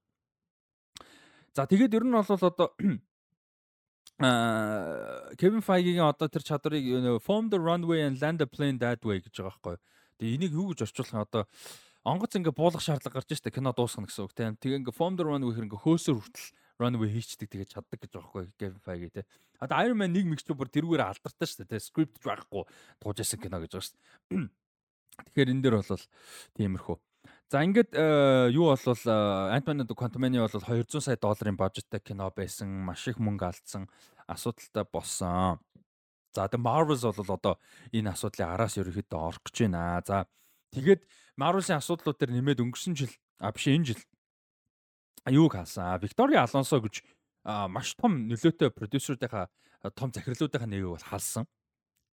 За 1.57 1.65
тэгээд 1.65 1.97
ер 1.97 2.05
нь 2.05 2.13
бол 2.13 2.29
одоо 2.29 2.69
аа 4.23 5.35
Kevin 5.35 5.63
Feige-гийн 5.65 6.07
одоо 6.07 6.29
тэр 6.31 6.47
чадрыг 6.47 6.85
form 7.19 7.51
the 7.51 7.59
runway 7.59 8.07
and 8.07 8.21
land 8.23 8.39
the 8.39 8.47
plane 8.47 8.79
that 8.79 9.03
way 9.03 9.19
гэж 9.19 9.43
байгаа 9.43 9.51
байхгүй. 9.51 9.77
Тэгээ 10.23 10.35
энийг 10.39 10.53
юу 10.55 10.71
гэж 10.71 10.87
орчуулах 10.87 11.15
нь 11.15 11.25
одоо 11.27 11.43
онгоц 12.07 12.39
ингээ 12.39 12.55
буулгах 12.55 12.85
шаардлага 12.85 13.19
гарч 13.19 13.35
штэ 13.35 13.51
кино 13.51 13.75
дуусгах 13.75 14.07
гэсэн 14.07 14.23
үг 14.23 14.35
тийм. 14.39 14.55
Тэгээ 14.55 14.87
ингээ 14.87 14.95
form 14.95 15.19
the 15.19 15.27
runway 15.27 15.51
хэр 15.51 15.67
ингээ 15.67 15.83
хөөсөр 15.83 16.15
хүртэл 16.15 16.47
runway 16.79 17.11
хийчдэг 17.11 17.49
тэгээ 17.51 17.73
чаддаг 17.75 17.99
гэж 17.99 18.11
байгаа 18.15 18.31
байхгүй 18.31 18.55
Kevin 18.55 18.83
Feige 18.87 19.11
те. 19.11 19.23
Одоо 19.59 19.83
Iron 19.83 19.99
Man 19.99 20.15
1 20.15 20.31
мэгч 20.31 20.47
бүр 20.47 20.71
тэрүүгээр 20.71 21.03
алдартай 21.11 21.49
штэ 21.51 21.67
тийм. 21.67 21.83
Script 21.83 22.23
байхгүй 22.23 22.63
тууж 23.03 23.19
исэн 23.19 23.43
кино 23.43 23.59
гэж 23.59 23.73
байгаа 23.75 23.89
штэ. 23.91 23.99
Тэгэхээр 25.27 25.53
энэ 25.55 25.63
дэр 25.63 25.75
бол 25.83 26.07
тиймэрхүү. 26.55 26.97
За 27.55 27.63
ингээд 27.63 27.95
э, 27.95 28.51
юу 28.51 28.75
болвол 28.75 28.99
э, 28.99 29.55
Ant-Man 29.55 29.87
and 29.87 29.87
the 29.87 29.95
Quantumania 29.95 30.43
бол 30.43 30.61
200 30.61 30.99
сая 30.99 31.17
долларын 31.17 31.55
бажеттай 31.55 32.01
кино 32.01 32.27
байсан. 32.35 32.67
Маш 32.67 33.07
их 33.07 33.23
мөнгө 33.23 33.47
алдсан. 33.47 33.87
Асуудалтай 34.27 34.83
болсон. 34.91 35.63
За 36.35 36.51
тэгээ 36.51 36.67
Marvels 36.67 37.07
бол 37.07 37.31
одоо 37.31 37.55
энэ 37.95 38.11
асуудлыг 38.11 38.43
араас 38.43 38.75
ерөөхдөө 38.75 39.21
орох 39.23 39.43
гэж 39.47 39.71
байна. 39.71 40.03
За 40.03 40.27
тэгээд 40.75 41.07
Marvel-ийн 41.39 41.79
асуудлууд 41.79 42.19
төр 42.19 42.35
нэмээд 42.35 42.59
өнгөрсөн 42.59 42.99
жил 42.99 43.15
а 43.39 43.55
биш 43.55 43.71
энэ 43.71 43.95
жил 43.95 44.03
юуг 45.31 45.55
хаасан. 45.55 46.03
Victoria 46.03 46.43
Alonso 46.43 46.83
гэж 46.83 47.07
маш 47.71 47.95
том 47.95 48.27
нөлөөтэй 48.35 48.75
продюсеруудынхаа 48.75 49.47
том 49.95 50.11
захирлуудынхаа 50.11 50.67
нэгийг 50.67 50.91
бол 50.91 51.07
халсан. 51.07 51.47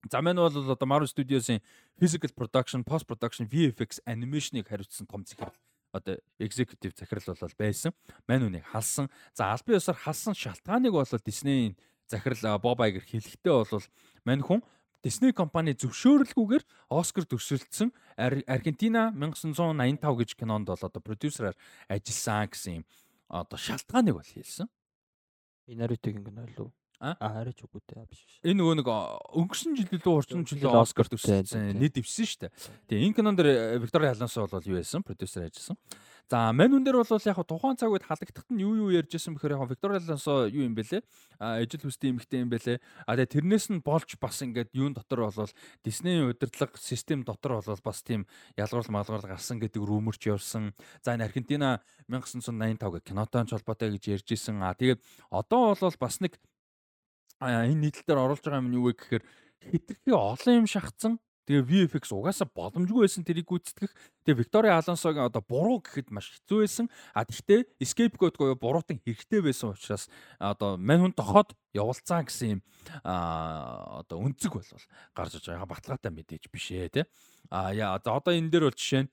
За 0.10 0.22
мань 0.22 0.36
бол 0.36 0.48
одоо 0.48 0.88
Marvel 0.88 1.08
Studios-ийн 1.08 1.62
physical 2.00 2.34
production, 2.34 2.84
post 2.84 3.06
production, 3.06 3.46
VFX, 3.46 4.02
animation-ыг 4.06 4.68
хариуцсан 4.68 5.06
том 5.06 5.26
захирал 5.26 5.54
одоо 5.92 6.18
executive 6.40 6.98
захирал 6.98 7.38
бол 7.40 7.56
байсан. 7.58 7.94
Мань 8.28 8.46
үнийг 8.48 8.66
халсан. 8.66 9.10
За 9.34 9.52
албан 9.54 9.76
ёсоор 9.76 9.98
халсан 9.98 10.34
шалтгааныг 10.34 10.92
бол 10.92 11.06
Disney-ийн 11.06 11.78
захирал 12.08 12.60
Bob 12.60 12.80
Iger 12.80 13.06
хэлэхдээ 13.06 13.54
бол 13.54 13.84
мань 14.26 14.42
хүн 14.42 14.62
Disney 15.04 15.34
компани 15.34 15.74
зөвшөөрөлгүйгээр 15.74 16.64
Оскар 16.90 17.26
төвшөлдсөн 17.26 17.90
Аргентина 18.18 19.10
1985 19.14 20.18
гэж 20.18 20.30
кинонд 20.38 20.70
бол 20.70 20.78
одоо 20.78 21.02
продюсераар 21.02 21.58
ажилласан 21.90 22.50
гэсэн 22.50 22.74
юм 22.82 22.86
одоо 23.30 23.58
шалтгааныг 23.58 24.14
бол 24.18 24.26
хэлсэн. 24.26 24.70
Инаритигийн 25.68 26.26
кино 26.26 26.46
лөө. 26.46 26.70
А? 27.02 27.18
Арайч 27.18 27.66
үгүй 27.66 27.82
дээ 27.90 28.06
биш 28.06 28.22
биш. 28.30 28.38
Энэ 28.46 28.62
нөгөө 28.62 28.76
нэг 28.78 28.90
өнгөрсөн 29.34 29.74
жил 29.74 29.90
лөө 29.90 30.18
орчин 30.22 30.46
жил 30.46 30.70
Оскар 30.70 31.10
төсөлсөн 31.10 31.74
нийт 31.74 31.98
дэвсэн 31.98 32.30
шүү 32.30 32.42
дээ. 32.46 32.52
Тэгээ 32.94 33.06
энэ 33.10 33.18
кинон 33.18 33.34
дээр 33.42 33.82
Виктория 33.82 34.14
Алонсо 34.14 34.46
бол 34.46 34.70
юу 34.70 34.78
байсан? 34.78 35.02
Продюсер 35.02 35.50
ажилласан. 35.50 35.82
За 36.30 36.54
мань 36.54 36.70
хүн 36.70 36.86
дээр 36.86 37.02
бол 37.02 37.26
яг 37.26 37.42
тухайн 37.42 37.74
цаг 37.74 37.90
үед 37.90 38.06
халагдахад 38.06 38.54
нь 38.54 38.62
юу 38.62 38.86
юу 38.86 38.94
ярьжсэн 38.94 39.34
бэхээр 39.34 39.58
яг 39.58 39.66
Виктория 39.66 39.98
Алонсо 39.98 40.46
юу 40.46 40.62
юм 40.62 40.78
бэлээ? 40.78 41.02
А 41.42 41.58
ижил 41.66 41.82
хүстэй 41.90 42.14
эмэгтэй 42.14 42.46
юм 42.46 42.54
бэлээ. 42.54 42.78
А 43.10 43.18
тэгээ 43.18 43.34
тэрнээс 43.34 43.74
нь 43.74 43.82
болж 43.82 44.14
бас 44.22 44.38
ингээд 44.46 44.70
юун 44.78 44.94
дотор 44.94 45.26
бол 45.26 45.50
Диснейн 45.82 46.30
удирдлага 46.30 46.78
систем 46.78 47.26
дотор 47.26 47.58
бол 47.66 47.82
бас 47.82 48.06
тийм 48.06 48.30
ялгуурл 48.62 48.94
малгуурл 48.94 49.26
гарсан 49.26 49.58
гэдэг 49.58 49.82
румерч 49.82 50.30
явсан. 50.30 50.78
За 51.02 51.18
энэ 51.18 51.26
Аргентина 51.26 51.82
1985 52.06 52.78
гэх 52.78 53.10
кинотой 53.10 53.50
холбоотой 53.50 53.98
гэж 53.98 54.22
ярьжсэн. 54.22 54.62
А 54.62 54.78
тэгээд 54.78 55.02
одоо 55.34 55.74
бол 55.74 55.98
бас 55.98 56.22
нэг 56.22 56.38
энэ 57.42 57.90
нийтлэл 57.90 58.06
дээр 58.06 58.22
оруулж 58.22 58.46
байгаа 58.46 58.62
юм 58.62 58.74
юу 58.78 58.86
вэ 58.90 58.94
гэхээр 58.94 59.24
хитрхи 59.66 60.12
олон 60.14 60.54
юм 60.62 60.68
шахацсан. 60.70 61.18
Тэгээ 61.50 61.90
VFX 61.90 62.14
угаасаа 62.14 62.46
боломжгүй 62.54 63.02
байсан 63.10 63.26
тэрийг 63.26 63.50
гүйцэтгэх. 63.50 63.90
Тэгээ 64.24 64.40
Виктория 64.46 64.78
Алонсогийн 64.78 65.26
одоо 65.26 65.42
буруу 65.42 65.82
гэхэд 65.82 66.14
маш 66.14 66.30
хэцүү 66.38 66.58
байсан. 66.62 66.86
А 67.18 67.26
тэгтээ 67.26 67.82
code 67.82 68.38
буюу 68.38 68.56
буруутан 68.56 69.02
хэрэгтэй 69.02 69.42
байсан 69.42 69.74
учраас 69.74 70.06
одоо 70.38 70.78
мань 70.78 71.02
хүн 71.02 71.18
тохоод 71.18 71.58
явуулцсан 71.74 72.30
гэсэн 72.30 72.48
юм 72.56 72.62
а 73.02 74.06
одоо 74.06 74.22
өнцөг 74.22 74.54
болвол 74.54 74.86
гарч 75.18 75.34
иж 75.42 75.50
байгаа 75.50 75.66
баталгаатай 75.66 76.14
мэдээж 76.14 76.46
биш 76.54 76.72
ээ 76.78 76.94
тий. 76.94 77.06
А 77.52 77.76
яа 77.76 78.00
одоо 78.00 78.32
энэ 78.32 78.48
дээр 78.48 78.72
бол 78.72 78.80
жишээ 78.80 79.04
нь 79.04 79.12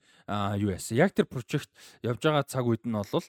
юу 0.63 0.71
яасан. 0.71 0.95
Яг 0.95 1.11
тэр 1.11 1.27
прожект 1.27 1.67
явж 1.99 2.23
байгаа 2.23 2.47
цаг 2.47 2.63
үед 2.63 2.87
нь 2.87 2.95
бол 2.95 3.27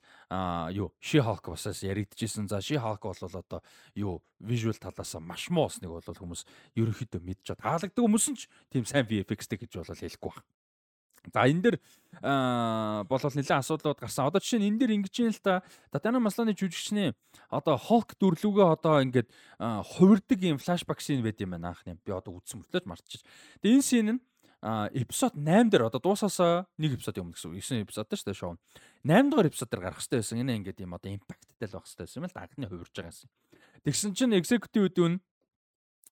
юу 0.70 0.94
She 1.02 1.18
Hulk 1.18 1.50
басаас 1.50 1.82
яригдчихсэн. 1.82 2.46
За 2.46 2.62
She 2.62 2.78
Hulk 2.78 3.02
бол 3.02 3.18
одоо 3.18 3.60
юу 3.98 4.22
visual 4.38 4.78
талаас 4.78 5.18
маш 5.18 5.50
муу 5.50 5.66
усныг 5.66 5.90
бол 5.90 6.06
хүмүүс 6.06 6.46
ерөнхийдөө 6.78 7.20
мэдж 7.26 7.42
чад. 7.42 7.58
Таалагддаг 7.58 7.98
хүмүүс 7.98 8.26
нь 8.30 8.38
ч 8.38 8.46
тийм 8.70 8.86
сайн 8.86 9.10
VFX-тэй 9.10 9.58
гэж 9.58 9.82
бол 9.82 9.90
хэлэхгүй 9.90 10.30
байна. 10.30 10.46
За 11.34 11.44
энэ 11.44 11.60
дэр 11.60 11.76
болол 13.10 13.34
нэлээд 13.34 13.60
асуудлууд 13.60 14.00
гарсан. 14.00 14.30
Одоо 14.30 14.40
жишээ 14.40 14.62
нь 14.62 14.68
энэ 14.72 14.78
дэр 14.78 14.94
ингэж 14.96 15.14
юм 15.20 15.34
л 15.34 15.42
та 15.42 15.60
Татана 15.92 16.22
Масланы 16.22 16.56
жүжигчний 16.56 17.12
одоо 17.52 17.76
Hulk 17.76 18.16
дүрлүүгээ 18.16 18.68
одоо 18.78 19.04
ингээд 19.04 19.28
хувирдаг 19.60 20.38
юм 20.40 20.56
флашбак 20.56 21.02
шин 21.04 21.20
байд 21.20 21.36
юм 21.44 21.52
байна 21.58 21.76
анхны. 21.76 22.00
Би 22.00 22.14
одоо 22.14 22.40
үзсэн 22.40 22.64
мөртлөөж 22.64 22.86
мартчих. 22.88 23.20
Тэгээ 23.60 23.74
энэ 23.76 23.84
шин 23.84 24.08
нь 24.16 24.20
эпизод 24.60 25.32
8 25.36 25.72
дээр 25.72 25.88
одоо 25.88 26.00
дуусаасаа 26.04 26.68
нэг 26.76 27.00
эпизод 27.00 27.16
юм 27.16 27.32
гэсэн 27.32 27.56
үг. 27.56 27.64
9 27.64 27.88
эпизод 27.88 28.12
шүү 28.12 28.28
дээ 28.28 28.36
шоу. 28.36 28.60
8 29.08 29.32
дугаар 29.32 29.48
эпизод 29.48 29.72
дээр 29.72 29.82
гарах 29.88 30.04
хэрэгтэй 30.04 30.20
байсан. 30.20 30.40
Энэ 30.44 30.56
ингээд 30.60 30.84
юм 30.84 30.92
одоо 30.92 31.10
импакттай 31.16 31.64
л 31.64 31.74
байх 31.80 31.88
хэрэгтэй 31.88 32.04
байсан 32.04 32.20
юм 32.20 32.28
л 32.28 32.36
анхны 32.36 32.66
хувирж 32.68 32.92
байгаа 32.92 33.16
юм. 33.16 33.32
Тэгсэн 33.88 34.12
чинь 34.12 34.36
executive 34.36 34.92
үн 35.00 35.14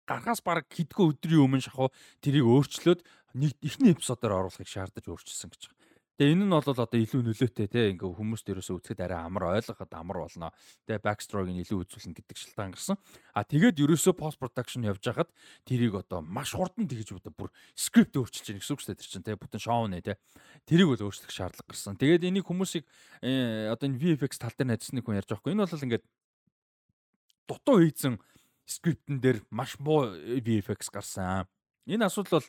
гарахаас 0.04 0.44
баг 0.44 0.68
хэдгөө 0.68 1.16
өдрийн 1.16 1.44
өмнө 1.48 1.64
шахуу 1.64 1.88
тэрийг 2.20 2.44
өөрчлөөд 2.44 3.00
нэг 3.40 3.56
ихний 3.64 3.96
эпизодоор 3.96 4.44
оруулахыг 4.44 4.68
шаардаж 4.68 5.08
өөрчилсөн 5.08 5.48
гэж 5.48 5.72
байна. 5.72 5.83
Тэгээ 6.14 6.30
энэ 6.38 6.46
нь 6.46 6.54
бол 6.54 6.62
одоо 6.62 6.86
илүү 6.86 7.26
нөлөөтэй 7.26 7.66
те 7.66 7.90
ингээ 7.90 8.06
хүмүүст 8.06 8.46
ерөөсөө 8.46 8.78
үзэхэд 8.78 9.02
арай 9.02 9.18
амар 9.26 9.50
ойлгоход 9.58 9.90
амар 9.98 10.22
болно. 10.22 10.54
Тэгээ 10.86 11.02
backstroke-ыг 11.02 11.58
илүү 11.66 11.78
үзүүлнэ 11.82 12.14
гэдэг 12.22 12.38
шалтгаан 12.38 12.70
гарсан. 12.70 12.96
А 13.34 13.42
тэгээд 13.42 13.82
ерөөсөө 13.82 14.14
post 14.14 14.38
production 14.38 14.86
явж 14.86 15.02
хахад 15.02 15.34
тэрийг 15.66 15.98
одоо 15.98 16.22
маш 16.22 16.54
хурдан 16.54 16.86
тэгж 16.86 17.18
одоо 17.18 17.34
бүр 17.34 17.50
скрипт 17.74 18.14
өөрчилж 18.14 18.46
байгаа 18.46 18.62
гэсэн 18.62 18.74
үг 18.78 18.82
шүү 18.86 18.94
дээ 18.94 19.10
чинь 19.10 19.26
те 19.26 19.34
бүтэн 19.34 19.58
шоу 19.58 19.90
нэ 19.90 20.06
те. 20.06 20.14
Тэрийг 20.70 20.94
бол 20.94 21.02
өөрчлөх 21.10 21.34
шаардлага 21.34 21.74
гарсан. 21.74 21.98
Тэгээд 21.98 22.30
энийг 22.30 22.46
хүмүүсийг 22.46 22.86
э, 23.18 23.74
одоо 23.74 23.90
энэ 23.90 23.98
VFX 23.98 24.38
тал 24.38 24.54
дээр 24.54 24.70
найзсны 24.70 25.02
хүн 25.02 25.18
ярьж 25.18 25.34
байгаа 25.34 25.42
хгүй. 25.42 25.58
Энэ 25.58 25.66
бол 25.66 25.82
ингээд 25.82 26.04
дутуу 27.50 27.82
хийцэн 27.82 28.22
скриптэн 28.70 29.18
дээр 29.18 29.42
маш 29.50 29.82
муу 29.82 30.14
VFX 30.14 30.94
гарсан. 30.94 31.50
Энэ 31.90 32.06
асуудал 32.06 32.38
бол 32.38 32.48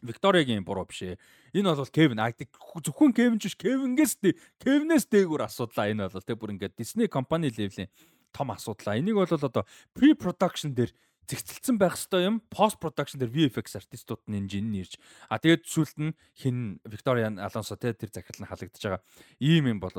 Викториагийн 0.00 0.64
буруу 0.64 0.88
биш 0.88 1.02
ээ. 1.04 1.20
Энэ 1.52 1.76
бол 1.76 1.92
Кевин 1.92 2.18
Айдаг 2.18 2.48
зөвхөн 2.56 3.12
Кевин 3.12 3.38
ч 3.38 3.52
биш 3.52 3.56
Кевингээс 3.60 4.18
Кевинээс 4.62 5.06
дээгүүр 5.12 5.44
асуудлаа 5.44 5.92
энэ 5.92 6.08
бол 6.08 6.24
тэг 6.24 6.38
бүр 6.40 6.56
ингээд 6.56 6.78
Disney 6.80 7.06
компани 7.12 7.52
левлийн 7.52 7.92
том 8.32 8.50
асуудлаа. 8.50 8.96
Энийг 8.96 9.20
бол 9.20 9.28
одоо 9.28 9.64
pre-production 9.94 10.72
дээр 10.74 10.90
зэгцэлсэн 11.28 11.78
байх 11.78 11.94
хэвээр 11.94 12.26
юм. 12.26 12.36
Post 12.50 12.80
production 12.80 13.20
дээр 13.20 13.30
VFX 13.30 13.78
артистууд 13.78 14.24
нь 14.26 14.48
жин 14.48 14.72
нэрж. 14.72 14.98
А 15.28 15.38
тэгээд 15.38 15.68
сүүлд 15.68 15.96
нь 16.00 16.16
хин 16.34 16.80
Виктория 16.82 17.30
Алонсо 17.30 17.76
те 17.76 17.92
тэр 17.92 18.10
захирал 18.10 18.42
нь 18.42 18.50
халагдаж 18.50 18.82
байгаа. 18.82 19.02
Ийм 19.38 19.70
юм 19.70 19.78
бол 19.78 19.94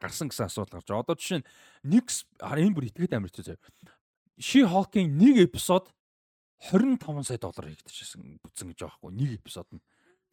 гарсан 0.00 0.28
гэсэн 0.28 0.48
асуудал 0.48 0.82
гарч. 0.82 0.90
Одоо 0.90 1.14
жишээ 1.14 1.44
нь 1.44 1.48
нэг 1.86 2.10
энэ 2.40 2.74
бүр 2.74 2.88
итгэхэд 2.90 3.14
амар 3.14 3.30
хэцүү 3.30 3.44
заяа. 3.46 3.62
She 4.38 4.62
Hawking 4.62 5.18
нэг 5.18 5.50
эпизод 5.50 5.90
25 6.58 7.22
сая 7.22 7.38
доллар 7.38 7.70
хийгдчихсэн 7.70 8.42
бүтсэн 8.42 8.74
гэж 8.74 8.78
байгаа 8.82 8.98
хгүй 8.98 9.12
нэг 9.14 9.30
эпизод 9.38 9.68
нь. 9.70 9.82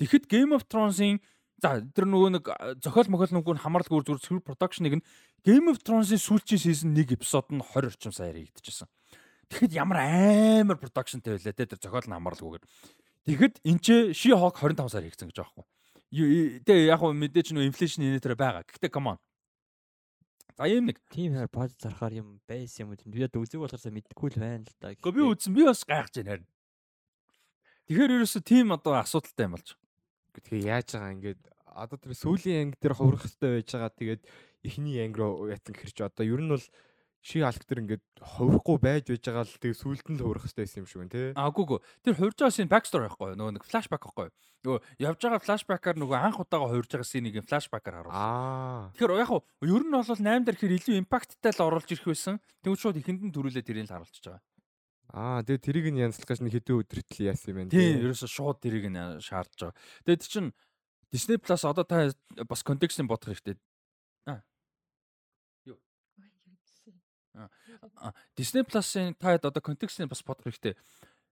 Тэгэхэд 0.02 0.26
Game 0.26 0.52
of 0.58 0.66
Thrones-ийн 0.66 1.22
за 1.62 1.86
тэр 1.94 2.10
нөгөө 2.10 2.30
нэг 2.36 2.46
зохиол 2.82 3.10
мохол 3.14 3.32
нүгүүн 3.32 3.62
хамаарлаг 3.62 3.94
үр 3.94 4.20
зүр 4.20 4.42
production-ыг 4.42 5.00
нь 5.00 5.06
Game 5.46 5.70
of 5.70 5.80
Thrones-ийн 5.86 6.20
сүүлчийн 6.20 6.62
season 6.62 6.98
нэг 6.98 7.14
эпизод 7.14 7.54
нь 7.54 7.62
20 7.62 7.94
орчим 7.94 8.12
саяар 8.12 8.42
хийгдчихсэн. 8.42 8.90
Тэгэхэд 9.54 9.78
ямар 9.78 10.02
амар 10.02 10.82
production-тэй 10.82 11.38
байлаа 11.38 11.54
те 11.54 11.70
тэр 11.70 11.80
зохиол 11.80 12.10
нь 12.10 12.18
хамаарлаггүйгээр. 12.18 12.66
Тэгэхэд 13.30 13.56
энэ 13.62 13.82
ч 13.86 13.88
She 14.18 14.34
Hulk 14.34 14.58
25 14.58 14.90
саяар 14.90 15.06
хийгдсэн 15.06 15.30
гэж 15.30 15.38
байгаа 15.38 15.54
хгүй. 15.54 15.66
Тэгээ 16.66 16.90
яг 16.90 17.00
хөө 17.00 17.14
мэдээж 17.14 17.54
нөө 17.54 17.70
инфляшн 17.70 18.02
энэ 18.02 18.20
дээр 18.20 18.34
байгаа. 18.34 18.66
Гэхдээ 18.66 18.90
come 18.90 19.14
on 19.14 19.20
За 20.56 20.70
ийм 20.72 20.88
нэг 20.88 21.04
тийм 21.12 21.36
хайр 21.36 21.52
бод 21.52 21.76
зарахаар 21.76 22.16
юм 22.16 22.40
байсан 22.48 22.88
юм 22.88 22.96
уу? 22.96 23.12
Би 23.12 23.28
одоо 23.28 23.44
үзег 23.44 23.60
болохоор 23.60 23.92
мэдгүй 23.92 24.30
л 24.32 24.40
байна 24.40 24.64
л 24.64 24.76
да. 24.80 24.96
Гэхдээ 24.96 25.12
би 25.12 25.22
үзсэн 25.28 25.52
би 25.52 25.68
бас 25.68 25.84
гайхаж 25.84 26.16
байна 26.16 26.32
харин. 26.32 26.48
Тэгэхээр 27.92 28.16
ерөөсө 28.16 28.40
тийм 28.40 28.72
одоо 28.72 28.96
асуудалтай 28.96 29.52
юм 29.52 29.60
болж. 29.60 29.76
Тэгээ 30.32 30.72
яаж 30.72 30.88
байгаа 30.96 31.12
ингээд 31.12 31.42
одоо 31.76 31.98
тэр 32.00 32.16
сүүлийн 32.16 32.72
анги 32.72 32.80
дээр 32.80 32.96
хуврах 32.96 33.28
хэрэгтэй 33.28 33.52
байж 33.52 33.68
байгаа. 33.76 33.92
Тэгээд 34.00 34.22
эхний 34.64 34.98
анги 35.04 35.20
руу 35.20 35.52
ятан 35.52 35.76
гэрч 35.76 35.98
одоо 36.08 36.24
ер 36.24 36.40
нь 36.40 36.52
бол 36.56 36.66
ши 37.26 37.42
алктер 37.42 37.82
ингээд 37.82 38.04
хуврахгүй 38.22 38.78
байж 38.78 39.10
байж 39.10 39.24
байгаа 39.26 39.46
л 39.50 39.58
тэгээ 39.58 39.82
сүулт 39.82 40.06
нь 40.14 40.18
л 40.22 40.26
хуврах 40.30 40.46
хэрэгтэй 40.46 40.62
байсан 40.62 40.82
юм 40.86 40.90
шиг 40.90 41.00
байна 41.02 41.14
тий. 41.16 41.28
Аа 41.34 41.50
үгүй 41.50 41.64
үгүй. 41.66 41.80
Тэр 42.06 42.16
хувирж 42.22 42.38
байгаа 42.38 42.54
шин 42.54 42.70
backstory 42.70 43.10
байхгүй 43.10 43.34
юу? 43.34 43.38
Нөгөө 43.42 43.54
нэг 43.58 43.66
flashback 43.66 44.04
байхгүй 44.06 44.26
юу? 44.30 44.34
Нөгөө 44.62 44.80
явж 45.02 45.20
байгаа 45.26 45.42
flashback-аар 45.42 45.98
нөгөө 45.98 46.18
анх 46.22 46.38
удаага 46.38 46.70
хувирж 46.70 46.92
байгаа 46.94 47.10
сценийг 47.10 47.42
flashback-аар 47.50 47.98
харуулсан. 48.06 48.22
Аа. 48.22 48.94
Тэгэхээр 48.94 49.18
яг 49.26 49.30
хуу 49.34 49.42
ер 49.66 49.84
нь 49.90 49.96
бол 49.98 50.06
8 50.06 50.46
дээр 50.46 50.58
хэр 50.62 50.78
илүү 50.78 50.96
импакттай 51.02 51.50
л 51.58 51.66
оруулж 51.66 51.90
ирэх 51.90 52.06
байсан. 52.06 52.38
Тэгвэл 52.62 52.82
шууд 52.86 53.02
ихэнд 53.02 53.22
нь 53.26 53.34
төрүүлээ 53.34 53.66
тэрийг 53.66 53.90
л 53.90 53.94
харуулчихж 53.98 54.26
байгаа. 54.30 54.46
Аа 55.14 55.42
тэгээ 55.42 55.66
тэрийг 55.66 55.88
нь 55.94 56.02
янзлах 56.06 56.30
гэж 56.30 56.46
нэг 56.46 56.54
хэдэн 56.62 56.78
өдрөтл 56.82 57.26
яасан 57.26 57.50
юм 57.58 57.58
бэ? 57.70 57.74
Тийм, 57.74 58.06
ерөөсө 58.06 58.30
шууд 58.30 58.58
тэрийг 58.62 58.90
нь 58.90 59.02
шаардж 59.22 59.70
байгаа. 59.70 59.78
Тэгээд 60.06 60.30
чинь 60.30 60.50
Disney 61.14 61.38
Plus 61.38 61.64
одоо 61.66 61.86
та 61.86 62.10
бас 62.50 62.62
контекстыг 62.66 63.06
бодох 63.08 63.30
хэрэгтэй. 63.30 63.56
Disney 68.38 68.64
Plus-ын 68.64 69.16
та 69.20 69.36
одоо 69.36 69.62
контекстыг 69.62 70.10
бас 70.10 70.24
бодох 70.24 70.48
хэрэгтэй. 70.48 70.76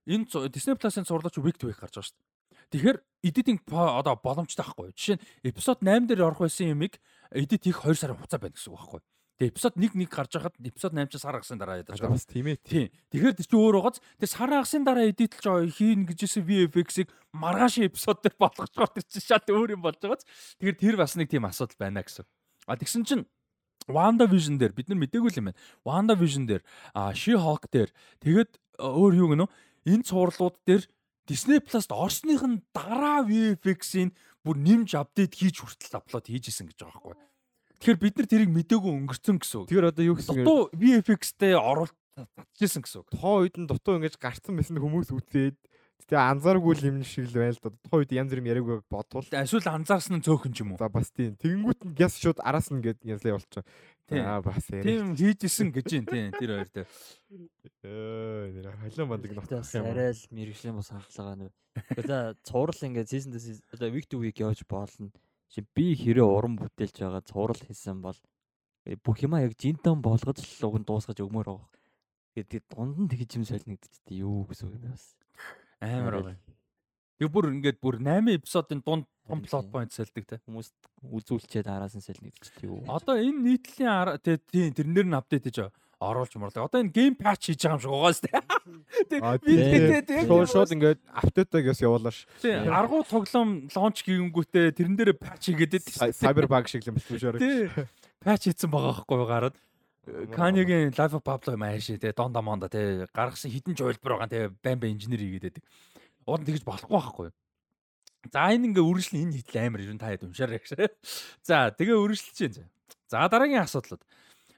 Энэ 0.07 0.49
Disney 0.51 0.75
Plus-ын 0.75 1.07
зурлаач 1.07 1.39
week 1.39 1.57
to 1.57 1.67
week 1.71 1.79
гарч 1.79 1.95
байгаа 1.95 2.07
шүү 2.07 2.17
дээ. 2.17 2.33
Тэгэхээр 2.73 2.97
editing 3.23 3.59
одоо 3.69 4.15
боломжтой 4.19 4.65
байхгүй. 4.65 4.91
Жишээ 4.97 5.17
нь 5.17 5.23
эпизод 5.47 5.79
8 5.81 6.09
дээр 6.09 6.27
орох 6.27 6.43
байсан 6.43 6.73
юмыг 6.73 6.99
edit 7.31 7.63
хийх 7.63 7.85
2 7.85 7.95
сарын 7.95 8.17
хугацаа 8.17 8.39
байна 8.41 8.57
гэсэн 8.57 8.73
үг 8.73 8.79
байхгүй. 8.79 9.01
Тэгээ 9.39 9.51
эпизод 9.53 9.73
1 9.77 9.97
1 9.97 10.09
гарч 10.13 10.31
байхад 10.37 10.55
эпизод 10.61 10.93
8 10.93 11.09
ч 11.09 11.13
сар 11.17 11.35
агасын 11.37 11.57
дараа 11.57 11.81
ядаж 11.81 11.97
байгаа. 11.97 12.13
Бас 12.13 12.25
тийм 12.29 12.47
ээ. 12.53 12.57
Тийм. 12.61 12.87
Тэгэхээр 13.09 13.33
чи 13.41 13.55
өөр 13.57 13.75
байгааз 13.81 13.97
тэгээ 14.21 14.29
сар 14.29 14.51
агасын 14.53 14.83
дараа 14.85 15.05
байгаа 15.09 15.69
хийн 15.73 16.05
гэжсэн 16.05 16.43
VFX-ийг 16.45 17.09
маргааш 17.33 17.75
эпизод 17.81 18.21
дээр 18.21 18.35
болгочгоор 18.37 18.91
тэр 18.93 19.05
чи 19.09 19.19
шат 19.21 19.49
өөр 19.49 19.73
юм 19.73 19.81
болж 19.81 19.97
байгааз. 19.97 20.25
Тэгэхээр 20.61 20.77
тэр 20.77 20.95
бас 21.01 21.17
нэг 21.17 21.27
тийм 21.33 21.49
асуудал 21.49 21.81
байна 21.81 22.05
гэсэн. 22.05 22.25
А 22.69 22.77
тэгсэн 22.77 23.03
чинь 23.09 23.23
Wanda 23.87 24.25
Vision 24.29 24.59
дээр 24.59 24.73
бид 24.75 24.87
нар 24.87 24.99
мдээгүй 24.99 25.31
л 25.33 25.39
юм 25.39 25.47
байна. 25.51 25.59
Wanda 25.83 26.15
Vision 26.15 26.47
дээр 26.47 26.63
а 26.93 27.11
She 27.11 27.35
Hulk 27.35 27.67
дээр 27.71 27.89
тэгээд 28.23 28.51
өөр 28.79 29.13
юу 29.15 29.27
гэнэ 29.33 29.45
энэ 29.89 30.07
цуурлууд 30.07 30.57
дээр 30.63 30.83
Disney 31.27 31.59
Plus-д 31.63 31.95
орсных 31.95 32.43
нь 32.43 32.63
дараа 32.75 33.23
VFX-ийн 33.23 34.11
бүр 34.43 34.59
нэмж 34.59 34.95
апдейт 34.99 35.35
хийж 35.35 35.63
хүртэл 35.63 35.99
апплод 36.03 36.27
хийжсэн 36.27 36.67
гэж 36.67 36.83
байгаа 36.83 36.99
байхгүй. 36.99 37.31
Тэгэхээр 37.79 37.99
бид 38.03 38.15
нар 38.19 38.27
тэрийг 38.27 38.51
мдээгүй 38.51 38.91
өнгөрцөн 38.91 39.39
гэсэн 39.39 39.57
үг. 39.63 39.67
Тэгэхээр 39.71 39.89
одоо 39.91 40.03
юу 40.03 40.15
гэсэн? 40.19 40.35
Дутуу 40.43 40.59
VFX-тэй 40.75 41.55
оруулалт 41.55 41.95
татчихсан 42.59 42.83
гэсэн 42.83 42.99
үг. 43.03 43.09
Тоо 43.15 43.35
үед 43.43 43.55
нь 43.55 43.67
дутуу 43.67 43.99
ингэж 43.99 44.19
гарцсан 44.19 44.59
байсан 44.59 44.79
хүмүүс 44.79 45.15
үзээд 45.15 45.57
Тэгээ 46.03 46.19
анзааргүй 46.19 46.75
юм 46.83 46.99
шиг 47.07 47.31
л 47.31 47.39
байл 47.39 47.57
да. 47.63 47.71
Тухайн 47.71 48.01
үед 48.03 48.11
янз 48.11 48.29
бүрийн 48.35 48.49
яриаг 48.51 48.83
бодвол 48.91 49.23
эсвэл 49.23 49.71
анзаарсан 49.71 50.19
нь 50.19 50.25
цөөхөн 50.25 50.51
ч 50.51 50.61
юм 50.61 50.75
уу. 50.75 50.81
За 50.81 50.91
бас 50.91 51.09
тийм. 51.15 51.39
Тэгэнгүүт 51.39 51.81
нь 51.87 51.95
гяс 51.95 52.19
шууд 52.19 52.43
араас 52.43 52.67
нь 52.69 52.83
гээд 52.83 53.07
янзлаа 53.07 53.39
болчих. 53.39 53.63
Аа 54.11 54.43
бас 54.43 54.67
яа. 54.67 54.83
Тийм 54.83 55.15
хийжсэн 55.15 55.71
гэж 55.71 55.87
юм 55.95 56.05
тийм 56.05 56.29
тэр 56.35 56.51
хоёр 56.59 56.69
дээр. 56.75 56.89
Өө 57.87 58.51
нэр 58.51 58.75
халуун 58.83 59.09
бандаг 59.15 59.31
нотох 59.31 59.63
юм. 59.63 59.85
Арай 59.87 60.11
л 60.11 60.23
мэрэгжлийн 60.27 60.75
бас 60.75 60.91
хандлага 60.91 61.33
нэ. 61.39 61.47
За 62.03 62.35
цуврал 62.43 62.83
ингээд 62.83 63.07
season 63.09 63.31
to 63.31 63.39
одоо 63.71 63.89
week 63.89 64.05
to 64.11 64.19
week 64.19 64.43
явж 64.43 64.61
боолно. 64.67 65.09
Би 65.73 65.95
хэрэг 65.95 66.27
уран 66.27 66.59
бүтээлж 66.59 66.99
байгаа 66.99 67.23
цуврал 67.23 67.63
хийсэн 67.63 68.03
бол 68.03 68.19
бүх 69.07 69.23
юма 69.23 69.41
яг 69.41 69.55
жинтон 69.55 70.03
болгож 70.03 70.43
л 70.43 70.65
уг 70.67 70.75
нь 70.77 70.85
дуусгаж 70.85 71.23
өгмөр 71.23 71.47
байгаа. 71.47 71.71
Тэгээд 72.35 72.65
дунд 72.67 72.97
нь 72.99 73.09
тэгж 73.09 73.39
юм 73.39 73.45
солигдчихтэй 73.47 74.21
юу 74.21 74.43
гэсэн 74.49 74.67
үг 74.67 74.83
бас. 74.91 75.15
Амар 75.83 76.13
байгаа. 76.19 76.37
Тэг 77.19 77.29
бүр 77.29 77.51
ингээд 77.53 77.77
бүр 77.83 77.99
8 78.01 78.31
эпизодын 78.39 78.81
дунд 78.83 79.05
том 79.27 79.39
плот 79.43 79.69
point 79.71 79.91
сэлдэг 79.93 80.25
те. 80.27 80.39
Хүмүүс 80.47 80.71
үзүүлчихэд 81.03 81.69
араас 81.69 81.95
нь 81.95 82.03
сэлнэгдчихтэй 82.03 82.67
юу. 82.67 82.83
Одоо 82.87 83.19
энэ 83.19 83.59
нийтлийн 83.59 84.19
тийм 84.23 84.73
тэрнэр 84.73 85.07
нь 85.07 85.15
апдейт 85.15 85.47
хийж 85.47 85.71
оруулж 86.03 86.35
морлоо. 86.35 86.67
Одоо 86.67 86.83
энэ 86.83 86.91
гейм 86.91 87.15
патч 87.15 87.53
хийж 87.53 87.63
байгаа 87.63 87.77
юм 87.77 87.83
шиг 87.83 87.93
угаас 87.95 88.19
те. 88.19 88.31
Тэг 89.07 90.27
шууд 90.27 90.49
шууд 90.51 90.73
ингээд 90.75 90.99
апдейтаг 91.07 91.63
яс 91.63 91.79
явуулаа 91.79 92.11
ш. 92.11 92.27
Тийм 92.43 92.67
аргуу 92.67 93.03
тоглоом 93.07 93.71
лонч 93.71 94.03
хийгэнгүүтээ 94.03 94.75
тэрэн 94.75 94.95
дээр 94.99 95.11
патч 95.15 95.53
хийгээд 95.53 95.87
сайбер 96.11 96.47
баг 96.51 96.67
шиг 96.67 96.83
юм 96.83 96.99
биш 96.99 97.07
үү. 97.07 97.39
Тийм 97.39 97.87
патч 98.19 98.51
хийсэн 98.51 98.67
байгаа 98.67 99.03
байхгүй 99.03 99.27
гараад 99.27 99.55
Канигийн 100.05 100.91
Life 100.91 101.15
of 101.15 101.23
Pablo 101.23 101.53
юм 101.55 101.63
ааши 101.63 101.97
те 101.97 102.11
Донда 102.11 102.41
Монда 102.41 102.67
те 102.67 103.07
гаргасан 103.15 103.51
хідэн 103.51 103.75
жуулбар 103.75 104.19
байгаа 104.19 104.27
те 104.27 104.49
байн 104.59 104.79
байн 104.79 104.99
инженер 104.99 105.19
хийгээд 105.23 105.43
байдаг. 105.47 105.63
Уул 106.27 106.43
нь 106.43 106.47
тэгж 106.47 106.63
болохгүй 106.67 106.91
байхгүй. 106.91 107.29
За 108.27 108.51
энэ 108.51 108.75
ингээ 108.75 108.83
үргэлжлэн 108.83 109.23
энэ 109.31 109.37
хитл 109.39 109.59
амар 109.63 109.79
ирэн 109.79 109.99
та 110.03 110.11
хэд 110.11 110.27
уншаарай 110.27 110.59
гэж. 110.59 110.91
За 111.47 111.71
тэгээ 111.71 111.95
үргэлжлэж 112.03 112.35
чинь. 112.35 112.67
За 113.07 113.23
дараагийн 113.31 113.63
асуудлууд. 113.63 114.03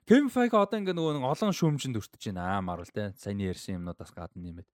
Kevin 0.10 0.34
Feige 0.34 0.58
одоо 0.58 0.82
ингээ 0.82 0.98
нөгөө 0.98 1.22
олон 1.22 1.54
шүүмжинд 1.54 1.98
өртөж 2.02 2.22
байна 2.34 2.58
аа 2.58 2.62
марвал 2.66 2.90
те. 2.90 3.14
Саяны 3.14 3.46
ярьсан 3.46 3.78
юмнуудаас 3.78 4.14
гадна 4.18 4.42
нэмээд. 4.42 4.70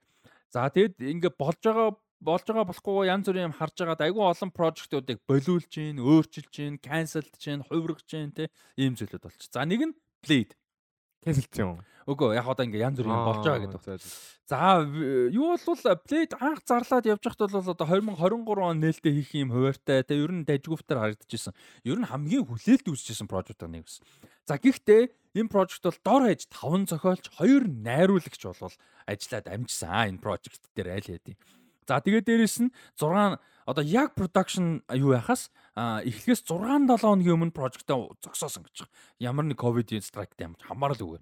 За 0.56 0.72
тэгэд 0.72 1.04
ингээ 1.04 1.36
болж 1.36 1.60
байгаа 1.60 2.00
болж 2.24 2.44
байгаа 2.48 2.68
болохгүй 2.72 3.12
янз 3.12 3.28
бүрийн 3.28 3.52
юм 3.52 3.56
харж 3.60 3.76
байгаад 3.76 4.04
айгүй 4.08 4.24
олон 4.24 4.52
прожектуудыг 4.56 5.20
болиулж 5.28 5.68
гин, 5.72 6.00
өөрчилж 6.00 6.52
гин, 6.52 6.76
канселд 6.78 7.34
гин, 7.40 7.64
хувиргаж 7.64 8.08
гин 8.08 8.32
те 8.36 8.52
ийм 8.78 8.94
зүйлүүд 9.00 9.24
болчих. 9.24 9.52
За 9.52 9.64
нэг 9.64 9.82
нь 9.90 9.96
Blade 10.22 10.54
Кэнселсэн. 11.22 11.82
Үгүй 12.10 12.34
яг 12.34 12.50
одоо 12.50 12.66
ингээ 12.66 12.82
янз 12.82 12.98
бүрийн 12.98 13.26
болж 13.30 13.46
байгаа 13.46 13.62
гэдэг. 13.70 14.02
За 14.50 14.82
юу 15.30 15.54
бол 15.54 15.82
Blade 16.02 16.34
анх 16.42 16.66
зарлаад 16.66 17.06
явж 17.06 17.22
байхад 17.22 17.54
бол 17.54 17.62
одоо 17.62 17.86
2023 17.86 18.66
он 18.66 18.82
нээлттэй 18.82 19.14
хийх 19.14 19.32
юм 19.38 19.54
хуваартай. 19.54 20.02
Тэгээ 20.02 20.26
ер 20.26 20.34
нь 20.34 20.48
дажгүйфтер 20.50 20.98
харагдчихсан. 20.98 21.54
Ер 21.86 22.02
нь 22.02 22.10
хамгийн 22.10 22.50
хүлээлт 22.50 22.90
үүсчихсэн 22.90 23.30
прожект 23.30 23.62
нэг 23.62 23.86
байсан. 23.86 24.02
За 24.50 24.58
гэхдээ 24.58 25.14
энэ 25.38 25.54
прожект 25.54 25.86
бол 25.86 26.02
дор 26.02 26.22
хаяж 26.26 26.50
5 26.50 26.90
зохиолч 26.90 27.26
2 27.38 27.70
найруулагч 27.70 28.42
болвол 28.42 28.76
ажиллаад 29.06 29.48
амжсан. 29.54 30.18
Энэ 30.18 30.24
прожект 30.26 30.74
дээр 30.74 30.98
аль 30.98 31.06
хэдийн. 31.06 31.38
За 31.86 32.02
тэгээ 32.02 32.26
дээрэс 32.26 32.66
нь 32.66 32.74
6 32.98 33.38
одоо 33.70 33.84
яг 33.86 34.18
production 34.18 34.82
юу 34.90 35.14
яхаас 35.14 35.54
эхлээс 35.78 36.44
6 36.44 36.60
7 36.60 37.00
хоногийн 37.00 37.36
өмнө 37.40 37.56
прожектаа 37.56 38.12
зогсоосон 38.20 38.68
гэж 38.68 38.84
байна. 38.84 38.94
Ямар 39.20 39.46
нэг 39.48 39.58
ковидын 39.62 40.04
страйктэй 40.04 40.52
ямар 40.52 40.60
хамаарал 40.68 41.00
үгүй. 41.00 41.20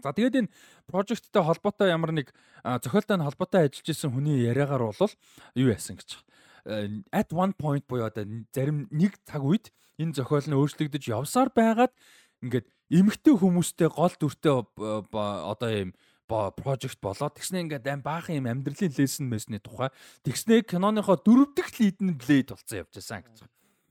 За 0.00 0.12
тэгээд 0.16 0.38
энэ 0.46 0.52
прожекттай 0.88 1.42
холбоотой 1.44 1.92
ямар 1.92 2.12
нэг 2.16 2.32
зохиолтой 2.64 3.20
холбоотой 3.20 3.68
ажиллаж 3.68 3.88
исэн 3.92 4.14
хүний 4.16 4.48
яриагаар 4.48 4.88
бол 4.96 5.12
юу 5.58 5.68
яасан 5.68 6.00
гэж 6.00 6.08
байна. 6.16 6.28
э, 6.64 7.02
at 7.12 7.32
one 7.32 7.52
point 7.56 7.84
буюу 7.88 8.04
одоо 8.08 8.24
зарим 8.52 8.88
нэг 8.92 9.16
цаг 9.28 9.44
үед 9.44 9.72
энэ 10.00 10.16
зохиол 10.16 10.44
нь 10.48 10.56
өөрчлөгдөж 10.56 11.04
явсаар 11.08 11.52
байгаад 11.52 11.92
ингээд 12.40 12.64
эмгтэй 12.88 13.34
хүмүүстэй 13.36 13.88
гол 13.92 14.12
дүртэй 14.16 14.56
б- 14.76 15.04
одоо 15.52 15.68
юм 15.68 15.90
project 16.30 16.98
болоод 17.02 17.34
тэгснэ 17.36 17.66
ингээд 17.66 17.90
аим 17.90 18.02
баахан 18.06 18.38
юм 18.38 18.46
амьдралын 18.46 18.94
лесэн 18.94 19.26
мэсний 19.26 19.58
тухай 19.58 19.90
тэгснэ 20.22 20.62
киноныхоо 20.64 21.18
дөрөв 21.18 21.52
дэх 21.58 21.74
лид 21.82 21.98
нь 21.98 22.14
блейд 22.14 22.54
болсон 22.54 22.86
явж 22.86 22.94
байсан 22.94 23.26
гэж. 23.26 23.50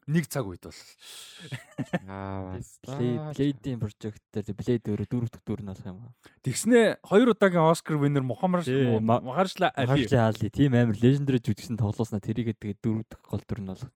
Нэг 0.10 0.26
цаг 0.26 0.48
үед 0.50 0.66
бол. 0.66 0.82
Аа 2.10 2.58
Blade-ийн 3.38 3.78
project 3.78 4.24
дээр 4.34 4.58
Blade 4.58 4.90
өөрөө 4.90 5.08
дөрөв 5.12 5.30
дэх 5.30 5.44
дүр 5.46 5.62
нь 5.62 5.70
болох 5.70 5.86
юм 5.86 6.02
аа. 6.02 6.14
Тэгснэ 6.42 7.04
хоёр 7.06 7.38
удаагийн 7.38 7.70
Оскар 7.70 8.02
winner 8.02 8.26
Мухаммад 8.26 8.66
Махаршла 8.66 9.70
Али 9.78 10.10
Харшли 10.10 10.18
хаалли 10.18 10.50
тийм 10.50 10.74
амар 10.74 10.98
legendary 10.98 11.38
жүжигчин 11.38 11.78
тоглоосноо 11.78 12.18
тэрийгээ 12.26 12.58
тэгээ 12.58 12.82
дөрөв 12.82 13.06
дэх 13.06 13.22
гол 13.22 13.44
дүр 13.46 13.62
нь 13.62 13.70
болох. 13.70 13.92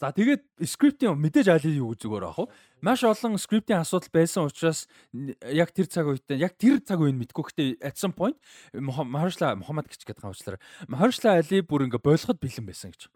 За 0.00 0.10
тэгээд 0.10 0.42
скриптийн 0.66 1.14
мэдээж 1.14 1.48
али 1.54 1.70
юу 1.78 1.94
зүгээр 1.94 2.26
аах 2.26 2.38
уу. 2.42 2.50
Маш 2.82 3.04
олон 3.06 3.38
скриптийн 3.38 3.82
асуудал 3.82 4.10
байсан 4.10 4.50
учраас 4.50 4.90
яг 5.46 5.70
тэр 5.70 5.86
цаг 5.86 6.10
үедээ 6.10 6.42
яг 6.42 6.58
тэр 6.58 6.82
цаг 6.82 6.98
үед 6.98 7.14
мэдгүй 7.14 7.44
гэхдээ 7.46 7.68
at 7.84 7.94
some 7.94 8.14
point 8.14 8.34
Махаршла 8.74 9.54
Мухаммад 9.54 9.86
гэж 9.86 10.02
гэдэг 10.02 10.24
хамаачлаараа 10.26 10.62
Махаршла 10.90 11.38
Али 11.38 11.62
бүр 11.62 11.86
ингээ 11.86 12.02
бойлоход 12.02 12.42
бэлэн 12.42 12.66
байсан 12.66 12.90
гэж. 12.90 13.06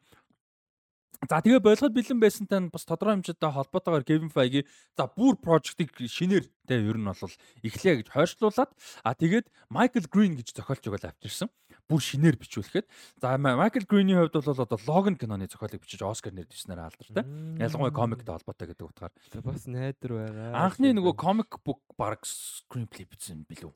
За 1.26 1.42
тэгээ 1.42 1.58
бойлоход 1.58 1.98
бэлэн 1.98 2.22
байсантай 2.22 2.60
нь 2.62 2.70
бас 2.70 2.86
тодорхой 2.86 3.18
хэмжээтэй 3.18 3.50
холбоотойгоор 3.50 4.06
Kevin 4.06 4.30
Feige 4.30 4.62
за 4.94 5.10
бүр 5.10 5.34
project-ыг 5.34 5.90
шинээр 6.06 6.46
тэ 6.70 6.78
ер 6.78 6.94
нь 6.94 7.10
бол 7.10 7.34
эхлэе 7.66 8.06
гэж 8.06 8.08
хойшлуулад 8.14 8.70
а 9.02 9.18
тэгээд 9.18 9.50
Michael 9.66 10.06
Green 10.06 10.38
гэж 10.38 10.54
зохиолч 10.54 10.86
өгөл 10.86 11.10
авчирсан. 11.10 11.50
Бүр 11.88 12.04
шинээр 12.04 12.36
бичүүлэхэд 12.36 12.84
за 13.16 13.38
Ма- 13.40 13.56
Michael 13.56 13.88
Green-ийн 13.88 14.20
хувьд 14.28 14.36
бол 14.44 14.60
одоо 14.60 14.78
Logan 14.84 15.16
киноны 15.16 15.48
зохиолыг 15.48 15.80
бичиж 15.80 16.04
Оскар 16.04 16.36
нэр 16.36 16.44
дэвснээр 16.44 16.84
алдартай. 16.84 17.24
Ялангуяа 17.56 17.96
комиктэй 17.96 18.28
холбоотой 18.28 18.68
гэдэг 18.68 18.86
утгаар 18.92 19.12
бас 19.40 19.64
найдар 19.64 20.12
байгаа. 20.12 20.52
анхны 20.68 20.92
нөгөө 20.92 21.16
comic 21.16 21.48
book 21.64 21.80
баг 21.96 22.20
screenplay 22.28 23.08
бичсэн 23.08 23.48
билүү? 23.48 23.72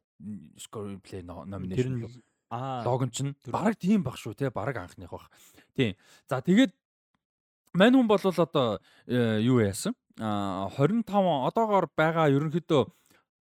Screenplay 0.61 1.25
nomination 1.25 2.05
аа 2.53 2.85
логон 2.85 3.09
чинь 3.09 3.33
бараг 3.49 3.81
тийм 3.81 4.05
баг 4.05 4.21
шүү 4.21 4.37
те 4.37 4.51
бараг 4.53 4.77
анхных 4.77 5.09
бах. 5.09 5.33
Тийм. 5.73 5.97
За 6.29 6.45
тэгээд 6.45 6.69
мань 7.73 7.97
хүн 7.97 8.07
бол 8.07 8.21
одоо 8.21 8.77
э, 9.09 9.41
юу 9.41 9.65
яасан? 9.65 9.97
А 10.21 10.69
25 10.69 11.09
одоогоор 11.49 11.89
байгаа 11.97 12.29
ерөнхийдөө 12.29 12.93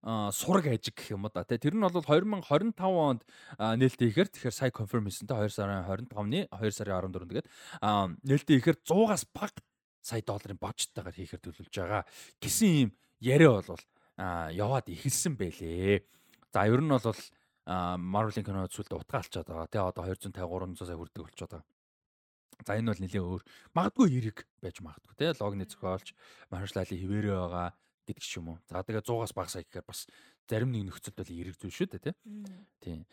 сураг 0.02 0.66
ажиг 0.66 0.98
гэх 0.98 1.14
юм 1.14 1.30
да. 1.30 1.46
Тэ 1.46 1.62
тэр 1.62 1.78
нь 1.78 1.82
бол 1.82 1.94
2025 1.94 2.74
онд 2.82 3.22
нээлттэй 3.58 4.10
ихээр 4.10 4.28
тэгэхээр 4.34 4.54
сая 4.54 4.70
конфирм 4.74 5.06
хийсэн 5.06 5.30
те 5.30 5.38
2 5.38 5.46
сарын 5.48 5.86
25-ны 5.86 6.50
2 6.50 6.74
сарын 6.74 7.06
14 7.06 7.30
тэгээд 7.30 7.46
а, 7.78 8.10
нээлттэй 8.26 8.58
ихээр 8.58 8.78
100-аас 8.82 9.24
бага 9.30 9.62
сая 10.02 10.22
долларын 10.26 10.58
бажеттайгаар 10.58 11.14
хийхээр 11.14 11.42
төлөвлөж 11.46 11.74
байгаа 11.78 12.02
гэсэн 12.42 12.70
юм 12.82 12.90
яриа 13.22 13.62
бол 13.62 13.82
яваад 14.18 14.90
эхэлсэн 14.90 15.38
байлээ. 15.38 16.02
За 16.50 16.66
ер 16.66 16.82
нь 16.82 16.90
бол 16.90 17.22
Marvel-ийн 17.64 18.42
кино 18.44 18.66
зүйлдэ 18.66 18.98
утга 18.98 19.22
алчаад 19.22 19.46
байгаа. 19.46 19.70
Тэ 19.70 19.78
одоо 19.78 20.02
250 20.10 20.34
300 20.34 20.82
сая 20.82 20.98
хүрдэг 20.98 21.22
болчиход 21.22 21.52
байгаа. 21.54 21.66
За 22.66 22.74
энэ 22.74 22.90
бол 22.90 23.02
нэлээд 23.06 23.22
өөр. 23.22 23.42
Магадгүй 23.74 24.08
эрэг 24.18 24.38
байж 24.58 24.76
магадгүй 24.82 25.14
те 25.14 25.30
логны 25.38 25.64
зохиолч 25.70 26.10
Marshall-ийн 26.50 26.98
хിവэрэ 26.98 27.30
байгаа 27.30 27.70
гэдэг 28.06 28.22
ч 28.22 28.38
юм 28.38 28.48
уу. 28.54 28.58
За 28.68 28.82
тэгээ 28.82 29.02
100-аас 29.02 29.32
бага 29.34 29.48
сая 29.52 29.64
гэхээр 29.66 29.86
бас 29.86 30.06
зарим 30.48 30.70
нэг 30.72 30.90
нөхцөлд 30.90 31.16
бол 31.16 31.30
эрэг 31.32 31.56
зүйл 31.58 31.74
шүү 31.74 31.88
дээ 31.96 32.02
те. 32.02 32.12
Тийм. 32.82 33.06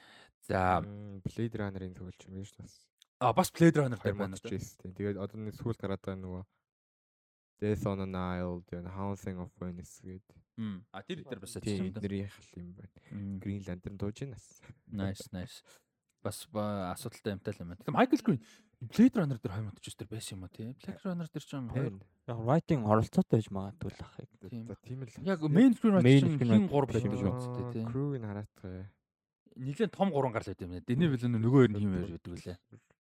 За 0.50 0.82
Blade 0.82 1.56
Runner-ын 1.60 1.94
төгөлч 1.98 2.28
юм 2.28 2.40
биш 2.42 2.54
бас. 2.58 2.80
а 3.20 3.34
бас 3.34 3.52
Blade 3.52 3.78
Runner 3.84 4.00
дээр 4.00 4.16
байна. 4.16 4.36
2000 4.40 4.50
жийс 4.50 4.78
тийм. 4.80 4.94
Тэгээд 4.96 5.18
одоо 5.20 5.38
нэг 5.38 5.54
сүүл 5.60 5.78
гараад 5.78 6.02
байгаа 6.02 6.20
нөгөө 6.24 6.44
Death 7.60 7.84
on 7.92 8.00
an 8.00 8.16
Isle, 8.16 8.64
тэгээд 8.72 8.88
Haunting 8.96 9.38
of 9.44 9.52
Venice 9.60 10.00
гэдэг. 10.00 10.38
А 10.96 11.04
тэр 11.04 11.24
дээр 11.28 11.40
бас 11.44 11.54
Тийм 11.60 11.92
эднэрийн 11.92 12.32
хал 12.32 12.52
юм 12.56 12.72
байна. 12.72 12.96
Green 13.44 13.62
Lantern 13.68 13.98
дууж 14.00 14.16
байна. 14.24 14.40
Nice, 14.88 15.28
nice. 15.36 15.60
Бас 16.24 16.48
ба- 16.52 16.96
асуудалтай 16.96 17.36
юмтай 17.36 17.52
л 17.52 17.60
юм 17.68 17.76
байна. 17.76 17.84
Michael 17.92 18.24
Green 18.24 18.40
Blade 18.80 19.16
Runner 19.20 19.36
дээр 19.36 19.54
2009 19.76 19.98
дээр 20.00 20.08
байсан 20.08 20.38
юм 20.40 20.44
уу 20.48 20.52
те? 20.56 20.72
Blade 20.80 21.04
Runner 21.04 21.28
дээр 21.28 21.44
ч 21.44 21.52
юм 21.52 21.68
хоёр 21.68 21.94
яг 22.00 22.40
writing 22.48 22.82
оролцоотой 22.88 23.40
байж 23.44 23.48
магадгүй 23.52 23.92
л 23.92 24.04
ахыг. 24.08 24.30
Тийм. 24.48 24.64
Л. 25.04 25.28
яг 25.28 25.40
main 25.52 25.74
screen 25.76 26.00
Main 26.00 26.20
чинь 26.24 26.36
screen 26.40 26.54
хин 26.56 26.68
3 26.72 26.88
writer 26.88 26.94
байдаг 26.96 27.12
биш 27.12 27.24
үү? 27.28 27.34
үсттэй 27.36 27.66
те. 27.76 27.82
Crew-г 27.92 28.24
хараатгаа. 28.24 28.88
Нилээн 29.60 29.92
том 29.92 30.10
3 30.16 30.32
гар 30.32 30.44
л 30.44 30.50
байт 30.54 30.62
юм 30.64 30.72
байна. 30.72 30.88
Дэний 30.88 31.10
билэн 31.12 31.32
нөгөө 31.36 31.60
хоёр 31.60 31.72
нь 31.76 31.84
юм 31.84 31.92
байж 32.00 32.12
байдаг 32.16 32.32
үлээ. 32.40 32.58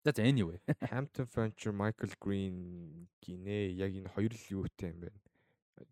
За 0.03 0.11
за 0.11 0.23
anyway. 0.27 0.59
Hampton 0.91 1.27
Fancher, 1.31 1.71
Michael 1.71 2.13
Green 2.19 3.07
гинэ 3.23 3.71
яг 3.79 3.95
энэ 3.95 4.11
хоёр 4.11 4.35
л 4.35 4.67
юутай 4.67 4.91
юм 4.91 5.07
байна. 5.07 5.19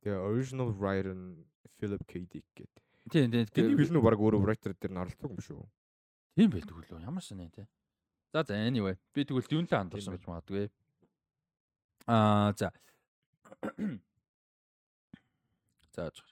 Тэгээ 0.03 0.19
original 0.19 0.75
writer 0.75 1.15
нь 1.15 1.47
Philip 1.79 2.03
K. 2.11 2.27
Dick 2.27 2.43
гэдэг. 2.59 2.83
Тийм 3.07 3.31
тийм. 3.31 3.47
Тэний 3.55 3.79
би- 3.79 3.87
хэл 3.87 3.95
нь 3.95 4.03
баг 4.03 4.19
өөрөө 4.19 4.43
writer 4.43 4.75
дээр 4.75 4.93
нь 4.93 4.99
оролцдог 4.99 5.31
юм 5.31 5.39
шүү. 5.39 5.63
Тийм 6.35 6.51
байдаг 6.51 6.75
үлээ. 6.75 7.07
Ямар 7.07 7.23
сони 7.23 7.47
те. 7.55 7.71
За 8.33 8.43
за 8.47 8.55
anyway. 8.55 8.95
Би 9.15 9.25
тэгвэл 9.27 9.49
дүүнтэй 9.51 9.75
хандсан 9.75 10.15
гэж 10.15 10.27
магадгүй. 10.31 10.71
Аа 12.07 12.55
за. 12.55 12.71
За 15.91 16.07
жоо. 16.15 16.31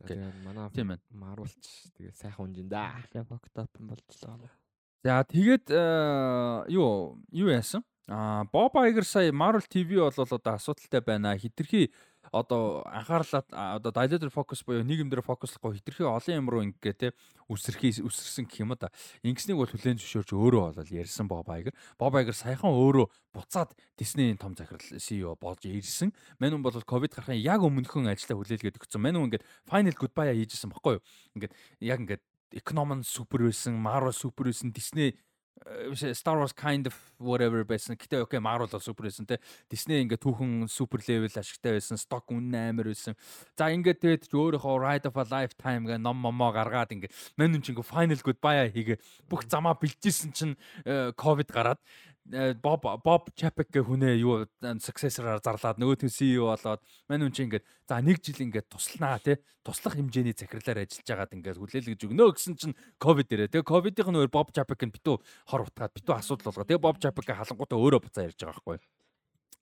За, 0.00 0.04
Окей. 0.04 0.16
Тэгээ 0.16 0.32
манай 0.46 0.70
Тийм 0.72 0.88
байна. 0.88 1.04
Marvel-ч 1.12 1.92
тэгээ 2.00 2.14
сайхан 2.16 2.48
унжин 2.48 2.68
да. 2.68 2.96
Яг 3.12 3.28
октоп 3.28 3.68
юм 3.76 3.92
болчихлоо. 3.92 4.48
За 5.04 5.20
тэгээд 5.28 5.68
э, 5.68 6.72
юу 6.72 7.20
юу 7.28 7.48
яасан? 7.52 7.84
Аа 8.08 8.48
Bob 8.48 8.72
Iger 8.72 9.04
сая 9.04 9.32
Marvel 9.32 9.68
TV 9.68 10.00
бол 10.00 10.08
одоо 10.16 10.54
асуудалтай 10.56 11.00
байна. 11.04 11.36
Хитрхи 11.36 11.92
одоо 12.32 12.82
анхаарлаа 12.86 13.42
одоо 13.78 13.92
dilator 13.92 14.30
focus 14.30 14.64
буюу 14.66 14.84
нийгэм 14.84 15.08
дээр 15.10 15.24
фокуслохгүй 15.24 15.78
хитрхи 15.78 16.04
олон 16.04 16.36
юм 16.36 16.48
руу 16.48 16.62
ингээ 16.64 16.94
те 16.94 17.08
үсэрхий 17.48 17.96
үсэрсэн 18.04 18.44
гэх 18.46 18.60
юм 18.62 18.76
да. 18.76 18.92
Ингэснийг 19.24 19.56
бол 19.56 19.70
хүлэн 19.70 19.98
зөвшөөрч 19.98 20.30
өөрөө 20.36 20.76
бол 20.76 20.92
ярьсан 20.92 21.26
Bob 21.28 21.48
Iger. 21.48 21.72
Bob 21.96 22.14
Iger 22.14 22.36
саяхан 22.36 22.72
өөрөө 22.72 23.06
буцаад 23.32 23.72
Disney-ийн 23.96 24.36
том 24.36 24.52
захирал 24.52 24.84
CEO 25.00 25.36
болж 25.40 25.64
ирсэн. 25.64 26.12
Мань 26.38 26.56
хүн 26.56 26.64
бол 26.64 26.76
ковид 26.84 27.16
гарахын 27.16 27.40
яг 27.40 27.64
өмнөхөн 27.64 28.12
ажлаа 28.12 28.36
хүлээлгээд 28.36 28.76
өгсөн. 28.76 29.00
Мань 29.00 29.16
хүн 29.16 29.32
ингээд 29.32 29.48
final 29.64 29.96
goodbye 29.96 30.36
хийжсэн 30.36 30.72
баггүй 30.72 31.00
юу? 31.00 31.04
Ингээд 31.36 31.52
яг 31.80 32.00
ингээд 32.04 32.24
Economon 32.52 33.04
супер 33.04 33.44
байсан, 33.44 33.76
Marvel 33.76 34.12
супер 34.12 34.48
байсан, 34.48 34.72
Disney 34.72 35.12
биш 35.90 36.02
ээ, 36.04 36.14
Star 36.14 36.38
Wars 36.38 36.52
kind 36.52 36.86
of 36.86 36.94
whatever 37.18 37.64
байсан. 37.64 37.96
Гэтэ 37.98 38.22
окей, 38.24 38.40
Marvel 38.40 38.68
бол 38.70 38.82
супер 38.82 39.08
байсан 39.08 39.26
те. 39.26 39.38
Disney 39.70 40.02
ингээ 40.02 40.18
түүхэн 40.18 40.68
супер 40.70 41.02
левел 41.06 41.30
ашигтай 41.30 41.78
байсан, 41.78 41.98
stock 41.98 42.30
үнэн 42.30 42.74
амар 42.74 42.90
байсан. 42.90 43.18
За 43.58 43.70
ингээ 43.70 43.98
тэгээд 43.98 44.28
ч 44.28 44.34
өөрийнхөө 44.34 44.76
Ride 44.78 45.06
of 45.10 45.18
a 45.18 45.24
Lifetime 45.26 45.86
гэ 45.86 45.98
ном 46.02 46.18
момоо 46.18 46.50
гаргаад 46.54 46.94
ингээ 46.94 47.10
мань 47.38 47.54
хүн 47.54 47.62
чинь 47.62 47.74
ингээ 47.78 47.90
final 47.90 48.20
goodbye 48.22 48.70
хийгээ 48.70 48.98
бүх 49.30 49.46
замаа 49.46 49.74
бэлжсэн 49.78 50.30
чинь 50.34 50.54
э, 50.86 51.12
ковид 51.14 51.50
гараад 51.50 51.78
э, 51.78 51.86
Боб 52.28 52.84
Боб 53.04 53.30
Чапек 53.32 53.72
гэх 53.72 53.88
хүнээ 53.88 54.20
юу 54.20 54.44
successor-аар 54.60 55.40
зарлаад 55.40 55.80
нөгөөтгөө 55.80 56.12
CEO 56.12 56.52
болоод 56.52 56.84
мань 57.08 57.24
хүн 57.24 57.32
чинь 57.32 57.46
ингээд 57.48 57.64
за 57.88 58.04
нэг 58.04 58.20
жил 58.20 58.44
ингээд 58.44 58.68
тусланаа 58.68 59.16
те 59.16 59.40
туслах 59.64 59.96
хэмжээний 59.96 60.36
захирлаар 60.36 60.84
ажиллаж 60.84 61.08
байгаад 61.08 61.32
ингээд 61.32 61.56
хүлээлгэж 61.56 62.00
өгнө 62.04 62.28
гэсэн 62.36 62.54
чинь 62.60 62.76
ковид 63.00 63.32
ирээ. 63.32 63.48
Тэгээ 63.48 63.64
ковидын 63.64 64.12
нөр 64.12 64.28
Боб 64.28 64.52
Чапек 64.52 64.84
нь 64.84 64.92
битүү 64.92 65.16
хор 65.48 65.64
утгаад 65.64 65.96
битүү 65.96 66.14
асуудал 66.20 66.52
болгоо. 66.52 66.68
Тэгээ 66.68 66.84
Боб 66.84 67.00
Чапек 67.00 67.32
халангуудаа 67.32 67.80
өөрөө 67.80 68.00
буцаа 68.04 68.28
ярьж 68.28 68.36
байгаа 68.36 68.60
байхгүй. 68.60 68.76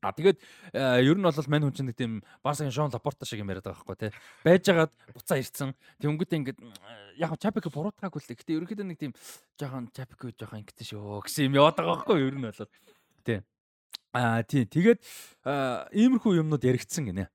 А 0.04 0.12
тэгээд 0.12 0.38
э, 0.76 1.02
ер 1.08 1.16
нь 1.16 1.24
бол 1.24 1.48
мань 1.48 1.64
хүн 1.64 1.72
чинь 1.72 1.92
тийм 1.96 2.20
Барсагийн 2.44 2.74
Шон 2.74 2.92
Лапорта 2.92 3.24
шиг 3.24 3.40
юм 3.40 3.48
яриад 3.48 3.64
байгаа 3.64 3.80
байхгүй 3.80 3.96
те. 3.96 4.12
Байжгаад 4.44 4.92
буцаа 5.16 5.40
ирсэн. 5.40 5.72
Тэнгүүтээ 6.04 6.38
ингээд 6.40 6.60
э, 6.60 7.24
яг 7.24 7.32
Чапек 7.40 7.72
буруутгаагүй 7.72 8.20
л. 8.20 8.28
Гэтэ 8.36 8.56
ерөөхдөө 8.60 8.86
нэг 8.92 9.00
тийм 9.00 9.16
жоохон 9.56 9.88
Чапек 9.96 10.36
жоохон 10.36 10.60
ингэсэн 10.60 10.84
шүү 10.92 11.24
гэсэн 11.24 11.48
юм 11.48 11.58
яваад 11.58 11.80
байгаа 11.80 12.04
байхгүй 12.04 12.28
ер 12.28 12.36
нь 12.36 12.44
бол. 12.44 12.68
Тий. 13.24 13.40
Аа 14.12 14.44
тий. 14.44 14.68
Тэгээд 14.68 15.00
аа, 15.48 15.88
иймэрхүү 15.96 16.44
юмнууд 16.44 16.60
яригдсан 16.60 17.08
гинэ. 17.08 17.32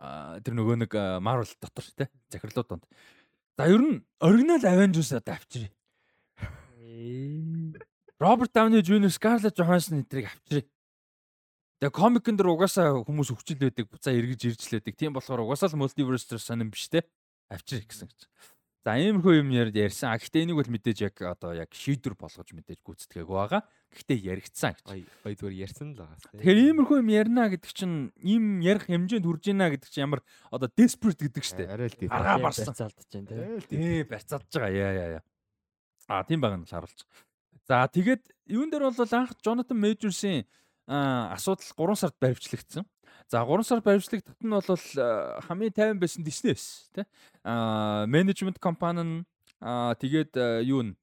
Аа 0.00 0.40
тэр 0.40 0.56
нөгөө 0.56 0.88
нэг 0.88 0.92
Marvel 1.20 1.52
дотор 1.60 1.84
те 1.92 2.08
захирлууд 2.32 2.68
донд. 2.80 2.84
За 3.60 3.68
ер 3.68 3.84
нь 3.84 4.00
оригинал 4.24 4.64
Avengers 4.64 5.12
одоо 5.12 5.36
авчирээ. 5.36 5.70
Роберт 8.18 8.52
Дауни 8.54 8.80
Jr. 8.80 9.10
Scarlett 9.12 9.58
Johansson 9.58 10.00
эдрийг 10.00 10.30
авчирээ. 10.30 10.64
Тэгээ 11.82 11.98
комикэн 11.98 12.38
дээр 12.38 12.54
угаасаа 12.54 13.02
хүмүүс 13.02 13.34
өвчл 13.34 13.58
байдаг, 13.58 13.90
буцаа 13.90 14.14
эргэж 14.14 14.54
ирж 14.54 14.70
лээдэг. 14.70 14.94
Тийм 14.94 15.18
болохоор 15.18 15.42
угаасаа 15.42 15.74
л 15.74 15.82
multiverse 15.82 16.30
дээр 16.30 16.38
сонирн 16.38 16.70
биш 16.70 16.86
те. 16.86 17.02
Авчирээ 17.50 17.90
гэсэн 17.90 18.06
гэж. 18.06 18.30
За 18.86 18.94
иймэрхүү 19.02 19.42
юм 19.42 19.50
яриад 19.50 19.74
ярьсан. 19.74 20.14
А 20.14 20.18
гэхдээ 20.22 20.46
энийг 20.46 20.62
бол 20.62 20.70
мэдээж 20.78 20.98
яг 21.10 21.18
одоо 21.26 21.58
яг 21.58 21.74
шийдвэр 21.74 22.14
болгож 22.14 22.54
мэдээж 22.54 22.86
гүйцэтгээг 22.86 23.26
байгаа. 23.26 23.66
Гэхдээ 23.98 24.18
яригдсан 24.30 24.78
гэж. 24.78 24.86
Гай 25.26 25.34
зүгээр 25.34 25.58
ярьсан 25.58 25.98
л 25.98 26.06
байгаа. 26.06 26.18
Тэгэхээр 26.38 26.62
иймэрхүү 26.70 26.96
юм 27.02 27.10
ярина 27.10 27.50
гэдэг 27.50 27.70
чинь 27.74 28.14
ийм 28.22 28.62
ярих 28.62 28.86
хэмжээнд 28.86 29.26
хүрж 29.26 29.44
ийна 29.50 29.66
гэдэг 29.74 29.90
чинь 29.90 30.06
ямар 30.06 30.22
одоо 30.54 30.70
desperate 30.70 31.18
гэдэг 31.18 31.42
штэ. 31.42 31.66
арай 31.66 31.90
л 31.90 31.98
тийм. 31.98 32.14
Аргаа 32.14 32.46
барсан. 32.46 32.74
Залдаж 32.78 33.10
байна 33.10 33.26
те. 33.26 33.58
Л. 33.58 33.66
Тий 33.66 34.06
барьцаадж 34.06 34.54
байгаа. 34.54 34.70
Яа 34.70 34.92
яа 34.94 35.08
яа. 35.18 35.22
А 36.06 36.22
тийм 36.22 36.42
байгаа 36.42 36.62
нь 36.62 36.66
л 36.66 36.70
харуулж. 36.70 37.02
За 37.66 37.86
тэгээд 37.86 38.22
юун 38.50 38.70
дээр 38.70 38.90
бол 38.90 39.14
анх 39.14 39.34
Jonathan 39.46 39.78
Majors-ийн 39.78 40.42
асуудал 40.86 41.94
3 41.94 41.96
сард 41.96 42.16
баривчлагдсан. 42.20 42.86
За 43.28 43.44
3 43.44 43.62
сар 43.64 43.80
баривчлагдахад 43.80 44.42
нь 44.42 44.50
бол 44.50 44.66
хамгийн 45.46 45.72
тайван 45.72 45.98
байсан 46.00 46.24
Disney 46.24 46.52
байсан 46.52 46.90
тий. 46.94 47.04
Аа 47.44 48.06
менежмент 48.06 48.58
компани 48.58 49.02
нь 49.02 49.24
тэгээд 49.62 50.36
юу 50.66 50.82
н 50.82 50.96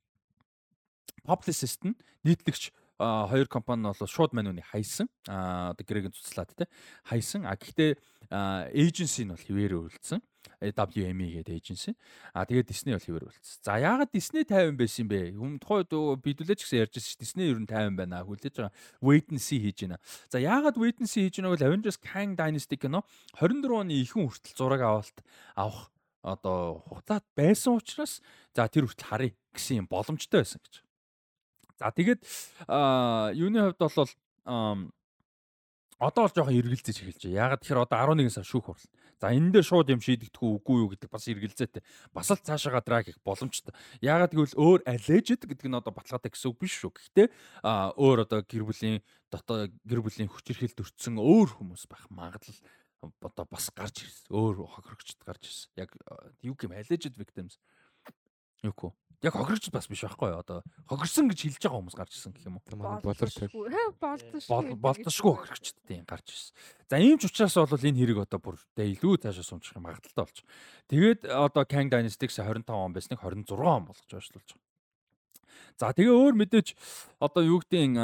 publicist 1.23 1.85
нь 1.87 1.95
нийтлэгч 2.23 2.71
хоёр 2.99 3.47
компани 3.47 3.81
нь 3.81 3.89
бол 3.89 4.07
шууд 4.07 4.33
мань 4.33 4.51
үний 4.51 4.65
хайсан. 4.65 5.07
Аа 5.27 5.71
одоо 5.71 5.85
гэрээгийн 5.87 6.13
цуцлаад 6.13 6.51
тий. 6.57 6.67
Хайсан. 7.07 7.45
А 7.47 7.55
гэхдээ 7.55 7.95
эйженси 8.75 9.23
нь 9.23 9.31
бол 9.31 9.39
хിവэрэ 9.39 9.75
өрөлдсөн. 9.79 10.19
WME 10.59 11.39
гэдэг 11.39 11.55
эйженси. 11.55 11.95
А 12.35 12.43
тэгээд 12.43 12.67
Disney 12.67 12.91
бол 12.91 13.03
хിവэр 13.03 13.25
үлдсэн. 13.31 13.63
За 13.63 13.79
яагаад 13.79 14.11
Disney 14.11 14.43
50 14.43 14.75
байсан 14.75 15.07
бэ? 15.07 15.31
Хүм 15.39 15.59
тухайд 15.63 15.91
бидүүлээч 16.19 16.67
гэсэн 16.67 16.83
ярьж 16.83 16.93
байсан 16.99 17.11
ш. 17.11 17.19
Disney 17.19 17.47
ер 17.47 17.59
нь 17.63 17.67
50 17.67 17.95
байна. 17.95 18.27
Хүлээж 18.27 18.55
байгаа. 18.59 18.75
Wait 18.99 19.31
and 19.31 19.39
see 19.39 19.63
хийж 19.63 19.87
байна. 19.87 19.97
За 20.27 20.37
яагаад 20.43 20.75
Wait 20.75 20.99
and 20.99 21.07
see 21.07 21.31
хийж 21.31 21.39
байгааг 21.39 21.55
бол 21.55 21.67
Avengers 21.71 21.97
Kang 21.97 22.35
Dynasty 22.35 22.75
кино 22.75 23.07
24 23.39 23.71
оны 23.79 23.95
ихэнх 24.03 24.35
хүртэл 24.35 24.57
зураг 24.59 24.81
авалт 24.83 25.17
авах 25.55 25.87
одоо 26.21 26.83
хугацаад 26.91 27.23
байсан 27.35 27.79
учраас 27.79 28.19
за 28.51 28.67
тэр 28.67 28.91
хүртэл 28.91 29.07
харъя 29.07 29.31
гэсэн 29.55 29.83
юм 29.83 29.87
боломжтой 29.87 30.43
байсан 30.43 30.59
гэж. 30.59 30.83
За 31.79 31.91
тэгээд 31.95 32.21
юуны 33.39 33.71
хувьд 33.71 33.79
бол 33.79 34.07
одоо 35.99 36.23
бол 36.25 36.35
жоохон 36.35 36.55
эргэлзэж 36.55 36.97
эхэлж 37.03 37.21
байна. 37.27 37.39
Ягаад 37.43 37.59
тэгэхээр 37.59 37.83
одоо 37.83 37.99
11 38.15 38.31
сар 38.31 38.47
шүүх 38.47 38.71
хурлаа. 38.71 38.91
За 39.19 39.35
энэ 39.35 39.51
дээр 39.51 39.67
шууд 39.67 39.91
юм 39.91 39.99
шийдэгдэх 39.99 40.39
үгүй 40.39 40.77
юу 40.79 40.89
гэдэг 40.95 41.11
бас 41.11 41.27
эргэлзээтэй. 41.27 41.83
Бас 42.15 42.31
л 42.31 42.39
цаашаагаа 42.39 42.83
драг 42.87 43.05
хийх 43.11 43.19
боломжтой. 43.19 43.75
Ягаад 43.99 44.31
гэвэл 44.31 44.55
өөр 44.55 44.79
alleged 44.87 45.43
гэдэг 45.43 45.67
нь 45.67 45.75
одоо 45.75 45.91
баталгаатай 45.91 46.31
гэсэн 46.31 46.55
үг 46.55 46.57
биш 46.63 46.79
шүү. 46.79 46.95
Гэхдээ 46.95 47.27
а 47.67 47.91
өөр 47.99 48.23
одоо 48.23 48.39
гэр 48.47 48.63
бүлийн 48.63 49.03
дотоо 49.27 49.67
гэр 49.83 49.99
бүлийн 49.99 50.31
хүчирхэлд 50.31 50.79
өртсөн 50.79 51.19
өөр 51.19 51.59
хүмүүс 51.59 51.83
байх 51.91 52.07
магадлал 52.07 52.59
одоо 53.03 53.45
бас 53.51 53.67
гарч 53.75 54.07
ирсэн. 54.07 54.31
Өөр 54.31 54.71
хохирогчд 54.71 55.19
гарч 55.27 55.51
ирсэн. 55.51 55.69
Яг 55.75 55.91
юу 56.39 56.55
гэм 56.55 56.71
alleged 56.79 57.19
victims. 57.19 57.59
Юу 58.63 58.71
гоо 58.71 58.95
яг 59.21 59.33
хохирогч 59.35 59.67
бас 59.71 59.87
биш 59.91 60.03
байхгүй 60.07 60.31
одоо 60.31 60.63
хохирсон 60.87 61.27
гэж 61.27 61.39
хэлж 61.43 61.59
байгаа 61.59 61.79
хүмүүс 61.83 61.97
гарч 61.99 62.11
ирсэн 62.15 62.31
гэх 62.31 62.47
юм 62.47 62.59
уу. 62.59 62.77
Манай 62.79 63.03
болор 63.03 63.27
тал. 63.27 63.51
Болдошгүй. 63.99 64.75
Болдошгүй 64.79 65.33
хохирогчдтэй 65.35 65.99
гарч 66.07 66.27
ирсэн. 66.31 66.55
За 66.87 66.95
ийм 67.03 67.19
ч 67.19 67.27
учраас 67.27 67.59
бол 67.59 67.83
энэ 67.83 67.99
хэрэг 67.99 68.23
одоо 68.23 68.39
бүр 68.39 68.55
илүү 68.79 69.19
цаашаа 69.19 69.43
сумчих 69.43 69.75
юм 69.75 69.83
магадaltaй 69.83 70.23
болж. 70.23 70.39
Тэгээд 70.87 71.27
одоо 71.27 71.63
Kang 71.67 71.91
Dynasty-г 71.91 72.31
25 72.31 72.71
он 72.71 72.95
байсныг 72.95 73.19
26 73.19 73.59
он 73.59 73.83
болгож 73.91 74.07
ойшлуулж 74.07 74.49
байгаа. 74.55 74.67
За 75.75 75.91
тэгээ 75.91 76.15
өөр 76.15 76.35
мэдээж 76.39 76.67
одоо 77.19 77.43
юу 77.43 77.59
гэдгийг 77.59 77.99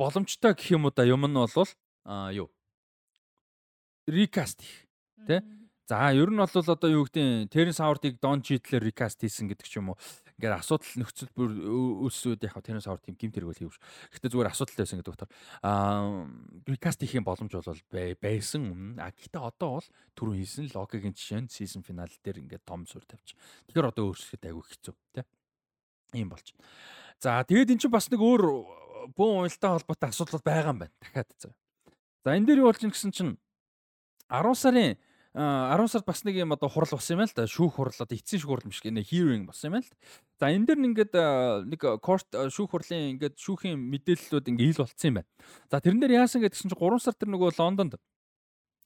боломжтой 0.00 0.52
гэх 0.56 0.72
юм 0.72 0.88
уу 0.88 0.92
да 0.96 1.04
юм 1.04 1.28
нь 1.28 1.36
бол 1.36 1.68
юу 2.32 2.48
recast 4.08 4.60
тий 5.28 5.40
За 5.84 6.08
ер 6.16 6.32
нь 6.32 6.40
бол 6.40 6.48
одоо 6.48 6.88
юу 6.88 7.04
гэдэг 7.04 7.52
Terence 7.52 7.76
Howard-ыг 7.76 8.16
Don 8.16 8.40
Cheadle-ээр 8.40 8.88
recast 8.88 9.20
хийсэн 9.20 9.52
гэдэг 9.52 9.68
ч 9.68 9.76
юм 9.76 9.92
уу. 9.92 10.00
Ингээд 10.40 10.56
асуудал 10.56 10.96
нөхцөл 10.96 11.28
бүр 11.36 11.52
өссүүд 12.08 12.40
яг 12.48 12.56
Terence 12.64 12.88
Howard 12.88 13.04
тийм 13.04 13.20
гимт 13.20 13.36
хэрэг 13.36 13.52
бол 13.52 13.60
хийвш. 13.60 13.76
Гэхдээ 14.16 14.32
зүгээр 14.32 14.48
асуудалтай 14.48 14.80
байсан 14.80 14.98
гэдэг 15.04 15.12
утгаар 15.12 15.32
аа 15.60 16.24
recast 16.64 17.04
хийх 17.04 17.20
боломж 17.20 17.52
бол 17.52 17.68
байсан 18.16 18.64
өмнө. 18.64 18.96
А 18.96 19.12
гэхдээ 19.12 19.44
одоо 19.44 19.84
бол 19.84 19.88
түрүү 20.16 20.34
хийсэн 20.40 20.72
Loki-гийн 20.72 21.12
жишээ 21.12 21.40
нь 21.44 21.52
season 21.52 21.84
finale 21.84 22.16
дээр 22.24 22.40
ингээд 22.40 22.64
том 22.64 22.88
сур 22.88 23.04
тавьчих. 23.04 23.36
Тэгэхээр 23.68 23.92
одоо 23.92 24.08
өөрчлөхөд 24.08 24.40
айгүй 24.40 24.64
хэцүү 24.64 24.94
тий. 25.20 25.24
Ийм 26.16 26.32
болж 26.32 26.48
байна. 26.56 26.64
За 27.20 27.44
тэгээд 27.44 27.76
эн 27.76 27.80
чинь 27.84 27.92
бас 27.92 28.08
нэг 28.08 28.24
өөр 28.24 28.42
бүүн 29.12 29.44
уялдаа 29.44 29.76
холбоотой 29.76 30.08
асуудал 30.08 30.40
байгаа 30.40 30.72
юм 30.72 30.80
байна. 30.88 30.96
Дахиад 31.04 31.28
заа. 31.36 31.52
За 32.24 32.32
энэ 32.32 32.48
дээр 32.48 32.64
юу 32.64 32.72
болж 32.72 32.80
ин 32.80 32.88
гэсэн 32.88 33.12
чинь 33.12 33.36
10 34.32 34.56
сарын 34.56 34.96
10 35.34 35.90
сард 35.90 36.06
бас 36.06 36.22
нэг 36.22 36.38
юм 36.38 36.54
одоо 36.54 36.70
хурал 36.70 36.94
болсон 36.94 37.18
юм 37.18 37.26
л 37.26 37.34
да. 37.34 37.46
Шүүх 37.50 37.74
хурал 37.74 37.98
одоо 37.98 38.14
эцсийн 38.14 38.38
шүүх 38.38 38.50
хурал 38.54 38.70
биш 38.70 38.78
гэнэ 38.86 39.02
hearing 39.02 39.50
болсон 39.50 39.74
юм 39.74 39.82
л. 39.82 39.90
За 40.38 40.46
энэ 40.46 40.66
дэр 40.70 40.78
ингээд 40.78 41.14
нэг 41.66 41.82
court 41.98 42.30
шүүх 42.30 42.70
хурлын 42.70 43.18
ингээд 43.18 43.34
шүүхийн 43.34 43.74
мэдээллүүд 43.74 44.46
ингээд 44.54 44.70
ил 44.70 44.82
болцсон 44.86 45.10
юм 45.10 45.16
байна. 45.18 45.30
За 45.74 45.82
тэрэн 45.82 45.98
дээр 45.98 46.22
яасан 46.22 46.38
гэдгсэн 46.38 46.70
чинь 46.70 46.78
3 46.78 47.02
сар 47.02 47.18
тэр 47.18 47.34
нөгөө 47.34 47.50
Лондонд 47.58 47.98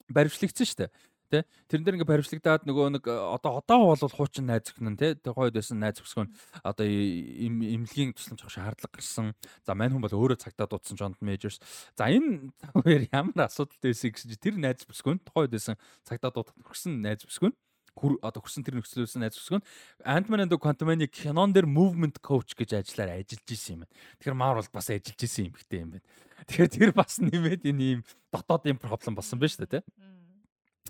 баримтлагдсан 0.09 0.65
шүү 0.65 0.79
дээ. 0.89 0.91
Тэ 1.29 1.45
тэрэн 1.69 1.85
дээр 1.85 1.95
ингээ 2.01 2.09
баримтлагдаад 2.09 2.65
нөгөө 2.65 2.85
нэг 2.97 3.05
э, 3.05 3.13
одоо 3.13 3.61
одоо 3.61 3.93
бол 3.93 4.17
хуучин 4.17 4.49
найз 4.49 4.73
өхнөн 4.73 4.97
тэ 4.97 5.13
тэр 5.21 5.37
хойд 5.37 5.53
байсан 5.53 5.77
найз 5.77 6.01
өсгөн 6.01 6.33
одоо 6.65 6.85
имлэгийн 6.89 8.17
тусламж 8.17 8.41
авах 8.41 8.53
шаардлага 8.57 8.97
гарсан. 8.97 9.37
За 9.61 9.77
мань 9.77 9.93
хүн 9.93 10.01
бол 10.01 10.17
өөрөө 10.17 10.41
цагтаа 10.41 10.65
дуудсан 10.65 10.97
Jonathan 10.97 11.29
Majors. 11.29 11.61
За 11.93 12.09
энэ 12.09 12.49
хоёр 12.73 13.05
ямар 13.13 13.45
асуудалтай 13.45 13.93
байсан 13.93 14.09
гэсэн 14.09 14.41
тэр 14.41 14.57
найз 14.57 14.89
өсгөн 14.89 15.21
хойд 15.29 15.53
байсан 15.53 15.77
цагтаа 16.01 16.33
дуудах 16.33 16.57
хүрсэн 16.65 16.97
найз 16.97 17.21
өсгөн 17.29 17.53
хүр 17.99 18.17
одоо 18.23 18.41
хүрсэн 18.41 18.63
тэр 18.63 18.79
нөхцөлөөсөн 18.79 19.23
найз 19.23 19.37
өсгөн 19.39 19.63
Ant-Man 20.07 20.47
and 20.47 20.51
the 20.51 20.57
Quantumania 20.57 21.07
кинон 21.07 21.51
дээр 21.51 21.67
movement 21.67 22.23
coach 22.23 22.55
гэж 22.55 22.79
ажиллаар 22.79 23.19
ажиллаж 23.19 23.49
исэн 23.51 23.75
юм 23.75 23.79
байна. 23.83 23.93
Тэгэхээр 24.23 24.39
Marvel 24.39 24.67
бас 24.71 24.87
ажиллаж 24.87 25.19
исэн 25.19 25.51
юм 25.51 25.55
хтэй 25.59 25.79
юм 25.83 25.89
байна. 25.99 26.05
Тэгэхээр 26.47 26.71
тэр 26.71 26.91
бас 26.95 27.19
нэмээд 27.19 27.67
энэ 27.67 27.83
ийм 27.83 27.99
дотоод 28.31 28.63
ийм 28.71 28.79
проблем 28.79 29.19
болсон 29.19 29.39
байна 29.39 29.51
шүү 29.51 29.67
дээ, 29.67 29.83
тэ. 29.83 29.87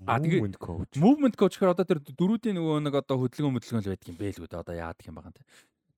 А 0.07 0.19
тэгээ 0.19 0.39
movement 0.99 1.35
coach. 1.35 1.55
Гэхээр 1.57 1.73
одоо 1.75 1.85
тэр 1.87 1.99
дөрүүдийн 1.99 2.55
нөгөө 2.55 2.77
нэг 2.87 2.95
одоо 2.99 3.17
хөдөлгөөн 3.19 3.55
хөдөлгөөн 3.59 3.83
л 3.83 3.91
байдаг 3.91 4.07
юм 4.07 4.17
бэ 4.19 4.27
л 4.35 4.43
үү 4.45 4.51
одоо 4.53 4.75
яадаг 4.75 5.05
юм 5.07 5.15
байгаа 5.19 5.31
юм 5.31 5.37
те. 5.39 5.43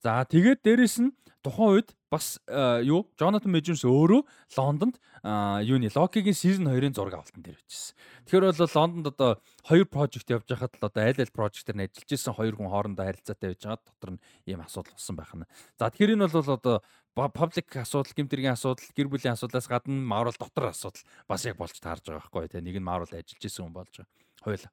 За 0.02 0.26
тэгээд 0.26 0.66
дээрэс 0.66 0.98
нь 1.06 1.14
тухайн 1.46 1.78
үед 1.78 1.94
бас 2.10 2.42
юу 2.82 3.06
Jonathan 3.22 3.54
Majors 3.54 3.86
өөрөө 3.86 4.26
Лондонд 4.58 4.98
юуны 5.22 5.94
Loki-гийн 5.94 6.34
season 6.34 6.66
2-ын 6.66 6.98
зураг 6.98 7.22
авалтан 7.22 7.46
дээр 7.46 7.62
бичсэн. 7.62 7.94
Тэгэхээр 8.26 8.50
бол 8.50 8.74
Лондонд 8.74 9.08
одоо 9.14 9.32
хоёр 9.62 9.86
project 9.86 10.26
явж 10.34 10.50
байхад 10.50 10.74
л 10.82 10.90
одоо 10.90 11.02
аль 11.06 11.22
аль 11.22 11.30
project-ээр 11.30 11.78
нь 11.78 11.86
ажиллаж 11.86 12.10
исэн 12.10 12.34
хоёр 12.34 12.58
хүн 12.58 12.74
хоорондоо 12.74 13.06
харилцаатай 13.06 13.54
байж 13.54 13.62
байгаа 13.62 13.86
дотор 13.86 14.12
нь 14.18 14.22
ийм 14.50 14.62
асуудал 14.66 14.98
болсон 14.98 15.16
байх 15.16 15.34
нь. 15.38 15.46
За 15.78 15.94
тэгэхээр 15.94 16.14
энэ 16.18 16.34
бол 16.34 16.50
одоо 16.50 16.76
паблик 17.16 17.76
асуудал, 17.76 18.14
гэмтэргийн 18.16 18.56
асуудал, 18.56 18.88
гэр 18.96 19.12
бүлийн 19.12 19.36
асуудлаас 19.36 19.68
гадна 19.68 20.00
Marvel 20.00 20.36
дотор 20.40 20.72
асуудал 20.72 21.04
бас 21.28 21.46
яг 21.46 21.58
болж 21.60 21.76
таарж 21.76 22.08
байгаа 22.08 22.24
байхгүй 22.24 22.48
тий. 22.48 22.64
Нэг 22.64 22.80
нь 22.80 22.88
Marvel 22.88 23.12
ажиллаж 23.12 23.44
исэн 23.44 23.68
хүн 23.68 23.76
болж 23.76 23.92
байгаа. 23.92 24.12
Хоёул. 24.42 24.66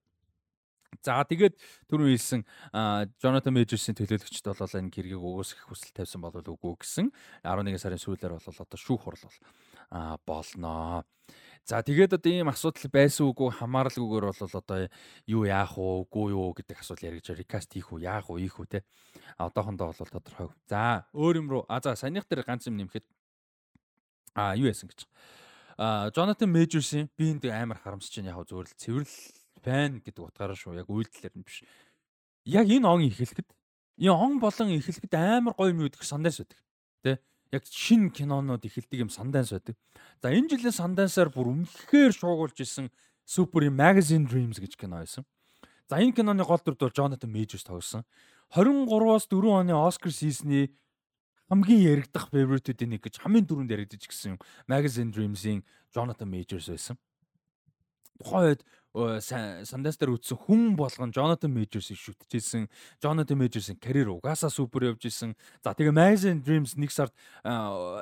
За 1.05 1.21
тэгээд 1.21 1.61
түрүү 1.93 2.17
хэлсэн 2.17 2.43
Jonathan 3.21 3.53
Majors-ийн 3.53 3.99
төлөөлөгчд 3.99 4.47
бол 4.49 4.79
энэ 4.81 4.89
гэргийг 4.89 5.21
угсах 5.21 5.69
хүсэл 5.69 5.93
тавьсан 5.93 6.25
болов 6.25 6.41
уу 6.49 6.57
үгүй 6.57 6.81
гэсэн 6.81 7.13
11 7.45 7.77
сарын 7.77 8.01
сүүлээр 8.01 8.33
бол 8.41 8.49
одоо 8.49 8.79
шүүх 8.81 9.05
хурал 9.05 9.21
бол 9.29 9.39
болноо. 10.25 11.05
За 11.69 11.85
тэгээд 11.85 12.17
одоо 12.17 12.33
ийм 12.33 12.49
асуудал 12.49 12.89
байсан 12.89 13.29
үгүй 13.29 13.53
хамааралгүйгээр 13.61 14.25
бол 14.25 14.41
одоо 14.41 14.89
юу 15.29 15.45
яах 15.45 15.77
вэ, 15.77 16.09
үгүй 16.09 16.33
юу 16.33 16.57
гэдэг 16.57 16.81
асуудал 16.81 17.13
яригч 17.13 17.29
рекаст 17.37 17.77
хийх 17.77 17.93
үү, 17.93 18.09
яах 18.09 18.33
вэ, 18.33 18.41
ийх 18.41 18.57
үү 18.57 18.73
те. 18.73 18.89
Одоохондоо 19.37 19.93
бол 19.93 20.01
тодорхой. 20.01 20.49
За 20.65 21.05
өөр 21.13 21.45
юм 21.45 21.49
руу 21.53 21.63
а 21.69 21.85
за 21.85 21.93
саяных 21.93 22.25
дээр 22.25 22.49
ганц 22.49 22.65
юм 22.73 22.81
нэмэхэд 22.81 23.05
а 24.33 24.57
юу 24.57 24.65
яасан 24.65 24.89
гэж. 24.89 25.05
А 25.77 26.09
Jonathan 26.17 26.49
Majors-ийн 26.49 27.13
би 27.21 27.37
энэ 27.37 27.53
амар 27.53 27.77
харамсаж 27.85 28.17
байна 28.17 28.33
яг 28.33 28.49
зөвөр 28.49 28.65
л 28.65 28.81
цэвэрлэл 28.81 29.29
фэн 29.61 30.01
гэдэг 30.01 30.25
утгаараа 30.25 30.57
шүү 30.57 30.81
яг 30.81 30.89
үйлдэлэр 30.89 31.37
нь 31.37 31.45
биш. 31.45 31.69
Яг 32.49 32.65
энэ 32.65 32.89
он 32.89 33.05
ихэлэхэд 33.13 33.45
энэ 34.01 34.17
он 34.17 34.41
болон 34.41 34.73
ихэлэхэд 34.73 35.13
амар 35.21 35.53
гоё 35.53 35.77
юм 35.77 35.85
юу 35.85 35.93
гэдэг 35.93 36.01
сандаас 36.01 36.41
байдаг. 36.41 36.59
Тэ 37.05 37.21
яг 37.53 37.65
шин 37.67 38.11
кинонууд 38.11 38.65
эхэлдэг 38.65 39.09
юм 39.09 39.11
Sundance 39.13 39.57
байдаг. 39.57 39.77
За 40.21 40.29
энэ 40.33 40.53
жилийн 40.53 40.75
Sundance-аар 40.75 41.33
бүр 41.33 41.53
үнэхээр 41.53 42.13
шуугуулж 42.13 42.61
исэн 42.61 42.93
Super 43.25 43.69
Magazine 43.73 44.29
Dreams 44.29 44.61
гэж 44.61 44.77
кино 44.77 45.01
байсан. 45.01 45.25
За 45.89 45.97
энэ 45.97 46.13
киноны 46.13 46.45
гол 46.45 46.61
дүрд 46.61 46.81
бол 46.81 46.93
Jonathan 46.93 47.33
Majors 47.33 47.65
тоглосон. 47.65 48.05
23-аас 48.53 49.29
4 49.29 49.65
оны 49.65 49.73
Oscar 49.73 50.13
season-ы 50.13 50.73
хамгийн 51.49 52.05
яригдах 52.05 52.29
favorite-үүдийн 52.29 52.93
нэг 52.97 53.09
гэж 53.09 53.25
хамгийн 53.25 53.49
түрүүнд 53.49 53.73
яригдж 53.73 54.05
гисэн 54.05 54.37
Magazine 54.69 55.13
Dreams-ийн 55.13 55.65
Jonathan 55.93 56.29
Majors 56.29 56.69
байсан. 56.69 56.97
Тухайн 58.21 58.53
үед 58.53 58.63
Sundance 59.63 59.99
дээр 60.01 60.19
үтсэн 60.19 60.39
хүн 60.39 60.75
болгон 60.75 61.15
Jonathan 61.15 61.53
Majors-ийг 61.53 61.99
шүтчихсэн. 61.99 62.67
Jonathan 62.99 63.39
Majors-ийн 63.39 63.79
карьер 63.79 64.11
угаасаа 64.11 64.51
супер 64.51 64.91
явж 64.91 65.07
исэн. 65.07 65.37
За 65.63 65.75
тэгээ 65.77 65.93
Imagine 65.93 66.41
Dreams 66.43 66.75
нэг 66.75 66.91
сард 66.91 67.13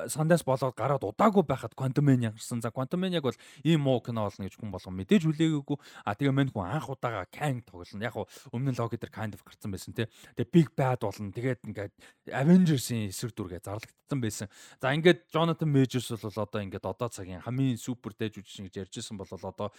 Sundance 0.07 0.45
болоод 0.47 0.73
гараад 0.73 1.03
удаагүй 1.03 1.43
байхад 1.43 1.75
Quantum 1.75 2.07
Mania 2.07 2.31
гарсан. 2.31 2.61
За 2.61 2.71
Quantum 2.71 3.03
Mania 3.03 3.21
бол 3.21 3.35
ийм 3.63 3.83
муу 3.83 3.99
кино 3.99 4.25
болно 4.25 4.47
гэж 4.47 4.55
хүн 4.55 4.71
болгон 4.71 4.95
мэдээж 4.95 5.27
хүлээгээгүй. 5.27 5.77
А 6.07 6.15
тэгээ 6.15 6.31
мань 6.31 6.49
хүн 6.49 6.65
анх 6.65 6.87
удаага 6.87 7.27
Kang 7.27 7.59
тоглоно. 7.61 8.01
Яг 8.01 8.15
өмнө 8.53 8.71
нь 8.71 8.79
Loki 8.79 8.95
дээр 8.95 9.11
kind 9.11 9.33
of 9.35 9.43
гарсан 9.43 9.69
байсан 9.75 9.91
тий. 9.91 10.07
Тэгээ 10.39 10.53
Big 10.55 10.69
Bad 10.71 11.03
болно. 11.03 11.29
Тэгээд 11.35 11.67
ингээд 11.67 11.93
Avengers-ийн 12.31 13.11
эсрэг 13.11 13.35
дүргээ 13.35 13.61
зарлагдсан 13.67 14.19
байсан. 14.23 14.47
За 14.79 14.95
ингээд 14.95 15.27
Jonathan 15.27 15.67
Majors 15.67 16.07
бол 16.15 16.39
одоо 16.47 16.61
ингээд 16.63 16.85
одоо 16.87 17.09
цагийн 17.11 17.43
хамгийн 17.43 17.75
супер 17.75 18.15
дэж 18.15 18.39
үжиж 18.39 18.63
гэж 18.71 18.87
ярьжсэн 18.87 19.19
бол 19.19 19.27
одоо 19.27 19.71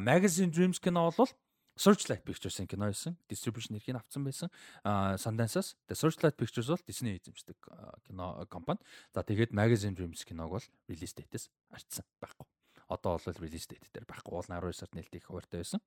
Magazine 0.00 0.48
Dreams 0.48 0.63
кино 0.72 1.10
бол 1.16 1.28
Searchlight 1.76 2.22
Pictures-ийн 2.22 2.68
кино 2.70 2.86
байсан. 2.86 3.16
Distribution 3.28 3.74
эрхийг 3.74 3.98
авсан 3.98 4.22
байсан. 4.22 4.48
Аа 4.84 5.18
Sundance-аас. 5.18 5.74
Тэгээ 5.90 5.98
Searchlight 5.98 6.36
Pictures 6.38 6.70
бол 6.70 6.86
Disney 6.86 7.18
эзэмшдэг 7.18 7.58
кино 8.06 8.46
компани. 8.46 8.78
За 9.12 9.26
тэгээд 9.26 9.50
Magazine 9.50 9.98
Dreams 9.98 10.22
киног 10.22 10.50
бол 10.54 10.66
release 10.86 11.14
date-с 11.18 11.50
арчсан 11.74 12.06
байхгүй. 12.22 12.46
Одоо 12.88 13.18
бол 13.18 13.42
release 13.42 13.66
date 13.66 13.90
дээр 13.90 14.06
байхгүй. 14.06 14.38
Уул 14.38 14.46
нь 14.46 14.54
12 14.54 14.78
сард 14.78 14.94
нээлтэх 14.94 15.26
хуваартай 15.26 15.66
байсан. 15.66 15.82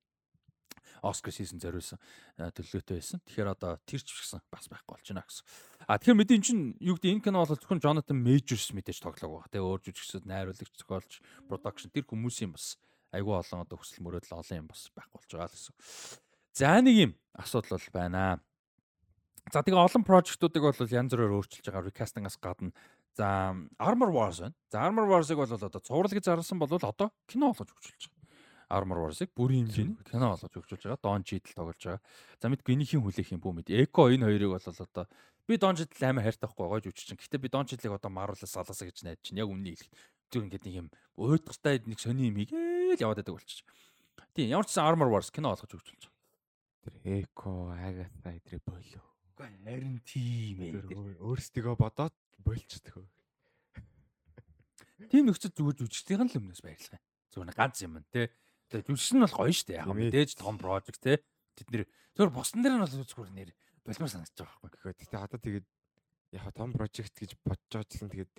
Оскар 1.03 1.31
season 1.31 1.59
зориулсан 1.63 1.99
аа, 2.35 2.51
төлөвлөлтөй 2.51 2.99
байсан. 2.99 3.23
Тэгэхээр 3.23 3.53
одоо 3.53 3.79
тэр 3.87 4.01
ч 4.03 4.11
гэсэн 4.11 4.43
бас 4.51 4.67
байхгүй 4.67 4.91
болж 4.97 5.07
байна 5.07 5.23
гэсэн. 5.23 5.45
А 5.87 5.95
тэгэхээр 5.99 6.19
мэдээ 6.19 6.39
чинь 6.43 6.75
юу 6.83 6.99
гэдэг 6.99 7.11
энэ 7.15 7.23
кино 7.23 7.43
бол 7.43 7.53
зөвхөн 7.55 7.83
Jonathan 7.83 8.17
Majors 8.17 8.75
мэдээж 8.75 8.99
тоглоог 9.03 9.47
байгаа. 9.47 9.51
Тэгээ 9.55 9.67
өөр 9.67 9.81
жүжигчд, 9.87 10.25
найруулагч, 10.27 10.73
зохиолч, 10.79 11.11
production 11.47 11.91
тэр 11.91 12.07
хүмүүсийн 12.07 12.51
бас 12.51 12.75
айгүй 13.17 13.35
олон 13.41 13.65
одоо 13.65 13.77
хүсэл 13.81 14.05
мөрөөдөл 14.05 14.37
олон 14.37 14.61
юм 14.61 14.67
бас 14.69 14.87
байхгүй 14.93 15.17
болж 15.17 15.31
байгаа 15.33 15.49
л 15.49 15.55
гэсэн. 15.57 15.75
За 16.57 16.77
нэг 16.81 16.95
юм 16.95 17.11
асуудал 17.33 17.77
бол 17.77 17.89
байна. 17.93 18.39
За 19.53 19.63
тэгээ 19.63 19.79
олон 19.79 20.03
прожектуудыг 20.03 20.63
бол 20.63 20.75
янз 20.75 21.11
бүрээр 21.13 21.35
өөрчилж 21.37 21.65
байгаа 21.69 21.87
recasting-аас 21.87 22.37
гадна 22.37 22.73
за 23.17 23.55
Armor 23.79 24.11
Wars 24.11 24.41
байна. 24.41 24.55
За 24.71 24.83
Armor 24.83 25.07
Wars-ыг 25.07 25.37
бол 25.37 25.47
одоо 25.49 25.81
цуврал 25.81 26.11
гэж 26.11 26.25
зарласан 26.25 26.59
бол 26.59 26.69
одоо 26.69 27.09
кино 27.27 27.53
болгож 27.53 27.71
хөгжүүлж 27.71 28.03
байгаа. 28.11 28.17
Armor 28.69 28.99
Wars-ыг 29.07 29.31
бүрийн 29.33 29.71
хэмжээний 29.71 29.97
кино 30.03 30.35
болгож 30.35 30.51
хөгжүүлж 30.51 30.83
байгаа. 30.85 31.01
Don 31.01 31.23
Cheadle 31.23 31.53
тоглож 31.55 31.81
байгаа. 31.81 32.01
За 32.41 32.49
мэд 32.51 32.61
гинийхийн 32.67 33.01
хүлээхийн 33.01 33.41
бүү 33.41 33.53
мэд. 33.63 33.71
Echo 33.71 34.11
энэ 34.11 34.27
хоёрыг 34.27 34.51
бол 34.53 34.67
одоо 34.67 35.07
би 35.47 35.55
Don 35.57 35.75
Cheadle 35.79 36.05
амар 36.05 36.23
хайртай 36.27 36.49
байхгүй 36.51 36.91
үчиж 36.91 37.05
чинь. 37.07 37.17
Гэтэ 37.17 37.39
би 37.39 37.47
Don 37.49 37.65
Cheadle-ыг 37.65 37.95
одоо 37.97 38.11
Marvel-аас 38.11 38.51
салаасаа 38.51 38.91
гэж 38.91 39.07
найдаж 39.07 39.23
чинь. 39.23 39.39
Яг 39.39 39.47
үнний 39.47 39.73
хэлэх. 39.73 39.95
Зүр 40.31 40.43
ингээд 40.47 40.65
нэг 40.67 40.75
юм 40.75 40.87
уйдгартай 41.15 41.81
нэг 41.87 41.99
сони 41.99 42.27
юм 42.27 42.37
игээл 42.43 43.03
яваад 43.03 43.23
байдаг 43.23 43.35
болчих. 43.39 43.63
Тийм 44.35 44.51
ямар 44.53 44.67
ч 44.67 44.75
сан 44.75 44.85
Armor 44.85 45.09
Wars 45.09 45.31
кино 45.31 45.55
болгож 45.55 45.71
хөгжүүлж 45.71 46.03
байгаа. 46.05 46.15
Тэр 46.83 46.95
Эко, 47.23 47.73
Агата 47.73 48.29
эдрээ 48.35 48.61
болоо. 48.61 49.05
Үгүй 49.33 49.49
харин 49.63 49.97
тийм 50.05 50.57
ээ. 50.61 51.19
Өөрсдөө 51.21 51.75
бодоод 51.79 52.15
болчихдог. 52.43 53.07
Тийм 55.09 55.29
нөхцөл 55.29 55.53
зүгээр 55.53 55.77
жүжигчдийн 55.77 56.25
л 56.25 56.37
өмнөөс 56.41 56.61
баярлах 56.65 56.97
юм. 56.97 57.03
Зүгээр 57.31 57.47
нэг 57.53 57.57
ганц 57.57 57.77
юм 57.85 58.01
те. 58.09 58.33
Тэгээ 58.73 58.89
жүжигч 58.89 59.11
нь 59.13 59.23
бол 59.23 59.37
гоё 59.37 59.53
дээ. 59.53 59.77
Яг 59.77 59.89
мэдээж 59.93 60.31
том 60.41 60.55
project 60.57 60.99
те. 61.05 61.21
Тэд 61.53 61.69
нэр 61.69 61.83
зүгээр 62.17 62.33
босдон 62.33 62.61
дээр 62.65 62.75
нь 62.77 62.83
бол 62.83 62.93
зүгээр 62.93 63.31
нэр 63.33 63.49
болмоор 63.85 64.11
санагдаж 64.11 64.37
байгаа 64.41 64.61
байхгүй. 64.65 64.93
Гэхдээ 64.97 65.21
одоо 65.21 65.39
тэгээд 65.39 65.67
яг 66.33 66.45
том 66.57 66.73
project 66.73 67.13
гэж 67.13 67.31
бодож 67.45 67.71
байгаажсэн 67.71 68.09
тэгээд 68.09 68.31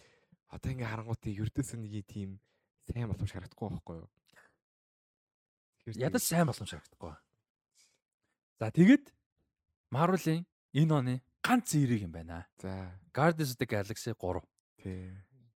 одоо 0.48 0.72
ингээ 0.72 0.88
харангуутыг 0.88 1.40
ердөөсөө 1.44 1.78
нэг 1.80 2.08
тийм 2.08 2.40
сайн 2.88 3.08
боломж 3.08 3.32
харагдахгүй 3.32 3.68
байхгүй 3.68 3.96
юу? 4.00 4.08
Ядаж 5.96 6.22
сайн 6.24 6.48
боломж 6.48 6.72
харагдахгүй. 6.72 7.14
За 8.58 8.70
тэгээд 8.72 9.12
Marvel-ийн 9.92 10.44
энэ 10.72 10.92
оны 10.92 11.14
ганц 11.44 11.72
зэрэг 11.72 12.08
юм 12.08 12.12
байна. 12.12 12.48
За 12.60 12.96
Guardians 13.12 13.54
of 13.54 13.58
the 13.60 13.68
Galaxy 13.68 14.12
3. 14.12 14.42
тий. 14.82 15.12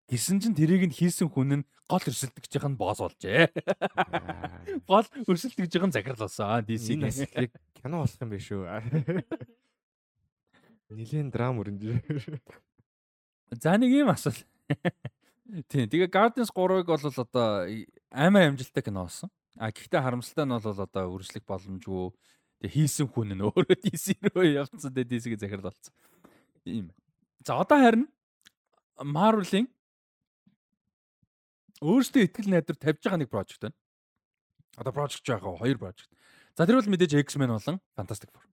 Гисэн 0.09 0.40
чинь 0.40 0.56
тэрийг 0.56 0.89
нь 0.89 0.93
хийсэн 0.93 1.28
хүн 1.32 1.62
нь 1.62 1.64
гол 1.89 2.05
өрсөлдөгчийнх 2.05 2.69
нь 2.69 2.77
босс 2.77 3.01
болжээ. 3.01 3.48
Гол 4.85 5.09
өрсөлдөгчийнх 5.24 5.89
нь 5.89 5.97
захирал 5.97 6.28
болсон. 6.28 6.60
DC 6.69 7.01
Энэ 7.01 7.09
асуулыг 7.09 7.52
кино 7.81 8.05
болох 8.05 8.20
юм 8.20 8.28
биш 8.28 8.52
үү? 8.52 8.69
Нилийн 10.93 11.32
драм 11.32 11.56
өрнж. 11.60 11.81
За 13.56 13.81
нэг 13.81 13.89
юм 13.89 14.12
асуул. 14.12 14.36
Тийм. 15.69 15.86
Тэгээ 15.90 16.09
Guardians 16.09 16.51
3-ыг 16.55 16.86
бол 16.86 17.05
одоо 17.05 17.69
аймаа 18.09 18.49
амжилттай 18.49 18.82
кино 18.82 19.05
болсон. 19.05 19.28
А 19.61 19.69
гэхдээ 19.69 20.01
харамсалтай 20.01 20.47
нь 20.49 20.55
бол 20.57 20.81
одоо 20.81 21.05
үржлэх 21.12 21.44
боломжгүй. 21.44 22.09
Тэгээ 22.62 22.73
хийсэн 22.73 23.09
хүн 23.12 23.36
нь 23.36 23.44
өөрөө 23.44 23.77
DC 23.85 24.16
рүү 24.32 24.57
явцсан 24.57 24.94
дээ 24.94 25.09
DC-ಗೆ 25.12 25.36
захирал 25.36 25.69
болсон. 25.69 25.93
Ийм. 26.65 26.89
За 27.44 27.61
одоо 27.61 27.77
харин 27.77 28.09
Marvel-ийн 28.97 29.69
өөрсдөө 31.82 32.23
ихтгэл 32.24 32.49
найдвар 32.55 32.78
тавьж 32.78 33.03
байгаа 33.03 33.20
нэг 33.20 33.31
project 33.35 33.61
байна. 33.66 33.77
Одоо 34.78 34.93
project 34.94 35.27
жаахаа 35.27 35.59
хоёр 35.59 35.77
project. 35.77 36.09
За 36.57 36.65
тэр 36.65 36.81
бол 36.81 36.93
мэдээж 36.94 37.19
X-Men 37.28 37.53
болон 37.53 37.77
Fantastic 37.99 38.31
Four. 38.31 38.47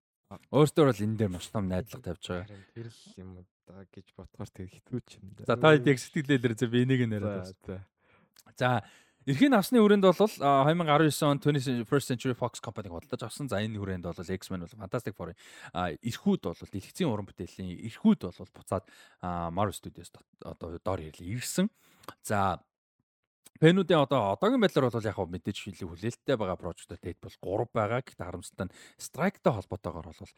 Өөрсдөө 0.51 0.89
бол 0.89 1.03
энэ 1.05 1.15
дээр 1.15 1.31
маш 1.31 1.47
том 1.53 1.69
найдлага 1.69 2.11
тавьж 2.11 2.23
байгаа. 2.27 2.59
Тэр 2.73 2.89
л 2.89 3.01
юм 3.21 3.29
да 3.69 3.85
гэж 3.93 4.07
бодохоор 4.17 4.49
тэр 4.49 4.67
хитүүч 4.73 5.21
юм 5.21 5.37
да. 5.37 5.45
За 5.45 5.55
та 5.61 5.77
хэд 5.77 5.85
яг 5.85 6.01
сэтгэлээр 6.01 6.57
зөв 6.57 6.73
энийг 6.73 7.05
нэрээд 7.05 7.45
За, 7.45 7.53
байна. 7.69 7.85
за. 8.57 8.71
Эрхийн 9.29 9.53
авсны 9.53 9.77
хүрээнд 9.77 10.09
бол 10.09 10.17
а, 10.41 10.65
2019 10.65 11.21
он 11.29 11.37
21st 11.37 12.05
Century 12.09 12.33
Fox 12.33 12.57
компаниг 12.57 12.89
бодлож 12.89 13.21
авсан. 13.21 13.45
За 13.45 13.61
энэ 13.61 13.77
хүрээнд 13.77 14.09
бол 14.09 14.17
X-Men 14.17 14.65
бол 14.65 14.79
Fantastic 14.79 15.13
Four-ын 15.13 15.37
эрхүүд 16.01 16.49
бол 16.49 16.57
дэлгэцийн 16.57 17.11
уран 17.13 17.29
бүтээлийн 17.29 17.77
эрхүүд 17.93 18.25
бол 18.25 18.55
буцаад 18.57 18.89
Marvel 19.53 19.77
Studios 19.77 20.09
одоо 20.41 20.81
доор 20.81 21.05
ирлээ 21.05 21.37
ирсэн. 21.37 21.69
За 22.25 22.57
Пэнүүдийн 23.60 24.07
одоо 24.07 24.40
одоогийн 24.40 24.64
байдлаар 24.64 24.88
бол 24.88 25.03
яг 25.03 25.19
мэдээж 25.19 25.57
шилээ 25.60 25.91
хүлээлттэй 25.91 26.40
байгаа 26.40 26.56
прожекттой 26.56 26.95
Deadpool 27.03 27.36
3 27.44 27.76
байгаа. 27.76 27.99
Гэхдээ 27.99 28.23
харамсалтай 28.23 28.71
нь 28.71 28.76
Strike-тай 28.96 29.52
холбоотойгоор 29.52 30.07
бол 30.07 30.34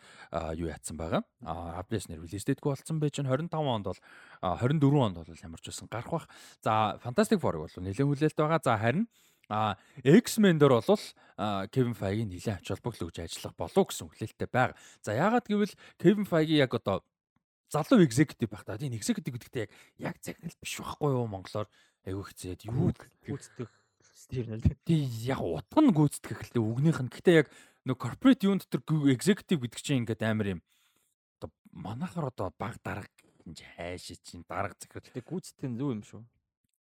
юу 0.58 0.68
яатсан 0.74 0.98
байгаа. 0.98 1.22
А 1.46 1.78
Apple 1.78 2.02
нэр 2.10 2.26
release 2.26 2.50
date-гүй 2.50 2.74
болсон 2.74 2.98
байж 2.98 3.22
чинь 3.22 3.30
25 3.30 3.54
онд 3.54 3.86
бол 3.94 4.02
а, 4.42 4.58
24 4.58 5.06
онд 5.06 5.22
бол 5.22 5.46
ямар 5.46 5.62
ч 5.62 5.70
байсан 5.70 5.86
гарах 5.86 6.10
бах. 6.10 6.26
За 6.66 6.98
Fantastic 6.98 7.38
Four-ыг 7.38 7.62
бол 7.62 7.86
нэлээд 7.86 8.10
хүлээлт 8.10 8.42
байгаа. 8.42 8.58
За 8.66 8.74
харин 8.82 9.06
а 9.54 9.78
X-Men 10.02 10.58
дээр 10.58 10.82
бол 10.82 11.06
Kevin 11.70 11.94
Feige 11.94 12.26
нэлээд 12.26 12.66
ач 12.66 12.74
холбогдол 12.74 13.14
өгж 13.14 13.22
ажиллах 13.22 13.54
болов 13.54 13.86
гэсэн 13.86 14.10
хүлээлттэй 14.10 14.50
байгаа. 14.50 14.74
За 15.06 15.14
яагаад 15.14 15.46
гэвэл 15.46 15.78
Kevin 16.02 16.26
Feige 16.26 16.58
яг 16.58 16.74
одоо 16.74 17.06
залуу 17.72 18.04
executive 18.04 18.50
байх 18.50 18.66
та. 18.66 18.78
Тийм 18.78 18.98
executive 18.98 19.38
гэдэгтээ 19.38 19.70
яг 20.02 20.16
яг 20.16 20.18
захирал 20.20 20.58
биш 20.60 20.74
байхгүй 20.80 21.12
юу 21.16 21.28
монголоор 21.30 21.68
айгүй 22.06 22.26
хэцээд 22.30 22.62
юу 22.70 22.92
гүйцэтгэх 23.26 23.72
стил 24.16 24.48
нэл. 24.50 24.66
тий 24.86 25.06
яг 25.26 25.42
утга 25.42 25.82
нь 25.82 25.94
гүйцэтгэх 25.94 26.38
хэлтэй 26.42 26.62
үгнийх 26.62 27.00
нь. 27.02 27.14
Гэтэ 27.14 27.32
яг 27.46 27.48
нөө 27.86 27.98
corporate 27.98 28.46
юун 28.46 28.62
дотор 28.62 28.82
executive 29.10 29.62
гэдэг 29.62 29.82
чинь 29.82 30.02
ингээд 30.06 30.22
амар 30.26 30.48
юм. 30.58 30.62
Одоо 31.38 31.50
манайхаар 31.72 32.34
одоо 32.34 32.50
баг 32.58 32.78
дарга 32.82 33.10
гэж 33.46 33.60
хайшаа 33.78 34.18
чинь 34.22 34.46
дарга 34.46 34.78
захирал 34.78 35.14
Тэг 35.14 35.26
гүйцэтгэх 35.26 35.70
нь 35.70 35.78
зөв 35.78 35.90
юм 35.94 36.04
шүү. 36.06 36.22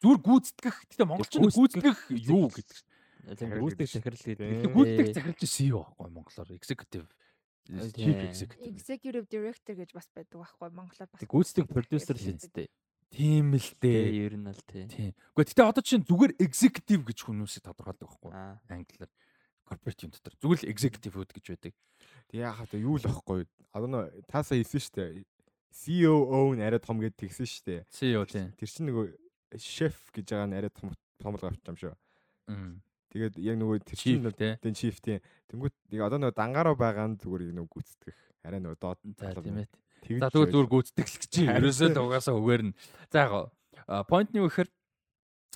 зүгээр 0.01 0.21
гүйцэтгэх. 0.25 0.75
Гэтэ 0.89 1.05
монголчин 1.05 1.49
гүйцэтгэх 1.49 1.99
юу 2.09 2.49
гэдэг. 2.49 2.77
Захирал 3.21 3.61
гүйцэтгэх 3.61 3.89
гэдэг 3.89 3.93
захирал 3.93 4.25
гэдэг. 4.25 4.73
Гүйцэтгэх 4.73 5.13
захирал 5.13 5.37
чинь 5.37 5.53
CEO 5.53 5.81
байхгүй 5.85 6.09
монголоор 6.09 6.49
executive 6.57 7.07
executive. 7.69 9.27
Director 9.29 9.75
гэж 9.77 9.93
бас 9.93 10.09
байдаг 10.15 10.41
байхгүй 10.41 10.69
монголоор 10.73 11.09
бас. 11.13 11.21
Гүйцэтгэх 11.21 11.67
продюсер 11.69 12.17
л 12.17 12.33
үстэй. 12.33 12.67
Тийм 13.11 13.53
л 13.59 13.69
дээ. 13.83 14.31
ер 14.31 14.35
нь 14.39 14.47
л 14.47 14.61
тий. 14.63 14.87
Тийм. 14.87 15.11
Гэхдээ 15.35 15.51
гэтэ 15.51 15.67
одоо 15.67 15.83
чинь 15.83 16.03
зүгээр 16.07 16.39
executive 16.39 17.03
гэж 17.03 17.19
хүмүүсийг 17.27 17.63
тодорхойлдог 17.67 18.07
байхгүй 18.07 18.31
Аа. 18.31 18.55
англиар. 18.71 19.11
Corporate 19.67 19.99
юм 20.07 20.11
дотор 20.15 20.33
зүгээр 20.39 20.59
л 20.63 20.71
executive-үүд 20.71 21.31
гэж 21.35 21.45
байдаг. 21.51 21.73
Тэг 22.31 22.39
яа 22.39 22.55
хаа 22.55 22.71
юу 22.79 22.95
л 22.95 23.03
ахгүй. 23.03 23.43
Одоо 23.75 23.87
нөө 23.91 24.23
таасаа 24.31 24.55
хэлсэн 24.55 24.79
штэ. 24.79 25.27
COO 25.71 26.55
нь 26.55 26.63
арай 26.63 26.79
том 26.79 26.99
гэд 27.03 27.15
тэгсэн 27.19 27.47
штэ. 27.47 27.83
CEO 27.91 28.23
тийм. 28.27 28.51
Тэр 28.55 28.67
чинь 28.71 28.87
нөгөө 28.91 29.05
шеф 29.59 29.95
гэж 30.15 30.31
байгаа 30.31 30.47
нь 30.47 30.55
арай 30.55 30.71
том 30.71 30.91
томлог 31.19 31.43
авчих 31.51 31.67
юм 31.67 31.77
шүү. 31.79 31.95
Тэгээд 33.11 33.35
яг 33.43 33.55
нөгөө 33.59 33.77
тэр 33.83 33.97
Chief 33.99 34.23
чинь 34.23 34.55
тэн 34.63 34.71
чиф 34.75 34.99
тийм. 35.03 35.19
Тэнгүүт 35.51 35.75
яг 35.91 36.07
одоо 36.07 36.19
нөгөө 36.19 36.35
дангаараа 36.35 36.75
байгаа 36.79 37.07
нь 37.11 37.19
зүгээр 37.19 37.51
нөгөө 37.59 37.71
гүцэтгэх. 37.75 38.19
Арай 38.47 38.59
нөгөө 38.63 38.79
доод 38.79 38.99
талаар 39.19 39.43
тийм 39.43 39.59
ээ. 39.59 39.67
За 40.01 40.33
тэгвэл 40.33 40.51
зүгээр 40.51 40.69
гүйцэтгэл 40.71 41.17
гэж 41.21 41.29
чинь 41.29 41.53
ерөөсөө 41.55 41.89
л 41.93 42.01
угаасаа 42.01 42.35
үгээр 42.35 42.61
нь. 42.67 42.75
За 43.13 43.29
яг 43.29 43.31
point 44.09 44.29
нь 44.33 44.39
юу 44.41 44.49
гэхээр 44.49 44.69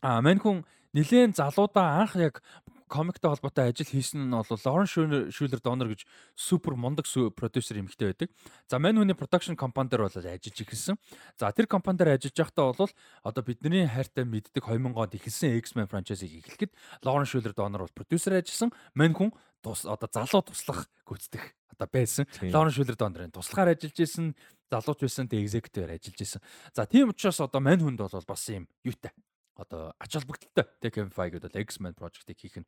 а 0.05 0.21
мань 0.21 0.39
хүн 0.39 0.61
нилээн 0.93 1.33
залуудаа 1.33 2.05
анх 2.05 2.15
яг 2.15 2.45
комиктэй 2.87 3.29
холбоотой 3.29 3.69
ажил 3.69 3.89
хийсэн 3.89 4.29
нь 4.29 4.33
бол 4.33 4.45
Лорен 4.49 5.31
Шүлер 5.31 5.59
Донор 5.59 5.89
гэж 5.93 6.05
супер 6.35 6.75
мундаг 6.75 7.05
продюсер 7.35 7.81
эмэгтэй 7.81 8.13
байдаг. 8.13 8.29
За 8.69 8.79
мань 8.79 8.97
хүний 8.97 9.17
production 9.17 9.55
компани 9.55 9.89
дээр 9.89 10.05
бол 10.05 10.13
ажиллаж 10.13 10.41
эхэлсэн. 10.45 10.95
За 11.39 11.51
тэр 11.51 11.67
компани 11.67 11.97
дээр 11.97 12.15
ажиллаж 12.15 12.37
байхдаа 12.37 12.73
бол 12.73 12.91
одоо 13.23 13.43
бидний 13.43 13.87
хайртай 13.87 14.25
мэддэг 14.25 14.63
2000 14.63 14.93
онд 14.93 15.15
эхэлсэн 15.17 15.57
X-Men 15.59 15.89
franchise-ыг 15.89 16.45
эхлэхэд 16.45 16.71
Лорен 17.03 17.25
Шүлер 17.25 17.53
Донор 17.53 17.89
бол 17.89 17.97
продюсер 17.97 18.37
ажилласан. 18.37 18.69
Мань 18.93 19.13
хүн 19.17 19.33
тус 19.65 19.85
одоо 19.85 20.09
залуу 20.11 20.45
туслах 20.45 20.85
гүйцэтгэх 21.09 21.57
одоо 21.73 21.89
байсан. 21.91 22.25
Лорен 22.41 22.71
Шүлер 22.71 22.95
Донорын 22.95 23.31
туслахаар 23.31 23.75
ажиллаж 23.75 23.99
исэн, 23.99 24.35
залууч 24.71 25.01
байсан, 25.03 25.27
тэг 25.27 25.43
executive 25.43 25.89
ажиллаж 25.89 26.21
исэн. 26.21 26.41
За 26.73 26.85
тийм 26.85 27.09
учраас 27.09 27.41
одоо 27.41 27.59
мань 27.59 27.81
хүнд 27.81 27.99
бол 27.99 28.25
бас 28.27 28.49
юм 28.49 28.67
юутай. 28.83 29.11
Одоо 29.55 29.95
ач 29.99 30.11
холбогдолтой. 30.15 30.67
Тэг 30.83 30.91
Kevin 30.95 31.13
Feige 31.15 31.39
бол 31.39 31.61
X-Men 31.63 31.95
project-ыг 31.95 32.37
хийх 32.39 32.59
нь. 32.59 32.67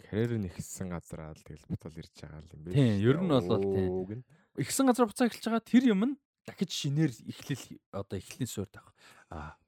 карьер 0.00 0.38
нь 0.38 0.48
ихсэн 0.48 0.88
газараа 0.88 1.36
л 1.36 1.44
тэгэл 1.44 1.68
бутал 1.68 1.92
ирж 1.92 2.14
байгаа 2.16 2.40
юм 2.40 2.62
биш. 2.64 2.74
Тийм, 2.74 2.94
ер 3.04 3.16
нь 3.20 3.28
бол 3.28 3.60
тийм. 3.60 4.24
Ихсэн 4.56 4.86
газар 4.88 5.06
буцаа 5.06 5.28
эхэлж 5.28 5.44
байгаа 5.44 5.64
тэр 5.64 5.84
юм 5.92 6.02
нь 6.08 6.14
дахиж 6.46 6.70
шинээр 6.72 7.12
эхлэл 7.28 7.64
одоо 7.92 8.16
эхлэлийн 8.16 8.48
суурь 8.48 8.72
тавих 8.72 8.96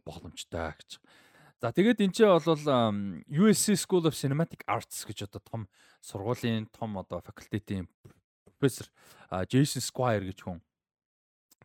боломжтой 0.05 0.73
гэж. 0.73 0.91
За 1.61 1.71
тэгээд 1.71 2.03
энэ 2.03 2.15
ч 2.17 2.19
бол 2.27 2.59
USC 3.29 3.77
School 3.79 4.09
of 4.09 4.17
Cinematic 4.17 4.65
Arts 4.67 5.05
гэж 5.07 5.31
одоо 5.31 5.41
том 5.45 5.63
сургуулийн 6.01 6.67
том 6.73 6.99
одоо 6.99 7.21
факультетийн 7.21 7.87
профессор 8.59 8.89
Jason 9.47 9.85
Squire 9.85 10.27
гэж 10.27 10.43
хүн. 10.43 10.59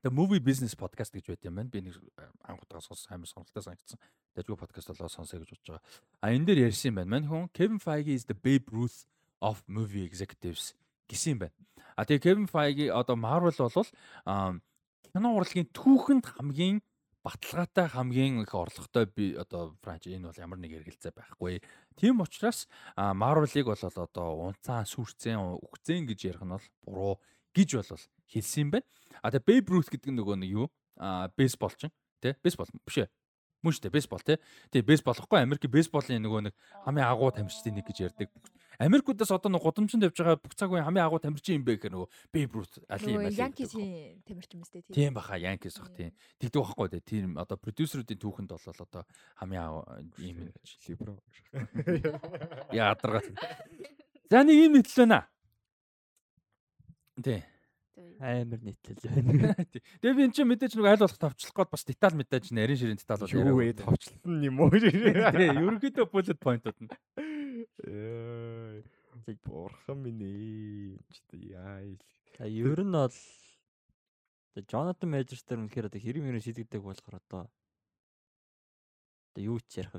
The 0.08 0.14
Movie 0.16 0.40
Business 0.40 0.72
Podcast 0.72 1.12
гэж 1.12 1.26
байт 1.28 1.44
юм 1.44 1.60
байна. 1.60 1.68
Би 1.68 1.82
нэг 1.84 2.00
а, 2.16 2.32
анх 2.48 2.64
удаа 2.64 2.80
сонссон 2.80 3.12
амар 3.12 3.28
сонирхолтой 3.28 3.60
санагдсан. 3.60 4.00
Тэжгүй 4.40 4.56
подкаст 4.56 4.88
болоо 4.88 5.12
сонсоё 5.12 5.44
гэж 5.44 5.52
бодож 5.52 5.68
байгаа. 5.68 5.84
А 6.24 6.32
энэ 6.32 6.48
дээр 6.48 6.72
ярьсан 6.72 6.96
юм 6.96 7.04
байна. 7.04 7.12
Мань 7.12 7.28
хүн 7.28 7.52
Kevin 7.52 7.82
Feige 7.84 8.16
is 8.16 8.24
the 8.24 8.32
Babe 8.32 8.72
Ruth 8.72 9.04
of 9.44 9.68
movie 9.68 10.08
executives 10.08 10.80
гэсэн 11.12 11.36
юм 11.36 11.40
байна. 11.44 11.60
А 12.00 12.08
тэгээ 12.08 12.24
Kevin 12.24 12.48
Feige 12.48 12.88
одоо 12.88 13.20
Marvel 13.20 13.52
ам, 14.24 14.64
кино 15.12 15.36
урлагийн 15.36 15.68
түүхэнд 15.76 16.40
хамгийн 16.40 16.80
баталгаатай 17.28 17.92
хамгийн 17.92 18.48
их 18.48 18.56
орлоготой 18.56 19.12
би 19.12 19.36
одоо 19.36 19.76
франчайз 19.84 20.16
энэ 20.16 20.32
бол 20.32 20.40
ямар 20.40 20.60
нэг 20.64 20.72
эргэлзээ 20.88 21.12
байхгүй. 21.12 21.60
Тийм 22.00 22.24
учраас 22.24 22.72
Marvel-ыг 22.96 23.68
бол 23.68 23.84
одоо 23.84 24.56
унцаан 24.56 24.88
сүрцэн 24.88 25.60
үгцэн 25.60 26.08
гэж 26.08 26.32
ярих 26.32 26.48
нь 26.48 26.56
бол 26.56 26.68
буруу 26.88 27.20
гэж 27.52 27.76
бол 27.76 28.00
хэлсэн 28.32 28.62
юм 28.64 28.72
байна. 28.72 28.88
А 29.22 29.32
тэгээ 29.32 29.48
Babe 29.48 29.68
Ruth 29.74 29.90
гэдэг 29.92 30.12
нь 30.12 30.18
нөгөө 30.20 30.36
нэг 30.42 30.50
юу? 30.52 30.68
А 30.98 31.30
бейсболчин 31.38 31.92
тий? 32.22 32.34
Бейсбол 32.44 32.70
биш 32.86 32.98
ээ. 33.06 33.10
Мөн 33.66 33.74
шүү 33.74 33.90
дээ 33.90 33.96
бейсбол 33.98 34.22
тий. 34.22 34.38
Тий 34.70 34.82
бейсбол 34.86 35.18
ихгүй 35.18 35.42
Америк 35.42 35.66
бейсболын 35.66 36.22
нөгөө 36.22 36.42
нэг 36.50 36.54
хамгийн 36.86 37.10
агуу 37.10 37.34
тамирчдын 37.34 37.74
нэг 37.78 37.86
гэж 37.90 37.98
ярьдаг. 38.06 38.30
Америкуудаас 38.78 39.32
одоо 39.34 39.50
нэг 39.50 39.66
гудамжинд 39.66 40.06
явж 40.06 40.22
байгаа 40.22 40.38
бүх 40.38 40.54
цаг 40.54 40.70
үеийн 40.70 40.86
хамгийн 40.86 41.10
агуу 41.10 41.18
тамирчин 41.18 41.58
юм 41.58 41.66
бэ 41.66 41.82
гэхээр 41.82 41.98
нөгөө 41.98 42.10
Babe 42.30 42.54
Ruth 42.54 42.78
али 42.86 43.10
юм 43.10 43.26
али. 43.26 43.34
Янкисийн 43.34 44.22
тамирчин 44.22 44.62
мэт 44.62 44.70
тий. 44.70 44.94
Тийм 44.94 45.18
баха 45.18 45.34
Янкис 45.42 45.82
бах 45.82 45.90
тийм. 45.98 46.14
Тэгдэг 46.38 46.62
байхгүй 46.62 46.88
дээ. 46.94 47.02
Тийм 47.02 47.42
одоо 47.42 47.58
продюсеруудын 47.58 48.22
түүхэнд 48.22 48.54
бол 48.54 48.82
одоо 48.86 49.04
хамгийн 49.42 49.66
агуу 49.66 49.82
юм 50.22 50.54
гэж. 50.54 50.70
Либро. 50.86 51.18
Яа 52.70 52.94
адаргаа. 52.94 53.26
За 54.30 54.46
нэг 54.46 54.58
юм 54.62 54.78
нийтлэл 54.78 55.10
байна. 55.10 55.26
Тий. 57.18 57.42
Амар 58.18 58.62
нийтлэл 58.62 59.02
байна. 59.02 59.54
Тэгээ 60.02 60.18
би 60.18 60.24
эн 60.26 60.34
чинь 60.34 60.50
мэдээж 60.50 60.78
нэг 60.78 60.86
аль 60.86 61.02
болох 61.02 61.18
товчлох 61.18 61.54
гээд 61.54 61.74
бас 61.74 61.84
деталь 61.86 62.18
мэдээж 62.18 62.54
нарийн 62.54 62.78
ширийн 62.78 63.02
деталь 63.02 63.22
бол 63.22 63.34
Юу 63.34 63.58
вэ? 63.58 63.74
Товчлон 63.78 64.42
юм 64.42 64.62
уу? 64.62 64.74
Тий, 64.74 64.90
ерөнхийдөө 64.94 66.06
bullet 66.10 66.38
point-ууд 66.42 66.78
нь. 66.82 66.90
Яа. 67.86 68.82
Бурхан 69.46 69.98
минь 70.02 70.22
ээ. 70.22 70.98
Чи 71.10 71.54
яа. 71.54 71.82
Ер 72.46 72.82
нь 72.86 72.94
бол 72.94 73.18
Jonathan 74.66 75.10
Majors 75.10 75.46
дээр 75.46 75.62
үнэхээр 75.66 75.90
одоо 75.90 76.02
хэрэв 76.02 76.22
мөрөнд 76.26 76.46
шийдэгдэг 76.46 76.82
болохоор 76.82 77.22
одоо 77.22 77.42
одоо 79.34 79.42
юу 79.42 79.62
ч 79.62 79.82
ярих. 79.82 79.94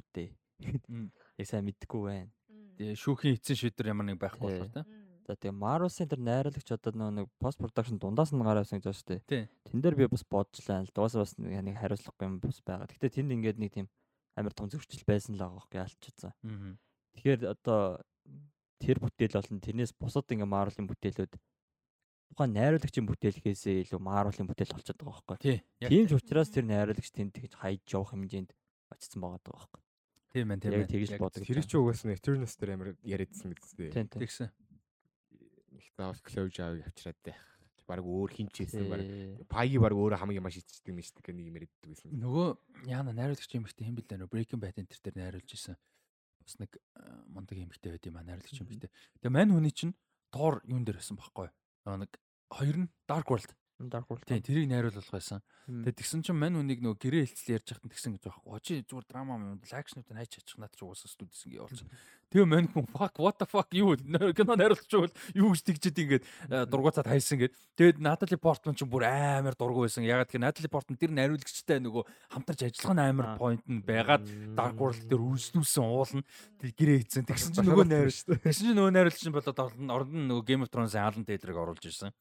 Мм. 0.91 1.11
Яг 1.39 1.47
сайн 1.47 1.67
мэдэхгүй 1.67 2.03
байна. 2.03 2.31
Тэгээ 2.79 2.99
шүүхийн 2.99 3.39
эцсийн 3.39 3.59
шийдвэр 3.59 3.95
ямар 3.95 4.07
нэг 4.11 4.19
байхгүй 4.19 4.43
болохоор 4.43 4.75
тий. 4.75 4.87
За 5.29 5.37
тэгээ 5.37 5.61
Marvel-ын 5.61 6.09
тэр 6.09 6.21
найруулагч 6.25 6.69
одоо 6.73 7.13
нэг 7.13 7.29
пост 7.37 7.61
production 7.61 8.01
дундаас 8.01 8.33
нь 8.33 8.41
гараа 8.41 8.65
явсан 8.65 8.81
гэж 8.81 8.89
байна 8.89 8.97
шүү 8.97 9.09
дээ. 9.13 9.21
Тий. 9.29 9.45
Тэн 9.69 9.85
дээр 9.85 9.97
би 10.01 10.09
бас 10.09 10.25
бодж 10.25 10.57
лаа 10.65 10.81
л 10.81 10.89
дуусаа 10.89 11.21
бас 11.21 11.37
нэг 11.37 11.77
хариуцлахгүй 11.77 12.25
юм 12.25 12.41
бас 12.41 12.65
байгаа. 12.65 12.89
Гэтэ 12.89 13.21
тэнд 13.21 13.37
ингээд 13.37 13.61
нэг 13.61 13.71
тийм 13.77 13.87
амар 14.41 14.57
том 14.57 14.73
зөрчил 14.73 15.05
байсан 15.05 15.37
л 15.37 15.45
байгаа 15.45 15.61
байхгүй 15.61 15.81
алччихсан. 15.85 16.33
Аа. 16.33 16.81
Тэгэхээр 17.21 17.41
одоо 17.45 18.01
тэр 18.81 18.97
бүтээл 19.05 19.37
болон 19.37 19.61
тэрнээс 19.61 19.93
бусад 20.01 20.33
ингээ 20.33 20.49
Marvel-ын 20.49 20.89
бүтээлүүд 20.89 21.33
тухайн 22.33 22.53
найруулагчийн 22.57 23.05
бүтээлхээсээ 23.13 23.85
илүү 23.85 24.01
Marvel-ын 24.01 24.49
бүтээл 24.49 24.73
болчиход 24.73 25.03
байгаа 25.05 25.29
байхгүй. 25.29 25.61
Тийм 25.93 26.09
ч 26.09 26.17
учраас 26.17 26.49
тэр 26.49 26.65
найруулагч 26.73 27.13
тэнд 27.13 27.37
тэгж 27.37 27.53
хайж 27.53 27.85
явах 27.93 28.17
хэмжээнд 28.17 28.57
очсон 28.97 29.21
байгаа 29.21 29.45
байхгүй. 29.45 29.83
Тийм 30.33 30.49
байна, 30.53 30.61
тийм 30.61 30.73
байна. 30.73 30.89
тэгж 30.89 31.11
бодог. 31.21 31.45
Тэр 31.45 31.65
чи 31.65 31.77
угаасаа 31.77 32.17
Eternals 32.17 32.55
дээр 32.57 32.73
амар 32.77 32.89
яриадсан 33.03 33.53
мэт 33.53 33.61
дээ. 33.77 33.93
Тийм 33.93 34.07
тийм. 34.09 34.21
Тэгсэн. 34.25 34.49
Их 35.79 35.87
заавал 35.97 36.19
close 36.27 36.59
аав 36.59 36.83
авчираад 36.83 37.19
дээ. 37.23 37.39
Бараг 37.89 38.05
өөр 38.05 38.31
хинчээсэн 38.37 38.85
бараг. 38.91 39.07
Тий. 39.09 39.47
Паги 39.49 39.79
бараг 39.81 39.97
өөрөө 39.97 40.21
хамгийн 40.21 40.45
маш 40.45 40.61
ичдэг 40.61 40.93
юм 40.93 41.01
шиг 41.01 41.25
нэг 41.25 41.47
юм 41.49 41.57
яриаддаг 41.57 41.89
байсан. 41.89 42.13
Нөгөө 42.13 42.47
яана 42.91 43.17
найруулагч 43.17 43.53
юм 43.57 43.65
ихтэй 43.65 43.89
хэм 43.89 43.97
бэлээ 43.97 44.19
нөө 44.21 44.29
Breaking 44.29 44.61
Bad 44.61 44.77
энэ 44.77 44.93
төр 44.93 45.17
найруулж 45.17 45.51
исэн. 45.57 45.81
Бас 46.45 46.55
нэг 46.61 46.77
э, 46.77 47.01
мундаг 47.33 47.57
юм 47.57 47.73
ихтэй 47.73 47.97
байд 47.97 48.05
юм 48.05 48.21
а 48.21 48.27
найруулагч 48.29 48.61
юм 48.61 48.69
ихтэй. 48.69 48.93
Тэгээ 49.25 49.33
мань 49.33 49.57
хүний 49.57 49.73
чинь 49.73 49.97
Thor 50.29 50.61
юун 50.69 50.85
дээр 50.85 51.01
байсан. 51.01 51.17
Нөгөө 51.17 51.97
нэг 52.05 52.13
хоёр 52.53 52.77
нь 52.77 52.93
Dark 53.09 53.33
World. 53.33 53.57
Dark 53.87 54.11
World. 54.11 54.27
Тийм 54.27 54.43
тэрийг 54.43 54.67
найруулах 54.67 55.07
байсан. 55.07 55.39
Мм. 55.71 55.87
Тэгээ 55.87 55.99
тэгсэн 56.03 56.27
чинь 56.27 56.35
мань 56.35 56.59
хүнийг 56.59 56.83
нөгөө 56.83 56.99
гэрээ 56.99 57.23
хэлцэл 57.31 57.55
ярьж 57.55 57.69
хахад 57.71 57.95
тэгсэн 57.95 58.13
гэж 58.19 58.23
байхгүй. 58.27 58.51
Очи 58.51 58.75
зүгээр 58.83 59.07
драма 59.07 59.39
юм 59.39 59.63
акшнууд 59.63 60.11
нь 60.11 60.19
хайч 60.19 60.31
чадчих 60.35 60.59
надад 60.59 60.75
ч 60.75 60.83
уусаа 60.83 61.07
студис 61.07 61.47
ингэ 61.47 61.63
явуулсан. 61.63 61.87
Тэгээ 62.35 62.49
мань 62.51 62.67
хүн 62.67 62.91
fuck 62.91 63.15
what 63.23 63.39
the 63.39 63.47
fuck 63.47 63.71
юу 63.71 63.95
кино 64.35 64.59
найруулах 64.59 64.83
чиг 64.83 65.07
бол 65.07 65.15
юу 65.39 65.55
гэж 65.55 65.63
тэгчихэд 65.63 66.03
ингээд 66.03 66.25
дургуцаад 66.67 67.07
хайсан 67.07 67.39
гээд. 67.39 67.55
Тэгээд 67.79 68.03
Натали 68.03 68.35
Портман 68.35 68.75
ч 68.75 68.83
бүр 68.83 69.07
амар 69.07 69.55
дургу 69.55 69.87
байсан. 69.87 70.03
Ягаад 70.03 70.27
гэхээр 70.27 70.43
Натали 70.43 70.69
Портман 70.69 70.99
тэр 70.99 71.15
найруулагчтай 71.15 71.79
нөгөө 71.79 72.03
хамтарч 72.35 72.67
ажиллах 72.67 72.95
нь 72.99 73.05
амар 73.07 73.39
point 73.39 73.63
нь 73.65 73.81
байгаад 73.81 74.27
Dark 74.59 74.77
World 74.77 75.07
дээр 75.07 75.23
үргэлжлүүлсэн 75.23 75.87
уулна. 75.87 76.27
Тэг 76.59 76.75
гэрээ 76.77 76.99
хийцэн. 77.07 77.25
Тэгсэн 77.31 77.53
чинь 77.55 77.69
нөгөө 77.71 77.87
найруулагч. 77.87 78.21
Тэгсэн 78.45 78.65
чинь 78.67 78.77
нөгөө 78.77 78.93
найруулагч 78.93 79.25
нь 79.25 79.33
болоод 79.33 79.59
орон 79.63 80.13
нь 80.13 80.29
нөгөө 80.29 80.45
Game 80.45 80.63
of 80.67 80.69
Thrones-ын 80.69 81.01
Alan 81.01 81.25
Taylor-ыг 81.25 81.57
оруулж 81.57 81.85
ирсэн. 81.87 82.13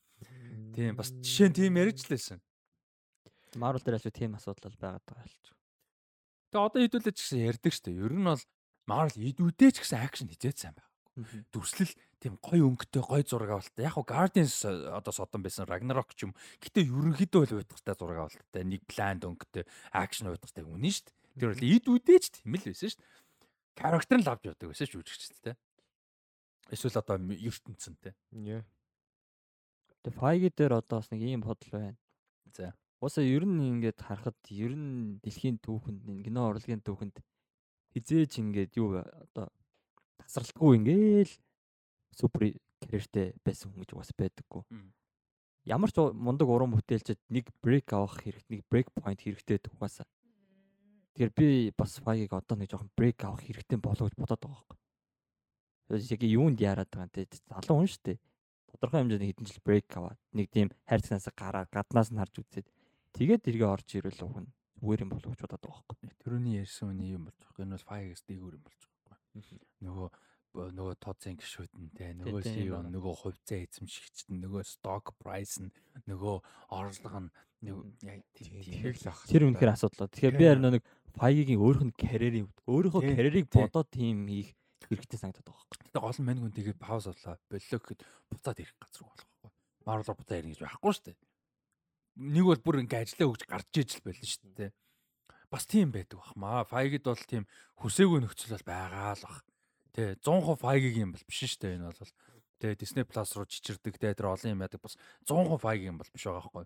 Тийм 0.77 0.93
бас 0.93 1.09
жишээ 1.09 1.49
нь 1.49 1.57
тийм 1.57 1.73
ярьж 1.81 2.05
лээсэн. 2.05 2.37
Marvel 3.57 3.81
дээр 3.81 3.97
альва 3.97 4.13
тийм 4.13 4.37
асуудал 4.37 4.77
байгаад 4.77 5.01
байгаа 5.09 5.25
л 5.25 5.37
ч. 5.41 5.49
Тэгээ 6.53 6.65
одоо 6.69 6.79
хэдүүлээ 6.85 7.13
ч 7.17 7.19
гэсэн 7.25 7.41
ярьдаг 7.49 7.71
шүү 7.73 7.85
дээ. 7.89 8.01
Ер 8.05 8.13
нь 8.13 8.29
бол 8.29 8.43
Marvel 8.85 9.25
идүүдээ 9.25 9.71
ч 9.73 9.77
гэсэн 9.81 10.05
акшн 10.05 10.29
хизээд 10.29 10.57
сайн 10.61 10.77
байна. 10.77 10.93
Дүрслэл 11.49 11.97
тийм 12.21 12.37
гоё 12.37 12.69
өнгөтэй 12.69 13.01
гоё 13.01 13.25
зураг 13.25 13.57
авалт. 13.57 13.73
Яг 13.81 13.97
хуу 13.97 14.05
Guardians 14.05 14.53
э, 14.69 14.69
одоо 14.93 15.09
содон 15.09 15.41
байсан 15.41 15.65
Ragnarok 15.65 16.13
ч 16.13 16.29
юм. 16.29 16.37
Гэтэ 16.61 16.85
ерөнхийдөө 16.85 17.41
л 17.41 17.57
байдахтай 17.57 17.95
зураг 17.97 18.29
авалттай. 18.29 18.61
Нэг 18.61 18.85
планд 18.85 19.25
өнгөтэй 19.25 19.65
акшн 19.97 20.29
байдахтай 20.29 20.61
үнэн 20.61 20.93
шүү 20.93 21.09
дээ. 21.09 21.17
Тэр 21.41 21.49
бол 21.57 21.65
идүүдээ 21.73 22.19
ч 22.21 22.25
тийм 22.37 22.53
л 22.53 22.69
байсан 22.69 22.85
шүү 22.93 23.01
дээ. 23.01 23.09
Характер 23.81 24.17
нь 24.21 24.25
л 24.25 24.29
авч 24.29 24.43
явдаг 24.45 24.69
байсан 24.69 24.85
шүү 24.85 25.01
жүжигчтэй. 25.01 25.55
Эсвэл 26.69 27.01
одоо 27.01 27.17
ертөнцөнтэй. 27.17 28.13
Яа. 28.45 28.61
Тэгээ 30.07 30.19
Feige 30.23 30.49
дээр 30.55 30.79
одоо 30.79 31.03
бас 31.03 31.11
нэг 31.11 31.19
ийм 31.19 31.43
бодол 31.43 31.67
байна. 31.67 31.97
За. 32.55 32.71
Уусаа 33.03 33.27
ер 33.27 33.43
нь 33.43 33.59
ингээд 33.59 33.99
харахад 33.99 34.39
ер 34.47 34.71
нь 34.71 35.19
дэлхийн 35.19 35.59
түүхэнд 35.59 36.23
кино 36.23 36.47
урлагийн 36.47 36.79
түүхэнд 36.79 37.19
хизээч 37.91 38.39
ингээд 38.39 38.71
юу 38.79 39.03
одоо 39.03 39.51
тасралтгүй 40.23 40.79
ингээл 40.79 41.33
супер 42.15 42.55
карьертэй 42.79 43.35
байсан 43.43 43.75
хүн 43.75 43.83
гэж 43.83 43.91
бас 43.99 44.15
байдаггүй. 44.15 44.63
Ямар 45.67 45.91
ч 45.91 45.99
мундаг 45.99 46.47
уран 46.47 46.71
бүтээлчд 46.71 47.19
нэг 47.27 47.51
брейк 47.59 47.91
авах 47.91 48.23
хэрэгтэй, 48.23 48.47
нэг 48.47 48.61
брейк 48.71 48.87
point 48.95 49.19
хэрэгтэй 49.19 49.59
угаасаа. 49.75 50.07
Тэгэхээр 51.19 51.31
би 51.35 51.47
бас 51.75 51.99
Feige-г 51.99 52.31
одоо 52.31 52.55
нэг 52.55 52.71
жоохон 52.71 52.95
брейк 52.95 53.27
авах 53.27 53.43
хэрэгтэй 53.43 53.75
болов 53.75 54.07
гэж 54.07 54.15
бодоод 54.15 54.39
байгаа. 54.39 54.79
Тэгэхээр 55.91 56.15
яг 56.15 56.23
юунд 56.23 56.57
яарад 56.63 56.87
байгаа 56.87 57.11
юм 57.11 57.13
те 57.13 57.27
залуу 57.51 57.83
хүн 57.83 57.91
шүү 57.91 58.03
дээ. 58.07 58.17
Тодорхой 58.77 59.01
хэмжээний 59.01 59.29
хэдэн 59.33 59.49
жил 59.49 59.65
брейк 59.65 59.89
аваад 59.97 60.21
нэг 60.37 60.47
тийм 60.53 60.69
хайрцагнаас 60.85 61.33
гараад 61.33 61.69
гаднаас 61.73 62.13
нь 62.13 62.21
харж 62.21 62.45
үзээд 62.45 62.67
тэгээд 63.17 63.49
эргээ 63.49 63.73
орж 63.73 63.89
ирвэл 63.97 64.25
уг 64.29 64.37
нь 64.45 64.49
зүгээр 64.77 65.01
юм 65.01 65.11
болов 65.17 65.33
гэж 65.33 65.41
бодоод 65.41 65.65
байгаа 65.65 65.83
байхгүй. 65.89 66.13
Төрөний 66.21 66.61
ярьсан 66.61 66.93
үний 66.93 67.17
юм 67.17 67.25
болж 67.25 67.39
байгаа. 67.41 67.65
Энэ 67.65 67.73
бол 67.73 67.89
Fire-гээс 67.89 68.23
дээгүүр 68.29 68.53
юм 68.53 68.63
болж 68.69 68.81
байгаа 68.85 69.01
байхгүй. 69.09 69.41
Нөгөө 69.81 70.07
нөгөө 70.77 70.95
тооцын 71.01 71.37
гişүүдэн 71.37 71.85
те 71.97 72.05
нөгөө 72.17 72.41
CEO 72.45 72.79
нөгөө 72.85 73.13
хувьцаа 73.17 73.59
эзэмшигчд 73.65 74.29
нь 74.29 74.41
нөгөө 74.45 74.63
stock 74.65 75.13
price 75.21 75.61
нь 75.61 75.73
нөгөө 76.09 76.35
орлого 76.69 77.19
нь 77.25 77.29
яг 78.05 78.21
тийм 78.37 78.61
Тэгэхэл 78.61 79.01
л 79.05 79.09
ах. 79.09 79.25
Тэр 79.25 79.45
үнэхээр 79.49 79.73
асуудал. 79.73 80.09
Тэгэхээр 80.09 80.37
би 80.37 80.45
харин 80.45 80.69
нэг 80.77 80.85
Feige-гийн 81.17 81.61
өөрөх 81.61 81.83
нь 81.89 81.97
карьерийн 81.97 82.45
хувьд 82.45 82.61
өөрийнхөө 82.69 83.01
карьерийг 83.17 83.47
бодоод 83.49 83.89
тийм 83.89 84.29
хийх 84.29 84.53
хэрэгтэй 84.85 85.19
санагдаад 85.19 85.47
байгаа 85.49 85.65
байхгүй. 85.65 85.77
Гэтэ 85.89 85.99
гол 85.99 86.19
нь 86.21 86.27
мань 86.27 86.41
хүн 86.41 86.53
тэгээд 86.53 86.79
пауз 86.79 87.05
авлаа. 87.09 87.35
Боллоо 87.49 87.79
гэхэд 87.81 88.01
буцаад 88.29 88.57
ирэх 88.61 88.75
газар 88.77 89.03
болох 89.07 89.27
байхгүй. 89.27 89.51
Marvel 89.87 90.17
буцаад 90.17 90.39
ирнэ 90.39 90.51
гэж 90.53 90.61
байхгүй 90.61 90.91
шүү 90.93 91.05
дээ. 91.07 91.17
Нэг 92.17 92.45
бол 92.45 92.61
бүр 92.65 92.81
ингээ 92.85 93.01
ажиллаа 93.01 93.29
өгч 93.33 93.43
гарч 93.45 93.67
ижил 93.77 94.03
байлаа 94.05 94.27
шүү 94.27 94.51
дээ. 94.57 94.71
Бас 95.49 95.63
тийм 95.65 95.89
байдаг 95.93 96.17
бахмаа. 96.19 96.67
Fire-гд 96.67 97.05
бол 97.07 97.25
тийм 97.25 97.43
хүсээгүй 97.79 98.19
нөхцөл 98.21 98.53
бол 98.57 98.67
байгаа 98.67 99.15
л 99.15 99.25
бах. 99.25 99.39
Тэ 99.95 100.17
100% 100.21 100.61
Fire-гийн 100.61 101.05
юм 101.07 101.13
бол 101.15 101.25
биш 101.25 101.39
шүү 101.45 101.61
дээ 101.61 101.75
энэ 101.79 101.87
бол. 101.87 102.13
Тэ 102.57 102.75
Disney 102.75 103.05
Plus 103.05 103.29
руу 103.37 103.45
чичирдэг 103.45 103.95
тэ 103.95 104.17
тэр 104.17 104.33
олон 104.33 104.53
юм 104.57 104.63
яадаг 104.65 104.81
бас 104.81 104.97
100% 105.29 105.61
Fire-гийн 105.61 105.93
юм 105.95 106.01
бол 106.01 106.11
биш 106.11 106.25
байгаа 106.25 106.41
байхгүй. 106.41 106.65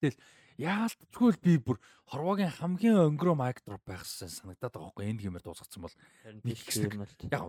Тэгэл 0.00 0.18
яалтчгүй 0.60 1.30
л 1.32 1.40
би 1.40 1.56
бүр 1.56 1.80
хорвоогийн 2.12 2.52
хамгийн 2.52 3.16
өнгөрөө 3.16 3.36
майк 3.36 3.64
дроп 3.64 3.80
байхсан 3.88 4.28
санагдаад 4.28 4.76
байгаа 4.76 4.92
байхгүй. 4.92 5.08
Энд 5.08 5.20
гэмээр 5.24 5.44
дуусгацсан 5.44 5.80
бол 5.80 5.96
тийш 6.44 6.60
хэсэг. 6.68 6.92
яг 7.32 7.44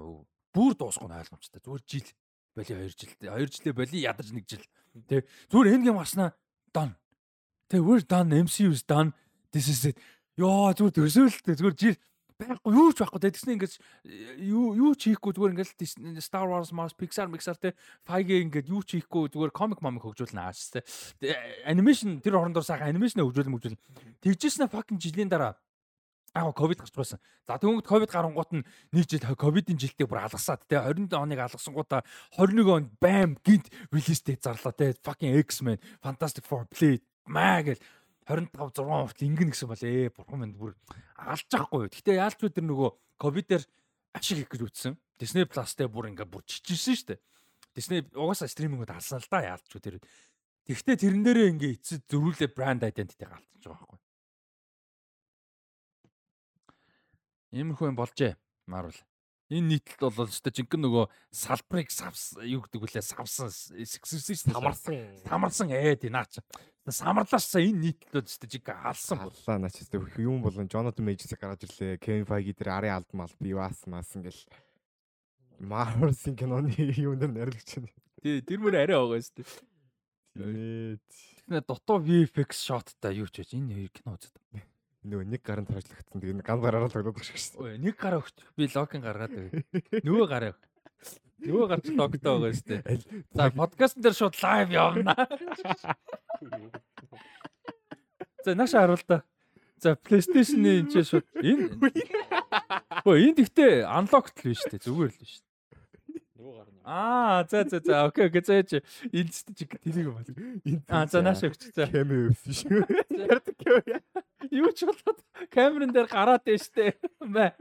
бүр 0.55 0.73
дуусах 0.79 1.03
нь 1.07 1.19
ойлгомжтой. 1.19 1.59
Зүгээр 1.59 1.83
жил 1.83 2.07
боли 2.55 2.71
2 2.71 2.95
жил. 2.95 3.13
2 3.19 3.51
жилээ 3.51 3.75
боли 3.75 3.97
ядаж 3.99 4.27
1 4.31 4.47
жил. 4.47 4.65
Тэ 5.07 5.27
зүгээр 5.51 5.71
энд 5.75 5.83
гэм 5.87 5.99
гарснаа 5.99 6.31
done. 6.71 6.95
Тэ 7.67 7.79
we're 7.83 8.03
done 8.03 8.31
MCU's 8.31 8.83
done. 8.83 9.11
This 9.51 9.67
is 9.67 9.91
it. 9.91 9.97
Йоо 10.39 10.71
зүгээр 10.71 10.95
төсөөлөлтэй 10.95 11.55
зүгээр 11.59 11.75
жил 11.75 11.97
байхгүй 12.41 12.73
юу 12.73 12.89
ч 12.93 12.97
байхгүй 13.01 13.21
тэгснэ 13.21 13.53
ингээд 13.55 13.73
юу 14.45 14.73
юу 14.73 14.91
ч 14.97 15.13
хийхгүй 15.13 15.31
зүгээр 15.37 15.53
ингээд 15.53 16.21
Star 16.21 16.49
Wars 16.49 16.73
Mars 16.73 16.97
Pixar 16.97 17.29
Pixar 17.29 17.57
те. 17.57 17.73
Feige 18.07 18.41
ингээд 18.41 18.69
юу 18.69 18.81
ч 18.81 18.97
хийхгүй 18.97 19.29
зүгээр 19.33 19.53
комик 19.53 19.81
момик 19.85 20.05
хөгжүүлнэ 20.05 20.41
ааш 20.41 20.73
те 20.73 20.85
анимашн 21.65 22.21
тэр 22.23 22.41
орондор 22.41 22.65
сайхан 22.65 22.89
анимашн 22.89 23.21
хөгжүүлэн 23.21 23.53
хөгжүүлэн. 23.53 23.81
Тэгжсэн 24.25 24.71
fucking 24.71 24.97
жилийн 24.97 25.29
дараа 25.29 25.55
Аа 26.33 26.51
ковид 26.55 26.79
гарч 26.79 26.95
байсан. 26.95 27.19
За 27.43 27.59
тэгвэл 27.59 27.83
ковид 27.83 28.07
гарангуут 28.07 28.55
нь 28.55 28.63
нэг 28.95 29.03
жил 29.03 29.19
ковидын 29.35 29.75
жилдээ 29.75 30.07
бүр 30.07 30.23
алгасаад 30.23 30.63
те. 30.63 30.79
20 30.79 31.11
оныг 31.11 31.43
алгасангуудаа 31.43 32.07
21 32.39 32.71
онд 32.71 32.87
бам 33.03 33.35
гинт 33.43 33.67
релиз 33.91 34.23
дate 34.23 34.39
зарлаа 34.39 34.71
те. 34.71 34.95
Fucking 35.03 35.35
X-Men 35.43 35.75
Fantastic 35.99 36.47
Four 36.47 36.71
Blade 36.71 37.03
маа 37.27 37.59
гэл 37.63 37.83
25 38.29 38.77
6 38.77 38.85
хүртэл 38.85 39.27
ингэнэ 39.27 39.51
гэсэн 39.51 39.69
бол 39.69 39.81
ээ 39.81 40.13
бурхан 40.13 40.39
минь 40.41 40.57
бүр 40.57 40.77
алж 41.17 41.45
юу. 41.49 41.89
Гэтэ 41.89 42.21
яалч 42.21 42.37
бид 42.37 42.53
тэр 42.53 42.65
нөгөө 42.69 42.89
ковидээр 43.17 43.63
ашиг 44.13 44.45
хийх 44.45 44.51
гэж 44.53 44.61
үтсэн. 44.61 44.93
Disney 45.17 45.45
Plus-тэй 45.45 45.89
бүр 45.89 46.13
ингээ 46.13 46.29
бүр 46.29 46.45
чичсэн 46.45 46.95
шүү 46.97 47.07
дээ. 47.13 47.19
Disney 47.73 48.01
угаасаа 48.13 48.49
стримингүүд 48.49 48.93
алсан 48.93 49.21
л 49.21 49.29
да 49.31 49.41
яалч 49.41 49.65
тэр. 49.73 49.97
Тэгтээ 50.69 50.95
тэрэн 51.01 51.23
дээрээ 51.25 51.51
ингээ 51.57 51.71
эцэд 51.81 52.05
зөрүүлээ 52.09 52.49
брэнд 52.53 52.85
identity 52.85 53.25
галтж 53.25 53.65
байгаа 53.65 53.89
байхгүй. 53.89 53.99
Иймэрхүү 57.51 57.87
юм 57.89 57.97
болжээ. 57.97 58.33
Marvel. 58.69 58.95
Энэ 59.51 59.67
нийтлэл 59.75 60.15
бол 60.15 60.31
өстой 60.31 60.53
жинхэнэ 60.55 60.87
нөгөө 60.87 61.05
салбарыг 61.35 61.91
савс 61.91 62.39
юу 62.39 62.63
гэдэг 62.63 62.79
вүлээ 62.79 63.03
савсан 63.03 63.51
сексэрсэн 63.51 64.31
шүү 64.31 64.47
дээ. 64.47 64.55
Самарсан. 64.55 64.95
Самарсан 65.27 65.67
ээ 65.75 65.99
тий 65.99 66.11
наач. 66.11 66.39
Самарлаашсаа 66.87 67.59
энэ 67.59 67.91
нийтлэл 67.91 68.23
өстой 68.23 68.47
жиг 68.47 68.71
алсан 68.71 69.19
бол. 69.27 69.35
Аллаа 69.35 69.67
наач 69.67 69.83
юм 70.17 70.39
болон 70.39 70.71
Jonathan 70.71 71.03
Majors 71.03 71.35
гараад 71.35 71.67
ирлээ. 71.67 71.99
Kevin 71.99 72.23
Feige 72.23 72.55
дээр 72.55 72.71
арын 72.71 72.95
алдмал 73.03 73.33
би 73.43 73.51
бас 73.51 73.83
мас 73.91 74.15
ингээл 74.15 74.39
Marvel-ийн 75.59 76.39
киноны 76.39 76.71
юм 77.05 77.19
дээр 77.19 77.35
нарилагч 77.35 77.83
нь. 77.83 77.91
Тий 78.23 78.39
тэр 78.39 78.63
мөр 78.63 78.79
арай 78.79 78.95
байгаа 78.95 79.19
шүү 79.19 79.35
дээ. 79.35 79.51
Тэгээд 80.31 81.03
Тэгэхээр 81.51 81.67
дутуу 81.67 81.99
VFX 81.99 82.63
shotтай 82.63 83.19
юу 83.19 83.27
ч 83.27 83.43
гэж 83.43 83.59
энэ 83.59 83.75
хоёр 83.75 83.91
кино 83.91 84.15
үзээд. 84.15 84.70
Нөгөө 85.01 85.25
нэг 85.25 85.41
гарын 85.41 85.65
тоочлогдсон. 85.65 86.21
Тэгээд 86.21 86.45
гам 86.45 86.61
гараараа 86.61 86.89
л 86.89 86.93
тоглоод 86.93 87.17
байгаа 87.17 87.33
шүү 87.33 87.65
Ой 87.65 87.77
нэг 87.81 87.97
гараа 87.97 88.21
өгч 88.21 88.37
би 88.53 88.69
логин 88.69 89.01
гаргаад 89.01 89.33
байв. 89.33 89.49
Нөгөө 90.05 90.27
гараа. 90.29 90.53
Нөгөө 91.41 91.67
гарч 91.73 91.85
логтой 91.97 92.21
байгаа 92.21 92.53
шүү 92.53 92.67
дээ. 92.69 93.01
За 93.33 93.49
подкаст 93.49 93.97
дээр 93.97 94.13
шууд 94.13 94.35
лайв 94.37 94.69
явна. 94.69 95.17
За 98.45 98.53
наша 98.53 98.85
харуул 98.85 99.01
та. 99.01 99.25
За 99.81 99.97
PlayStation-ы 99.97 100.85
энэ 100.85 101.01
шууд 101.01 101.25
энэ 101.41 101.65
Ой 103.09 103.25
энэ 103.25 103.41
гэхдээ 103.41 103.89
unlocked 103.89 104.37
л 104.37 104.53
биш 104.53 104.61
үү 104.69 104.77
зүгээр 104.85 105.09
л 105.09 105.17
биш. 105.17 105.41
Аа 106.83 107.45
за 107.49 107.63
за 107.69 107.79
за 107.79 108.05
окей 108.05 108.25
окей 108.25 108.41
за 108.41 108.63
чи 108.63 108.77
энэ 109.13 109.29
ч 109.29 109.45
чиг 109.53 109.77
тэлэг 109.81 110.05
юм 110.09 110.15
байна. 110.17 110.33
дээ. 110.33 110.81
Аа 110.89 111.05
за 111.05 111.21
нааш 111.21 111.45
өгч 111.45 111.73
за. 111.73 111.85
Кэми 111.85 112.33
өвсөн 112.33 112.53
шүү. 112.53 112.81
Ярддаг 113.29 113.55
кэми. 113.61 114.01
Юу 114.49 114.71
ч 114.73 114.89
болоод 114.89 115.19
камерын 115.53 115.93
дээр 115.93 116.09
гараад 116.09 116.47
штэ. 116.47 116.97
Мэ. 117.21 117.53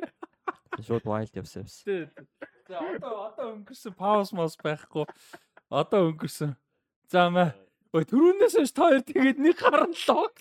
Шууд 0.80 1.04
wild 1.04 1.34
явсан 1.36 1.68
явсан. 1.68 2.08
За 2.70 2.78
одоо 2.80 3.14
одоо 3.28 3.46
өнгөрсөн 3.58 3.92
пауз 3.98 4.32
мос 4.32 4.56
байхгүй. 4.56 5.04
Одоо 5.68 6.08
өнгөрсөн. 6.08 6.56
За 7.10 7.28
мэ. 7.28 7.52
Ой 7.90 8.06
түрүүнээс 8.06 8.54
хойш 8.54 8.70
та 8.70 8.86
хоёр 8.86 9.02
тэгээд 9.02 9.38
нэг 9.42 9.58
гаран 9.58 9.90
лог 10.06 10.34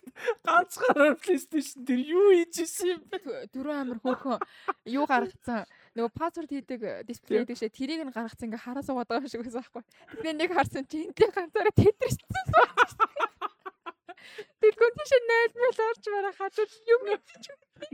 ганц 0.45 0.77
гараар 0.77 1.17
PlayStation 1.17 1.81
дээр 1.81 2.03
юу 2.13 2.27
хийж 2.37 2.61
исэн 2.61 2.87
юм 2.93 3.01
бэ? 3.09 3.49
Дөрөв 3.49 3.73
амир 3.73 3.97
хөөхөн 4.05 4.37
юу 4.85 5.09
гаргацсан 5.09 5.65
нөгөө 5.97 6.13
пассворд 6.13 6.53
хийдэг 6.53 7.09
дисплей 7.09 7.41
гэдэг 7.41 7.57
шиг 7.57 7.73
тэрийг 7.73 8.05
нь 8.05 8.13
гаргацсан 8.13 8.53
ингээ 8.53 8.61
хараа 8.61 8.85
суугаад 8.85 9.09
байгаа 9.09 9.25
шиг 9.33 9.41
байсан 9.41 9.65
байхгүй. 9.65 9.81
Тэгэхээр 9.81 10.37
нэг 10.37 10.49
харсан 10.53 10.85
чи 10.85 11.09
энтэй 11.09 11.29
ганцаараа 11.33 11.73
тетриссэн. 11.73 12.29
Тэргүүн 14.59 14.93
тийш 14.99 15.11
найлмал 15.29 15.79
орж 15.89 16.03
барах 16.13 16.37
хажууд 16.39 16.71
юм 16.93 17.01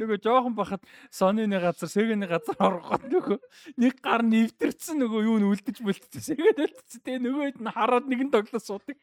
Нөгөө 0.01 0.17
жоохон 0.25 0.55
бахад 0.57 0.81
Sony-ны 1.13 1.59
газар, 1.61 1.89
Sega-ны 1.89 2.25
газар 2.25 2.57
ороход 2.57 3.05
нөгөө 3.05 3.37
нэг 3.77 4.01
гар 4.01 4.25
нэвтэрсэн 4.25 4.97
нөгөө 5.01 5.21
юу 5.29 5.37
нь 5.39 5.47
үлдэж 5.49 5.81
мүлдчихсэн. 5.85 6.35
Sega 6.35 6.51
үлдчихсэн. 6.57 7.01
Тэгээ 7.05 7.21
нөгөөд 7.21 7.57
нь 7.61 7.73
хараад 7.73 8.05
нэгэн 8.09 8.33
тоглож 8.33 8.65
суудаг. 8.65 8.97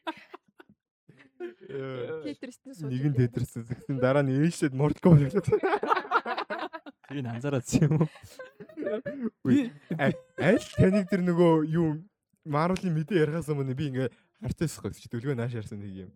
тетриссэн 2.23 2.73
сууж. 2.75 2.91
Нэгэн 2.91 3.13
тетэрсэн. 3.15 3.63
Тэгсэн 3.67 3.97
дараа 3.99 4.23
нь 4.23 4.35
ээшэд 4.43 4.75
Kombat 4.99 5.31
хэлээд. 5.31 5.47
Тэрийг 7.07 7.27
анзаараад 7.27 7.67
юм 7.79 7.93
уу? 8.03 8.09
Аль 9.99 10.63
таныг 10.75 11.07
тэр 11.09 11.21
нөгөө 11.23 11.53
юу 11.71 12.03
Marvel-ийн 12.43 12.95
мэдээ 12.95 13.23
ярихаас 13.23 13.47
өмнө 13.51 13.75
би 13.75 13.87
ингээ 13.91 14.11
харцаасахгүй 14.43 14.91
чи 14.95 15.07
дүлгөө 15.07 15.35
нааш 15.39 15.55
ярьсан 15.55 15.79
нэг 15.79 16.07
юм. 16.07 16.11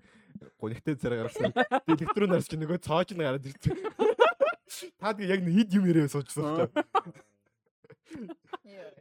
Гонигтэй 0.60 0.96
царай 0.96 1.24
гаргасан. 1.24 1.54
Электрон 1.88 2.30
нарч 2.34 2.50
нөгөө 2.54 2.80
цоож 2.82 3.14
нь 3.14 3.22
гараад 3.22 3.46
ирсэн. 3.46 3.78
Та 5.00 5.14
тэгээ 5.14 5.32
яг 5.32 5.42
нэг 5.46 5.70
юм 5.74 5.86
яриа 5.88 6.10
суучсан. 6.12 6.70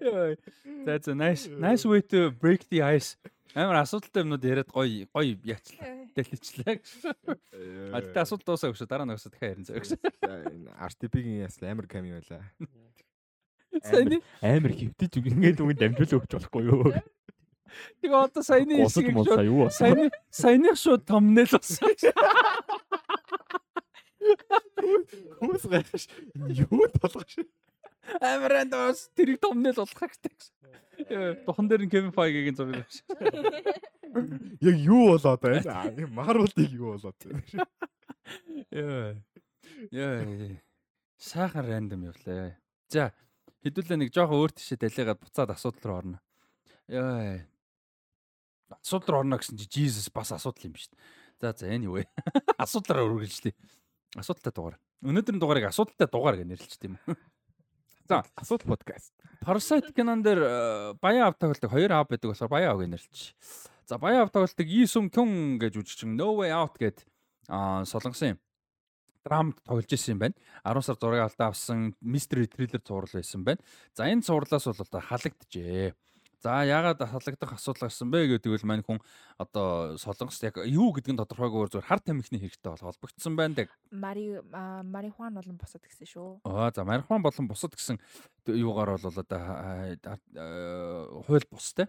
Яа. 0.01 0.37
За 0.87 0.99
за 1.03 1.13
nice 1.15 1.49
nice 1.49 1.85
way 1.85 2.01
to 2.03 2.31
break 2.31 2.69
the 2.71 2.83
ice. 2.83 3.17
Амар 3.57 3.81
асуудалтай 3.81 4.21
юмнууд 4.23 4.45
яриад 4.45 4.69
гоё 4.69 5.09
гоё 5.09 5.35
яачлаа. 5.41 6.05
Дэлгэчлээ. 6.13 6.77
А 7.93 8.05
тэгтээ 8.05 8.23
асуудал 8.23 8.47
дуусаа 8.53 8.71
өгшө 8.73 8.85
дараа 8.85 9.09
нь 9.09 9.17
өгсө 9.17 9.33
дахиад 9.33 9.57
ярина 9.57 9.67
зөө 9.67 9.81
өгшө. 9.81 9.97
RTP-гийн 10.77 11.49
яс 11.49 11.57
амар 11.65 11.89
ками 11.89 12.13
байла. 12.21 12.45
Амар 14.45 14.73
хөвтөж 14.77 15.13
ингээд 15.21 15.61
үгэнд 15.65 15.81
дамжуул 15.81 16.21
өгч 16.21 16.33
болохгүй 16.37 16.65
юу? 16.69 16.93
Тэгээ 18.01 18.21
одоо 18.21 18.43
саяны 18.43 18.75
хэсгийг 18.83 19.15
шууд 19.15 19.73
саяны 19.73 20.05
саяны 20.31 20.71
шууд 20.77 21.03
томнэл 21.07 21.53
болсон. 21.53 21.91
Хүмүүс 25.41 25.65
гайхаш. 25.71 26.05
Юу 26.51 26.87
толгош. 26.99 27.41
Амаранд 28.21 28.73
бас 28.75 29.11
тэрийг 29.15 29.41
томнэл 29.43 29.79
болох 29.79 29.99
хэрэгтэй 29.99 30.35
Духан 31.45 31.69
дээр 31.69 31.85
нь 31.85 31.93
Kevin 31.93 32.13
Feige-гийн 32.13 32.57
зураг 32.57 32.81
авчих. 32.81 33.05
Яг 34.65 34.77
юу 34.81 35.13
болоод 35.13 35.41
байна? 35.41 35.93
Marvel-ийг 36.09 36.73
юу 36.73 36.97
болоод 36.97 37.17
байна? 37.21 37.43
Яа. 38.73 39.21
Яа. 39.93 40.57
Сайхан 41.21 41.67
рандом 41.69 42.09
явлаа. 42.09 42.57
За, 42.89 43.13
хэдүүлээ 43.61 44.01
нэг 44.01 44.11
жоохон 44.15 44.41
өөр 44.41 44.53
тишээ 44.57 44.81
далигаад 44.81 45.21
буцаад 45.21 45.53
асуудал 45.53 45.85
руу 45.85 45.99
орно. 46.01 46.19
Яа. 46.89 47.45
Асуудал 48.71 49.23
орно 49.23 49.39
гэсэн 49.39 49.59
чи 49.59 49.67
Jesus 49.87 50.11
бас 50.13 50.33
асуудал 50.33 50.67
юм 50.67 50.73
биш. 50.75 50.91
За, 51.41 51.53
за 51.53 51.71
anyway. 51.71 52.07
Асуудлаараа 52.59 53.07
үргэлжлэе. 53.07 53.55
Асуудалтай 54.17 54.53
дугаар. 54.53 54.77
Өнөөдрийн 55.05 55.41
дугаарыг 55.41 55.69
асуудалтай 55.71 56.09
дугаар 56.09 56.37
гэж 56.41 56.47
нэрлэлчихдээ 56.49 56.91
юм. 56.91 56.99
За, 58.09 58.23
Асуудал 58.39 58.79
подкаст. 58.79 59.13
Parasite 59.43 59.93
кинон 59.93 60.23
дээр 60.23 60.41
э, 60.41 60.95
баян 61.03 61.29
ав 61.29 61.39
тоглолтыг 61.39 61.71
хоёр 61.71 61.93
ав 61.93 62.07
байдаг 62.09 62.31
болохоор 62.31 62.51
баян 62.51 62.71
ав 62.73 62.79
гэж 62.79 62.91
нэрлэж. 62.91 63.19
За 63.87 63.99
баян 63.99 64.27
ав 64.27 64.31
тоглолтыг 64.31 64.67
Lee 64.67 64.87
Sung 64.87 65.11
Kyung 65.11 65.59
гэж 65.59 65.75
үжигчин 65.79 66.15
No 66.15 66.39
Way 66.39 66.55
Out 66.55 66.79
гэд 66.79 67.03
аа 67.51 67.85
солонгосын 67.85 68.39
драмд 69.27 69.59
тоглож 69.67 69.91
исэн 69.91 70.15
юм 70.15 70.21
байна. 70.23 70.35
10 70.63 70.87
сар 70.87 70.97
зураг 71.03 71.23
алдаа 71.27 71.51
авсан 71.51 71.95
mystery 72.01 72.47
thriller 72.47 72.81
зураг 72.83 73.11
байсан 73.11 73.43
байна. 73.43 73.61
За 73.95 74.07
энэ 74.07 74.23
зурлаас 74.23 74.67
бол 74.71 74.79
халагдчихэ. 74.79 75.95
За 76.45 76.63
яагаад 76.65 77.01
халагдах 77.01 77.57
асуудал 77.57 77.89
гарсан 77.89 78.11
бэ 78.13 78.37
гэдэг 78.37 78.53
бол 78.53 78.69
мань 78.69 78.85
хүн 78.85 79.01
одоо 79.41 79.97
солонгос 79.97 80.43
яг 80.45 80.61
юу 80.61 80.93
нь 80.93 81.17
тодорхойгүйгээр 81.17 81.73
зүгээр 81.73 81.89
хар 81.89 82.01
тамхины 82.05 82.39
хэрэгтэй 82.41 82.71
бол 82.71 82.85
холбогдсон 82.93 83.37
байна. 83.37 83.69
Мари 83.91 84.41
марихуан 84.85 85.33
болон 85.33 85.57
босод 85.57 85.81
гэсэн 85.89 86.07
шүү. 86.07 86.45
Аа 86.45 86.71
за 86.77 86.85
марихуан 86.85 87.25
болон 87.25 87.49
бусад 87.49 87.73
гэсэн 87.73 87.97
юугаар 88.53 89.01
бол 89.01 89.17
одоо 89.17 89.41
хууль 91.25 91.49
бустай 91.49 91.89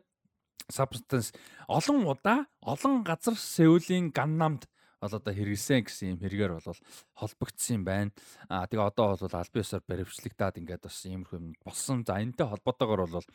substance 0.72 1.36
олон 1.68 2.08
удаа 2.08 2.48
олон 2.62 3.04
газар 3.04 3.36
Сеулийн 3.36 4.12
Ганнамд 4.12 4.68
бол 5.02 5.14
одоо 5.14 5.34
хэрэгсэн 5.34 5.86
гэсэн 5.86 6.18
юм 6.18 6.20
хэрэгээр 6.22 6.58
бол 6.58 6.82
холбогдсон 7.14 7.74
юм 7.78 7.84
байна. 7.86 8.12
Аа 8.50 8.66
тэгээ 8.66 8.90
одоо 8.90 9.14
бол 9.14 9.36
аль 9.38 9.54
биесээр 9.54 9.84
баримтлагдаад 9.86 10.58
ингээд 10.58 10.84
бас 10.86 10.98
иймэрхүү 11.06 11.38
юм 11.38 11.54
болсон. 11.62 12.02
За 12.02 12.18
энэтэй 12.18 12.48
холбоотойгоор 12.50 13.02
бол 13.06 13.28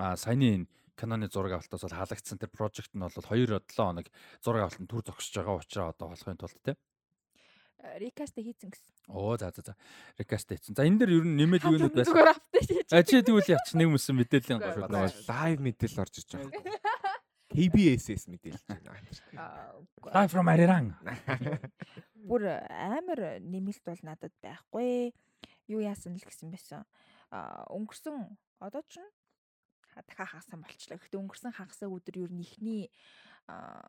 а, 0.00 0.16
саяны 0.16 0.64
энэ 0.64 0.66
киноны 0.96 1.28
зураг 1.28 1.60
авалтаас 1.60 1.84
бол 1.84 1.98
халагдсан 2.00 2.40
тэр 2.40 2.52
project 2.52 2.92
нь 2.96 3.04
бол 3.04 3.12
2-7 3.12 3.68
хоног 3.76 4.08
зураг 4.40 4.62
авалт 4.64 4.80
нь 4.80 4.88
төр 4.88 5.04
зогсож 5.04 5.34
байгаа 5.36 5.60
учраас 5.60 5.92
одоо 5.92 6.08
болохын 6.08 6.40
тулд 6.40 6.60
те. 6.64 6.76
Рикаст 7.80 8.36
хийцэн 8.36 8.68
гэсэн. 8.68 8.92
Оо 9.08 9.36
за 9.36 9.52
за 9.56 9.72
за. 9.72 9.74
Рекаст 10.20 10.48
хийсэн. 10.48 10.76
За 10.76 10.84
энэ 10.84 11.00
дээр 11.04 11.20
ер 11.20 11.24
нь 11.24 11.36
нэмэл 11.36 11.64
юунууд 11.64 11.96
байсан. 11.96 12.12
Зүгээр 12.12 12.32
апдейт 12.36 12.68
хийж. 12.68 12.88
А 12.92 13.00
чи 13.04 13.24
тэгвэл 13.24 13.52
яач 13.56 13.68
нэг 13.72 13.88
юмсан 13.88 14.16
мэдээллийн 14.20 14.60
гол 14.60 14.84
лайв 14.88 15.58
мэдээлэл 15.64 16.02
орж 16.04 16.14
иж 16.20 16.28
байгаа. 16.28 16.52
KBS-с 17.50 18.30
мэдээлж 18.30 18.62
байна. 18.70 19.10
Live 20.14 20.30
from 20.30 20.50
Arirang. 20.50 20.94
бүр 22.30 22.46
амар 22.70 23.42
нэмэлт 23.42 23.82
бол 23.82 24.00
надад 24.06 24.34
байхгүй. 24.38 25.10
юу 25.70 25.80
яасан 25.82 26.14
л 26.14 26.22
гэсэн 26.22 26.50
байсан. 26.50 26.86
Өнгөрсөн 27.70 28.38
одоо 28.62 28.82
ч 28.86 29.02
дахиад 29.94 30.30
хагасан 30.30 30.62
болчлаа. 30.62 30.98
Гэхдээ 30.98 31.20
өнгөрсөн 31.22 31.54
хагасаа 31.54 31.90
өдөр 31.90 32.26
ихний 32.30 32.90
а 33.50 33.82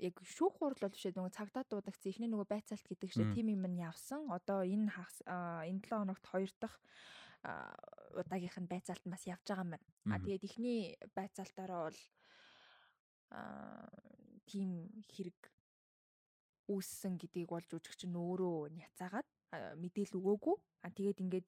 яг 0.00 0.18
шүүх 0.24 0.58
хурал 0.58 0.80
бол 0.80 0.92
бишээ 0.92 1.14
нөгөө 1.14 1.36
цагдаа 1.36 1.64
дуудагц 1.68 2.02
ихний 2.08 2.28
нөгөө 2.28 2.48
байцаалт 2.48 2.86
гэдэг 2.88 3.10
Мм. 3.14 3.34
тим 3.36 3.46
юм 3.52 3.64
нь 3.68 3.80
явсан. 3.84 4.26
Одоо 4.32 4.64
энэ 4.64 4.90
хагас 4.90 5.20
энэ 5.68 5.80
7 5.84 6.00
хоногт 6.00 6.24
хоёр 6.26 6.50
дахь 6.60 6.76
удаагийнх 8.16 8.58
нь 8.58 8.72
байцаалт 8.72 9.04
нь 9.04 9.14
бас 9.14 9.24
явж 9.28 9.44
байгаа 9.46 9.64
юм 9.64 9.72
байна. 9.76 9.86
А 10.10 10.18
тэгээд 10.18 10.44
ихний 10.48 10.80
байцаалтаараа 11.14 11.88
бол 11.88 12.00
а 13.34 13.90
тийм 14.46 14.88
хэрэг 15.10 15.40
үүссэн 16.70 17.18
гэдгийг 17.20 17.50
бол 17.50 17.66
жүжигч 17.66 18.06
нь 18.06 18.16
өөрөө 18.16 18.72
няцаагаад 18.78 19.28
а, 19.52 19.74
мэдээлэл 19.76 20.18
өгөөгүй. 20.20 20.56
А 20.84 20.88
тэгээд 20.92 21.18
ингээд 21.24 21.46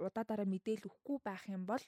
удаа 0.00 0.24
дараа 0.26 0.48
мэдээлэл 0.48 0.88
өгөхгүй 0.88 1.18
байх 1.24 1.44
юм 1.48 1.64
бол 1.64 1.84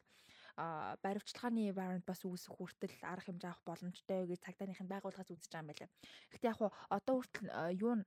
а 0.56 0.96
баримтчилгааны 1.02 1.72
warrant 1.72 2.04
бас 2.06 2.20
үүсэх 2.24 2.54
хүртэл 2.56 2.94
арга 3.02 3.26
хэмжээ 3.28 3.50
авах 3.50 3.64
боломжтой 3.66 4.28
гэж 4.28 4.40
цагдааных 4.44 4.80
нь 4.80 4.92
байгууллагаас 4.92 5.32
үзэж 5.32 5.50
байгаа 5.50 5.64
юм 5.64 5.70
байна. 5.72 5.88
Гэхдээ 6.30 6.50
яг 6.50 6.58
хуу 6.58 6.70
одоо 6.88 7.14
хүртэл 7.20 7.48
юу 7.80 7.92
н 7.98 8.02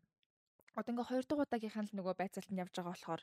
одоо 0.77 0.91
ингээ 0.93 1.09
хоёр 1.09 1.25
дахь 1.25 1.43
удаагийнхан 1.45 1.87
л 1.89 1.97
нөгөө 1.97 2.15
байцаалт 2.17 2.51
нь 2.51 2.61
явж 2.61 2.73
байгаа 2.77 2.93
болохоор 2.93 3.21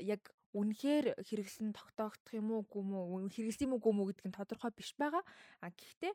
яг 0.00 0.22
үнэхээр 0.54 1.06
хэрэглэн 1.26 1.72
тогтоогдох 1.74 2.32
юм 2.36 2.48
уу 2.52 2.62
юм 2.78 2.90
уу 2.94 3.28
хэрэглэсэн 3.28 3.66
юм 3.68 3.72
уу 3.74 3.80
үгүй 3.80 3.92
юм 3.92 4.00
уу 4.00 4.08
гэдг 4.12 4.26
нь 4.28 4.38
тодорхой 4.38 4.72
биш 4.72 4.90
байгаа. 4.96 5.22
А 5.60 5.68
гэхдээ 5.68 6.12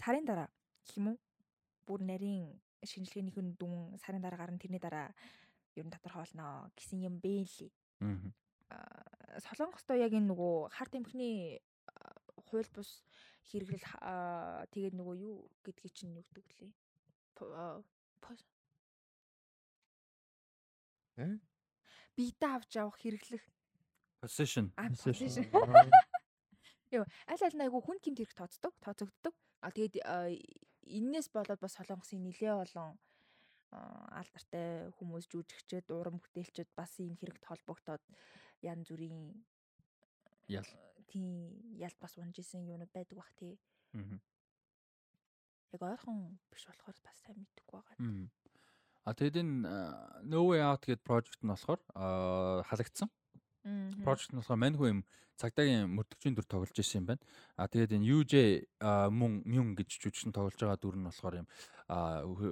сарын 0.00 0.24
дараа 0.24 0.48
гэх 0.86 0.96
юм 0.96 1.06
уу 1.12 1.18
бүр 1.86 2.00
нарийн 2.06 2.60
шинжилгээнийх 2.86 3.38
нь 3.42 3.56
дүн 3.58 3.98
сарын 4.02 4.22
дараа 4.22 4.38
гарна 4.38 4.62
тэрний 4.62 4.82
дараа 4.82 5.10
ер 5.74 5.86
нь 5.86 5.94
тодорхой 5.94 6.22
болно 6.22 6.70
гэсэн 6.76 7.02
юм 7.02 7.18
бэ 7.18 7.46
лээ. 7.46 7.70
Аа, 8.70 9.40
Солонгостой 9.46 9.98
яг 10.00 10.12
энэ 10.14 10.30
нөгөө 10.30 10.70
харт 10.70 10.94
эмхний 10.94 11.60
аа, 11.90 12.14
хууль 12.46 12.70
бус 12.74 13.02
хэрэглэл 13.50 13.86
тэгээд 14.72 14.94
нөгөө 14.94 15.16
юу 15.26 15.50
гэдгийг 15.64 15.94
чинь 15.94 16.14
юу 16.14 16.24
гэдэг 16.30 16.46
лээ. 16.62 16.72
Э? 21.16 21.38
Биетэ 22.16 22.46
авч 22.46 22.76
явах 22.76 22.96
хэрэглэх 23.02 23.42
Possession. 24.22 24.70
а 24.78 24.86
Юу 26.92 27.04
аль 27.26 27.44
аль 27.44 27.56
нь 27.56 27.64
айгу 27.64 27.80
хүн 27.80 27.98
гимт 28.04 28.20
хэрэг 28.20 28.36
тооцдог, 28.36 28.74
тооцогддог. 28.84 29.34
А 29.64 29.72
тэгээд 29.72 30.04
аа, 30.04 30.28
энээс 30.84 31.32
болоод 31.32 31.60
бас 31.60 31.72
солонгосын 31.80 32.20
нилээ 32.20 32.52
олон 32.52 33.00
аа, 33.72 34.20
алдартай 34.20 34.92
хүмүүс 35.00 35.24
жүжигчд, 35.32 35.88
уран 35.88 36.20
бүтээлчд 36.20 36.68
бас 36.76 36.92
ийм 37.00 37.16
хэрэгт 37.16 37.48
холбогдоод 37.48 38.04
янз 38.60 38.92
бүрийн 38.92 39.32
Ял. 40.52 40.68
тийм 41.08 41.56
ялт 41.80 41.96
бас 41.96 42.18
унж 42.20 42.36
исэн 42.38 42.68
юмуд 42.68 42.92
байдаг 42.92 43.16
бах 43.16 43.32
тий. 43.40 43.56
Мгм. 43.96 44.20
Яг 45.72 45.80
ойрхон 45.80 46.36
биш 46.52 46.68
болохоор 46.68 46.98
бас 47.00 47.16
сайн 47.24 47.40
мэдэхгүй 47.40 47.72
байгаа. 47.80 47.96
Мгм. 47.96 48.28
А 49.08 49.14
тэгээд 49.16 49.40
энэ 49.40 49.64
No 50.28 50.44
Way 50.46 50.60
Out 50.60 50.84
гэдэг 50.84 51.02
project 51.08 51.40
нь 51.40 51.48
болохоор 51.48 51.80
халагдсан. 52.68 53.08
Project 53.62 54.34
нь 54.34 54.38
болохоор 54.42 54.58
маньхүү 54.58 54.88
юм 54.90 55.00
цагдаагийн 55.38 55.86
мөрдөгчийн 55.94 56.34
дүр 56.34 56.46
тоглож 56.50 56.74
исэн 56.74 57.02
юм 57.02 57.06
байна. 57.14 57.22
А 57.54 57.70
тэгээд 57.70 57.94
энэ 57.94 58.08
UJ 58.10 58.32
мөн 59.14 59.42
Мюн 59.46 59.74
гэж 59.78 59.88
жүжигчин 60.02 60.34
тоглож 60.34 60.58
байгаа 60.58 60.78
дүр 60.82 60.98
нь 60.98 61.06
болохоор 61.06 61.42
юм 61.42 61.46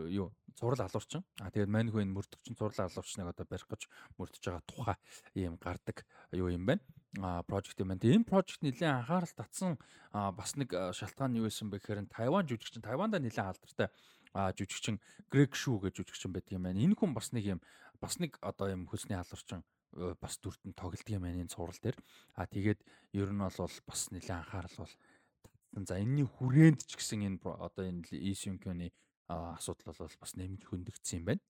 юу 0.06 0.30
зураг 0.54 0.86
алуурчин. 0.86 1.26
А 1.42 1.50
тэгээд 1.50 1.70
маньхүү 1.70 2.02
энэ 2.06 2.14
мөрдөгчийн 2.14 2.54
зураг 2.54 2.78
алуурчныг 2.78 3.26
одоо 3.26 3.46
барих 3.46 3.66
гэж 3.66 3.82
мөрдөж 4.18 4.42
байгаа 4.42 4.64
тухай 4.70 4.96
ийм 5.34 5.58
гардаг 5.58 6.06
юу 6.30 6.48
юм 6.50 6.66
байна. 6.66 6.82
А 7.18 7.42
project 7.42 7.78
юм 7.82 7.90
байна. 7.90 8.06
Энэ 8.06 8.30
project 8.30 8.62
нэлээд 8.62 9.02
анхаарал 9.02 9.34
татсан 9.34 9.78
бас 10.14 10.54
нэг 10.54 10.70
шалтгаан 10.70 11.34
нь 11.34 11.38
юу 11.42 11.50
байсан 11.50 11.70
бэ 11.74 11.82
гэхээр 11.82 12.06
Тайван 12.06 12.46
жүжигчин 12.46 12.86
Тайванда 12.86 13.18
нэлээд 13.18 13.50
алдартай 13.50 13.90
а 14.30 14.54
жүжигчин 14.54 15.02
Грег 15.26 15.58
Шу 15.58 15.82
гэж 15.82 16.06
жүжигчин 16.06 16.30
байдаг 16.30 16.54
юм 16.54 16.64
байна. 16.70 16.78
Энэ 16.78 16.94
хүн 16.94 17.14
бас 17.14 17.34
нэг 17.34 17.58
юм 17.58 17.60
бас 17.98 18.18
нэг 18.22 18.38
одоо 18.40 18.70
юм 18.70 18.86
хөлсний 18.86 19.18
халуурчин 19.18 19.66
бас 19.92 20.38
дүртэн 20.38 20.72
тоглолт 20.74 21.08
юм 21.10 21.24
энэ 21.26 21.50
цуврал 21.50 21.78
дээр. 21.82 21.98
А 22.34 22.46
тэгээд 22.46 22.80
ер 23.14 23.30
нь 23.30 23.42
бол 23.42 23.54
бас 23.86 24.00
нэлээд 24.10 24.30
анхаарал 24.30 24.76
бол 24.78 24.94
татсан. 25.42 25.84
За 25.86 25.98
энэний 25.98 26.26
хүрээнд 26.26 26.86
ч 26.86 26.98
гэсэн 26.98 27.26
энэ 27.26 27.38
одоо 27.44 27.84
энэ 27.86 28.06
Исюнкёны 28.10 28.92
асуудал 29.28 29.94
бол 29.94 30.16
бас 30.20 30.32
нэмж 30.34 30.66
хөндөгдсөн 30.66 31.18
юм 31.22 31.26
байна. 31.26 31.42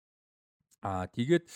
А 0.83 1.07
тэгээд 1.09 1.49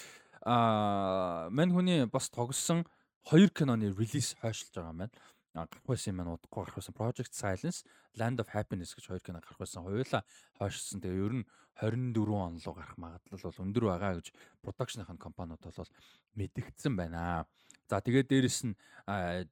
а 0.45 1.49
мань 1.51 1.73
хүний 1.73 2.05
бас 2.07 2.29
тогссон 2.29 2.85
хоёр 3.25 3.49
киноны 3.49 3.93
релиз 3.93 4.37
хойшлж 4.41 4.73
байгаа 4.77 4.93
юм 4.93 5.01
байна. 5.05 5.15
Гарах 5.55 5.87
байсан 5.87 6.11
юм 6.13 6.19
байна 6.19 6.35
удахгүй 6.35 6.67
гарах 6.67 6.77
байсан 6.83 6.99
Project 6.99 7.33
Silence, 7.33 7.87
Land 8.19 8.43
of 8.43 8.51
Happiness 8.51 8.91
гэж 8.99 9.07
хоёр 9.07 9.23
кино 9.23 9.39
гарах 9.39 9.59
байсан. 9.63 9.87
Хоёулаа 9.87 10.27
хойшлсон. 10.59 10.99
Тэгээ 10.99 11.23
ер 11.23 11.35
нь 11.39 11.47
24 11.79 12.35
он 12.35 12.59
руу 12.59 12.75
гарах 12.75 12.99
магадлал 12.99 13.39
бол 13.39 13.63
өндөр 13.63 13.85
байгаа 13.87 14.19
гэж 14.19 14.35
production-ын 14.63 15.19
компаниуд 15.19 15.63
бол 15.63 15.91
мэдгдсэн 16.35 16.95
байна. 16.99 17.47
За 17.87 18.01
тэгээд 18.03 18.31
дээрэс 18.31 18.67
нь 18.67 18.75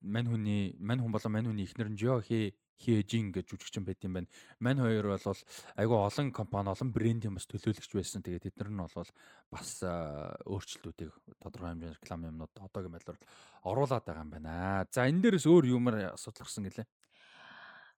мань 0.02 0.26
хүний 0.26 0.74
мань 0.82 1.02
хүн 1.02 1.14
болон 1.14 1.32
мань 1.32 1.46
хүний 1.46 1.66
эхнэр 1.70 1.90
нь 1.90 1.98
Жо 1.98 2.18
Хэ 2.78 3.02
Хежин 3.02 3.32
гэж 3.32 3.52
жүжигчин 3.52 3.84
байт 3.84 4.04
юм 4.04 4.16
байна. 4.16 4.30
Мань 4.58 4.80
хоёр 4.80 5.12
бол 5.12 5.40
айгүй 5.76 5.98
олон 5.98 6.32
компани, 6.32 6.72
олон 6.72 6.92
брендийн 6.92 7.34
бас 7.34 7.46
төлөөлөгч 7.46 7.92
байсан. 7.92 8.22
Тэгээд 8.22 8.52
тэд 8.52 8.56
нар 8.62 8.70
нь 8.70 8.82
бол 8.82 9.10
бас 9.50 9.70
өөрчлөлтүүдийг 9.82 11.12
тодорхой 11.42 11.70
хэмжээний 11.74 11.96
реклам 11.98 12.26
юмнууд 12.30 12.54
одоогийн 12.58 12.94
байдлаар 12.96 13.20
оруулаад 13.66 14.04
байгаа 14.06 14.24
юм 14.24 14.32
байна. 14.32 14.86
За 14.90 15.06
энэ 15.06 15.22
дээрээс 15.22 15.46
өөр 15.46 15.64
юмар 15.68 16.16
асуудал 16.16 16.46
гарсан 16.46 16.66
гэлээ. 16.66 16.86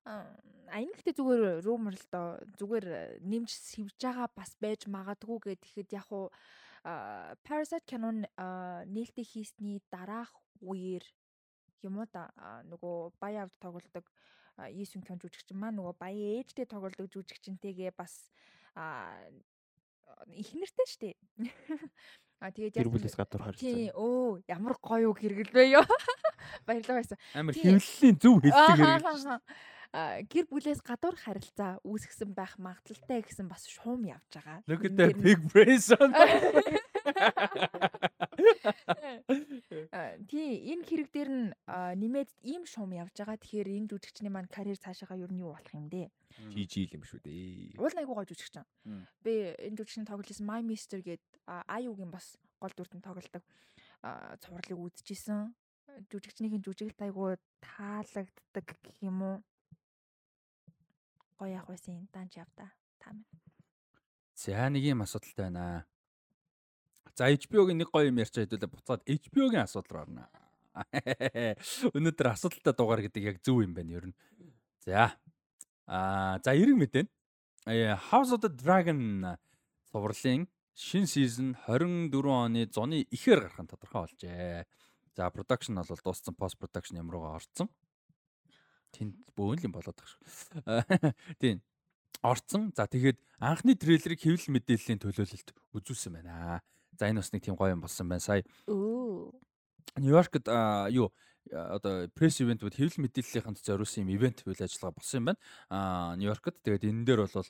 Аа, 0.05 0.29
А 0.75 0.83
энэ 0.83 0.91
гэхдээ 0.97 1.15
зүгээр 1.15 1.43
rumor 1.63 1.95
л 1.95 2.07
доо 2.11 2.41
зүгээр 2.59 3.21
нэмж 3.23 3.51
сэвж 3.53 3.95
байгаа 4.01 4.29
бас 4.33 4.57
байж 4.59 4.91
магадгүй 4.91 5.55
гэхэд 5.61 5.95
яг 5.95 6.09
уу 6.11 6.35
Parasite 7.47 7.87
кинон 7.87 8.27
нээлттэй 8.91 9.25
хийсний 9.25 9.79
дараах 9.87 10.35
үеэр 10.61 11.05
юм 11.87 12.03
уу 12.03 12.09
да 12.11 12.33
нөгөө 12.67 12.97
баян 13.23 13.47
авд 13.47 13.57
тоглолдог 13.61 14.05
Исүн 14.59 15.03
кон 15.03 15.19
жүжигчин 15.19 15.59
маань 15.59 15.79
нөгөө 15.79 15.95
баян 15.99 16.43
ээжтэй 16.43 16.67
тоглолдог 16.71 17.11
жүжигчнтэйгээ 17.11 17.91
бас 17.99 18.31
а, 18.79 19.19
ихнэртэй 20.31 20.87
штэ. 20.87 21.11
А 22.43 22.53
тэгээд 22.53 22.77
яг 22.77 22.91
бүлээс 22.93 23.17
гадуур 23.17 23.57
Тий, 23.57 23.89
харилцаа. 23.89 24.05
өө 24.05 24.45
ямар 24.53 24.77
гоё 24.77 25.17
хэрэгэлвэ 25.17 25.81
ёо. 25.81 25.87
Баярлалаа 26.69 27.01
байсан. 27.01 27.19
Амар 27.33 27.57
Тий. 27.57 27.73
хөвлөлийн 27.73 28.17
зөв 28.21 28.37
хэлдэг 28.45 28.69
хэрэг. 28.75 29.01
Аа, 29.01 29.41
а, 29.97 30.21
гэр 30.29 30.45
бүлээс 30.53 30.85
гадуур 30.85 31.17
харилцаа 31.17 31.81
үүсгэсэн 31.87 32.37
байх 32.37 32.61
магадлалтай 32.61 33.25
гэсэн 33.25 33.49
бас 33.49 33.65
шуум 33.65 34.05
явж 34.05 34.29
байгаа. 34.29 34.61
Look 34.69 34.85
at 34.85 34.93
that 34.99 35.17
big. 35.25 35.41
А, 35.97 36.84
Тий, 40.29 40.51
энэ 40.73 40.85
хэрэг 40.85 41.09
дээр 41.13 41.31
нь 41.31 41.49
нэмээд 41.71 42.31
ийм 42.43 42.65
шуум 42.67 42.93
явж 42.97 43.15
байгаа. 43.17 43.37
Тэгэхээр 43.39 43.69
энэ 43.69 43.89
жүжигчний 43.93 44.33
маань 44.33 44.49
карьер 44.49 44.79
цаашаага 44.81 45.17
ер 45.21 45.33
нь 45.33 45.41
юу 45.45 45.53
болох 45.55 45.75
юм 45.75 45.89
бэ? 45.89 46.11
GG 46.51 46.91
л 46.91 46.97
юм 46.99 47.05
шүү 47.05 47.21
дээ. 47.25 47.79
Уул 47.79 47.97
айгуу 47.97 48.17
гоё 48.19 48.27
жүжигчин. 48.27 48.65
Мм. 48.85 49.07
Би 49.23 49.55
энэ 49.55 49.77
жүжигчний 49.79 50.09
тоглосон 50.09 50.47
My 50.49 50.61
Mister 50.65 51.01
гээд 51.01 51.23
Аюугийн 51.47 52.11
бас 52.11 52.37
гол 52.59 52.73
дүртэн 52.75 53.05
тоглодог 53.05 53.45
а, 54.03 54.37
цувралыг 54.41 54.79
үзчихсэн. 54.81 55.55
Жүжигчнийхээ 56.11 56.65
жүжиглэлт 56.65 57.01
айгуу 57.07 57.37
таалагддаг 57.63 58.67
гэх 58.67 58.99
юм 59.05 59.23
уу? 59.23 59.37
Гоё 61.39 61.61
явах 61.61 61.71
байсан 61.71 62.09
данч 62.11 62.37
явда. 62.41 62.73
Та 62.99 63.13
минь. 63.13 63.29
За 64.35 64.67
нэг 64.69 64.83
юм 64.83 65.03
асуудалтай 65.07 65.47
байна. 65.47 65.87
За 67.15 67.31
HBO-гийн 67.31 67.79
нэг 67.79 67.95
гоё 67.95 68.11
юм 68.11 68.19
ярьчаа 68.19 68.43
хэдүүлээ 68.43 68.75
буцаад 68.75 69.07
HBO-гийн 69.07 69.63
асуудал 69.63 69.95
руу 69.95 70.03
орно. 70.03 70.27
Өнөөдөр 71.95 72.29
асуудалтай 72.35 72.75
дугаар 72.75 73.03
гэдэг 73.07 73.23
яг 73.23 73.39
зөв 73.47 73.63
юм 73.63 73.75
байна 73.75 73.95
ер 73.95 74.07
нь. 74.11 74.17
За. 74.83 75.15
Аа 75.87 76.43
за 76.43 76.59
эрг 76.59 76.75
мэдэн. 76.75 77.07
Э, 77.71 77.95
House 78.11 78.35
of 78.35 78.43
the 78.43 78.51
Dragon 78.51 79.39
цувралын 79.95 80.51
шинэ 80.75 81.07
сизон 81.07 81.55
24 81.71 82.11
оны 82.27 82.67
зуны 82.67 83.07
ихээр 83.15 83.47
гарах 83.47 83.63
нь 83.63 83.71
тодорхой 83.71 84.11
болжээ. 84.11 84.67
За 85.15 85.31
production 85.31 85.79
бол 85.79 85.87
дууссан 85.87 86.35
post 86.35 86.59
production 86.59 86.99
юм 86.99 87.15
руугаа 87.15 87.39
орцсон. 87.39 87.71
Тэнд 88.91 89.15
бөөнл 89.39 89.71
юм 89.71 89.73
болоод 89.73 89.95
байгаа 89.95 90.19
шүү. 90.19 91.15
Тийм 91.41 91.63
орцсон. 92.27 92.75
За 92.75 92.91
тэгээд 92.91 93.23
анхны 93.39 93.79
трейлерыг 93.79 94.19
хэвлэл 94.19 94.51
мэдээллийн 94.51 94.99
төлөөлөлт 94.99 95.55
үзүүлсэн 95.79 96.19
байна. 96.19 96.59
За 96.99 97.11
энэ 97.11 97.21
бас 97.21 97.33
нэг 97.33 97.43
тийм 97.43 97.57
гоё 97.57 97.75
юм 97.75 97.83
болсон 97.83 98.09
байна. 98.09 98.21
Сая. 98.21 98.45
Нью-Йоркд 98.67 100.49
аа, 100.49 100.89
юу 100.91 101.13
одоо 101.53 102.09
пресс 102.17 102.41
ивентүүд 102.41 102.73
хэвлэл 102.73 103.05
мэдээллийнхэнд 103.05 103.61
зориулсан 103.61 104.09
юм 104.09 104.17
ивент 104.17 104.41
үйл 104.49 104.65
ажиллагаа 104.65 104.97
болсон 104.97 105.19
юм 105.21 105.27
байна. 105.29 105.41
Аа 105.69 106.17
Нью-Йоркт 106.17 106.65
тэгээд 106.65 106.89
энэ 106.89 107.05
дээр 107.05 107.21
бол 107.29 107.49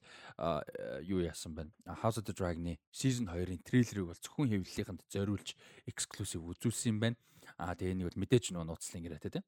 юу 1.06 1.20
яасан 1.22 1.54
байна? 1.54 1.70
House 1.86 2.18
of 2.18 2.26
the 2.26 2.34
Dragon-ы 2.34 2.82
season 2.90 3.30
2-ын 3.30 3.62
трейлерыг 3.62 4.10
бол 4.10 4.18
зөвхөн 4.18 4.50
хэвлэлийнхэнд 4.50 5.02
зориулж 5.06 5.54
эксклюзив 5.86 6.42
үзүүлсэн 6.42 6.90
юм 6.90 6.98
байна. 7.00 7.16
Аа 7.54 7.78
тэгээ 7.78 7.94
энийг 7.94 8.08
бол 8.10 8.22
мэдээж 8.26 8.50
нөгөө 8.50 8.66
нууцлан 8.66 9.02
гэрээ 9.06 9.22
тэ. 9.30 9.46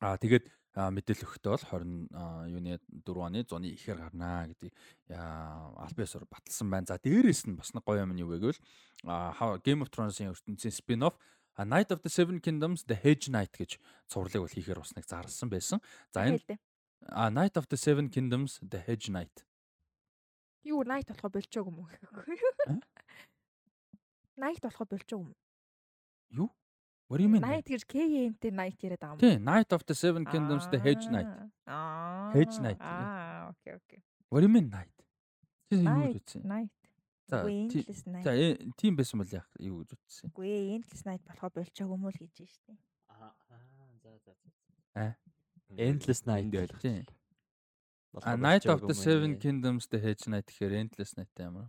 Аа 0.00 0.16
тэгээд 0.16 0.48
мэдээлэл 0.72 1.26
өгөхдөө 1.28 1.52
бол 1.52 1.66
20 1.68 2.16
а, 2.16 2.48
юуны 2.48 2.80
4 3.04 3.26
оны 3.28 3.44
зуны 3.44 3.68
ихээр 3.76 4.00
гарнаа 4.08 4.48
гэдэг 4.48 4.72
альбиасор 5.12 6.24
баталсан 6.24 6.72
байна. 6.72 6.88
За 6.88 6.96
дээрээс 6.96 7.44
нь 7.44 7.60
бас 7.60 7.76
нэг 7.76 7.84
гоё 7.84 8.08
юм 8.08 8.16
юу 8.16 8.32
вэ 8.32 8.40
гэвэл 8.40 8.60
Game 9.60 9.84
of 9.84 9.92
Thrones-ийн 9.92 10.32
ертөнцийн 10.32 10.72
спин-офф 10.72 11.20
A 11.60 11.68
Night 11.68 11.92
of 11.92 12.00
the 12.00 12.08
Seven 12.08 12.40
Kingdoms 12.40 12.88
The 12.88 12.96
Hedge 12.96 13.28
Knight 13.28 13.52
гэж 13.52 13.76
цувралыг 14.08 14.48
бол 14.48 14.56
хийхээр 14.56 14.80
бас 14.80 14.96
нэг 14.96 15.04
зарласан 15.04 15.52
байсан. 15.52 15.84
За 16.08 16.24
энэ. 16.24 16.40
A 17.12 17.28
Night 17.28 17.60
of 17.60 17.68
the 17.68 17.76
Seven 17.76 18.08
Kingdoms 18.08 18.56
The 18.64 18.80
Hedge 18.80 19.12
Knight. 19.12 19.44
Юу 20.64 20.82
night 20.86 21.08
болохоо 21.10 21.30
болчоог 21.30 21.66
юм 21.68 21.78
уу? 21.80 21.88
А? 22.66 22.78
Night 24.38 24.62
болохоо 24.62 24.86
болчоог 24.86 25.20
юм? 25.26 25.34
Юу? 26.30 26.50
What 27.12 27.20
do 27.20 27.24
you 27.24 27.28
mean? 27.28 27.44
Night 27.44 27.68
гэж 27.68 27.82
KM-тэй 27.92 28.52
night 28.56 28.80
яриад 28.80 29.04
байгаа 29.04 29.12
юм. 29.12 29.20
Тий, 29.20 29.36
Night 29.36 29.68
of 29.76 29.84
the 29.84 29.92
Seven 29.92 30.24
Kingdoms 30.24 30.64
The 30.72 30.80
Hedge 30.80 31.04
Knight. 31.12 31.28
Аа. 31.68 32.32
Hedge 32.32 32.56
Knight. 32.56 32.80
Аа, 32.80 33.52
окей, 33.52 33.74
окей. 33.76 34.00
What 34.32 34.40
do 34.40 34.48
you 34.48 34.52
mean 34.56 34.72
night? 34.72 34.96
Чи 35.68 35.76
юу 35.76 35.84
гэж 35.84 35.92
Night, 35.92 36.16
үзсэн? 36.24 36.42
night. 36.48 36.72
За 37.28 37.44
endless 37.44 38.00
night. 38.08 38.24
за 38.24 38.32
э, 38.32 38.56
тийм 38.80 38.96
байсан 38.96 39.20
бол 39.20 39.28
яах 39.28 39.44
юу 39.60 39.84
гэж 39.84 39.92
үзсэн? 39.92 40.32
Үгүй 40.32 40.80
endless 40.80 41.04
night 41.04 41.20
болохоо 41.28 41.52
болчоог 41.52 41.92
юм 41.92 42.08
уу 42.08 42.08
л 42.08 42.16
гэж 42.16 42.48
штеп. 42.48 42.80
Аа 43.12 43.28
за 43.44 43.60
за 44.00 44.12
за. 44.24 44.32
Аа. 44.96 45.12
Endless 45.76 46.24
Night. 46.24 46.48
Ойлгох. 46.48 46.80
Тий. 46.80 47.04
A 48.24 48.36
Night 48.40 48.64
of 48.64 48.88
the 48.88 48.96
Seven 48.96 49.36
ээ. 49.36 49.40
Kingdoms 49.44 49.84
The 49.84 50.00
Hedge 50.00 50.32
Knight 50.32 50.48
гэхээр 50.48 50.72
Endless 50.80 51.12
Night 51.20 51.28
ямар. 51.36 51.68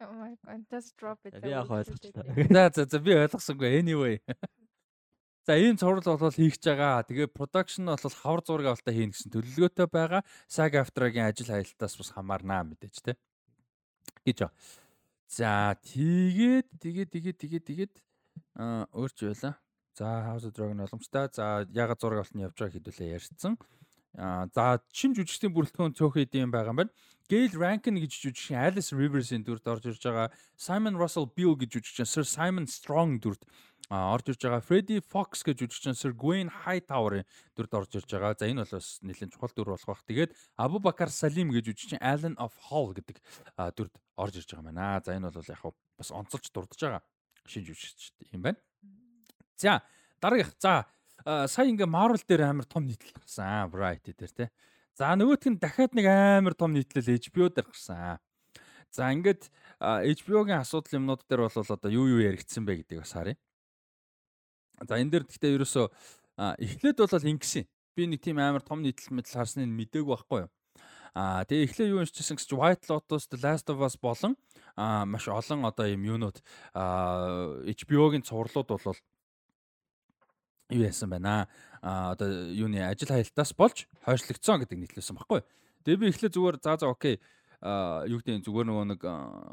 Oh 0.00 0.12
my 0.12 0.34
god, 0.42 0.66
just 0.70 0.96
drop 0.98 1.18
it. 1.24 1.38
Би 1.40 1.50
яг 1.54 1.70
ойлгочлаа. 1.70 2.24
За 2.50 2.70
за 2.74 2.84
за 2.90 2.98
би 2.98 3.14
ойлгосонгүй 3.14 3.78
anyway. 3.78 4.18
За 5.46 5.54
ийм 5.60 5.76
цуврал 5.76 6.18
бол 6.18 6.32
хийх 6.32 6.56
гэж 6.56 6.72
байгаа. 6.72 7.04
Тэгээ 7.04 7.28
production 7.36 7.84
бол 7.86 8.16
хавар 8.16 8.40
зураг 8.42 8.66
авалтаа 8.72 8.94
хийн 8.96 9.12
гэсэн 9.12 9.28
төлөвлөгөөтэй 9.28 9.88
байгаа. 9.92 10.22
SAG 10.48 10.80
AFTRA-гийн 10.80 11.28
ажил 11.28 11.52
хаялтаас 11.52 11.94
бас 12.00 12.10
хамаарнаа 12.16 12.64
мэдээж 12.64 12.96
те. 13.04 13.12
гэж 14.24 14.48
байгаа. 14.48 14.56
За 15.28 15.76
тэгээд 15.84 16.66
тэгээд 16.80 17.10
тэгээд 17.12 17.38
тэгээд 17.38 17.64
тэгээд 17.68 17.94
аа 18.56 18.88
өөрч 18.96 19.16
байла. 19.20 19.60
За 19.94 20.06
House 20.26 20.48
of 20.48 20.56
Dragon 20.56 20.80
боломжтой. 20.80 21.28
За 21.32 21.68
ягаад 21.70 22.00
зураг 22.00 22.24
авалтны 22.24 22.48
явж 22.48 22.56
байгааг 22.58 22.74
хэдүүлээ 22.80 23.14
ярьсан. 23.14 23.60
Аа 24.16 24.48
за 24.54 24.80
шин 24.96 25.14
жүжигчдийн 25.14 25.54
бүрэлдэхүүн 25.54 25.94
цөөхөн 25.94 26.24
идэм 26.24 26.50
байгаа 26.50 26.72
юм 26.72 26.80
байна. 26.82 26.92
Gail 27.30 27.52
Rankin 27.56 27.96
гэж 28.00 28.16
жүжигчин 28.20 28.58
Alice 28.60 28.92
Rivers-ийн 28.92 29.44
дүрд 29.44 29.64
орж 29.68 29.86
ирж 29.88 30.02
байгаа. 30.04 30.28
Simon 30.56 30.98
Russell 31.00 31.28
Beale 31.30 31.56
гэж 31.56 31.78
жүжигчин 31.78 32.08
Sir 32.08 32.26
Simon 32.28 32.68
Strong 32.68 33.20
дүрд 33.24 33.46
орж 33.88 34.28
ирж 34.34 34.44
байгаа. 34.44 34.60
Freddie 34.60 35.00
Fox 35.00 35.40
гэж 35.46 35.64
жүжигчин 35.64 35.96
Sir 35.96 36.12
Gwen 36.12 36.52
Hightower-ын 36.52 37.24
дүрд 37.56 37.72
орж 37.80 37.96
ирж 37.96 38.10
байгаа. 38.12 38.36
За 38.36 38.50
энэ 38.50 38.64
бол 38.64 38.76
бас 38.76 39.00
нэлээд 39.00 39.32
чухал 39.32 39.56
дүр 39.56 39.72
болох 39.72 39.88
бах. 39.88 40.04
Тэгээд 40.04 40.36
Abu 40.60 40.78
Bakar 40.84 41.08
Salim 41.08 41.48
гэж 41.48 41.72
жүжигчин 41.72 42.04
Alan 42.04 42.36
of 42.36 42.52
Hall 42.68 42.92
гэдэг 42.92 43.16
дүрд 43.56 43.94
орж 44.20 44.40
ирж 44.44 44.52
байгаа 44.52 44.68
байна. 44.68 45.00
За 45.00 45.16
энэ 45.16 45.32
бол 45.32 45.48
яг 45.48 45.64
бас 45.96 46.12
онцолж 46.12 46.52
дурдж 46.52 46.76
байгаа 46.76 47.02
шинж 47.48 47.68
жүжигч 47.68 48.12
юм 48.32 48.42
байна. 48.42 48.58
За 49.56 49.82
дараагийнх. 50.20 50.54
За 50.60 50.84
сая 51.48 51.68
ингээ 51.68 51.88
Marvel 51.88 52.20
дээр 52.26 52.48
амар 52.48 52.64
том 52.64 52.86
нийтлэл 52.86 53.12
гарсан. 53.16 53.70
Variety 53.70 54.12
дээр 54.16 54.32
те. 54.32 54.50
За 54.94 55.10
нөгөөх 55.18 55.50
нь 55.50 55.58
дахиад 55.58 55.90
нэг 55.98 56.06
амар 56.06 56.54
том 56.54 56.70
нийтлэл 56.70 57.18
HBO 57.18 57.50
дээр 57.50 57.66
гарсан. 57.66 58.22
За 58.94 59.10
ингээд 59.10 59.50
HBO-гийн 59.82 60.62
асуудал 60.62 61.02
юмнууд 61.02 61.26
дээр 61.26 61.50
бол 61.50 61.58
одоо 61.58 61.90
юу 61.90 62.06
юу 62.06 62.22
яригдсан 62.22 62.62
бэ 62.62 62.86
гэдгийг 62.86 63.02
бас 63.02 63.10
харъя. 63.10 63.34
За 64.86 64.94
энэ 64.94 65.10
дээр 65.10 65.24
гэхдээ 65.26 65.54
ерөөсөө 65.58 65.86
эхлээд 66.38 66.98
бол 67.02 67.30
ингэсэн. 67.34 67.66
Би 67.98 68.06
нэг 68.06 68.22
тийм 68.22 68.38
амар 68.38 68.62
том 68.62 68.86
нийтлэл 68.86 69.18
мэдл 69.18 69.34
харсныг 69.34 69.66
мдээгүй 69.66 70.14
байхгүй 70.14 70.40
юу. 70.46 70.50
Аа 71.14 71.42
тэгээ 71.42 71.66
эхлээ 71.66 71.90
юу 71.90 72.02
уншижсэн 72.02 72.38
гэж 72.38 72.50
White 72.54 72.86
Lotus, 72.90 73.26
The 73.30 73.38
Last 73.42 73.66
of 73.70 73.82
Us 73.82 73.98
болон 73.98 74.38
маш 74.78 75.26
олон 75.26 75.66
одоо 75.66 75.86
юм 75.86 76.02
юунууд 76.02 76.38
HBO-гийн 76.74 78.26
цувралууд 78.26 78.70
бол 78.70 78.98
юу 80.70 80.84
яасан 80.84 81.10
байна 81.10 81.48
аа 81.82 82.12
одоо 82.16 82.28
юуны 82.52 82.80
ажил 82.80 83.08
хаялтаас 83.08 83.52
болж 83.52 83.84
хойшлогдсон 84.04 84.64
гэдэг 84.64 84.78
нийтлүүлсэн 84.78 85.16
баггүй. 85.20 85.44
Тэгээ 85.84 86.00
би 86.00 86.08
эхлээ 86.08 86.32
зүгээр 86.32 86.56
за 86.64 86.76
за 86.80 86.88
окей 86.88 87.20
аа 87.60 88.08
юу 88.08 88.20
гэдэг 88.24 88.44
зүгээр 88.48 88.66
нөгөө 88.68 88.86
нэг 88.96 89.00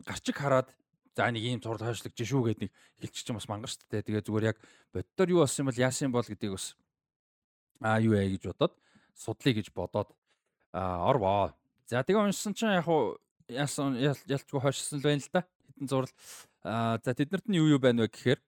гарчиг 0.07 0.37
хараад 0.39 0.71
за 1.15 1.27
нэг 1.27 1.43
ийм 1.43 1.59
цуврал 1.59 1.91
хойшлогдож 1.91 2.23
шүү 2.23 2.43
гэдэг 2.55 2.61
нэг 2.63 2.71
хэлчих 3.03 3.23
чинь 3.27 3.35
бас 3.35 3.47
мангар 3.51 3.67
шүү 3.67 3.83
дээ. 3.91 4.07
Тэгээ 4.07 4.23
зүгээр 4.23 4.47
яг 4.55 4.57
боддоор 4.95 5.29
юу 5.29 5.39
болсон 5.43 5.67
юм 5.67 5.69
бол 5.71 5.83
яасан 5.83 6.05
юм 6.07 6.15
бол 6.15 6.23
гэдгийг 6.23 6.55
бас 6.55 6.67
аа 7.83 7.99
юу 7.99 8.15
яа 8.15 8.31
гэж 8.31 8.43
бодоод 8.47 8.73
судлаа 9.11 9.53
гэж 9.53 9.67
бодоод 9.75 10.09
аа 10.71 11.03
орвоо. 11.11 11.51
За 11.91 11.99
тэгээ 11.99 12.23
уншсан 12.31 12.55
чинь 12.55 12.71
яг 12.71 12.87
уу 12.87 13.19
яасан 13.51 13.99
ял- 13.99 14.27
ялчгүй 14.31 14.63
хойшсон 14.63 15.03
л 15.03 15.03
байна 15.03 15.19
л 15.19 15.31
да. 15.35 15.43
Хитэн 15.67 15.87
зурал. 15.91 16.13
Аа 16.63 16.95
за 17.03 17.11
тэднэрт 17.11 17.51
нь 17.51 17.59
юу 17.59 17.75
юу 17.75 17.79
байна 17.83 18.07
вэ 18.07 18.15
гэхээр 18.15 18.39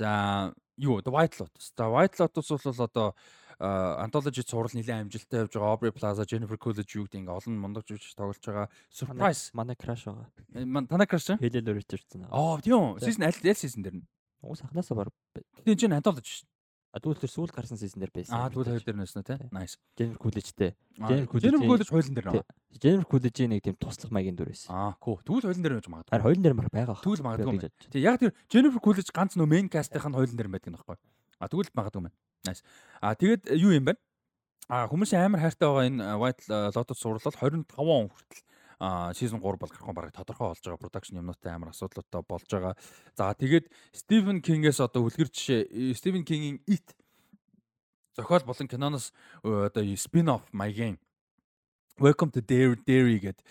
за 0.00 0.54
юу 0.80 0.98
White 1.04 1.36
Lotus. 1.38 1.72
За 1.76 1.84
White 1.84 2.16
Lotus 2.16 2.48
бол 2.48 2.84
одоо 2.84 3.14
а, 3.60 4.00
anthology 4.08 4.40
цуврал 4.42 4.72
нэлээд 4.72 5.04
амжилттай 5.04 5.44
явж 5.44 5.52
байгаа. 5.52 5.76
Aubrey 5.76 5.92
Plaza, 5.92 6.24
Jennifer 6.24 6.56
Coolidge 6.56 6.96
юу 6.96 7.04
гэдэг 7.04 7.28
олон 7.28 7.54
мундаг 7.60 7.84
жүжигч 7.84 8.16
тоглож 8.16 8.40
байгаа. 8.40 8.66
Surprise. 8.88 9.52
Манай 9.52 9.76
краш 9.76 10.08
байгаа. 10.08 10.26
Э, 10.56 10.64
ман- 10.64 10.88
Танаа 10.88 11.06
краш 11.06 11.28
чинь? 11.28 11.38
Хэлэл 11.38 11.76
Richardson. 11.76 12.24
Аа 12.32 12.56
тийм. 12.64 12.96
Season 12.96 13.22
аль 13.28 13.36
аль 13.36 13.52
season 13.60 13.84
дээр 13.84 14.00
нь? 14.00 14.06
Уус 14.40 14.64
анханасаа 14.64 14.96
баг. 15.04 15.08
Тийм 15.64 15.76
чинь 15.76 15.92
anthology 15.92 16.40
шүү. 16.40 16.48
А 16.90 16.98
тэгвэл 16.98 17.22
тэр 17.22 17.30
сүүл 17.30 17.54
гарсан 17.54 17.78
season 17.78 18.02
дээр 18.02 18.10
байсан. 18.10 18.34
Аа 18.34 18.50
тэгвэл 18.50 18.74
хоёр 18.74 18.82
дээр 18.82 18.98
нэснэ. 18.98 19.22
Тий. 19.22 19.38
Nice. 19.54 19.78
Jennifer 19.94 20.18
Coolidge-тэй. 20.26 20.74
Аа, 20.98 21.06
Jennifer 21.06 21.38
Jennifer 21.38 21.62
Coolidge-ийн- 21.62 21.70
Coolidge 21.70 21.90
хойлон 21.94 22.14
дээр 22.18 22.26
Тий. 22.26 22.40
нөө. 22.42 22.78
Jennifer 22.82 23.08
Coolidge-ийн 23.10 23.50
нэг 23.54 23.62
тийм 23.62 23.76
туслах 23.78 24.10
маягийн 24.10 24.34
дүр 24.34 24.50
байсан. 24.50 24.70
Аа, 24.74 24.92
cool. 24.98 25.18
Тэгвэл 25.22 25.46
хойлон 25.46 25.62
дээр 25.62 25.74
байж 25.78 25.86
магадгүй. 25.86 26.10
Харин 26.10 26.26
хоёулын 26.26 26.42
дээр 26.42 26.56
мар 26.58 26.68
байгаа. 26.74 26.98
Тэгвэл 26.98 27.22
магадгүй 27.22 27.54
юм 27.54 27.62
Тэг 27.94 28.02
яг 28.02 28.16
тэр 28.18 28.34
Jennifer 28.50 28.82
Coolidge 28.82 29.10
ганц 29.14 29.32
нөө 29.38 29.46
main 29.46 29.70
cast-ийн 29.70 30.02
хойлон 30.02 30.34
дээр 30.34 30.50
байдаг 30.50 30.70
нөхгүй. 30.74 30.96
А 31.38 31.46
тэгвэл 31.46 31.70
магадгүй 31.78 32.00
юм 32.02 32.06
байна. 32.10 32.18
Nice. 32.42 32.62
А 32.98 33.14
тэгээд 33.14 33.42
э, 33.46 33.54
юу 33.54 33.70
юм 33.70 33.86
бэ? 33.86 33.94
А 34.66 34.86
хүмүүсийн 34.90 35.30
амар 35.30 35.46
хайртай 35.46 35.66
байгаа 35.70 35.86
энэ 35.86 36.02
э, 36.02 36.18
White 36.18 36.42
Lotus 36.74 36.98
сурлал 36.98 37.22
25 37.22 37.70
он 37.78 38.10
хүртэл 38.10 38.42
season 38.80 39.40
3 39.44 39.60
бол 39.60 39.68
гарах 39.68 39.88
нь 39.88 39.94
бараг 39.94 40.12
тодорхой 40.16 40.48
болж 40.48 40.64
байгаа 40.64 40.80
production 40.80 41.20
юмнуудтай 41.20 41.52
амар 41.52 41.70
асуудалтай 41.76 42.22
болж 42.24 42.48
байгаа. 42.48 42.74
За 43.12 43.34
тэгээд 43.36 43.68
Stephen 43.92 44.40
King-ээс 44.40 44.80
одоо 44.80 45.04
үлгэр 45.04 45.28
жишээ 45.28 45.68
э, 45.68 45.92
Stephen 45.92 46.24
King-ийн 46.24 46.64
It 46.64 46.96
зохиол 48.16 48.44
болон 48.48 48.68
киноноос 48.68 49.12
э, 49.44 49.68
одоо 49.68 49.84
spin-off 50.00 50.48
маягийн 50.52 50.96
Welcome 52.00 52.32
to 52.32 52.40
Dairy 52.40 52.80
Dairy 52.80 53.20
гэдэг 53.20 53.44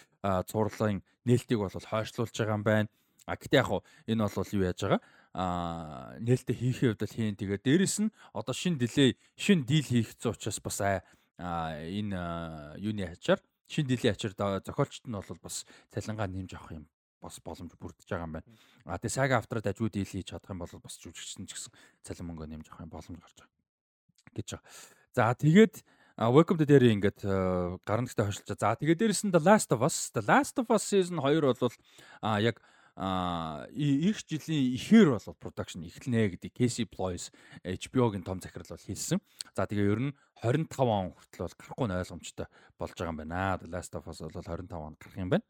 цуурлын 0.49 1.05
нээлтийг 1.29 1.61
бол 1.61 1.69
хойшлуулж 1.69 2.33
байгаа 2.33 2.57
юм 2.57 2.65
байна. 2.65 2.89
А 3.29 3.37
гэтээ 3.37 3.61
яг 3.61 3.85
энэ 4.09 4.25
бол 4.25 4.49
юу 4.57 4.65
яаж 4.65 4.81
байгаа? 4.81 5.01
А 5.37 6.17
нээлттэй 6.17 6.57
хийхээ 6.57 6.89
хувьд 6.97 7.05
л 7.05 7.13
хийн. 7.13 7.37
Тэгээд 7.37 7.61
дээрэс 7.61 8.01
нь 8.01 8.13
одоо 8.33 8.53
шин 8.57 8.81
дилей, 8.81 9.13
шин 9.37 9.61
дийл 9.61 9.85
хийх 9.85 10.17
гэсэн 10.17 10.33
учраас 10.33 10.57
бас 10.57 10.81
а 10.81 11.77
энэ 11.77 12.81
юуны 12.81 13.05
ачаар 13.05 13.39
шин 13.69 13.85
дилийн 13.85 14.17
ачаар 14.17 14.33
зохиолчт 14.65 15.05
нь 15.05 15.13
бол 15.13 15.39
бас 15.45 15.63
цалингаа 15.93 16.27
нэмж 16.27 16.57
авах 16.57 16.73
юм 16.73 16.85
бас 17.21 17.39
боломж 17.43 17.71
бүрдэж 17.77 18.09
байгаа 18.09 18.25
юм 18.25 18.33
байна. 18.33 18.49
А 18.89 18.97
тэгээ 18.97 19.13
сага 19.13 19.37
авторад 19.37 19.69
ажгүй 19.69 19.93
дийл 19.93 20.09
хийж 20.09 20.33
чадах 20.33 20.49
юм 20.49 20.63
бол 20.65 20.73
бас 20.81 20.97
жүжигчсэн 20.97 21.45
ч 21.45 21.53
гэсэн 21.53 21.71
цалин 22.01 22.25
мөнгө 22.31 22.47
нэмж 22.49 22.65
авах 22.71 22.83
юм 22.87 22.91
боломж 22.91 23.19
гарч 23.21 23.37
байгаа 23.37 24.33
гэж 24.33 24.47
байгаа. 24.57 24.65
За 25.13 25.33
тэгээд 25.37 25.75
Welcome 26.19 26.59
to 26.59 26.67
Dairy 26.67 26.91
ингээд 26.91 27.23
а, 27.23 27.79
гарнагтай 27.87 28.27
хойшлж 28.27 28.43
байгаа. 28.43 28.59
За 28.59 28.75
тэгээд 28.75 28.99
дээрэс 28.99 29.23
нь 29.23 29.31
The 29.31 29.39
Last 29.39 29.71
of 29.71 29.79
Us, 29.85 30.11
The 30.11 30.23
Last 30.25 30.59
of 30.59 30.67
Us 30.67 30.83
season 30.83 31.23
2 31.23 31.39
бол 31.39 31.71
а 32.19 32.43
яг 32.43 32.59
их 32.99 34.19
жилийн 34.27 34.75
ихээр 34.75 35.15
бол 35.15 35.39
production 35.39 35.87
эхлэнэ 35.87 36.35
гэдэг 36.35 36.51
Casey 36.51 36.83
Ploys 36.83 37.31
HBO-гийн 37.63 38.27
том 38.27 38.43
захирал 38.43 38.67
бол 38.67 38.83
хэлсэн. 38.83 39.23
За 39.55 39.63
тэгээ 39.63 39.87
ер 39.87 39.99
нь 40.11 40.15
25 40.41 40.87
он 40.87 41.11
хүртэл 41.13 41.43
бол 41.43 41.55
гарахгүй 41.59 41.87
нь 41.87 41.95
ойлгомжтой 41.99 42.47
болж 42.79 42.93
байгаа 42.95 43.11
юм 43.11 43.19
байна. 43.19 43.57
The 43.59 43.67
Last 43.67 43.95
of 43.95 44.07
Us 44.07 44.19
бол 44.23 44.31
25 44.31 44.71
онд 44.71 44.97
гарах 44.99 45.17
юм 45.19 45.29
байна. 45.29 45.45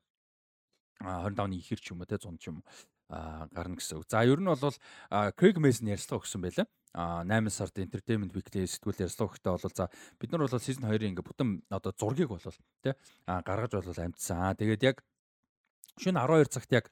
А 0.99 1.23
25-ны 1.29 1.55
ихэр 1.61 1.79
ч 1.79 1.93
юм 1.93 2.01
уу 2.01 2.09
те 2.09 2.17
100 2.17 2.41
ч 2.41 2.49
юм 2.49 2.63
а 3.09 3.47
гарна 3.53 3.77
гэсэн 3.77 3.97
үг. 3.97 4.05
За 4.09 4.25
ер 4.25 4.39
нь 4.41 4.49
бол 4.49 4.77
Craig 5.37 5.57
Mason 5.57 5.89
ярьцлага 5.89 6.21
өгсөн 6.25 6.41
байлаа. 6.41 6.67
А 6.93 7.23
8 7.25 7.49
сард 7.49 7.77
Entertainment 7.77 8.33
Weekly 8.33 8.65
сэтгүүл 8.65 9.05
ярьцлага 9.05 9.37
өгөхдөө 9.37 9.53
бол 9.57 9.73
за 9.77 9.89
бид 10.21 10.29
нар 10.33 10.45
бол 10.45 10.61
season 10.61 10.85
2-ын 10.89 11.13
ингээ 11.13 11.25
бүтэн 11.25 11.49
одоо 11.69 11.93
зургийг 11.93 12.29
бол 12.29 12.41
те 12.81 12.93
а 13.25 13.41
гаргаж 13.41 13.77
бол 13.77 13.93
амжсан. 13.93 14.57
Тэгээд 14.57 14.83
яг 14.85 15.05
шөнө 15.97 16.21
12 16.21 16.53
цагт 16.53 16.71
яг 16.73 16.85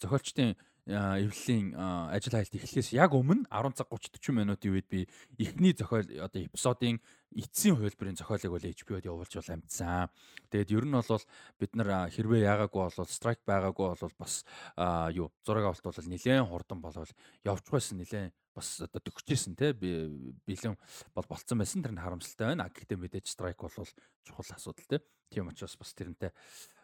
зохиолчдын 0.00 0.56
эвлэлийн 0.88 1.76
ажил 1.76 2.32
хайлт 2.32 2.54
эхлэхээс 2.56 2.96
яг 2.96 3.12
өмнө 3.12 3.44
10 3.52 3.76
цаг 3.76 3.88
30 3.92 4.16
40 4.16 4.32
минутын 4.32 4.72
үед 4.72 4.88
би 4.88 5.04
эхний 5.36 5.76
зохиол 5.76 6.08
одоо 6.24 6.40
эпизодын 6.40 7.00
эцсийн 7.36 7.76
хувилбарын 7.76 8.16
зохиолыг 8.16 8.52
бол 8.52 8.64
HBO-д 8.64 9.08
явуулж 9.08 9.32
бол 9.36 9.52
амжсан. 9.52 10.08
Тэгээд 10.48 10.72
ер 10.72 10.84
нь 10.88 10.96
бол 10.96 11.24
бид 11.60 11.72
нар 11.76 12.08
хэрвээ 12.08 12.48
яагаагүй 12.48 12.80
бол 12.88 13.08
страйк 13.08 13.44
байгаагүй 13.44 13.86
бол 14.00 14.14
бас 14.16 14.44
юу 15.12 15.28
зураг 15.44 15.68
авалт 15.68 15.84
бол 15.84 16.08
нэлээд 16.08 16.48
хурдан 16.48 16.80
болол 16.80 17.12
явж 17.44 17.64
байсан 17.68 18.00
нэлээд 18.00 18.32
бас 18.56 18.80
одоо 18.80 19.00
төгчжсэн 19.04 19.54
те 19.54 19.76
бэлэн 19.76 20.74
бол 21.14 21.26
болцсон 21.28 21.58
байсан 21.60 21.84
тэр 21.84 21.92
нь 21.92 22.02
харамсалтай 22.02 22.56
байна. 22.56 22.72
Гэхдээ 22.72 22.96
мэдээж 22.96 23.26
страйк 23.28 23.60
бол 23.60 23.76
чухал 24.24 24.48
асуудал 24.56 24.88
те. 24.88 25.04
Тийм 25.28 25.52
учраас 25.52 25.76
бас 25.76 25.92
тэрнтэй 25.92 26.32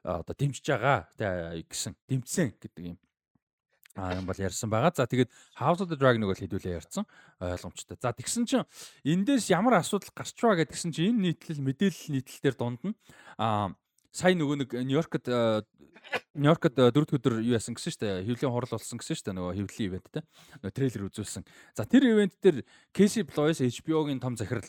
одоо 0.05 0.35
дэмжиж 0.37 0.69
байгаа 0.69 1.09
те 1.17 1.65
гэсэн 1.65 1.97
дэмжсэн 2.05 2.61
гэдэг 2.61 2.85
юм 2.85 2.99
А 3.95 4.15
юм 4.15 4.27
бол 4.27 4.35
ярьсан 4.35 4.71
байгаа. 4.71 4.91
За 4.91 5.07
тэгээд 5.07 5.31
House 5.59 5.81
of 5.83 5.89
the 5.89 5.99
Dragon-ыг 5.99 6.27
бол 6.27 6.43
хэдүүлээ 6.43 6.83
ярьсан. 6.83 7.07
Ойлгомжтой. 7.39 7.97
За 8.03 8.11
тэгсэн 8.11 8.43
чинь 8.43 8.67
эндээс 9.07 9.55
ямар 9.55 9.79
асуудал 9.79 10.11
гарч 10.11 10.35
байгаа 10.35 10.67
гэдгсэн 10.67 10.91
чинь 10.91 11.15
энэ 11.15 11.39
нийтлэл 11.39 11.63
мэдээлэл 11.63 12.15
нийтлэлээр 12.19 12.57
дунд 12.59 12.83
нь 12.83 12.95
а 13.39 13.71
сая 14.11 14.35
нөгөө 14.35 14.67
нэг 14.67 14.71
Нью-Йоркд 14.75 15.31
Нью-Йоркд 16.35 16.75
дөрөв 16.75 17.15
өдөр 17.15 17.39
юу 17.39 17.55
яасан 17.55 17.79
гэсэн 17.79 17.95
шүү 17.95 18.03
дээ. 18.03 18.27
Хөвлийн 18.27 18.51
хурал 18.51 18.75
болсон 18.75 18.99
гэсэн 18.99 19.31
дээ. 19.31 19.39
Нөгөө 19.39 19.55
хөвлийн 19.63 19.89
ивент 19.95 20.07
те. 20.11 20.21
Нөгөө 20.59 20.75
трейлер 20.75 21.07
үзүүлсэн. 21.11 21.43
За 21.79 21.87
тэр 21.87 22.03
ивент 22.11 22.35
дээр 22.43 22.67
Casey 22.91 23.23
Bloys 23.23 23.63
HBO-гийн 23.63 24.19
том 24.19 24.35
захирал 24.35 24.67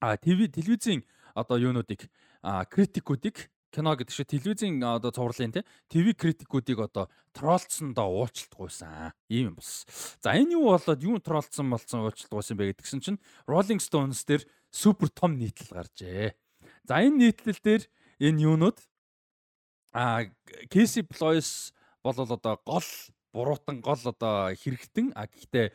а 0.00 0.16
ТV 0.16 0.48
телевизийн 0.48 1.04
одоо 1.34 1.56
юунуудыг 1.60 2.08
критикуудыг 2.42 3.50
кино 3.70 3.94
гэдэг 3.94 4.14
шиг 4.14 4.28
телевизийн 4.28 4.82
одоо 4.82 5.14
цувралын 5.14 5.54
тий 5.54 5.64
ТV 5.90 6.14
критикүүдийг 6.18 6.90
одоо 6.90 7.06
троллцсондоо 7.32 8.06
уулчлалтгүйсэн. 8.10 9.14
Ийм 9.30 9.54
юм 9.54 9.54
бас. 9.56 9.86
За 10.22 10.34
энэ 10.34 10.58
юу 10.58 10.74
болоод 10.74 11.00
юу 11.02 11.18
троллцсон 11.22 11.70
болцсон 11.70 12.02
уулчлалтгүйсэн 12.04 12.58
бэ 12.58 12.74
гэдгсэн 12.74 13.00
чинь 13.00 13.22
Rolling 13.46 13.78
Stones 13.78 14.26
дээр 14.26 14.42
супер 14.70 15.08
том 15.14 15.38
нийтлэл 15.38 15.70
гарчээ. 15.70 16.34
За 16.84 16.98
энэ 16.98 17.30
нийтлэл 17.30 17.62
дээр 17.62 17.82
энэ 18.18 18.42
юунууд 18.42 18.78
а 19.92 20.26
Casey 20.70 21.06
Bloys 21.06 21.72
бол 22.02 22.18
одоо 22.18 22.58
гол 22.66 22.88
буруутан 23.32 23.80
гол 23.80 24.02
одоо 24.02 24.54
хэрэгтэн 24.54 25.14
а 25.14 25.26
гэхдээ 25.26 25.70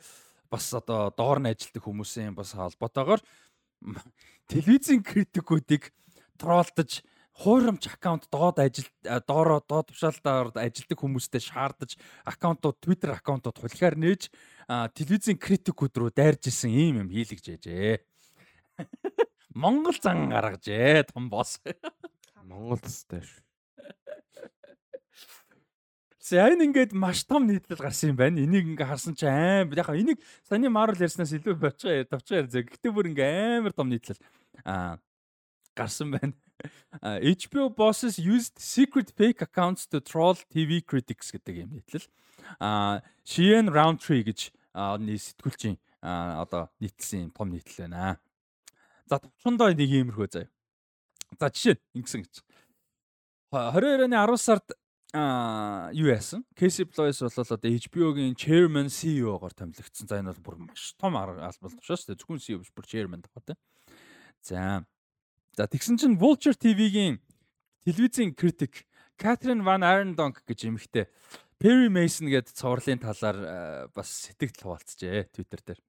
бас 0.52 0.74
одоо 0.74 1.12
доор 1.16 1.40
нь 1.40 1.52
ажилтдаг 1.52 1.84
хүмүүсийн 1.84 2.36
бас 2.36 2.56
холбоотойгоор 2.56 3.22
телевизийн 4.48 5.04
критикүүдийг 5.04 5.92
троллдож 6.40 7.04
хуурамч 7.36 7.92
аккаунт 7.92 8.28
доод 8.32 8.60
ажил 8.64 8.88
доороо 9.04 9.60
доод 9.60 9.92
тушаалтаар 9.92 10.56
ажилдаг 10.56 10.96
хүмүүстэй 10.96 11.44
шаардаж 11.44 12.00
аккаунтууд 12.24 12.80
Twitter 12.80 13.12
аккаунтууд 13.12 13.60
хулихаар 13.60 14.00
нээж 14.00 14.32
телевизийн 14.96 15.36
критикүүд 15.36 15.94
рүү 16.00 16.12
дайрж 16.16 16.48
исэн 16.48 16.72
ийм 16.72 17.04
юм 17.04 17.10
хийлгэж 17.12 17.60
яжээ. 17.60 18.00
Монгол 19.62 20.00
зан 20.00 20.32
гаргажээ 20.32 21.12
том 21.12 21.28
босс. 21.28 21.60
Монгол 22.48 22.80
тастай 22.80 23.20
шүү. 23.20 23.44
Энэ 26.26 26.66
ингээд 26.72 26.92
маш 26.96 27.28
том 27.28 27.46
нийтлэл 27.46 27.84
гарсан 27.84 28.16
юм 28.16 28.18
байна. 28.18 28.42
Энийг 28.42 28.66
ингээ 28.66 28.88
харсан 28.88 29.14
чи 29.14 29.28
аим. 29.30 29.70
Яг 29.76 29.92
энийг 29.94 30.18
саний 30.42 30.72
Marvel 30.72 31.04
ярьснаас 31.06 31.36
илүү 31.38 31.54
бочоо 31.54 32.02
товчоо 32.10 32.42
ярьзаа. 32.42 32.66
Гэтэ 32.66 32.90
бүр 32.90 33.14
ингээ 33.14 33.62
амар 33.62 33.76
том 33.78 33.94
нийтлэл 33.94 34.18
аа 34.66 34.98
гарсан 35.78 36.10
байна. 36.16 36.34
HBO 37.02 37.70
bosses 37.70 38.18
used 38.18 38.58
secret 38.60 39.12
fake 39.12 39.42
accounts 39.42 39.86
to 39.88 40.00
troll 40.00 40.36
TV 40.50 40.82
critics 40.82 41.32
гэдэг 41.32 41.56
юм 41.68 41.70
нийтлэл. 41.76 42.08
А 42.60 43.02
Sheehan 43.26 43.68
Roundtree 43.70 44.24
гэж 44.24 44.52
сэтгүүлчийн 44.76 45.78
одоо 46.02 46.70
нийтлсэн 46.80 47.32
том 47.32 47.52
нийтлэл 47.52 47.88
байна. 47.90 48.20
За 49.06 49.20
товчондоо 49.20 49.74
нэг 49.74 49.90
иймэрхүү 49.90 50.28
заяа. 50.32 50.50
За 51.40 51.50
жишээ 51.52 51.78
ингэсэн 51.94 52.24
гэж. 52.24 52.42
22 53.52 54.08
оны 54.08 54.16
10 54.16 54.38
сард 54.40 54.68
юу 55.96 56.08
яасан? 56.12 56.44
Casey 56.56 56.86
Bloys 56.88 57.22
бол 57.22 57.32
одоо 57.32 57.70
HBO-гийн 57.72 58.36
chairman 58.36 58.90
CEO-гоор 58.92 59.54
томилогдсон. 59.54 60.08
За 60.08 60.20
энэ 60.20 60.34
бол 60.34 60.56
бүр 60.56 60.72
маш 60.72 60.94
том 61.00 61.16
албал 61.16 61.52
тушаа 61.52 61.96
шүү 61.96 62.16
дээ. 62.16 62.20
Зөвхөн 62.20 62.42
CEO 62.44 62.60
биш 62.60 62.72
бүр 62.76 62.86
chairman 62.88 63.24
тахтай. 63.24 63.56
За 64.42 64.84
За 65.56 65.72
тэгсэн 65.72 65.96
чинь 65.96 66.20
Vulture 66.20 66.52
TV-гийн 66.52 67.24
телевизийн 67.88 68.36
критик 68.36 68.84
Катрин 69.16 69.64
Ван 69.64 69.88
Арендонг 69.88 70.44
гэж 70.44 70.68
эмэгтэй 70.68 71.08
Perry 71.56 71.88
Mason 71.88 72.28
гэдэг 72.28 72.52
цувралын 72.52 73.00
талаар 73.00 73.40
э, 73.40 73.88
бас 73.96 74.28
сэтгэл 74.28 74.52
хуваалцжээ 74.52 75.32
Twitter 75.32 75.64
дээр. 75.64 75.80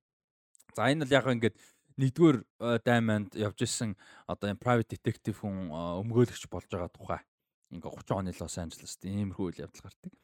За 0.70 0.86
энэ 0.86 1.02
бол 1.02 1.16
яг 1.18 1.26
ингээд 1.26 1.56
нэгдүгээр 1.98 2.38
э, 2.38 2.78
дайманд 2.86 3.34
явж 3.34 3.66
исэн 3.66 3.98
одоо 4.30 4.54
энэ 4.54 4.62
private 4.62 4.94
detective 4.94 5.42
хүн 5.42 5.74
э, 5.74 5.98
өмгөөлөгч 5.98 6.46
болж 6.46 6.70
байгаа 6.70 6.94
тухай. 6.94 7.26
Ингээ 7.74 7.90
30 7.90 8.22
оны 8.22 8.30
Лос 8.38 8.62
Анжелест 8.62 9.02
иймэрхүү 9.02 9.50
үйл 9.50 9.62
явдал 9.66 9.90
гардаг. 9.90 10.14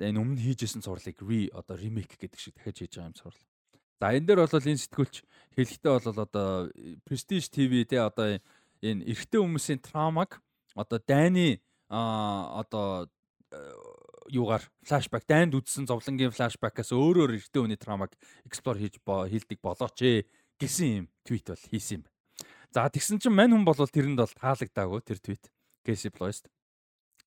Энэ 0.00 0.16
өмнө 0.16 0.40
хийжсэн 0.40 0.80
цувралыг 0.80 1.20
re 1.20 1.52
одоо 1.52 1.76
remake 1.76 2.16
гэдэг 2.16 2.40
шиг 2.40 2.56
дахиж 2.56 2.88
хийж 2.88 2.96
байгаа 2.96 3.12
юм 3.12 3.18
цуврал. 3.20 3.44
За 4.00 4.16
энэ 4.16 4.24
дээр 4.24 4.40
бол 4.48 4.64
энэ 4.64 4.80
сэтгүүлч 4.80 5.14
хэлэхдээ 5.60 5.92
бол 5.92 6.24
одоо 6.24 6.72
Prestige 7.04 7.52
TV 7.52 7.84
те 7.84 8.00
одоо 8.00 8.40
энэ 8.82 9.04
эрэгтэй 9.08 9.40
хүмүүсийн 9.40 9.80
травмаг 9.84 10.40
одоо 10.74 10.98
дайны 11.00 11.60
одоо 11.88 13.10
э, 13.50 13.58
юугаар 14.30 14.62
флашбек 14.86 15.26
дайнд 15.26 15.54
үдсэн 15.54 15.86
зовлонгийн 15.90 16.30
флашбекаас 16.30 16.94
өөрөөр 16.94 17.36
эрэгтэй 17.36 17.60
хүний 17.60 17.80
травмаг 17.80 18.14
эксплор 18.46 18.78
хийж 18.78 19.02
хийлдэг 19.02 19.58
болооч 19.60 19.98
ээ 20.00 20.26
гэсэн 20.60 20.88
юм 21.04 21.06
твит 21.26 21.46
бол 21.50 21.64
хийсэн 21.70 22.00
юм. 22.00 22.04
За 22.70 22.86
тэгсэн 22.86 23.18
чинь 23.18 23.34
мань 23.34 23.50
хүн 23.50 23.66
бол 23.66 23.74
тэрэнд 23.74 24.22
бол 24.22 24.34
таалагдаагүй 24.38 25.00
тэр 25.02 25.18
твит. 25.18 25.50
Casey 25.82 26.12
Bloist. 26.14 26.46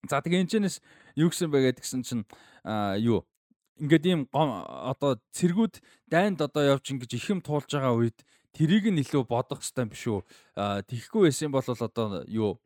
За 0.08 0.22
тэгээ 0.22 0.44
энэчнээс 0.48 0.80
юу 1.20 1.28
гэсэн 1.32 1.52
бэ 1.52 1.76
гэдгсэн 1.76 2.02
чинь 2.08 2.24
юу 3.04 3.28
ингээд 3.82 4.06
ийм 4.06 4.22
одоо 4.32 5.20
цэргүүд 5.34 5.82
дайнд 6.08 6.40
одоо 6.44 6.78
явж 6.78 6.86
ингэж 6.92 7.12
их 7.18 7.28
юм 7.32 7.40
туулж 7.42 7.72
байгаа 7.72 7.98
үед 7.98 8.20
тэрийг 8.54 8.86
нь 8.94 9.02
илүү 9.02 9.26
бодох 9.26 9.60
хэрэгтэй 9.66 9.86
биш 9.90 10.04
үү? 10.08 10.22
Тэгэхгүй 10.88 11.28
байсан 11.28 11.52
бол 11.52 11.66
одоо 11.66 12.24
юу 12.30 12.62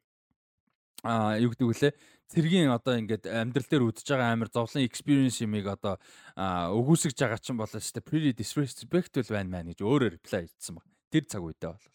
а 1.04 1.38
юу 1.40 1.54
гэдэг 1.54 1.68
вүлээ 1.68 1.94
цэргийн 2.28 2.74
одоо 2.74 3.00
ингээд 3.00 3.24
амьдрал 3.30 3.70
дээр 3.70 3.88
үдэж 3.88 4.08
байгаа 4.12 4.36
амар 4.36 4.50
зовлон 4.52 4.84
experience 4.84 5.40
юмыг 5.40 5.70
одоо 5.72 5.96
өгөөсгөж 6.36 7.16
байгаа 7.16 7.40
чинь 7.40 7.56
болоо 7.56 7.80
дээ 7.80 8.04
pretty 8.04 8.32
disrespectful 8.36 9.24
байна 9.32 9.62
маа 9.62 9.64
гэж 9.64 9.80
өөрөөр 9.80 10.20
reply 10.20 10.44
хийсэн 10.44 10.76
баг. 10.76 10.86
Тэр 11.08 11.24
цаг 11.24 11.42
үедээ 11.46 11.72
бол. 11.72 11.88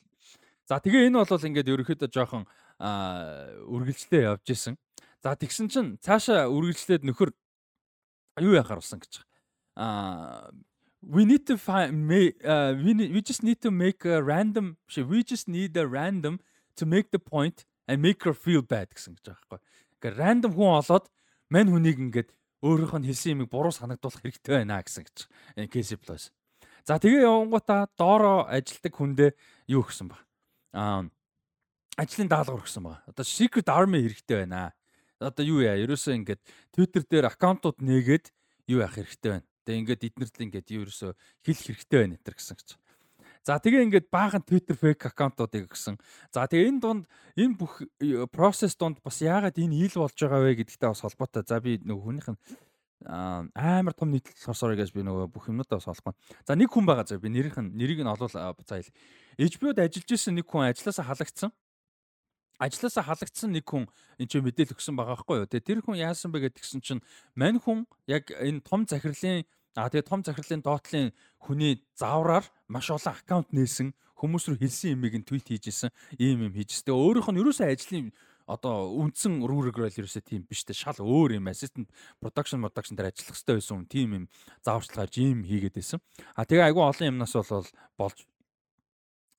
За 0.65 0.81
тэгээ 0.81 1.13
энэ 1.13 1.21
бол 1.21 1.47
ингээд 1.53 1.69
ерөөхдөө 1.69 2.09
жоохон 2.09 2.45
үргэлжлээ 2.81 4.23
явж 4.33 4.47
исэн. 4.49 4.75
За 5.21 5.37
тэгсэн 5.37 5.69
чинь 5.69 5.91
цаашаа 6.01 6.49
үргэлжлээд 6.49 7.05
нөхөр 7.05 7.31
юу 8.41 8.55
яхаар 8.57 8.81
болсон 8.81 9.05
гэж. 9.05 9.21
Аа 9.77 10.49
we 11.03 11.25
need 11.25 11.47
to 11.47 11.59
find 11.59 12.11
uh, 12.45 12.75
we 12.79 12.95
need, 12.95 13.13
we 13.13 13.21
just 13.21 13.43
need 13.43 13.61
to 13.61 13.71
make 13.71 14.05
a 14.05 14.23
random 14.23 14.77
we 14.97 15.23
just 15.23 15.49
need 15.49 15.77
a 15.77 15.87
random 15.87 16.41
to 16.77 16.87
make 16.87 17.11
the 17.11 17.19
point 17.19 17.65
and 17.89 18.01
make 18.01 18.23
her 18.23 18.33
feel 18.33 18.63
bad 18.63 18.89
гэсэн 18.95 19.19
гэж 19.19 19.27
байгаа 19.27 19.47
байхгүй. 19.51 19.61
Ингээ 19.99 20.13
random 20.17 20.53
хүн 20.55 20.79
олоод 20.79 21.07
мань 21.51 21.71
хүнийг 21.75 21.99
ингээд 21.99 22.31
өөрийнх 22.63 22.95
нь 23.03 23.09
хэлсэн 23.11 23.35
юмыг 23.35 23.51
буруу 23.51 23.75
санагдуулах 23.75 24.23
хэрэгтэй 24.23 24.63
байна 24.63 24.79
гэсэн 24.81 25.03
гэж. 25.05 25.19
Энэ 25.59 25.69
Casey 25.69 25.99
Plus. 25.99 26.31
За 26.87 27.03
тэгээ 27.03 27.27
явангуудаа 27.27 27.91
доороо 27.99 28.47
ажилтдаг 28.47 28.95
хүндээ 28.95 29.31
юу 29.75 29.83
гэсэн 29.83 30.07
баг. 30.09 30.23
Аа 30.73 31.11
ажлын 31.99 32.31
даалгавар 32.31 32.63
өгсөн 32.63 32.87
баг. 32.87 33.03
Одоо 33.11 33.27
Secret 33.27 33.67
Army 33.67 34.07
хэрэгтэй 34.07 34.47
байна. 34.47 34.73
Одоо 35.19 35.43
юу 35.43 35.61
яа, 35.61 35.77
ерөөсөө 35.83 36.15
ингээд 36.23 36.43
Twitter 36.71 37.03
дээр 37.03 37.27
аккаунтууд 37.35 37.83
нээгээд 37.83 38.31
юу 38.71 38.81
яах 38.87 38.95
хэрэгтэй 38.95 39.31
байна 39.43 39.52
Тэгээ 39.67 39.81
ингээд 39.83 40.07
эднэрт 40.09 40.35
л 40.39 40.45
ингээд 40.47 40.69
ерөөсө 40.73 41.09
хэлэх 41.47 41.67
хэрэгтэй 41.67 41.99
байна 42.03 42.17
энэ 42.19 42.35
гэсэн 42.35 42.57
гэж. 42.59 42.69
За 43.43 43.59
тэгээ 43.59 43.85
ингээд 43.91 44.07
баахан 44.07 44.47
Twitter 44.47 44.79
fake 44.79 45.11
аккаунтуудыг 45.11 45.67
өгсөн. 45.67 45.99
За 46.31 46.47
тэгээ 46.47 46.71
энэ 46.71 46.83
дунд 46.83 47.05
энэ 47.35 47.59
бүх 47.59 47.83
процесс 48.31 48.79
дунд 48.79 49.03
бас 49.03 49.19
яагаад 49.19 49.59
энэ 49.59 49.91
ил 49.91 49.99
болж 49.99 50.15
байгаа 50.15 50.47
вэ 50.47 50.63
гэдэгтэй 50.63 50.89
бас 50.91 51.03
холбоотой. 51.03 51.43
За 51.43 51.59
би 51.59 51.83
нөгөө 51.83 52.05
хүнийх 52.07 52.29
нь 52.31 52.39
амар 53.07 53.95
том 53.99 54.15
нийтлэл 54.15 54.55
sorry 54.55 54.79
guys 54.79 54.95
би 54.95 55.03
нөгөө 55.03 55.27
бүх 55.35 55.51
юмнуудаа 55.51 55.83
бас 55.83 55.91
олохгүй. 55.91 56.15
За 56.47 56.55
нэг 56.55 56.71
хүн 56.71 56.87
байгаа 56.87 57.03
заа 57.03 57.19
би 57.19 57.35
нэрийнх 57.35 57.59
нь 57.59 57.75
нэрийг 57.75 58.07
нь 58.07 58.11
олвол 58.11 58.31
за 58.31 58.55
хэл. 58.55 58.95
HBO-д 59.43 59.83
ажиллаж 59.83 60.11
исэн 60.15 60.39
нэг 60.39 60.47
хүн 60.47 60.71
ажилласаа 60.71 61.11
халагдсан 61.11 61.51
ажилласаа 62.59 63.05
халагдсан 63.07 63.53
нэг 63.53 63.65
хүн 63.69 63.89
энэ 64.21 64.29
ч 64.29 64.33
мэдээлэл 64.41 64.75
өгсөн 64.77 64.97
байгаа 64.97 65.17
байхгүй 65.17 65.37
юу. 65.41 65.49
Тэгээ 65.49 65.69
тэр 65.69 65.81
хүн 65.85 65.97
яасан 66.01 66.31
бэ 66.33 66.51
гэдгсэн 66.51 66.81
чинь 66.85 67.05
мань 67.37 67.61
хүн 67.61 67.87
яг 68.11 68.29
энэ 68.29 68.65
том 68.67 68.85
захирлын 68.89 69.47
а 69.77 69.89
тэгээ 69.89 70.09
том 70.09 70.21
захирлын 70.21 70.61
доотлын 70.61 71.13
хүний 71.41 71.81
заавраар 71.97 72.45
маш 72.69 72.93
олон 72.93 73.13
аккаунт 73.17 73.53
нээсэн 73.57 73.97
хүмүүс 74.21 74.45
рүү 74.53 74.59
хэлсэн 74.61 74.95
имийг 74.95 75.17
нь 75.17 75.27
твит 75.27 75.49
хийжсэн 75.49 75.91
ийм 76.21 76.47
юм 76.47 76.55
хийжсэн. 76.55 76.93
Тэгээ 76.93 77.01
өөрийнх 77.01 77.29
нь 77.33 77.41
ерөөсөө 77.41 77.67
ажлын 77.73 78.13
одоо 78.47 78.93
үндсэн 79.01 79.43
Rurik 79.43 79.79
Roll 79.79 79.91
ерөөсөө 79.91 80.23
тийм 80.23 80.43
биш 80.47 80.63
те 80.67 80.75
шал 80.77 80.99
өөр 81.01 81.39
юм 81.41 81.49
assistant 81.49 81.89
production 82.21 82.61
production 82.61 82.99
дээр 82.99 83.11
ажиллах 83.11 83.39
хэрэгтэй 83.39 83.57
байсан 83.57 83.77
юм 83.81 83.87
тийм 83.87 84.09
юм 84.13 84.25
зааварчилгаар 84.67 85.11
жим 85.11 85.43
хийгээд 85.47 85.75
байсан. 85.79 85.99
А 86.37 86.45
тэгээ 86.45 86.69
айгүй 86.71 86.83
олон 86.83 87.11
юмнаас 87.17 87.35
бол 87.35 87.67
болж 87.97 88.19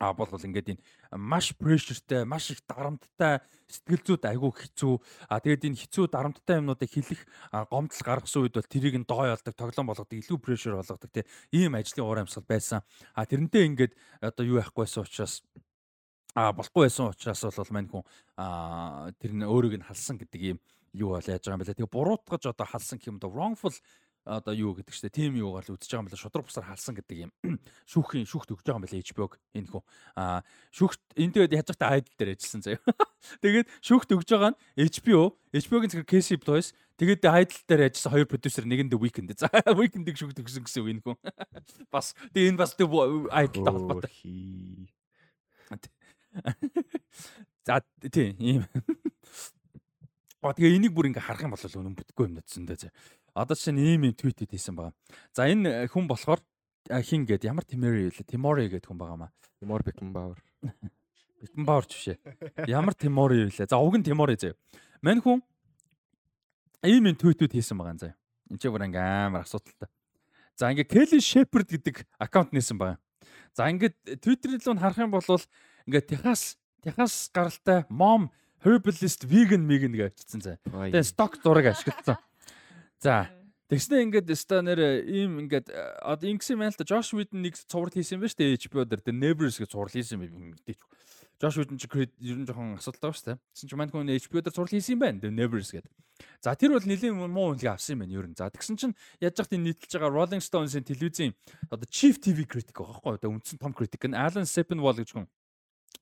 а 0.03 0.11
бол 0.11 0.27
ингээд 0.27 0.75
энэ 0.75 0.83
маш 1.15 1.55
прешертэй, 1.55 2.27
маш 2.27 2.51
их 2.51 2.59
дарамттай 2.67 3.39
сэтгэл 3.71 4.03
зүйд 4.03 4.23
айгүй 4.27 4.51
хэцүү. 4.51 4.93
А 5.31 5.39
тэгээд 5.39 5.67
энэ 5.71 5.79
хэцүү 5.79 6.11
дарамттай 6.11 6.59
юмнуудыг 6.59 6.91
хэлэх 6.91 7.23
гомдол 7.71 8.03
гаргасан 8.03 8.43
үед 8.43 8.59
бол 8.59 8.67
тэрийг 8.67 8.99
нь 8.99 9.07
доо 9.07 9.31
ялдаг, 9.31 9.55
тоглоом 9.55 9.87
болгодог, 9.87 10.19
илүү 10.19 10.37
прешер 10.43 10.75
болгодог 10.75 11.07
тийм 11.07 11.25
ийм 11.55 11.79
ажлын 11.79 12.03
уур 12.03 12.19
амьсгал 12.19 12.43
байсан. 12.43 12.83
А 13.15 13.23
тэрнтэй 13.23 13.63
ингээд 13.71 13.95
одоо 14.19 14.43
юу 14.43 14.59
яахгүйсэн 14.59 15.07
учраас 15.07 15.39
а 16.35 16.51
болохгүй 16.51 16.89
байсан 16.89 17.13
учраас 17.13 17.41
бол 17.45 17.71
мань 17.71 17.89
хүн 17.89 18.03
а 18.35 19.09
тэр 19.21 19.31
нь 19.37 19.47
өөрийг 19.47 19.79
нь 19.79 19.87
халсан 19.87 20.17
гэдэг 20.19 20.41
ийм 20.41 20.59
юу 20.93 21.17
бол 21.17 21.25
яаж 21.25 21.45
байгаа 21.45 21.57
юм 21.57 21.61
бэ? 21.61 21.69
Тэгээ 21.73 21.93
буруутгаж 21.93 22.43
одоо 22.49 22.67
халсан 22.67 22.97
гэх 22.97 23.09
юм 23.13 23.17
да 23.21 23.29
wrongful 23.29 23.73
одоо 24.23 24.55
юу 24.55 24.71
гэдэг 24.75 24.95
чтэй 24.95 25.11
тим 25.11 25.35
юугаар 25.35 25.67
л 25.67 25.75
үзэж 25.75 25.91
байгаа 25.91 26.03
юм 26.03 26.07
байна 26.07 26.23
шудраг 26.23 26.45
бусаар 26.47 26.67
халсан 26.71 26.95
гэдэг 26.95 27.17
юм. 27.27 27.31
Шүүхийн 27.91 28.23
шүүхт 28.23 28.55
өгж 28.55 28.63
байгаа 28.63 28.79
юм 28.79 28.85
байна 28.87 29.03
HBO-г 29.03 29.33
энэ 29.51 29.67
хүү. 29.67 29.83
А 30.15 30.41
шүүхт 30.71 31.01
энэ 31.19 31.33
тэгээд 31.35 31.55
яаж 31.59 31.75
та 31.75 31.91
айдл 31.91 32.15
дээр 32.15 32.33
ажилласан 32.39 32.63
заяа. 32.63 32.79
Тэгээд 33.43 33.67
шүүхт 33.83 34.09
өгж 34.15 34.29
байгаа 34.31 34.51
нь 34.55 34.59
HBO 34.79 35.35
HBO-гийн 35.51 35.91
зэрэг 35.91 36.07
Casey 36.07 36.39
Bloys 36.39 36.71
тэгээд 36.95 37.27
айдл 37.27 37.59
дээр 37.67 37.91
ажилласан 37.91 38.13
хоёр 38.15 38.27
продюсер 38.31 38.63
нэг 38.63 38.79
нь 38.87 38.91
The 38.91 38.99
Weeknd. 38.99 39.35
За 39.35 39.51
Weeknd-ийг 39.79 40.15
шүүхт 40.15 40.39
өгсөн 40.39 40.63
гэсэн 40.63 40.81
үг 40.87 40.91
энэ 40.95 41.03
хүү. 41.03 41.15
Бас 41.93 42.15
тэгээд 42.31 42.55
энэ 42.55 42.61
бас 42.63 42.71
айдл 42.79 43.67
холбоотой. 43.67 44.11
За 47.67 47.83
тийм 48.07 48.39
ийм. 48.39 48.63
А 50.43 50.51
тэгээ 50.51 50.75
энийг 50.75 50.91
бүр 50.91 51.07
ингээ 51.07 51.23
харах 51.23 51.47
юм 51.47 51.55
бол 51.55 51.63
үнэн 51.63 51.95
бүтггүй 51.95 52.27
юм 52.27 52.35
надсан 52.35 52.67
даа. 52.67 52.91
Одоо 53.33 53.57
чинь 53.57 53.81
ийм 53.81 54.05
юм 54.05 54.13
твит 54.13 54.45
хийсэн 54.45 54.77
байгаа. 54.77 54.93
За 55.33 55.49
энэ 55.49 55.89
хүн 55.89 56.05
болохоор 56.05 56.41
хин 56.89 57.25
гээд 57.25 57.49
ямар 57.49 57.65
Тимори 57.65 58.09
вэ? 58.13 58.23
Тимори 58.29 58.69
гэдэг 58.69 58.85
хүн 58.85 58.99
байгаа 59.01 59.17
маа. 59.17 59.31
Тимор 59.57 59.81
Бекенбауэр. 59.81 60.39
Бекенбауэр 61.41 61.85
ч 61.89 61.91
бишээ. 61.97 62.17
Ямар 62.69 62.93
Тимори 62.93 63.49
вэ? 63.49 63.65
За 63.65 63.81
уг 63.81 63.97
нь 63.97 64.05
Тимори 64.05 64.37
заяа. 64.37 64.53
Мань 65.01 65.23
хүн 65.23 65.41
ийм 66.85 67.09
юм 67.09 67.17
твитүүд 67.17 67.57
хийсэн 67.57 67.77
байгаа 67.79 67.97
заяа. 67.97 68.17
Энд 68.53 68.61
чи 68.61 68.69
бүр 68.69 68.85
ингээ 68.85 69.01
амар 69.01 69.49
асуудалтай. 69.49 69.89
За 70.53 70.69
ингээ 70.69 70.85
Kelly 70.85 71.17
Shepard 71.17 71.67
гэдэг 71.73 72.05
аккаунт 72.21 72.53
нээсэн 72.53 72.77
байгаа. 72.77 73.01
За 73.57 73.65
ингээд 73.65 74.21
Twitter 74.21 74.61
рүү 74.61 74.77
харах 74.77 75.01
юм 75.01 75.09
бол 75.09 75.25
ингээ 75.89 76.05
Техас 76.05 76.61
Техас 76.83 77.31
гаралтай 77.33 77.87
mom 77.89 78.27
herbalist 78.61 79.23
vegan 79.23 79.63
vegan 79.65 79.95
гэж 79.95 80.13
бичсэн 80.19 80.43
заяа. 80.43 80.59
Тэгээ 80.67 81.07
сток 81.07 81.39
зураг 81.39 81.71
ашигласан. 81.71 82.19
За 83.03 83.27
Тэгснэ 83.67 83.99
ингээд 84.07 84.31
өстой 84.31 84.63
нэр 84.63 84.79
ийм 85.03 85.43
ингээд 85.43 85.67
одоо 85.99 86.27
ингэсэн 86.29 86.55
юм 86.55 86.63
байна 86.63 86.71
л 86.71 86.79
да. 86.79 86.87
Josh 86.87 87.11
Whedon 87.11 87.43
нэг 87.43 87.59
цуврал 87.59 87.91
хийсэн 87.91 88.21
байна 88.21 88.31
шүү 88.31 88.39
дээ. 88.39 88.55
HBO 88.63 88.83
дээр 88.87 89.01
тэр 89.03 89.17
Nevers 89.19 89.59
гэж 89.59 89.69
цуврал 89.75 89.91
хийсэн 89.91 90.23
юм 90.23 90.55
мэдээч. 90.55 90.79
Josh 91.41 91.57
Whedon 91.59 91.75
ч 91.75 91.89
ер 91.91 92.37
нь 92.39 92.47
жоохон 92.47 92.79
асуудалтай 92.79 93.11
ба 93.11 93.17
шүү 93.17 93.27
дээ. 93.33 93.39
Тэгсэн 93.43 93.67
чинь 93.67 93.79
манайх 93.81 93.91
хүн 93.91 94.07
HBO 94.07 94.39
дээр 94.39 94.55
цуврал 94.55 94.71
хийсэн 94.71 94.93
юм 94.93 95.01
байна. 95.03 95.19
Тэр 95.19 95.35
Nevers 95.35 95.69
гэдэг. 95.75 95.91
За 96.39 96.55
тэр 96.55 96.71
бол 96.77 96.85
нэлийн 96.85 97.15
муу 97.17 97.51
үнэлгээ 97.51 97.73
авсан 97.75 97.97
юм 97.97 98.01
байна 98.05 98.13
ер 98.13 98.27
нь. 98.29 98.37
За 98.39 98.47
тэгсэн 98.47 98.77
чинь 98.79 98.95
яаж 99.19 99.35
яхад 99.41 99.55
энэ 99.57 99.65
нийтэлж 99.73 99.91
байгаа 99.99 100.11
Rolling 100.13 100.43
Stones-ийн 100.43 100.85
телевизийн 100.87 101.33
одоо 101.67 101.87
Chief 101.89 102.15
TV 102.21 102.47
critic 102.47 102.77
байхгүй 102.77 103.19
одоо 103.19 103.35
үндсэн 103.35 103.57
том 103.59 103.73
critic 103.75 104.05
нь 104.05 104.15
Alan 104.15 104.47
Sepinwall 104.47 105.01
гэж 105.01 105.17
хүн 105.17 105.27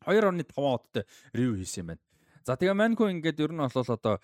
2.5 0.06 0.54
оттой 0.60 1.08
ревю 1.34 1.56
хийсэн 1.56 1.88
юм 1.88 1.88
байна. 1.96 2.04
За 2.44 2.58
тэгээ 2.58 2.74
маньку 2.74 3.06
ингээд 3.06 3.42
ер 3.42 3.52
нь 3.54 3.62
бол 3.62 3.72
одоо 3.74 4.16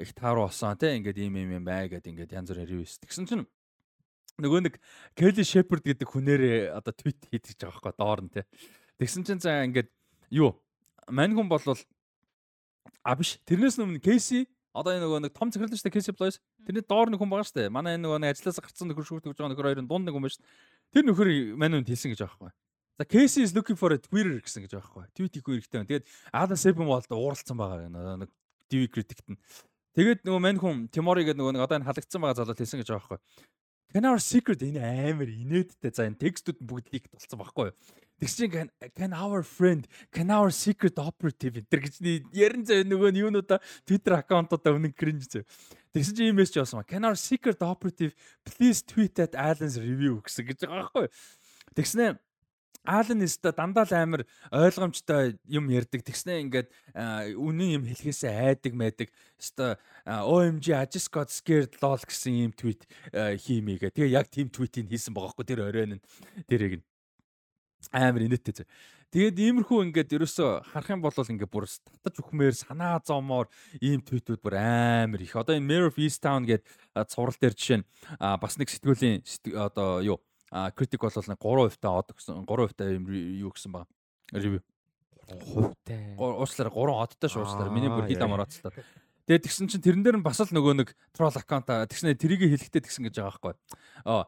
их 0.00 0.12
тааруу 0.12 0.48
болсон 0.48 0.76
тий 0.76 1.00
ингээд 1.00 1.18
ийм 1.18 1.36
ийм 1.36 1.50
юм 1.58 1.64
бай 1.64 1.88
гэд 1.88 2.08
ингээд 2.08 2.36
янз 2.36 2.52
бүрийн 2.52 2.68
ревюс. 2.68 3.00
Тэгсэн 3.00 3.24
чинь 3.24 3.44
нөгөө 4.36 4.60
нэг 4.68 4.74
Kelly 5.16 5.44
Shepard 5.44 5.82
гэдэг 5.82 6.08
хүнээрээ 6.08 6.76
одоо 6.76 6.92
твит 6.92 7.24
хийдэг 7.32 7.56
гэж 7.56 7.60
байгаа 7.64 7.80
байхгүй 7.80 7.94
доор 7.96 8.20
нь 8.22 8.32
тий. 8.32 8.44
Тэгсэн 9.00 9.24
чинь 9.24 9.40
за 9.40 9.64
ингээд 9.64 9.88
юу 10.28 10.60
маньгун 11.08 11.48
бол 11.48 11.64
а 13.02 13.16
биш 13.16 13.40
тэрнээс 13.48 13.80
өмнө 13.80 14.04
Casey 14.04 14.44
одоо 14.76 14.92
энэ 14.92 15.04
нөгөө 15.04 15.20
нэг 15.24 15.32
том 15.32 15.48
захирлын 15.48 15.80
штэ 15.80 15.92
Casey 15.92 16.12
Bloys 16.12 16.36
тэрний 16.68 16.84
доор 16.84 17.08
нэг 17.08 17.20
хүн 17.20 17.32
байгаа 17.32 17.48
штэ 17.48 17.72
манай 17.72 17.96
энэ 17.96 18.04
нөгөө 18.04 18.20
нэг 18.22 18.30
ажилласаа 18.36 18.64
гарцсан 18.68 18.92
нөхөр 18.92 19.06
шүүгдэж 19.08 19.32
байгаа 19.32 19.50
нөхөр 19.52 19.68
хоёрын 19.72 19.88
дунд 19.88 20.04
нэг 20.06 20.14
хүн 20.14 20.24
байна 20.28 20.36
штэ 20.36 20.44
тэр 20.92 21.04
нөхөр 21.08 21.28
маньунд 21.56 21.88
хэлсэн 21.88 22.12
гэж 22.12 22.20
байгаа 22.22 22.36
байхгүй 22.36 22.67
За 22.98 23.04
Casey 23.04 23.42
is 23.42 23.54
looking 23.54 23.76
for 23.76 23.92
a 23.94 23.98
Twitter 23.98 24.42
гэсэн 24.42 24.66
гэж 24.66 24.74
байхгүй. 24.74 25.06
Tweet 25.14 25.38
хийх 25.38 25.70
хэрэгтэй. 25.70 25.86
Тэгээд 25.86 26.06
Adam 26.34 26.58
Sepinwall 26.58 27.06
ууралцсан 27.06 27.54
байгаа 27.54 27.86
нэг 28.18 28.30
TV 28.66 28.90
critic 28.90 29.22
нь. 29.30 29.38
Тэгээд 29.94 30.26
нөгөө 30.26 30.42
мань 30.42 30.58
хүн 30.58 30.90
Timori 30.90 31.22
гэдэг 31.22 31.38
нөгөө 31.38 31.54
нэг 31.54 31.62
одоо 31.62 31.78
энэ 31.78 31.86
халагдсан 31.86 32.18
байгаа 32.18 32.42
залуу 32.42 32.58
хэлсэн 32.58 32.82
гэж 32.82 32.90
байгаа 32.90 33.06
байхгүй. 33.06 33.20
Can 33.94 34.04
our 34.04 34.18
secret 34.18 34.66
энэ 34.66 34.82
амар 34.82 35.30
инээдтэй. 35.30 35.94
За 35.94 36.10
энэ 36.10 36.18
текстүүд 36.18 36.58
бүгд 36.58 36.90
ликт 36.90 37.14
болсон 37.14 37.38
байхгүй 37.38 37.70
юу? 37.70 37.76
Тэгс 38.18 38.34
чинь 38.34 38.50
can, 38.50 39.14
our 39.14 39.46
friend, 39.46 39.86
can 40.10 40.34
our 40.34 40.50
secret 40.50 40.98
operative 40.98 41.54
энэ 41.54 41.70
гэж 41.70 42.02
ярин 42.34 42.66
зөө 42.66 42.82
нөгөө 42.82 43.14
нь 43.14 43.22
юунуудаа 43.22 43.62
Twitter 43.86 44.18
аккаунтуудаа 44.18 44.74
өмнө 44.74 44.90
кринж 44.90 45.30
зөө. 45.30 45.46
Тэгсэн 45.94 46.14
чинь 46.18 46.34
ийм 46.34 46.42
мессеж 46.42 46.66
авсан. 46.66 46.82
Can 46.82 47.06
our 47.06 47.14
secret 47.14 47.62
operative 47.62 48.18
please 48.42 48.82
tweet 48.82 49.14
at 49.22 49.38
Alan's 49.38 49.78
review 49.78 50.18
гэсэн 50.18 50.50
гэж 50.50 50.66
байгаа 50.66 50.82
байхгүй 50.90 51.06
юу? 51.06 51.14
Тэгснэ 51.78 52.18
Ален 52.86 53.20
нэстэ 53.20 53.52
дандаа 53.52 53.84
л 53.84 53.94
амар 53.94 54.22
ойлгомжтой 54.52 55.36
юм 55.48 55.68
ярьдаг. 55.68 56.04
Тэгснэ 56.04 56.40
ингээд 56.46 56.68
үнэн 57.36 57.80
юм 57.80 57.84
хэлхээсээ 57.84 58.32
айдаг 58.32 58.72
майдаг. 58.72 59.08
Өстө 59.40 59.76
OMG 60.06 60.72
I 60.72 60.86
just 60.86 61.10
got 61.12 61.28
scared 61.28 61.74
lol 61.82 62.00
гэсэн 62.00 62.48
юм 62.48 62.52
твит 62.56 62.86
хиймээгээ. 63.12 63.92
Тэгээ 63.92 64.16
яг 64.16 64.30
тийм 64.32 64.48
твитийг 64.48 64.88
хийсэн 64.88 65.12
байгаа 65.12 65.34
хгүй 65.34 65.46
тэр 65.46 65.68
оройн 65.68 65.98
нь 65.98 66.04
тэрийг 66.48 66.80
нь 66.80 66.84
амар 67.92 68.24
инээдтэй. 68.24 68.66
Тэгээд 69.08 69.40
иймэрхүү 69.40 69.88
ингээд 69.88 70.12
ерөөсө 70.20 70.68
харах 70.68 70.92
юм 70.92 71.00
бол 71.00 71.16
ингээд 71.16 71.48
бүр 71.48 71.64
татаж 71.64 72.20
үхмээр 72.20 72.52
санаа 72.52 73.00
зовмоор 73.00 73.48
ийм 73.80 74.04
твитүүд 74.04 74.44
бүр 74.44 74.60
амар 74.60 75.24
их. 75.24 75.32
Одоо 75.32 75.56
энэ 75.56 75.64
Mayor 75.64 75.88
of 75.88 75.96
Easttown 75.96 76.44
гээд 76.44 76.68
цуврал 77.08 77.40
дээр 77.40 77.56
жишээ 77.56 77.78
нь 77.80 77.88
бас 78.20 78.60
нэг 78.60 78.68
сэтгүүлийн 78.68 79.24
одоо 79.56 80.04
юу 80.04 80.20
А 80.50 80.70
критик 80.70 81.02
бол 81.04 81.12
нэг 81.12 81.38
3% 81.38 81.76
та 81.80 81.92
од 81.92 82.12
гэсэн 82.14 82.44
3% 82.48 82.72
та 82.76 82.88
юу 82.88 83.50
гэсэн 83.52 83.72
баг. 83.72 83.88
Ревю. 84.32 84.62
Хувтай. 85.28 86.16
Уучлаарай 86.16 86.72
3 86.72 87.02
одтой 87.04 87.28
шуучлаарай. 87.28 87.72
Миний 87.74 87.92
бүр 87.92 88.08
хил 88.08 88.24
амар 88.24 88.48
оцлоо. 88.48 88.72
Тэгээд 89.28 89.44
тэгсэн 89.44 89.68
чинь 89.68 89.84
тэрэн 89.84 90.00
дээр 90.00 90.16
нь 90.20 90.24
бас 90.24 90.40
л 90.40 90.48
нөгөө 90.48 90.74
нэг 90.80 90.96
troll 91.12 91.36
аккаунт 91.36 91.68
тэгснэ 91.68 92.16
тэрийг 92.16 92.48
хэлэхдээ 92.48 92.80
тэгсэн 92.80 93.04
гэж 93.12 93.20
байгаа 93.20 93.36
байхгүй. 93.36 93.54
Аа 94.08 94.24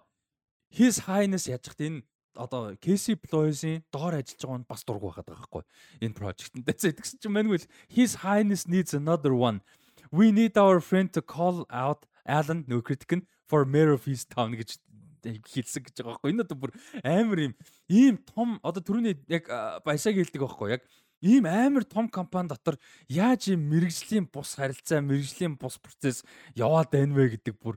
his 0.68 1.08
highness 1.08 1.48
яаж 1.48 1.72
хат 1.72 1.80
энэ 1.80 2.04
одоо 2.36 2.76
Casey 2.76 3.16
Bloys-ийн 3.16 3.80
доор 3.88 4.20
ажиллаж 4.20 4.44
байгаа 4.44 4.60
нь 4.60 4.68
бас 4.68 4.84
дургу 4.84 5.08
байгаад 5.08 5.24
байгаа 5.24 5.40
байхгүй. 5.40 5.64
Энэ 6.04 6.16
project. 6.20 6.52
Тэгсэн 6.68 7.16
чинь 7.16 7.32
манайгүй 7.32 7.64
his 7.88 8.20
highness 8.20 8.68
needs 8.68 8.92
another 8.92 9.32
one. 9.32 9.64
We 10.12 10.36
need 10.36 10.60
our 10.60 10.84
friend 10.84 11.08
to 11.16 11.24
call 11.24 11.64
out 11.72 12.04
Alan 12.28 12.68
нөгөө 12.68 12.84
критик 12.84 13.12
нь 13.18 13.26
for 13.48 13.64
mayor 13.64 13.96
of 13.96 14.04
his 14.04 14.28
town 14.28 14.52
гэж 14.52 14.78
хэлсэн 15.24 15.84
гэж 15.84 15.94
байгаа 16.00 16.18
байхгүй. 16.18 16.30
Энэ 16.32 16.44
одоо 16.44 16.58
бүр 16.58 16.72
амар 17.04 17.38
юм 17.50 17.54
ийм 17.88 18.16
том 18.24 18.58
одоо 18.62 18.82
түрүүний 18.82 19.16
яг 19.28 19.46
баясаг 19.84 20.16
хэлдэг 20.16 20.40
байхгүй 20.40 20.76
яг 20.78 20.82
ийм 21.20 21.44
амар 21.44 21.84
том 21.84 22.08
компани 22.08 22.48
дотор 22.48 22.80
яаж 23.08 23.52
ийм 23.52 23.68
мэрэгжлийн 23.68 24.28
бус 24.32 24.56
харилцаа, 24.56 25.04
мэрэгжлийн 25.04 25.56
бус 25.60 25.76
процесс 25.78 26.24
яваад 26.56 26.90
байна 26.90 27.14
вэ 27.14 27.36
гэдэг 27.36 27.54
бүр 27.60 27.76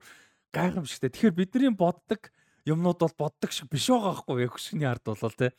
гайхамшигтай. 0.55 1.11
Тэгэхээр 1.11 1.35
бидний 1.35 1.73
боддог 1.75 2.31
юмнууд 2.63 2.99
бол 2.99 3.15
боддог 3.27 3.51
шиг 3.51 3.67
биш 3.67 3.91
байгаа 3.91 4.15
байхгүй 4.15 4.47
яг 4.47 4.55
хөшгний 4.55 4.87
ард 4.87 5.03
бол 5.03 5.35
тий 5.35 5.51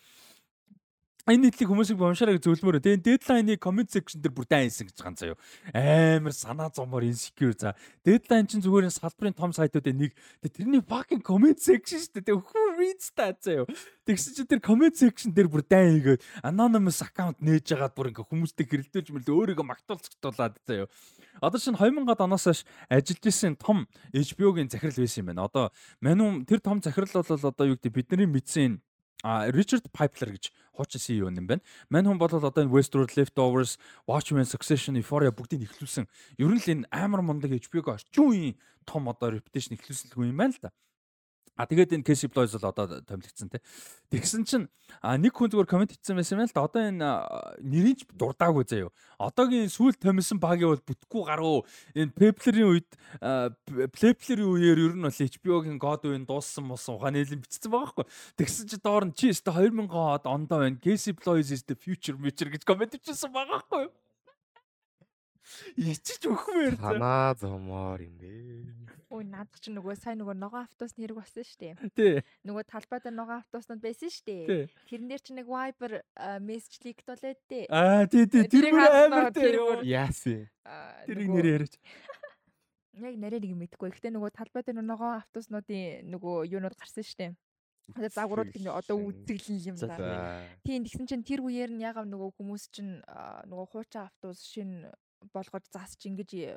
энэ 1.25 1.49
нийтлэг 1.49 1.73
хүмүүсийг 1.73 1.97
уншаараа 1.97 2.37
зөвлөмөр. 2.37 2.85
Тэгээ 2.85 3.01
дедлайны 3.01 3.57
comment 3.57 3.89
section 3.89 4.21
дээр 4.21 4.37
бүр 4.37 4.45
дайнсан 4.45 4.93
гэж 4.93 5.01
байгаа 5.01 5.17
заяо. 5.17 5.37
Амар 5.73 6.37
санаа 6.37 6.69
зомоор 6.69 7.09
insecure 7.09 7.57
за. 7.57 7.73
Дедлайн 8.05 8.45
чинь 8.45 8.61
зүгээр 8.61 8.93
салбарын 8.93 9.33
том 9.33 9.57
сайтуудын 9.57 9.97
нэг. 10.05 10.13
Тэрний 10.45 10.85
fucking 10.85 11.25
comment 11.25 11.57
section 11.57 11.97
шүү 11.97 12.21
дээ. 12.21 12.37
Хүү 12.37 12.65
reads 12.77 13.09
та 13.17 13.33
заяо. 13.33 13.65
Тэгсэн 14.05 14.37
чинь 14.37 14.51
тэр 14.53 14.61
comment 14.61 14.93
section 14.93 15.33
дээр 15.33 15.49
бүр 15.49 15.65
дайн 15.65 15.97
хийгээд 15.97 16.21
anonymous 16.45 17.01
account 17.01 17.41
нээж 17.41 17.73
агаад 17.73 17.97
бүр 17.97 18.13
ингээ 18.13 18.29
хүмүүстэй 18.29 18.69
хэрэлдэж 18.69 19.09
мэл 19.17 19.25
өөрийгөө 19.25 19.65
магтуулцгтуулаад 19.65 20.61
заяо. 20.69 20.93
Одоо 21.41 21.57
чинь 21.57 21.81
2000-ад 21.81 22.21
оноос 22.21 22.45
хойш 22.45 22.61
ажиллаж 22.93 23.25
исэн 23.25 23.57
том 23.57 23.89
HBO-гийн 24.13 24.69
захирал 24.69 25.01
байсан 25.01 25.25
юм 25.25 25.29
байна. 25.33 25.49
Одоо 25.49 25.73
манайм 26.05 26.45
тэр 26.45 26.61
том 26.61 26.85
захирал 26.85 27.25
бол 27.25 27.49
одоо 27.49 27.65
юу 27.65 27.81
гэдэг 27.81 27.97
бидний 27.97 28.29
мэдсэн 28.29 28.85
а 29.25 29.49
Ричард 29.49 29.89
Пайплер 29.91 30.37
гэж 30.37 30.53
хуучин 30.77 31.01
CEO 31.01 31.33
юм 31.33 31.49
байна. 31.49 31.65
Мань 31.89 32.05
хүн 32.05 32.21
бол 32.21 32.29
одоо 32.29 32.53
энэ 32.53 32.69
Westworld, 32.69 33.17
Leftovers, 33.17 33.81
Watchmen, 34.07 34.45
Succession, 34.45 35.01
Euphoria 35.01 35.33
бүгдийг 35.33 35.65
ихлүүлсэн. 35.65 36.05
Ер 36.37 36.53
нь 36.53 36.61
л 36.61 36.69
энэ 36.69 36.89
амар 36.93 37.25
мундаг 37.25 37.57
HBO-го 37.57 37.97
орчин 37.97 38.13
үеийн 38.21 38.55
том 38.85 39.09
одоо 39.09 39.33
reputation 39.33 39.81
ихлүүлсэн 39.81 40.13
хүн 40.13 40.29
юм 40.29 40.37
байна 40.37 40.53
л 40.53 40.61
да. 40.61 40.71
А 41.55 41.71
тэгээд 41.71 41.95
энэ 41.95 42.03
Casey 42.03 42.27
Bloys 42.27 42.51
бол 42.59 42.67
одоо 42.67 42.99
томилогдсон 43.07 43.47
те. 43.47 43.63
Тэгсэн 44.11 44.43
чинь 44.43 44.67
а 44.99 45.15
нэг 45.15 45.39
хүн 45.39 45.55
зүгээр 45.55 45.71
комент 45.71 45.95
хийсэн 45.95 46.19
байсан 46.19 46.43
юм 46.43 46.51
л 46.51 46.51
да. 46.51 46.67
Одоо 46.67 46.83
энэ 46.83 46.99
а, 46.99 47.55
нэрийг 47.63 48.03
ч 48.03 48.11
дурдаагүй 48.11 48.67
заяо. 48.67 48.91
Одоогийн 49.23 49.71
сүүл 49.71 49.95
томилсон 49.95 50.43
багийн 50.43 50.75
бол 50.75 50.83
бүтггүй 50.83 51.23
гарав. 51.23 51.63
Энэ 51.95 52.11
Pepler-ийн 52.11 52.67
үед 52.75 52.91
Pepler-ийн 53.95 54.51
үеэр 54.51 54.79
ер 54.83 54.95
нь 54.99 55.07
бол 55.07 55.15
HBO-гийн 55.15 55.79
God 55.79 56.11
үеийн 56.11 56.27
дууссан 56.27 56.67
болсон 56.67 56.99
ухааны 56.99 57.23
хэлэн 57.23 57.47
бичсэн 57.47 57.71
байгаа 57.71 58.03
байхгүй. 58.03 58.07
Тэгсэн 58.35 58.67
чи 58.75 58.77
доор 58.83 59.07
нь 59.07 59.15
чи 59.15 59.31
өстө 59.31 59.55
2000 59.55 60.27
онд 60.27 60.51
байна. 60.51 60.75
Casey 60.83 61.15
Bloys 61.15 61.55
is 61.55 61.63
the 61.63 61.79
future 61.79 62.19
future 62.19 62.51
гэж 62.51 62.67
комент 62.67 62.99
хийсэн 62.99 63.31
байгаа 63.31 63.63
байхгүй. 63.63 63.95
Ичиж 65.79 66.25
өгмээр 66.27 66.75
заа. 66.81 66.99
Санаа 66.99 67.31
зомоор 67.39 68.01
юм 68.01 68.17
бэ. 68.19 68.33
Ой 69.11 69.25
наад 69.29 69.51
чи 69.61 69.73
нөгөө 69.73 69.97
сайн 69.99 70.21
нөгөө 70.23 70.37
ногоон 70.39 70.65
автобус 70.65 70.95
нэрэг 70.97 71.19
болсон 71.21 71.45
шүү 71.45 71.59
дээ. 71.61 71.75
Тий. 71.99 72.23
Нөгөө 72.49 72.65
талбай 72.71 73.01
дээр 73.05 73.17
ногоон 73.17 73.41
автобуснууд 73.43 73.83
байсан 73.85 74.11
шүү 74.15 74.25
дээ. 74.29 74.69
Тэрэн 74.89 75.09
дээр 75.11 75.23
чи 75.25 75.33
нэг 75.37 75.47
Viber 75.49 75.93
мессеж 76.41 76.81
лигтуулээд 76.85 77.41
дээ. 77.51 77.65
Аа 77.69 78.09
тий 78.09 78.25
тий 78.25 78.49
тэр 78.49 78.73
бүр 78.73 78.89
амар 78.89 79.33
тэр. 79.35 79.85
Яасан. 79.85 80.49
Тэрийг 81.05 81.29
нэр 81.29 81.47
яриач. 81.59 81.75
Яг 82.95 83.15
нарийн 83.19 83.43
нэг 83.43 83.55
мэдгүй. 83.59 83.91
Гэхдээ 83.91 84.15
нөгөө 84.15 84.31
талбай 84.33 84.63
дээр 84.63 84.81
ногоон 84.81 85.19
автобуснуудын 85.21 86.09
нөгөө 86.15 86.49
юунууд 86.55 86.79
гарсан 86.79 87.05
шүү 87.05 87.19
дээ. 87.21 87.33
Одоо 87.93 88.09
загварууд 88.09 88.49
гэнэ 88.49 88.71
одоо 88.73 88.97
үзэглэн 88.97 89.61
юм 89.61 89.77
За, 89.77 89.87
да. 89.93 89.97
за. 89.99 90.13
Тийм 90.65 90.89
тэгсэн 90.89 91.05
чинь 91.05 91.27
тэр 91.27 91.45
үеэр 91.45 91.69
нь 91.69 91.85
ягаад 91.85 92.09
нөгөө 92.09 92.41
хүмүүс 92.41 92.73
чинь 92.73 93.05
нөгөө 93.05 93.67
хуучин 93.77 94.09
автобус 94.09 94.41
шин 94.41 94.89
болгож 95.33 95.65
засч 95.73 96.07
ингэж 96.09 96.31
э, 96.35 96.53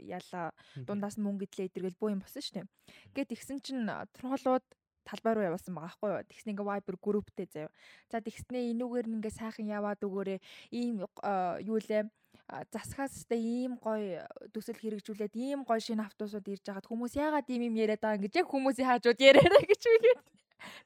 яла 0.00 0.50
дундаас 0.74 1.18
нь 1.18 1.24
мөнгө 1.24 1.46
идлээ 1.46 1.68
идэргээл 1.70 2.00
боо 2.00 2.10
юм 2.10 2.22
болсон 2.24 2.42
шүү 2.42 2.54
дээ. 2.62 2.66
Гэт 3.14 3.28
тэгсэн 3.32 3.58
чинь 3.62 3.86
а, 3.86 4.06
троллууд 4.16 4.66
талбай 5.08 5.32
руу 5.34 5.48
явуулсан 5.48 5.74
байгаа 5.74 5.88
байхгүй 5.88 6.10
юу. 6.10 6.28
Тэгснэ 6.28 6.52
ингээ 6.52 6.68
Viber 6.68 6.96
групптэй 7.00 7.46
заяа. 7.48 7.72
За 8.10 8.20
тэгснэ 8.20 8.72
энүүгээр 8.76 9.06
ингээ 9.08 9.32
сайхан 9.32 9.68
яваад 9.68 10.00
өгөөрэй. 10.04 10.38
Ийм 10.72 11.06
а, 11.22 11.56
юу 11.64 11.80
лээ 11.80 12.08
өстэй 12.48 13.40
ийм 13.40 13.76
гоё 13.76 14.24
төсөл 14.52 14.80
хэрэгжүүлээд 14.80 15.36
ийм 15.36 15.64
гоё 15.68 15.80
шинэ 15.80 16.08
автобусууд 16.08 16.48
ирж 16.48 16.64
хагаад 16.64 16.88
хүмүүс 16.88 17.12
яагаад 17.20 17.48
ийм 17.52 17.68
юм 17.68 17.76
яриад 17.76 18.00
байгаа 18.00 18.18
ингэж 18.20 18.34
яг 18.40 18.48
хүмүүсийн 18.48 18.88
хаажууд 18.88 19.20
яриараа 19.20 19.62
гэж 19.68 19.82
үгээд. 19.84 20.20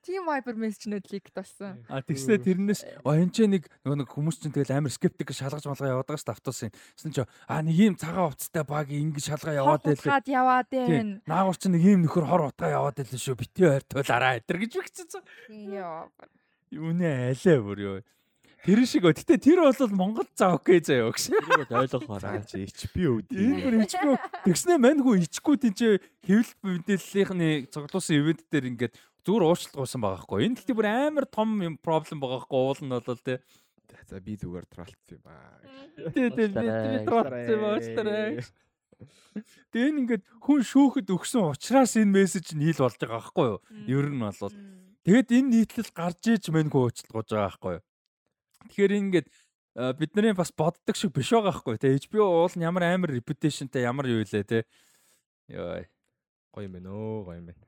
Тийм 0.04 0.26
Viber 0.28 0.56
мессежнүүд 0.58 1.06
ликт 1.12 1.34
болсон. 1.34 1.82
А 1.88 2.02
тэгснэ 2.02 2.38
тэрнээс 2.42 2.82
энэ 3.02 3.32
ч 3.32 3.46
нэг 3.48 3.68
нэг 3.86 4.08
хүмүүс 4.08 4.42
чинь 4.42 4.54
тэгэл 4.54 4.78
амар 4.82 4.92
скептик 4.92 5.32
шалгаж 5.32 5.64
малгай 5.66 5.92
яваад 5.92 6.08
байгаа 6.08 6.20
шүү 6.20 6.28
дээ 6.28 6.36
автобусын. 6.36 6.72
Тэсэн 6.72 7.12
чи 7.16 7.22
аа 7.22 7.60
нэг 7.62 7.76
ийм 7.76 7.94
цагаан 7.96 8.32
хувцастай 8.32 8.64
баг 8.66 8.88
ингэж 8.92 9.24
шалгаа 9.32 9.54
яваад 9.56 9.82
байлээ. 9.82 10.12
Хаад 10.12 10.28
яваад 10.28 10.68
байна. 10.70 11.20
Наагур 11.24 11.56
чинь 11.56 11.74
нэг 11.76 11.84
ийм 11.86 12.00
нөхөр 12.04 12.26
хор 12.28 12.42
утгаа 12.52 12.70
яваад 12.70 12.96
байлээ 13.00 13.20
шүү. 13.20 13.40
Битээ 13.40 13.80
ойртуулаараа 13.80 14.38
эдэр 14.42 14.58
гэж 14.66 14.72
бигцсэн. 14.76 15.22
Йоо. 15.50 16.10
Юунэ 16.72 17.32
айлаа 17.32 17.58
бүр 17.60 17.78
юу. 17.78 17.96
Тэр 18.62 18.78
шиг 18.86 19.02
өө. 19.02 19.14
Гэтэ 19.18 19.42
тэр 19.42 19.58
бол 19.66 19.90
Монгол 19.90 20.28
заа 20.38 20.54
окей 20.54 20.78
заяа 20.78 21.10
гэсэн. 21.10 21.34
Тэрийг 21.34 21.66
бол 21.66 21.82
ойлгохоор 21.82 22.22
За 22.22 22.38
чи 22.46 22.62
HBO 22.70 23.18
Энэ 23.26 23.58
үү. 23.58 23.62
бүр 23.66 23.74
ичгүй. 23.82 24.14
Тэгснэ 24.46 24.78
маньгүй 24.78 25.16
ичгүй 25.26 25.56
тийч 25.58 25.78
хэвлэл 26.22 26.54
мэдээллийнхний 26.62 27.66
цуглуулсан 27.74 28.14
ивент 28.22 28.46
дээр 28.54 28.70
ингээд 28.70 28.94
зүгээр 29.26 29.44
уучлалгүйсэн 29.50 29.98
байгаа 29.98 30.22
хгүй. 30.22 30.40
Энэ 30.46 30.54
гэхдээ 30.62 30.78
бүр 30.78 30.88
амар 30.90 31.26
том 31.26 31.50
юм 31.58 31.74
проблем 31.74 32.22
байгаа 32.22 32.40
хгүй. 32.46 32.60
Уул 32.62 32.80
нь 32.86 32.94
бол 32.94 33.18
тий. 33.18 33.38
За 34.06 34.18
би 34.22 34.38
зүгээр 34.38 34.66
троллцсон 34.70 35.18
юм 35.18 35.26
аа. 35.26 35.58
Тий 36.14 36.28
тий 36.30 36.46
би 36.46 36.62
Уучлаарай. 36.62 37.02
тротсон 37.02 37.60
уучлаарай. 37.66 38.30
Тэгээ 39.74 39.88
энэ 39.90 40.00
ингээд 40.06 40.22
хүн 40.38 40.62
шүүхэд 40.62 41.08
өгсөн 41.10 41.50
учраас 41.50 41.98
энэ 41.98 42.14
мессеж 42.14 42.54
нь 42.54 42.62
хийл 42.62 42.86
болж 42.86 42.94
байгаа 43.02 43.18
байхгүй 43.26 43.46
юу? 43.50 43.58
Ер 43.90 44.06
нь 44.06 44.22
бол 44.22 44.54
тэгээд 45.02 45.28
энэ 45.34 45.50
нийтлэл 45.50 45.90
гарч 45.90 46.22
иж 46.30 46.44
мэнгүй 46.54 46.82
уучлалгууж 46.86 47.28
байгаа 47.34 47.50
байхгүй 47.50 47.72
юу? 47.74 47.82
Тэгэхээр 48.68 48.92
ингээд 48.98 49.26
э, 49.26 49.92
бидний 49.98 50.34
бас 50.36 50.52
боддог 50.52 50.96
шиг 50.96 51.12
биш 51.16 51.32
байгаа 51.32 51.50
байхгүй 51.50 51.78
тий. 51.80 51.96
HBO 51.98 52.46
уул 52.46 52.54
нь 52.54 52.66
ямар 52.66 52.86
амар 52.90 53.10
reputationтэй 53.14 53.86
ямар 53.88 54.06
юу 54.06 54.22
илээ 54.22 54.44
тий. 54.44 54.62
Йой. 55.48 55.88
Гоё 56.52 56.68
юм 56.68 56.76
байна 56.76 56.90
өө, 56.92 57.24
гоё 57.26 57.38
юм 57.40 57.46
байна. 57.50 57.64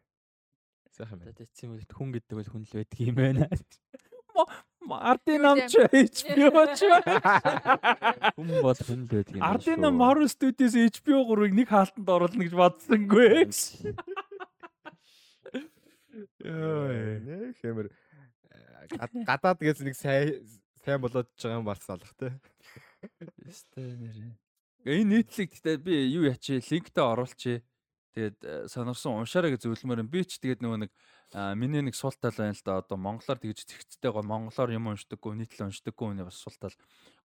Сайхан 0.95 1.19
байна. 1.19 1.35
Тэцсэн 1.35 1.73
юм 1.73 1.81
хүн 1.81 2.11
гэдэг 2.15 2.35
бол 2.39 2.51
хүн 2.53 2.65
л 2.65 2.75
байдаг 2.79 2.99
юм 3.01 3.17
байна. 3.19 3.49
Ардын 4.85 5.39
Юу 5.39 5.43
намч 5.43 5.75
HBO 5.75 6.63
ч. 6.77 6.83
Хүн 8.37 8.51
бол 8.61 8.77
хүн 8.77 9.01
л 9.07 9.09
байдаг 9.09 9.35
юм. 9.39 9.43
Ардын 9.47 9.81
нам 9.81 9.97
Marvel 9.97 10.29
Studios 10.29 10.75
HBO 10.75 11.23
3-ыг 11.31 11.55
нэг 11.55 11.69
хаалтанд 11.71 12.11
оруулна 12.11 12.43
гэж 12.45 12.55
бодсонгүй. 12.59 13.47
Йой. 16.45 16.99
Нэ 17.25 17.55
хэмэр 17.63 17.89
гадаад 19.25 19.59
гэж 19.63 19.81
нэг 19.87 19.97
сайн 19.97 20.45
сайн 20.85 21.01
болоод 21.01 21.29
байгаа 21.33 21.59
юм 21.59 21.65
барс 21.65 21.89
алах 21.89 22.13
те. 22.21 22.33
Өстэй 23.49 23.97
нэрээ. 23.97 24.33
Энэ 24.85 25.25
нийтлэг 25.25 25.49
гэхдээ 25.49 25.77
би 25.81 25.95
юу 26.13 26.29
ячи 26.29 26.61
линктэй 26.61 27.05
оруулчи. 27.05 27.65
Тэгээд 28.15 28.69
сонирсон 28.71 29.25
уншаарай 29.25 29.57
гэж 29.57 29.65
зөвлөмөр 29.65 30.05
юм. 30.05 30.13
Би 30.13 30.23
ч 30.23 30.39
тэгээд 30.39 30.63
нөгөө 30.63 30.87
нэг 30.87 30.93
миний 31.59 31.83
нэг 31.83 31.97
сул 31.99 32.15
тал 32.15 32.37
байна 32.37 32.55
л 32.55 32.63
да. 32.63 32.79
Одоо 32.79 32.95
монголоор 32.95 33.41
тэгж 33.43 33.67
зэгцтэй 33.67 34.13
гоо 34.13 34.23
монголоор 34.23 34.71
юм 34.71 34.87
уншдаггүй, 34.93 35.35
нийтлэл 35.35 35.67
уншдаггүй 35.67 36.15
үнэ 36.15 36.29
бас 36.29 36.39
сул 36.39 36.55
тал 36.63 36.77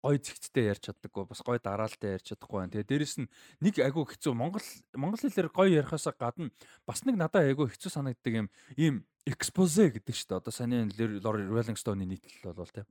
гой 0.01 0.17
зэгцтэй 0.17 0.73
ярьж 0.73 0.89
чаддаггүй, 0.89 1.29
бас 1.29 1.45
гой 1.45 1.61
дараалтай 1.61 2.17
ярьж 2.17 2.33
чадахгүй 2.33 2.65
байна. 2.65 2.73
Тэгээд 2.73 2.89
дээрэс 2.89 3.15
нь 3.21 3.29
нэг 3.61 3.75
айгу 3.85 4.09
хэцүү 4.09 4.33
монгол 4.33 4.65
монгол 4.97 5.21
хэлээр 5.21 5.53
гой 5.53 5.77
ярихаасаа 5.77 6.17
гадна 6.17 6.49
бас 6.89 7.05
нэг 7.05 7.21
надад 7.21 7.45
айгу 7.45 7.69
хэцүү 7.69 7.93
санагддаг 7.93 8.33
юм 8.33 8.49
ийм 8.81 9.05
экспозе 9.29 9.93
гэдэг 9.93 10.15
шүү 10.17 10.31
дээ. 10.31 10.41
Одоо 10.41 10.53
саний 10.57 10.89
Lord 11.21 11.53
Rolling 11.53 11.77
Stone-ийн 11.77 12.17
нийтлэл 12.17 12.57
бол 12.57 12.73
тийм. 12.73 12.89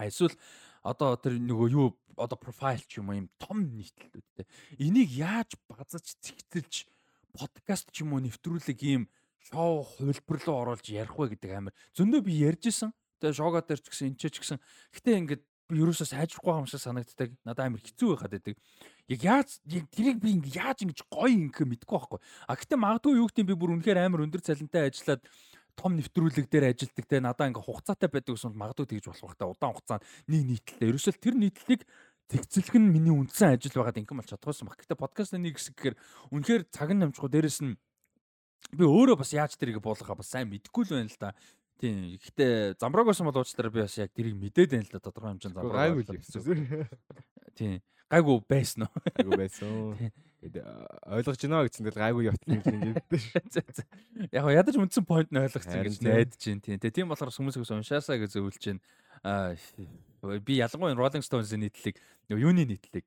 А 0.00 0.08
эсвэл 0.08 0.32
одоо 0.80 1.20
тэр 1.20 1.36
нөгөө 1.36 1.68
юу 1.76 1.92
одоо 2.16 2.40
профайл 2.40 2.80
ч 2.88 3.04
юм 3.04 3.12
уу 3.12 3.20
юм 3.20 3.28
том 3.36 3.68
нийтлэлүүд 3.68 4.28
те. 4.40 4.48
Энийг 4.80 5.12
яаж 5.12 5.60
базаж 5.68 6.16
зэгцэлж 6.24 6.88
подкаст 7.36 7.92
ч 7.92 8.00
юм 8.00 8.16
уу 8.16 8.24
нэвтрүүлэг 8.24 8.80
ийм 8.80 9.12
шоу 9.44 9.84
хувилбар 9.84 10.40
руу 10.40 10.56
оруулж 10.64 10.88
ярих 10.88 11.16
вэ 11.16 11.36
гэдэг 11.36 11.52
амар. 11.52 11.74
Зөндөө 11.92 12.20
би 12.24 12.32
ярьж 12.40 12.72
исэн. 12.72 12.96
Тэгээ 13.20 13.36
шоуга 13.36 13.60
дээр 13.60 13.80
ч 13.80 13.86
гэсэн 13.92 14.08
энэ 14.16 14.20
ч 14.20 14.36
гэсэн. 14.40 14.58
Гэтэ 14.96 15.10
ингээд 15.20 15.42
би 15.70 15.78
ерөөсөө 15.80 16.08
сайжрахгүй 16.10 16.54
юм 16.56 16.66
шиг 16.66 16.82
санагддаг. 16.82 17.30
Надад 17.44 17.68
амар 17.68 17.80
хэцүү 17.84 18.08
байхад 18.16 18.32
байдаг. 18.34 18.56
Яг 19.06 19.20
яаж 19.22 19.48
яг 19.68 19.86
тэрийг 19.92 20.18
би 20.18 20.34
ингээд 20.34 20.56
яаж 20.56 20.78
ингэж 20.82 21.00
гоё 21.08 21.30
ингэх 21.30 21.62
мэдгүй 21.62 21.94
байхгүй. 21.94 22.20
А 22.48 22.56
гэтэ 22.58 22.74
магадгүй 22.74 23.20
юу 23.20 23.28
гэдэг 23.30 23.46
би 23.48 23.54
бүр 23.54 23.74
үнэхээр 23.78 24.02
амар 24.02 24.24
өндөр 24.26 24.42
цалинтай 24.42 24.90
ажиллаад 24.90 25.22
том 25.76 25.98
нэвтрүүлэг 25.98 26.46
дээр 26.50 26.70
ажилтдаг 26.70 27.06
те 27.06 27.20
надаа 27.20 27.50
ингээ 27.50 27.64
хугацаатай 27.64 28.08
байдаг 28.10 28.34
гэсэн 28.36 28.54
магадгүй 28.54 28.86
тэгж 28.86 29.06
болох 29.10 29.36
та 29.36 29.50
удаан 29.50 29.74
хугацаанд 29.74 30.04
нэг 30.26 30.42
нийтлэлтэй. 30.46 30.88
Ерөөсөл 30.90 31.18
тэр 31.18 31.34
нийтлэлийг 31.36 31.82
тэгцэлэх 32.30 32.76
нь 32.78 32.92
миний 32.94 33.14
үндсэн 33.14 33.58
ажил 33.58 33.74
байгаад 33.74 33.98
инкэм 33.98 34.22
болж 34.22 34.30
чадчихсан 34.30 34.70
баг. 34.70 34.78
Гэтэ 34.78 34.94
подкастны 34.94 35.38
нэг 35.42 35.58
хэсэг 35.58 35.74
гэхээр 35.74 35.96
үнэхээр 36.30 36.62
цаг 36.70 36.88
нь 36.94 37.00
намжгүй 37.02 37.30
дээрэс 37.30 37.58
нь 37.66 37.74
би 38.70 38.84
өөрөө 38.86 39.18
бас 39.18 39.34
яаж 39.34 39.58
тэрийг 39.58 39.82
буулгахаа 39.82 40.14
бас 40.14 40.30
сайн 40.30 40.46
мэдэхгүй 40.46 40.86
л 40.86 40.94
байна 40.94 41.10
л 41.10 41.18
да. 41.18 41.34
Тийм. 41.80 42.20
Гэтэ 42.22 42.78
замбрааг 42.78 43.10
байсан 43.10 43.26
бол 43.26 43.40
уучлаарай 43.40 43.72
би 43.74 43.82
бас 43.82 43.98
яг 43.98 44.14
тэрийг 44.14 44.38
мэдээд 44.38 44.70
байна 44.78 44.86
л 44.86 44.94
да 44.94 45.00
тодорхой 45.02 45.34
хэмжээнд 45.34 45.56
замбрааг. 45.58 45.90
Гайгүй 45.90 46.04
хэцүү. 46.06 46.42
Тийм. 47.58 47.82
Гайгүй 48.10 48.38
байсан 48.46 48.86
уу? 48.86 48.94
Айгу 49.16 49.32
байсан. 49.38 49.68
Тий. 49.98 50.10
Ойлгож 50.40 51.36
байна 51.44 51.68
гэсэн 51.68 51.84
дээр 51.84 51.98
гайгүй 52.00 52.28
явтсан 52.32 52.60
юм. 52.64 52.96
За, 53.52 53.60
за. 53.76 53.84
Яг 54.32 54.48
ядаж 54.48 54.76
үндсэн 54.80 55.04
point 55.04 55.28
нь 55.28 55.36
ойлгоцсон 55.36 55.84
гэж 55.84 56.00
найдаж 56.00 56.40
байна 56.40 56.64
тийм. 56.64 56.80
Тэгээ 56.80 56.96
тийм 56.96 57.12
болохоор 57.12 57.28
хүмүүсээс 57.28 57.72
уншаасаа 57.76 58.16
гэж 58.16 58.40
зөвлөж 58.40 58.64
байна. 58.64 58.80
Аа 59.20 59.52
би 60.40 60.56
ялангуяа 60.56 60.96
Rolling 60.96 61.24
Stones-ийн 61.24 61.60
нийтлэлийг 61.64 62.00
нөгөө 62.28 62.40
юуны 62.40 62.64
нийтлэлийг 62.64 63.04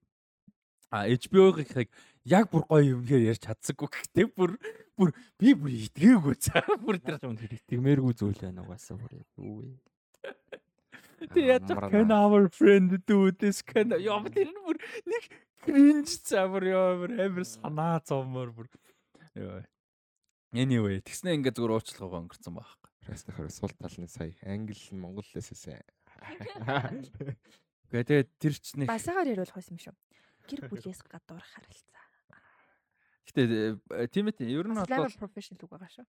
а 0.94 1.10
HBO-ыг 1.10 1.90
яг 2.30 2.54
бүр 2.54 2.64
гоё 2.70 3.02
юмхээр 3.02 3.34
ярьж 3.34 3.42
чадсаггүй 3.50 3.90
гэхдээ 3.90 4.28
бүр 4.38 4.54
бүр 4.94 5.10
би 5.42 5.58
бүр 5.58 5.74
итгээгүй 5.74 6.36
цаа 6.38 6.62
бүр 6.86 7.02
тэр 7.02 7.18
Тэр 7.18 7.58
тэгмээргүй 7.66 8.14
зүйл 8.14 8.38
байна 8.38 8.62
угаасаа 8.62 9.02
бүр 9.02 9.18
юу 9.42 9.66
вэ? 9.66 9.74
Тэг 11.34 11.46
яаж 11.50 11.66
can 11.90 12.14
our 12.14 12.46
friend 12.54 12.94
do 13.10 13.34
this 13.34 13.66
can 13.66 13.90
яа 13.98 14.22
тэр 14.30 14.54
бүр 14.54 14.78
нэг 15.10 15.24
cringe 15.64 16.16
цаа 16.28 16.48
бүр 16.52 16.66
яа 16.70 16.96
бүр 17.00 17.12
амар 17.24 17.46
санаа 17.48 18.00
зовмор 18.06 18.52
бүр 18.52 18.68
ёо 19.36 19.64
Anyway, 20.54 21.02
тэгснэ 21.02 21.34
ингээд 21.34 21.58
зүгээр 21.58 21.74
уучлахаа 21.82 22.22
өнгөрцөн 22.22 22.54
байхгүй. 22.54 22.90
Растахаар 23.10 23.50
сул 23.50 23.74
талны 23.74 24.06
сая 24.06 24.38
англи 24.46 24.78
монгол 24.94 25.26
лээсээ 25.26 25.58
сайн. 25.58 25.82
Гэхдээ 27.90 28.06
тэгээд 28.06 28.30
тэр 28.38 28.54
ч 28.62 28.78
нэг 28.78 28.86
Басаагаар 28.86 29.34
яриулах 29.34 29.58
байсан 29.58 29.74
юм 29.74 29.82
шүү. 29.82 29.96
Гэр 30.46 30.62
бүлээс 30.70 31.02
гадуур 31.10 31.42
харилцаа. 31.42 32.06
Гэтэ 33.34 33.82
тийм 34.14 34.30
ээ 34.30 34.46
ер 34.46 34.70
нь 34.70 34.78
бол 34.78 35.18
профешнл 35.18 35.58
үг 35.58 35.74
байгаа 35.74 35.90
шүү. 35.90 36.06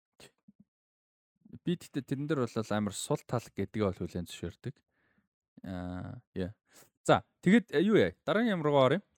би 1.63 1.79
тэгтээ 1.79 2.03
тэрэн 2.03 2.27
дээр 2.27 2.43
бол 2.43 2.51
амар 2.51 2.95
сул 2.99 3.23
тал 3.23 3.47
гэдгээ 3.47 3.87
бол 3.87 4.01
хүлэн 4.01 4.27
зөвшөөрдөг. 4.27 4.75
Аа 5.71 6.19
яа. 6.35 6.51
За 7.07 7.23
тэгэд 7.47 7.71
э, 7.77 7.81
юу 7.85 7.95
яа 7.95 8.11
дараагийн 8.27 8.59
юм 8.59 8.65
руугаа 8.67 8.85
оръё. 8.91 9.01
а, 9.01 9.12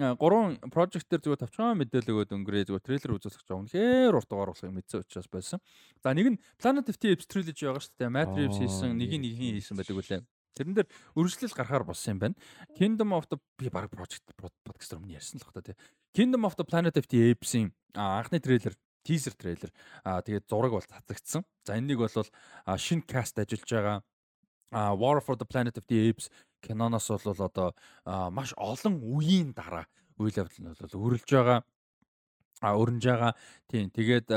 гурван 0.00 0.56
project 0.72 1.12
дээр 1.12 1.20
зүгээр 1.20 1.42
тавчхан 1.44 1.76
мэдээлэл 1.76 2.12
өгөөд 2.12 2.32
өнгөрөө 2.32 2.64
зүгээр 2.72 2.86
трейлер 2.88 3.14
үзүүлэх 3.20 3.44
гэж 3.44 3.50
үнэхээр 3.52 4.16
урт 4.16 4.30
оруулах 4.32 4.64
юм 4.64 4.80
мэдсэн 4.80 5.04
учраас 5.04 5.28
байсан. 5.28 5.60
За 6.00 6.16
нэг 6.16 6.36
нь 6.36 6.40
Planet 6.56 6.88
of 6.88 6.96
the 6.96 7.12
Apes 7.12 7.28
trilogy 7.28 7.68
байгаа 7.68 7.84
шүү 7.84 7.94
дээ. 8.00 8.08
Matt 8.08 8.32
Reeves 8.32 8.58
хийсэн, 8.64 8.96
нэг 8.96 9.12
нь 9.12 9.24
нэгэн 9.28 9.60
хийсэн 9.60 9.76
байдаг 9.76 10.00
үлээ. 10.00 10.24
Тэрэн 10.56 10.74
дээр 10.74 10.88
үргэлжлэл 11.14 11.52
гарахаар 11.52 11.84
болсон 11.84 12.16
юм 12.16 12.20
байна. 12.24 12.36
Kingdom 12.74 13.12
of 13.12 13.28
the 13.28 13.36
би 13.60 13.68
баг 13.68 13.92
project 13.92 14.24
podcast 14.40 14.96
өмнө 14.96 15.20
ярьсан 15.20 15.36
л 15.36 15.46
бах 15.46 15.60
та 15.60 15.68
тий. 15.68 15.76
Kingdom 16.16 16.48
of 16.48 16.56
the 16.56 16.64
Planet 16.64 16.96
of 16.96 17.04
the 17.06 17.30
Apes-ийн 17.30 17.76
анхны 17.92 18.40
трейлер 18.40 18.72
teaser 19.04 19.36
трейлер 19.36 19.70
аа 20.04 20.24
тэгээд 20.24 20.48
зураг 20.48 20.72
бол 20.72 20.84
цацагдсан. 20.84 21.44
За 21.64 21.76
энэнийг 21.76 22.00
бол 22.00 22.26
а, 22.64 22.76
шинэ 22.76 23.04
каст 23.04 23.38
ажиллаж 23.38 23.68
байгаа 23.68 23.98
а 24.72 24.94
War 24.94 25.20
for 25.20 25.36
the 25.36 25.44
Planet 25.44 25.76
of 25.78 25.84
the 25.86 26.08
Apes 26.08 26.30
киноноос 26.60 27.08
бол 27.24 27.40
одоо 27.44 27.68
маш 28.30 28.54
олон 28.56 29.00
үеийн 29.00 29.52
дараа 29.52 29.86
үйл 30.20 30.36
явдал 30.36 30.60
нь 30.60 30.70
бол 30.70 31.04
өрөлж 31.04 31.28
байгаа 31.28 31.60
а 32.60 32.76
өрнж 32.76 33.04
байгаа. 33.04 33.32
Тийм. 33.68 33.88
Тэгээд 33.90 34.28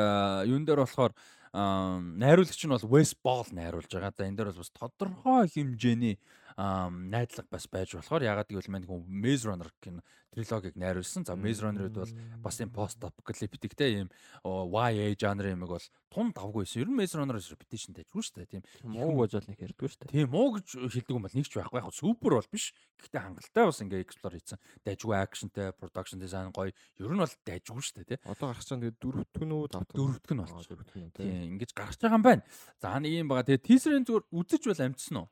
юун 0.47 0.63
дээр 0.65 0.83
болохоор 0.83 1.13
найруулагч 1.53 2.61
нь 2.65 2.73
бол 2.73 2.89
Wes 2.95 3.11
Ball 3.13 3.45
найруулж 3.51 3.91
байгаа. 3.91 4.15
За 4.15 4.23
энэ 4.25 4.37
дээр 4.39 4.49
бол 4.55 4.63
бас 4.63 4.71
тодорхой 4.71 5.47
хэмжээний 5.51 6.15
найдлага 6.57 7.47
бас 7.49 7.67
байж 7.67 7.95
болохоор 7.95 8.23
ягаад 8.23 8.49
гэвэл 8.49 8.69
мань 8.69 8.85
хүн 8.85 9.05
Maze 9.07 9.49
Runner 9.49 9.69
гэх 9.81 10.01
трилогиг 10.33 10.75
найруулсан. 10.75 11.25
За 11.25 11.33
Maze 11.37 11.61
Runner-д 11.61 11.93
бол 11.93 12.13
бас 12.41 12.59
юм 12.59 12.69
пост 12.73 12.97
апокалиптик 13.03 13.75
те 13.77 14.07
оо, 14.43 14.65
YA 14.65 15.13
жанрын 15.13 15.57
юм 15.57 15.65
бол 15.69 15.81
тун 16.09 16.33
давгүйсэн. 16.33 16.81
Ер 16.81 16.89
нь 16.89 16.97
Maze 16.97 17.17
Runner-ос 17.17 17.53
repetition 17.53 17.93
дайжгүй 17.93 18.21
шүү 18.25 18.41
дээ. 18.41 18.49
Тийм. 18.49 18.63
Муу 18.85 19.13
гэж 19.21 19.37
бол 19.37 19.49
нэг 19.49 19.59
ярьдгүй 19.61 19.87
шүү 19.93 19.99
дээ. 20.05 20.11
Тийм 20.13 20.29
муу 20.33 20.47
гэж 20.57 20.67
хэлдэг 20.89 21.13
юм 21.13 21.25
бол 21.25 21.37
нэг 21.37 21.45
ч 21.45 21.53
байхгүй. 21.53 21.79
Яг 21.81 21.93
супер 21.93 22.31
бол 22.37 22.49
биш. 22.49 22.73
Гэхдээ 22.97 23.21
хангалттай 23.21 23.63
бас 23.69 23.81
ингээ 23.85 24.01
explore 24.01 24.35
хийсэн. 24.37 24.57
Дайжгүй 24.85 25.15
actionтэй, 25.21 25.69
production 25.77 26.17
design 26.17 26.49
гоё. 26.49 26.73
Ер 26.97 27.13
нь 27.13 27.21
бол 27.21 27.33
дайжгүй 27.45 27.81
шүү 27.81 27.95
дээ, 28.01 28.09
тий. 28.13 28.19
Одоо 28.25 28.49
гарах 28.53 28.65
чинь 28.65 28.81
тэгээд 28.81 28.97
дөрөвтгөн 29.01 29.51
үү 29.53 29.65
тавтгөн 29.69 29.97
Дөрөвтг 30.01 30.31
нь 30.33 30.41
Аа, 30.41 30.49
болчих. 30.49 30.69
дөрөвтгөн 30.73 31.03
үү, 31.03 31.13
тий. 31.13 31.25
Тийм 31.29 31.41
ингэж 31.61 31.71
гарч 31.77 31.97
байгаа 32.01 32.17
юм 32.17 32.25
байна. 32.25 32.43
За 32.81 32.97
нэг 32.97 33.11
юм 33.13 33.27
байгаа. 33.29 33.45
Тэгээ 33.53 33.65
teaser-ын 33.69 34.05
зүгээр 34.09 34.25
үзэж 34.33 34.61
бол 34.65 34.81
амжсан 34.81 35.17
уу? 35.21 35.27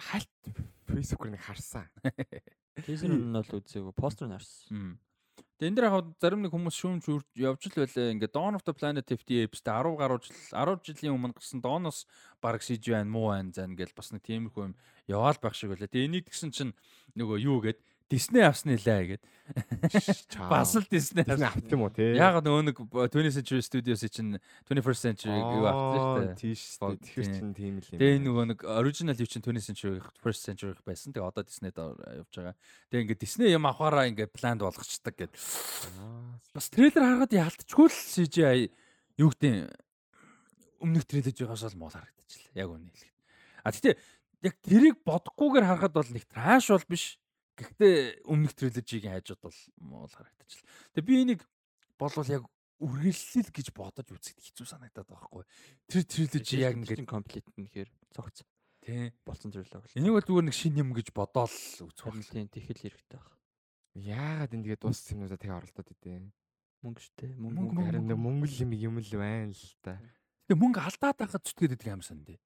Хальт 0.00 0.32
фейсбүүкээр 0.88 1.34
нэг 1.36 1.44
харсан. 1.44 1.86
Тийзер 2.86 3.12
нь 3.12 3.36
бол 3.36 3.60
үзээгүй 3.60 3.94
постэр 3.94 4.28
нь 4.28 4.36
харсан. 4.36 4.98
Тэгээ 5.60 5.68
энэ 5.68 5.76
дэр 5.76 5.88
яг 5.92 6.08
зарим 6.16 6.40
нэг 6.40 6.52
хүмүүс 6.56 6.72
шүүмж 6.72 7.04
явж 7.36 7.62
л 7.68 7.84
байлаа. 7.84 8.12
Ингээ 8.16 8.32
Dawn 8.32 8.56
of 8.56 8.64
the 8.64 8.72
Planet 8.72 9.04
FT 9.12 9.44
Apes-тэй 9.44 9.76
10 9.76 10.00
гаруй 10.00 10.18
жил 10.24 10.32
10 10.56 10.80
жилийн 10.80 11.12
өмнө 11.20 11.36
гарсан 11.36 11.60
Dawn-оос 11.60 12.08
баг 12.40 12.64
CG 12.64 12.96
байна, 12.96 13.12
муу 13.12 13.28
байна 13.28 13.52
зан 13.52 13.76
гэл 13.76 13.92
бас 13.92 14.08
нэг 14.08 14.24
тиймэрхүү 14.24 14.72
юм 14.72 14.74
яваал 15.04 15.36
байх 15.36 15.52
шиг 15.52 15.76
байлаа. 15.76 15.84
Тэгээ 15.84 16.08
энийг 16.08 16.24
тэгсэн 16.32 16.48
чинь 16.56 16.72
нөгөө 17.12 17.36
юу 17.44 17.60
гээд 17.60 17.76
Disney 18.10 18.42
авсны 18.42 18.74
лээ 18.74 19.14
гээд 19.14 19.22
бас 20.50 20.74
л 20.74 20.86
Disney 20.90 21.22
Тэсний 21.22 21.46
авсан. 21.46 21.70
юм 21.70 21.82
уу 21.86 21.94
те? 21.94 22.10
Яг 22.18 22.42
нөгөө 22.42 22.62
нэг 22.66 22.76
20th 22.90 23.38
Century 23.38 23.62
Studios 23.62 24.02
чинь 24.10 24.38
21st 24.66 25.00
Century 25.06 25.38
юу 25.38 25.62
авсан 25.70 25.94
шүү 25.94 26.18
дээ. 26.18 26.38
Тийш 26.42 26.62
Бол- 26.82 26.98
дээ. 26.98 27.06
Тэгэхээр 27.06 27.30
чинь 27.38 27.54
тийм 27.54 27.74
л 27.78 27.86
юм. 27.86 27.98
Тэгээ 28.02 28.18
нөгөө 28.26 28.44
нэг 28.50 28.58
original 28.66 29.14
юу 29.14 29.30
чинь 29.30 29.42
20th 29.46 29.66
Century 29.70 29.98
First 30.18 30.42
Century 30.42 30.74
байсан. 30.82 31.14
Тэгээ 31.14 31.22
одоо 31.30 31.42
Disney-д 31.46 31.78
явж 31.78 32.34
байгаа. 32.34 32.54
Тэгээ 32.90 33.02
ингээ 33.06 33.22
Disney 33.22 33.48
юм 33.54 33.66
авахаараа 33.70 34.10
ингээ 34.10 34.28
планд 34.34 34.60
болгочдаг 34.66 35.14
гэд. 35.14 35.32
Бас 36.50 36.66
трейлер 36.66 37.02
харахад 37.06 37.30
яалтчгүй 37.30 37.86
л 37.86 37.94
CGI 37.94 38.74
юу 39.22 39.30
гэдэг 39.30 39.70
өмнөх 40.82 41.06
трейлержээс 41.06 41.62
бол 41.78 41.86
мол 41.86 41.94
харагдчихлаа. 41.94 42.58
Яг 42.58 42.68
үнэ 42.74 42.90
хэлэхэд. 42.90 43.18
А 43.62 43.70
тэгтээ 43.70 43.94
яг 44.42 44.54
тэрийг 44.64 44.96
бодохгүйгээр 45.04 45.66
харахад 45.68 45.94
бол 45.94 46.10
нэг 46.10 46.24
траш 46.26 46.74
бол 46.74 46.86
биш. 46.90 47.19
Гэхдээ 47.60 48.24
өмнөх 48.24 48.56
трилежигийн 48.56 49.20
хажууд 49.20 49.40
бол 49.44 49.58
мол 49.84 50.08
харагдчихлаа. 50.08 50.72
Тэгээ 50.96 51.08
би 51.08 51.14
энийг 51.20 51.40
болвол 52.00 52.32
яг 52.32 52.44
үргэлжлэл 52.80 53.52
гэж 53.52 53.68
бодож 53.76 54.08
үзэхэд 54.08 54.40
хэцүү 54.40 54.66
санагдаад 54.66 55.04
байгаа 55.04 55.28
хгүй. 55.28 55.44
Тэр 55.92 56.04
трилежи 56.08 56.56
яг 56.64 56.80
ингээд 56.80 57.04
комплит 57.04 57.44
нэхэр 57.60 57.92
цогц 58.16 58.40
тий. 58.80 59.12
болсон 59.28 59.52
трилог 59.52 59.84
л. 59.84 59.98
Энийг 60.00 60.16
бол 60.16 60.24
зүгээр 60.24 60.46
нэг 60.48 60.56
шин 60.56 60.80
юм 60.80 60.96
гэж 60.96 61.12
бодоол 61.12 61.52
үзэх 61.52 62.08
байх. 62.08 62.32
тийм 62.32 62.48
тэхэл 62.48 62.80
хэрэгтэй 62.88 63.20
баг. 63.20 63.36
Яагаад 64.00 64.54
энэ 64.56 64.64
тэгээд 64.64 64.86
ус 64.88 65.00
юмнуудаа 65.12 65.36
тэгээ 65.36 65.58
оролдоод 65.60 65.92
идэв. 65.92 66.32
Мөнгө 66.80 67.00
штэ. 67.04 67.36
Мөнгө. 67.36 67.84
Харин 67.84 68.08
нэг 68.08 68.16
мөнгө 68.16 68.48
юм 68.64 68.72
юм 68.72 68.96
л 68.96 69.12
байна 69.12 69.52
л 69.52 69.74
та. 69.84 70.00
Тэгээ 70.48 70.56
мөнгө 70.56 70.80
алдаад 70.80 71.16
байхад 71.20 71.44
зүтгээд 71.44 71.76
идэг 71.76 71.92
юм 71.92 72.00
сан 72.00 72.24
тий. 72.24 72.40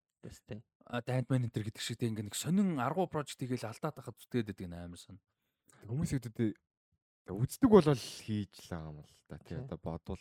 Dantman 0.84 1.48
энэ 1.48 1.52
гэдэг 1.52 1.80
шиг 1.80 1.98
тийм 1.98 2.14
нэг 2.14 2.36
сонин 2.36 2.76
аргу 2.76 3.08
прожект 3.08 3.40
хийгээл 3.40 3.72
алдаад 3.72 3.96
байхад 3.96 4.20
зүтгээд 4.20 4.68
нь 4.68 4.76
амар 4.76 5.00
сан. 5.00 5.16
Хүмүүс 5.88 6.12
үүдээ 6.20 6.52
үздэг 7.32 7.70
бол 7.72 7.88
хийж 7.88 8.52
л 8.68 8.68
байгаа 8.68 8.92
юм 8.92 9.00
л 9.00 9.16
та. 9.28 9.38
Тий. 9.40 9.56
Одоо 9.56 9.78
бодвол 9.80 10.20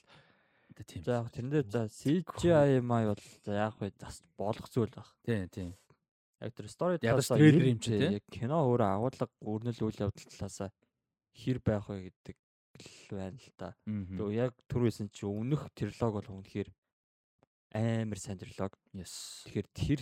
тийм. 0.88 1.04
За 1.04 1.20
яг 1.20 1.28
тэрнээ 1.36 1.64
за 1.68 1.92
CGI 1.92 2.80
май 2.80 3.12
бол 3.12 3.24
за 3.44 3.52
яг 3.60 3.76
вэ 3.78 3.92
бас 4.00 4.24
болох 4.40 4.68
зүйл 4.72 4.92
баг. 4.96 5.12
Тийм 5.28 5.52
тийм. 5.52 5.72
Яг 6.40 6.56
тэр 6.56 6.72
story 6.72 7.00
талаас 7.00 7.28
трейлер 7.28 7.68
юм 7.68 7.80
чи, 7.80 8.00
тий? 8.00 8.20
яг 8.20 8.26
кино 8.32 8.64
өөрөө 8.64 8.88
агуулга 8.88 9.28
өрнөл 9.44 9.84
үйл 9.84 10.00
явдал 10.00 10.28
талаасаа 10.32 10.72
хэр 11.36 11.60
байх 11.60 11.88
вэ 11.92 12.08
гэдэг 12.08 12.38
л 12.80 13.16
байна 13.16 13.38
л 13.38 13.52
та. 13.60 13.76
Мгм. 13.84 14.18
Тэгээ 14.18 14.40
яг 14.40 14.56
түрүүсэн 14.72 15.12
чи 15.12 15.28
өмнөх 15.28 15.68
трилог 15.76 16.24
бол 16.24 16.40
үнэхээр 16.40 16.70
амар 17.76 18.20
сайн 18.20 18.40
трилог. 18.40 18.74
Yes. 18.96 19.44
Тэгэхээр 19.48 19.68
тэр 19.76 20.00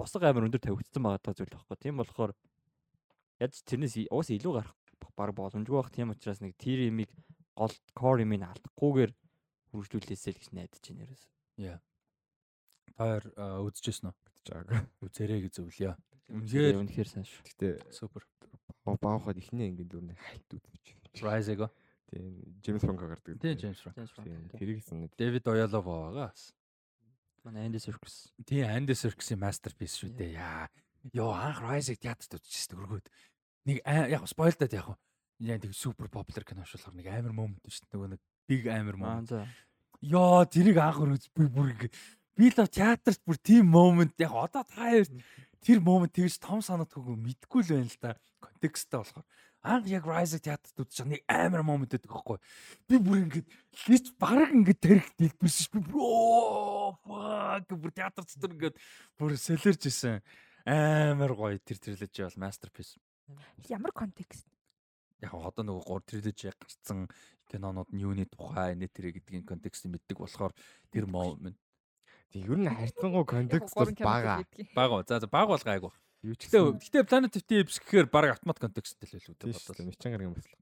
босго 0.00 0.24
амар 0.24 0.48
өндөр 0.48 0.64
тавигдсан 0.64 1.04
байгаа 1.04 1.20
даа 1.20 1.36
зүйл 1.36 1.52
байхгүй. 1.52 1.76
Тийм 1.76 2.00
болохоор 2.00 2.32
яаж 3.36 3.54
тэрнээс 3.68 4.08
уус 4.08 4.32
илүү 4.32 4.52
гарах 4.56 4.72
баг 5.12 5.36
боломжгүй 5.36 5.76
байх. 5.76 5.92
Тийм 5.92 6.16
учраас 6.16 6.40
нэг 6.40 6.56
тэр 6.56 6.88
имийг 6.88 7.12
гол 7.52 7.74
core 7.92 8.24
имийг 8.24 8.48
алдахгүйгээр 8.48 9.12
хөрвжлүүлээсэй 9.76 10.32
л 10.32 10.40
гэж 10.40 10.48
найдаж 10.56 10.80
байна 10.88 11.04
ерөөс. 11.04 11.24
Яа. 11.60 11.78
Таар 12.96 13.24
үзчихсэн 13.68 14.08
үү? 14.08 14.16
жааг. 14.46 14.66
Үзэрэй 15.04 15.44
гэж 15.46 15.60
зөвлөё. 15.60 15.92
Үнэхээр 16.30 16.80
Үнэхээр 16.80 17.08
сайн 17.08 17.26
шүү. 17.26 17.44
Гэтэ 17.44 17.68
супер. 17.92 18.24
баахад 18.84 19.36
ихнээ 19.36 19.70
ингээд 19.74 19.90
дүр 19.90 20.04
нэг 20.08 20.18
хальт 20.18 20.48
үзэж. 20.48 20.84
Rise-го. 21.20 21.68
Тийм 22.10 22.42
Джеймс 22.62 22.82
Франко 22.82 23.06
гардаг. 23.06 23.38
Тийм 23.38 23.56
James 23.58 23.80
Franco. 23.82 24.22
Тийм 24.24 24.48
тэрийг 24.56 24.82
санаад. 24.82 25.14
David 25.14 25.46
Oyelowo 25.46 26.10
байгаа. 26.10 26.32
Манай 27.44 27.68
Andy 27.68 27.80
Serkis. 27.80 28.30
Тийм 28.44 28.68
Andy 28.68 28.94
Serkis-ийн 28.94 29.40
masterpiece 29.40 29.96
шүү 30.00 30.12
дээ. 30.18 30.36
Яа. 30.36 30.68
Йоо 31.16 31.32
анх 31.32 31.62
Rise-ыг 31.64 32.00
театрт 32.02 32.36
үзчихсэн 32.36 32.76
өргөөд. 32.76 33.08
Нэг 33.68 33.80
яг 33.86 34.26
спойлдаад 34.28 34.76
яг. 34.76 34.92
Яг 35.40 35.64
нэг 35.64 35.72
супер 35.72 36.12
популяр 36.12 36.44
кино 36.44 36.68
шуулахаар 36.68 36.98
нэг 37.00 37.08
амар 37.08 37.32
момент 37.32 37.64
шүү 37.64 37.88
дээ. 37.88 37.96
Нөгөө 37.96 38.10
нэг 38.12 38.20
big 38.44 38.68
амар 38.68 39.24
за. 39.24 39.46
Йоо 40.04 40.44
тэрийг 40.44 40.76
анх 40.84 41.00
үз 41.00 41.30
би 41.32 41.48
бүр 41.48 41.72
ингэ 41.72 41.88
би 42.36 42.52
л 42.52 42.68
театрт 42.68 43.20
бүр 43.24 43.40
тийм 43.40 43.72
момент 43.72 44.20
яг 44.20 44.36
одоо 44.36 44.64
та 44.64 44.76
хоёр 44.76 45.08
тэр 45.64 45.80
момент 45.80 46.12
тэгж 46.16 46.40
том 46.40 46.60
санагдахгүй 46.64 47.16
мэдгүй 47.16 47.64
л 47.64 47.72
байна 47.72 47.88
л 47.88 48.00
да 48.00 48.16
контексттэй 48.40 49.00
болохоор 49.00 49.26
анх 49.62 49.86
яг 49.88 50.04
Rise 50.08 50.40
театрт 50.40 50.76
үзэж 50.76 51.04
байгаа 51.04 51.12
нэг 51.12 51.22
амар 51.28 51.62
момент 51.62 51.92
гэдэг 51.92 52.08
байхгүй 52.10 52.38
би 52.88 52.96
бүр 52.98 53.18
ингэ 53.24 53.40
лич 53.88 54.06
бараг 54.16 54.50
ингэ 54.56 54.74
тарих 54.80 55.08
дэлбэрсэн 55.20 55.64
ш 55.64 55.68
би 55.74 55.80
бүр 55.84 56.00
оо 56.00 56.96
fuck 57.04 57.68
бүр 57.76 57.92
театр 57.92 58.24
дотор 58.24 58.52
ингэ 58.56 58.70
бүр 59.20 59.36
сэлэрж 59.36 59.82
исэн 59.88 60.20
амар 60.64 61.32
гоё 61.36 61.60
тэр 61.60 61.78
трилежи 61.78 62.24
бол 62.24 62.40
masterpiece 62.48 62.96
Ямар 63.68 63.92
контекст? 63.92 64.48
яг 65.20 65.34
одоо 65.36 65.62
нөгөө 65.62 65.84
гур 65.84 66.02
трилежи 66.02 66.50
гарцсан 66.56 67.06
кинонууд 67.52 67.92
нь 67.92 68.02
юуны 68.02 68.24
тухай 68.24 68.72
нэ 68.74 68.88
тэр 68.88 69.12
гэдгийн 69.12 69.44
контекстыг 69.44 69.92
мэддэг 69.92 70.16
болохоор 70.16 70.56
тэр 70.88 71.04
момент 71.04 71.60
Тийм 72.30 72.46
ер 72.46 72.58
нь 72.62 72.70
хайрцангуй 72.70 73.26
контекст 73.26 73.74
бол 73.74 73.90
бага. 73.98 74.46
баг 74.74 74.90
уу. 74.94 75.02
За 75.02 75.18
за 75.18 75.26
баг 75.26 75.48
бол 75.50 75.58
гайгүй. 75.58 75.90
Юу 76.20 76.34
ч 76.36 76.48
гэсэн 76.52 76.76
гэтэ 76.76 77.08
Planet 77.08 77.32
of 77.36 77.44
the 77.48 77.56
Apes 77.64 77.76
гэхээр 77.80 78.06
баг 78.12 78.36
автомат 78.36 78.58
контексттэй 78.60 79.08
л 79.08 79.14
байлгүй 79.16 79.36
тийм 79.40 79.52
дээ 79.52 79.60
шүү 79.60 79.72
дээ. 79.72 80.28
бодлоо. 80.36 80.58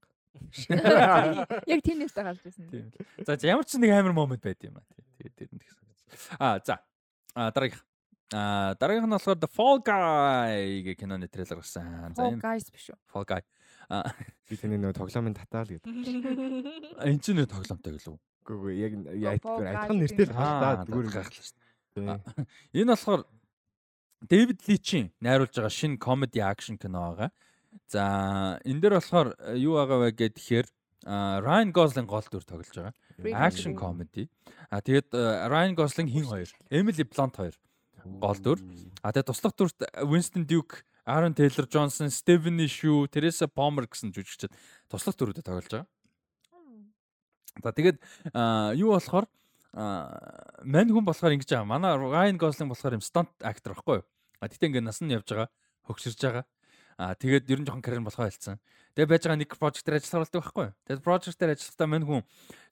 Яг 1.66 1.80
тиймээс 1.82 2.14
гарч 2.14 2.38
ирсэн. 2.46 2.68
Тийм. 2.70 2.92
За 3.26 3.34
ямар 3.42 3.66
ч 3.66 3.74
нэг 3.78 3.90
амар 3.90 4.14
момент 4.14 4.42
байд 4.42 4.62
юм 4.62 4.78
аа. 4.78 4.86
Тэгээд 5.18 5.34
тэр 5.34 5.48
нь 5.50 5.58
тэгсэн. 5.58 6.38
Аа 6.38 6.62
за. 6.62 6.78
Аа 7.34 7.50
дараагийнх. 7.50 7.82
Аа 8.30 8.74
дараагийнх 8.78 9.08
нь 9.10 9.14
болохоор 9.18 9.38
The 9.42 9.50
Fall 9.50 9.78
Guy 9.82 10.82
гэх 10.86 10.96
киноны 11.02 11.26
трейлер 11.26 11.58
гарсан. 11.58 12.14
За 12.14 12.22
Fall 12.22 12.38
энэ 12.38 12.42
Guys 12.44 12.70
биш 12.70 12.86
үү? 12.94 12.98
Fall 13.10 13.26
Guy. 13.26 13.42
Аа 13.90 14.14
Би 14.46 14.54
тэний 14.54 14.78
нөгөө 14.78 14.94
тоглоомын 14.94 15.34
татаал 15.34 15.66
гэдэг. 15.66 15.90
энэ 17.02 17.18
ч 17.18 17.26
нэ 17.34 17.50
тоглоомтой 17.50 17.98
гэлөө. 17.98 18.14
Үгүй 18.46 18.72
яг 18.78 18.92
яг 19.18 19.42
Fall 19.42 19.58
Guy 19.64 19.74
адилхан 19.74 19.98
нэртэй 20.06 20.26
л 20.28 20.32
та. 20.38 20.86
Зүгээр 20.86 21.08
гайхалтай 21.18 21.42
шүү 21.42 21.56
Тийм. 21.98 22.06
дээ. 22.06 22.46
Энэ 22.78 22.92
болохоор 22.94 23.20
Дэвид 24.22 24.62
Личийн 24.66 25.12
найруулж 25.22 25.54
байгаа 25.54 25.70
шинэ 25.70 25.98
comedy 26.02 26.42
action 26.42 26.78
кино 26.78 27.14
байгаа. 27.14 27.30
За 27.86 28.58
энэ 28.64 28.80
дээр 28.82 28.94
болохоор 28.98 29.28
э, 29.38 29.58
юу 29.62 29.78
байгаа 29.78 29.98
вэ 30.02 30.10
гэхээр 30.18 30.66
Ryan 31.06 31.70
Gosling 31.72 32.10
гол 32.10 32.26
дүр 32.26 32.42
тоглож 32.42 32.74
байгаа. 32.74 32.94
Action 33.46 33.78
comedy. 33.78 34.26
А 34.70 34.82
тэгээд 34.82 35.14
э, 35.14 35.46
Ryan 35.46 35.74
Gosling 35.78 36.10
хин 36.10 36.26
хоёр, 36.26 36.50
Emily 36.70 37.06
Blunt 37.06 37.38
хоёр 37.38 37.54
гол 38.04 38.38
дүр. 38.42 38.58
А 39.02 39.14
тэгээд 39.14 39.30
туслах 39.30 39.54
дүрт 39.54 39.78
Winston 40.02 40.44
Duke 40.44 40.82
Aaron 41.08 41.32
Taylor 41.32 41.66
Johnson, 41.66 42.10
Stephanie 42.10 42.68
Shu, 42.68 43.08
Teresa 43.08 43.48
Palmer 43.48 43.88
гэсэн 43.88 44.12
жүжигчид 44.12 44.52
туслах 44.92 45.16
төрүүдэд 45.16 45.46
тоглож 45.46 45.68
байгаа. 45.72 45.88
За 47.64 47.72
тэгээд 47.72 47.98
юу 48.76 48.92
болохоор 48.92 49.24
мань 49.74 50.90
хүн 50.90 51.04
болохоор 51.04 51.36
ингэж 51.36 51.50
байгаа. 51.52 51.68
Манай 51.68 51.92
Ryan 51.96 52.38
Gosling 52.40 52.72
болохоор 52.72 52.96
юм 52.96 53.04
stunt 53.04 53.32
actor 53.44 53.76
байхгүй 53.76 54.00
юу? 54.00 54.06
А 54.40 54.48
тэгтээ 54.48 54.68
ингээд 54.72 54.88
нас 54.88 55.00
нь 55.04 55.12
явж 55.12 55.28
байгаа, 55.28 55.48
хөгширж 55.84 56.20
байгаа. 56.24 56.44
А 56.98 57.14
тэгээд 57.14 57.50
ер 57.52 57.60
нь 57.62 57.66
жоохон 57.68 57.84
карьер 57.84 58.02
болохоо 58.02 58.26
хэлсэн. 58.26 58.58
Тэгээд 58.96 59.12
байж 59.12 59.22
байгаа 59.22 59.38
нэг 59.38 59.52
project 59.54 59.84
дээр 59.86 59.98
ажиллах 60.02 60.26
болдог 60.26 60.42
байхгүй 60.42 60.64
юу? 60.66 60.74
Тэгээд 60.88 61.04
project 61.04 61.38
дээр 61.38 61.52
ажиллахдаа 61.54 61.86
мань 61.86 62.06
хүн 62.08 62.22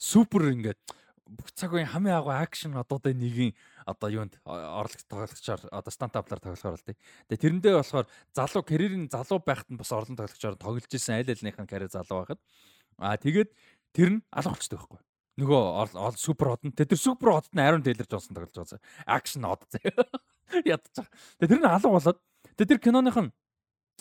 супер 0.00 0.42
ингээд 0.50 0.80
бүх 1.26 1.50
цаг 1.54 1.74
үеийн 1.74 1.90
хамгийн 1.90 2.18
агуу 2.18 2.34
акшн 2.34 2.74
одуудын 2.78 3.18
нэгийн 3.18 3.54
одоо 3.86 4.08
юунд 4.10 4.38
орлогч 4.46 5.06
тоглогчоор 5.10 5.62
одоо 5.74 5.92
стантаплаар 5.94 6.42
тоглохоор 6.42 6.78
л 6.78 6.86
тий. 6.86 6.98
Тэгээ 7.30 7.42
тэрэндээ 7.62 7.74
болохоор 7.78 8.06
залуу 8.30 8.62
карьерийн 8.62 9.10
залуу 9.10 9.42
байхад 9.42 9.70
нь 9.70 9.78
бас 9.78 9.90
орлон 9.90 10.18
тоглогчоор 10.18 10.54
тоглож 10.54 10.90
исэн 10.90 11.18
аль 11.22 11.30
нь 11.30 11.54
карьер 11.66 11.90
залуу 11.90 12.22
байхад 12.22 12.40
аа 12.98 13.18
тэгээд 13.18 13.50
тэр 13.90 14.08
нь 14.18 14.22
алга 14.30 14.54
болчтой 14.54 14.78
байхгүй. 14.78 15.05
Нөгөө 15.36 16.16
супер 16.16 16.54
од 16.54 16.62
нь 16.64 16.72
тэр 16.72 16.96
супер 16.96 17.34
од 17.36 17.48
нь 17.52 17.60
Aaron 17.60 17.84
Taylor 17.84 18.08
Johnson 18.08 18.32
тоглож 18.32 18.56
байгаа. 18.56 18.80
Акшн 19.04 19.44
од 19.44 19.66
заяа. 19.68 20.04
Ядчих. 20.64 21.08
Тэгээ 21.36 21.50
тэр 21.52 21.60
нь 21.60 21.68
алга 21.68 21.92
болоод 21.92 22.20
тэгээ 22.56 22.70
тэр 22.72 22.80
киноных 22.80 23.20
нь 23.20 23.32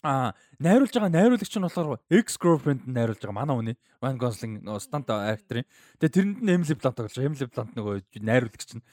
а 0.06 0.32
найруулж 0.60 0.94
байгаа 0.96 1.12
найруулагч 1.12 1.56
нь 1.58 1.66
болохоор 1.66 2.00
ex 2.08 2.38
girlfriend 2.40 2.88
нь 2.88 2.96
найруулж 2.96 3.20
байгаа 3.20 3.36
манай 3.36 3.56
хүний 3.58 3.78
Van 4.00 4.20
Gosling 4.22 4.64
нөгөө 4.64 4.84
стант 4.84 5.10
актрын. 5.12 5.68
Тэгээ 6.00 6.16
тэрэнд 6.16 6.40
нь 6.40 6.54
Emily 6.56 6.76
Blunt 6.78 6.96
тоглож 6.96 7.16
байгаа. 7.16 7.28
Emily 7.28 7.48
Blunt 7.52 7.74
нөгөө 7.76 7.96
найруулагч 8.24 8.72
нь. 8.80 8.86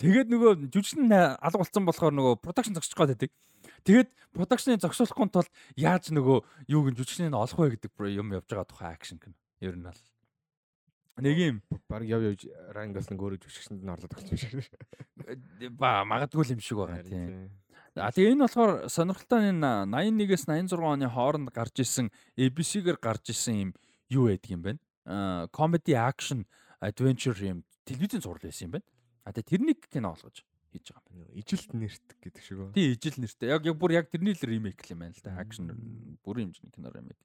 Тэгээд 0.00 0.28
нөгөө 0.32 0.70
жүжигчин 0.72 1.12
алга 1.12 1.60
болсон 1.60 1.84
болохоор 1.84 2.14
нөгөө 2.14 2.40
production 2.40 2.78
зогсож 2.78 2.96
байгаа 2.96 3.12
гэдэг. 3.18 3.32
Тэгээд 3.84 4.08
production-ыг 4.32 4.80
зогсоолохгүй 4.80 5.28
тул 5.34 5.48
яаж 5.76 6.08
нөгөө 6.14 6.38
юуг 6.72 6.86
нь 6.92 6.98
жүжигчнийг 6.98 7.34
олох 7.34 7.58
вэ 7.58 7.76
гэдэг 7.76 7.92
юм 8.14 8.32
явж 8.32 8.48
байгаа 8.48 8.68
тухай 8.70 8.94
акшн 8.94 9.18
гэнэ. 9.18 9.36
Ер 9.66 9.76
нь 9.76 9.84
бол 9.84 10.02
нэг 11.22 11.36
юм 11.38 11.56
баг 11.88 12.02
яв 12.06 12.22
явж 12.22 12.46
Ryan 12.74 12.92
Gosling 12.94 13.18
өөрөө 13.18 13.40
жүжигчэнд 13.42 13.82
нь 13.82 13.92
орлоод 13.92 14.14
өгч 14.14 14.28
юм 14.30 14.38
шиг. 14.38 14.70
Ба 15.74 16.04
магадгүй 16.06 16.54
юм 16.54 16.62
шиг 16.62 16.78
байгаа 16.78 17.02
тийм. 17.02 17.50
А 17.98 18.12
тэгээ 18.14 18.38
энэ 18.38 18.44
болохоор 18.46 18.72
сонирхолтой 18.86 19.50
энэ 19.50 19.90
81-ээс 19.90 20.44
86 20.46 20.78
оны 20.78 21.08
хооронд 21.10 21.50
гарч 21.50 21.82
исэн 21.82 22.12
ABC-гэр 22.38 22.98
гарч 23.02 23.34
исэн 23.34 23.54
юм 23.58 23.70
юу 24.12 24.30
байдаг 24.30 24.50
юм 24.50 24.62
бэ? 24.62 24.72
Аа 25.08 25.50
comedy 25.50 25.98
action 25.98 26.46
adventure 26.78 27.38
юм 27.42 27.64
телевизэн 27.88 28.22
зурлал 28.22 28.46
байсан 28.46 28.70
юм 28.70 28.72
байна. 28.78 28.86
А 29.26 29.32
тэгээ 29.34 29.50
тэрнийг 29.50 29.80
кино 29.90 30.14
болгож 30.14 30.46
хийж 30.70 30.86
байгаа 30.94 31.10
юм 31.10 31.20
байна. 31.26 31.34
Ижилт 31.40 31.70
нэрт 31.74 32.08
гэдэг 32.22 32.42
шиг 32.44 32.58
үү? 32.62 32.72
Тий, 32.76 32.94
ижил 32.94 33.16
нэртэй. 33.18 33.48
Яг 33.50 33.66
яг 33.66 33.76
бүр 33.80 33.92
яг 33.96 34.06
тэрний 34.12 34.36
л 34.36 34.46
ремейк 34.46 34.80
юм 34.92 35.02
байна 35.02 35.16
л 35.16 35.24
да. 35.24 35.40
Action 35.40 35.66
бүрийн 36.22 36.52
хэмжээний 36.52 36.74
кино 36.76 36.92
ремейк. 36.92 37.18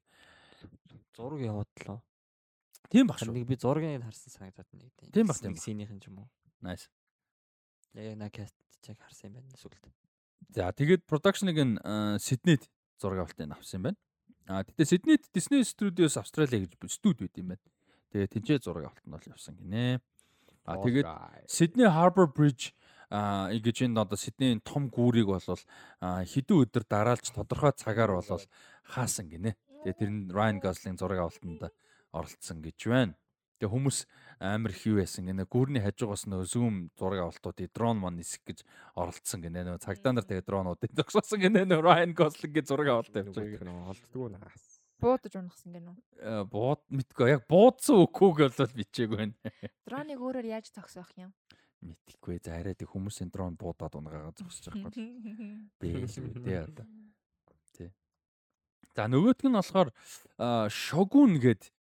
Зураг 1.14 1.40
яваад 1.44 1.70
лоо. 1.86 2.00
Тийм 2.90 3.06
баг 3.08 3.18
Харин 3.18 3.32
шүү. 3.32 3.38
нэг 3.38 3.46
би 3.48 3.56
зургийг 3.56 4.02
харсан 4.02 4.30
санагдаад 4.32 4.68
нэг 4.72 4.90
тийм. 4.96 5.10
Тийм 5.12 5.26
баг, 5.26 5.38
тийм 5.40 5.52
Нэг 5.54 5.62
синийхэн 5.62 6.00
ч 6.00 6.08
юм 6.08 6.18
уу. 6.24 6.28
Nice. 6.62 6.88
Яг 7.94 8.16
на 8.18 8.30
каст 8.30 8.56
чиг 8.82 8.98
харсан 9.00 9.32
юм 9.32 9.40
байна 9.40 9.56
сүлд. 9.56 9.80
За 10.52 10.72
тэгээд 10.72 11.06
production-ыг 11.08 11.58
нь 11.58 11.74
Сиднейд 12.20 12.68
зураг 13.00 13.24
авалтыг 13.24 13.50
авсан 13.50 13.78
юм 13.80 13.84
байна. 13.88 13.98
А 14.46 14.64
тэгтээ 14.64 14.86
Сиднейд 14.86 15.22
Disney 15.32 15.64
Studios 15.64 16.20
Australia 16.20 16.60
гэж 16.60 16.76
студи 16.92 17.24
байт 17.24 17.38
юм 17.40 17.56
байна. 17.56 17.64
Тэгээд 18.12 18.32
тэнцээ 18.36 18.58
зураг 18.60 18.92
авалт 18.92 19.06
нь 19.06 19.14
бол 19.14 19.32
явсан 19.32 19.56
гинэ. 19.56 20.00
А 20.64 20.76
тэгээд 20.80 21.06
Sydney 21.48 21.88
Harbour 21.88 22.28
Bridge 22.28 22.72
а 23.10 23.52
ингэж 23.52 23.84
энэ 23.84 24.00
одоо 24.00 24.16
Сиднейн 24.16 24.60
том 24.60 24.88
гүүрийг 24.88 25.28
бол 25.28 25.40
хэдэн 26.00 26.60
өдөр 26.62 26.84
дараалж 26.88 27.32
тодорхой 27.32 27.72
цагаар 27.76 28.16
бол 28.16 28.42
хаасан 28.84 29.28
гинэ. 29.28 29.56
Тэгээ 29.84 29.98
тэр 29.98 30.10
нь 30.10 30.32
Ryan 30.32 30.58
Gosling 30.60 30.96
зураг 30.96 31.20
авалтанд 31.20 31.68
оролцсон 32.14 32.62
гэж 32.62 32.78
байна. 32.86 33.18
Тэгээ 33.58 33.74
хүмүүс 33.74 33.98
амар 34.42 34.74
хүү 34.74 34.94
байсан 35.02 35.26
гинэ. 35.30 35.46
Гүүрний 35.50 35.82
хажуугаас 35.82 36.26
нөө 36.30 36.46
зүүм 36.54 36.76
зураг 36.98 37.26
авалтуудыг 37.26 37.70
дрон 37.74 37.98
мон 38.02 38.18
нисэх 38.18 38.42
гэж 38.46 38.62
оролцсон 38.98 39.42
гинэ. 39.42 39.66
Нөө 39.66 39.82
цагдаа 39.82 40.14
нар 40.14 40.26
тэгээ 40.26 40.46
дронуудыг 40.46 40.90
зогсоосон 40.94 41.42
гинэ. 41.42 41.66
Нөө 41.70 41.82
Ryan 41.82 42.12
Gosling-гийн 42.18 42.66
зураг 42.66 42.88
авалт 42.90 43.14
явж 43.14 43.34
байгаа. 43.34 43.94
олддгүй 43.94 44.30
наас. 44.34 44.74
Буудаж 45.02 45.34
унахсан 45.36 45.74
гэнэ 45.74 45.90
үү? 45.90 45.98
Э, 46.22 46.44
Бууд 46.48 46.80
мэдгүй 46.88 47.28
яг 47.34 47.42
буудсан 47.50 48.06
үгүйг 48.06 48.38
бол 48.56 48.74
бичээгүй 48.78 49.18
байна. 49.18 49.34
Дроныг 49.84 50.22
өөрөөр 50.22 50.48
яаж 50.48 50.70
зогсоох 50.70 51.10
юм? 51.18 51.34
Мэдхгүй 51.84 52.40
за 52.40 52.56
арай 52.56 52.72
тэг 52.78 52.88
хүмүүсийн 52.88 53.28
дрон 53.28 53.58
буудаад 53.60 53.98
унгаагаа 54.00 54.32
зогсож 54.38 54.72
байхгүй. 54.72 55.68
Би 55.76 55.88
л 56.00 56.08
мэдээ 56.08 56.62
одоо. 56.64 56.86
Тий. 57.76 57.90
За 58.96 59.04
нөгөөтг 59.10 59.44
нь 59.50 59.58
болохоор 59.58 59.90
гээд 59.92 61.62
а, 61.62 61.74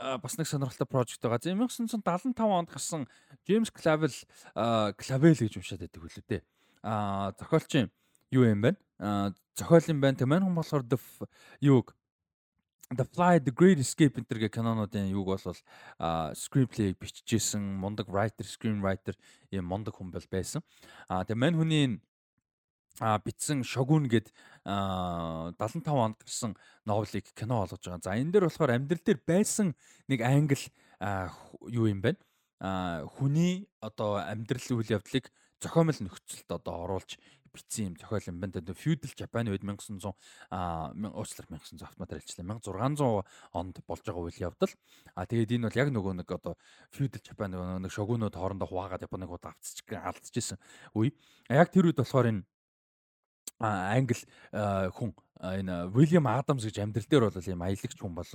бас 0.00 0.38
нэг 0.38 0.48
сонирхолтой 0.48 0.86
прожект 0.86 1.20
байгаа. 1.20 1.40
За 1.42 1.52
1975 1.52 2.40
онд 2.40 2.70
гарсан 2.70 3.08
Clavel 3.46 4.14
а, 4.54 4.92
Clavel 4.96 5.36
гэж 5.36 5.60
уншаад 5.60 5.84
байдаг 5.84 6.00
хөлөө 6.00 6.24
дээ. 6.28 6.42
А 6.82 7.32
зохиолч 7.38 7.88
юу 8.32 8.44
юм 8.48 8.62
бэ? 8.64 8.76
А 8.98 9.32
зохиол 9.56 9.92
юм 9.92 10.00
байна. 10.00 10.16
Тэг 10.16 10.28
маань 10.28 10.44
хүн 10.48 10.56
болохоор 10.56 10.84
the 10.88 10.98
юуг 11.60 11.94
The 12.90 13.06
Fly 13.06 13.38
The 13.38 13.54
Great 13.54 13.78
Escape 13.78 14.18
энэ 14.18 14.50
гэх 14.50 14.58
кинонуудын 14.58 15.14
юуг 15.14 15.38
бол 15.38 15.56
а 15.98 16.34
screenplay 16.34 16.90
бичижсэн 16.98 17.62
мундаг 17.62 18.10
writer, 18.10 18.42
screenwriter 18.42 19.14
ийм 19.54 19.70
мундаг 19.70 19.94
хүн 19.94 20.10
бол 20.10 20.26
байсан. 20.26 20.66
А 21.06 21.22
тэгээ 21.22 21.38
мань 21.38 21.54
хүний 21.54 22.02
Shogun 22.98 24.08
гээд 24.10 24.32
а 24.64 25.52
75 25.56 25.88
онд 25.88 26.16
гарсан 26.20 26.56
новелыг 26.84 27.24
кино 27.34 27.64
болгож 27.64 27.80
байгаа. 27.80 28.02
За 28.02 28.16
энэ 28.18 28.32
дээр 28.32 28.44
болохоор 28.48 28.70
амьдрал 28.76 29.04
дээр 29.04 29.20
байсан 29.26 29.74
нэг 30.08 30.20
англ 30.20 30.64
юу 31.70 31.86
юм 31.88 32.00
бэ? 32.02 32.16
Хүний 32.60 33.68
одоо 33.80 34.20
амьдрал 34.20 34.68
үйл 34.76 35.00
явдлыг 35.00 35.32
зохиомл 35.60 35.96
нөхцөлд 35.96 36.50
одоо 36.52 36.84
оруулж 36.84 37.16
бичсэн 37.52 37.92
юм 37.92 37.96
зохиол 37.96 38.28
юм 38.30 38.40
байна. 38.40 38.60
Feudal 38.76 39.12
Japan 39.16 39.48
үед 39.48 39.64
1900 39.64 40.14
а 40.50 40.92
мя- 40.94 41.10
уучлаарай 41.10 41.56
1900 41.56 41.88
автоматар 41.88 42.20
хэлчлээ 42.20 42.46
1600 42.46 43.24
онд 43.52 43.76
болж 43.86 44.02
байгаа 44.04 44.22
үйл 44.28 44.44
явдал. 44.44 44.72
А 45.14 45.26
тэгээд 45.26 45.56
энэ 45.56 45.66
бол 45.68 45.80
яг 45.80 45.88
нөгөө 45.90 46.14
нэг 46.20 46.28
одоо 46.30 46.54
feudal 46.92 47.22
Japan 47.24 47.56
нөгөө 47.56 47.80
нэг 47.80 47.92
шогунууд 47.92 48.34
хоорондоо 48.36 48.68
хуваагаад 48.68 49.02
Японыг 49.08 49.30
удаа 49.30 49.52
авцчих 49.56 49.88
алдчихжсэн 49.88 50.58
үе. 50.94 51.12
А 51.48 51.64
яг 51.64 51.72
тэр 51.72 51.90
үед 51.90 51.98
болохоор 51.98 52.28
энэ 52.30 52.44
а, 53.60 53.94
англи 53.94 54.16
а, 54.52 54.90
хүн 54.90 55.12
энэ 55.40 55.92
William 55.92 56.26
Adams 56.26 56.64
гэж 56.64 56.80
амьдрал 56.80 57.08
дээр 57.08 57.24
бол 57.28 57.48
ийм 57.48 57.62
аялагч 57.62 57.94
хүн 57.96 58.14
бол 58.16 58.26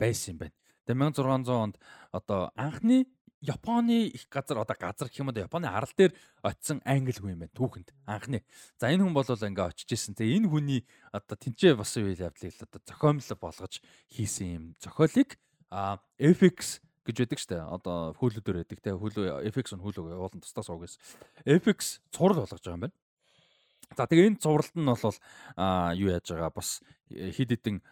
байсан 0.00 0.32
юм 0.34 0.38
байна. 0.42 0.56
Тэгээ 0.84 1.00
1600 1.00 1.52
онд 1.52 1.76
одоо 2.12 2.50
анхны 2.56 3.06
Японы 3.44 4.08
их 4.08 4.26
газар 4.30 4.56
одоо 4.58 4.76
газар 4.78 5.08
гэх 5.08 5.20
юм 5.20 5.28
одоо 5.28 5.44
Японы 5.44 5.68
арал 5.68 5.92
дээр 5.96 6.16
очисон 6.40 6.80
англи 6.84 7.12
хүн 7.12 7.36
юм 7.36 7.44
байна 7.44 7.52
түүхэнд 7.52 7.92
анхны. 8.08 8.40
За 8.80 8.88
энэ 8.88 9.04
хүн 9.04 9.12
бол 9.12 9.28
ингээ 9.28 9.68
очиж 9.68 9.92
исэн. 9.92 10.16
Тэгээ 10.16 10.40
энэ 10.40 10.48
хүний 10.48 10.80
одоо 11.12 11.36
тэнцээ 11.36 11.76
бас 11.76 11.92
үйл 12.00 12.16
явдлыг 12.16 12.56
одоо 12.56 12.80
зохиомл 12.80 13.36
болгож 13.36 13.84
хийсэн 14.08 14.48
юм 14.48 14.64
зохиолыг 14.80 15.36
а 15.68 16.00
FX 16.16 16.80
гэж 17.04 17.16
байдаг 17.20 17.40
штэ. 17.44 17.60
Одоо 17.68 18.16
хөлөө 18.16 18.40
дээр 18.40 18.58
байдаг 18.64 18.80
те 18.80 18.96
хөлөө 18.96 19.44
FX 19.52 19.76
нь 19.76 19.84
хөлөө 19.84 20.16
уулын 20.16 20.40
тусдаа 20.40 20.64
сууг 20.64 20.88
гэсэн. 20.88 21.04
FX 21.44 22.00
цуврал 22.16 22.48
болгож 22.48 22.64
байгаа 22.64 22.80
юм 22.80 22.84
байна. 22.88 22.96
За 23.92 24.08
тэгээ 24.08 24.32
энэ 24.32 24.40
цувралт 24.40 24.74
нь 24.74 24.88
бол 24.88 25.18
юу 25.94 26.08
яаж 26.08 26.26
байгаа 26.32 26.52
бас 26.54 26.80
э, 27.12 27.30
хид 27.30 27.52
хідэн 27.52 27.84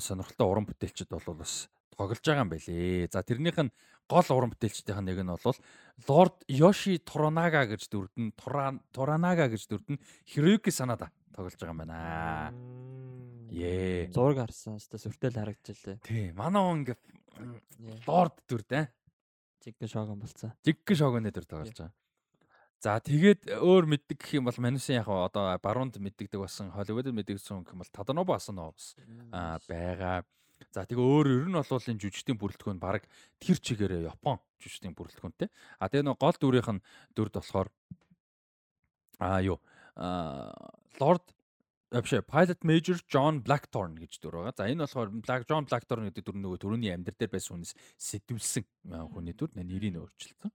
сонирхолтой 0.00 0.46
уран 0.48 0.66
бүтээлчд 0.66 1.12
бол 1.12 1.44
бас 1.44 1.68
тоглож 1.96 2.24
байгаа 2.24 2.44
юм 2.44 2.52
байлээ. 2.52 3.12
За 3.12 3.22
тэрнийх 3.22 3.58
нь 3.60 3.74
гол 4.08 4.28
уран 4.32 4.52
бүтээлчдийн 4.56 5.04
нэг 5.04 5.20
нь 5.20 5.30
бол 5.30 5.58
Lord 6.08 6.36
Yoshi 6.48 6.98
Toranага 7.00 7.64
гэж 7.68 7.88
дүрдэн 7.88 8.32
Toranага 8.92 9.48
гэж 9.48 9.62
дүрдэн 9.68 10.00
Hiroyuki 10.28 10.72
Sanada 10.74 11.12
тоглож 11.34 11.56
байгаа 11.58 11.74
юм 11.74 11.80
байна. 11.82 11.98
Ее. 13.50 14.10
Зураг 14.10 14.46
харсан. 14.46 14.78
Өстө 14.78 14.98
сүртэл 14.98 15.38
харагдчихлээ. 15.38 15.98
Тий, 16.02 16.32
манай 16.34 16.62
он 16.62 16.82
ингээ. 16.82 16.98
Lord 18.06 18.38
дүрдэн. 18.50 18.90
Чиг 19.62 19.78
шогон 19.88 20.20
болцсон. 20.20 20.52
Жиггэн 20.66 20.98
шогоны 20.98 21.30
дүр 21.32 21.46
тоглож 21.46 21.72
байгаа. 21.72 21.94
За 22.84 23.00
тэгээд 23.00 23.48
өөр 23.64 23.88
мэддэг 23.88 24.20
гэх 24.20 24.36
юм 24.36 24.44
бол 24.44 24.60
Манусын 24.60 25.00
яг 25.00 25.08
одоо 25.08 25.56
баруунд 25.56 25.96
мэддэгдэг 25.96 26.36
болсон 26.36 26.68
Холливуудад 26.68 27.16
мэддэгсэн 27.16 27.64
гэх 27.64 27.72
юм 27.72 27.80
бол 27.80 27.88
Таданоба 27.88 28.36
Асано 28.36 28.76
бас 28.76 28.92
аа 29.32 29.56
байгаа. 29.64 30.20
За 30.68 30.84
тэгээ 30.84 31.00
өөр 31.00 31.26
ер 31.32 31.46
нь 31.48 31.56
бол 31.56 31.64
энэ 31.64 31.96
жүжигчдийн 32.04 32.36
бүрэлдэхүүн 32.36 32.76
баг 32.76 33.08
тэр 33.40 33.56
чигээрээ 33.56 34.04
Япон 34.04 34.36
жүжигчдийн 34.60 34.92
бүрэлдэхүүнтэй. 35.00 35.48
А 35.80 35.88
тэгээ 35.88 36.12
нөгөө 36.12 36.20
гол 36.20 36.36
дүрийнх 36.36 36.70
нь 36.76 36.84
дүрд 37.16 37.40
болохоор 37.40 37.72
аа 39.16 39.40
юу 39.40 39.64
аа 39.96 40.52
Lord 41.00 41.24
Вообще 41.88 42.20
Pilot 42.20 42.60
Major 42.68 42.98
John 43.08 43.40
Blackthorne 43.40 43.96
гэж 43.96 44.20
дүр 44.20 44.44
байгаа. 44.44 44.52
За 44.60 44.68
энэ 44.68 44.84
болохоор 44.84 45.08
Black 45.24 45.48
John 45.48 45.64
Blackthorne 45.64 46.12
гэдэг 46.12 46.26
дүр 46.26 46.36
нөгөө 46.36 46.60
төрөний 46.60 46.92
амьдрал 46.92 47.16
дээр 47.16 47.32
байсан 47.32 47.54
хүнээс 47.56 47.72
сэтвэлсэн 47.96 48.64
а, 48.92 49.06
хүний 49.08 49.32
дүр 49.32 49.54
нэ- 49.54 49.62
нэрийг 49.62 49.94
нь 49.94 50.00
өөрчилсөн. 50.02 50.50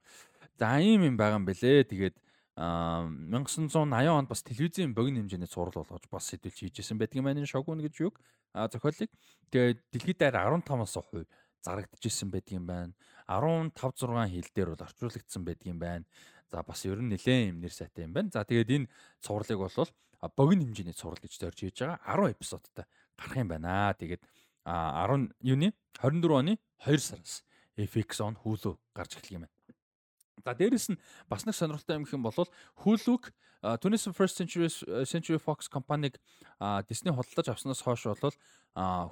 За 0.60 0.80
ийм 0.84 1.08
юм 1.08 1.16
байгаа 1.16 1.40
юм 1.40 1.48
бэлээ. 1.48 1.88
Тэгээд 1.88 2.16
аа 2.60 3.08
1980 3.08 4.12
онд 4.12 4.28
бас 4.28 4.44
телевизийн 4.44 4.92
богино 4.94 5.24
хэмжээний 5.24 5.48
цуврал 5.48 5.80
болгож 5.80 6.04
бас 6.12 6.28
сэдвэлж 6.28 6.60
хийжсэн 6.76 7.00
байдаг 7.00 7.16
юм 7.16 7.26
байна 7.32 7.48
шогун 7.48 7.80
гэж 7.80 7.96
юг 8.04 8.20
зохиолыг 8.52 9.08
тэгээ 9.52 9.80
дэлхийд 9.96 10.20
даяар 10.20 10.60
15%. 10.60 11.24
зарагдчихсэн 11.64 12.32
байдаг 12.32 12.54
юм 12.56 12.66
байна. 12.68 12.94
15 13.28 13.76
6 13.76 14.32
хил 14.32 14.50
дээр 14.56 14.70
бол 14.76 14.86
орчуулагдсан 14.88 15.44
байдаг 15.44 15.68
юм 15.68 15.80
байна. 15.80 16.06
За 16.52 16.64
бас 16.64 16.86
ер 16.86 17.00
нь 17.00 17.12
нэлээд 17.12 17.50
юм 17.52 17.60
нэр 17.60 17.74
сайтай 17.74 18.04
юм 18.08 18.14
байна. 18.14 18.30
За 18.34 18.44
тэгээд 18.44 18.70
энэ 18.76 18.88
цувралыг 19.22 19.60
бол 19.60 19.90
богино 20.36 20.64
хэмжээний 20.66 20.96
цуврал 20.96 21.20
гэж 21.20 21.34
зорж 21.40 21.60
хийж 21.60 21.78
байгаа 21.84 22.32
10 22.32 22.36
эпизодтай 22.36 22.86
гарах 23.20 23.38
юм 23.38 23.48
байна. 23.48 23.94
Тэгээд 23.94 24.24
10 24.66 25.36
юуны 25.44 25.74
24 26.00 26.40
оны 26.40 26.54
2 26.84 26.98
сараас 27.00 27.44
FX 27.76 28.10
on 28.24 28.36
Hulu 28.44 28.80
гарч 28.96 29.16
эхлэх 29.16 29.32
юм 29.32 29.44
байна. 29.48 29.59
За 30.46 30.56
дээрэс 30.56 30.96
нь 30.96 31.00
бас 31.28 31.46
нэг 31.46 31.56
сонирхолтой 31.56 32.00
юм 32.00 32.06
хэм 32.06 32.24
бол 32.24 32.48
Hulu-г 32.84 33.34
21st 33.62 34.34
Century 34.40 34.70
Century 35.04 35.40
Fox 35.40 35.68
компаниг 35.68 36.20
Disney 36.88 37.12
худалдаж 37.12 37.52
авснаас 37.52 37.84
хойш 37.84 38.08
бол 38.08 38.36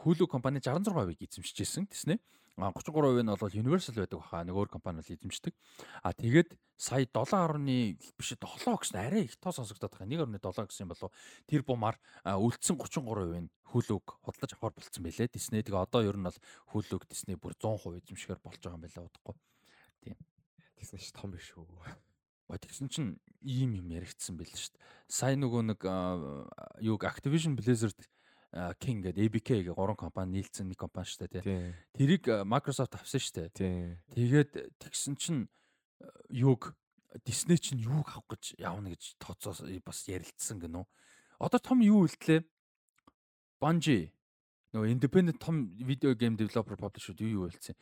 Hulu 0.04 0.28
компани 0.28 0.60
66%-ийг 0.60 1.20
эзэмшижсэн 1.28 1.88
Disney. 1.92 2.20
33% 2.58 3.22
нь 3.22 3.36
бол 3.38 3.54
Universal 3.54 3.94
байдаг 4.02 4.20
баха 4.24 4.42
нэг 4.42 4.56
өөр 4.56 4.70
компани 4.72 5.04
бол 5.04 5.14
эзэмшдэг. 5.14 5.54
А 6.02 6.14
тэгээд 6.14 6.58
сая 6.78 7.06
7.1 7.06 8.00
биш 8.18 8.34
7 8.34 8.80
гэсэн 8.82 8.98
арай 8.98 9.28
их 9.28 9.38
тоо 9.38 9.52
сонсогдоод 9.52 9.94
байгаа. 9.94 10.08
1.7 10.08 10.66
гэсэн 10.66 10.88
юм 10.88 10.92
болов. 10.96 11.12
Тэр 11.46 11.62
бумаар 11.62 12.00
үлдсэн 12.26 12.80
33% 12.80 13.46
нь 13.46 13.52
Hulu-г 13.68 14.08
худалдаж 14.24 14.52
авахар 14.56 14.74
болцсон 14.74 15.04
байлээ. 15.04 15.28
Disney 15.28 15.62
тэгээ 15.62 15.86
одоо 15.86 16.02
ер 16.02 16.18
нь 16.18 16.26
бол 16.26 16.40
Hulu-г 16.72 17.06
Disney 17.06 17.36
бүр 17.36 17.54
100% 17.54 18.00
эзэмшгээр 18.00 18.40
болж 18.42 18.58
байгаа 18.58 18.80
юм 18.80 18.86
байлаа 18.88 19.06
удахгүй. 19.06 19.36
Тийм. 20.02 20.18
Disney 20.88 21.04
ч 21.04 21.12
том 21.12 21.36
биш 21.36 21.52
үү. 21.52 21.68
Тэгсэн 22.48 22.88
чинь 22.88 23.20
ийм 23.44 23.76
юм 23.76 23.92
яригдсан 23.92 24.40
байл 24.40 24.48
шүү 24.48 24.72
дээ. 24.72 24.84
Сая 25.12 25.36
нөгөө 25.36 25.62
нэг 25.76 25.84
юуг 26.80 27.04
Activision 27.04 27.60
Blizzard 27.60 28.00
King 28.80 29.04
гэдэг 29.04 29.28
ABK 29.28 29.50
гэх 29.68 29.76
гурван 29.76 30.00
компани 30.00 30.40
нийлцсэн 30.40 30.72
нэг 30.72 30.80
компани 30.80 31.12
шүү 31.12 31.28
дээ 31.28 31.44
тий. 31.44 31.76
Тэрийг 31.92 32.24
Microsoft 32.48 32.96
авсан 32.96 33.20
шүү 33.20 33.52
дээ. 33.52 34.00
Тэгээд 34.16 34.52
тэгсэн 34.80 35.20
чинь 35.20 35.52
юуг 36.32 36.72
Disney 37.28 37.60
чинь 37.60 37.84
юуг 37.84 38.08
авах 38.16 38.40
гэж 38.40 38.56
явна 38.56 38.96
гэж 38.96 39.20
тооцоос 39.20 39.68
бас 39.84 40.08
ярилцсан 40.08 40.64
гэнэ 40.64 40.80
үү. 40.80 40.88
Одоо 41.44 41.60
том 41.60 41.84
юу 41.84 42.08
хэлтлээ? 42.08 42.48
Bungie 43.60 44.16
нөгөө 44.72 44.88
independent 44.88 45.40
том 45.44 45.76
видео 45.76 46.16
гейм 46.16 46.40
developer 46.40 46.80
publisher 46.80 47.12
юу 47.20 47.44
юу 47.44 47.52
хэлсэн. 47.52 47.76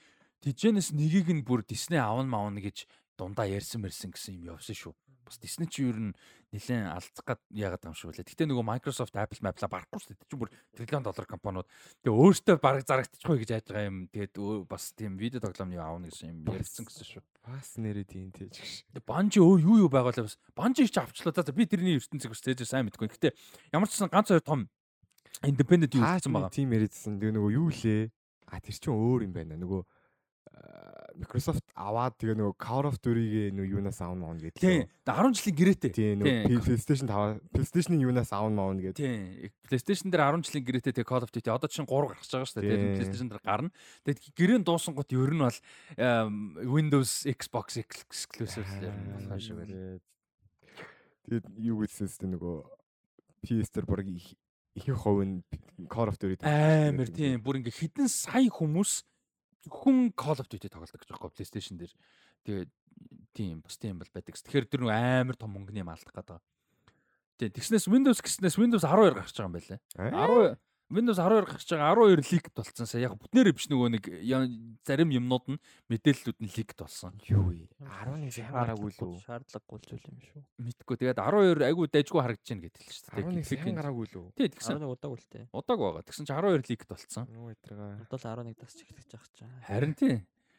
Тижэнэс 0.46 0.94
нэгийг 0.94 1.34
нь 1.34 1.42
бүр 1.42 1.66
Disney 1.66 1.98
авна 1.98 2.30
маавна 2.30 2.62
гэж 2.62 2.86
дундаа 3.18 3.50
ярьсан 3.50 3.82
мэрсэн 3.82 4.14
гэсэн 4.14 4.38
юм 4.38 4.54
явсан 4.54 4.78
шүү 4.78 4.94
бас 5.26 5.42
Disney 5.42 5.68
ч 5.68 5.82
юу 5.82 5.92
н 5.92 6.14
нэлээд 6.54 6.86
алдах 6.86 7.26
гад 7.26 7.42
яагаад 7.50 7.90
юм 7.90 7.98
шүү 7.98 8.14
лээ. 8.14 8.30
Гэтэ 8.30 8.46
нөгөө 8.46 8.66
Microsoft, 8.66 9.18
Apple, 9.18 9.42
Apple 9.42 9.68
барахгүй 9.68 10.00
шүү 10.00 10.14
дээ. 10.14 10.30
Чи 10.30 10.38
бүр 10.38 10.50
тэрлэн 10.78 11.04
доллар 11.04 11.26
компаниуд 11.26 11.68
тэгээ 12.06 12.14
өөртөө 12.14 12.56
бараг 12.62 12.86
зарагдчихгүй 12.86 13.38
гэж 13.42 13.50
яаж 13.50 13.66
байгаа 13.66 13.90
юм. 13.90 13.98
Тэгээд 14.14 14.34
бас 14.70 14.94
тийм 14.94 15.18
видео 15.18 15.42
тоглоомны 15.42 15.82
аавна 15.82 16.08
гэсэн 16.14 16.30
юм 16.30 16.40
ярьсан 16.54 16.86
гэсэн 16.86 17.06
шүү. 17.10 17.24
Бас 17.42 17.76
нэрээ 17.82 18.06
тийм 18.06 18.30
тийж 18.30 18.54
гэж. 18.54 19.02
Банжи 19.04 19.42
өө 19.42 19.66
юу 19.66 19.90
юу 19.90 19.90
байгуулаа 19.90 20.30
бас. 20.30 20.38
Банжи 20.54 20.86
ч 20.86 21.02
авчлаа. 21.02 21.34
За 21.34 21.52
би 21.52 21.66
тэрний 21.66 21.98
ертөнцийг 21.98 22.32
бас 22.32 22.46
тээж 22.46 22.64
сайн 22.64 22.86
мэдгүй. 22.88 23.10
Гэтэ 23.10 23.34
ямар 23.74 23.90
ч 23.90 23.98
сан 23.98 24.14
ганц 24.14 24.30
хоёр 24.30 24.46
том 24.46 24.70
independent 25.42 25.92
юу 25.98 26.06
гэсэн 26.06 26.32
байгаа. 26.32 26.54
Тийм 26.54 26.72
яриадсан. 26.72 27.18
Тэгээ 27.18 27.34
нөгөө 27.34 27.52
юу 27.58 27.70
лээ? 27.74 28.14
А 28.46 28.62
тэр 28.62 28.78
чинь 28.78 28.94
өөр 28.94 29.26
юм 29.26 29.34
байна. 29.34 29.58
Нөгөө 29.58 29.82
Microsoft 31.16 31.64
аваад 31.80 32.18
тэгээ 32.20 32.36
нөгөө 32.36 32.56
Call 32.60 32.88
of 32.90 33.00
Duty-гээ 33.00 33.56
нөгөө 33.56 33.72
юунаас 33.80 34.00
аавна 34.04 34.28
маавна 34.28 34.52
гэдэг. 34.52 34.60
Тийм. 34.60 34.84
10 35.08 35.38
жилийн 35.40 35.56
гэрээтэй. 35.56 35.92
Тийм 35.96 36.20
нөгөө 36.20 36.60
PlayStation 36.68 37.08
5 37.08 37.40
PlayStation-ийн 37.56 38.04
юунаас 38.04 38.32
аавна 38.36 38.60
маавна 38.60 38.84
гэдэг. 38.84 39.00
Тийм. 39.00 39.52
PlayStation 39.64 40.12
дээр 40.12 40.36
10 40.36 40.44
жилийн 40.44 40.66
гэрээтэй 40.68 40.92
тэгээ 40.92 41.08
Call 41.08 41.24
of 41.24 41.32
Duty 41.32 41.50
одоо 41.56 41.72
чинь 41.72 41.88
3 41.88 42.12
гарч 42.12 42.28
байгаа 42.28 42.48
шүү 42.52 42.58
дээ. 42.60 42.68
Тэгээд 42.68 42.96
PlayStation 43.00 43.28
дээр 43.32 43.44
гарна. 43.48 43.72
Тэгээд 44.04 44.20
гэрээн 44.36 44.64
дуусан 44.68 44.92
гот 44.92 45.10
ер 45.16 45.32
нь 45.32 45.40
бол 45.40 45.60
Windows, 46.68 47.12
Xbox 47.32 47.80
exclusive 47.80 48.68
болох 48.68 49.40
шиг 49.40 49.56
байна. 49.56 50.04
Тэгээд 51.32 51.46
юу 51.64 51.80
гэсэн 51.88 52.12
чинь 52.12 52.36
нөгөө 52.36 52.56
PS 53.40 53.72
дээр 53.72 53.88
баг 53.88 54.04
их 54.04 54.36
их 54.76 54.92
хувь 55.00 55.24
нь 55.24 55.40
Call 55.88 56.12
of 56.12 56.20
Duty 56.20 56.44
амар 56.44 57.08
тийм 57.08 57.40
бүр 57.40 57.64
ингээ 57.64 57.80
хідэн 57.80 58.12
сая 58.12 58.52
хүмүүс 58.52 59.08
зөвхөн 59.66 60.14
Call 60.14 60.40
of 60.40 60.48
Duty 60.48 60.70
тоглодог 60.70 61.02
гэж 61.02 61.10
байгаа 61.10 61.34
PlayStation 61.34 61.76
дээр. 61.82 61.94
Тэгээд 62.46 62.72
тийм 63.36 63.60
бас 63.66 63.76
тийм 63.82 64.00
бол 64.00 64.12
байдаг. 64.14 64.38
Тэгэхээр 64.38 64.70
тэр 64.70 64.82
нэг 64.86 64.94
амар 64.94 65.36
том 65.36 65.52
мөнгөний 65.52 65.84
юм 65.84 65.92
алдах 65.92 66.14
гэдэг. 66.14 66.40
Тийм 67.42 67.52
тэгснээс 67.52 67.90
Windows 67.92 68.22
гэснээс 68.24 68.56
Windows 68.56 68.86
12 68.88 69.18
гарч 69.18 69.36
байгаа 69.36 69.50
юм 69.50 69.56
байлаа. 69.58 69.80
10 70.56 70.58
Windows 70.94 71.18
12 71.18 71.50
гарч 71.50 71.66
байгаа 71.74 71.98
12 71.98 72.30
ликт 72.30 72.54
болсон. 72.54 72.86
Сая 72.86 73.10
яг 73.10 73.18
бүтнээрээ 73.18 73.58
биш 73.58 73.66
нөгөө 73.74 73.90
нэг 73.98 74.06
зарим 74.86 75.10
юмнууд 75.10 75.58
нь 75.58 75.60
мэдээллүүд 75.90 76.38
нь 76.46 76.52
ликт 76.54 76.78
болсон. 76.78 77.18
Юу 77.26 77.50
вэ? 77.50 77.66
11 77.82 78.30
сайн 78.30 78.54
гараагүй 78.54 78.94
л 78.94 79.02
үү? 79.02 79.18
Шаардлагагүй 79.26 79.80
зүйл 79.82 80.06
юм 80.06 80.20
шүү. 80.22 80.42
Мэдгүй. 80.62 80.96
Тэгээд 81.02 81.18
12 81.18 81.66
айгүй 81.66 81.86
дайггүй 81.90 82.22
харагдаж 82.22 82.46
байна 82.54 82.64
гэдэг 82.70 82.82
л 82.86 82.94
шүү 82.94 83.06
дээ. 83.10 83.26
11 83.26 83.50
сайн 83.50 83.78
гараагүй 83.82 84.06
л 84.06 84.18
үү? 84.22 84.28
Тий, 84.38 84.48
тэгсэн. 84.54 84.78
11 84.78 84.94
удаагүй 84.94 85.18
л 85.18 85.30
дээ. 85.34 85.46
Удааг 85.58 85.80
байгаа. 85.82 86.06
Тэгсэн 86.06 86.26
чинь 86.30 86.38
12 86.38 86.70
ликт 86.70 86.86
болсон. 86.94 87.26
Юу 87.34 87.50
ятрагаа. 87.50 87.98
Одоо 88.06 88.18
л 88.22 88.30
11 88.46 88.62
тасч 88.62 88.78
эхлэж 88.86 89.10
байгаа 89.10 89.30
ч. 89.34 89.40
Харин 89.66 89.94
тий. 89.98 90.16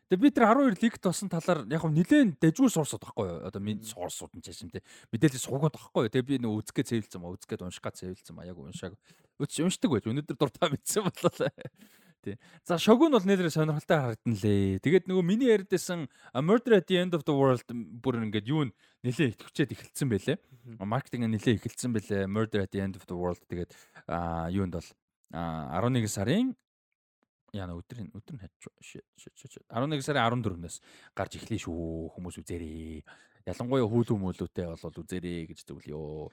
Тэгээ 0.06 0.22
би 0.22 0.30
тэр 0.30 0.46
12 0.46 0.78
лигт 0.86 1.02
болсон 1.02 1.26
талаар 1.26 1.66
яг 1.66 1.82
хөө 1.82 1.90
нилээн 1.90 2.38
дэжгүй 2.38 2.70
суурсууд 2.70 3.02
байхгүй 3.02 3.26
юу? 3.26 3.38
Одоо 3.42 3.58
минь 3.58 3.82
суурсууд 3.82 4.38
нь 4.38 4.42
ч 4.44 4.54
юм 4.62 4.70
те. 4.70 4.86
Мэдээлэл 5.10 5.42
суугаад 5.42 5.74
байхгүй 5.74 6.06
юу? 6.06 6.12
Тэгээ 6.14 6.30
би 6.30 6.36
нөө 6.46 6.62
үзгээ 6.62 6.86
цэвэлцэн 6.86 7.18
маа, 7.18 7.34
үзгээд 7.34 7.66
уншгаа 7.66 7.90
цэвэлцэн 7.90 8.34
маа, 8.38 8.46
яг 8.46 8.54
уншааг. 8.54 8.94
Үз 9.42 9.58
уншдаг 9.58 9.90
байж. 9.90 10.06
Өнөөдөр 10.06 10.38
дуртай 10.38 10.70
мэдсэн 10.70 11.10
болоо. 11.10 11.50
Тий. 12.26 12.38
За 12.62 12.78
шогун 12.78 13.18
бол 13.18 13.26
нэлээд 13.26 13.50
сонирхолтой 13.50 13.98
харагдан 13.98 14.34
лээ. 14.34 14.78
Тэгээд 14.82 15.06
нөгөө 15.10 15.24
миний 15.26 15.50
яриадсэн 15.50 16.06
Murder 16.38 16.78
at 16.78 16.86
the 16.86 16.98
End 16.98 17.14
of 17.14 17.22
the 17.22 17.34
World 17.34 17.66
бүр 17.66 18.22
ингээд 18.26 18.50
юу 18.50 18.66
нэлээ 19.06 19.34
итгэвчээд 19.34 19.74
эхэлсэн 19.74 20.10
байлээ. 20.10 20.38
Маркетинг 20.82 21.30
нэлээ 21.30 21.58
эхэлсэн 21.58 21.94
байлээ. 21.94 22.26
Murder 22.26 22.66
at 22.66 22.74
the 22.74 22.82
End 22.82 22.98
of 22.98 23.06
the 23.06 23.14
World 23.14 23.38
тэгээд 23.46 23.70
юунд 24.50 24.74
бол 24.74 24.90
11 25.30 26.10
сарын 26.10 26.58
яна 27.56 27.76
өдөр 27.78 28.04
өдөр 28.12 28.34
нь 28.36 28.42
хаж 28.44 28.52
11 29.72 30.04
сарын 30.04 30.24
14-нөөс 30.40 30.76
гарч 31.16 31.38
эхлэе 31.40 31.60
шүү 31.64 32.12
хүмүүс 32.16 32.40
үзээрэй. 32.42 33.02
Ялангуяа 33.46 33.88
хүүлүү 33.88 34.16
мөлүүтэй 34.20 34.66
бол 34.70 35.00
үзээрэй 35.02 35.46
гэж 35.50 35.64
зөвлөё. 35.66 36.30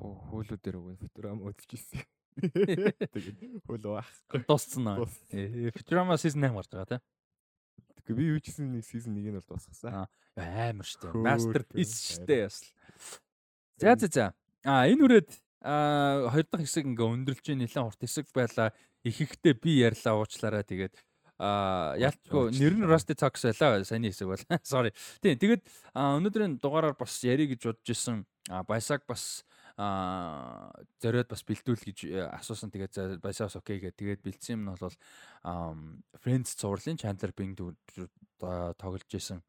Хүүлүү 0.00 0.58
дээр 0.62 0.76
үгүй 0.80 0.96
Futurama 1.00 1.50
үзчихсэн. 1.50 2.04
Тэгээд 2.36 3.64
хүүлүү 3.64 3.94
ах. 3.96 4.10
Дууссан 4.46 4.86
аа. 4.92 5.06
Futurama 5.72 6.18
season 6.20 6.44
8 6.44 6.54
гарч 6.54 6.70
байгаа 6.70 6.90
тийм. 6.96 7.04
Тэгээ 8.06 8.18
би 8.20 8.24
юу 8.30 8.38
ч 8.38 8.52
гэсэн 8.54 8.70
нэг 8.70 8.84
season 8.86 9.16
1-ийг 9.18 9.34
нь 9.34 9.38
бол 9.40 9.50
дуусгасан. 9.50 10.06
Амар 10.36 10.86
штэ. 10.86 11.10
Masterpiece 11.16 12.20
штэ 12.20 12.46
бас. 12.46 12.62
За 13.80 13.96
за 13.96 14.06
за. 14.06 14.26
А 14.62 14.86
энэ 14.86 15.02
үрээд 15.02 15.30
а 15.66 16.30
хоёр 16.30 16.46
дахь 16.46 16.62
хэсэг 16.62 16.86
ингээ 16.86 17.08
өндөрлж 17.10 17.46
нэлээд 17.50 17.88
урт 17.88 17.98
хэсэг 17.98 18.30
байлаа 18.30 18.70
их 19.06 19.22
ихтэй 19.22 19.54
би 19.54 19.78
ярьлаа 19.86 20.18
уучлаарай. 20.18 20.66
Тэгээд 20.66 20.94
а 21.38 21.94
ялчгүй 22.00 22.50
нэр 22.56 22.74
нь 22.80 22.88
Rusty 22.88 23.14
Talks 23.14 23.44
байлаа 23.46 23.84
саяны 23.84 24.10
хэсэг 24.10 24.26
бол. 24.26 24.42
Sorry. 24.66 24.90
Тийм 25.22 25.38
тэгээд 25.38 25.62
өнөөдрийн 25.94 26.58
дугаараар 26.58 26.96
бас 26.98 27.22
ярих 27.22 27.54
гэж 27.54 27.70
бодож 27.70 27.88
исэн 27.92 28.24
баясаг 28.66 29.04
бас 29.06 29.44
а 29.76 30.72
зориод 31.04 31.28
бас 31.28 31.44
бэлдүүл 31.44 31.84
гэж 31.84 31.98
э, 32.08 32.24
асуусан. 32.32 32.72
Тэгээд 32.72 33.20
баясаас 33.20 33.60
окей 33.60 33.78
гэ 33.78 33.92
тэгээд 33.92 34.24
бэлдсэн 34.24 34.56
юм 34.56 34.72
нь 34.72 34.80
бол 34.80 34.96
Friends 36.24 36.56
цувралын 36.56 36.96
Chandler 36.96 37.36
Bing 37.36 37.52
тоглож 37.52 39.12
исэн. 39.12 39.44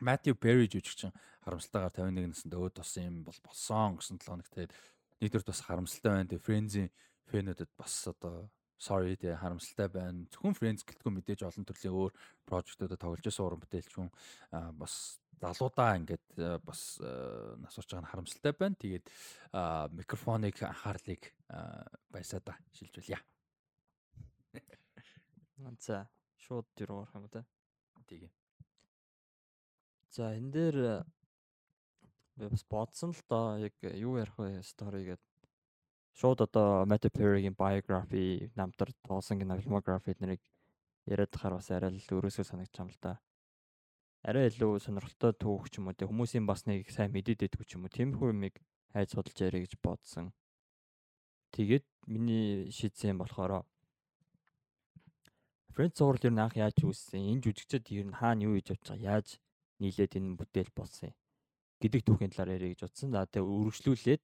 Matthew 0.00 0.38
Perry 0.40 0.70
жүжигчин 0.70 1.12
харамсалтайгаар 1.44 1.92
51 1.92 2.32
наснд 2.32 2.54
өөд 2.54 2.80
болсон 2.80 3.04
юм 3.04 3.16
бол 3.28 3.38
болсон 3.44 3.98
гэсэн 3.98 4.16
7 4.22 4.30
хоног 4.30 4.48
тэгээд 4.48 4.72
нэгдүгээр 5.20 5.44
бас 5.44 5.60
харамсалтай 5.66 6.10
байна. 6.16 6.30
Тэгээд 6.32 6.46
Friends-ийн 6.46 6.88
фэнүүдэд 7.28 7.70
бас 7.76 7.94
одоо 8.08 8.48
sorry 8.78 9.16
тий 9.18 9.34
харамсалтай 9.34 9.88
байна. 9.90 10.26
Зөвхөн 10.32 10.54
Friends 10.54 10.86
гэлтгүй 10.86 11.12
мэдээж 11.12 11.42
олон 11.46 11.66
төрлийн 11.66 11.94
өөр 11.98 12.12
прожектуудад 12.46 13.00
тоглож 13.02 13.24
байсан 13.26 13.44
уран 13.44 13.62
бүтээлчүүн 13.64 14.10
бас 14.78 14.94
залуудаа 15.42 15.98
ингээд 15.98 16.62
бас 16.62 16.82
нас 17.58 17.78
урж 17.78 17.90
байгаа 17.90 18.04
нь 18.06 18.10
харамсалтай 18.12 18.54
байна. 18.54 18.78
Тэгээд 18.78 19.06
микрофоныг 19.98 20.62
анхаарлыг 20.62 21.34
баясаада 22.10 22.54
шилжүүлье. 22.74 23.18
За 25.82 26.06
шууд 26.46 26.70
юу 26.78 27.02
орох 27.02 27.14
юм 27.18 27.26
бэ? 27.26 27.42
Тэгээ. 28.06 28.30
За 30.14 30.32
энэ 30.38 30.50
дээр 30.54 30.78
би 32.38 32.46
бас 32.48 32.64
бодсон 32.64 33.10
л 33.10 33.22
доо 33.28 33.58
яг 33.58 33.74
юу 33.82 34.18
ярих 34.22 34.38
вэ 34.38 34.62
стори 34.62 35.02
гэдэг 35.04 35.27
шууд 36.18 36.40
одоо 36.42 36.84
Matthew 36.90 37.14
Perry-гийн 37.14 37.54
biography 37.54 38.50
намтар 38.58 38.90
тоосон 39.06 39.38
гин 39.38 39.54
filmography 39.62 40.10
эднэрийг 40.10 40.42
яриад 41.06 41.30
тахаар 41.30 41.54
бас 41.54 41.70
арай 41.70 41.94
л 41.94 42.14
өрөөсөө 42.18 42.42
санагдчих 42.42 42.82
юм 42.82 42.90
л 42.90 42.98
да. 42.98 43.12
арай 44.26 44.50
илүү 44.50 44.82
сонирхолтой 44.82 45.32
түүх 45.38 45.70
ч 45.70 45.78
юм 45.78 45.86
уу 45.86 45.94
те 45.94 46.10
хүмүүсийн 46.10 46.42
бас 46.42 46.66
нэг 46.66 46.90
сайн 46.90 47.14
мэдээд 47.14 47.46
байдгүй 47.46 47.66
ч 47.70 47.78
юм 47.78 47.86
уу 47.86 47.94
тиймэрхүү 47.94 48.34
юмыг 48.34 48.58
хайж 48.90 49.14
судалж 49.14 49.38
яриа 49.46 49.62
гэж 49.62 49.78
бодсон. 49.78 50.34
Тэгээд 51.54 51.86
миний 52.10 52.66
шийдсэн 52.74 53.14
юм 53.14 53.22
болохоор 53.22 53.62
Фрэнч 55.78 55.94
зурвал 55.94 56.26
ер 56.26 56.34
нь 56.34 56.42
анх 56.42 56.58
яаж 56.58 56.82
үүссэн? 56.82 57.22
Энэ 57.30 57.46
жүжигчд 57.46 57.94
ер 57.94 58.10
нь 58.10 58.18
хаана 58.18 58.42
юу 58.42 58.58
хийж 58.58 58.74
явж 58.74 58.82
байгаа? 58.90 59.22
Яаж 59.22 59.38
нийлээд 59.78 60.18
энэ 60.18 60.34
бүтээл 60.34 60.74
болсон 60.74 61.14
юм? 61.14 61.16
гэдэг 61.78 62.02
түүхийн 62.02 62.32
талаар 62.34 62.58
яриа 62.58 62.74
гэж 62.74 62.82
бодсон. 62.82 63.14
За 63.14 63.22
тэгээ 63.22 63.46
үргэлжлүүлээд 63.46 64.22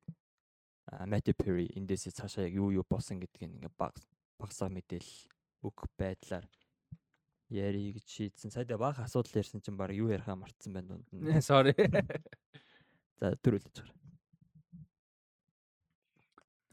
Matty 0.84 1.32
Perry 1.32 1.66
эндээс 1.72 2.12
цаашаа 2.12 2.44
яг 2.44 2.54
юу 2.60 2.70
юу 2.72 2.84
болсон 2.84 3.20
гэдгийг 3.20 3.56
ингээ 3.56 3.72
баг 3.78 3.96
багсаа 4.36 4.68
мэдээлэл 4.68 5.16
өгөх 5.64 5.88
байдлаар 5.96 6.44
яри 7.48 7.96
гэж 7.96 8.06
шийдсэн. 8.08 8.50
Сайдаа 8.52 8.78
баг 8.78 9.00
асуудал 9.00 9.40
ярьсан 9.40 9.64
чинь 9.64 9.80
баг 9.80 9.96
юу 9.96 10.12
ярихаа 10.12 10.36
мартсан 10.36 10.72
байна 10.76 10.96
дунд 10.96 11.08
нь. 11.12 11.40
Sorry. 11.40 11.72
За 13.20 13.32
төрүүлж 13.40 13.80
байгаа. 13.80 13.96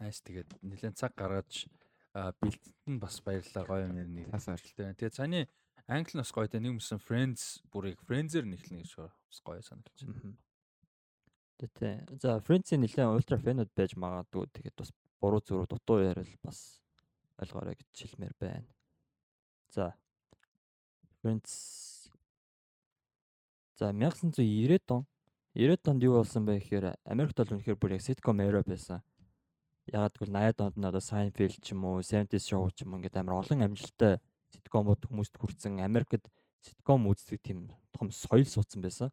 Найс 0.01 0.19
тэгээд 0.25 0.49
нэлээд 0.65 0.97
цаг 0.97 1.13
гаргаж 1.15 1.69
бэлтгэд 2.11 2.75
нь 2.89 2.99
бас 2.99 3.21
баярлалаа 3.23 3.63
гоё 3.63 3.87
юм 3.87 3.95
нэг 3.95 4.27
Цаасаа 4.33 4.57
ажилттай 4.57 4.83
байна. 4.89 4.99
Тэгээд 4.99 5.15
цааны 5.15 5.39
англи 5.87 6.17
нас 6.17 6.31
гоё 6.33 6.49
тэ 6.49 6.59
нэг 6.59 6.75
юмсан 6.75 6.99
Friends 6.99 7.63
бүрийг 7.71 8.01
Friends-ээр 8.03 8.49
нэхлэнэ 8.49 8.83
гэж 8.83 8.91
бас 8.97 9.39
гоё 9.45 9.61
санагдаж 9.61 9.99
Тэгээ. 11.61 12.17
За 12.21 12.39
Friends-ийн 12.41 12.81
нэлээд 12.81 13.13
ультра 13.13 13.37
фэнүүд 13.37 13.69
байж 13.77 13.93
магадгүй. 13.93 14.49
Тэгээд 14.49 14.77
бас 14.81 14.89
буруу 15.21 15.41
зүрх 15.45 15.69
дутуу 15.69 16.01
ярил 16.01 16.33
бас 16.41 16.81
ойлгоорой 17.37 17.77
гэж 17.77 17.93
хэлмээр 17.93 18.33
байна. 18.39 18.65
За. 19.69 19.93
Friends 21.21 21.81
За 23.81 23.89
1990-ад 23.89 24.91
он 24.91 25.05
90-ад 25.55 25.89
онд 25.89 26.03
юу 26.05 26.21
болсон 26.21 26.45
бэ 26.45 26.61
гэхээр 26.61 27.01
Америкт 27.01 27.37
бол 27.41 27.53
үнэхээр 27.57 27.81
бүр 27.81 27.97
яг 27.97 28.05
sitcom 28.05 28.37
era 28.37 28.61
байсан. 28.61 29.01
Ягаад 29.89 30.13
гэвэл 30.21 30.37
80-ад 30.37 30.61
онд 30.61 30.77
нь 30.77 30.85
одоо 30.85 31.01
Seinfeld 31.01 31.57
ч 31.65 31.73
юм 31.73 31.89
уу, 31.89 32.05
70s 32.05 32.45
show 32.45 32.61
ч 32.69 32.85
юм 32.85 33.01
ингээд 33.01 33.17
амар 33.17 33.41
олон 33.41 33.65
амжилттай 33.65 34.21
sitcom-ууд 34.53 35.09
хүмүүст 35.09 35.33
хүрсэн. 35.33 35.81
Америкт 35.81 36.29
sitcom 36.61 37.09
үздэг 37.09 37.41
тийм 37.41 37.73
том 37.89 38.13
соёл 38.13 38.45
суудсан 38.45 38.85
байсан. 38.85 39.09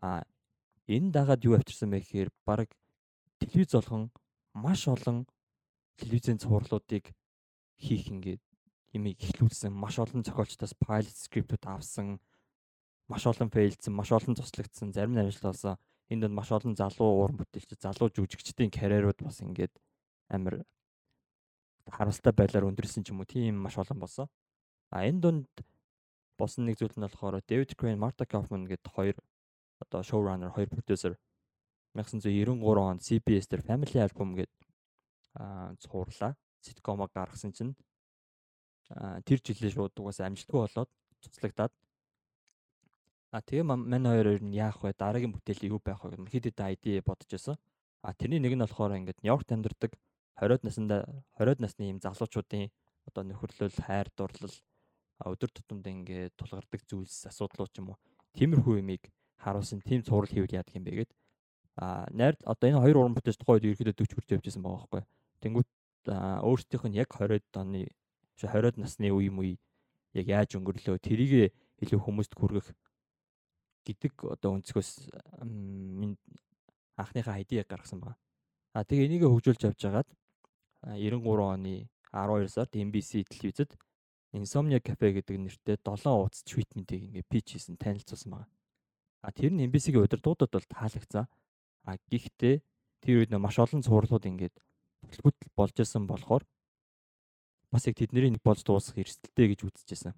А 0.00 0.24
энэ 0.90 1.14
дагаад 1.14 1.46
юу 1.46 1.54
авчирсан 1.54 1.90
бэ 1.94 2.02
гэхээр 2.02 2.30
баг 2.42 2.68
телевиз 3.38 3.72
болгон 3.78 4.10
маш 4.54 4.88
олон 4.90 5.26
телевизийн 5.96 6.42
цувралуудыг 6.42 7.14
хийх 7.78 8.10
ингээд 8.10 8.42
имийг 8.92 9.22
эхлүүлсэн. 9.22 9.70
Маш 9.70 10.02
олон 10.02 10.26
зохиолчдоос 10.26 10.74
pilot 10.82 11.14
script-үүд 11.14 11.64
авсан 11.70 12.18
маш 13.06 13.26
олон 13.26 13.50
фейлдсэн 13.50 13.94
маш 13.94 14.10
олон 14.10 14.34
туслагдсан 14.34 14.92
зарим 14.92 15.14
нь 15.14 15.22
амжилт 15.22 15.46
олсон. 15.46 15.76
Энэ 16.10 16.26
донд 16.26 16.34
маш 16.34 16.50
олон 16.50 16.74
залуу 16.74 17.22
уран 17.22 17.38
бүтээлч 17.38 17.78
залуу 17.78 18.10
жүжигчдийн 18.10 18.70
карьерууд 18.70 19.18
бас 19.22 19.38
ингээд 19.46 19.74
амар 20.26 20.66
харамсалтай 21.86 22.34
байдлаар 22.34 22.66
өндөрсөн 22.70 23.06
ч 23.06 23.14
юм 23.14 23.22
уу. 23.22 23.30
Тийм 23.30 23.58
маш 23.62 23.78
олон 23.78 23.98
болсон. 23.98 24.26
А 24.90 25.06
энэ 25.06 25.22
донд 25.22 25.50
босон 26.38 26.66
нэг 26.66 26.78
зүйл 26.78 26.94
нь 26.98 27.06
болохоор 27.06 27.42
Дэвид 27.46 27.78
Крейн, 27.78 27.98
Марта 27.98 28.26
Кауфман 28.26 28.66
гэдэг 28.66 28.90
хоёр 28.90 29.16
одоо 29.82 30.00
showrunner, 30.04 30.52
хоёр 30.52 30.68
producer 30.68 31.16
1993 31.96 32.78
онд 32.78 33.02
CBS 33.02 33.48
дээр 33.48 33.66
Family 33.66 33.98
Album 33.98 34.36
гэдэг 34.38 34.60
аа 35.34 35.74
цуурлаа. 35.82 36.36
Sitcom-ог 36.60 37.10
гаргасан 37.12 37.52
чинь 37.56 37.74
тэр 39.24 39.40
жилээ 39.40 39.72
шууд 39.72 39.96
угаасаа 39.96 40.28
амжилтгүй 40.28 40.60
болоод 40.60 40.90
цуцлагдаад 41.24 41.72
А 43.30 43.38
тэгээ 43.46 43.62
мань 43.62 44.06
хоёр 44.10 44.42
нь 44.42 44.58
яах 44.58 44.82
вэ? 44.82 44.90
Дараагийн 44.90 45.30
бүтээл 45.30 45.70
юу 45.70 45.78
байх 45.78 46.02
вэ? 46.02 46.18
Хэд 46.18 46.50
хэд 46.50 46.58
ID 46.74 46.84
бодож 47.06 47.30
байсан. 47.30 47.56
А 48.02 48.10
тэрний 48.10 48.42
нэг 48.42 48.58
нь 48.58 48.64
болохоор 48.66 48.98
ингээд 48.98 49.22
Нью-Йоркт 49.22 49.54
амьдардаг 49.54 49.94
20-од 50.34 50.62
наснда 50.66 50.96
20-од 51.38 51.60
насны 51.62 51.94
юм 51.94 52.02
залуучуудын 52.02 52.74
одоо 53.06 53.22
нөхөрлөл, 53.22 53.70
хайр 53.86 54.10
дурлал 54.18 54.56
өдөр 55.22 55.50
тутамд 55.54 55.86
ингээд 55.86 56.34
тулгардаг 56.34 56.80
зүйлс 56.90 57.30
асуудлууд 57.30 57.70
ч 57.70 57.78
юм 57.78 57.94
уу. 57.94 57.98
Тиймэрхүү 58.34 58.82
юмыг 58.82 59.06
харуулсан 59.40 59.80
тийм 59.80 60.04
цуврал 60.04 60.28
хийвэл 60.28 60.56
яадаг 60.60 60.76
юм 60.76 60.84
бэ 60.84 60.92
гэд. 61.04 61.10
А 61.80 62.06
найр 62.12 62.36
одоо 62.44 62.66
энэ 62.68 62.82
хоёр 62.84 62.96
уран 63.00 63.16
бүтээлч 63.16 63.40
тухайд 63.40 63.64
ерөөдөө 63.64 64.04
40 64.04 64.14
хүрч 64.14 64.28
явж 64.36 64.44
байсан 64.44 64.62
байгаа 64.62 64.80
байхгүй. 64.84 65.02
Тэнгүүт 65.40 65.70
өөрсдийнх 66.44 66.84
нь 66.88 66.98
яг 67.00 67.08
20-од 67.12 67.44
оны 67.56 67.88
20-од 68.36 68.76
насны 68.76 69.08
үе 69.12 69.30
мүй 69.32 69.56
яг 70.12 70.26
яаж 70.28 70.56
өнгөрлөө 70.56 70.98
тэрийг 71.00 71.52
илүү 71.80 72.00
хүмүүст 72.00 72.32
хүргэх 72.36 72.68
гэдэг 73.84 74.12
одоо 74.36 74.60
өнцгөөс 74.60 74.90
анхныхаа 77.00 77.34
хайдийг 77.40 77.68
гаргасан 77.68 78.00
байна. 78.00 78.18
А 78.76 78.84
тэгээ 78.84 79.08
энийг 79.08 79.24
хөгжүүлж 79.24 79.64
явж 79.64 79.80
хагаад 79.80 80.08
93 80.84 81.24
оны 81.40 81.88
12 82.12 82.48
сард 82.48 82.72
NBC 82.76 83.24
телевизэд 83.28 83.76
Insomnia 84.32 84.78
Cafe 84.80 85.10
гэдэг 85.16 85.36
нэртэй 85.36 85.76
7 85.80 86.06
ууц 86.06 86.44
твитментийг 86.46 87.08
ингээ 87.08 87.24
пич 87.28 87.56
хийсэн 87.56 87.76
танилцуулсан 87.76 88.30
байна. 88.30 88.48
А 89.20 89.32
тэр 89.32 89.52
нь 89.52 89.64
NBC-ийн 89.68 90.00
удирдуудад 90.00 90.50
бол 90.50 90.66
таалагцсан. 90.68 91.28
А 91.84 91.96
гэхдээ 92.08 92.64
тэр 93.04 93.16
үед 93.24 93.32
маш 93.36 93.56
олон 93.60 93.84
цувралууд 93.84 94.24
ингээд 94.24 94.56
бүтлгүүтэл 95.04 95.52
болж 95.56 95.76
исэн 95.80 96.04
болохоор 96.08 96.44
бас 97.72 97.86
яг 97.86 97.96
тэдний 97.96 98.32
нэг 98.32 98.44
болж 98.44 98.64
дуусах 98.64 98.98
эрсдэлтэй 98.98 99.54
гэж 99.54 99.60
үзчихсэн. 99.64 100.14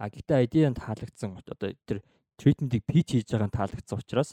А 0.00 0.08
гэхдээ 0.08 0.44
ID-нд 0.48 0.80
таалагдсан 0.80 1.36
одоо 1.40 1.72
тэр 1.86 2.00
treatment-ийг 2.40 2.84
pitch 2.88 3.16
хийж 3.16 3.28
байгаа 3.32 3.48
нь 3.48 3.56
таалагдсан 3.56 4.00
учраас 4.00 4.32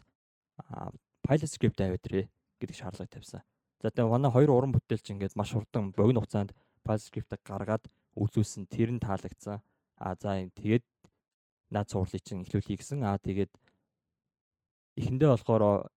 pilot 1.23 1.51
script 1.51 1.79
аваад 1.83 2.07
ирээ 2.07 2.25
гэдэг 2.59 2.75
шаардлага 2.75 3.11
тавьсан. 3.11 3.43
За 3.83 3.91
тэгээ 3.91 4.09
манай 4.09 4.31
хоёр 4.31 4.51
уран 4.55 4.71
бүтээлч 4.73 5.11
ингээд 5.11 5.35
маш 5.35 5.51
хурдан 5.53 5.91
богино 5.91 6.23
хугацаанд 6.23 6.55
pilot 6.87 7.03
script-ийг 7.03 7.43
гаргаад 7.43 7.83
үзүүлсэн. 8.15 8.65
Тэр 8.71 8.95
нь 8.95 9.03
таалагдсан. 9.03 9.61
А 9.99 10.15
за 10.15 10.39
тэгээд 10.55 10.83
наад 11.71 11.87
цуурлыг 11.91 12.23
чинь 12.23 12.43
эхлүүлэе 12.43 12.77
гэсэн. 12.79 13.03
А 13.03 13.19
тэгээд 13.19 13.51
эхэндээ 14.97 15.29
болохоор 15.29 15.91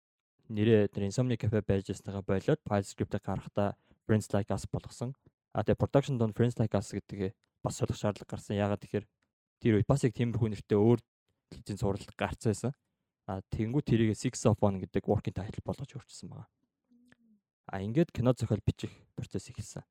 нэрээ 0.49 0.89
тэр 0.89 1.09
Insomnia 1.09 1.37
Cafe 1.37 1.61
байж 1.61 1.93
байснаа 1.93 2.25
болоод 2.25 2.61
pilot 2.65 2.89
script-ийг 2.89 3.25
гаргахдаа 3.25 3.77
Friends 4.09 4.33
Like 4.33 4.49
Us 4.49 4.65
болгосон. 4.65 5.13
А 5.53 5.63
тэгээ 5.63 5.81
production 5.81 6.17
донд 6.17 6.33
Friends 6.33 6.57
Like 6.57 6.73
Us 6.73 6.93
гэдэг 6.93 7.37
бас 7.63 7.77
солих 7.77 7.97
шаардлага 8.01 8.33
гарсан. 8.33 8.57
Ягаад 8.57 8.81
тэгэхээр 8.81 9.07
тэр 9.61 9.73
үед 9.77 9.89
бас 9.89 10.05
яг 10.05 10.17
тиймэрхүү 10.17 10.49
нэртэй 10.57 10.79
өөр 10.81 11.01
телевизийн 11.53 11.81
суралт 11.81 12.13
гарцсан 12.17 12.53
байсан. 12.53 12.73
А 13.29 13.45
тэнгуү 13.53 13.85
тэрийг 13.85 14.17
Six 14.17 14.49
of 14.49 14.57
One 14.65 14.81
гэдэг 14.81 15.05
working 15.05 15.37
title 15.37 15.61
болгож 15.61 15.93
өөрчилсөн 15.93 16.33
байгаа. 16.33 16.49
А 17.69 17.85
ингээд 17.85 18.09
кино 18.09 18.33
зохиол 18.33 18.65
бичих 18.65 18.89
процесс 19.13 19.53
эхэлсэн. 19.53 19.85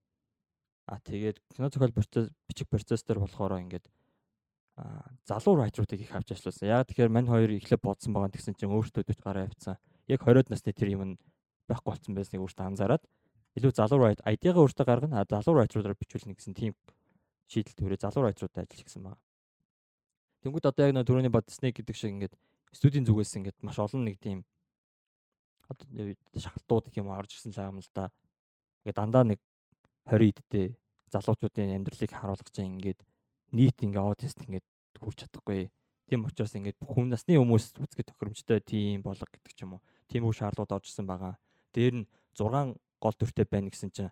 А 0.90 0.98
тэгээд 0.98 1.38
кино 1.54 1.70
зохиол 1.70 1.94
процесс 1.94 2.34
бичих 2.50 2.66
процесс 2.66 3.06
дээр 3.06 3.22
болохоор 3.22 3.62
ингээд 3.62 3.86
залуу 5.26 5.56
райтеруудыг 5.58 6.02
их 6.02 6.14
авч 6.14 6.32
ажилласан. 6.38 6.70
Яг 6.70 6.88
тэгэхээр 6.88 7.10
мань 7.10 7.28
хоёр 7.28 7.50
эхлээд 7.58 7.82
бодсон 7.82 8.14
байгаа 8.14 8.30
гэсэн 8.30 8.54
чинь 8.54 8.70
өөртөө 8.70 9.04
дөж 9.10 9.20
гараа 9.24 9.50
авцсан. 9.50 9.82
Яг 10.06 10.22
20-од 10.22 10.54
насны 10.54 10.74
тэр 10.74 10.94
юм 10.94 11.18
байхгүй 11.66 11.92
болсон 11.92 12.14
байсныг 12.14 12.46
өөртөө 12.46 12.66
анзаараад 12.70 13.04
илүү 13.58 13.74
залуу 13.74 14.00
райт 14.06 14.22
ID-гаа 14.22 14.62
өөртөө 14.62 14.86
гаргана. 14.86 15.26
Залуу 15.26 15.58
райтеруудаар 15.58 15.98
бичүүлнэ 15.98 16.38
гэсэн 16.38 16.54
тийм 16.54 16.78
шийдэл 17.50 17.74
төрөө 17.74 18.00
залуу 18.06 18.30
райтеруудад 18.30 18.70
ажиллаж 18.70 18.86
гисэн 18.86 19.02
байна. 19.02 19.20
Тэнгүүд 20.46 20.70
одоо 20.70 20.84
яг 20.86 20.94
нэг 20.94 21.08
түрүүний 21.10 21.34
бодсныг 21.34 21.74
гэдэг 21.74 21.96
шиг 21.98 22.14
ингээд 22.14 22.36
студийн 22.70 23.08
зүгээс 23.10 23.34
ингээд 23.42 23.58
маш 23.66 23.82
олон 23.82 24.06
нэг 24.06 24.22
тийм 24.22 24.46
одоо 25.66 26.14
шахалтууд 26.38 26.94
гэх 26.94 27.02
юм 27.02 27.10
орж 27.10 27.34
ирсэн 27.34 27.52
л 27.58 27.74
юм 27.74 27.82
л 27.82 27.90
да. 27.98 28.14
Ингээд 28.86 29.00
дандаа 29.02 29.24
нэг 29.26 29.40
20 30.06 30.38
идтэй 30.38 30.78
залуучуудын 31.10 31.76
амьдралыг 31.82 32.12
харуулж 32.14 32.46
байгаа 32.46 32.70
ингээд 32.70 33.00
нийт 33.52 33.78
ингээд 33.80 34.04
аудиест 34.04 34.40
ингээд 34.44 34.68
хүрч 35.00 35.18
чадахгүй. 35.28 35.70
Тийм 36.08 36.24
учраас 36.24 36.56
ингээд 36.56 36.80
хүн 36.84 37.12
насны 37.12 37.36
хүмүүс 37.36 37.76
үзэхэд 37.80 38.12
тохиромжтой 38.16 38.60
тийм 38.64 39.04
болго 39.04 39.28
гэдэг 39.28 39.54
ч 39.54 39.64
юм 39.68 39.78
уу. 39.78 39.82
Тийм 40.08 40.24
үе 40.24 40.36
шаардлагууд 40.36 40.76
орж 40.80 40.88
ирсэн 40.88 41.08
байгаа. 41.08 41.36
Дээр 41.76 42.04
нь 42.04 42.08
6 42.36 42.80
гол 43.00 43.16
дүртэй 43.20 43.46
байна 43.46 43.68
гэсэн 43.68 43.92
чинь 43.92 44.12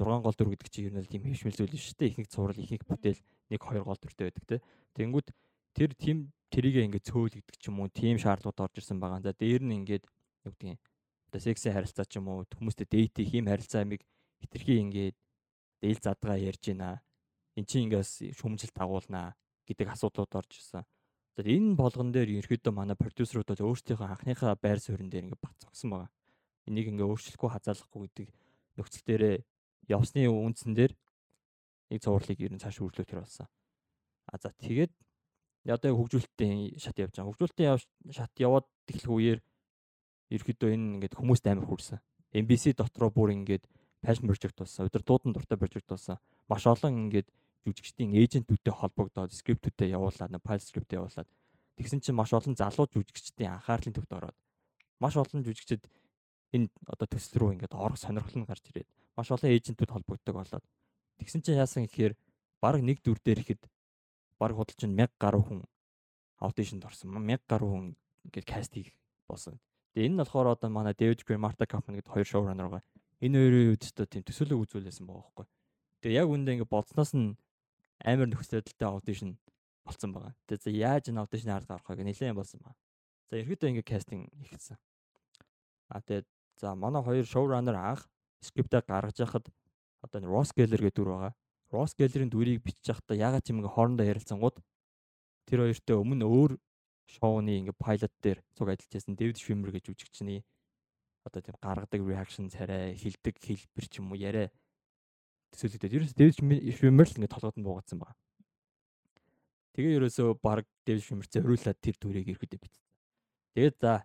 6 0.00 0.24
гол 0.24 0.36
дүр 0.36 0.48
гэдэг 0.56 0.68
чинь 0.72 0.88
ер 0.88 0.96
нь 0.96 1.08
тийм 1.08 1.22
хөвшмөл 1.28 1.56
зүйл 1.56 1.76
шүү 1.76 1.96
дээ. 2.00 2.10
Ихэнх 2.16 2.32
цуврал, 2.32 2.56
ихэнх 2.56 2.88
бүтээл 2.88 3.20
нэг 3.52 3.60
хоёр 3.60 3.84
гол 3.84 4.00
дүртэй 4.00 4.32
байдаг 4.32 4.44
те. 4.48 4.56
Тэнгүүд 4.96 5.28
тэр 5.76 5.90
тийм 5.92 6.32
тэрийг 6.48 6.88
ингээд 6.88 7.08
цөөлөгдөг 7.12 7.56
ч 7.60 7.68
юм 7.68 7.84
уу 7.84 7.92
тийм 7.92 8.16
шаардлагууд 8.16 8.64
орж 8.64 8.74
ирсэн 8.80 8.96
байгаа. 8.96 9.20
За 9.20 9.36
дээр 9.36 9.60
нь 9.60 9.76
ингээд 9.84 10.04
юу 10.48 10.52
гэдгийг 10.56 10.80
одоо 11.28 11.40
секси 11.40 11.68
харилцаа 11.70 12.08
ч 12.08 12.18
юм 12.18 12.32
уу 12.32 12.48
хүмүүстэй 12.48 12.88
дейт 12.90 13.14
хийх 13.14 13.38
юм 13.38 13.46
харилцаа 13.46 13.84
амиг 13.84 14.02
хитрхи 14.42 14.82
ингээд 14.82 15.16
дээл 15.84 16.00
задгаа 16.02 16.36
ярьж 16.40 16.64
байна. 16.72 17.04
Эн 17.56 17.64
чинь 17.66 17.90
ингээс 17.90 18.36
шүмжил 18.38 18.70
дагуулнаа 18.74 19.34
гэдэг 19.66 19.88
асуудлууд 19.94 20.32
орж 20.34 20.50
ирсэн. 20.58 20.84
За 21.34 21.42
энэ 21.42 21.74
болгон 21.78 22.10
дээр 22.12 22.42
ерөөдөө 22.42 22.72
манай 22.74 22.96
продюсерууд 22.98 23.48
бол 23.48 23.70
өөрсдийнхөө 23.70 24.06
анхныхаа 24.06 24.54
байр 24.58 24.78
суурин 24.82 25.10
дээр 25.10 25.30
ингээд 25.30 25.42
бат 25.42 25.56
зогсон 25.62 25.90
байгаа. 25.90 26.10
Энийг 26.66 26.90
ингээд 26.90 27.06
өөрчлөхгүй 27.06 27.50
хазаалахгүй 27.50 28.00
гэдэг 28.06 28.26
нөхцөл 28.76 29.06
дээрээ 29.06 29.36
явсны 29.88 30.26
үндсэн 30.26 30.74
дээр 30.74 30.92
нэг 31.90 32.00
цувралыг 32.02 32.38
ер 32.38 32.52
нь 32.54 32.62
цааш 32.62 32.82
үргэлжлүүлэх 32.82 33.22
болсон. 33.22 33.46
А 34.30 34.38
за 34.38 34.54
тэгээд 34.58 34.92
одоо 35.70 35.90
хөгжүүлэлтийн 35.98 36.78
шат 36.78 36.98
явж 36.98 37.14
байгаа. 37.18 37.30
Хөгжүүлэлтийн 37.30 38.14
шат 38.14 38.32
яваад 38.38 38.66
эхлэх 38.90 39.10
үеэр 39.10 39.40
ерөөдөө 40.30 40.70
энэ 40.70 40.86
ингээд 40.98 41.18
хүмүүст 41.18 41.46
амар 41.50 41.66
хүрсэн. 41.66 41.98
MBC 42.30 42.78
дотроо 42.78 43.10
бүр 43.10 43.34
ингээд 43.34 43.66
passion 44.00 44.30
project 44.30 44.56
болсон. 44.56 44.86
Өдөр 44.86 45.02
дуудан 45.02 45.34
дуртай 45.34 45.58
project 45.58 45.86
болсон. 45.90 46.16
Маш 46.50 46.66
олон 46.66 47.06
ингээд 47.06 47.28
жүжигчдийн 47.64 48.18
эйжентүүдтэй 48.18 48.74
холбогдоод 48.74 49.30
скриптүүдтэй 49.30 49.94
явуулаад, 49.94 50.34
файл 50.42 50.60
скрипттэй 50.64 50.98
явуулаад 50.98 51.28
тэгсэн 51.78 52.02
чинь 52.02 52.18
маш 52.18 52.34
олон 52.34 52.58
залуу 52.58 52.90
жүжигчдийн 52.90 53.54
анхаарлын 53.54 53.94
төвд 53.94 54.12
ороод 54.18 54.36
маш 54.98 55.14
олон 55.16 55.46
жүжигчд 55.46 55.86
энэ 56.52 56.68
одоо 56.90 57.06
төсөл 57.06 57.38
рүү 57.40 57.50
ингээд 57.54 57.78
орох 57.78 57.96
сонирхол 58.00 58.42
нь 58.42 58.48
гарч 58.48 58.64
ирээд 58.68 58.88
маш 59.16 59.28
олон 59.30 59.48
эйжентүүд 59.54 59.94
холбогддог 59.94 60.34
болоод 60.34 60.64
тэгсэн 61.22 61.40
чинь 61.40 61.60
яасан 61.62 61.86
гэхээр 61.86 62.18
баг 62.60 62.82
нэг 62.84 63.00
дүр 63.00 63.16
дээр 63.22 63.40
ихэд 63.40 63.62
баг 64.40 64.52
худалч 64.52 64.80
нь 64.84 64.96
1000 64.96 65.16
гаруй 65.20 65.42
хүн 65.44 65.60
аудишнд 66.40 66.84
орсон. 66.84 67.12
1000 67.12 67.40
гаруй 67.48 67.70
хүн 67.70 67.86
ингээд 68.24 68.46
каст 68.48 68.72
хийх 68.74 68.92
болсон. 69.28 69.60
Тэгээ 69.92 70.08
энэ 70.08 70.14
нь 70.16 70.20
болохоор 70.20 70.48
одоо 70.56 70.68
манай 70.72 70.94
Дэвид 70.96 71.24
Грей, 71.24 71.40
Марта 71.40 71.66
Капман 71.66 71.96
гэдэг 71.96 72.12
хоёр 72.12 72.28
шоураннер 72.28 72.68
байгаа. 72.68 72.84
Энэ 73.20 73.36
хоёрын 73.36 73.72
үдчтэй 73.76 74.06
тийм 74.08 74.24
төсөөлөг 74.24 74.60
үзүүлсэн 74.64 75.04
байгаа 75.04 75.24
байхгүй. 75.28 75.46
Тэгээ 76.00 76.20
яг 76.24 76.28
үндэ 76.28 76.50
ингээд 76.56 76.72
бодсноос 76.72 77.12
нь 77.12 77.36
амар 78.00 78.28
нөхцөлтэй 78.32 78.88
аудишн 78.88 79.36
болцсон 79.84 80.12
байгаа. 80.16 80.32
Тэгээ 80.48 80.80
яаж 80.80 81.04
энэ 81.12 81.20
аудишны 81.20 81.52
ард 81.52 81.68
гарах 81.68 81.88
вэ 81.88 82.04
нэлээд 82.04 82.36
болсон 82.36 82.60
байна. 82.64 82.78
За 83.28 83.36
ерөөдөө 83.36 83.68
ингээд 83.68 83.90
кастинг 83.90 84.32
хийсэн. 84.48 84.78
А 85.92 86.00
тэгээ 86.00 86.24
за 86.60 86.74
манай 86.74 87.02
хоёр 87.04 87.26
шоураннер 87.28 87.76
анх 87.76 88.08
скриптээ 88.40 88.82
гаргаж 88.88 89.20
яхад 89.20 89.46
одоо 90.00 90.20
Ross 90.24 90.56
Geller 90.56 90.80
гэдэг 90.80 90.96
дүр 90.96 91.10
байгаа. 91.12 91.34
Ross 91.72 91.92
Geller-ийн 91.94 92.32
дүрийг 92.32 92.64
бичиж 92.64 92.88
байхдаа 92.88 93.16
ягаад 93.16 93.44
ч 93.44 93.52
юм 93.52 93.60
ингээ 93.60 93.76
хоорондоо 93.76 94.06
ярилцсангууд 94.08 94.56
тэр 95.46 95.58
хоёртой 95.68 95.96
өмнө 96.00 96.26
өөр 96.26 96.52
шоуны 97.06 97.52
ингээ 97.60 97.76
пайлот 97.76 98.14
дээр 98.24 98.38
цуг 98.56 98.72
ажиллаж 98.72 98.92
байсан 98.94 99.14
Дэвид 99.14 99.38
Швимер 99.38 99.70
гэж 99.74 99.92
үжигчний 99.92 100.42
одоо 101.26 101.42
тийм 101.42 101.56
гаргадаг 101.60 102.00
reaction 102.00 102.48
царай, 102.48 102.96
хилдэг 102.96 103.36
хэлбэр 103.38 103.86
ч 103.86 104.00
юм 104.00 104.12
уу 104.12 104.18
яриа 104.18 104.50
төсөөлөгдөд. 105.52 105.94
Ерөөс 105.94 106.14
Дэвид 106.14 106.36
Швимер 106.76 107.06
л 107.08 107.16
ингээ 107.18 107.34
толгойд 107.34 107.58
нь 107.58 107.66
буугадсан 107.66 107.98
байна. 108.00 108.18
Тэгээ 109.74 109.96
ерөөсөө 109.98 110.28
баг 110.42 110.66
Дэвид 110.86 111.04
Швимер 111.04 111.26
зориулаад 111.30 111.78
тэр 111.78 111.96
дүрийг 111.98 112.28
ирэхэд 112.34 112.58
бичсэн. 112.58 112.84
Тэгээд 113.54 113.76
за 113.80 114.04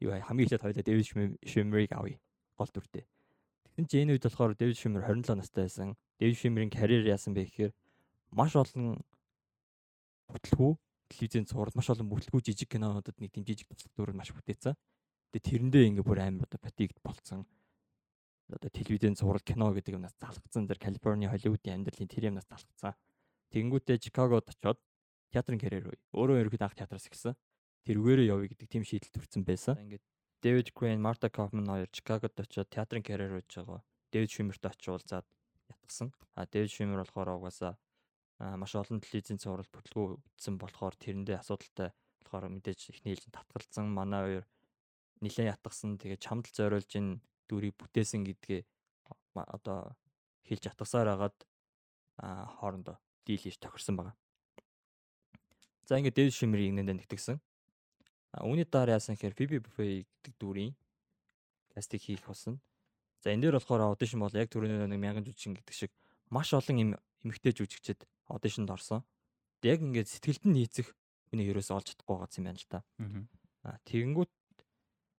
юу 0.00 0.14
хамгийн 0.14 0.46
ихэд 0.48 0.64
хоёлаа 0.64 0.84
Дэвид 0.84 1.06
Швимерийг 1.44 1.92
авъя. 1.92 2.18
Гол 2.58 2.70
дүртэй. 2.70 3.04
Тэгсэн 3.74 3.86
чинь 3.90 4.02
энэ 4.06 4.12
үед 4.18 4.26
болохоор 4.26 4.54
Дэвид 4.54 4.78
Швимер 4.78 5.02
27 5.02 5.38
настай 5.38 5.66
байсан. 5.66 5.94
Дэвид 6.18 6.38
Швимерийн 6.38 6.70
карьер 6.70 7.06
яасан 7.06 7.34
бэ 7.34 7.46
гэхээр 7.46 7.72
маш 8.34 8.54
олон 8.54 9.02
бүтлгүү 10.30 10.72
телевизийн 11.10 11.46
цуврал 11.46 11.74
маш 11.76 11.90
олон 11.90 12.08
бүтлгүү 12.08 12.40
жижиг 12.42 12.68
кинонуудад 12.74 13.16
нэг 13.20 13.30
тийм 13.32 13.44
жижиг 13.46 13.68
туслах 13.68 13.92
дүр 13.94 14.12
маш 14.16 14.32
бүтээсэн. 14.34 14.74
Тэгээ 15.34 15.46
тэрэндээ 15.46 15.84
ингээ 15.90 16.06
бүр 16.06 16.20
амар 16.22 16.48
одоо 16.48 16.60
батигд 16.62 16.98
болцсон. 17.04 17.46
Одоо 18.48 18.70
телевизийн 18.70 19.16
цуврал 19.16 19.40
кино 19.40 19.72
гэдэг 19.72 19.96
юмнаас 19.96 20.16
залгацсан 20.20 20.68
зэрэг 20.68 20.82
Калифорни, 20.84 21.30
Холливуудын 21.30 21.80
амьдралын 21.80 22.08
тэр 22.08 22.28
юмнаас 22.28 22.48
залгацсан. 22.48 22.92
Тэгэнгүүтээ 23.52 23.98
Чикагод 24.04 24.48
очоод 24.52 24.78
театрын 25.32 25.60
карьер 25.60 25.88
үе. 25.88 25.98
Өөрөө 26.12 26.44
ерөөд 26.44 26.60
анх 26.60 26.76
театраас 26.76 27.08
эхэлсэн. 27.08 27.34
Тэрүүгээрээ 27.88 28.28
явъя 28.28 28.48
гэдэг 28.52 28.68
тийм 28.68 28.84
шийдэл 28.84 29.16
төрсэн 29.16 29.42
байсан. 29.48 29.80
Ингээд 29.80 30.04
Дэвид 30.44 30.68
Грейн, 30.76 31.00
Марта 31.00 31.32
Кауфман 31.32 31.64
хоёр 31.64 31.88
Чикагод 31.88 32.36
очоод 32.36 32.68
театрын 32.68 33.00
карьер 33.00 33.40
хийж 33.40 33.64
байгаа. 33.64 33.80
Дэвид 34.12 34.30
Шимерт 34.30 34.60
очиулзаад 34.60 35.24
ятгсан. 35.72 36.12
А 36.36 36.44
Дэвид 36.44 36.70
Шимер 36.70 37.00
болохоор 37.00 37.40
угаасаа 37.40 37.80
маш 38.38 38.74
олон 38.74 39.00
телевизийн 39.00 39.38
цуврал 39.38 39.68
бүтлгүү 39.70 40.18
ütсэн 40.36 40.58
болохоор 40.58 40.94
тэрэндээ 40.98 41.38
асуудалтай 41.38 41.94
болохоор 42.20 42.50
мэдээж 42.50 42.90
ихний 42.90 43.14
ээлжин 43.14 43.32
татгалзсан 43.32 43.86
манай 43.88 44.22
хоёр 44.26 44.44
нилээн 45.22 45.54
ятгсан 45.54 45.96
тэгээ 46.02 46.18
чамдал 46.18 46.50
зориулж 46.50 46.90
ин 46.98 47.22
дүрийг 47.48 47.74
бүтээсэн 47.78 48.24
гэдгээ 48.24 48.62
одоо 49.34 49.96
хэлж 50.46 50.64
атгасаар 50.70 51.08
хагаад 51.12 51.36
хоорондоо 52.60 52.96
дийл 53.26 53.42
хийж 53.42 53.58
тохирсон 53.58 53.96
байгаа. 53.96 54.16
За 55.84 55.98
ингээд 55.98 56.16
Дэвид 56.16 56.34
Шимерийг 56.34 56.72
нэндээ 56.72 56.96
нэгтгсэн. 57.04 57.40
Үүний 58.40 58.66
дараа 58.66 58.96
яасан 58.98 59.16
гэхээр 59.16 59.36
Phoebe 59.36 59.58
Buffet 59.60 60.06
гэдэг 60.24 60.34
дүрийн 60.40 60.72
кастинг 61.74 62.02
хийх 62.02 62.24
болсон. 62.26 62.60
За 63.22 63.32
энэ 63.32 63.48
дээр 63.48 63.58
болохоор 63.58 63.92
аудишн 63.92 64.20
бол 64.20 64.32
яг 64.32 64.48
түрүүний 64.52 64.88
нэг 64.88 65.00
мянган 65.00 65.24
жүжигчин 65.24 65.56
гэдэг 65.56 65.74
шиг 65.74 65.92
маш 66.30 66.52
олон 66.52 66.76
юм 66.78 66.90
эмэгтэй 67.24 67.52
жүжигчд 67.52 68.04
аудишнд 68.28 68.70
орсон. 68.70 69.04
Яг 69.62 69.80
ингээд 69.80 70.08
сэтгэлд 70.08 70.44
нь 70.44 70.56
нийцэх 70.60 70.92
хүний 71.30 71.48
ерөөсөө 71.48 71.76
олж 71.78 71.86
чадахгүй 71.94 72.16
байгаа 72.16 72.36
юм 72.36 72.44
байна 72.44 72.60
л 72.60 72.68
та. 72.68 72.78
Аа 73.64 73.78
тэгэнгүүт 73.88 74.32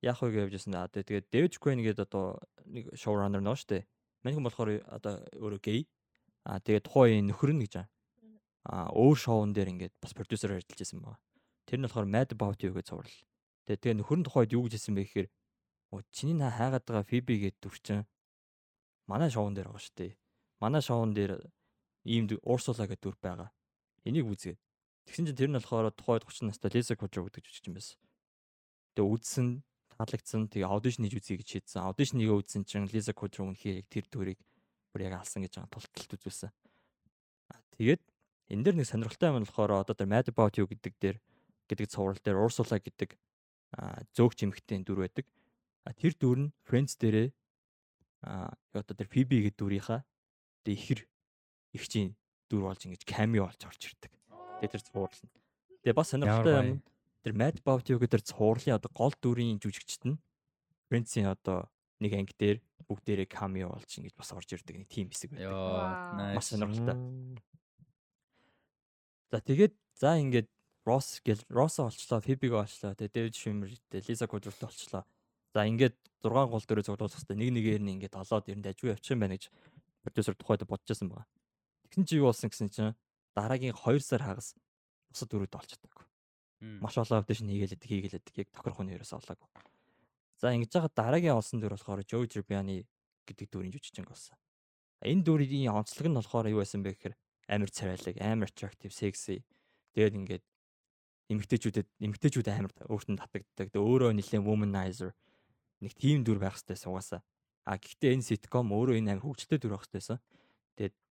яах 0.06 0.22
вэ 0.22 0.30
гэж 0.32 0.42
явжсэн. 0.54 0.78
Аа 0.78 0.88
тэгээд 0.88 1.26
Дэвид 1.34 1.54
Quinn 1.58 1.82
гэдэг 1.82 2.06
одоо 2.06 2.38
нэг 2.66 2.94
шоураннер 2.94 3.42
нөө 3.42 3.58
штэ. 3.58 3.86
Мань 4.22 4.38
хүн 4.38 4.46
болохоор 4.46 4.70
одоо 4.86 5.26
өөрөө 5.42 5.62
гей. 5.66 5.90
Аа 6.46 6.62
тэгээд 6.62 6.86
тухайн 6.86 7.26
нөхөр 7.26 7.52
нь 7.58 7.64
гэж 7.66 7.74
аа. 7.82 7.88
Аа 8.70 8.88
өөр 8.94 9.18
шоун 9.18 9.54
дээр 9.54 9.74
ингээд 9.74 9.94
бас 9.98 10.14
продюсер 10.14 10.54
ажиллаж 10.54 10.78
байсан 10.78 11.02
байна. 11.02 11.20
Тэр 11.66 11.82
нь 11.82 11.86
болохоор 11.90 12.06
Mad 12.06 12.30
About 12.38 12.62
You 12.62 12.72
гэж 12.78 12.94
цуврал. 12.94 13.18
Тэгээд 13.66 13.82
тэгээ 13.82 13.98
нөхөр 14.06 14.18
нь 14.22 14.28
тухайд 14.30 14.54
юу 14.54 14.70
гэж 14.70 14.78
хэлсэн 14.78 14.94
бэ 14.94 15.04
гэхээр 15.10 15.28
чиний 16.14 16.38
наа 16.38 16.54
хайгаад 16.54 16.86
байгаа 16.86 17.06
Phoebe 17.10 17.42
гэдэг 17.42 17.62
дүрчин 17.62 18.06
манай 19.10 19.30
шоун 19.34 19.58
дээр 19.58 19.74
байгаа 19.74 19.82
штэ. 19.82 20.18
Манай 20.62 20.82
шоун 20.82 21.14
дээр 21.18 21.42
ийм 22.06 22.30
Урсула 22.46 22.86
гэдэг 22.86 23.02
дүр 23.02 23.18
байгаа. 23.22 23.50
Энийг 24.06 24.30
үзгээд. 24.30 24.62
Тэгсэн 25.06 25.26
чинь 25.30 25.38
тэр 25.38 25.50
нь 25.50 25.58
болохоор 25.58 25.90
тухайд 25.94 26.26
30 26.26 26.50
настай 26.50 26.70
Лиза 26.74 26.94
Кудро 26.98 27.26
гэдэг 27.26 27.46
жүжигч 27.46 27.70
юм 27.70 27.78
байсан. 27.78 27.98
Тэгээ 28.98 29.10
үзсэн, 29.10 29.48
таалагдсан. 29.96 30.52
Тэгээ 30.52 30.68
аудишн 30.68 31.08
хийж 31.08 31.16
үзье 31.20 31.40
гэж 31.40 31.48
шийдсэн. 31.66 31.88
Аудишн 31.88 32.20
нэгээ 32.20 32.36
үзсэн 32.36 32.64
чинь 32.68 32.92
Лиза 32.92 33.16
Кудро 33.16 33.48
үнэхээр 33.48 33.82
яг 33.82 33.88
тэр 33.88 34.06
дүрийг 34.12 34.40
бүр 34.92 35.08
яг 35.08 35.24
алсан 35.24 35.44
гэж 35.44 35.60
байгаа 35.60 35.72
тулталт 35.72 36.16
үзүүлсэн. 36.20 36.52
Тэгээд 37.76 38.02
энэ 38.52 38.64
дэр 38.64 38.76
нэг 38.80 38.88
сонирхолтой 38.88 39.28
юм 39.32 39.44
болохоор 39.48 39.84
одоо 39.84 39.96
тэр 39.96 40.12
Mad 40.12 40.28
About 40.32 40.56
You 40.56 40.68
гэдэг 40.68 40.94
дээр 41.00 41.18
гэдэг 41.68 41.88
цуврал 41.92 42.20
дээр 42.20 42.40
Урсула 42.40 42.80
гэдэг 42.80 43.16
зөөгч 44.16 44.40
эмэгтэй 44.48 44.84
дүр 44.84 45.04
байдаг. 45.04 45.26
Тэр 46.00 46.14
дүр 46.16 46.38
нь 46.48 46.54
Friends 46.64 46.96
дээрээ 46.96 47.34
одоо 48.24 48.96
тэр 48.96 49.10
Phoebe 49.12 49.44
гэдэг 49.44 49.60
дүрийнхаа 49.60 50.02
тэг 50.64 50.74
ихэр 50.76 51.00
ихчийн 51.76 52.16
дүр 52.50 52.72
болж 52.72 52.86
ингэж 52.88 53.04
камео 53.04 53.50
болж 53.50 53.62
орж 53.66 53.82
ирдэг. 53.92 54.12
Тэгээ 54.64 54.72
тэр 54.72 54.84
цуурлал. 54.88 55.34
Тэгээ 55.84 55.98
бас 55.98 56.10
сонирхолтой 56.14 56.54
юм. 56.56 56.80
Тэр 57.26 57.34
Mad 57.34 57.58
About 57.58 57.90
You 57.90 57.98
гэдэг 57.98 58.22
цуурлын 58.22 58.78
одоо 58.78 58.92
гол 58.94 59.14
дүрийн 59.18 59.58
жүжигчт 59.58 60.06
нь 60.06 60.22
Friends-ийн 60.94 61.34
одоо 61.34 61.74
нэг 61.98 62.14
анги 62.14 62.38
дээр 62.38 62.58
бүгдээрээ 62.86 63.26
камео 63.26 63.74
болж 63.74 63.90
ингэж 63.98 64.14
бас 64.14 64.30
орж 64.30 64.54
ирдэг 64.54 64.86
нэг 64.86 64.90
тим 64.94 65.10
хэсэг 65.10 65.34
байдаг. 65.34 66.38
Маш 66.38 66.54
сонирхолтой. 66.54 66.94
За 69.34 69.42
тэгээд 69.42 69.74
за 69.98 70.22
ингээд 70.22 70.54
Росс 70.86 71.18
гэл 71.26 71.42
Россо 71.50 71.90
олчлоо, 71.90 72.22
Фибиг 72.22 72.54
олчлоо, 72.54 72.94
тэгээ 72.94 73.10
Дэвид 73.10 73.36
Шимертэй, 73.36 74.06
Лиза 74.06 74.30
Кудрултай 74.30 74.70
олчлоо. 74.70 75.02
За 75.50 75.66
ингээд 75.66 75.98
6 76.22 76.30
гол 76.30 76.62
дөрөв 76.62 76.86
цуглуулах 76.86 77.10
хэрэгтэй. 77.10 77.42
Нэг 77.42 77.50
нэгээр 77.58 77.82
нь 77.82 77.94
ингээд 77.98 78.22
олоод 78.22 78.46
эрэнд 78.46 78.70
ажгүй 78.70 78.94
явчих 78.94 79.18
юм 79.18 79.26
байна 79.26 79.34
гэж 79.34 79.50
продюсер 80.06 80.38
тухайд 80.38 80.62
бодчихсон 80.70 81.10
байгаа. 81.10 81.26
Тэгсэн 81.90 82.06
чи 82.06 82.22
юу 82.22 82.30
болсон 82.30 82.54
гэсэн 82.54 82.70
чинь 82.70 82.94
дараагийн 83.34 83.74
2 83.74 83.98
сар 83.98 84.22
хагас 84.22 84.54
бусад 85.10 85.34
дөрөвд 85.34 85.58
олж 85.58 85.74
чадаагүй. 85.74 86.05
Маш 86.82 86.98
олон 86.98 87.20
апдейшн 87.22 87.50
хийгээлэдэг 87.50 87.90
хийгээлэдэг 87.90 88.36
яг 88.38 88.50
тохирох 88.54 88.82
нь 88.84 88.94
ерөөс 88.96 89.14
олоогүй. 89.18 89.50
За 90.40 90.52
ингэж 90.52 90.72
байгаа 90.74 90.92
дараагийн 90.94 91.38
олсон 91.38 91.60
дүр 91.60 91.76
болохоор 91.76 92.04
Joe 92.04 92.26
Tribbiani 92.28 92.86
гэдэг 93.28 93.48
дүрийн 93.50 93.74
жүжигчин 93.74 94.06
болсон. 94.06 94.38
Энэ 95.04 95.24
дүрийн 95.24 95.72
онцлог 95.72 96.08
нь 96.10 96.18
болохоор 96.20 96.52
юу 96.52 96.60
байсан 96.60 96.84
бэ 96.84 96.96
гэхээр 96.96 97.16
амар 97.50 97.70
царайлаг, 97.70 98.16
амар 98.20 98.50
attractive, 98.50 98.94
sexy. 98.94 99.44
Тэгээд 99.96 100.18
ингээд 100.20 100.44
эмэгтэйчүүдэд 101.32 101.88
эмэгтэйчүүд 102.02 102.48
амар 102.52 102.74
өөртөө 102.90 103.18
татагддаг. 103.22 103.70
Тэгээд 103.72 103.80
өөрөө 103.80 104.12
нэлээд 104.18 104.44
womanizer 104.44 105.12
нэг 105.82 105.94
тийм 105.96 106.26
дүр 106.26 106.42
байх 106.42 106.60
хэрэгтэй 106.60 106.78
сугаасаа. 106.78 107.22
А 107.66 107.78
гэхдээ 107.78 108.14
энэ 108.14 108.28
sitcom 108.28 108.70
өөрөө 108.74 109.00
энэ 109.00 109.18
амар 109.18 109.26
хөгжилтэй 109.26 109.58
дүр 109.62 109.74
байх 109.78 109.86
хэрэгтэйсэн 109.88 110.20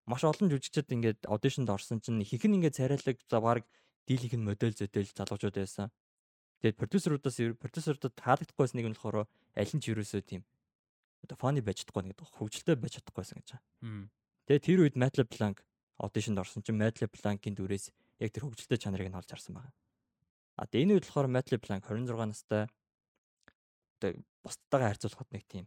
маш 0.06 0.24
олон 0.24 0.52
жүжигчид 0.52 0.92
ингээд 0.92 1.20
аудишнд 1.32 1.68
орсон 1.72 2.00
чинь 2.04 2.20
ихэнх 2.20 2.44
нь 2.44 2.56
ингээд 2.60 2.76
царайлаг 2.76 3.16
за 3.24 3.40
баг 3.40 3.64
дийлийнх 4.08 4.36
нь 4.36 4.46
модель 4.46 4.76
зөдөл 4.76 5.10
залуучууд 5.10 5.56
байсан. 5.56 5.88
Тэгээд 6.60 6.80
продюсеруудаас 6.80 7.38
продюсеруудад 7.60 8.14
таалагдахгүйс 8.16 8.72
нэг 8.76 8.86
нь 8.88 8.96
болохоор 8.96 9.28
аль 9.28 9.72
нь 9.74 9.82
ч 9.82 9.92
ерөөсөө 9.92 10.22
тийм 10.24 10.42
одоо 11.24 11.36
фаны 11.40 11.64
байж 11.64 11.84
чадахгүй 11.84 12.04
нэг 12.04 12.20
хөвгөлтэй 12.20 12.76
байж 12.76 13.00
чадахгүйсэн 13.00 13.40
гэж 13.40 13.48
байна. 13.56 13.64
Тэгээд 14.48 14.64
тэр 14.64 14.80
үед 14.84 14.96
Matt 15.00 15.16
LeBlanc 15.16 15.64
аудишнд 15.96 16.40
орсон 16.40 16.60
чинь 16.60 16.76
Matt 16.76 17.00
LeBlanc-ийн 17.00 17.56
дүрээс 17.56 17.92
яг 18.20 18.30
тэр 18.32 18.44
хөвгөлтэй 18.44 18.78
чанарыг 18.80 19.08
нь 19.08 19.16
олж 19.16 19.28
харсан 19.32 19.56
байна. 19.56 19.72
А 20.60 20.68
тэгээд 20.68 20.84
энэ 20.84 20.94
үед 21.00 21.06
болохоор 21.08 21.28
Matt 21.32 21.48
LeBlanc 21.48 21.82
26 21.88 22.28
настай 22.28 22.68
одоо 23.96 24.20
бусдтайгаа 24.44 24.92
харьцуулахад 24.92 25.30
нэг 25.32 25.44
тийм 25.48 25.64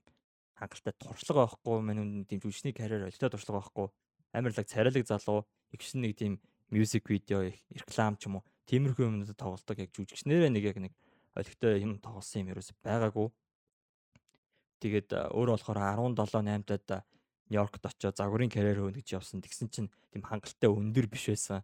хангалттай 0.58 0.94
туршлага 0.94 1.50
байхгүй 1.50 1.82
мань 1.82 2.26
тийм 2.30 2.40
жүжигчний 2.42 2.74
карьер 2.74 3.10
олигтой 3.10 3.30
туршлага 3.34 3.62
байхгүй 3.62 3.88
амарлаг 4.34 4.68
царайлаг 4.70 5.06
залуу 5.10 5.46
ихсэн 5.74 6.02
нэг 6.02 6.18
тийм 6.18 6.42
мьюзик 6.72 7.10
видео 7.10 7.48
реклам 7.72 8.18
ч 8.18 8.28
юм 8.28 8.40
уу 8.40 8.46
Тиймэрхүү 8.68 9.08
юмнууд 9.08 9.32
тоглолдог 9.40 9.80
яг 9.80 9.96
жүжигчнэрээ 9.96 10.52
нэг 10.52 10.64
яг 10.68 10.78
нэг 10.84 10.94
олигтой 11.40 11.80
юм 11.80 12.04
тоглосон 12.04 12.44
юм 12.44 12.52
ерөөсөй 12.52 12.76
байгаагүй. 12.84 13.32
Тэгээд 14.84 15.10
а, 15.16 15.32
өөрөө 15.32 15.56
болохоор 15.56 15.80
17 16.20 16.68
8-тад 16.68 17.08
Нью-Йоркт 17.48 17.88
очиод 17.88 18.20
загварын 18.20 18.52
карьер 18.52 18.84
хөөнө 18.84 19.00
гэж 19.00 19.16
явсан. 19.16 19.40
Тэгсэн 19.40 19.72
чинь 19.72 19.88
тийм 20.12 20.28
хангалттай 20.28 20.68
өндөр 20.68 21.08
биш 21.08 21.32
байсан. 21.32 21.64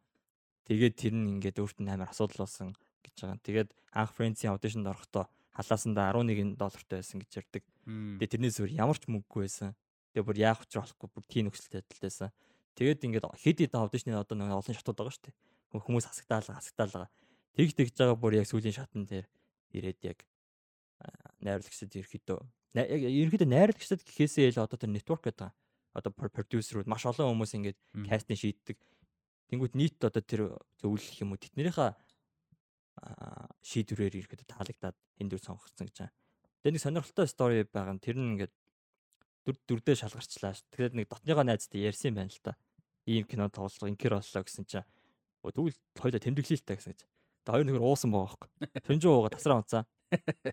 Тэгээд 0.63 0.95
тэр 0.95 1.11
нь 1.19 1.27
ингээд 1.35 1.59
өөрт 1.59 1.83
нь 1.83 1.91
амар 1.91 2.07
асуудал 2.07 2.47
болсон 2.47 2.71
гэж 3.03 3.15
байгаа. 3.19 3.43
Тэгээд 3.43 3.69
анх 3.91 4.15
Friends-ийн 4.15 4.55
аудишнд 4.55 4.87
орохдоо 4.87 5.27
халаасандаа 5.51 6.15
11 6.15 6.55
доллартай 6.55 7.03
байсан 7.03 7.19
гэж 7.19 7.31
ярьдаг. 7.43 7.63
Тэгээд 7.83 8.31
тэрнээс 8.31 8.63
өөр 8.63 8.71
ямар 8.71 8.95
ч 8.95 9.11
мөнгөгүй 9.11 9.43
байсан. 9.43 9.75
Тэгээд 10.15 10.27
бүр 10.31 10.39
яах 10.39 10.63
учраа 10.63 10.87
болохгүй 10.87 11.09
бүр 11.11 11.25
тийм 11.27 11.51
нөхцөлтэй 11.51 11.83
байдалтай 11.83 12.07
байсан. 12.07 12.29
Тэгээд 12.73 13.05
ингээд 13.05 13.25
хэд 13.37 13.57
хэд 13.65 13.73
аудишны 13.77 14.17
одоо 14.17 14.35
нэг 14.37 14.53
олон 14.53 14.73
шатууд 14.73 14.97
байгаа 14.97 15.13
шүү 15.13 15.25
дээ. 15.29 15.35
Хүмүүс 15.77 16.05
хасагдаалга 16.09 16.57
хасагдаалга. 16.57 17.09
Тэгж 17.53 17.71
тэгж 17.77 17.93
байгаа 17.97 18.17
бүр 18.17 18.33
яг 18.41 18.47
сүүлийн 18.49 18.73
шатн 18.73 19.05
дээр 19.05 19.25
ирээд 19.77 19.99
яг 20.09 20.19
найруулагчдад 21.41 21.93
ерөөхдөө 21.93 22.39
яг 22.73 22.89
ерөөхдөө 22.89 23.49
найруулагчдад 23.49 24.01
гэхээсээ 24.01 24.57
л 24.57 24.65
одоо 24.65 24.77
тэр 24.77 24.89
network 24.89 25.29
гэдэг 25.29 25.53
одоо 25.93 26.11
продюсерүүд 26.13 26.89
маш 26.89 27.05
олон 27.05 27.37
хүмүүс 27.37 27.53
ингээд 27.53 27.79
кастинг 28.09 28.39
шийддэг. 28.41 28.77
Тэнгүүд 29.53 29.73
нийт 29.77 30.01
одоо 30.01 30.23
тэр 30.25 30.41
зөвлөх 30.81 31.21
юм 31.21 31.37
уу 31.37 31.41
тэднэрийнхээ 31.41 31.93
шийдвэрээр 33.61 34.17
ирэхэд 34.25 34.49
таалагдаад 34.49 34.97
энэ 35.21 35.29
дүр 35.29 35.41
сонгогдсон 35.41 35.85
гэж 35.85 35.97
байна. 36.01 36.15
Тэгээ 36.65 36.73
нэг 36.73 36.81
сонирхолтой 36.81 37.27
стори 37.29 37.61
байгаа 37.69 37.93
нь 37.93 38.01
тэр 38.01 38.17
нь 38.17 38.29
ингээд 38.37 38.53
дүр 39.43 39.55
дүрдээ 39.67 39.95
шалгарчлаа. 39.99 40.55
Тэгээд 40.73 40.93
нэг 40.97 41.07
дотныгоо 41.11 41.43
найзтай 41.43 41.83
ярьсан 41.83 42.11
юм 42.11 42.23
байна 42.23 42.31
л 42.31 42.43
та. 42.43 42.55
Ийм 43.05 43.27
кино 43.27 43.51
тоглох 43.51 43.91
инкер 43.91 44.15
боллоо 44.15 44.43
гэсэн 44.43 44.65
чинь 44.65 44.87
тэгвэл 45.43 45.75
хоёулаа 45.99 46.21
тэмдэглэе 46.23 46.59
л 46.59 46.67
та 46.67 46.75
гэсэн 46.79 46.91
гэж. 46.95 47.01
Тэгээ 47.43 47.53
хоёр 47.53 47.67
нөхөр 47.67 47.83
уусан 47.83 48.09
байгаа 48.11 48.39
байхгүй. 48.39 48.49
Шүнжүү 48.87 49.11
уугаа 49.11 49.31
тасраа 49.35 49.59
унцаа. 49.59 49.83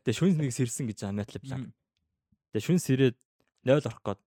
Тэгээ 0.02 0.18
шүнс 0.18 0.36
нэг 0.42 0.50
сэрсэн 0.50 0.86
гэж 0.90 0.98
байгаа 1.06 1.18
Metal 1.18 1.40
Black. 1.42 1.64
Тэгээ 2.50 2.66
шүнс 2.66 2.84
ирээд 2.90 3.16
0 3.62 3.86
орох 3.86 4.02
гээд 4.02 4.20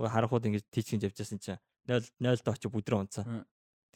харахууд 0.00 0.48
ингэж 0.48 0.64
тийчгэн 0.72 1.04
явжсэн 1.04 1.40
чинь 1.40 1.60
0 1.84 2.00
0 2.20 2.40
доо 2.40 2.56
очи 2.56 2.68
бүдрээ 2.72 3.00
унцаа. 3.04 3.44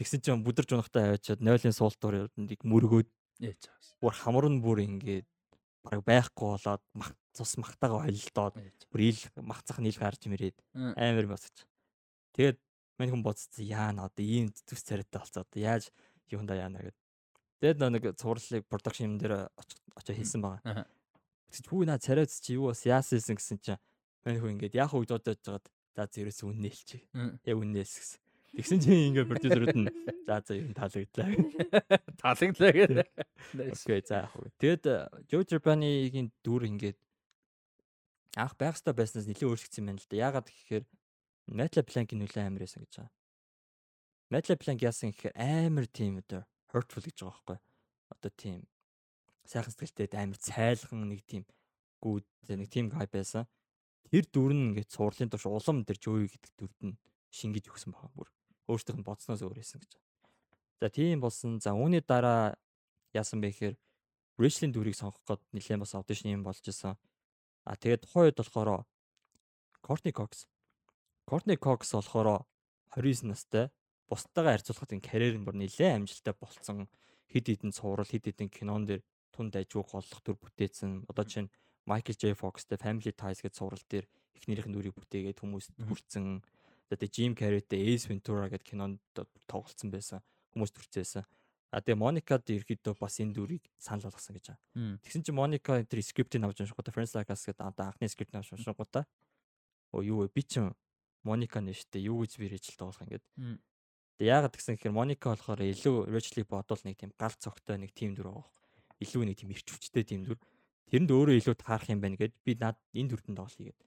Тэгсэн 0.01 0.21
чинь 0.25 0.45
бүдэрж 0.45 0.73
унахтаа 0.73 1.13
аваачаад 1.13 1.45
0-ын 1.45 1.77
суултуур 1.77 2.33
нэг 2.37 2.65
мөргөөд 2.65 3.09
ээж 3.45 3.69
бүр 4.01 4.15
хамар 4.17 4.49
нь 4.49 4.65
бүр 4.65 4.81
ингээд 4.81 5.29
бараг 5.85 6.05
байхгүй 6.05 6.57
болоод 6.57 6.83
мах 6.95 7.13
цус 7.33 7.57
махтаага 7.57 8.05
холилдоод 8.05 8.55
бүр 8.91 9.01
ил 9.01 9.21
махцах 9.41 9.79
нийл 9.79 9.97
гарч 9.97 10.27
мэрээд 10.27 10.57
амар 10.75 11.27
босч. 11.31 11.65
Тэгээд 12.37 12.59
мань 12.99 13.11
хүн 13.11 13.25
бодсон 13.25 13.65
яана 13.65 14.09
одоо 14.09 14.25
ийм 14.25 14.53
зүс 14.53 14.85
царайтай 14.85 15.21
болцоо 15.21 15.43
одоо 15.47 15.61
яаж 15.61 15.89
юунда 16.29 16.55
яана 16.55 16.85
гэд. 16.85 16.97
Тэгээд 17.61 17.79
нэг 17.81 18.05
цувралыг 18.17 18.65
продакшн 18.69 19.05
юм 19.09 19.17
дээр 19.19 19.49
очиж 19.97 20.17
хэлсэн 20.17 20.41
байгаа. 20.43 20.85
Тэгэж 21.51 21.67
хүү 21.67 21.85
наа 21.89 21.99
царайц 21.99 22.41
чи 22.41 22.55
юу 22.61 22.71
бас 22.71 22.85
яасан 22.85 23.21
гэсэн 23.21 23.59
чинь 23.65 23.81
мань 24.25 24.41
хүн 24.41 24.61
ингээд 24.61 24.77
яах 24.77 24.95
үед 24.95 25.11
бодож 25.11 25.41
жагаад 25.41 25.67
за 25.97 26.07
зэрэс 26.07 26.45
үнэ 26.45 26.71
хэлчих. 26.71 27.03
Яг 27.45 27.57
үнээс 27.57 27.93
гэсэн. 28.01 28.21
Тэгсэн 28.51 28.83
чинь 28.83 29.15
ингээ 29.15 29.31
продюсерүүд 29.31 29.77
нь 29.79 29.89
за 30.27 30.43
за 30.43 30.59
юм 30.59 30.75
таалагдлаа. 30.75 31.29
Таалагдлаа 32.19 32.73
гэдэг. 32.75 33.09
Окей 33.71 34.03
за 34.03 34.27
яг. 34.27 34.35
Тэгэд 34.59 34.85
Joe 35.31 35.47
Japan-ийн 35.47 36.35
дүр 36.43 36.67
ингээд 36.67 36.99
анх 38.35 38.55
байгстаа 38.59 38.91
байснаас 38.91 39.31
нэлээд 39.31 39.47
өөрчлөгдсөн 39.47 39.87
байна 39.87 40.03
л 40.03 40.11
да. 40.11 40.19
Яагаад 40.19 40.51
гэхээр 40.51 40.85
Metal 41.51 41.87
Plank-ийн 41.87 42.21
нөлөө 42.23 42.43
амар 42.43 42.63
байсан 42.67 42.83
гэж 42.83 42.95
байгаа. 42.99 43.15
Metal 44.31 44.59
Plank 44.59 44.81
яасан 44.83 45.11
гэхээр 45.15 45.35
амар 45.39 45.87
тийм 45.87 46.19
одоо 46.19 46.43
hurtful 46.75 47.03
гэж 47.07 47.23
байгаа 47.23 47.31
байхгүй. 47.31 47.59
Одоо 48.15 48.31
тийм 48.35 48.59
сайхан 49.47 49.75
сэтгэлтэй 49.75 50.19
амар 50.19 50.39
цайлхан 50.39 51.07
нэг 51.11 51.23
тийм 51.27 51.43
гүүд 52.03 52.27
нэг 52.55 52.71
тийм 52.71 52.91
гай 52.91 53.07
байсан. 53.11 53.47
Тэр 54.11 54.27
дүр 54.27 54.55
нь 54.55 54.75
ингээд 54.75 54.91
суурлын 54.91 55.31
туш 55.31 55.47
улам 55.47 55.83
тэр 55.87 55.99
Joey 55.99 56.31
гэдэг 56.31 56.53
дүрд 56.59 56.79
нь 56.83 56.99
шингэж 57.31 57.71
өгсөн 57.71 57.95
байгаа 57.95 58.11
бүр. 58.15 58.31
Өөртөөх 58.71 58.99
нь 59.03 59.07
бодсноос 59.07 59.43
өөр 59.43 59.59
байсан 59.59 59.83
гэж. 59.83 59.93
За 60.79 60.89
тийм 60.89 61.21
болсон. 61.21 61.59
За 61.59 61.75
үүний 61.75 62.01
дараа 62.01 62.55
яасан 63.11 63.43
бэ 63.43 63.51
гэхээр 63.51 63.75
wrestling 64.39 64.73
дүрийг 64.73 64.95
сонгох 64.95 65.21
гээд 65.27 65.43
нэлээд 65.51 65.83
бас 65.83 65.95
аудишн 65.99 66.31
юм 66.31 66.47
болж 66.47 66.63
исэн. 66.63 66.95
А 67.67 67.75
тэгээд 67.75 68.07
тухайн 68.07 68.31
үед 68.31 68.39
болохоор 68.39 68.87
Courtney 69.83 70.15
Cox 70.15 70.47
Courtney 71.29 71.59
Cox 71.59 71.93
болохоор 71.93 72.47
29 72.97 73.29
настай 73.29 73.71
бусдаагаа 74.11 74.59
харьцуулахад 74.59 74.95
энэ 74.97 75.07
карьер 75.07 75.37
нь 75.39 75.47
бүр 75.47 75.57
нэлээд 75.59 76.03
амжилттай 76.03 76.35
болцсон. 76.35 76.91
Хид 77.31 77.47
хідэн 77.47 77.71
цуврал, 77.71 78.11
хид 78.11 78.27
хідэн 78.27 78.51
кинон 78.51 78.83
дээр 78.89 79.03
тунд 79.31 79.55
ажиг 79.55 79.87
голлох 79.87 80.21
төр 80.27 80.35
бүтээсэн. 80.35 81.07
Одоо 81.07 81.25
чинь 81.29 81.53
Michael 81.87 82.19
J 82.19 82.35
Fox-тэй 82.35 82.79
Family 82.83 83.15
Ties 83.15 83.39
гэж 83.39 83.55
цуврал 83.55 83.85
дээр 83.87 84.11
эхнэрийнх 84.35 84.67
нь 84.67 84.75
дүрийг 84.75 84.99
бүтээгээд 84.99 85.39
хүмүүст 85.39 85.71
хүрсэн. 85.79 86.43
Одоо 86.91 87.07
Jim 87.07 87.39
Carrey-тэй 87.39 87.95
Ace 87.95 88.11
Ventura 88.11 88.51
гэдэг 88.51 88.67
кинонд 88.67 88.99
тоглолцсон 89.47 89.95
байсан. 89.95 90.21
Хүмүүс 90.51 90.75
төрцөөсөн. 90.75 91.25
А 91.71 91.79
тэгээ 91.79 92.03
Моникад 92.03 92.51
ерөөдөө 92.51 92.99
бас 92.99 93.23
энэ 93.23 93.31
дүрийг 93.31 93.63
санал 93.79 94.11
болгосон 94.11 94.35
гэж 94.35 94.51
байна. 94.51 94.99
Тэгсэн 95.07 95.23
чинь 95.23 95.39
Моника 95.39 95.79
энэ 95.79 95.87
тэр 95.87 96.03
скриптийг 96.03 96.43
авч 96.43 96.67
уншихгүйдаа 96.67 96.91
Friends 96.91 97.15
Like 97.15 97.31
Us 97.31 97.47
гэдэг 97.47 97.63
одоо 97.63 97.95
анхны 97.95 98.11
скрипт 98.11 98.35
авч 98.35 98.51
уншихгүйдаа 98.59 99.07
оо 99.95 100.03
юу 100.03 100.27
вэ 100.27 100.35
би 100.35 100.43
чинь 100.43 100.75
Моника 101.23 101.63
нэрштэй 101.63 102.11
юу 102.11 102.27
гэж 102.27 102.43
би 102.43 102.51
Рэчел 102.51 102.75
тоглох 102.75 103.07
юм 103.07 103.15
гээд. 103.15 103.25
Тэгээ 104.19 104.35
яагаад 104.35 104.55
гэсэн 104.59 104.75
гэхээр 104.83 104.99
Моника 104.99 105.31
болохоор 105.31 105.63
илүү 105.63 106.11
Рэчлийг 106.11 106.51
бодвол 106.51 106.83
нэг 106.83 106.99
тийм 106.99 107.15
гал 107.15 107.35
цогтой 107.39 107.79
нэг 107.79 107.95
тим 107.95 108.19
дүр 108.19 108.35
байгаа. 108.35 108.51
Илүү 108.99 109.23
нэг 109.31 109.39
тийм 109.39 109.55
ирчвчтэй 109.55 110.03
тим 110.03 110.27
дүр. 110.27 110.43
Тэрэнд 110.91 111.11
өөрөө 111.15 111.39
илүү 111.39 111.55
таарах 111.55 111.87
юм 111.87 112.03
байна 112.03 112.19
гэд 112.19 112.35
би 112.43 112.59
над 112.59 112.77
энэ 112.91 113.15
дүртэн 113.15 113.39
тоглоё 113.39 113.71
гээд. 113.71 113.81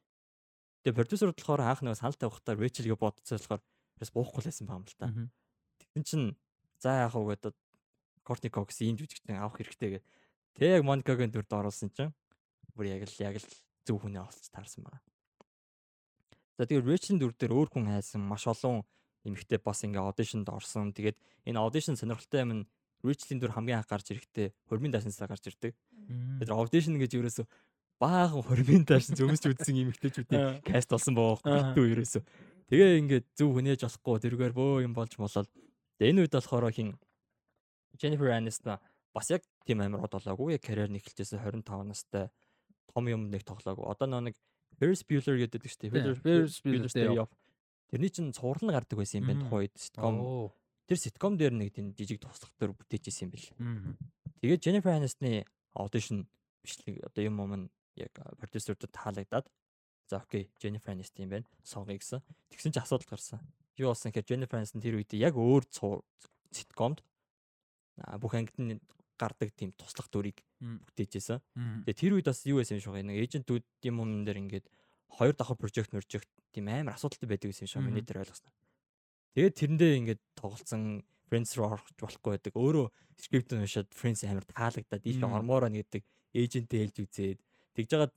Тэгээ 0.83 0.99
продюсерууд 0.99 1.39
болохоор 1.39 1.63
анх 1.63 1.81
нэг 1.81 1.95
санал 1.95 2.19
тавихтаа 2.19 2.59
Рэчелгээ 2.59 2.99
бодцоо 2.99 3.39
болохоор 3.39 3.61
бас 3.99 4.11
буухгүй 4.11 4.41
л 4.43 4.47
байсан 4.51 4.67
юм 4.67 4.83
л 4.83 4.95
та. 4.99 5.07
Тэгсэн 5.79 6.03
чинь 6.03 6.27
за 6.83 7.07
яах 7.07 7.15
вэ 7.15 7.39
гэдэг 7.39 7.55
Кортни 8.27 8.49
Кокс 8.51 8.83
ийм 8.83 8.99
жүжигчтэй 8.99 9.39
авах 9.39 9.59
хэрэгтэй 9.63 9.99
гэдэг. 9.99 10.07
Тэг 10.59 10.67
яг 10.75 10.83
Моникагийн 10.83 11.31
дүрд 11.31 11.51
оруулсан 11.51 11.87
чинь 11.95 12.11
бүр 12.75 12.91
яг 12.91 13.07
л 13.07 13.15
яг 13.23 13.39
л 13.39 13.47
зөв 13.87 14.03
хүнээ 14.03 14.27
олж 14.27 14.47
таарсан 14.51 14.83
байна. 14.83 14.99
За 16.59 16.67
тэгээ 16.67 16.83
Рэчлийн 16.83 17.19
дүр 17.19 17.31
дээр 17.31 17.55
өөр 17.55 17.69
хүн 17.71 17.87
хайсан 17.87 18.19
маш 18.19 18.43
олон 18.47 18.83
эмэгтэй 19.23 19.63
бас 19.63 19.87
ингээ 19.87 20.03
аудишнд 20.03 20.51
орсон. 20.51 20.91
Тэгээд 20.91 21.15
энэ 21.47 21.59
аудишн 21.59 21.95
сонирхолтой 21.95 22.43
юм 22.43 22.51
нь 22.51 22.67
Рэчлийн 23.03 23.39
дүр 23.39 23.55
хамгийн 23.55 23.83
анх 23.83 23.89
гарч 23.91 24.11
ирэхдээ 24.11 24.51
хормын 24.67 24.91
даашнасаа 24.91 25.27
гарч 25.27 25.51
ирдэг. 25.51 25.75
Тэгээд 26.39 26.51
аудишн 26.55 26.95
гэж 26.99 27.11
ерөөсө 27.19 27.43
баахан 28.03 28.43
хормын 28.43 28.83
даашн 28.83 29.15
зөвмөсч 29.15 29.47
үзсэн 29.47 29.79
эмэгтэйчүүдийн 29.79 30.59
каст 30.67 30.91
болсон 30.91 31.15
боо 31.15 31.39
битүү 31.39 31.85
ерөөсө. 31.95 32.19
Тэгээ 32.67 32.99
ингээ 32.99 33.21
зөв 33.39 33.55
хүнээж 33.55 33.87
болохгүй 33.87 34.19
тэргээр 34.27 34.53
бөө 34.55 34.83
юм 34.83 34.93
болж 34.97 35.15
болол. 35.15 35.47
Тэгээ 35.99 36.11
энэ 36.11 36.21
үед 36.27 36.35
болохоор 36.35 36.67
хин 36.75 36.99
Jennifer 37.95 38.33
Aniston 38.35 38.79
бас 39.15 39.29
яг 39.31 39.45
тийм 39.63 39.83
амар 39.85 40.03
од 40.03 40.11
болоогүй. 40.11 40.57
Яг 40.57 40.63
карьер 40.67 40.91
нэхэлжсэн 40.91 41.39
25 41.39 41.87
настай 41.87 42.27
том 42.91 43.07
юм 43.07 43.29
нэг 43.31 43.45
тоглоогүй. 43.47 43.87
Одоо 43.87 44.19
нэг 44.19 44.35
Ferris 44.79 45.05
Bueller 45.05 45.37
гэдэг 45.39 45.61
дээ. 45.63 45.91
Ferris 46.19 46.59
Off. 47.21 47.31
Тэрний 47.93 48.09
чинь 48.09 48.33
цуврал 48.33 48.73
гардаг 48.73 48.97
байсан 48.97 49.21
юм 49.21 49.29
байна 49.29 49.45
тухайн 49.45 49.69
үед 49.69 49.77
ситком. 49.77 50.17
Тэр 50.89 50.97
ситком 50.97 51.37
дээр 51.37 51.53
нэг 51.53 51.71
тийм 51.77 51.93
жижиг 51.93 52.19
туслах 52.19 52.51
төр 52.57 52.73
бүтээж 52.73 53.13
исэн 53.13 53.29
юм 53.29 53.31
бэл. 53.37 53.47
Тэгээд 54.41 54.63
Jennifer 54.65 54.91
Aniston-ы 54.97 55.45
audition 55.77 56.25
бичлэг 56.65 57.05
одоо 57.05 57.21
юм 57.21 57.37
юм 57.37 57.69
яг 57.95 58.13
продюсерд 58.39 58.85
таалагдаад 58.91 59.47
за 60.09 60.17
окей 60.17 60.49
Jennifer 60.59 60.93
Aniston 60.93 61.25
юм 61.25 61.29
байна. 61.29 61.47
Сонгоё 61.63 61.97
гэсэн. 61.97 62.21
Тэгсэн 62.51 62.71
чинь 62.73 62.83
асуудал 62.83 63.07
гарсан. 63.09 63.39
Юу 63.77 63.89
болсон 63.89 64.11
гэхээр 64.11 64.29
Jennifer 64.29 64.59
Aniston 64.59 64.81
тэр 64.81 64.99
үед 64.99 65.13
яг 65.13 65.35
өөр 65.35 65.63
ситкомд 66.51 67.01
бүх 68.19 68.33
ангид 68.33 68.57
нь 68.59 68.81
гардаг 69.17 69.53
тийм 69.55 69.71
туслах 69.77 70.09
дүрийг 70.09 70.41
бүтээжсэн. 70.59 71.39
Тэгээ 71.85 71.97
тэр 71.97 72.13
үед 72.17 72.27
бас 72.27 72.43
юу 72.45 72.59
байсан 72.59 72.77
юм 72.77 72.83
шиг 72.83 72.97
нэг 73.05 73.17
эйжентүүд 73.21 73.65
юм 73.87 73.95
юм 74.01 74.25
дээр 74.25 74.41
ингээд 74.43 74.65
хоёр 75.17 75.33
давхар 75.37 75.57
прожект 75.57 75.93
мөржект 75.93 76.29
тийм 76.51 76.67
амар 76.67 76.97
асуудалтай 76.97 77.29
байдаг 77.29 77.49
гэсэн 77.53 77.65
юм 77.65 77.71
шиг 77.71 77.83
миний 77.85 78.03
тэр 78.05 78.25
ойлгосноо. 78.25 78.51
Тэгээд 79.37 79.57
тэрэндээ 79.57 79.91
ингээд 80.01 80.21
тоглолцсон 80.37 81.05
Friends 81.33 81.57
руу 81.57 81.73
орох 81.73 81.89
болохгүй 81.97 82.37
байдаг. 82.37 82.53
Өөрөө 82.53 82.85
скрипт 83.17 83.53
уншаад 83.57 83.89
Friends 83.89 84.21
амар 84.21 84.45
таалагдаад 84.45 85.01
ил 85.01 85.17
ормоороо 85.25 85.69
нэгдэг 85.73 86.05
эйжентээ 86.33 86.93
хэлж 86.93 86.97
үзээд 87.01 87.39
тэгж 87.77 87.89
жагаад 87.93 88.13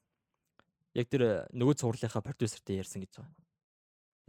яг 0.96 1.06
тэр 1.12 1.22
нөгөө 1.52 1.74
цувралынхаа 1.80 2.24
продюсертэй 2.24 2.80
ярьсан 2.80 3.04
гэж 3.04 3.20
байгаа. 3.20 3.32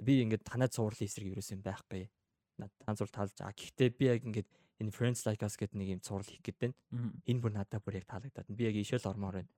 Би 0.03 0.21
ингээд 0.23 0.43
танай 0.43 0.69
цувралын 0.71 1.07
эсрэг 1.07 1.31
юусэн 1.35 1.63
байхгүй. 1.63 2.09
Над 2.57 2.71
тань 2.81 2.97
зур 2.97 3.09
таалж 3.09 3.37
а 3.39 3.53
гэхдээ 3.53 3.89
би 3.95 4.05
яг 4.11 4.23
ингээд 4.25 4.49
энэ 4.81 4.93
Friends 4.93 5.25
Like 5.25 5.41
Us 5.41 5.57
гэдэг 5.57 5.77
нэг 5.77 5.89
юм 5.97 6.01
цуврал 6.01 6.27
хийх 6.27 6.43
гэдэг 6.43 6.59
байна. 6.59 6.77
Энэ 7.25 7.41
бүр 7.41 7.53
надад 7.53 7.81
бүр 7.81 7.97
яг 7.97 8.05
таалагдаад. 8.05 8.47
Би 8.49 8.63
яг 8.69 8.75
ишэл 8.77 9.09
ормоор 9.09 9.41
байна. 9.41 9.51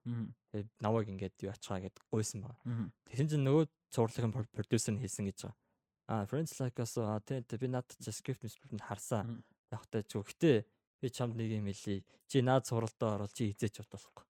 Тэгээд 0.53 0.69
наваг 0.79 1.05
ингээд 1.11 1.35
юу 1.43 1.51
ачгаа 1.51 1.79
гэд 1.83 1.97
гойсон 2.11 2.47
баг. 2.47 2.55
Тэгсэн 3.07 3.27
чинь 3.27 3.43
нөгөө 3.43 3.67
цувралын 3.91 4.31
продюсер 4.51 4.95
нь 4.95 5.03
хэлсэн 5.03 5.27
гэж 5.27 5.37
байгаа. 5.43 5.57
А 6.07 6.25
Friends 6.25 6.55
Like 6.59 6.79
Us 6.79 6.95
аа 6.99 7.19
тий 7.19 7.43
би 7.43 7.67
надад 7.67 7.99
ч 7.99 8.11
скрипт 8.15 8.47
скрипт 8.47 8.75
нь 8.75 8.83
харсан. 8.83 9.43
Яг 9.71 9.83
та 9.91 10.03
ч 10.03 10.15
гэхдээ 10.15 10.63
Би 10.99 11.09
чамд 11.09 11.35
нэг 11.39 11.47
юм 11.47 11.67
хэлий. 11.71 12.03
Чи 12.27 12.41
наад 12.43 12.67
суралтаа 12.67 13.15
орол 13.15 13.31
чи 13.31 13.51
хизээч 13.51 13.79
бодохгүй. 13.79 14.25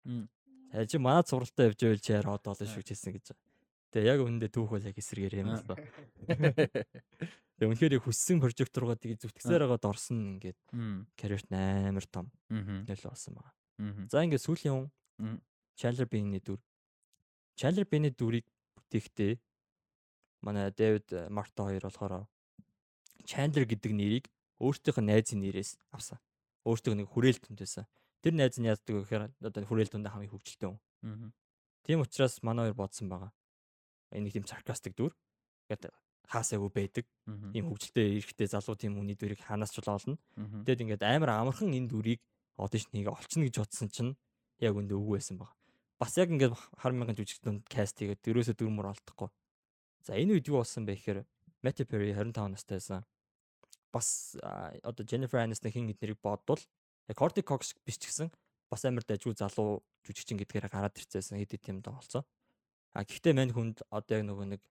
Мм. 0.69 0.77
Аа 0.77 0.85
чи 0.85 0.97
манад 1.01 1.27
суралтаа 1.27 1.69
явж 1.69 1.79
байвал 1.81 2.01
чи 2.01 2.13
хараад 2.13 2.45
олон 2.45 2.69
шүү 2.69 2.85
гэсэн 2.85 3.13
гэж. 3.17 3.33
Тэгээ 3.89 4.09
яг 4.13 4.19
үүндээ 4.21 4.49
түүх 4.53 4.69
бол 4.69 4.85
яг 4.85 4.97
эсрэгээр 4.97 5.41
юм 5.41 5.49
л 5.57 5.65
ба. 5.65 5.75
Тэгээ 7.57 7.69
үнэхээр 7.73 7.95
яг 7.97 8.03
хүссэн 8.05 8.37
прожект 8.37 8.77
руугаа 8.77 8.95
тийг 9.01 9.17
зүтгэсээр 9.17 9.65
байгаад 9.65 9.89
орсон 9.89 10.37
ингээд 10.37 10.59
карьерт 11.17 11.49
амар 11.49 12.05
том 12.05 12.29
нөлөө 12.85 13.09
болсон. 13.09 13.33
Мгм. 13.81 14.05
За 14.13 14.21
ингээд 14.21 14.45
сүүлийн 14.45 14.73
хүн. 14.77 14.87
Chandler 15.75 16.05
Bing-ний 16.05 16.39
дүр. 16.39 16.61
Chandler 17.57 17.87
Bing-ний 17.89 18.13
дүрийг 18.13 18.45
бүтээхдээ 18.77 19.39
манай 20.45 20.71
Дэвид 20.71 21.09
Марта 21.33 21.65
хоёр 21.65 21.83
болохоор 21.83 22.27
Chandler 23.25 23.65
гэдэг 23.65 23.91
нэрийг 23.91 24.25
өөртөөх 24.59 24.99
нь 24.99 25.09
найзын 25.09 25.39
нэрээс 25.43 25.79
авсан. 25.95 26.19
Өөртөөх 26.67 26.95
нэг 26.99 27.07
хүрээл 27.09 27.39
түнд 27.39 27.63
байсан. 27.63 27.87
Тэр 28.19 28.33
найз 28.35 28.59
нь 28.59 28.67
яадаг 28.67 28.89
вэ 28.89 29.01
гэхээр 29.03 29.23
одоо 29.39 29.61
хүрээл 29.63 29.93
түндээ 29.95 30.11
хамгийн 30.11 30.33
хөвгчлээ 30.35 30.69
хүн. 30.69 30.79
Мгм. 31.07 31.29
Тийм 31.87 32.03
учраас 32.03 32.43
манай 32.43 32.67
хоёр 32.67 32.77
бодсон 32.77 33.07
байгаа. 33.07 33.31
Энэ 34.11 34.27
нэг 34.27 34.33
тийм 34.35 34.45
саркастик 34.45 34.93
дүр. 34.95 35.15
Ингээд 35.71 35.93
хаасаагүй 36.27 36.71
байдаг. 36.75 37.05
Ийм 37.55 37.71
хөвгчлээ 37.71 38.19
эрэхтэй 38.19 38.47
залуу 38.51 38.75
тийм 38.75 38.99
хүний 38.99 39.15
дүрийг 39.15 39.41
ханаас 39.41 39.71
ч 39.71 39.79
олно. 39.87 40.19
Мгм. 40.35 40.67
Тэгээд 40.67 40.83
ингээд 40.83 41.03
амар 41.07 41.31
амархан 41.39 41.71
энэ 41.71 41.87
дүрийг 41.87 42.21
аудишнийг 42.59 43.07
олчихно 43.07 43.47
гэж 43.47 43.55
бодсон 43.63 43.87
чинь 43.87 44.11
яг 44.59 44.75
үндэ 44.75 44.93
үгүй 44.93 45.17
байсан 45.17 45.39
баг. 45.39 45.55
Бас 45.95 46.19
яг 46.19 46.29
ингээд 46.29 46.53
хар 46.53 46.91
мянган 46.91 47.15
жүжигчдүнд 47.15 47.63
каст 47.71 47.95
хийгээд 47.97 48.23
дөрөөсөө 48.23 48.55
дөрмөр 48.59 48.91
олдохгүй. 48.91 49.29
За 50.03 50.19
энэ 50.19 50.35
үед 50.35 50.47
юу 50.51 50.59
болсон 50.59 50.83
бэ 50.83 50.99
гэхээр 50.99 51.23
Matty 51.63 51.83
Perry 51.87 52.11
25 52.11 52.51
настай 52.51 52.79
байсан. 52.79 53.03
Бас 53.91 54.35
одоо 54.83 55.03
Jennifer 55.07 55.39
Aniston 55.39 55.71
хин 55.71 55.91
эднэрийг 55.91 56.19
бодвол 56.23 56.59
яг 57.09 57.17
Courtney 57.17 57.43
Cox 57.43 57.73
биш 57.85 57.97
ч 57.97 58.07
гэсэн 58.07 58.29
бас 58.69 58.85
амар 58.85 59.03
дажгүй 59.03 59.33
залуу 59.33 59.81
жүжигчин 60.05 60.37
гэдгээр 60.37 60.69
гараад 60.69 60.93
ирчихсэн 60.93 61.41
хэд 61.41 61.57
хэд 61.57 61.69
юм 61.73 61.81
тоглолцоо. 61.81 62.23
А 62.93 63.01
гэхдээ 63.01 63.33
мань 63.33 63.53
хүнд 63.53 63.81
одоо 63.89 64.21
яг 64.21 64.25
нөгөө 64.29 64.45
нэг 64.53 64.61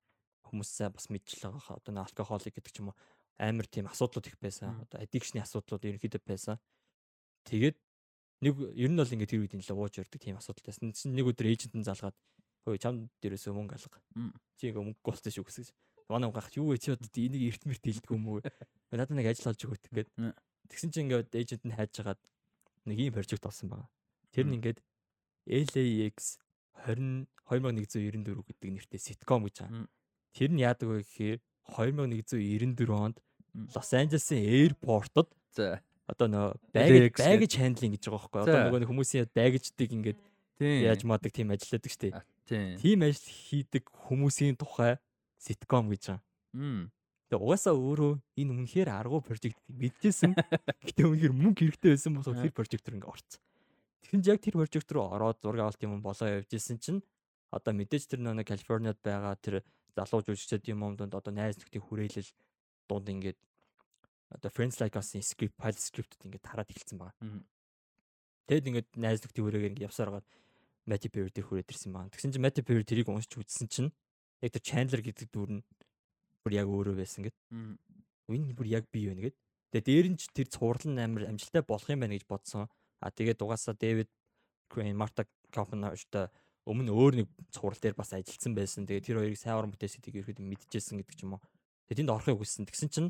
хүмүүсээ 0.46 0.94
бас 0.94 1.10
мэдчихэл 1.10 1.50
байгаа 1.50 1.62
хаа. 1.66 1.78
Одоо 1.82 1.92
нэг 1.94 2.06
алкохолик 2.06 2.54
гэдэг 2.54 2.72
ч 2.72 2.78
юм 2.78 2.94
уу 2.94 2.96
амар 3.38 3.66
тийм 3.66 3.86
асуудлууд 3.90 4.26
их 4.26 4.38
байсан. 4.38 4.78
Одоо 4.86 5.02
addiction 5.02 5.42
асуудлууд 5.42 5.82
ерөнхийдөө 5.82 6.22
байсан. 6.26 6.56
Тэгээд 7.46 7.76
нэг 8.42 8.54
ер 8.74 8.90
нь 8.90 8.98
бол 8.98 9.14
ингээд 9.14 9.30
тэр 9.34 9.42
үед 9.42 9.54
л 9.54 9.74
ууж 9.74 9.98
ярддаг 9.98 10.20
тийм 10.22 10.38
асуудал 10.38 10.66
байсан. 10.66 10.94
Чинь 10.94 11.14
нэг 11.14 11.26
өдөр 11.26 11.46
эйжент 11.50 11.74
нь 11.74 11.86
залгаад 11.86 12.14
хөөе 12.66 12.78
чамд 12.78 13.10
дээрээсөө 13.22 13.54
мөнгө 13.54 13.74
алга. 13.78 13.98
Чи 14.58 14.70
ингээ 14.70 14.82
мөнгө 14.82 15.02
болцсон 15.02 15.32
шүү 15.34 15.46
гэсэн. 15.46 15.66
Манай 16.08 16.30
гахт 16.32 16.54
юу 16.56 16.72
вэ 16.72 16.78
чи 16.78 16.94
одоо 16.94 17.10
энийг 17.14 17.54
эрт 17.54 17.62
мэрт 17.66 17.84
хэлдэг 17.84 18.10
юм 18.10 18.26
уу? 18.26 18.40
Надад 18.90 19.12
нэг 19.14 19.26
ажил 19.28 19.52
олж 19.52 19.60
өгөөт 19.60 19.86
ингээд. 19.92 20.10
Тэгсэн 20.68 20.90
чинь 20.92 21.04
ингээд 21.08 21.32
эйжент 21.34 21.64
нь 21.64 21.74
хайж 21.74 21.92
хагаад 21.96 22.20
нэг 22.84 22.98
ийм 22.98 23.12
прожект 23.12 23.44
олсон 23.44 23.68
байгаа. 23.72 23.88
Тэр 24.32 24.46
нь 24.48 24.56
ингээд 24.60 24.78
LAX 25.48 26.38
20 26.84 27.26
2194 27.48 28.44
гэдэг 28.44 28.68
нэртэй 28.76 29.00
ситком 29.00 29.48
гэж 29.48 29.64
байгаа. 29.64 29.88
Тэр 30.36 30.50
нь 30.52 30.60
яадаг 30.60 30.88
вэ 30.88 31.02
гэхээр 31.04 31.38
2194 31.72 32.92
онд. 32.92 33.16
Лос 33.72 33.90
аэропортод 33.96 35.28
За. 35.56 35.80
одоо 36.06 36.28
нөө 36.28 36.48
baggage 36.72 37.16
baggage 37.16 37.56
handling 37.56 37.96
гэж 37.96 38.04
байгаа 38.12 38.28
байхгүй. 38.28 38.40
Одоо 38.44 38.60
нөгөө 38.68 38.88
хүмүүсийн 38.92 39.28
baggage-дэг 39.32 39.90
ингээд 39.96 40.20
яаж 40.60 41.02
мадаг 41.08 41.32
тийм 41.32 41.52
ажилладаг 41.52 41.90
штеп. 41.92 42.14
Тийм. 42.48 42.76
Ажил 43.04 43.28
хийдэг 43.28 43.84
хүмүүсийн 43.88 44.56
тухай 44.56 45.00
ситком 45.40 45.88
гэж 45.88 46.16
байгаа. 46.16 46.22
Тэгээ 47.28 47.44
угаасаа 47.44 47.76
өөрөө 47.76 48.12
энэ 48.40 48.52
үнэхээр 48.56 48.88
аргу 48.88 49.20
прожект 49.20 49.60
мэдчихсэн. 49.68 50.32
Гэтэ 50.88 51.04
үнэхээр 51.04 51.34
мөнгө 51.36 51.60
хэрэгтэй 51.68 51.92
байсан 51.92 52.16
болохоор 52.16 52.40
тэр 52.40 52.56
прожект 52.56 52.88
руу 52.88 52.96
ингээ 52.96 53.12
орцсон. 53.12 53.40
Тэгэхээр 54.08 54.28
яг 54.32 54.40
тэр 54.40 54.56
прожект 54.56 54.90
руу 54.96 55.04
ороод 55.12 55.38
зураг 55.44 55.60
авалт 55.68 55.84
юм 55.84 56.00
болоо 56.00 56.28
явж 56.40 56.50
исэн 56.56 56.80
чинь 56.80 57.00
одоо 57.52 57.72
мэдээж 57.76 58.08
тэр 58.08 58.24
нөө 58.24 58.48
Калифорниад 58.48 58.98
байгаа 59.04 59.36
тэр 59.36 59.60
залуу 59.92 60.24
жүжигчд 60.24 60.72
юм 60.72 60.96
донд 60.96 61.12
одоо 61.12 61.32
найз 61.32 61.60
нөхдийн 61.60 61.84
хүрээлэл 61.84 62.32
дунд 62.88 63.08
ингээд 63.12 63.38
одоо 64.32 64.48
Friends 64.48 64.80
Like 64.80 64.96
Us-ийн 64.96 65.24
script 65.24 65.56
pilot 65.60 65.80
script-д 65.80 66.24
ингээд 66.24 66.44
тараад 66.44 66.72
эхэлсэн 66.72 66.96
байгаа. 66.96 67.44
Тэгэд 68.48 68.68
ингээд 68.72 68.88
найз 68.96 69.20
нөхдийн 69.20 69.44
хүрээгээр 69.44 69.70
ингээд 69.76 69.88
явсараад 69.88 70.24
Matty 70.88 71.08
Perry 71.12 71.28
дээр 71.28 71.44
хүрээд 71.48 71.72
ирсэн 71.72 71.92
байгаа. 71.92 72.12
Тэгсэн 72.12 72.32
чинь 72.32 72.44
Matty 72.44 72.64
Perry 72.64 72.84
тэрийг 72.84 73.08
уншиж 73.12 73.36
үзсэн 73.36 73.68
чинь 73.68 73.92
яг 74.40 74.52
тэр 74.56 74.64
Chandler 74.64 75.04
гэдэг 75.04 75.28
дүр 75.28 75.60
нь 75.60 75.62
бүр 76.48 76.56
яг 76.56 76.68
өөрөө 76.72 76.96
байсан 76.96 77.28
гэд. 77.28 77.36
Энэ 78.32 78.56
бүр 78.56 78.68
яг 78.72 78.88
бий 78.88 79.12
байна 79.12 79.28
гэд. 79.28 79.36
Тэгээ 79.68 79.84
дээр 79.84 80.06
нь 80.08 80.16
ч 80.16 80.32
тэр 80.32 80.48
цуврал 80.48 80.88
нь 80.88 80.96
амар 80.96 81.28
амжилттай 81.28 81.60
болох 81.60 81.92
юм 81.92 82.00
байна 82.00 82.16
гэж 82.16 82.24
бодсон. 82.24 82.72
А 83.04 83.12
тэгээд 83.12 83.44
угаасаа 83.44 83.76
Дэвид 83.76 84.08
Crane, 84.72 84.96
Marta 84.96 85.28
Kauffmanштай 85.52 86.32
өмнө 86.64 86.92
өөр 86.92 87.14
нэг 87.20 87.28
цуврал 87.52 87.76
дээр 87.76 87.96
бас 87.96 88.16
ажилласан 88.16 88.56
байсан. 88.56 88.88
Тэгээд 88.88 89.04
тэр 89.04 89.20
хоёрыг 89.20 89.36
сайн 89.36 89.60
уран 89.60 89.72
бүтээс 89.76 90.00
гэдгийг 90.00 90.24
ерөөд 90.24 90.40
мэдчихсэн 90.40 90.96
гэдэг 91.04 91.16
ч 91.16 91.20
юм 91.28 91.36
уу. 91.36 91.42
Тэгээд 91.88 92.08
тэнд 92.08 92.12
орохыг 92.16 92.40
хүссэн. 92.40 92.64
Тэгсэн 92.68 92.88
чинь 92.88 93.08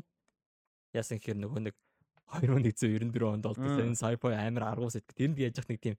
яасан 0.91 1.19
гэхээр 1.19 1.39
нөгөө 1.39 1.61
нэг 1.71 1.75
2194 2.43 3.39
онд 3.39 3.47
олдсон 3.47 3.91
энэ 3.91 3.99
sci-fi 3.99 4.35
амар 4.35 4.63
аргуус 4.71 4.99
гэдэг. 4.99 5.15
Тэнд 5.15 5.35
яаж 5.39 5.55
яах 5.59 5.69
нэг 5.71 5.79
тийм 5.79 5.95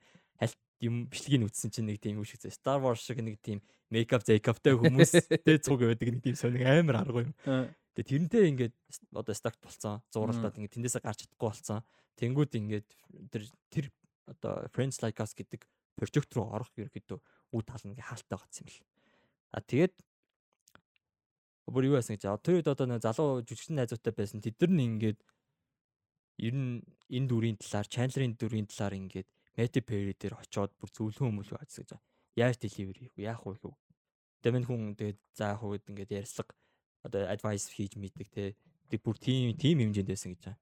юм 0.81 1.07
бичлэгийг 1.13 1.47
үзсэн 1.49 1.71
чинь 1.71 1.89
нэг 1.89 2.01
тийм 2.01 2.21
юу 2.21 2.27
шиг. 2.27 2.41
Star 2.49 2.81
Wars 2.81 3.05
шиг 3.05 3.21
нэг 3.21 3.41
тийм 3.45 3.61
мейкап, 3.93 4.25
зейкаптай 4.25 4.75
хүмүүстэй 4.75 5.61
цуг 5.65 5.85
байдаг 5.85 6.09
нэг 6.09 6.25
тийм 6.25 6.37
сонир 6.37 6.65
амар 6.65 7.05
аргу 7.05 7.29
юм. 7.29 7.35
А, 7.45 7.69
Тэгээ 7.95 8.07
тэрнтэй 8.07 8.45
ингээд 8.55 8.75
одоо 9.13 9.35
стакт 9.35 9.61
болцсон. 9.61 10.01
Зууралдаад 10.15 10.57
ингээд 10.57 10.75
тэндээсээ 10.79 11.03
гарч 11.03 11.27
чадахгүй 11.27 11.49
болцсон. 11.51 11.85
Тэнгүүд 12.17 12.53
ингээд 12.55 12.89
тэр 13.29 13.43
тэр 13.69 13.87
одоо 14.31 14.71
Friends 14.71 15.03
Like 15.03 15.19
Us 15.19 15.35
гэдэг 15.35 15.67
прожект 15.99 16.33
руу 16.33 16.49
орох 16.55 16.71
ерөөхдөө 16.79 17.19
үе 17.19 17.65
тал 17.67 17.85
нь 17.85 17.99
хаалттай 17.99 18.39
гацсан 18.39 18.65
юм 18.65 18.69
бэл. 18.71 18.87
А 19.53 19.59
тэгээд 19.61 19.95
бүр 21.67 21.91
юу 21.91 21.99
яасан 21.99 22.15
гэж 22.15 22.31
аа 22.31 22.39
тэр 22.39 22.63
үед 22.63 22.71
одоо 22.71 22.87
нэг 22.87 23.03
залуу 23.03 23.43
жүжигчин 23.43 23.77
найзуутай 23.77 24.15
байсан. 24.15 24.39
Тэд 24.39 24.57
нар 24.63 24.71
нь 24.71 24.87
ингээд 24.87 25.19
ер 26.41 26.55
нь 26.55 26.87
энэ 27.11 27.27
дүрийн 27.27 27.59
талаар, 27.59 27.87
Chandler-ийн 27.91 28.39
дүрийн 28.39 28.71
талаар 28.71 28.95
ингээд 28.97 29.29
Matty 29.57 29.81
Perry 29.83 30.15
дээр 30.15 30.39
очиод 30.39 30.73
бүр 30.79 30.91
зөвлөн 30.95 31.41
хүмүүлгүй 31.41 31.59
ажсан 31.59 31.85
гэж. 31.87 31.99
Яаж 32.39 32.57
deliver 32.63 32.97
хийх 32.97 33.15
вэ? 33.17 33.27
Яах 33.27 33.43
вэ 33.47 33.59
гэв. 33.59 33.75
Тэгээ 34.41 34.55
мань 34.55 34.69
хүн 34.69 34.95
тэгээд 34.97 35.19
за 35.35 35.53
яах 35.53 35.63
вэ 35.63 35.79
гэд 35.79 35.91
ингээд 35.91 36.17
ярьслага 36.23 36.55
одоо 37.03 37.27
advice 37.29 37.69
хийж 37.73 37.97
мэддэг 37.97 38.29
те. 38.31 38.55
Тэг 38.89 39.01
бүр 39.03 39.17
тийм 39.19 39.57
тийм 39.57 39.81
хэмжээнд 39.81 40.11
байсан 40.11 40.33
гэж 40.35 40.43
байна. 40.47 40.61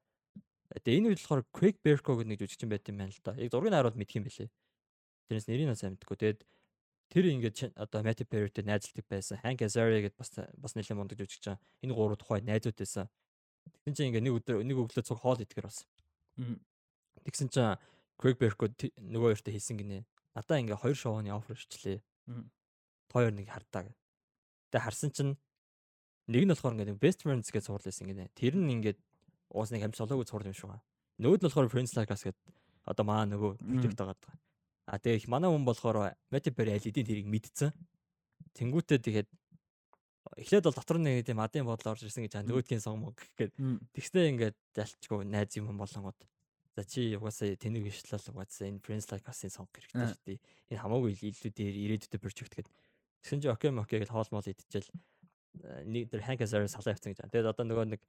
Тэгээ 0.85 0.99
энэ 0.99 1.09
үед 1.13 1.21
болохоор 1.21 1.43
Craig 1.53 1.77
Berko 1.81 2.17
гэдэг 2.17 2.29
нэг 2.29 2.41
жүжигчин 2.45 2.71
байт 2.71 2.89
юм 2.89 2.99
байна 3.01 3.13
л 3.13 3.23
да. 3.25 3.33
Яг 3.37 3.51
зургийг 3.53 3.75
харуул 3.75 3.99
мэдх 3.99 4.17
юм 4.17 4.25
байлээ. 4.29 4.51
Тэрнээс 5.29 5.49
нэрийг 5.49 5.77
сайн 5.77 5.97
мэдгүй. 5.97 6.17
Тэгээд 6.17 6.41
тэр 7.09 7.25
ингээд 7.33 7.73
одоо 7.77 8.01
Matty 8.05 8.25
Perry-тэй 8.29 8.65
найзалдаг 8.69 9.07
байсан. 9.09 9.41
Hank 9.41 9.65
Azaria 9.65 10.05
гэдээ 10.05 10.21
бас 10.21 10.31
бас 10.61 10.73
нэлээд 10.77 10.99
мундаг 10.99 11.17
жүжигчин. 11.17 11.57
Энэ 11.81 11.97
гурав 11.97 12.21
тухай 12.21 12.45
найзууд 12.45 12.77
байсан. 12.77 13.09
Тэгсэн 13.85 13.95
чинь 13.97 14.09
ингээд 14.13 14.25
нэг 14.29 14.35
өдөр 14.37 14.61
нэг 14.61 14.77
өглөө 14.77 15.05
цуг 15.05 15.19
хоол 15.25 15.41
идэхэр 15.41 15.69
бас. 15.69 15.89
Тэгсэн 17.25 17.49
чинь 17.49 17.81
Craig 18.19 18.37
Berko 18.39 18.67
тэ- 18.69 18.93
нөгөө 18.99 19.35
хоёртой 19.39 19.55
хийсэн 19.55 19.79
гинэ. 19.79 20.05
Надаа 20.35 20.59
ингээ 20.59 20.77
хоёр 20.83 20.97
шоуны 20.99 21.31
офер 21.31 21.55
ирчлээ. 21.57 22.03
Хоёр 23.15 23.33
нэг 23.33 23.49
хардаа. 23.49 23.87
Тэгээ 24.75 24.85
харсан 24.85 25.11
чинь 25.15 25.33
нэг 26.29 26.43
нь 26.45 26.51
болохоор 26.53 26.75
ингээ 26.75 26.99
best 26.99 27.23
friends 27.23 27.49
гэж 27.55 27.71
суурласан 27.71 28.11
гинэ. 28.11 28.29
Тэр 28.35 28.59
нь 28.59 28.69
ингээд 28.83 28.99
уус 29.55 29.71
нэг 29.71 29.87
амт 29.87 29.97
солоогүй 29.97 30.27
цуур 30.27 30.45
юм 30.45 30.53
шиг 30.53 30.69
байна. 30.69 30.83
Нөгөөд 31.23 31.41
нь 31.41 31.47
болохоор 31.49 31.71
friends 31.73 31.95
like 31.97 32.11
us 32.13 32.27
гэдэг 32.27 32.43
одоо 32.85 33.05
маа 33.07 33.25
нөгөө 33.25 33.63
project 33.63 33.97
байгаа 33.97 34.17
даа. 34.19 34.37
А 34.89 34.99
тэгээ 34.99 35.17
их 35.25 35.29
манай 35.29 35.49
хүн 35.51 35.65
болохоор 35.65 35.97
аль 36.11 36.17
эдийн 36.35 37.07
тэрийг 37.07 37.29
мэдсэн. 37.31 37.71
Тэнгүүтээ 38.59 38.99
тэгээд 38.99 39.29
эхлээд 40.43 40.65
бол 40.69 40.77
дотор 40.77 40.99
нэг 41.01 41.25
тийм 41.25 41.41
адын 41.41 41.65
бодол 41.65 41.93
орж 41.97 42.03
ирсэн 42.05 42.25
гэж 42.27 42.35
аа 42.37 42.45
нөгөөдгийн 42.45 42.81
сон 42.83 43.01
мог 43.01 43.17
гэхэд. 43.17 43.53
Тэгснэ 43.95 44.29
ингээд 44.33 44.57
залчгүй 44.77 45.25
найз 45.25 45.57
юм 45.57 45.73
болонгод. 45.77 46.17
За 46.79 46.87
чи 46.87 47.11
угаасаа 47.19 47.59
тэнийг 47.59 47.91
бишлэл 47.91 48.23
угаасаа 48.31 48.71
энэ 48.71 48.79
Friends 48.79 49.11
Like 49.11 49.27
Us-ын 49.27 49.51
сонг 49.51 49.75
хэрэгтэй 49.75 49.99
шүү 50.15 50.23
дээ. 50.31 50.39
Энэ 50.71 50.79
хамаагүй 50.79 51.11
илүү 51.27 51.51
дээр 51.51 51.75
ирээдүйдээ 51.75 52.23
project 52.23 52.55
гэдэг. 52.55 52.75
Тэгсэн 53.19 53.43
чи 53.43 53.51
окей 53.51 53.75
окей 53.75 53.99
гэж 53.99 54.15
хоол 54.15 54.31
мол 54.31 54.47
идчихэл 54.47 54.87
э, 54.87 55.83
нэг 55.83 56.07
тэр 56.15 56.23
Hank 56.23 56.39
Azaria 56.47 56.71
салаа 56.71 56.95
явцсан 56.95 57.19
гэж. 57.19 57.27
Тэгээд 57.27 57.51
одоо 57.51 57.67
нөгөө 57.67 57.99
нэг 57.99 58.03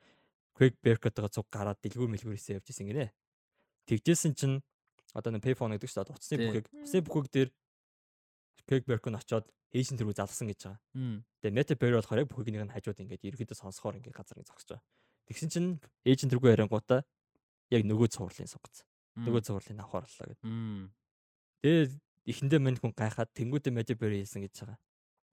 Craig 0.53 0.77
Berkot-ого 0.85 1.33
цуг 1.33 1.49
гараад 1.49 1.81
дэлгүүр 1.81 2.13
мэлгүүрээсээ 2.13 2.61
явж 2.61 2.69
исэн 2.69 2.93
гинэ. 2.93 3.09
Тэгжсэн 3.89 4.37
чинь 4.37 4.61
одоо 5.17 5.33
нэг 5.33 5.41
payphone 5.41 5.73
гэдэг 5.73 5.89
чинь 5.89 6.05
утасны 6.05 6.37
Тий. 6.37 6.45
бүхэг. 6.45 6.65
Утасны 6.69 7.01
бүхэг 7.09 7.25
дээр 7.33 7.49
Craig 8.69 8.85
Berkot 8.85 9.17
очоод 9.17 9.49
эйжен 9.73 9.97
тэргүй 9.97 10.13
залгсан 10.13 10.45
гэж 10.45 10.69
байгаа. 10.69 10.77
Тэгээ 11.41 11.57
Meta 11.57 11.73
Perry 11.73 11.97
болохоор 11.97 12.21
яг 12.21 12.29
бүхнийг 12.29 12.61
нь 12.61 12.75
хажууд 12.77 13.01
ингээд 13.01 13.33
ерөөдөө 13.33 13.57
сонсохоор 13.57 13.97
ингээд 13.97 14.13
газар 14.13 14.37
ингээд 14.37 14.53
зогсож 14.53 14.77
байгаа. 14.77 14.85
Тэгсэн 15.25 15.49
чинь 15.49 15.69
эйжент 16.05 16.29
тэргүй 16.37 16.53
ярингуудаа 16.53 17.01
яг 17.69 17.83
нөгөө 17.85 18.07
цувралын 18.13 18.49
сонгоцсон. 18.49 18.87
Нөгөө 19.19 19.41
цувралын 19.45 19.81
авах 19.83 20.03
орлоо 20.03 20.25
гэдэг. 20.29 20.43
Мм. 20.45 20.89
Тэгээ 21.61 21.83
эхэндээ 22.29 22.59
мань 22.61 22.79
хүн 22.79 22.93
гайхаад 22.93 23.29
тэнгуүтэ 23.35 23.73
Meta 23.73 23.93
Perry 23.97 24.21
хэлсэн 24.23 24.45
гэж 24.45 24.53
байгаа. 24.63 24.79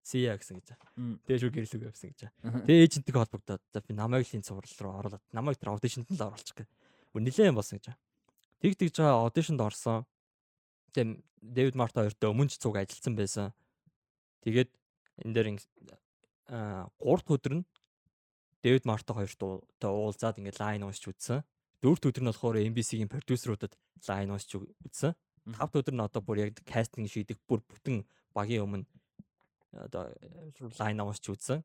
Сия 0.02 0.36
гэсэн 0.36 0.58
гэж 0.58 0.66
байгаа. 0.74 0.90
Мм. 0.97 1.15
Тэгээ 1.26 1.40
шүү 1.42 1.52
гэрлүүг 1.55 1.84
явсан 1.86 2.08
гэж 2.10 2.20
байгаа. 2.26 2.34
Аха. 2.47 2.65
Тэгээ 2.66 2.82
эйженттэй 2.86 3.15
холбогдоод 3.15 3.62
за 3.73 3.78
би 3.82 3.92
намайг 3.94 4.26
л 4.26 4.36
энэ 4.36 4.47
цуврал 4.47 4.76
руу 4.81 4.92
оруулаад 5.00 5.24
намайг 5.32 5.56
тэр 5.58 5.70
аудишнд 5.74 6.08
нь 6.10 6.18
л 6.18 6.26
оруулчих 6.26 6.56
гэ. 6.56 6.65
Үр 7.15 7.23
нилээн 7.23 7.56
болсон 7.56 7.78
гэж 7.78 7.86
байгаа. 7.90 8.02
Тэг 8.60 8.73
тэгж 8.76 8.94
байгаа 9.00 9.23
аудишнд 9.23 9.60
орсон. 9.60 10.06
Тэгээ 10.94 11.20
Дэвид 11.42 11.76
Марта 11.78 12.02
хоёртой 12.02 12.28
өмнө 12.31 12.50
ч 12.50 12.58
цуг 12.58 12.74
ажилласан 12.78 13.15
байсан. 13.15 13.55
Тэгээд 14.42 14.70
энэ 15.26 15.34
дээр 15.34 15.47
аа 16.50 16.90
3 17.02 17.23
дахь 17.23 17.34
өдөр 17.34 17.55
нь 17.60 17.65
Дэвид 18.62 18.84
Марта 18.86 19.15
хоёртой 19.15 19.62
уулзаад 19.82 20.39
ингээд 20.39 20.60
лайн 20.62 20.86
уншиж 20.86 21.06
үзсэн. 21.10 21.42
Дөрөвт 21.82 22.08
өдөр 22.08 22.22
нь 22.24 22.30
болохоор 22.32 22.56
NBC-ийн 22.60 23.10
продюсеруудад 23.10 23.76
лайн 24.08 24.32
уншиж 24.32 24.56
үзсэн. 24.60 25.12
Тавд 25.52 25.76
өдөр 25.76 25.94
нь 25.94 26.05
одоо 26.05 26.22
бүр 26.24 26.48
яг 26.48 26.58
кастинг 26.64 27.10
шийдэх 27.12 27.38
бүр 27.46 27.60
бүтэн 27.62 28.02
багийн 28.32 28.64
өмнө 28.64 28.86
одоо 29.76 30.08
лайн 30.80 31.05
уншиж 31.05 31.28
үзсэн. 31.30 31.60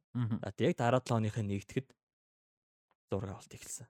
Тэг 0.55 0.73
яг 0.73 0.75
дараа 0.77 1.01
7 1.01 1.31
хоныхаа 1.31 1.43
нэгтгэд 1.47 1.87
зураг 3.09 3.39
авалт 3.39 3.53
эхэлсэн. 3.55 3.87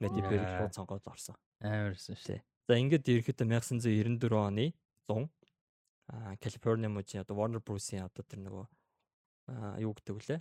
Мэди 0.00 0.20
Перри 0.20 0.44
шууд 0.44 0.76
сонгоод 0.76 1.06
орсон. 1.08 1.36
Амарсан 1.64 2.16
шүү. 2.20 2.40
За 2.68 2.76
ингээд 2.76 3.08
ерөөхдөө 3.08 3.46
1994 3.48 4.36
оны 4.36 4.74
100 5.08 5.28
а 6.08 6.36
Калифорни 6.36 6.86
мужийн 6.86 7.22
одоо 7.24 7.36
Warner 7.36 7.62
Bros-ийн 7.64 8.06
одоо 8.06 8.22
тэр 8.22 8.44
нөгөө 8.46 8.66
юу 9.82 9.92
гэдэг 9.94 10.14
вүлээ? 10.14 10.40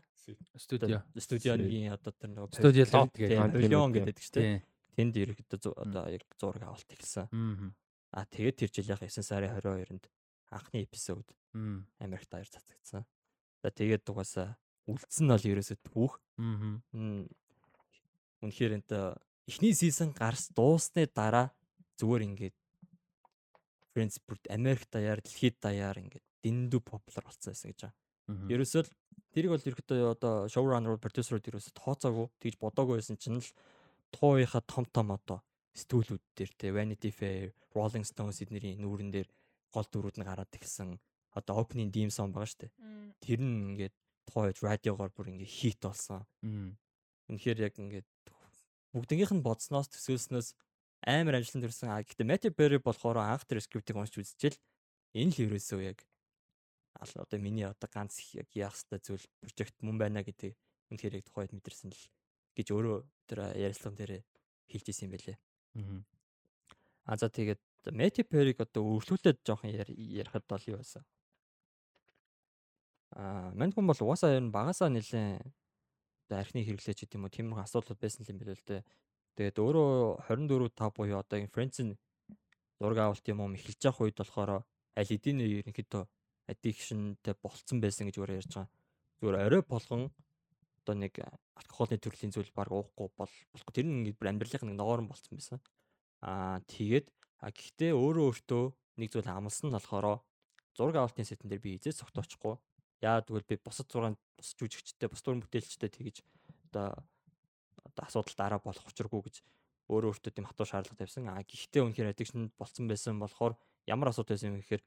Студио. 0.57 1.01
Студионгийн 1.17 1.93
одоо 1.93 2.13
тэр 2.13 2.29
нөгөө 2.33 2.53
Студио 2.53 2.85
лот 2.85 3.13
гэдэг. 3.13 3.29
гэдэг. 3.33 3.53
Павильон 3.53 3.91
гэдэг 3.93 4.15
чинь 4.19 4.33
тийм. 4.35 4.61
Тэнд 4.95 5.13
ерөөхдөө 5.19 5.75
одоо 5.75 6.07
яг 6.09 6.23
зураг 6.39 6.63
авалт 6.63 6.89
эхэлсэн. 6.89 7.27
Мм. 7.31 7.75
А 8.15 8.23
тэгээд 8.25 8.55
тэр 8.63 8.71
жилийн 8.71 8.97
9 8.97 9.21
сарын 9.21 9.51
22-нд 9.59 10.07
анхны 10.51 10.83
эпизод. 10.87 11.27
Америкт 11.99 12.31
аяр 12.31 12.47
цацагдсан. 12.47 13.03
За 13.63 13.69
тэгээд 13.71 14.07
угаасаа 14.07 14.55
үлдсэн 14.87 15.27
нь 15.27 15.31
бол 15.33 15.51
ерөөсөө 15.51 15.77
түүх. 15.83 16.13
Үнэхээр 18.43 18.73
энэ 18.79 19.19
эхний 19.49 19.73
сизон 19.73 20.13
гарс 20.13 20.49
дуусны 20.53 21.09
дараа 21.09 21.51
зүгээр 21.99 22.23
ингээд 22.29 22.57
Friends 23.95 24.19
бүр 24.19 24.35
Америк 24.51 24.83
даяар, 24.91 25.23
дэлхийд 25.23 25.55
даяар 25.63 25.95
ингээд 25.95 26.25
дэндүү 26.43 26.81
популяр 26.83 27.23
болсон 27.23 27.55
байсан 27.55 27.71
гэж. 27.71 27.95
Мгм. 28.27 28.51
Ерөөсөө 28.51 28.83
л 28.83 28.91
тэрийг 29.31 29.51
бол 29.55 29.67
ерөөхдөө 29.71 29.99
одоо 30.11 30.33
шоураннер, 30.51 30.99
продюсерууд 30.99 31.47
ерөөсөө 31.47 31.73
тооцоогүй, 31.79 32.27
тэгж 32.43 32.59
бодоогүй 32.59 32.99
байсан 32.99 33.15
чинь 33.15 33.39
л 33.39 33.49
тууныхаа 34.13 34.61
том 34.65 34.85
том 34.89 35.11
одоо 35.15 35.39
стүүлүүд 35.75 36.23
дээр 36.37 36.51
те 36.55 36.71
Vanity 36.71 37.11
Fair, 37.11 37.51
Rolling 37.75 38.05
Stones 38.07 38.39
эднэрийн 38.43 38.79
нүүрэн 38.79 39.11
дээр 39.11 39.29
гол 39.73 39.87
дүрүүд 39.91 40.19
нь 40.19 40.27
гараад 40.27 40.51
ирсэн. 40.55 40.95
Одоо 41.35 41.59
opening 41.59 41.91
theme 41.91 42.13
song 42.13 42.31
байгаа 42.31 42.47
дээ. 42.55 42.71
Тэр 43.19 43.39
нь 43.43 43.75
ингээд 43.75 43.95
тууж 44.31 44.63
радиогоор 44.63 45.11
бүр 45.11 45.35
ингээд 45.35 45.51
хит 45.51 45.83
болсон. 45.83 46.23
Үнэхээр 47.27 47.59
яг 47.67 47.75
ингээд 47.75 48.07
бүгднгийнх 48.95 49.35
нь 49.35 49.43
бодсноос 49.43 49.91
төсөөлснөөс 49.91 50.55
амар 51.03 51.43
амжилтанд 51.43 51.67
хүрсэн. 51.67 51.91
А 51.91 51.99
гэхдээ 51.99 52.29
Matthew 52.31 52.53
Perry 52.55 52.79
болохоор 52.79 53.19
анх 53.19 53.43
тэр 53.43 53.59
скриптийг 53.59 53.99
уншиж 53.99 54.23
үзчихэл 54.23 54.57
энэ 55.11 55.31
л 55.35 55.43
ерөөсөө 55.51 55.81
яг 55.83 55.99
одоо 56.95 57.39
миний 57.39 57.67
одоо 57.67 57.89
ганц 57.91 58.23
их 58.23 58.47
яг 58.47 58.49
яах 58.55 58.79
ёстой 58.79 59.03
зүйл 59.03 59.25
прожект 59.43 59.75
мөн 59.83 59.99
байна 59.99 60.23
гэдэг 60.23 60.55
үнэхээр 60.89 61.19
яг 61.19 61.25
тухайд 61.27 61.51
мэдэрсэн 61.51 61.91
л 61.91 62.01
гэж 62.55 62.67
өөрөө 62.71 62.97
тэр 63.27 63.39
ярилцлаган 63.53 63.97
дээр 63.99 64.11
хэлж 64.71 64.85
исэн 64.89 65.07
юм 65.07 65.13
байлээ. 65.13 65.37
Мгм. 65.75 65.99
А 67.05 67.15
за 67.17 67.29
тэгээд 67.29 67.61
Matthew 67.93 68.25
Perry-г 68.25 68.65
одоо 68.65 68.97
өргөлүүлээд 68.97 69.45
жоохон 69.45 69.69
яри- 69.69 69.93
ярихад 69.93 70.45
бол 70.49 70.63
юу 70.65 70.81
байсан? 70.81 71.05
Аа, 73.13 73.53
мань 73.53 73.71
хүн 73.71 73.85
бол 73.85 74.01
угаасаа 74.01 74.33
ер 74.33 74.41
нь 74.41 74.51
багасаа 74.51 74.89
нэлээд 74.89 75.45
одоо 76.25 76.37
архины 76.41 76.65
хэрэглээч 76.65 77.05
гэдэг 77.05 77.15
юм 77.15 77.29
уу 77.29 77.35
тиймэрхүү 77.35 77.61
асуудлууд 77.61 78.01
байсан 78.01 78.25
юм 78.25 78.41
билээ 78.41 78.57
л 78.57 78.65
дээ. 78.65 78.81
Тэгээд 79.37 79.57
өөрөө 79.61 80.25
24 80.25 80.73
5 80.73 80.97
буюу 80.97 81.19
одоо 81.21 81.37
энэ 81.37 81.53
Friends-ийн 81.53 81.93
зураг 82.81 82.97
авалт 82.97 83.25
юм 83.29 83.39
уу 83.45 83.53
эхэлж 83.53 83.81
явах 83.85 84.01
үед 84.01 84.17
болохоор 84.17 84.51
аль 84.97 85.13
эдийн 85.13 85.39
ерөнхийдөө 85.45 86.03
addictionтэй 86.49 87.35
болцсон 87.37 87.77
байсан 87.79 88.09
гэж 88.09 88.17
өөрөө 88.17 88.39
ярьж 88.41 88.51
байгаа. 88.51 88.69
Зүгээр 89.21 89.37
орой 89.45 89.63
болгон 89.63 90.01
одоо 90.81 90.95
нэг 90.97 91.13
алкоголын 91.55 92.01
төрлийн 92.03 92.31
зүйл 92.35 92.51
баг 92.51 92.71
уухгүй 92.71 93.07
бол 93.15 93.33
болохгүй. 93.51 93.73
Тэр 93.73 93.87
нь 93.87 94.03
ингээд 94.03 94.19
бүр 94.19 94.29
амьдралынх 94.31 94.63
нэг 94.67 94.77
ногоорн 94.79 95.07
болцсон 95.07 95.39
байсан. 95.39 95.59
Аа 96.21 96.59
тэгээд 96.67 97.07
гэхдээ 97.39 97.91
өөрөө 97.95 98.25
өөртөө 98.31 98.63
нэг 98.99 99.09
зүйл 99.11 99.29
амлсан 99.31 99.71
нь 99.71 99.75
болохоор 99.75 100.19
зураг 100.75 100.95
авалтын 100.99 101.27
сэтэн 101.27 101.47
дээр 101.47 101.63
би 101.63 101.79
эзэс 101.79 102.03
цогтоочихгүй. 102.03 102.55
Яа 103.03 103.23
тэгвэл 103.23 103.47
би 103.47 103.55
бусад 103.59 103.87
зургаан 103.87 104.19
бус 104.35 104.55
жүжигчтэй, 104.59 105.07
бус 105.07 105.23
дүр 105.23 105.39
бүтээлчтэй 105.43 105.91
тэгж 105.91 106.23
одоо 106.71 106.99
одоо 107.83 108.03
асуудал 108.03 108.35
дараа 108.35 108.59
болох 108.59 108.87
учиргүй 108.87 109.21
гэж 109.29 109.35
өөрөө 109.87 110.09
өөртөө 110.11 110.31
тийм 110.33 110.47
хатуу 110.49 110.65
шаардлага 110.67 110.99
тавьсан. 110.99 111.29
А 111.29 111.43
гэхдээ 111.43 111.85
үнэхээр 111.85 112.11
addiction 112.11 112.51
болцсон 112.57 112.89
байсан 112.89 113.19
болохоор 113.21 113.53
ямар 113.85 114.09
асуудал 114.09 114.33
байсан 114.33 114.51
юм 114.51 114.59
гэхээр 114.59 114.83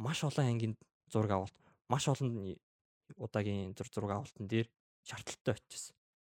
маш 0.00 0.24
олон 0.24 0.46
ангийн 0.48 0.74
зураг 1.12 1.32
авалт, 1.36 1.56
маш 1.92 2.08
олон 2.08 2.56
удаагийн 3.16 3.76
зур 3.76 3.88
зураг 3.92 4.10
авалтан 4.16 4.48
дээр 4.48 4.66
шаардлагатай 5.04 5.54
очижсэн. 5.54 5.97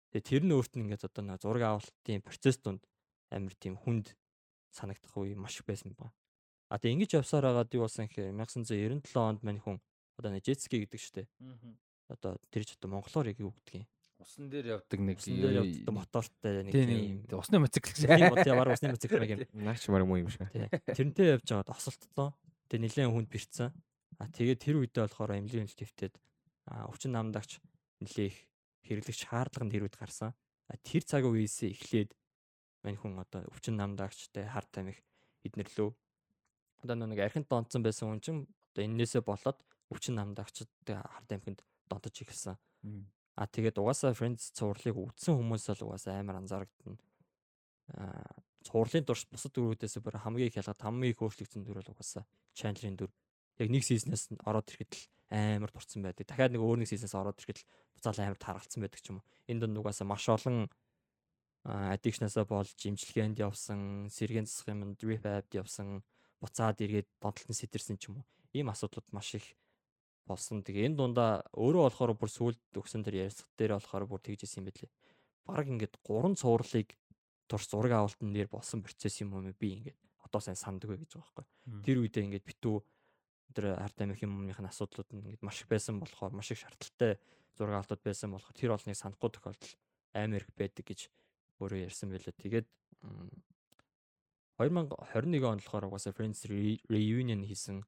Тэгээ 0.10 0.26
тэр 0.26 0.44
нь 0.46 0.54
өөрт 0.58 0.74
нь 0.74 0.84
ингээд 0.90 1.06
одоо 1.06 1.24
нэг 1.24 1.38
зураг 1.42 1.64
авалтын 1.66 2.26
процесс 2.26 2.58
донд 2.58 2.82
амар 3.30 3.54
тийм 3.54 3.78
хүнд 3.78 4.18
санагдах 4.74 5.14
үе 5.18 5.38
маш 5.38 5.62
их 5.62 5.70
байсан 5.70 5.94
ба. 5.94 6.10
А 6.70 6.78
тэгээ 6.78 6.94
ингэж 6.98 7.12
явсаар 7.22 7.46
хагаад 7.50 7.74
юу 7.74 7.86
болсон 7.86 8.10
гэхээр 8.10 8.34
1997 8.34 9.14
онд 9.18 9.42
мань 9.46 9.62
хүн 9.62 9.78
одоо 10.18 10.30
нэг 10.34 10.46
jetski 10.46 10.82
гэдэг 10.82 11.02
штеп. 11.02 11.30
Одоо 12.10 12.38
тэр 12.50 12.66
ч 12.66 12.74
одоо 12.78 12.90
монголоор 12.90 13.30
яг 13.30 13.38
юу 13.38 13.54
гэдэг 13.54 13.86
юм. 13.86 13.88
Усан 14.20 14.50
дээр 14.50 14.82
явдаг 14.82 15.00
нэг 15.00 15.18
явдаг 15.22 15.94
мотортой 15.94 16.66
нэг 16.66 16.74
тийм 16.74 17.24
усны 17.38 17.62
мотоцикл 17.62 17.94
гэж. 17.94 18.04
тийм 18.04 18.30
бод 18.34 18.46
ямар 18.50 18.74
усны 18.74 18.92
мотоцикл 18.92 19.22
юм. 19.22 19.46
Наач 19.66 19.86
мар 19.88 20.04
юм 20.04 20.26
юм 20.26 20.30
шиг. 20.30 20.50
Тэрнтэй 20.90 21.38
явж 21.38 21.48
байгаад 21.48 21.72
осолтцсон. 21.72 22.34
Тэгээ 22.68 22.84
нэлээд 22.84 23.14
хүнд 23.14 23.30
бэрцсэн. 23.30 23.70
А 24.20 24.28
тэгээд 24.28 24.60
тэр 24.60 24.76
үедээ 24.84 25.08
болохоор 25.08 25.32
твтээд 25.40 26.14
а 26.68 26.86
өвчин 26.92 27.16
намдагч 27.16 27.64
нэлээх 28.04 28.49
хэрэглэх 28.86 29.18
шаардлага 29.18 29.66
нь 29.66 29.74
тэр 29.74 29.86
үед 29.88 29.98
гарсан. 29.98 30.32
А 30.70 30.78
тэр 30.80 31.04
цаг 31.04 31.26
үеэсээ 31.26 31.74
эхлээд 31.74 32.12
мань 32.84 33.00
хүн 33.00 33.20
одоо 33.20 33.44
өвчин 33.52 33.76
намдагчтай 33.76 34.46
хар 34.48 34.66
тамхи 34.70 35.02
эднэрлөө 35.44 35.90
одоо 36.84 36.96
нэг 36.96 37.20
архинд 37.20 37.50
донцсон 37.50 37.84
байсан 37.84 38.08
хүн 38.08 38.22
чинь 38.24 38.42
одоо 38.72 38.84
энээсээ 38.86 39.24
болоод 39.26 39.60
өвчин 39.92 40.16
намдагчтай 40.16 40.96
хар 40.96 41.26
тамхинд 41.28 41.60
донтож 41.90 42.16
ихсэн. 42.22 42.56
А 43.36 43.48
тэгээд 43.48 43.80
угаасаа 43.80 44.16
Friends 44.16 44.52
цувралыг 44.56 44.96
үтсэн 44.96 45.36
хүмүүс 45.36 45.72
л 45.72 45.88
угаасаа 45.88 46.20
амар 46.20 46.44
анзаарагдана. 46.44 47.00
Аа 47.96 48.36
цувралын 48.68 49.08
дурш 49.08 49.24
бусад 49.32 49.56
дөрүүдээс 49.56 50.00
бүр 50.04 50.20
хамгийн 50.20 50.52
их 50.52 50.60
ялгаад 50.60 50.84
хамгийн 50.84 51.16
их 51.16 51.24
өөрчлөгдсөн 51.24 51.64
дүр 51.64 51.80
бол 51.80 51.92
угаасаа 51.96 52.28
Chandler-ийн 52.56 53.00
дүр. 53.00 53.12
Яг 53.60 53.70
нэг 53.70 53.84
сизнээс 53.84 54.34
ороод 54.48 54.72
ирэхэд 54.72 54.92
л 54.96 55.04
амар 55.30 55.72
дурцсан 55.72 56.02
байдаг. 56.02 56.26
Дахиад 56.26 56.56
нэг 56.56 56.64
өөр 56.64 56.82
нэг 56.82 56.90
сизнээс 56.90 57.14
ороод 57.14 57.38
ирэхэд 57.38 57.60
л 57.62 57.68
буцаал 58.00 58.20
амар 58.24 58.40
таргалцсан 58.40 58.82
байдаг 58.82 59.02
ч 59.04 59.12
юм 59.12 59.20
уу. 59.20 59.28
Энэ 59.52 59.68
дунд 59.68 59.78
угаасаа 59.78 60.08
маш 60.08 60.26
олон 60.32 60.72
addiction-асаа 61.68 62.48
болж 62.48 62.74
имчилгээнд 62.80 63.38
явсан, 63.44 64.08
сэргийн 64.08 64.48
засах 64.48 64.72
юмд 64.72 64.98
rehab 65.04 65.46
явсан, 65.52 66.02
буцаад 66.40 66.80
эргээд 66.80 67.10
донтолтон 67.20 67.56
сэтэрсэн 67.56 68.00
ч 68.00 68.08
юм 68.10 68.24
уу. 68.24 68.26
Ийм 68.56 68.72
асуудлууд 68.72 69.12
маш 69.12 69.36
их 69.36 69.46
болсон. 70.24 70.64
Тэгээ 70.64 70.88
энэ 70.88 70.98
дундаа 70.98 71.44
өөрөө 71.54 71.84
болохоор 71.92 72.14
бүр 72.16 72.32
сүулт 72.32 72.62
өгсөн 72.72 73.04
тэр 73.04 73.28
ярилцлага 73.28 73.54
дээр 73.60 73.74
болохоор 73.76 74.06
бүр 74.08 74.22
тэгж 74.24 74.48
исэн 74.48 74.64
юм 74.64 74.72
байлээ. 74.72 74.90
Бараг 75.46 75.68
ингээд 75.68 75.96
гурван 76.00 76.40
цувралыг 76.40 76.96
турш 77.50 77.66
зураг 77.68 77.92
авалтан 77.98 78.32
дээр 78.32 78.48
болсон 78.48 78.80
процесс 78.86 79.20
юм 79.20 79.36
уу 79.36 79.52
би 79.58 79.82
ингээд 79.82 80.00
одоо 80.22 80.40
сайн 80.40 80.56
санддаг 80.56 80.90
вэ 80.90 81.02
гэж 81.04 81.18
байгаа 81.18 81.44
байхгүй. 81.44 81.46
Тэр 81.84 81.98
үедээ 82.06 82.26
ингээд 82.30 82.46
битүү 82.46 82.78
тэр 83.54 83.76
арт 83.78 83.98
амих 84.02 84.22
юмныхын 84.22 84.70
асуудлууд 84.70 85.10
нь 85.14 85.20
ингээд 85.26 85.46
маш 85.46 85.62
их 85.62 85.70
байсан 85.70 86.00
болохоор 86.00 86.34
маш 86.34 86.52
их 86.52 86.62
шаардлагатай 86.62 87.18
зураг 87.58 87.82
авалтууд 87.82 88.04
байсан 88.04 88.32
болохоор 88.32 88.56
тэр 88.56 88.72
олныг 88.76 88.98
санахгүй 88.98 89.30
тохиолдол 89.34 89.74
амар 90.14 90.44
их 90.44 90.52
байдаг 90.56 90.86
гэж 90.86 91.10
өөрөө 91.60 91.80
ярьсан 91.88 92.10
байлаа. 92.14 92.34
Тэгээд 92.36 92.68
2021 94.60 95.44
онд 95.48 95.62
болохоор 95.64 95.88
угаасаа 95.88 96.14
Friends 96.14 96.46
reunion 96.48 97.44
хийсэн. 97.48 97.84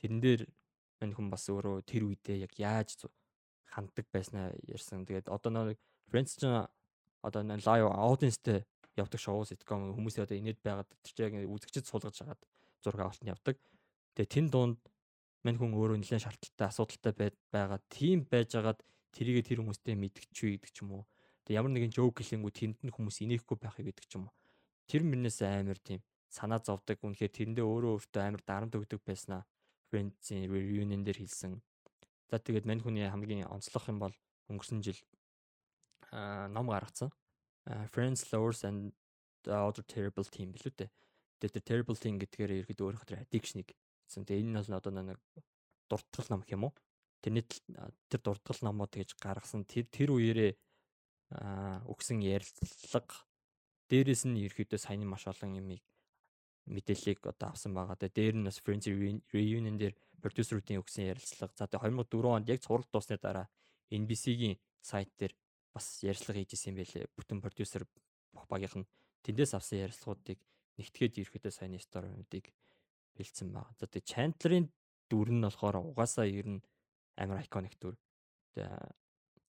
Тэрэн 0.00 0.20
дээр 0.20 0.42
мань 1.00 1.14
хүн 1.16 1.28
бас 1.32 1.48
өөрөө 1.48 1.84
тэр 1.84 2.04
үедээ 2.08 2.44
яг 2.44 2.52
яаж 2.60 3.08
ханддаг 3.72 4.06
байснаа 4.12 4.52
ярьсан. 4.68 5.08
Тэгээд 5.08 5.32
одоо 5.32 5.50
нэг 5.72 5.78
Friends 6.08 6.36
ч 6.36 6.44
одоо 6.44 7.42
нэг 7.44 7.64
live 7.64 7.88
audience-тэй 7.88 8.64
явдаг 8.96 9.20
шоу 9.20 9.44
sitcom 9.44 9.96
хүмүүсээ 9.96 10.24
одоо 10.28 10.36
инээд 10.36 10.60
байгаад 10.60 10.88
тэр 11.04 11.12
чинь 11.12 11.40
яг 11.40 11.48
үзэгчд 11.48 11.86
суулгаж 11.88 12.16
хагаад 12.20 12.42
зураг 12.84 13.00
авалт 13.00 13.22
нь 13.24 13.32
явдаг. 13.32 13.56
Тэгээ 14.16 14.32
тэн 14.32 14.46
дунд 14.52 14.80
мань 15.44 15.58
хүн 15.58 15.72
өөрөө 15.72 15.98
нэлээд 16.00 16.24
шаардлагатай 16.24 16.66
асуудалтай 16.68 17.32
байгаа. 17.52 17.80
Тийм 17.88 18.28
байж 18.28 18.52
хагаад 18.54 18.80
тэрийгэ 19.16 19.42
тэр 19.46 19.58
хүмүүстэй 19.64 19.96
мэдгчүү 19.96 20.48
гэдэг 20.56 20.70
ч 20.70 20.84
юм 20.84 21.00
уу. 21.00 21.04
Тэгээ 21.44 21.58
ямар 21.58 21.72
нэгэн 21.72 21.94
жоок 21.96 22.20
гэлэнгүү 22.20 22.52
тэнд 22.52 22.78
нь 22.84 22.94
хүмүүс 22.94 23.24
инехгүй 23.24 23.56
байхыг 23.56 23.86
гэдэг 23.90 24.06
ч 24.06 24.12
юм 24.20 24.28
уу. 24.28 24.34
Тэр 24.86 25.02
мөрнөөс 25.08 25.38
амар 25.42 25.80
тийм 25.80 26.00
санаа 26.28 26.60
зовдөг. 26.60 27.00
Үнэхээр 27.00 27.32
тэрэндээ 27.32 27.64
өөрөө 27.64 27.90
өөртөө 27.96 28.22
амар 28.22 28.42
дарамт 28.44 28.76
өгдөг 28.76 29.00
байснаа 29.02 29.42
Friends-ийн 29.90 30.46
reunion 30.46 31.02
дээр 31.02 31.24
хэлсэн. 31.24 31.58
За 32.30 32.38
тэгээд 32.38 32.68
мань 32.68 32.78
хүний 32.84 33.08
хамгийн 33.10 33.50
онцлог 33.50 33.84
юм 33.90 33.98
бол 33.98 34.14
өнгөрсөн 34.46 34.84
жил 34.86 35.00
аа 36.14 36.46
ном 36.46 36.70
гаргацсан. 36.70 37.10
Friends 37.90 38.30
Lovers 38.30 38.62
and 38.62 38.94
the 39.42 39.54
Other 39.56 39.82
Terrible 39.82 40.26
Team 40.26 40.54
билүү 40.54 40.74
дээ. 40.78 40.90
тэр 41.40 41.50
тэр 41.56 41.64
terrible 41.64 41.96
thing 41.96 42.20
гэдгээр 42.20 42.68
ерөөд 42.68 42.80
өөрөөх 42.84 43.04
тэр 43.08 43.24
addiction-ыг 43.24 43.72
гэсэн. 44.10 44.26
Тэгээ 44.26 44.42
энэ 44.42 44.50
нь 44.50 44.58
бол 44.58 44.74
одоо 44.74 44.90
нэг 44.90 45.18
дуртгал 45.86 46.28
ном 46.34 46.42
юм 46.50 46.66
уу? 46.66 46.74
Тэрний 47.22 47.46
тэр 47.46 48.20
дуртгал 48.20 48.58
номоо 48.66 48.90
тэгж 48.90 49.14
гаргасан 49.22 49.62
тэр 49.62 49.86
тэр 49.86 50.10
үеэрээ 50.18 50.52
өгсөн 51.86 52.18
ярилцлага 52.26 53.14
дээрээс 53.86 54.26
нь 54.26 54.42
ерөөдөө 54.50 54.78
саяны 54.82 55.06
маш 55.06 55.30
олон 55.30 55.54
юмыг 55.62 55.82
мэдээллийг 56.66 57.22
одоо 57.26 57.54
авсан 57.54 57.74
байгаа. 57.74 57.94
Тэгээ 57.98 58.16
дээр 58.18 58.34
нь 58.38 58.46
бас 58.46 58.58
Friends 58.58 58.86
Reun- 58.90 59.24
Reunion 59.30 59.78
дээр 59.78 59.94
продюсеруудын 60.22 60.82
өгсөн 60.82 61.10
ярилцлага. 61.10 61.54
За 61.54 61.66
тэгээ 61.66 61.90
2004 61.90 62.34
онд 62.34 62.48
яг 62.50 62.60
цуврал 62.62 62.86
дуусны 62.90 63.18
дараа 63.18 63.46
NBC-гийн 63.90 64.58
сайт 64.82 65.10
дээр 65.18 65.34
бас 65.74 66.02
ярилцлага 66.02 66.38
хийжсэн 66.42 66.74
юм 66.74 66.82
байлээ. 66.82 67.10
Бүтэн 67.14 67.42
продюсер 67.42 67.86
багийнх 68.48 68.76
нь 68.78 68.90
тэндээс 69.26 69.54
авсан 69.54 69.86
ярилцлагуудыг 69.86 70.38
нэгтгээд 70.78 71.20
ерөөдөө 71.22 71.52
саяны 71.52 71.78
сториудыг 71.82 72.54
бэлдсэн 73.20 73.52
байгаа. 73.52 73.76
За 73.76 73.86
тэгээ 73.86 74.08
Chandler-ын 74.08 74.66
дүр 75.12 75.28
нь 75.28 75.44
болохоор 75.44 75.76
угаасаа 75.92 76.24
ер 76.24 76.48
нь 76.48 76.60
амар 77.20 77.44
iconic 77.44 77.76
дүр. 77.76 77.94
Тэгээ 78.56 78.72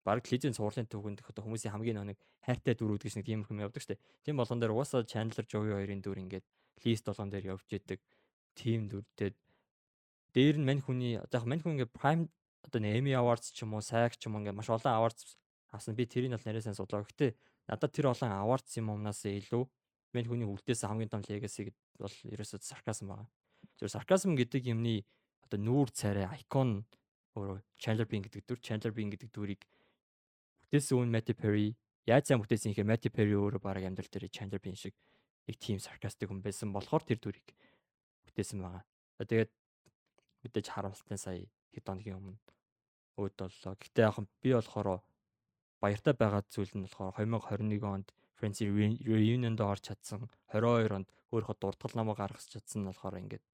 баг 0.06 0.26
телевизийн 0.26 0.58
цувралын 0.58 0.90
төвөнд 0.90 1.22
одоо 1.22 1.46
хүмүүсийн 1.46 1.78
хамгийн 1.78 2.02
нэг 2.02 2.18
хайртай 2.42 2.74
дүрүүд 2.74 3.06
гэж 3.06 3.14
нэг 3.22 3.26
тийм 3.30 3.46
юм 3.46 3.62
явдаг 3.62 3.82
штеп. 3.86 4.02
Тийм 4.26 4.42
болгон 4.42 4.58
дээр 4.58 4.74
угаасаа 4.74 5.06
Chandler 5.06 5.46
Joey 5.46 5.78
хоёрын 5.78 6.02
дүр 6.02 6.18
ингээд 6.26 6.46
лист 6.86 7.06
болгон 7.06 7.30
дээр 7.30 7.54
явж 7.54 7.70
идэг 7.70 8.02
тийм 8.58 8.90
дүртэй. 8.90 9.38
Дээр 10.34 10.58
нь 10.58 10.66
мань 10.66 10.82
хүний 10.82 11.22
одоо 11.22 11.46
яг 11.46 11.46
мань 11.46 11.62
хүн 11.62 11.78
ингээд 11.78 11.94
prime 11.94 12.26
одоо 12.66 12.82
Emmy 12.82 13.14
Awards 13.14 13.54
ч 13.54 13.62
юм 13.62 13.78
уу, 13.78 13.86
SAG 13.86 14.18
ч 14.18 14.26
юм 14.26 14.42
ингээд 14.42 14.58
маш 14.58 14.70
олон 14.74 14.90
awards 14.90 15.38
авсан. 15.70 15.94
Би 15.94 16.10
тэрийг 16.10 16.34
бол 16.34 16.46
нэрээ 16.50 16.66
сайн 16.66 16.78
судлаа. 16.78 17.06
Гэхдээ 17.06 17.32
надад 17.70 17.92
тэр 17.94 18.10
олон 18.10 18.32
awards 18.34 18.74
юм 18.82 18.90
уунаас 18.90 19.22
илүү 19.22 19.64
мань 20.18 20.28
хүний 20.28 20.50
үлдээс 20.50 20.82
хамгийн 20.88 21.14
том 21.14 21.22
legacy 21.22 21.70
бол 22.02 22.16
ерөөсөө 22.26 22.60
сарказм 22.66 23.14
байгаа. 23.14 23.28
Зөв 23.80 23.90
сарказм 23.94 24.38
гэдэг 24.38 24.72
юмны 24.72 25.04
одоо 25.46 25.60
нүүр 25.60 25.90
царай 25.92 26.28
icon 26.40 26.86
өөрөө 27.36 27.60
Chandler 27.82 28.08
Bing 28.08 28.24
гэдэг 28.28 28.44
дүр, 28.46 28.60
Chandler 28.60 28.94
Bing 28.94 29.12
гэдэг 29.12 29.32
дүрийг 29.32 29.64
бүтээсэн 30.68 31.00
үн 31.00 31.12
Matty 31.12 31.34
Perry 31.34 31.76
яаж 32.08 32.28
сайн 32.28 32.44
бүтээсэн 32.44 32.76
ихэ 32.76 32.88
Matty 32.88 33.10
Perry 33.10 33.36
өөрөө 33.36 33.62
баг 33.64 33.84
амьдрал 33.84 34.12
дээр 34.12 34.28
Chandler 34.28 34.60
Bing 34.60 34.76
шиг 34.76 34.96
нэг 35.48 35.58
тийм 35.58 35.80
sarcastic 35.80 36.28
хүн 36.30 36.44
байсан 36.44 36.72
болохоор 36.76 37.04
тэр 37.08 37.20
дүрийг 37.24 37.56
бүтээсэн 38.28 38.60
байгаа. 38.62 38.84
Тэгээд 39.22 39.52
мэдээж 40.44 40.68
харамсалтай 40.72 41.20
сая 41.20 41.46
хэд 41.74 41.86
хоногийн 41.88 42.20
өмнө 42.20 42.40
өөд 43.18 43.36
боллоо. 43.38 43.74
Гэхдээ 43.80 44.06
яг 44.08 44.18
би 44.42 44.50
болохоор 44.56 45.02
баяртай 45.82 46.14
байгаа 46.14 46.42
зүйл 46.50 46.74
нь 46.76 46.86
болохоор 46.86 47.16
2021 47.16 47.84
онд 47.86 48.08
Friends 48.38 48.60
Reunion-д 48.62 49.62
орж 49.62 49.84
чадсан 49.88 50.30
22 50.52 50.98
онд 50.98 51.08
өөрөө 51.32 51.56
дуртгал 51.62 51.96
намаа 51.96 52.16
гаргаж 52.18 52.46
чадсан 52.50 52.82
нь 52.82 52.90
болохоор 52.90 53.22
ингээд 53.22 53.46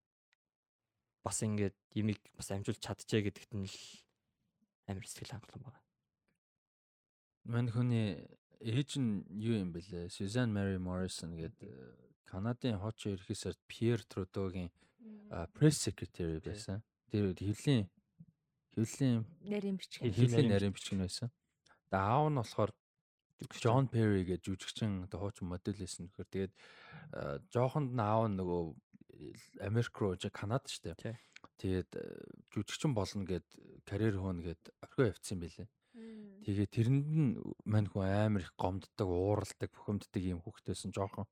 бас 1.27 1.43
ингээд 1.43 1.75
ямиг 1.99 2.23
бас 2.39 2.47
амжуулж 2.55 2.79
чадчихэ 2.79 3.27
гэдэгт 3.27 3.51
нь 3.59 3.67
л 3.67 3.77
амар 4.87 5.03
сэтгэл 5.03 5.35
хангалуун 5.35 5.63
байгаа. 5.67 5.83
Мань 7.51 7.71
хүний 7.71 8.23
ээж 8.63 8.99
нь 9.03 9.27
юу 9.27 9.59
юм 9.59 9.75
бэлээ? 9.75 10.07
Suzanne 10.07 10.55
Mary 10.55 10.79
Morrison 10.79 11.35
гэдэг 11.35 11.67
Канадын 12.27 12.79
хуучин 12.79 13.15
ерхий 13.15 13.35
Trudeau-гийн 14.07 14.71
а, 15.29 15.47
press 15.47 15.77
secretary 15.83 16.39
Тий. 16.39 16.51
байсан. 16.51 16.83
Тэр 17.11 17.35
хэвлийн 17.35 17.87
хэвлийн 18.75 19.25
Нарийн 19.41 19.77
бичиг. 19.77 20.01
Хэвлийн 20.03 20.51
нарийн 20.51 20.73
бичгэн 20.73 20.99
байсан. 20.99 21.31
Тэгээ 21.91 22.03
аав 22.03 22.27
нь 22.31 22.39
болохоор 22.39 22.71
John 23.61 23.85
Perry 23.87 24.25
гэж 24.25 24.41
жүжигчин 24.43 25.05
одоо 25.05 25.29
хуучин 25.29 25.47
модель 25.47 25.77
байсан 25.77 26.09
нөхөр. 26.09 26.27
Тэгээд 26.27 26.53
а, 27.13 27.39
жоохонд 27.53 27.93
нь 27.93 28.01
аав 28.01 28.27
нь 28.27 28.37
нөгөө 28.39 28.61
Америк 29.61 29.97
руу 29.99 30.15
жи 30.15 30.29
Канад 30.29 30.67
штэ. 30.69 31.17
Тэгээд 31.57 31.91
а, 31.97 32.03
жүжигчин 32.53 32.93
болно 32.93 33.25
гэд 33.25 33.45
карьер 33.85 34.17
хөөнө 34.17 34.45
гэд 34.45 34.61
орхио 34.81 35.09
явцсан 35.13 35.41
байлээ. 35.41 35.69
Тэгээ 36.45 36.67
тэрэнд 36.69 37.07
нь 37.09 37.29
мань 37.65 37.89
хүн 37.89 38.05
амар 38.05 38.45
их 38.45 38.53
гомддог, 38.55 39.09
ууралдаг, 39.09 39.73
бухимддаг 39.73 40.21
юм 40.21 40.39
хүүхдээсэн 40.45 40.93
жоохон. 40.93 41.25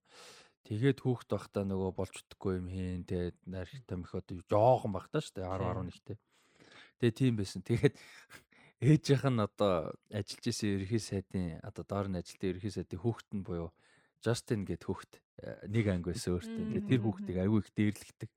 Тэгээд 0.65 1.05
хүүхд 1.05 1.29
байхдаа 1.29 1.63
нөгөө 1.69 1.91
болж 1.93 2.15
утгагүй 2.25 2.57
юм 2.57 2.67
хийн. 2.73 3.05
Тэгээд 3.05 3.37
найр 3.45 3.69
тамих 3.85 4.11
одоо 4.17 4.41
жоохон 4.49 4.91
байхдаа 4.97 5.21
дээ 5.21 5.45
10 5.45 5.85
11-тэй. 5.85 6.17
Тэгээ 6.97 7.13
тийм 7.13 7.33
байсан. 7.37 7.61
Тэгээд 7.61 7.95
ээжийнх 8.81 9.25
нь 9.29 9.45
одоо 9.45 9.93
ажиллаж 10.09 10.45
исэн 10.49 10.81
ерхий 10.81 10.99
сайдын 10.99 11.61
одоо 11.61 11.83
доор 11.85 12.07
нь 12.09 12.17
ажилтсан 12.17 12.49
ерхий 12.49 12.73
сайдын 12.73 12.99
хүүхэд 12.99 13.29
нь 13.37 13.45
буюу 13.45 13.69
Justin 14.25 14.65
гэд 14.65 14.83
хүүхэд 14.83 15.13
э, 15.15 15.21
нэг 15.67 15.85
анги 15.91 16.11
байсан 16.13 16.35
өөртөө. 16.39 16.87
Тэр 16.87 17.01
хүүхдийг 17.03 17.37
аягүй 17.43 17.59
их 17.59 17.69
дээрлэгдэг. 17.75 18.29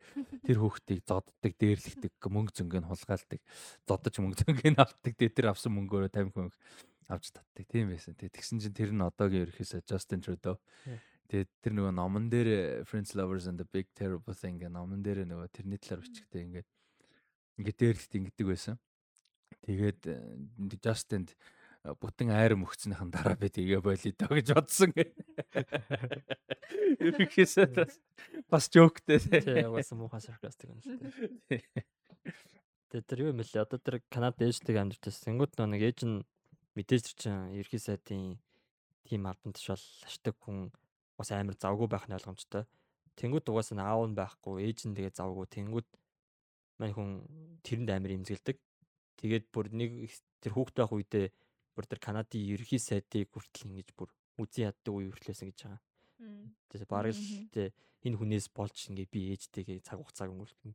Тэр 0.42 0.58
хүүхдийг 0.62 1.00
зодддаг, 1.06 1.52
дээрлэгдэг, 1.54 2.12
мөнгө 2.18 2.52
зөнгөнд 2.58 2.90
хулгайлдаг, 2.90 3.40
зодож 3.86 4.14
мөнгө 4.18 4.42
зөнгөнд 4.42 4.82
авдаг. 4.82 5.12
Тэгээ 5.14 5.36
тэр 5.38 5.50
авсан 5.54 5.78
мөнгөөрөө 5.78 6.10
50 6.10 6.34
хүн 6.34 6.50
авч 7.08 7.30
татдаг. 7.32 7.64
Тийм 7.70 7.94
байсан. 7.94 8.18
Тэгээ 8.18 8.34
тэгсэн 8.34 8.58
чинь 8.60 8.74
тэр 8.74 8.90
нь 8.92 9.00
одоогийн 9.06 9.46
ерхийсээ 9.46 9.86
Justin 9.86 10.20
Trudeau. 10.20 10.58
Тэгээ 11.30 11.46
тэр 11.62 11.72
нөгөө 11.78 11.94
номон 11.94 12.26
дээр 12.28 12.82
Friends 12.84 13.14
Lovers 13.14 13.46
and 13.46 13.62
the 13.62 13.68
Big 13.68 13.88
Terrible 13.94 14.34
Thing 14.34 14.58
гэх 14.58 14.72
номон 14.72 15.00
дээр 15.00 15.22
нөгөө 15.22 15.48
тэрний 15.54 15.78
талаар 15.78 16.02
бичгтэй 16.04 16.40
ингээд 16.44 16.68
ингээд 17.62 17.78
дээрлэгт 17.78 18.18
ингэдэг 18.18 18.46
байсан. 18.48 18.76
Тэгээд 19.64 20.00
э, 20.08 20.16
Justin 20.82 21.28
бүтэн 21.96 22.30
айр 22.34 22.56
мөхцнийхэн 22.60 23.10
дараа 23.12 23.36
би 23.38 23.48
тэгээ 23.48 23.80
болий 23.80 24.12
доо 24.12 24.34
гэж 24.34 24.48
бодсон. 24.52 24.92
Ерхийсээ 26.98 27.66
бас- 27.72 28.00
бас 28.50 28.64
жооктэй. 28.68 29.18
Тий, 29.22 29.64
угаасаа 29.64 29.96
муухай 29.98 30.20
sarcastic 30.20 30.68
юм 30.72 30.80
шүү 30.82 30.98
дээ. 31.48 31.62
Тэгээ 32.88 33.04
тэр 33.08 33.18
юу 33.22 33.30
юм 33.32 33.40
бэлээ? 33.40 33.64
Одоо 33.64 33.78
тэр 33.80 34.02
Канад 34.10 34.40
ээжтэйг 34.40 34.76
амьдэрчээс 34.76 35.24
тэнгууд 35.28 35.52
нөө 35.56 35.68
нэг 35.76 35.82
ээж 35.92 35.98
нь 36.08 36.24
мэдээж 36.76 37.04
тэр 37.12 37.16
чинь 37.20 37.40
ерхий 37.60 37.80
сайдын 37.80 38.40
тим 39.04 39.22
албан 39.28 39.52
тушаал 39.52 39.80
ашдаг 40.08 40.34
хүн 40.40 40.72
бас 41.16 41.30
амар 41.32 41.56
завгүй 41.56 41.88
байх 41.88 42.08
нь 42.08 42.16
ойлгомжтой. 42.16 42.64
Тэнгууд 43.16 43.46
угаасаа 43.48 43.76
нь 43.76 43.84
аав 43.84 44.08
нь 44.08 44.16
байхгүй, 44.16 44.64
ээж 44.64 44.88
нь 44.88 44.96
тэгээ 44.96 45.16
завгүй. 45.16 45.46
Тэнгууд 45.52 45.88
мань 46.80 46.94
хүн 46.96 47.10
тэрэнд 47.66 47.90
амар 47.92 48.14
имзгэлдэг. 48.16 48.56
Тэгээд 49.18 49.44
бүр 49.50 49.66
нэг 49.74 49.90
тэр 50.40 50.52
хүүхдтэй 50.54 50.82
байх 50.86 50.94
үедээ 50.94 51.26
бүр 51.78 51.86
тэр 51.86 52.02
Канадын 52.02 52.42
ерхий 52.42 52.82
сайдыг 52.82 53.30
хүртэл 53.30 53.70
ингэж 53.70 53.94
бүр 53.94 54.10
үзэн 54.42 54.74
яддаг 54.74 54.90
үе 54.90 55.14
хүртлээсэн 55.14 55.54
гэж 55.54 55.58
байгаа. 55.62 55.82
Тэгээ 56.74 56.90
бараг 56.90 57.14
л 57.14 57.46
тэ 57.54 57.70
энэ 58.02 58.18
хүнээс 58.18 58.50
болж 58.50 58.90
ингээ 58.90 59.06
би 59.06 59.30
ээжтэйгээ 59.38 59.86
цаг 59.86 60.02
хугацааг 60.02 60.34
өнгөрүүлдэг. 60.34 60.74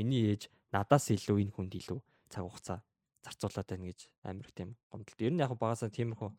Миний 0.00 0.32
ээж 0.32 0.48
надаас 0.72 1.12
илүү 1.12 1.44
энэ 1.44 1.52
хүнд 1.52 1.72
илүү 1.76 2.00
цаг 2.32 2.48
хугацаа 2.48 2.80
зарцуулаад 3.20 3.68
байна 3.68 3.92
гэж 3.92 4.00
амар 4.24 4.48
их 4.48 4.56
тийм 4.56 4.80
гомдолт. 4.88 5.20
Ер 5.20 5.32
нь 5.36 5.44
яг 5.44 5.52
багасаа 5.52 5.92
тиймэрхүү 5.92 6.32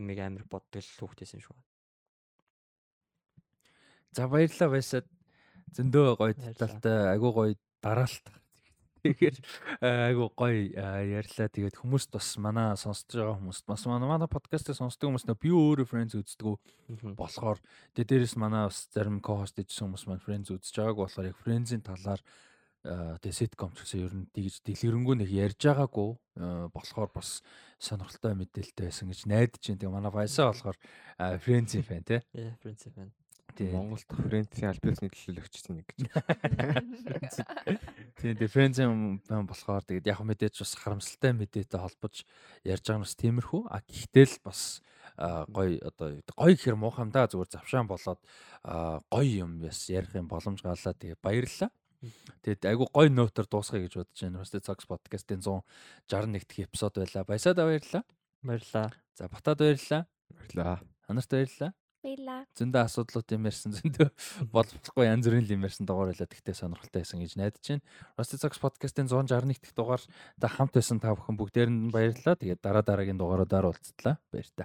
ямиг 0.00 0.18
амар 0.24 0.44
боддог 0.48 0.80
л 0.80 0.96
хүүхдээс 1.04 1.36
юм 1.36 1.44
шиг 1.44 1.52
байна. 1.52 1.68
За 4.16 4.24
баярлалаа 4.24 4.72
байсаад 4.72 5.06
зөндөө 5.76 6.16
гоё 6.16 6.32
талтай 6.56 7.12
айгуу 7.12 7.32
гоё 7.36 7.52
дараалт. 7.84 8.24
Тэгэхээр 9.00 9.36
э, 9.80 10.12
айгуу 10.12 10.28
гоё 10.36 10.70
э, 10.72 11.20
ярьлаа. 11.20 11.48
Тэгээд 11.48 11.80
хүмүүст 11.80 12.12
бас 12.12 12.36
манай 12.36 12.76
сонсож 12.76 13.08
байгаа 13.16 13.36
хүмүүст 13.40 13.64
бас 13.64 13.86
манай 13.88 14.28
подкастыг 14.28 14.76
сонсдог 14.76 15.08
хүмүүс 15.08 15.24
нөө 15.28 15.40
би 15.40 15.50
өөрөө 15.50 15.86
friends 15.88 16.14
үздэг 16.18 16.60
болохоор 17.16 17.58
тэгээд 17.96 18.10
дээрэс 18.12 18.36
манай 18.36 18.68
бас 18.68 18.88
зарим 18.92 19.20
co-host 19.24 19.56
хийсэн 19.56 19.88
хүмүүс 19.88 20.04
маань 20.08 20.24
friends 20.24 20.52
үзэж 20.52 20.74
байгааг 20.76 20.98
болохоор 21.00 21.30
яг 21.32 21.38
friends-ийн 21.40 21.82
талаар 21.84 22.20
э, 22.84 23.16
тэгээд 23.24 23.40
sitcom 23.40 23.72
ч 23.72 23.78
гэсэн 23.84 24.04
ер 24.04 24.14
нь 24.14 24.28
тэгж 24.36 24.60
дэлгэрэнгүй 24.68 25.16
нэг 25.24 25.30
ярьж 25.32 25.60
байгаагүй 25.64 26.10
болохоор 26.76 27.10
бас 27.12 27.40
сонирхолтой 27.80 28.36
мэдээлэлтэй 28.36 28.88
байсан 28.92 29.08
гэж 29.08 29.20
найдаж 29.24 29.62
байна. 29.64 29.80
Тэгээ 29.80 29.96
манай 29.96 30.12
Вайсаа 30.12 30.52
болохоор 30.52 30.78
friends-ийн 31.40 31.84
fan 31.84 32.04
тий. 32.04 32.20
Яа, 32.36 32.56
принцип 32.60 32.92
байна. 33.60 33.68
Тэгээд 33.68 33.76
Монгол 33.76 34.04
дахь 34.08 34.24
Фрэнсийн 34.24 34.70
альбиасны 34.72 35.08
төлөөлөгчсөн 35.12 35.74
нэг 35.76 35.88
гэж. 35.92 37.34
Тийм 38.16 38.34
дифференцийн 38.40 39.20
бан 39.28 39.44
болохоор 39.44 39.84
тэгээд 39.84 40.08
яг 40.08 40.20
мэдээж 40.24 40.64
бас 40.64 40.72
харамсалтай 40.80 41.32
мэдээтэй 41.36 41.80
холбож 41.80 42.24
ярьж 42.64 42.84
байгаа 42.88 43.00
нь 43.00 43.04
бас 43.04 43.14
тиймэрхүү. 43.20 43.62
А 43.68 43.84
гэхдээ 43.84 44.26
л 44.32 44.36
бас 44.40 44.60
а, 45.20 45.44
гоё 45.44 45.76
одоо 45.84 46.24
гоё 46.32 46.56
гэхэр 46.56 46.76
муухай 46.80 47.04
юм 47.04 47.12
да 47.12 47.28
зүгээр 47.28 47.52
завшаан 47.52 47.84
болоод 47.84 48.20
а, 48.64 49.04
гоё 49.12 49.44
юм 49.44 49.60
бас 49.60 49.92
ярих 49.92 50.16
юм 50.16 50.28
боломж 50.32 50.64
галаа 50.64 50.96
тэгээд 50.96 51.20
баярлалаа. 51.20 51.70
Тэгээд 52.40 52.64
айгу 52.64 52.88
гоё 52.88 53.12
нотор 53.12 53.44
дуусгая 53.44 53.84
гэж 53.84 54.00
бодож 54.00 54.16
байна. 54.24 54.40
Rusty 54.40 54.64
Socks 54.64 54.88
podcast-ийн 54.88 55.44
161 55.44 56.32
дахь 56.32 56.64
эпизод 56.64 56.96
байлаа. 56.96 57.28
Баясаад 57.28 57.60
баярлалаа. 57.60 58.04
Баярлаа. 58.40 58.88
За 59.12 59.28
батад 59.28 59.60
баярлалаа. 59.60 60.08
Баярлаа. 60.32 60.80
Ханарт 61.04 61.28
баярлалаа. 61.28 61.72
Баярлаа. 62.00 62.48
зөндөө 62.56 62.82
асуудлууд 62.88 63.28
юм 63.36 63.44
ярьсан 63.44 63.76
зөндөө 63.76 64.08
болохгүй 64.56 65.04
янз 65.04 65.28
бүрийн 65.28 65.52
юм 65.52 65.68
ярьсан 65.68 65.84
дугаар 65.84 66.08
байлаа 66.16 66.32
тэгтээ 66.32 66.56
сонирхолтой 66.56 67.04
байсан 67.04 67.20
гэж 67.20 67.32
найдаж 67.36 67.64
байна. 67.68 67.84
Rusty 68.16 68.36
Socks 68.40 68.60
podcast-ийн 68.64 69.12
161 69.12 69.60
дахь 69.60 69.76
дугаар 69.76 70.02
та 70.40 70.48
хамт 70.48 70.72
байсан 70.72 70.96
та 70.96 71.12
бүхэн 71.12 71.36
бүгдээр 71.36 71.68
нь 71.68 71.92
баярлалаа. 71.92 72.40
Тэгээд 72.40 72.64
дараа 72.64 72.80
дараагийн 72.80 73.20
дугаараар 73.20 73.68
уулзтлаа. 73.68 74.16
Баяр 74.32 74.48
та. 74.56 74.64